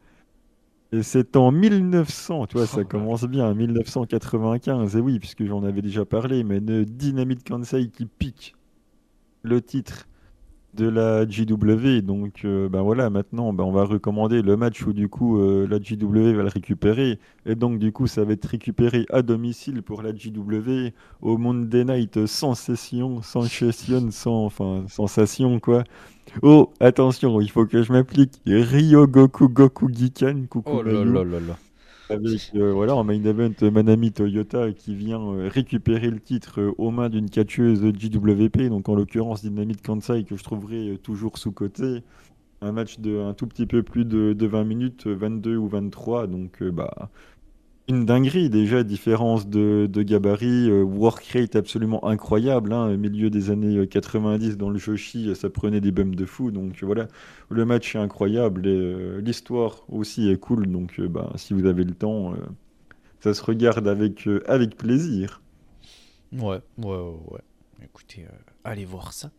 et 0.92 1.02
c'est 1.02 1.36
en 1.36 1.52
1900, 1.52 2.46
tu 2.46 2.56
vois, 2.58 2.66
Oh 2.70 2.76
ça 2.76 2.84
là 2.84 2.84
commence 2.84 3.24
bien, 3.24 3.52
1995. 3.54 4.96
Et 4.96 5.00
oui, 5.00 5.18
puisque 5.18 5.44
j'en 5.44 5.64
avais 5.64 5.82
déjà 5.82 6.04
parlé, 6.04 6.44
mais 6.44 6.60
de 6.60 6.84
Dynamite 6.84 7.44
Kansai 7.44 7.88
qui 7.88 8.06
pique 8.06 8.54
le 9.42 9.62
titre 9.62 10.06
de 10.74 10.88
la 10.88 11.28
JW. 11.28 12.02
Donc, 12.02 12.44
euh, 12.44 12.68
ben 12.68 12.82
voilà, 12.82 13.10
maintenant, 13.10 13.52
ben, 13.52 13.64
on 13.64 13.72
va 13.72 13.84
recommander 13.84 14.42
le 14.42 14.56
match 14.56 14.86
où 14.86 14.92
du 14.92 15.08
coup 15.08 15.38
euh, 15.38 15.66
la 15.68 15.80
JW 15.80 16.34
va 16.34 16.42
le 16.42 16.48
récupérer. 16.48 17.18
Et 17.46 17.54
donc, 17.54 17.78
du 17.78 17.92
coup, 17.92 18.06
ça 18.06 18.24
va 18.24 18.32
être 18.32 18.44
récupéré 18.44 19.06
à 19.10 19.22
domicile 19.22 19.82
pour 19.82 20.02
la 20.02 20.14
JW 20.14 20.90
au 21.22 21.38
Monday 21.38 21.84
Night 21.84 22.26
sans 22.26 22.54
session, 22.54 23.22
sans 23.22 23.42
session, 23.42 24.10
sans 24.10 24.44
enfin, 24.44 24.84
sensation, 24.88 25.60
quoi. 25.60 25.84
Oh, 26.42 26.72
attention, 26.80 27.40
il 27.40 27.50
faut 27.50 27.66
que 27.66 27.82
je 27.82 27.92
m'applique. 27.92 28.40
Ryo 28.46 29.06
Goku 29.06 29.48
Goku 29.48 29.88
Gikan, 29.92 30.46
coucou 30.48 30.70
Oh 30.78 30.82
là 30.82 31.04
là 31.04 31.24
là 31.24 31.40
là. 31.40 31.56
Avec 32.08 32.52
euh, 32.54 32.72
voilà, 32.72 32.94
en 32.94 33.02
main 33.02 33.20
event 33.24 33.50
Manami 33.72 34.12
Toyota 34.12 34.72
qui 34.72 34.94
vient 34.94 35.20
euh, 35.20 35.48
récupérer 35.48 36.08
le 36.10 36.20
titre 36.20 36.60
euh, 36.60 36.72
aux 36.78 36.92
mains 36.92 37.08
d'une 37.08 37.28
catcheuse 37.28 37.80
JWP, 37.82 38.68
donc 38.68 38.88
en 38.88 38.94
l'occurrence 38.94 39.42
Dynamite 39.42 39.82
Kansai 39.82 40.22
que 40.24 40.36
je 40.36 40.44
trouverai 40.44 40.90
euh, 40.90 40.98
toujours 40.98 41.36
sous-côté. 41.36 42.04
Un 42.60 42.72
match 42.72 43.00
de 43.00 43.18
un 43.20 43.34
tout 43.34 43.46
petit 43.48 43.66
peu 43.66 43.82
plus 43.82 44.04
de, 44.04 44.32
de 44.34 44.46
20 44.46 44.64
minutes, 44.64 45.06
euh, 45.08 45.14
22 45.16 45.56
ou 45.56 45.68
23, 45.68 46.28
donc 46.28 46.62
euh, 46.62 46.70
bah 46.70 47.10
une 47.88 48.04
dinguerie 48.04 48.50
déjà, 48.50 48.82
différence 48.82 49.46
de, 49.46 49.88
gabarit, 50.02 50.68
euh, 50.68 50.82
work 50.82 51.24
rate 51.32 51.54
absolument 51.54 52.04
incroyable, 52.04 52.72
hein, 52.72 52.92
au 52.92 52.96
milieu 52.96 53.30
des 53.30 53.50
années 53.50 53.76
euh, 53.76 53.86
90 53.86 54.56
dans 54.56 54.70
le 54.70 54.78
Joshi, 54.78 55.28
euh, 55.28 55.34
ça 55.34 55.50
prenait 55.50 55.80
des 55.80 55.92
bums 55.92 56.14
de 56.14 56.24
fou, 56.24 56.50
donc 56.50 56.82
euh, 56.82 56.86
voilà, 56.86 57.06
le 57.48 57.64
match 57.64 57.94
est 57.94 57.98
incroyable 57.98 58.62
euh, 58.66 59.20
l'histoire 59.20 59.84
aussi 59.88 60.28
est 60.28 60.38
cool, 60.38 60.66
donc 60.66 60.98
euh, 60.98 61.08
bah, 61.08 61.32
si 61.36 61.54
vous 61.54 61.66
avez 61.66 61.84
le 61.84 61.94
temps, 61.94 62.32
euh, 62.32 62.36
ça 63.20 63.34
se 63.34 63.42
regarde 63.42 63.86
avec, 63.86 64.26
euh, 64.26 64.42
avec 64.46 64.76
plaisir. 64.76 65.40
Ouais, 66.32 66.60
ouais, 66.78 67.12
ouais. 67.30 67.40
Écoutez, 67.82 68.24
euh, 68.24 68.34
allez 68.64 68.84
voir 68.84 69.12
ça. 69.12 69.30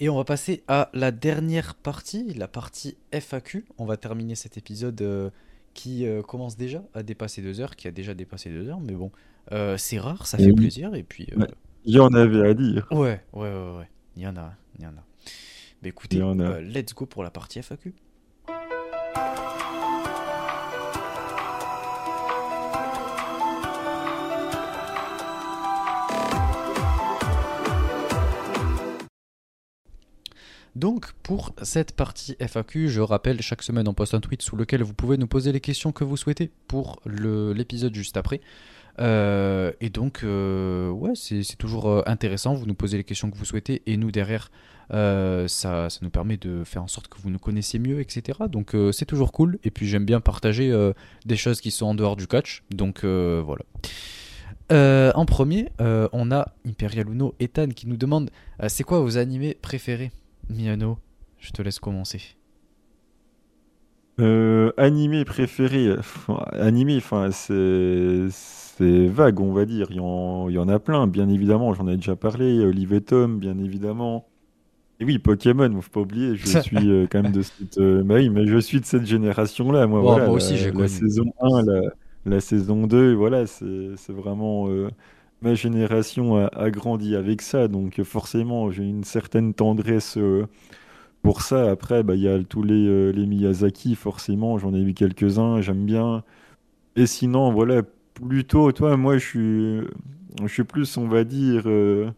Et 0.00 0.08
on 0.08 0.16
va 0.16 0.24
passer 0.24 0.62
à 0.68 0.90
la 0.92 1.10
dernière 1.10 1.74
partie, 1.74 2.32
la 2.34 2.46
partie 2.46 2.96
FAQ. 3.10 3.64
On 3.78 3.84
va 3.84 3.96
terminer 3.96 4.36
cet 4.36 4.56
épisode 4.56 5.00
euh, 5.02 5.30
qui 5.78 6.06
euh, 6.06 6.22
commence 6.22 6.56
déjà 6.56 6.82
à 6.92 7.04
dépasser 7.04 7.40
deux 7.40 7.60
heures, 7.60 7.76
qui 7.76 7.86
a 7.86 7.92
déjà 7.92 8.12
dépassé 8.12 8.50
deux 8.50 8.68
heures, 8.68 8.80
mais 8.80 8.94
bon, 8.94 9.12
euh, 9.52 9.76
c'est 9.76 9.98
rare, 10.00 10.26
ça 10.26 10.36
Et 10.38 10.42
fait 10.42 10.50
oui. 10.50 10.54
plaisir. 10.56 10.92
Et 10.96 11.04
puis, 11.04 11.28
euh. 11.38 11.46
Il 11.84 11.94
y 11.94 12.00
en 12.00 12.12
avait 12.14 12.48
à 12.48 12.54
dire. 12.54 12.86
ouais, 12.90 13.22
ouais, 13.32 13.48
ouais, 13.54 13.76
ouais. 13.78 13.88
Il 14.16 14.22
y 14.22 14.26
en 14.26 14.36
a, 14.36 14.54
il 14.76 14.84
y 14.84 14.86
en 14.88 14.90
a. 14.90 15.04
Mais 15.82 15.90
écoutez, 15.90 16.20
en 16.22 16.40
a. 16.40 16.44
euh, 16.44 16.60
let's 16.60 16.94
go 16.94 17.06
pour 17.06 17.22
la 17.22 17.30
partie 17.30 17.60
FAQ. 17.62 17.94
Donc, 30.76 31.12
pour 31.22 31.54
cette 31.62 31.92
partie 31.92 32.36
FAQ, 32.40 32.88
je 32.88 33.00
rappelle, 33.00 33.40
chaque 33.42 33.62
semaine 33.62 33.88
on 33.88 33.94
poste 33.94 34.14
un 34.14 34.20
tweet 34.20 34.42
sous 34.42 34.56
lequel 34.56 34.82
vous 34.82 34.94
pouvez 34.94 35.16
nous 35.16 35.26
poser 35.26 35.52
les 35.52 35.60
questions 35.60 35.92
que 35.92 36.04
vous 36.04 36.16
souhaitez 36.16 36.50
pour 36.66 37.00
l'épisode 37.06 37.94
juste 37.94 38.16
après. 38.16 38.40
Euh, 39.00 39.72
et 39.80 39.90
donc, 39.90 40.20
euh, 40.24 40.90
ouais, 40.90 41.12
c'est 41.14 41.56
toujours 41.56 41.88
euh, 41.88 42.02
intéressant. 42.06 42.54
Vous 42.54 42.66
nous 42.66 42.74
posez 42.74 42.96
les 42.96 43.04
questions 43.04 43.30
que 43.30 43.36
vous 43.36 43.44
souhaitez 43.44 43.82
et 43.86 43.96
nous 43.96 44.10
derrière, 44.10 44.50
ça, 44.90 45.90
ça 45.90 45.98
nous 46.00 46.10
permet 46.10 46.38
de 46.38 46.64
faire 46.64 46.82
en 46.82 46.88
sorte 46.88 47.08
que 47.08 47.18
vous 47.18 47.30
nous 47.30 47.38
connaissiez 47.38 47.78
mieux, 47.78 48.00
etc. 48.00 48.38
Donc, 48.50 48.74
c'est 48.92 49.04
toujours 49.04 49.32
cool. 49.32 49.58
Et 49.62 49.70
puis, 49.70 49.86
j'aime 49.86 50.04
bien 50.04 50.20
partager 50.20 50.72
des 51.26 51.36
choses 51.36 51.60
qui 51.60 51.70
sont 51.70 51.86
en 51.86 51.94
dehors 51.94 52.16
du 52.16 52.26
catch. 52.26 52.62
Donc, 52.70 53.04
voilà. 53.04 53.64
En 55.14 55.26
premier, 55.26 55.68
on 55.78 56.30
a 56.32 56.54
Imperial 56.66 57.10
Uno 57.10 57.34
Ethan 57.38 57.68
qui 57.68 57.86
nous 57.86 57.98
demande 57.98 58.30
c'est 58.68 58.82
quoi 58.82 59.00
vos 59.00 59.18
animés 59.18 59.58
préférés? 59.60 60.10
Miano, 60.50 60.98
je 61.38 61.52
te 61.52 61.62
laisse 61.62 61.78
commencer. 61.80 62.36
Euh, 64.20 64.72
animé 64.76 65.24
préféré, 65.24 65.94
animé, 66.52 66.96
enfin, 66.96 67.30
c'est 67.30 68.26
c'est 68.30 69.06
vague, 69.06 69.38
on 69.40 69.52
va 69.52 69.64
dire. 69.64 69.86
Il 69.90 69.96
y 69.96 70.00
en, 70.00 70.48
il 70.48 70.54
y 70.54 70.58
en 70.58 70.68
a 70.68 70.78
plein, 70.80 71.06
bien 71.06 71.28
évidemment. 71.28 71.72
J'en 71.74 71.86
ai 71.88 71.96
déjà 71.96 72.16
parlé. 72.16 72.64
Olive 72.64 72.92
et 72.94 73.00
Tom, 73.00 73.38
bien 73.38 73.56
évidemment. 73.58 74.28
Et 75.00 75.04
oui, 75.04 75.18
Pokémon, 75.20 75.80
faut 75.82 75.90
pas 75.90 76.00
oublier. 76.00 76.36
Je 76.36 76.46
suis 76.60 76.90
euh, 76.90 77.06
quand 77.10 77.22
même 77.22 77.32
de 77.32 77.42
cette, 77.42 77.78
euh, 77.78 78.02
bah 78.04 78.16
oui, 78.16 78.30
mais 78.30 78.46
je 78.46 78.58
suis 78.58 78.80
de 78.80 78.86
cette 78.86 79.06
génération-là. 79.06 79.86
Moi, 79.86 80.02
Oh, 80.02 80.04
voilà, 80.04 80.26
moi 80.26 80.34
aussi, 80.34 80.56
la, 80.56 80.58
j'ai 80.58 80.72
la 80.72 80.88
saison 80.88 81.32
1, 81.40 81.62
la, 81.64 81.80
la 82.24 82.40
saison 82.40 82.86
2, 82.86 83.14
voilà, 83.14 83.46
c'est 83.46 83.96
c'est 83.96 84.12
vraiment 84.12 84.68
euh, 84.68 84.90
ma 85.42 85.54
génération 85.54 86.36
a, 86.36 86.70
grandi 86.70 87.14
avec 87.16 87.42
ça. 87.42 87.68
Donc, 87.68 88.02
forcément, 88.02 88.70
j'ai 88.70 88.84
une 88.84 89.04
certaine 89.04 89.54
tendresse. 89.54 90.16
euh, 90.18 90.46
pour 91.22 91.42
ça, 91.42 91.70
après, 91.70 92.02
bah, 92.02 92.14
il 92.14 92.22
y 92.22 92.28
a 92.28 92.42
tous 92.44 92.62
les, 92.62 92.86
euh, 92.86 93.10
les 93.12 93.26
Miyazaki, 93.26 93.94
forcément, 93.96 94.58
j'en 94.58 94.72
ai 94.74 94.82
vu 94.84 94.94
quelques-uns, 94.94 95.60
j'aime 95.60 95.84
bien. 95.84 96.24
Et 96.96 97.06
sinon, 97.06 97.52
voilà, 97.52 97.82
plutôt, 98.14 98.72
toi, 98.72 98.96
moi, 98.96 99.18
je 99.18 99.86
suis, 100.46 100.64
plus, 100.64 100.96
on 100.96 101.08
va 101.08 101.24
dire, 101.24 101.64
euh, 101.66 102.10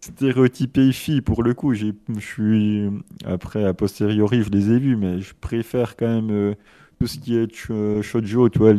stéréotypé 0.00 0.92
fille, 0.92 1.20
pour 1.22 1.42
le 1.42 1.54
coup. 1.54 1.74
Je 1.74 1.92
suis, 2.20 2.90
après, 3.24 3.64
a 3.64 3.74
posteriori, 3.74 4.42
je 4.42 4.50
les 4.50 4.70
ai 4.72 4.78
vus, 4.78 4.96
mais 4.96 5.20
je 5.20 5.34
préfère 5.40 5.96
quand 5.96 6.08
même 6.08 6.30
euh, 6.30 6.54
tout 7.00 7.06
ce 7.06 7.18
qui 7.18 7.36
est 7.36 7.52
shoujo, 8.02 8.48
tu 8.48 8.58
vois, 8.58 8.74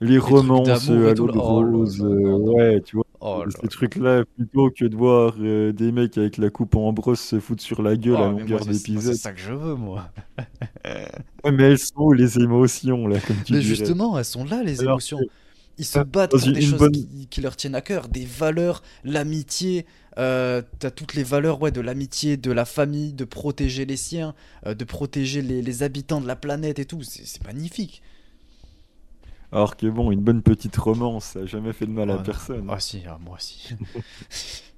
les, 0.00 0.18
les 0.18 0.18
romances 0.18 0.90
à 0.90 1.14
l'eau 1.14 1.28
de 1.28 1.38
Oh 1.38 1.38
rose, 1.38 2.00
euh, 2.02 2.36
ouais, 2.38 2.80
tu 2.82 2.96
vois. 2.96 3.04
Oh 3.20 3.44
là 3.44 3.62
Ces 3.62 3.68
là. 3.68 3.68
trucs-là, 3.68 4.24
plutôt 4.36 4.70
que 4.70 4.84
de 4.84 4.96
voir 4.96 5.34
euh, 5.40 5.72
des 5.72 5.92
mecs 5.92 6.18
avec 6.18 6.36
la 6.38 6.50
coupe 6.50 6.76
en 6.76 6.92
brosse 6.92 7.20
se 7.20 7.40
foutre 7.40 7.62
sur 7.62 7.82
la 7.82 7.96
gueule 7.96 8.20
Oh, 8.20 8.22
à 8.22 8.28
longueur 8.28 8.64
moi, 8.64 8.66
c'est 8.72 8.92
d'épisode. 8.92 9.14
ça 9.14 9.32
que 9.32 9.40
je 9.40 9.52
veux, 9.52 9.74
moi. 9.74 10.10
Ouais, 11.44 11.52
mais 11.52 11.64
elles 11.64 11.78
sont 11.78 11.92
où 12.02 12.12
les 12.12 12.38
émotions, 12.38 13.06
là, 13.06 13.20
comme 13.20 13.42
tu 13.42 13.54
Mais 13.54 13.60
dirais? 13.60 13.94
justement, 13.94 14.18
elles 14.18 14.24
sont 14.24 14.44
là, 14.44 14.62
les 14.62 14.82
Alors 14.82 14.84
émotions. 14.84 15.26
Ils 15.78 15.84
se 15.86 16.00
battent 16.00 16.36
pour 16.36 16.50
des 16.50 16.60
choses 16.60 16.88
bonne- 16.88 16.92
qui, 16.92 17.28
qui 17.30 17.40
leur 17.40 17.56
tiennent 17.56 17.76
à 17.76 17.80
cœur, 17.82 18.08
des 18.08 18.24
valeurs, 18.26 18.82
l'amitié. 19.04 19.86
Euh, 20.18 20.62
T'as 20.80 20.90
toutes 20.90 21.14
les 21.14 21.22
valeurs 21.22 21.62
ouais, 21.62 21.70
de 21.70 21.80
l'amitié, 21.80 22.36
de 22.36 22.52
la 22.52 22.64
famille, 22.64 23.12
de 23.14 23.24
protéger 23.24 23.86
les 23.86 23.96
siens, 23.96 24.34
euh, 24.66 24.74
de 24.74 24.84
protéger 24.84 25.42
les, 25.42 25.62
les 25.62 25.82
habitants 25.84 26.20
de 26.20 26.26
la 26.26 26.36
planète 26.36 26.78
et 26.80 26.84
tout. 26.86 27.02
C'est 27.02 27.44
magnifique. 27.44 28.02
Alors 29.52 29.76
que 29.76 29.86
bon, 29.86 30.10
une 30.10 30.20
bonne 30.20 30.42
petite 30.42 30.76
romance, 30.76 31.24
ça 31.26 31.40
a 31.40 31.46
jamais 31.46 31.72
fait 31.72 31.86
de 31.86 31.92
mal 31.92 32.10
à 32.10 32.18
non. 32.18 32.22
personne. 32.22 32.66
Ah 32.68 32.80
si, 32.80 33.02
ah, 33.06 33.18
moi 33.20 33.36
aussi. 33.36 33.74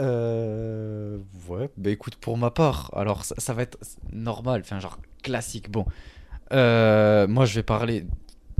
Euh, 0.00 1.18
ouais, 1.48 1.70
bah 1.76 1.90
écoute, 1.90 2.16
pour 2.16 2.36
ma 2.36 2.50
part, 2.50 2.90
alors 2.94 3.24
ça, 3.24 3.34
ça 3.38 3.54
va 3.54 3.62
être 3.62 3.78
normal, 4.12 4.62
enfin 4.64 4.80
genre 4.80 4.98
classique. 5.22 5.70
Bon, 5.70 5.86
Euh, 6.52 7.28
moi 7.28 7.46
je 7.46 7.54
vais 7.56 7.62
parler 7.64 8.06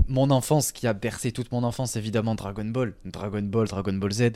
mon 0.07 0.31
enfance 0.31 0.71
qui 0.73 0.87
a 0.87 0.93
bercé 0.93 1.31
toute 1.33 1.51
mon 1.51 1.63
enfance, 1.63 1.95
évidemment 1.97 2.35
Dragon 2.35 2.65
Ball, 2.65 2.95
Dragon 3.05 3.41
Ball, 3.43 3.67
Dragon 3.67 3.93
Ball 3.93 4.11
Z. 4.13 4.31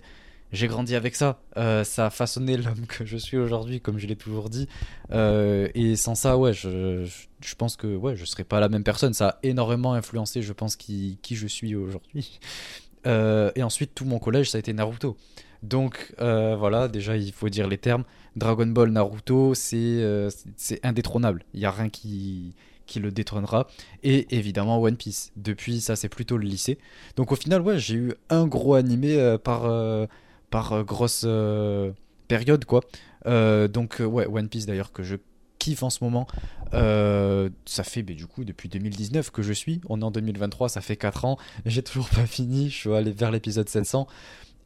J'ai 0.52 0.68
grandi 0.68 0.96
avec 0.96 1.16
ça. 1.16 1.40
Euh, 1.58 1.84
ça 1.84 2.08
a 2.08 2.10
façonné 2.10 2.58
l'homme 2.58 2.88
que 2.88 3.06
je 3.06 3.18
suis 3.18 3.38
aujourd'hui, 3.38 3.82
comme 3.82 4.00
je 4.00 4.08
l'ai 4.08 4.16
toujours 4.16 4.50
dit. 4.50 4.68
Euh, 5.12 5.68
et 5.76 5.96
sans 5.96 6.16
ça, 6.16 6.38
ouais, 6.38 6.54
je, 6.54 7.08
pense 7.58 7.76
que 7.76 7.96
ouais, 7.96 8.16
je 8.16 8.26
serais 8.26 8.44
pas 8.44 8.60
la 8.60 8.70
même 8.70 8.84
personne. 8.84 9.14
Ça 9.14 9.30
a 9.30 9.40
énormément 9.44 9.94
influencé, 9.94 10.42
je 10.42 10.54
pense, 10.54 10.76
qui, 10.76 11.20
qui 11.22 11.36
je 11.36 11.48
suis 11.48 11.76
aujourd'hui. 11.76 12.40
Euh, 13.06 13.52
et 13.56 13.64
ensuite, 13.64 13.94
tout 13.94 14.06
mon 14.06 14.20
collège, 14.20 14.50
ça 14.50 14.58
a 14.58 14.60
été 14.60 14.74
Naruto. 14.74 15.18
Donc 15.62 16.14
voilà, 16.18 16.88
déjà, 16.88 17.16
il 17.16 17.32
faut 17.32 17.50
dire 17.50 17.68
les 17.68 17.78
termes. 17.78 18.04
Dragon 18.36 18.68
Ball, 18.68 18.90
Naruto, 18.90 19.54
c'est 19.54 20.04
c'est 20.58 20.84
indétrônable. 20.84 21.44
Il 21.54 21.60
n'y 21.60 21.66
a 21.66 21.72
rien 21.72 21.90
qui, 21.90 22.56
qui 22.88 23.00
le 23.00 23.12
détrônera. 23.12 23.68
Et 24.02 24.36
évidemment, 24.36 24.82
One 24.82 24.98
Piece. 24.98 25.32
Depuis, 25.36 25.80
ça, 25.80 25.96
c'est 25.96 26.10
plutôt 26.10 26.38
le 26.38 26.48
lycée. 26.48 26.80
Donc 27.18 27.32
au 27.32 27.36
final, 27.36 27.62
ouais, 27.62 27.78
j'ai 27.78 27.96
eu 27.96 28.14
un 28.30 28.48
gros 28.48 28.74
animé 28.74 29.38
par, 29.44 29.68
par 30.50 30.74
euh, 30.74 30.84
grosse 30.84 31.24
euh, 31.26 31.92
période, 32.28 32.66
quoi. 32.66 32.82
Euh, 33.26 33.68
donc, 33.68 33.98
ouais, 34.00 34.28
One 34.28 34.50
Piece 34.50 34.66
d'ailleurs, 34.66 34.92
que 34.92 35.04
je 35.04 35.16
kiffe 35.58 35.84
en 35.84 35.90
ce 35.90 36.04
moment. 36.04 36.28
Ça 36.72 37.84
fait 37.84 38.04
du 38.04 38.28
coup 38.28 38.46
depuis 38.46 38.70
2019 38.70 39.32
que 39.32 39.42
je 39.42 39.54
suis. 39.54 39.82
On 39.90 40.02
est 40.02 40.04
en 40.04 40.12
2023, 40.12 40.70
ça 40.70 40.82
fait 40.82 40.96
4 40.96 41.26
ans. 41.26 41.38
J'ai 41.66 41.84
toujours 41.84 42.10
pas 42.10 42.26
fini. 42.26 42.70
Je 42.70 42.76
suis 42.76 42.94
allé 42.94 43.12
vers 43.12 43.32
l'épisode 43.32 43.68
700. 43.68 44.08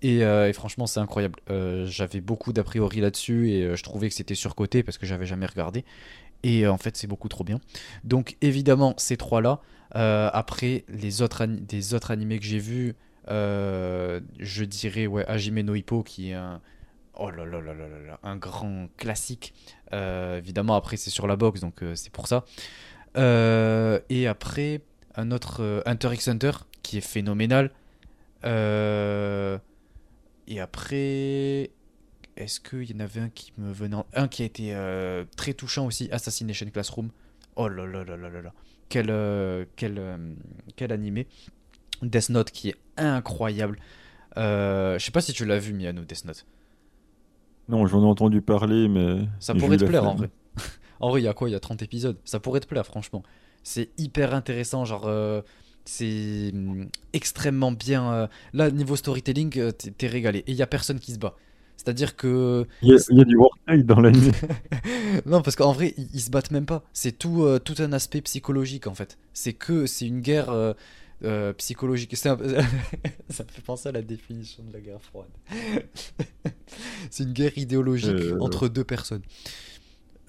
Et, 0.03 0.21
franchement, 0.53 0.85
c'est 0.85 0.99
incroyable. 0.99 1.39
J'avais 1.85 2.21
beaucoup 2.21 2.53
d'a 2.53 2.63
priori 2.63 2.99
là-dessus 2.99 3.49
et 3.49 3.75
je 3.75 3.83
trouvais 3.83 4.09
que 4.09 4.13
c'était 4.13 4.35
surcoté 4.35 4.83
parce 4.83 4.99
que 4.99 5.07
j'avais 5.07 5.25
jamais 5.25 5.47
regardé. 5.47 5.83
Et 6.43 6.67
en 6.67 6.77
fait, 6.77 6.95
c'est 6.95 7.07
beaucoup 7.07 7.29
trop 7.29 7.43
bien. 7.43 7.59
Donc, 8.03 8.35
évidemment, 8.41 8.93
ces 8.97 9.17
trois-là. 9.17 9.61
Après, 9.93 10.83
les 10.89 11.23
autres, 11.23 11.45
des 11.45 11.95
autres 11.95 12.11
animés 12.11 12.37
que 12.37 12.45
j'ai 12.45 12.59
vus, 12.59 12.93
je 13.27 14.63
dirais 14.63 15.07
ouais, 15.07 15.25
Hajime 15.27 15.61
no 15.61 15.75
Ippo 15.75 16.03
qui 16.03 16.29
est 16.31 16.33
un. 16.33 16.61
Oh 17.15 17.29
là 17.29 17.45
là 17.45 17.61
là 17.61 17.73
là 17.75 17.87
là 17.87 18.19
un 18.23 18.35
grand 18.37 18.87
classique. 18.97 19.53
Euh, 19.93 20.39
évidemment, 20.39 20.75
après, 20.75 20.97
c'est 20.97 21.11
sur 21.11 21.27
la 21.27 21.35
boxe, 21.35 21.59
donc 21.59 21.83
euh, 21.83 21.93
c'est 21.93 22.11
pour 22.11 22.27
ça. 22.27 22.43
Euh, 23.17 23.99
et 24.09 24.25
après, 24.27 24.81
un 25.15 25.29
autre 25.31 25.61
euh, 25.61 25.81
Hunter 25.85 26.09
x 26.13 26.27
Hunter 26.27 26.51
qui 26.81 26.97
est 26.97 27.01
phénoménal. 27.01 27.69
Euh, 28.45 29.57
et 30.47 30.59
après, 30.59 31.69
est-ce 32.35 32.59
qu'il 32.59 32.89
y 32.91 32.95
en 32.95 32.99
avait 32.99 33.21
un 33.21 33.29
qui 33.29 33.53
me 33.59 33.71
venait 33.71 33.95
en- 33.95 34.07
Un 34.15 34.27
qui 34.27 34.41
a 34.41 34.45
été 34.45 34.73
euh, 34.73 35.23
très 35.37 35.53
touchant 35.53 35.85
aussi, 35.85 36.09
Assassination 36.11 36.67
Classroom. 36.71 37.09
Oh 37.55 37.67
là 37.67 37.85
là 37.85 38.03
là 38.03 38.17
là 38.17 38.29
là 38.29 38.41
là. 38.41 38.53
Quel, 38.89 39.11
euh, 39.11 39.65
quel, 39.75 39.99
euh, 39.99 40.17
quel 40.75 40.91
animé. 40.91 41.27
Death 42.01 42.29
Note 42.29 42.51
qui 42.51 42.69
est 42.69 42.75
incroyable. 42.97 43.79
Euh, 44.37 44.97
je 44.97 45.05
sais 45.05 45.11
pas 45.11 45.21
si 45.21 45.33
tu 45.33 45.45
l'as 45.45 45.59
vu, 45.59 45.73
Miano, 45.73 46.03
Death 46.03 46.25
Note. 46.25 46.45
Non, 47.69 47.85
j'en 47.85 48.01
ai 48.01 48.05
entendu 48.05 48.41
parler, 48.41 48.87
mais. 48.87 49.19
Ça 49.39 49.53
pourrait 49.55 49.77
te 49.77 49.83
la 49.83 49.89
plaire 49.89 50.03
en 50.05 50.15
vrai. 50.15 50.29
en 50.99 51.09
vrai, 51.09 51.21
il 51.21 51.23
y 51.25 51.27
a 51.27 51.33
quoi? 51.33 51.49
Il 51.49 51.53
y 51.53 51.55
a 51.55 51.59
30 51.59 51.81
épisodes. 51.81 52.17
Ça 52.25 52.39
pourrait 52.39 52.59
te 52.59 52.67
plaire, 52.67 52.85
franchement. 52.85 53.23
C'est 53.63 53.89
hyper 53.97 54.33
intéressant. 54.33 54.83
Genre, 54.85 55.05
euh, 55.05 55.41
c'est 55.85 56.51
hum, 56.53 56.89
extrêmement 57.13 57.71
bien. 57.71 58.11
euh, 58.13 58.27
Là, 58.53 58.69
niveau 58.71 58.95
storytelling, 58.95 59.57
euh, 59.59 59.71
t'es 59.71 60.07
régalé. 60.07 60.39
Et 60.39 60.51
il 60.51 60.55
y 60.57 60.61
a 60.61 60.67
personne 60.67 60.99
qui 60.99 61.13
se 61.13 61.19
bat. 61.19 61.35
C'est-à-dire 61.77 62.15
que. 62.15 62.67
Il 62.81 62.89
y, 62.89 62.93
a, 62.93 62.97
il 63.09 63.17
y 63.17 63.21
a 63.21 63.23
du 63.25 63.35
workload 63.35 63.85
dans 63.85 63.99
l'anime. 64.01 64.31
non, 65.25 65.41
parce 65.41 65.55
qu'en 65.55 65.71
vrai, 65.71 65.93
ils, 65.97 66.07
ils 66.13 66.21
se 66.21 66.29
battent 66.29 66.51
même 66.51 66.65
pas. 66.65 66.83
C'est 66.93 67.17
tout, 67.17 67.43
euh, 67.43 67.59
tout 67.59 67.75
un 67.79 67.93
aspect 67.93 68.21
psychologique 68.21 68.87
en 68.87 68.93
fait. 68.93 69.17
C'est 69.33 69.53
que 69.53 69.85
c'est 69.85 70.05
une 70.07 70.21
guerre 70.21 70.49
euh, 70.49 70.73
euh, 71.23 71.53
psychologique. 71.53 72.13
Un- 72.25 72.37
Ça 73.29 73.43
me 73.43 73.49
fait 73.49 73.61
penser 73.65 73.89
à 73.89 73.91
la 73.91 74.01
définition 74.01 74.63
de 74.63 74.73
la 74.73 74.79
guerre 74.79 75.01
froide. 75.01 75.29
c'est 77.09 77.23
une 77.23 77.33
guerre 77.33 77.57
idéologique 77.57 78.09
Euh. 78.11 78.37
entre 78.39 78.67
deux 78.67 78.83
personnes. 78.83 79.21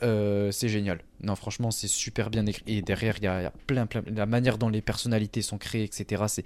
Euh, 0.03 0.51
c'est 0.51 0.69
génial. 0.69 1.01
Non, 1.23 1.35
franchement, 1.37 1.71
c'est 1.71 1.89
super 1.89 2.29
bien 2.29 2.45
écrit. 2.47 2.63
Et 2.67 2.83
derrière, 2.83 3.17
il 3.19 3.25
y, 3.25 3.27
a 3.27 3.41
il 3.41 3.45
y 3.45 3.47
a 3.47 3.53
plein, 3.67 3.87
plein. 3.87 4.03
La 4.15 4.27
manière 4.27 4.59
dont 4.59 4.69
les 4.69 4.83
personnalités 4.83 5.41
sont 5.41 5.57
créées, 5.57 5.85
etc., 5.85 6.25
c'est 6.29 6.45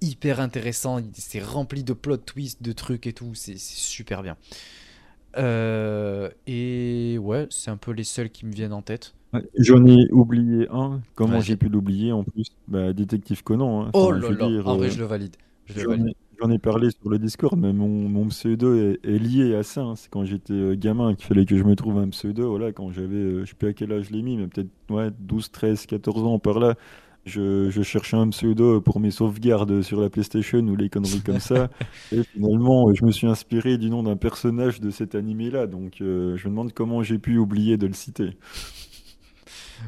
hyper 0.00 0.40
intéressant. 0.40 1.00
C'est 1.14 1.42
rempli 1.42 1.84
de 1.84 1.92
plot 1.94 2.18
twists, 2.18 2.62
de 2.62 2.72
trucs 2.72 3.06
et 3.06 3.12
tout. 3.12 3.34
C'est 3.34 3.56
c'est 3.56 3.76
super 3.78 4.22
bien. 4.22 4.36
Euh, 5.36 6.30
et 6.46 7.18
ouais, 7.18 7.46
c'est 7.50 7.70
un 7.70 7.76
peu 7.76 7.92
les 7.92 8.04
seuls 8.04 8.30
qui 8.30 8.44
me 8.46 8.52
viennent 8.52 8.72
en 8.72 8.82
tête. 8.82 9.14
J'en 9.58 9.84
ai 9.86 10.10
oublié 10.10 10.68
un. 10.70 11.00
Comment 11.14 11.40
j'ai 11.42 11.56
pu 11.56 11.68
l'oublier 11.68 12.12
en 12.12 12.24
plus? 12.24 12.46
Bah, 12.66 12.92
Détective 12.92 13.42
Conan. 13.42 13.86
hein. 13.86 13.92
Oh 13.92 14.12
là 14.12 14.32
là, 14.32 14.54
en 14.64 14.76
vrai, 14.76 14.88
euh, 14.88 14.90
je 14.90 14.98
le 14.98 15.04
valide. 15.04 15.36
Je 15.66 15.74
le 15.74 15.82
J'en 15.82 15.90
valide. 15.90 16.08
ai, 16.08 16.16
j'en 16.40 16.50
ai 16.50 16.58
parlé 16.58 16.90
sur 16.90 17.10
le 17.10 17.18
Discord, 17.18 17.58
mais 17.58 17.72
mon, 17.72 17.88
mon 18.08 18.26
pseudo 18.28 18.74
est, 18.76 19.00
est 19.04 19.18
lié 19.18 19.54
à 19.54 19.62
ça. 19.62 19.82
hein. 19.82 19.96
C'est 19.96 20.10
quand 20.10 20.24
j'étais 20.24 20.54
euh, 20.54 20.74
gamin 20.76 21.14
qu'il 21.14 21.26
fallait 21.26 21.46
que 21.46 21.56
je 21.58 21.64
me 21.64 21.76
trouve 21.76 21.98
un 21.98 22.08
pseudo. 22.10 22.50
Voilà, 22.50 22.72
quand 22.72 22.90
j'avais, 22.92 23.16
euh, 23.16 23.44
je 23.44 23.50
sais 23.50 23.56
plus 23.56 23.68
à 23.68 23.72
quel 23.74 23.92
âge 23.92 24.06
je 24.08 24.12
l'ai 24.14 24.22
mis, 24.22 24.36
mais 24.38 24.46
peut-être 24.48 24.70
ouais, 24.90 25.10
12, 25.20 25.50
13, 25.50 25.86
14 25.86 26.24
ans 26.24 26.38
par 26.38 26.58
là. 26.60 26.76
Je, 27.26 27.68
je 27.70 27.82
cherchais 27.82 28.16
un 28.16 28.28
pseudo 28.30 28.80
pour 28.80 29.00
mes 29.00 29.10
sauvegardes 29.10 29.82
sur 29.82 30.00
la 30.00 30.08
PlayStation 30.10 30.60
ou 30.60 30.76
les 30.76 30.88
conneries 30.88 31.22
comme 31.22 31.40
ça. 31.40 31.68
Et 32.12 32.22
finalement, 32.32 32.94
je 32.94 33.04
me 33.04 33.12
suis 33.12 33.26
inspiré 33.26 33.76
du 33.78 33.90
nom 33.90 34.02
d'un 34.02 34.16
personnage 34.16 34.80
de 34.80 34.90
cet 34.90 35.14
animé-là. 35.14 35.66
Donc, 35.66 36.00
euh, 36.00 36.36
je 36.38 36.46
me 36.48 36.52
demande 36.52 36.72
comment 36.72 37.02
j'ai 37.02 37.18
pu 37.18 37.36
oublier 37.38 37.76
de 37.76 37.86
le 37.86 37.92
citer. 37.92 38.38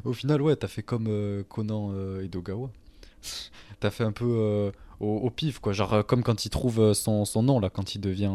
Au 0.04 0.12
final, 0.12 0.42
ouais, 0.42 0.56
t'as 0.56 0.68
fait 0.68 0.82
comme 0.82 1.06
euh, 1.08 1.42
Conan 1.48 1.90
euh, 1.92 2.22
Edogawa. 2.24 2.70
T'as 3.80 3.90
fait 3.90 4.04
un 4.04 4.12
peu 4.12 4.26
euh, 4.26 4.70
au, 5.00 5.16
au 5.16 5.30
pif, 5.30 5.58
quoi. 5.58 5.72
Genre, 5.72 5.92
euh, 5.94 6.02
comme 6.02 6.22
quand 6.22 6.44
il 6.44 6.50
trouve 6.50 6.92
son, 6.92 7.24
son 7.24 7.42
nom, 7.42 7.60
là, 7.60 7.70
quand 7.70 7.94
il 7.94 8.00
devient. 8.00 8.30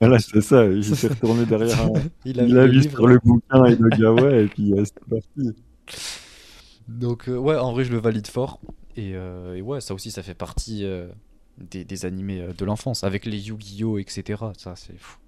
Voilà, 0.00 0.18
c'est 0.18 0.40
ça. 0.40 0.70
Je 0.70 0.94
suis 0.94 1.08
retourné 1.08 1.44
derrière 1.46 1.80
un, 1.82 1.92
il 2.24 2.40
a 2.40 2.44
Il 2.44 2.54
vu 2.54 2.58
a 2.58 2.66
le 2.66 2.72
vu 2.72 2.80
livre. 2.80 2.90
sur 2.90 3.06
le 3.06 3.18
bouquin 3.18 3.64
et 3.64 3.76
le 3.76 3.88
Gawa 3.90 4.32
et 4.36 4.46
puis 4.46 4.72
c'est 4.84 5.04
parti. 5.08 5.54
Donc, 6.88 7.24
ouais, 7.28 7.56
en 7.56 7.72
vrai, 7.72 7.84
je 7.84 7.92
le 7.92 7.98
valide 7.98 8.26
fort. 8.26 8.60
Et, 8.96 9.10
et 9.12 9.62
ouais, 9.62 9.80
ça 9.80 9.94
aussi, 9.94 10.10
ça 10.10 10.22
fait 10.22 10.34
partie 10.34 10.84
des, 11.58 11.84
des 11.84 12.04
animés 12.06 12.48
de 12.56 12.64
l'enfance. 12.64 13.04
Avec 13.04 13.26
les 13.26 13.48
Yu-Gi-Oh! 13.48 13.98
etc. 13.98 14.42
Ça, 14.56 14.74
c'est 14.76 14.98
fou. 14.98 15.18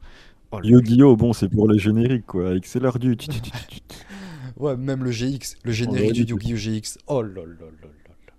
Oh. 0.53 0.61
Yu-Gi-Oh! 0.62 1.16
bon, 1.16 1.32
c'est 1.32 1.49
pour 1.49 1.69
les 1.70 1.78
génériques 1.78 2.27
quoi, 2.27 2.51
avec 2.51 2.66
Sailor 2.66 2.99
du. 2.99 3.16
Tu- 4.55 4.59
tu- 4.59 4.59
tu- 4.59 4.59
tu- 4.59 4.59
tu- 4.59 4.62
Ouais, 4.62 4.77
même 4.77 5.05
le 5.05 5.10
GX, 5.10 5.56
le 5.64 5.72
générique 5.72 6.24
du. 6.24 6.35
Yu-Gi-Oh! 6.35 6.56
GX. 6.56 6.98
Oh 7.06 7.22
là 7.22 7.43
là 7.43 7.44
là 7.47 7.66
là 7.82 8.14
là. 8.27 8.35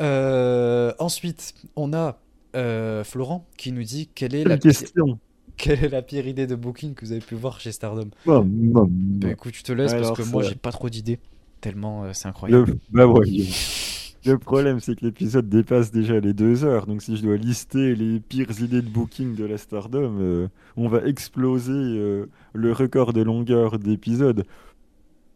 Euh, 0.00 0.92
ensuite, 0.98 1.54
on 1.76 1.92
a 1.92 2.20
euh, 2.56 3.04
Florent 3.04 3.46
qui 3.56 3.72
nous 3.72 3.84
dit 3.84 4.08
quelle 4.14 4.34
est, 4.34 4.44
la 4.44 4.58
question 4.58 5.18
quelle 5.56 5.84
est 5.84 5.88
la 5.88 6.02
pire 6.02 6.26
idée 6.26 6.46
de 6.46 6.54
booking 6.54 6.94
que 6.94 7.04
vous 7.04 7.12
avez 7.12 7.20
pu 7.20 7.34
voir 7.34 7.60
chez 7.60 7.72
Stardom? 7.72 8.10
Bon, 8.26 8.42
bon, 8.44 8.86
Bah 9.20 9.28
bon. 9.28 9.32
écoute, 9.32 9.54
je 9.54 9.62
te 9.62 9.72
laisse 9.72 9.92
parce 9.92 10.10
que 10.10 10.22
moi 10.22 10.42
ça- 10.42 10.48
j'ai 10.50 10.54
pas 10.56 10.72
trop 10.72 10.88
d'idées. 10.88 11.18
Tellement 11.60 12.04
euh, 12.04 12.12
c'est 12.12 12.28
incroyable. 12.28 12.66
Le... 12.66 12.78
Bah 12.90 13.06
ouais, 13.06 13.26
le- 14.24 14.38
problème, 14.38 14.80
c'est 14.80 14.96
que 14.96 15.04
l'épisode 15.04 15.48
dépasse 15.48 15.90
déjà 15.92 16.20
les 16.20 16.32
deux 16.34 16.64
heures. 16.64 16.86
Donc, 16.86 17.02
si 17.02 17.16
je 17.16 17.22
dois 17.22 17.36
lister 17.36 17.94
les 17.94 18.20
pires 18.20 18.60
idées 18.60 18.82
de 18.82 18.88
booking 18.88 19.34
de 19.34 19.44
la 19.44 19.58
Stardom, 19.58 20.18
euh, 20.20 20.48
on 20.76 20.88
va 20.88 21.04
exploser 21.06 21.72
euh, 21.72 22.26
le 22.54 22.72
record 22.72 23.12
de 23.12 23.22
longueur 23.22 23.78
d'épisode. 23.78 24.44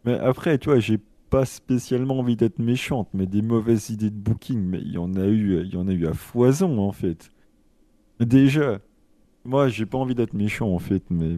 Mais 0.05 0.17
après, 0.19 0.57
tu 0.59 0.69
vois, 0.69 0.79
j'ai 0.79 0.99
pas 1.29 1.45
spécialement 1.45 2.19
envie 2.19 2.35
d'être 2.37 2.59
méchante, 2.59 3.09
mais 3.13 3.27
des 3.27 3.41
mauvaises 3.41 3.89
idées 3.91 4.09
de 4.11 4.15
booking, 4.17 4.59
mais 4.61 4.79
il 4.81 4.93
y 4.93 4.97
en 4.97 5.15
a 5.15 5.27
eu, 5.27 5.61
il 5.63 5.73
y 5.73 5.77
en 5.77 5.87
a 5.87 5.93
eu 5.93 6.07
à 6.07 6.13
foison 6.13 6.79
en 6.79 6.91
fait. 6.91 7.31
Déjà, 8.19 8.79
moi, 9.45 9.69
j'ai 9.69 9.85
pas 9.87 9.97
envie 9.99 10.15
d'être 10.15 10.33
méchant 10.33 10.69
en 10.73 10.79
fait, 10.79 11.03
mais 11.11 11.37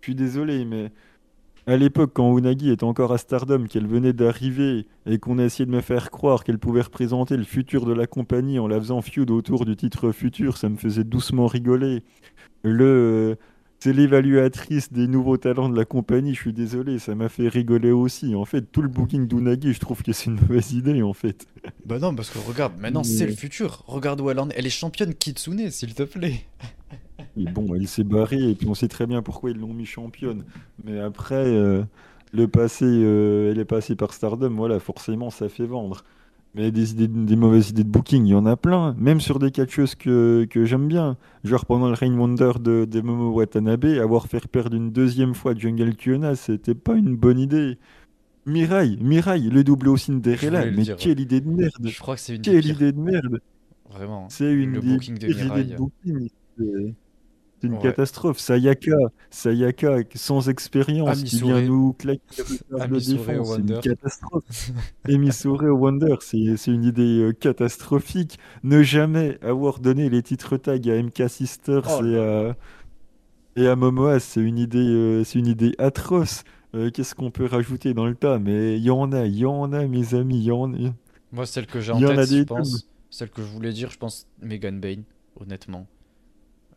je 0.00 0.06
suis 0.06 0.14
désolé, 0.14 0.64
mais 0.64 0.92
à 1.66 1.76
l'époque, 1.76 2.12
quand 2.14 2.36
Unagi 2.38 2.70
était 2.70 2.84
encore 2.84 3.12
à 3.12 3.18
Stardom, 3.18 3.66
qu'elle 3.66 3.86
venait 3.86 4.12
d'arriver 4.12 4.86
et 5.04 5.18
qu'on 5.18 5.38
a 5.38 5.44
essayé 5.44 5.66
de 5.66 5.70
me 5.70 5.80
faire 5.80 6.10
croire 6.10 6.44
qu'elle 6.44 6.58
pouvait 6.58 6.82
représenter 6.82 7.36
le 7.36 7.44
futur 7.44 7.86
de 7.86 7.92
la 7.92 8.06
compagnie 8.06 8.58
en 8.58 8.68
la 8.68 8.78
faisant 8.78 9.02
feud 9.02 9.30
autour 9.30 9.64
du 9.64 9.74
titre 9.76 10.12
futur, 10.12 10.56
ça 10.58 10.68
me 10.68 10.76
faisait 10.76 11.02
doucement 11.04 11.46
rigoler. 11.48 12.02
Le, 12.62 12.84
euh, 12.84 13.34
c'est 13.80 13.92
l'évaluatrice 13.92 14.92
des 14.92 15.06
nouveaux 15.08 15.36
talents 15.36 15.68
de 15.68 15.76
la 15.76 15.84
compagnie, 15.84 16.34
je 16.34 16.40
suis 16.40 16.52
désolé, 16.52 16.98
ça 16.98 17.14
m'a 17.14 17.28
fait 17.28 17.48
rigoler 17.48 17.90
aussi. 17.90 18.34
En 18.34 18.44
fait, 18.44 18.62
tout 18.72 18.80
le 18.80 18.88
booking 18.88 19.26
d'Unagi, 19.26 19.72
je 19.74 19.80
trouve 19.80 20.02
que 20.02 20.12
c'est 20.12 20.26
une 20.26 20.40
mauvaise 20.40 20.72
idée 20.72 21.02
en 21.02 21.12
fait. 21.12 21.46
Bah 21.84 21.98
non, 21.98 22.14
parce 22.14 22.30
que 22.30 22.38
regarde, 22.38 22.72
maintenant 22.80 23.02
Mais- 23.02 23.08
c'est 23.08 23.26
le 23.26 23.32
futur. 23.34 23.84
Regarde 23.86 24.20
où 24.20 24.30
elle 24.30 24.38
en 24.40 24.48
est. 24.50 24.54
Elle 24.56 24.66
est 24.66 24.70
championne 24.70 25.14
Kitsune, 25.14 25.70
s'il 25.70 25.94
te 25.94 26.02
plaît. 26.04 26.44
Et 27.36 27.44
bon, 27.44 27.74
elle 27.74 27.86
s'est 27.86 28.04
barrée 28.04 28.50
et 28.50 28.54
puis 28.54 28.68
on 28.68 28.74
sait 28.74 28.88
très 28.88 29.06
bien 29.06 29.22
pourquoi 29.22 29.50
ils 29.50 29.58
l'ont 29.58 29.74
mis 29.74 29.84
championne. 29.84 30.44
Mais 30.84 30.98
après, 31.00 31.46
euh, 31.46 31.82
le 32.32 32.48
passé, 32.48 32.86
euh, 32.86 33.50
elle 33.50 33.58
est 33.58 33.64
passée 33.66 33.96
par 33.96 34.12
Stardom, 34.12 34.50
voilà, 34.50 34.78
forcément 34.80 35.30
ça 35.30 35.48
fait 35.48 35.66
vendre. 35.66 36.02
Mais 36.54 36.70
des, 36.70 36.92
idées, 36.92 37.08
des 37.08 37.36
mauvaises 37.36 37.68
idées 37.68 37.84
de 37.84 37.90
booking, 37.90 38.24
il 38.24 38.30
y 38.30 38.34
en 38.34 38.46
a 38.46 38.56
plein. 38.56 38.94
Même 38.98 39.20
sur 39.20 39.38
des 39.38 39.50
catcheuses 39.50 39.94
que, 39.94 40.46
que 40.48 40.64
j'aime 40.64 40.88
bien. 40.88 41.18
Genre 41.44 41.66
pendant 41.66 41.88
le 41.88 41.92
Rain 41.92 42.16
Wonder 42.16 42.52
de, 42.58 42.86
de 42.86 43.00
Momo 43.02 43.30
Watanabe, 43.32 43.84
avoir 43.84 44.26
fait 44.26 44.46
perdre 44.48 44.74
une 44.74 44.90
deuxième 44.90 45.34
fois 45.34 45.54
Jungle 45.54 45.94
Kyona, 45.94 46.34
c'était 46.34 46.74
pas 46.74 46.94
une 46.94 47.14
bonne 47.14 47.38
idée. 47.38 47.76
Mirai, 48.46 48.96
Mirai, 49.00 49.40
le 49.40 49.64
double 49.64 49.88
au 49.88 49.96
Cinderella, 49.98 50.64
mais 50.70 50.84
dire. 50.84 50.96
quelle 50.96 51.20
idée 51.20 51.40
de 51.40 51.50
merde! 51.50 51.72
Je 51.84 51.98
crois 51.98 52.14
que 52.14 52.20
c'est 52.20 52.36
une 52.36 52.42
Quelle 52.42 52.64
idée 52.64 52.92
de 52.92 53.00
merde! 53.00 53.40
Vraiment. 53.90 54.28
C'est 54.30 54.52
une 54.52 54.74
Le 54.74 54.80
booking 54.80 55.18
de 55.18 55.26
Mirai. 55.26 55.76
Une 57.66 57.74
Ouais. 57.74 57.78
catastrophe. 57.78 58.38
Sayaka, 58.38 58.92
Sayaka 59.30 59.98
sans 60.14 60.48
expérience 60.48 61.22
qui 61.24 61.40
vient 61.42 61.60
nous 61.62 61.92
claquer 61.94 62.20
de 62.88 62.98
défense. 63.00 63.54
C'est 63.54 63.60
une 63.60 63.78
catastrophe. 63.80 64.44
Emisore 65.08 65.62
au 65.64 65.72
Wonder, 65.76 66.16
c'est 66.20 66.38
une 66.66 66.84
idée 66.84 67.20
euh, 67.22 67.32
catastrophique. 67.32 68.38
Ne 68.62 68.82
jamais 68.82 69.38
avoir 69.42 69.78
donné 69.80 70.08
les 70.10 70.22
titres 70.22 70.56
tags 70.56 70.74
à 70.74 71.02
MK 71.02 71.28
Sisters 71.28 72.00
Oh 72.00 72.04
et, 72.04 72.18
à, 72.18 72.56
et 73.56 73.66
à 73.68 73.76
Momoa, 73.76 74.20
c'est 74.20 74.40
une 74.40 74.58
idée, 74.58 74.78
euh, 74.78 75.24
c'est 75.24 75.38
une 75.38 75.46
idée 75.46 75.74
atroce. 75.78 76.44
Euh, 76.74 76.90
Qu'est-ce 76.90 77.14
qu'on 77.14 77.30
peut 77.30 77.46
rajouter 77.46 77.94
dans 77.94 78.06
le 78.06 78.14
tas? 78.14 78.38
Mais 78.38 78.76
il 78.76 78.82
y 78.84 78.90
en 78.90 79.12
a, 79.12 79.24
il 79.26 79.36
y 79.36 79.46
en 79.46 79.72
a, 79.72 79.86
mes 79.86 80.14
amis, 80.14 80.38
il 80.38 80.44
y 80.44 80.52
en 80.52 80.72
a. 80.74 80.92
Moi, 81.32 81.46
celle 81.46 81.66
que 81.66 81.80
j'ai 81.80 81.92
en 81.92 82.02
en 82.02 82.14
tête, 82.14 82.28
je 82.28 82.42
pense, 82.42 82.88
celle 83.10 83.30
que 83.30 83.42
je 83.42 83.48
voulais 83.48 83.72
dire, 83.72 83.90
je 83.90 83.98
pense 83.98 84.26
Megan 84.42 84.80
Bane, 84.80 85.04
honnêtement. 85.40 85.86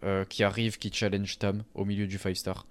Euh, 0.03 0.23
qui 0.26 0.43
arrive, 0.43 0.77
qui 0.77 0.91
challenge 0.93 1.39
Tam 1.39 1.63
au 1.76 1.84
milieu 1.85 2.07
du 2.07 2.17
5 2.17 2.35
star. 2.35 2.65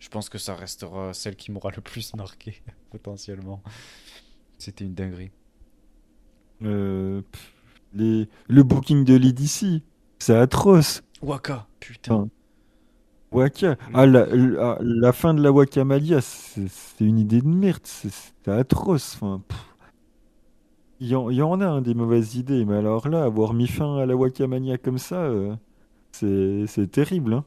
Je 0.00 0.08
pense 0.08 0.28
que 0.28 0.38
ça 0.38 0.56
restera 0.56 1.14
celle 1.14 1.36
qui 1.36 1.52
m'aura 1.52 1.70
le 1.70 1.80
plus 1.80 2.14
marqué, 2.14 2.60
potentiellement. 2.90 3.62
C'était 4.58 4.84
une 4.86 4.94
dinguerie. 4.94 5.32
Euh, 6.62 7.22
pff, 7.32 7.52
les... 7.94 8.28
Le 8.48 8.62
booking 8.62 9.04
de 9.04 9.14
l'EDC, 9.16 9.82
c'est 10.18 10.36
atroce. 10.36 11.02
Waka, 11.22 11.66
putain. 11.80 12.14
Enfin, 12.14 12.28
Waka. 13.32 13.76
Ah, 13.94 14.06
la, 14.06 14.26
la, 14.26 14.78
la 14.80 15.12
fin 15.12 15.34
de 15.34 15.42
la 15.42 15.50
Wakamalia, 15.52 16.20
c'est 16.20 16.68
c'est 16.68 17.04
une 17.04 17.18
idée 17.18 17.40
de 17.40 17.48
merde. 17.48 17.80
C'est 17.84 18.10
c'est 18.44 18.50
atroce. 18.50 19.14
Enfin, 19.16 19.42
pff. 19.48 19.58
il 21.00 21.08
y, 21.08 21.14
en, 21.14 21.30
il 21.30 21.36
y 21.36 21.42
en 21.42 21.60
a 21.60 21.66
hein, 21.66 21.82
des 21.82 21.94
mauvaises 21.94 22.36
idées, 22.36 22.64
mais 22.64 22.76
alors 22.76 23.08
là, 23.08 23.24
avoir 23.24 23.54
mis 23.54 23.66
fin 23.66 23.98
à 23.98 24.06
la 24.06 24.16
Wakamania 24.16 24.78
comme 24.78 24.98
ça, 24.98 25.16
euh, 25.24 25.54
c'est 26.12 26.66
c'est 26.66 26.88
terrible. 26.90 27.34
hein. 27.34 27.44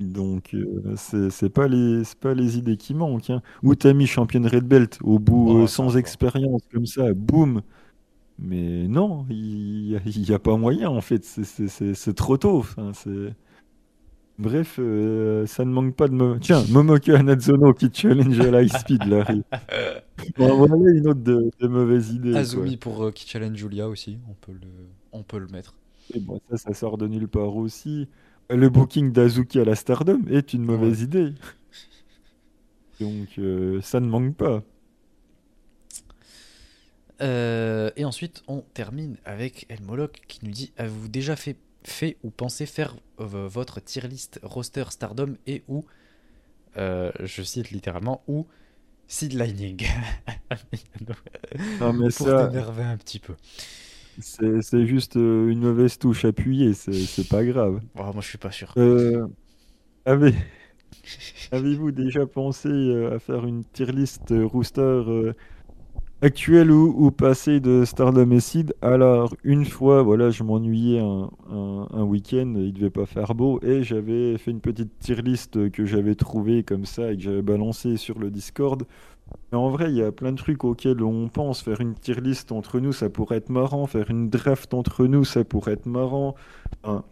Donc, 0.00 0.54
euh, 0.54 0.94
c'est 0.96 1.28
c'est 1.30 1.50
pas 1.50 1.66
les, 1.66 2.04
c'est 2.04 2.18
pas 2.18 2.32
les 2.34 2.56
idées 2.58 2.76
qui 2.76 2.94
manquent. 2.94 3.30
Hein. 3.30 3.42
Ou 3.64 3.74
t'as 3.74 3.92
mis 3.92 4.06
championne 4.06 4.46
Red 4.46 4.64
Belt 4.64 4.98
au 5.02 5.18
bout, 5.18 5.50
Oh, 5.50 5.62
euh, 5.64 5.66
sans 5.66 5.96
expérience, 5.96 6.62
comme 6.72 6.86
ça, 6.86 7.12
boum. 7.14 7.62
Mais 8.38 8.88
non, 8.88 9.26
il 9.30 10.00
n'y 10.28 10.32
a, 10.34 10.38
pas 10.40 10.56
moyen 10.56 10.90
en 10.90 11.00
fait, 11.02 11.24
c'est- 11.24 11.44
c'est 11.44 11.68
c'est- 11.68 11.94
c'est 11.94 12.14
trop 12.14 12.38
tôt. 12.38 12.58
Enfin, 12.60 12.92
c'est... 12.94 13.34
Bref, 14.38 14.76
euh, 14.78 15.46
ça 15.46 15.64
ne 15.64 15.70
manque 15.72 15.96
pas 15.96 16.06
de... 16.06 16.12
Mo... 16.14 16.38
Tiens, 16.38 16.62
Momoka 16.70 17.18
Anazono 17.18 17.74
qui 17.74 17.90
challenge 17.92 18.38
à 18.40 18.50
l'high 18.60 18.70
speed, 18.72 19.04
là. 19.04 19.24
Bon, 20.36 20.56
voilà 20.56 20.74
une 20.92 21.08
autre 21.08 21.20
de, 21.22 21.50
de 21.60 21.66
mauvaise 21.68 22.10
idée. 22.10 22.30
quoi. 22.30 22.40
Azumi 22.40 22.76
pour 22.76 23.04
euh, 23.04 23.10
qui 23.12 23.28
challenge 23.28 23.56
Julia 23.56 23.88
aussi, 23.88 24.18
on 24.28 24.34
peut 24.34 24.52
le, 24.52 24.68
on 25.12 25.22
peut 25.22 25.38
le 25.38 25.48
mettre. 25.48 25.74
Et 26.14 26.20
bon, 26.20 26.40
ça, 26.50 26.56
ça 26.56 26.74
sort 26.74 26.98
de 26.98 27.06
nulle 27.08 27.28
part 27.28 27.56
aussi. 27.56 28.08
Le 28.50 28.68
booking 28.68 29.12
d'Azuki 29.12 29.58
à 29.60 29.64
la 29.64 29.74
Stardom 29.74 30.22
est 30.30 30.52
une 30.54 30.62
mauvaise 30.64 31.02
idée. 31.02 31.34
Donc, 33.00 33.38
euh, 33.38 33.80
ça 33.80 34.00
ne 34.00 34.06
manque 34.08 34.36
pas. 34.36 34.62
Et 37.20 38.04
ensuite, 38.04 38.42
on 38.46 38.60
termine 38.74 39.16
avec 39.24 39.66
El 39.68 39.82
Moloch 39.82 40.20
qui 40.28 40.44
nous 40.44 40.52
dit 40.52 40.72
Avez-vous 40.76 41.08
déjà 41.08 41.34
fait, 41.36 41.56
fait 41.84 42.18
ou 42.22 42.30
pensé 42.30 42.66
faire 42.66 42.96
euh, 43.20 43.48
votre 43.48 43.80
tier 43.80 44.02
list 44.08 44.40
roster 44.42 44.84
Stardom 44.90 45.36
et 45.46 45.64
ou, 45.68 45.84
euh, 46.78 47.12
je 47.24 47.42
cite 47.42 47.70
littéralement, 47.70 48.22
ou 48.28 48.46
Seedlining 49.08 49.86
Non, 51.80 51.92
mais 51.94 52.10
Pour 52.14 52.34
ça, 52.34 52.36
t'énerver 52.36 52.82
un 52.82 52.96
petit 52.96 53.18
peu. 53.18 53.34
c'est 54.18 54.62
c'est 54.62 54.86
juste 54.86 55.16
euh, 55.16 55.48
une 55.50 55.60
mauvaise 55.60 55.98
touche 55.98 56.24
appuyée, 56.24 56.74
c'est 56.74 57.06
c'est 57.06 57.24
pas 57.28 57.44
grave. 57.44 57.80
Oh, 57.96 58.12
moi, 58.12 58.20
je 58.22 58.28
suis 58.28 58.38
pas 58.38 58.52
sûr. 58.52 58.76
Euh, 58.76 59.26
avez- 60.06 60.34
Avez-vous 61.50 61.92
déjà 61.92 62.26
pensé 62.26 62.68
à 63.12 63.18
faire 63.18 63.44
une 63.46 63.64
tier 63.72 63.86
list 63.92 64.32
rooster 64.32 65.02
actuelle 66.22 66.70
ou, 66.70 67.10
passée 67.10 67.60
de 67.60 67.84
Stardom 67.84 68.30
et? 68.32 68.74
Alors, 68.82 69.34
une 69.44 69.64
fois, 69.64 70.02
voilà, 70.02 70.30
je 70.30 70.42
m'ennuyais 70.42 71.00
un, 71.00 71.30
un- 71.50 71.86
un 71.90 72.02
week-end, 72.04 72.54
il 72.56 72.72
devait 72.72 72.90
pas 72.90 73.06
faire 73.06 73.34
beau, 73.34 73.60
et 73.62 73.82
j'avais 73.82 74.36
fait 74.38 74.50
une 74.50 74.60
petite 74.60 74.98
tier 74.98 75.16
list 75.22 75.70
que 75.70 75.84
j'avais 75.86 76.14
trouvée 76.14 76.62
comme 76.64 76.84
ça 76.86 77.12
et 77.12 77.16
que 77.16 77.22
j'avais 77.22 77.42
balancée 77.42 77.96
sur 77.96 78.18
le 78.18 78.30
Discord. 78.30 78.84
Mais 79.52 79.58
en 79.58 79.70
vrai, 79.70 79.90
il 79.90 79.96
y 79.96 80.02
a 80.02 80.12
plein 80.12 80.32
de 80.32 80.36
trucs 80.38 80.64
auxquels 80.64 81.02
on 81.02 81.28
pense. 81.28 81.62
Faire 81.62 81.80
une 81.80 81.94
tier 81.94 82.14
list 82.20 82.52
entre 82.52 82.80
nous, 82.80 82.92
ça 82.92 83.10
pourrait 83.10 83.36
être 83.38 83.50
marrant. 83.50 83.86
Faire 83.86 84.10
une 84.10 84.30
draft 84.30 84.74
entre 84.74 85.06
nous, 85.06 85.24
ça 85.24 85.44
pourrait 85.44 85.72
être 85.74 85.86
marrant. 85.86 86.34
Enfin, 86.82 87.04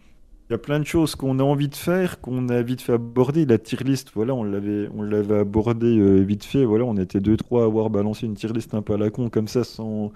il 0.49 0.53
y 0.53 0.55
a 0.55 0.59
plein 0.59 0.79
de 0.79 0.85
choses 0.85 1.17
qu'on 1.17 1.41
a 1.41 1.43
envie 1.43 1.69
de 1.69 1.75
faire, 1.75 2.21
qu'on 2.21 2.49
a 2.51 2.63
vite 2.63 2.81
fait 2.81 2.93
aborder. 2.93 3.47
La 3.47 3.59
tier 3.59 3.79
list, 3.85 4.13
voilà, 4.15 4.33
on 4.33 4.45
l'avait, 4.45 4.89
on 4.95 5.03
l'avait 5.03 5.41
abordé 5.41 5.99
euh, 5.99 6.21
vite 6.21 6.45
fait. 6.45 6.65
Voilà, 6.65 6.85
on 6.85 6.97
était 6.97 7.21
deux, 7.21 7.37
trois 7.37 7.63
à 7.63 7.67
avoir 7.67 7.91
balancé 7.91 8.27
une 8.27 8.35
tier 8.35 8.51
list 8.53 8.73
un 8.75 8.83
peu 8.83 8.95
à 8.95 8.97
la 8.97 9.11
con 9.11 9.29
comme 9.29 9.49
ça, 9.49 9.65
sans, 9.65 10.13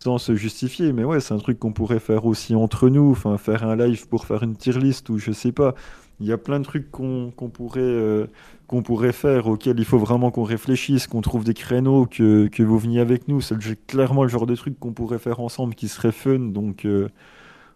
sans 0.00 0.18
se 0.18 0.36
justifier. 0.36 0.92
Mais 0.92 1.02
ouais, 1.02 1.18
c'est 1.18 1.34
un 1.34 1.38
truc 1.38 1.58
qu'on 1.58 1.72
pourrait 1.72 1.98
faire 1.98 2.24
aussi 2.24 2.54
entre 2.54 2.88
nous. 2.88 3.10
Enfin, 3.10 3.36
faire 3.36 3.64
un 3.64 3.74
live 3.74 4.06
pour 4.06 4.26
faire 4.26 4.44
une 4.44 4.54
tier 4.54 4.74
list 4.74 5.08
ou 5.10 5.18
je 5.18 5.32
sais 5.32 5.52
pas. 5.52 5.74
Il 6.20 6.26
y 6.26 6.32
a 6.32 6.38
plein 6.38 6.60
de 6.60 6.64
trucs 6.64 6.92
qu'on 6.92 7.32
qu'on 7.32 7.48
pourrait, 7.48 7.80
euh, 7.80 8.26
qu'on 8.68 8.82
pourrait 8.82 9.12
faire, 9.12 9.48
auxquels 9.48 9.80
il 9.80 9.84
faut 9.84 9.98
vraiment 9.98 10.30
qu'on 10.30 10.44
réfléchisse, 10.44 11.08
qu'on 11.08 11.20
trouve 11.20 11.42
des 11.42 11.54
créneaux, 11.54 12.06
que, 12.06 12.46
que 12.46 12.62
vous 12.62 12.78
veniez 12.78 13.00
avec 13.00 13.26
nous. 13.26 13.40
C'est 13.40 13.56
clairement 13.88 14.22
le 14.22 14.28
genre 14.28 14.46
de 14.46 14.54
truc 14.54 14.78
qu'on 14.78 14.92
pourrait 14.92 15.18
faire 15.18 15.40
ensemble 15.40 15.74
qui 15.74 15.88
serait 15.88 16.12
fun. 16.12 16.38
Donc, 16.38 16.84
euh, 16.84 17.08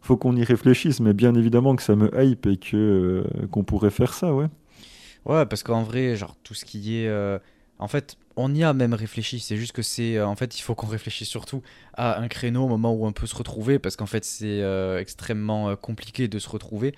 faut 0.00 0.16
qu'on 0.16 0.36
y 0.36 0.44
réfléchisse. 0.44 1.00
Mais 1.00 1.12
bien 1.12 1.34
évidemment 1.34 1.76
que 1.76 1.82
ça 1.82 1.96
me 1.96 2.10
hype 2.22 2.46
et 2.46 2.56
que, 2.56 2.76
euh, 2.76 3.46
qu'on 3.48 3.64
pourrait 3.64 3.90
faire 3.90 4.14
ça, 4.14 4.34
ouais. 4.34 4.46
Ouais, 5.24 5.44
parce 5.46 5.62
qu'en 5.62 5.82
vrai, 5.82 6.16
genre, 6.16 6.36
tout 6.42 6.54
ce 6.54 6.64
qui 6.64 6.98
est. 6.98 7.08
euh, 7.08 7.38
En 7.78 7.88
fait, 7.88 8.16
on 8.36 8.54
y 8.54 8.64
a 8.64 8.72
même 8.72 8.94
réfléchi. 8.94 9.40
C'est 9.40 9.56
juste 9.56 9.72
que 9.72 9.82
c'est. 9.82 10.16
euh, 10.16 10.26
En 10.26 10.36
fait, 10.36 10.58
il 10.58 10.62
faut 10.62 10.74
qu'on 10.74 10.86
réfléchisse 10.86 11.28
surtout 11.28 11.62
à 11.94 12.18
un 12.20 12.28
créneau 12.28 12.64
au 12.64 12.68
moment 12.68 12.92
où 12.94 13.06
on 13.06 13.12
peut 13.12 13.26
se 13.26 13.34
retrouver. 13.34 13.78
Parce 13.78 13.96
qu'en 13.96 14.06
fait, 14.06 14.24
c'est 14.24 14.60
extrêmement 14.98 15.76
compliqué 15.76 16.28
de 16.28 16.38
se 16.38 16.48
retrouver. 16.48 16.94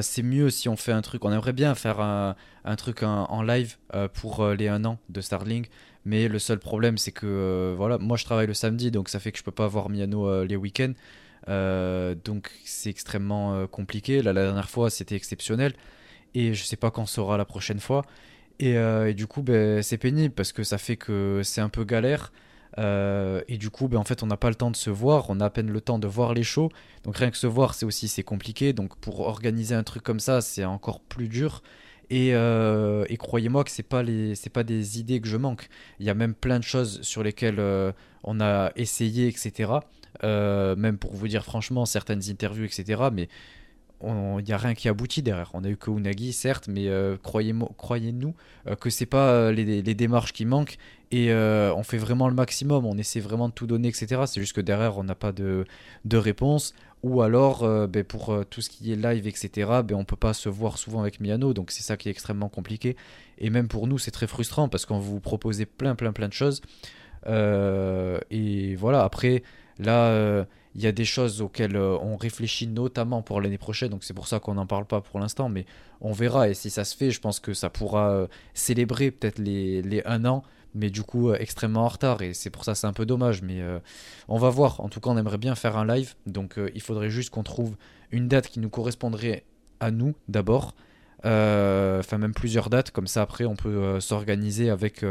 C'est 0.00 0.22
mieux 0.22 0.50
si 0.50 0.68
on 0.68 0.76
fait 0.76 0.92
un 0.92 1.02
truc. 1.02 1.24
On 1.24 1.32
aimerait 1.32 1.52
bien 1.52 1.74
faire 1.74 2.00
un, 2.00 2.34
truc 2.76 3.02
en, 3.02 3.42
live 3.42 3.76
pour 4.14 4.46
les 4.48 4.68
1 4.68 4.84
an 4.84 4.98
de 5.08 5.20
Starlink. 5.20 5.68
Mais 6.04 6.26
le 6.28 6.38
seul 6.38 6.58
problème, 6.58 6.98
c'est 6.98 7.12
que. 7.12 7.74
voilà, 7.76 7.98
moi, 7.98 8.16
je 8.16 8.24
travaille 8.24 8.46
le 8.48 8.54
samedi. 8.54 8.90
Donc, 8.90 9.08
ça 9.10 9.20
fait 9.20 9.30
que 9.30 9.38
je 9.38 9.44
peux 9.44 9.52
pas 9.52 9.68
voir 9.68 9.88
Miano 9.90 10.42
les 10.44 10.56
week-ends. 10.56 10.94
Euh, 11.48 12.14
donc, 12.24 12.50
c'est 12.64 12.90
extrêmement 12.90 13.54
euh, 13.54 13.66
compliqué. 13.66 14.22
Là, 14.22 14.32
la 14.32 14.44
dernière 14.44 14.70
fois, 14.70 14.90
c'était 14.90 15.16
exceptionnel. 15.16 15.74
Et 16.34 16.54
je 16.54 16.64
sais 16.64 16.76
pas 16.76 16.90
quand 16.90 17.06
sera 17.06 17.36
la 17.36 17.44
prochaine 17.44 17.80
fois. 17.80 18.04
Et, 18.60 18.76
euh, 18.76 19.12
du 19.12 19.26
coup, 19.26 19.42
ben, 19.42 19.82
c'est 19.82 19.98
pénible 19.98 20.34
parce 20.34 20.52
que 20.52 20.62
ça 20.62 20.78
fait 20.78 20.96
que 20.96 21.42
c'est 21.44 21.60
un 21.60 21.68
peu 21.68 21.84
galère. 21.84 22.32
Et 22.76 23.56
du 23.58 23.70
coup, 23.70 23.88
ben, 23.88 23.98
en 23.98 24.04
fait, 24.04 24.22
on 24.22 24.26
n'a 24.26 24.36
pas 24.36 24.50
le 24.50 24.54
temps 24.54 24.70
de 24.70 24.76
se 24.76 24.90
voir, 24.90 25.26
on 25.30 25.40
a 25.40 25.46
à 25.46 25.50
peine 25.50 25.70
le 25.70 25.80
temps 25.80 25.98
de 25.98 26.06
voir 26.06 26.32
les 26.34 26.44
shows. 26.44 26.70
Donc 27.02 27.16
rien 27.16 27.30
que 27.30 27.36
se 27.36 27.48
voir, 27.48 27.74
c'est 27.74 27.86
aussi 27.86 28.06
c'est 28.06 28.22
compliqué. 28.22 28.72
Donc 28.72 28.96
pour 28.98 29.20
organiser 29.20 29.74
un 29.74 29.82
truc 29.82 30.04
comme 30.04 30.20
ça, 30.20 30.40
c'est 30.40 30.64
encore 30.64 31.00
plus 31.00 31.28
dur. 31.28 31.62
Et, 32.10 32.32
croyez-moi 33.18 33.64
que 33.64 33.70
c'est 33.70 33.82
pas 33.82 34.04
pas 34.52 34.62
des 34.62 35.00
idées 35.00 35.20
que 35.20 35.26
je 35.28 35.36
manque. 35.36 35.68
Il 35.98 36.06
y 36.06 36.10
a 36.10 36.14
même 36.14 36.34
plein 36.34 36.58
de 36.58 36.64
choses 36.64 37.02
sur 37.02 37.24
lesquelles 37.24 37.60
on 38.22 38.40
a 38.40 38.70
essayé, 38.76 39.26
etc. 39.26 39.80
Euh, 40.24 40.74
même 40.76 40.98
pour 40.98 41.14
vous 41.14 41.28
dire 41.28 41.44
franchement, 41.44 41.86
certaines 41.86 42.22
interviews, 42.30 42.64
etc. 42.64 43.02
Mais 43.12 43.28
il 44.02 44.44
n'y 44.44 44.52
a 44.52 44.56
rien 44.56 44.74
qui 44.74 44.88
aboutit 44.88 45.22
derrière. 45.22 45.50
On 45.54 45.64
a 45.64 45.68
eu 45.68 45.76
que 45.76 45.90
Unagi, 45.90 46.32
certes, 46.32 46.68
mais 46.68 46.88
euh, 46.88 47.16
croyez-nous 47.22 48.34
euh, 48.66 48.76
que 48.76 48.90
c'est 48.90 49.06
pas 49.06 49.30
euh, 49.30 49.52
les, 49.52 49.94
démarches 49.94 50.32
qui 50.32 50.44
manquent 50.44 50.78
et 51.10 51.32
on 51.32 51.82
fait 51.82 51.98
vraiment 51.98 52.28
le 52.28 52.34
maximum. 52.34 52.84
On 52.84 52.96
essaie 52.96 53.20
vraiment 53.20 53.48
de 53.48 53.54
tout 53.54 53.66
donner, 53.66 53.88
etc. 53.88 54.22
C'est 54.26 54.40
juste 54.40 54.54
que 54.54 54.60
derrière, 54.60 54.98
on 54.98 55.04
n'a 55.04 55.14
pas 55.14 55.32
de, 55.32 55.64
réponse. 56.12 56.74
Ou 57.02 57.22
alors, 57.22 57.66
ben, 57.88 58.04
pour 58.04 58.44
tout 58.50 58.60
ce 58.60 58.68
qui 58.68 58.92
est 58.92 58.96
live, 58.96 59.26
etc., 59.26 59.50
ben, 59.84 59.94
on 59.94 60.04
peut 60.04 60.16
pas 60.16 60.34
se 60.34 60.48
voir 60.48 60.78
souvent 60.78 61.00
avec 61.00 61.20
Miano, 61.20 61.54
donc 61.54 61.70
c'est 61.70 61.82
ça 61.82 61.96
qui 61.96 62.08
est 62.08 62.12
extrêmement 62.12 62.48
compliqué. 62.48 62.96
Et 63.38 63.50
même 63.50 63.68
pour 63.68 63.86
nous, 63.86 63.98
c'est 63.98 64.10
très 64.10 64.26
frustrant 64.26 64.68
parce 64.68 64.84
qu'on 64.84 64.98
vous 64.98 65.18
proposait 65.18 65.64
plein, 65.64 65.94
plein, 65.94 66.12
plein 66.12 66.28
de 66.28 66.34
choses. 66.34 66.60
Et 67.26 68.76
voilà, 68.76 69.02
après, 69.02 69.42
là, 69.78 70.06
euh, 70.08 70.44
il 70.74 70.82
y 70.82 70.86
a 70.86 70.92
des 70.92 71.04
choses 71.04 71.42
auxquelles 71.42 71.76
euh, 71.76 71.96
on 72.00 72.16
réfléchit 72.16 72.66
notamment 72.66 73.22
pour 73.22 73.40
l'année 73.40 73.58
prochaine, 73.58 73.90
donc 73.90 74.04
c'est 74.04 74.14
pour 74.14 74.28
ça 74.28 74.40
qu'on 74.40 74.54
n'en 74.54 74.66
parle 74.66 74.84
pas 74.84 75.00
pour 75.00 75.20
l'instant, 75.20 75.48
mais 75.48 75.66
on 76.00 76.12
verra. 76.12 76.48
Et 76.48 76.54
si 76.54 76.70
ça 76.70 76.84
se 76.84 76.96
fait, 76.96 77.10
je 77.10 77.20
pense 77.20 77.40
que 77.40 77.54
ça 77.54 77.70
pourra 77.70 78.10
euh, 78.10 78.26
célébrer 78.54 79.10
peut-être 79.10 79.38
les, 79.38 79.82
les 79.82 80.02
un 80.04 80.24
an, 80.24 80.42
mais 80.74 80.90
du 80.90 81.02
coup 81.02 81.32
extrêmement 81.32 81.84
en 81.84 81.88
retard 81.88 82.20
et 82.20 82.34
c'est 82.34 82.50
pour 82.50 82.62
ça 82.62 82.74
c'est 82.74 82.86
un 82.86 82.92
peu 82.92 83.06
dommage. 83.06 83.42
Mais 83.42 83.62
on 84.28 84.36
va 84.36 84.50
voir. 84.50 84.80
En 84.80 84.90
tout 84.90 85.00
cas, 85.00 85.08
on 85.10 85.16
aimerait 85.16 85.38
bien 85.38 85.54
faire 85.54 85.78
un 85.78 85.86
live, 85.86 86.14
donc 86.26 86.56
il 86.74 86.82
faudrait 86.82 87.08
juste 87.08 87.30
qu'on 87.30 87.42
trouve 87.42 87.74
une 88.10 88.28
date 88.28 88.48
qui 88.48 88.60
nous 88.60 88.68
correspondrait 88.68 89.44
à 89.80 89.90
nous 89.90 90.14
d'abord. 90.28 90.74
Enfin, 91.24 92.18
même 92.18 92.34
plusieurs 92.34 92.68
dates, 92.68 92.90
comme 92.90 93.06
ça 93.06 93.22
après 93.22 93.46
on 93.46 93.56
peut 93.56 93.98
s'organiser 93.98 94.68
avec 94.68 95.02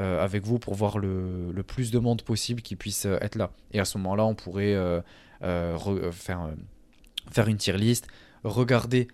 euh, 0.00 0.24
avec 0.24 0.44
vous 0.44 0.58
pour 0.58 0.74
voir 0.74 0.98
le, 0.98 1.52
plus 1.66 1.92
de 1.92 1.98
monde 1.98 2.22
possible 2.22 2.62
qui 2.62 2.74
puisse 2.74 3.06
euh, 3.06 3.18
être 3.20 3.36
là. 3.36 3.50
Et 3.72 3.78
à 3.78 3.84
ce 3.84 3.96
moment-là, 3.98 4.24
on 4.24 4.34
pourrait 4.34 4.74
euh, 4.74 5.00
faire, 6.10 6.50
faire 7.30 7.48
une 7.48 7.56
tier 7.58 7.76
list, 7.76 8.08
regarder 8.42 9.08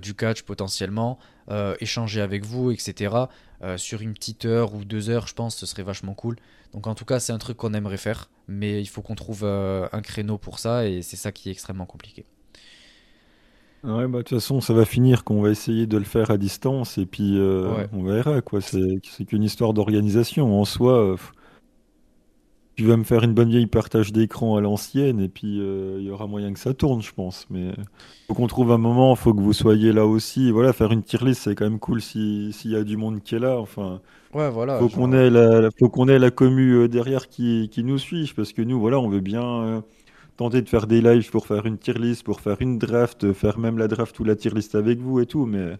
du 0.00 0.14
catch 0.14 0.42
potentiellement, 0.42 1.18
échanger 1.80 2.20
avec 2.20 2.44
vous, 2.44 2.70
etc. 2.70 3.14
sur 3.76 4.00
une 4.00 4.14
petite 4.14 4.44
heure 4.46 4.74
ou 4.74 4.84
deux 4.84 5.10
heures, 5.10 5.26
je 5.26 5.34
pense, 5.34 5.56
ce 5.56 5.66
serait 5.66 5.82
vachement 5.82 6.14
cool. 6.14 6.36
Donc 6.72 6.86
en 6.86 6.94
tout 6.94 7.04
cas, 7.04 7.20
c'est 7.20 7.32
un 7.32 7.38
truc 7.38 7.58
qu'on 7.58 7.74
aimerait 7.74 7.98
faire, 7.98 8.30
mais 8.48 8.80
il 8.80 8.86
faut 8.86 9.02
qu'on 9.02 9.14
trouve 9.14 9.44
un 9.44 10.00
créneau 10.02 10.38
pour 10.38 10.58
ça, 10.58 10.86
et 10.86 11.02
c'est 11.02 11.16
ça 11.16 11.32
qui 11.32 11.48
est 11.48 11.52
extrêmement 11.52 11.86
compliqué. 11.86 12.24
Ouais, 13.84 14.06
bah, 14.06 14.18
de 14.18 14.22
toute 14.22 14.38
façon, 14.38 14.60
ça 14.60 14.74
va 14.74 14.84
finir 14.84 15.24
qu'on 15.24 15.42
va 15.42 15.50
essayer 15.50 15.86
de 15.88 15.96
le 15.96 16.04
faire 16.04 16.30
à 16.30 16.38
distance 16.38 16.98
et 16.98 17.06
puis 17.06 17.36
euh, 17.36 17.84
on 17.92 18.04
verra 18.04 18.40
quoi. 18.40 18.60
C'est 18.60 19.00
c'est 19.02 19.24
qu'une 19.24 19.42
histoire 19.42 19.72
d'organisation. 19.74 20.60
En 20.60 20.64
soi, 20.64 20.92
euh, 21.14 21.16
tu 22.76 22.84
vas 22.86 22.96
me 22.96 23.04
faire 23.04 23.22
une 23.22 23.34
bonne 23.34 23.50
vieille 23.50 23.66
partage 23.66 24.12
d'écran 24.12 24.56
à 24.56 24.60
l'ancienne 24.62 25.20
et 25.20 25.28
puis 25.28 25.60
euh, 25.60 25.98
il 26.00 26.06
y 26.06 26.10
aura 26.10 26.26
moyen 26.26 26.52
que 26.52 26.58
ça 26.58 26.72
tourne, 26.74 27.02
je 27.02 27.12
pense. 27.12 27.46
Mais 27.50 27.72
faut 28.28 28.34
qu'on 28.34 28.46
trouve 28.46 28.72
un 28.72 28.78
moment, 28.78 29.14
faut 29.14 29.34
que 29.34 29.40
vous 29.40 29.52
soyez 29.52 29.92
là 29.92 30.06
aussi. 30.06 30.50
Voilà, 30.50 30.72
faire 30.72 30.90
une 30.92 31.02
tier 31.02 31.18
list, 31.22 31.42
c'est 31.42 31.54
quand 31.54 31.64
même 31.68 31.78
cool 31.78 32.00
si 32.00 32.52
s'il 32.52 32.70
y 32.70 32.76
a 32.76 32.82
du 32.84 32.96
monde 32.96 33.22
qui 33.22 33.34
est 33.34 33.38
là. 33.38 33.58
Enfin, 33.60 34.00
Ouais, 34.34 34.50
voilà. 34.50 34.80
faut 34.80 34.88
qu'on 34.90 35.12
ait 35.12 35.30
la, 35.30 35.70
faut 35.78 35.90
qu'on 35.90 36.08
ait 36.08 36.18
la 36.18 36.30
commu 36.30 36.88
derrière 36.88 37.28
qui, 37.28 37.68
qui 37.70 37.84
nous 37.84 37.98
suive 37.98 38.34
parce 38.34 38.52
que 38.54 38.62
nous, 38.62 38.80
voilà, 38.80 38.98
on 39.00 39.08
veut 39.10 39.20
bien 39.20 39.84
tenter 40.42 40.62
de 40.62 40.68
faire 40.68 40.86
des 40.86 41.00
lives 41.00 41.30
pour 41.30 41.46
faire 41.46 41.66
une 41.66 41.78
tier 41.78 41.94
list, 41.94 42.24
pour 42.24 42.40
faire 42.40 42.60
une 42.60 42.78
draft, 42.78 43.32
faire 43.32 43.58
même 43.58 43.78
la 43.78 43.88
draft 43.88 44.18
ou 44.20 44.24
la 44.24 44.36
tier 44.36 44.50
list 44.50 44.74
avec 44.74 44.98
vous 44.98 45.20
et 45.20 45.26
tout, 45.26 45.46
mais 45.46 45.76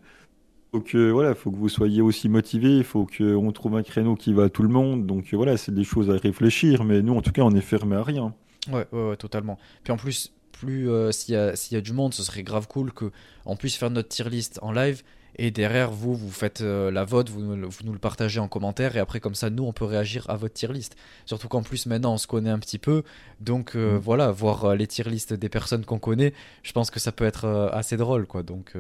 faut 0.73 0.81
que 0.81 1.11
voilà, 1.11 1.35
faut 1.35 1.51
que 1.51 1.57
vous 1.57 1.69
soyez 1.69 2.01
aussi 2.01 2.29
motivés, 2.29 2.79
il 2.79 2.85
faut 2.85 3.07
qu'on 3.07 3.53
trouve 3.53 3.77
un 3.77 3.83
créneau 3.83 4.15
qui 4.15 4.33
va 4.33 4.45
à 4.45 4.49
tout 4.49 4.63
le 4.63 4.69
monde. 4.69 5.07
Donc 5.07 5.35
voilà, 5.35 5.57
c'est 5.57 5.75
des 5.75 5.85
choses 5.85 6.11
à 6.11 6.15
réfléchir, 6.15 6.85
mais 6.85 7.03
nous 7.03 7.15
en 7.15 7.23
tout 7.23 7.33
cas, 7.33 7.43
on 7.43 7.55
est 7.55 7.61
fermé 7.61 7.97
à 7.97 8.03
rien. 8.03 8.35
Ouais, 8.71 8.87
ouais, 8.93 9.17
totalement. 9.17 9.59
Puis 9.85 9.93
en 9.93 9.97
plus, 9.97 10.33
plus 10.53 10.89
euh, 10.89 11.13
s'il 11.13 11.35
y, 11.35 11.75
y 11.75 11.77
a 11.77 11.81
du 11.81 11.93
monde, 11.93 12.15
ce 12.15 12.23
serait 12.23 12.43
grave 12.43 12.69
cool 12.69 12.93
que 12.93 13.11
on 13.45 13.57
puisse 13.57 13.77
faire 13.77 13.91
notre 13.91 14.09
tier 14.09 14.29
list 14.31 14.59
en 14.63 14.73
live 14.73 15.03
et 15.37 15.51
derrière, 15.51 15.91
vous, 15.91 16.15
vous 16.15 16.31
faites 16.31 16.61
euh, 16.61 16.91
la 16.91 17.05
vote, 17.05 17.31
vous, 17.31 17.41
vous, 17.41 17.85
nous 17.85 17.93
le 17.93 17.99
partagez 17.99 18.39
en 18.39 18.49
commentaire, 18.49 18.97
et 18.97 18.99
après, 18.99 19.19
comme 19.21 19.35
ça, 19.35 19.49
nous, 19.49 19.65
on 19.65 19.73
peut 19.73 19.87
réagir 19.87 20.29
à 20.29 20.37
votre 20.37 20.55
tier 20.55 20.69
list. 20.69 20.97
Surtout 21.25 21.49
qu'en 21.49 21.63
plus, 21.63 21.87
maintenant, 21.87 22.15
on 22.15 22.19
se 22.19 22.27
connaît 22.27 22.51
un 22.51 22.59
petit 22.59 22.79
peu, 22.79 23.03
donc 23.41 23.75
euh, 23.75 23.97
mm. 23.97 23.99
voilà, 23.99 24.31
voir 24.31 24.65
euh, 24.65 24.75
les 24.75 24.87
tier 24.87 25.05
list 25.05 25.33
des 25.33 25.49
personnes 25.49 25.85
qu'on 25.87 25.99
connaît, 25.99 26.35
je 26.63 26.73
pense 26.73 26.91
que 26.91 27.01
ça 27.01 27.13
peut 27.13 27.25
être 27.25 27.47
assez 27.73 27.97
drôle, 27.97 28.27
quoi. 28.27 28.43
Donc 28.43 28.75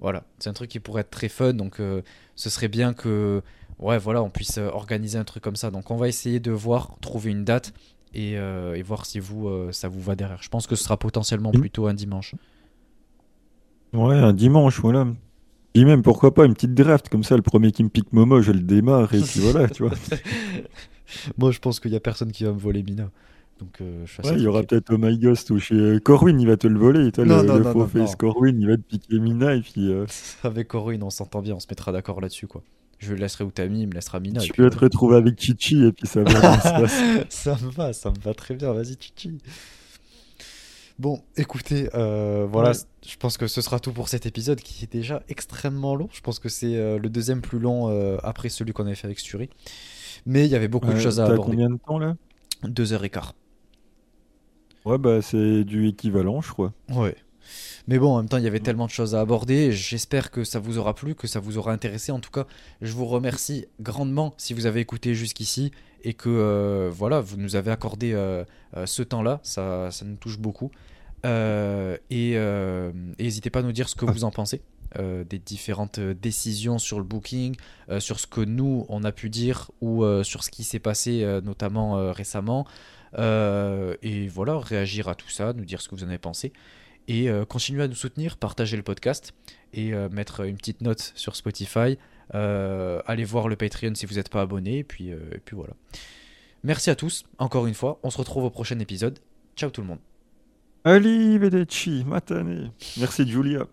voilà, 0.00 0.24
c'est 0.38 0.48
un 0.48 0.52
truc 0.52 0.70
qui 0.70 0.80
pourrait 0.80 1.02
être 1.02 1.10
très 1.10 1.28
fun, 1.28 1.52
donc 1.52 1.80
ce 2.36 2.50
serait 2.50 2.68
bien 2.68 2.94
que, 2.94 3.42
ouais, 3.78 3.98
voilà, 3.98 4.22
on 4.22 4.30
puisse 4.30 4.58
organiser 4.58 5.18
un 5.18 5.24
truc 5.24 5.42
comme 5.42 5.56
ça. 5.56 5.70
Donc 5.70 5.90
on 5.90 5.96
va 5.96 6.08
essayer 6.08 6.40
de 6.40 6.52
voir, 6.52 6.96
trouver 7.00 7.30
une 7.30 7.44
date, 7.44 7.72
et, 8.14 8.32
et 8.32 8.82
voir 8.82 9.04
si 9.04 9.18
vous, 9.18 9.50
ça 9.72 9.88
vous 9.88 10.00
va 10.00 10.14
derrière. 10.14 10.42
Je 10.42 10.48
pense 10.48 10.66
que 10.66 10.76
ce 10.76 10.84
sera 10.84 10.96
potentiellement 10.96 11.50
mm. 11.50 11.60
plutôt 11.60 11.86
un 11.88 11.94
dimanche. 11.94 12.34
Ouais, 13.92 14.16
un 14.16 14.32
dimanche, 14.32 14.80
voilà. 14.80 15.06
Et 15.74 15.84
même, 15.84 16.02
pourquoi 16.02 16.34
pas 16.34 16.44
une 16.44 16.54
petite 16.54 16.74
draft, 16.74 17.08
comme 17.08 17.24
ça, 17.24 17.36
le 17.36 17.42
premier 17.42 17.72
qui 17.72 17.82
me 17.82 17.88
pique 17.88 18.12
Momo, 18.12 18.42
je 18.42 18.52
le 18.52 18.60
démarre, 18.60 19.14
et 19.14 19.20
puis 19.20 19.40
voilà, 19.40 19.68
tu 19.68 19.84
vois. 19.84 19.92
Moi, 21.38 21.50
je 21.50 21.58
pense 21.58 21.80
qu'il 21.80 21.92
y 21.92 21.96
a 21.96 22.00
personne 22.00 22.32
qui 22.32 22.44
va 22.44 22.52
me 22.52 22.58
voler 22.58 22.82
Mina. 22.82 23.10
Donc, 23.58 23.80
euh, 23.80 24.04
je 24.06 24.28
ouais, 24.28 24.36
il 24.36 24.42
y 24.42 24.46
aura 24.46 24.62
peut-être 24.62 24.92
Oh 24.92 24.98
My 24.98 25.16
Ghost 25.18 25.50
ou 25.50 25.58
chez 25.60 25.74
euh, 25.74 26.00
Corwin, 26.00 26.38
il 26.40 26.46
va 26.48 26.56
te 26.56 26.66
le 26.66 26.78
voler. 26.78 27.06
Et 27.06 27.12
toi, 27.12 27.24
non, 27.24 27.42
le, 27.42 27.48
non, 27.48 27.58
le 27.58 27.64
non, 27.64 27.86
face 27.86 28.16
Corwin, 28.16 28.60
il 28.60 28.66
va 28.66 28.76
te 28.76 28.82
piquer 28.82 29.18
Mina. 29.18 29.54
Et 29.54 29.60
puis, 29.60 29.92
euh, 29.92 30.04
Avec 30.42 30.68
Corwin, 30.68 31.02
on 31.02 31.10
s'entend 31.10 31.42
bien, 31.42 31.54
on 31.54 31.60
se 31.60 31.68
mettra 31.70 31.92
d'accord 31.92 32.20
là-dessus. 32.20 32.46
quoi. 32.46 32.62
Je 32.98 33.14
le 33.14 33.20
laisserai 33.20 33.44
Utami, 33.44 33.82
il 33.82 33.88
me 33.88 33.94
laissera 33.94 34.20
Mina. 34.20 34.40
Tu 34.40 34.52
peux 34.52 34.68
te 34.68 34.78
retrouver 34.78 35.16
avec 35.16 35.40
Chichi 35.40 35.84
et 35.84 35.92
puis 35.92 36.06
ça 36.06 36.22
va. 36.22 36.58
ça 37.28 37.56
me 37.62 37.70
va, 37.70 37.92
ça 37.92 38.10
me 38.10 38.18
va 38.20 38.34
très 38.34 38.54
bien. 38.54 38.72
Vas-y, 38.72 38.96
Chichi. 38.98 39.38
Bon, 40.98 41.22
écoutez, 41.36 41.88
euh, 41.94 42.46
voilà, 42.50 42.72
je 42.72 43.16
pense 43.16 43.36
que 43.36 43.46
ce 43.46 43.60
sera 43.60 43.80
tout 43.80 43.92
pour 43.92 44.08
cet 44.08 44.26
épisode 44.26 44.60
qui 44.60 44.84
est 44.84 44.92
déjà 44.92 45.22
extrêmement 45.28 45.94
long. 45.94 46.08
Je 46.12 46.20
pense 46.20 46.38
que 46.38 46.48
c'est 46.48 46.76
euh, 46.76 46.98
le 46.98 47.08
deuxième 47.08 47.40
plus 47.40 47.58
long 47.58 47.88
euh, 47.88 48.18
après 48.22 48.48
celui 48.48 48.72
qu'on 48.72 48.86
avait 48.86 48.94
fait 48.94 49.06
avec 49.06 49.18
Sturi. 49.18 49.48
Mais 50.26 50.44
il 50.44 50.50
y 50.50 50.54
avait 50.54 50.68
beaucoup 50.68 50.92
de 50.92 50.98
choses 50.98 51.18
à 51.18 51.24
aborder. 51.24 51.50
combien 51.50 51.70
de 51.70 51.78
temps 51.78 51.98
là? 51.98 52.14
Deux 52.62 52.92
heures 52.92 53.04
et 53.04 53.10
quart. 53.10 53.34
Ouais, 54.84 54.98
bah 54.98 55.22
c'est 55.22 55.64
du 55.64 55.88
équivalent, 55.88 56.40
je 56.40 56.50
crois. 56.50 56.72
Ouais. 56.90 57.16
Mais 57.88 57.98
bon, 57.98 58.14
en 58.14 58.18
même 58.18 58.28
temps, 58.28 58.38
il 58.38 58.44
y 58.44 58.46
avait 58.46 58.60
tellement 58.60 58.86
de 58.86 58.90
choses 58.90 59.14
à 59.14 59.20
aborder. 59.20 59.72
J'espère 59.72 60.30
que 60.30 60.44
ça 60.44 60.58
vous 60.58 60.78
aura 60.78 60.94
plu, 60.94 61.14
que 61.14 61.26
ça 61.26 61.40
vous 61.40 61.58
aura 61.58 61.72
intéressé. 61.72 62.12
En 62.12 62.20
tout 62.20 62.30
cas, 62.30 62.46
je 62.80 62.92
vous 62.92 63.06
remercie 63.06 63.66
grandement 63.80 64.34
si 64.36 64.54
vous 64.54 64.66
avez 64.66 64.80
écouté 64.80 65.14
jusqu'ici 65.14 65.72
et 66.04 66.14
que 66.14 66.88
voilà, 66.92 67.20
vous 67.20 67.36
nous 67.36 67.56
avez 67.56 67.70
accordé 67.70 68.12
ce 68.84 69.02
temps-là. 69.02 69.40
Ça, 69.42 69.90
ça 69.90 70.04
nous 70.04 70.16
touche 70.16 70.38
beaucoup. 70.38 70.70
Euh, 71.24 71.96
et 72.10 72.36
n'hésitez 73.18 73.50
pas 73.50 73.60
à 73.60 73.62
nous 73.62 73.72
dire 73.72 73.88
ce 73.88 73.94
que 73.94 74.04
vous 74.04 74.24
en 74.24 74.30
pensez. 74.30 74.62
Euh, 74.98 75.24
des 75.24 75.38
différentes 75.38 76.00
décisions 76.00 76.78
sur 76.78 76.98
le 76.98 77.04
booking, 77.04 77.56
euh, 77.88 77.98
sur 77.98 78.20
ce 78.20 78.26
que 78.26 78.42
nous 78.42 78.84
on 78.90 79.04
a 79.04 79.12
pu 79.12 79.30
dire 79.30 79.70
ou 79.80 80.04
sur 80.22 80.44
ce 80.44 80.50
qui 80.50 80.64
s'est 80.64 80.78
passé 80.78 81.24
notamment 81.42 82.12
récemment. 82.12 82.66
et 83.16 84.28
voilà, 84.28 84.58
réagir 84.58 85.08
à 85.08 85.14
tout 85.14 85.30
ça, 85.30 85.52
nous 85.52 85.64
dire 85.64 85.80
ce 85.80 85.88
que 85.88 85.94
vous 85.94 86.04
en 86.04 86.08
avez 86.08 86.18
pensé. 86.18 86.52
Et 87.08 87.28
continuez 87.48 87.82
à 87.82 87.88
nous 87.88 87.94
soutenir, 87.94 88.36
partager 88.36 88.76
le 88.76 88.82
podcast 88.82 89.34
et 89.74 89.92
mettre 90.10 90.46
une 90.46 90.56
petite 90.56 90.80
note 90.80 91.12
sur 91.14 91.36
Spotify. 91.36 91.98
allez 92.32 93.24
voir 93.24 93.48
le 93.48 93.56
Patreon 93.56 93.94
si 93.94 94.06
vous 94.06 94.14
n'êtes 94.14 94.28
pas 94.28 94.40
abonné. 94.40 94.78
Et 94.78 94.84
puis, 94.84 95.12
voilà. 95.52 95.74
Merci 96.64 96.90
à 96.90 96.94
tous, 96.94 97.24
encore 97.38 97.66
une 97.66 97.74
fois. 97.74 97.98
On 98.02 98.10
se 98.10 98.18
retrouve 98.18 98.44
au 98.44 98.50
prochain 98.50 98.78
épisode. 98.78 99.18
Ciao 99.56 99.70
tout 99.70 99.80
le 99.80 99.88
monde. 99.88 99.98
Arrivederci, 100.84 102.04
matane. 102.04 102.72
Merci 102.98 103.28
Julia. 103.28 103.66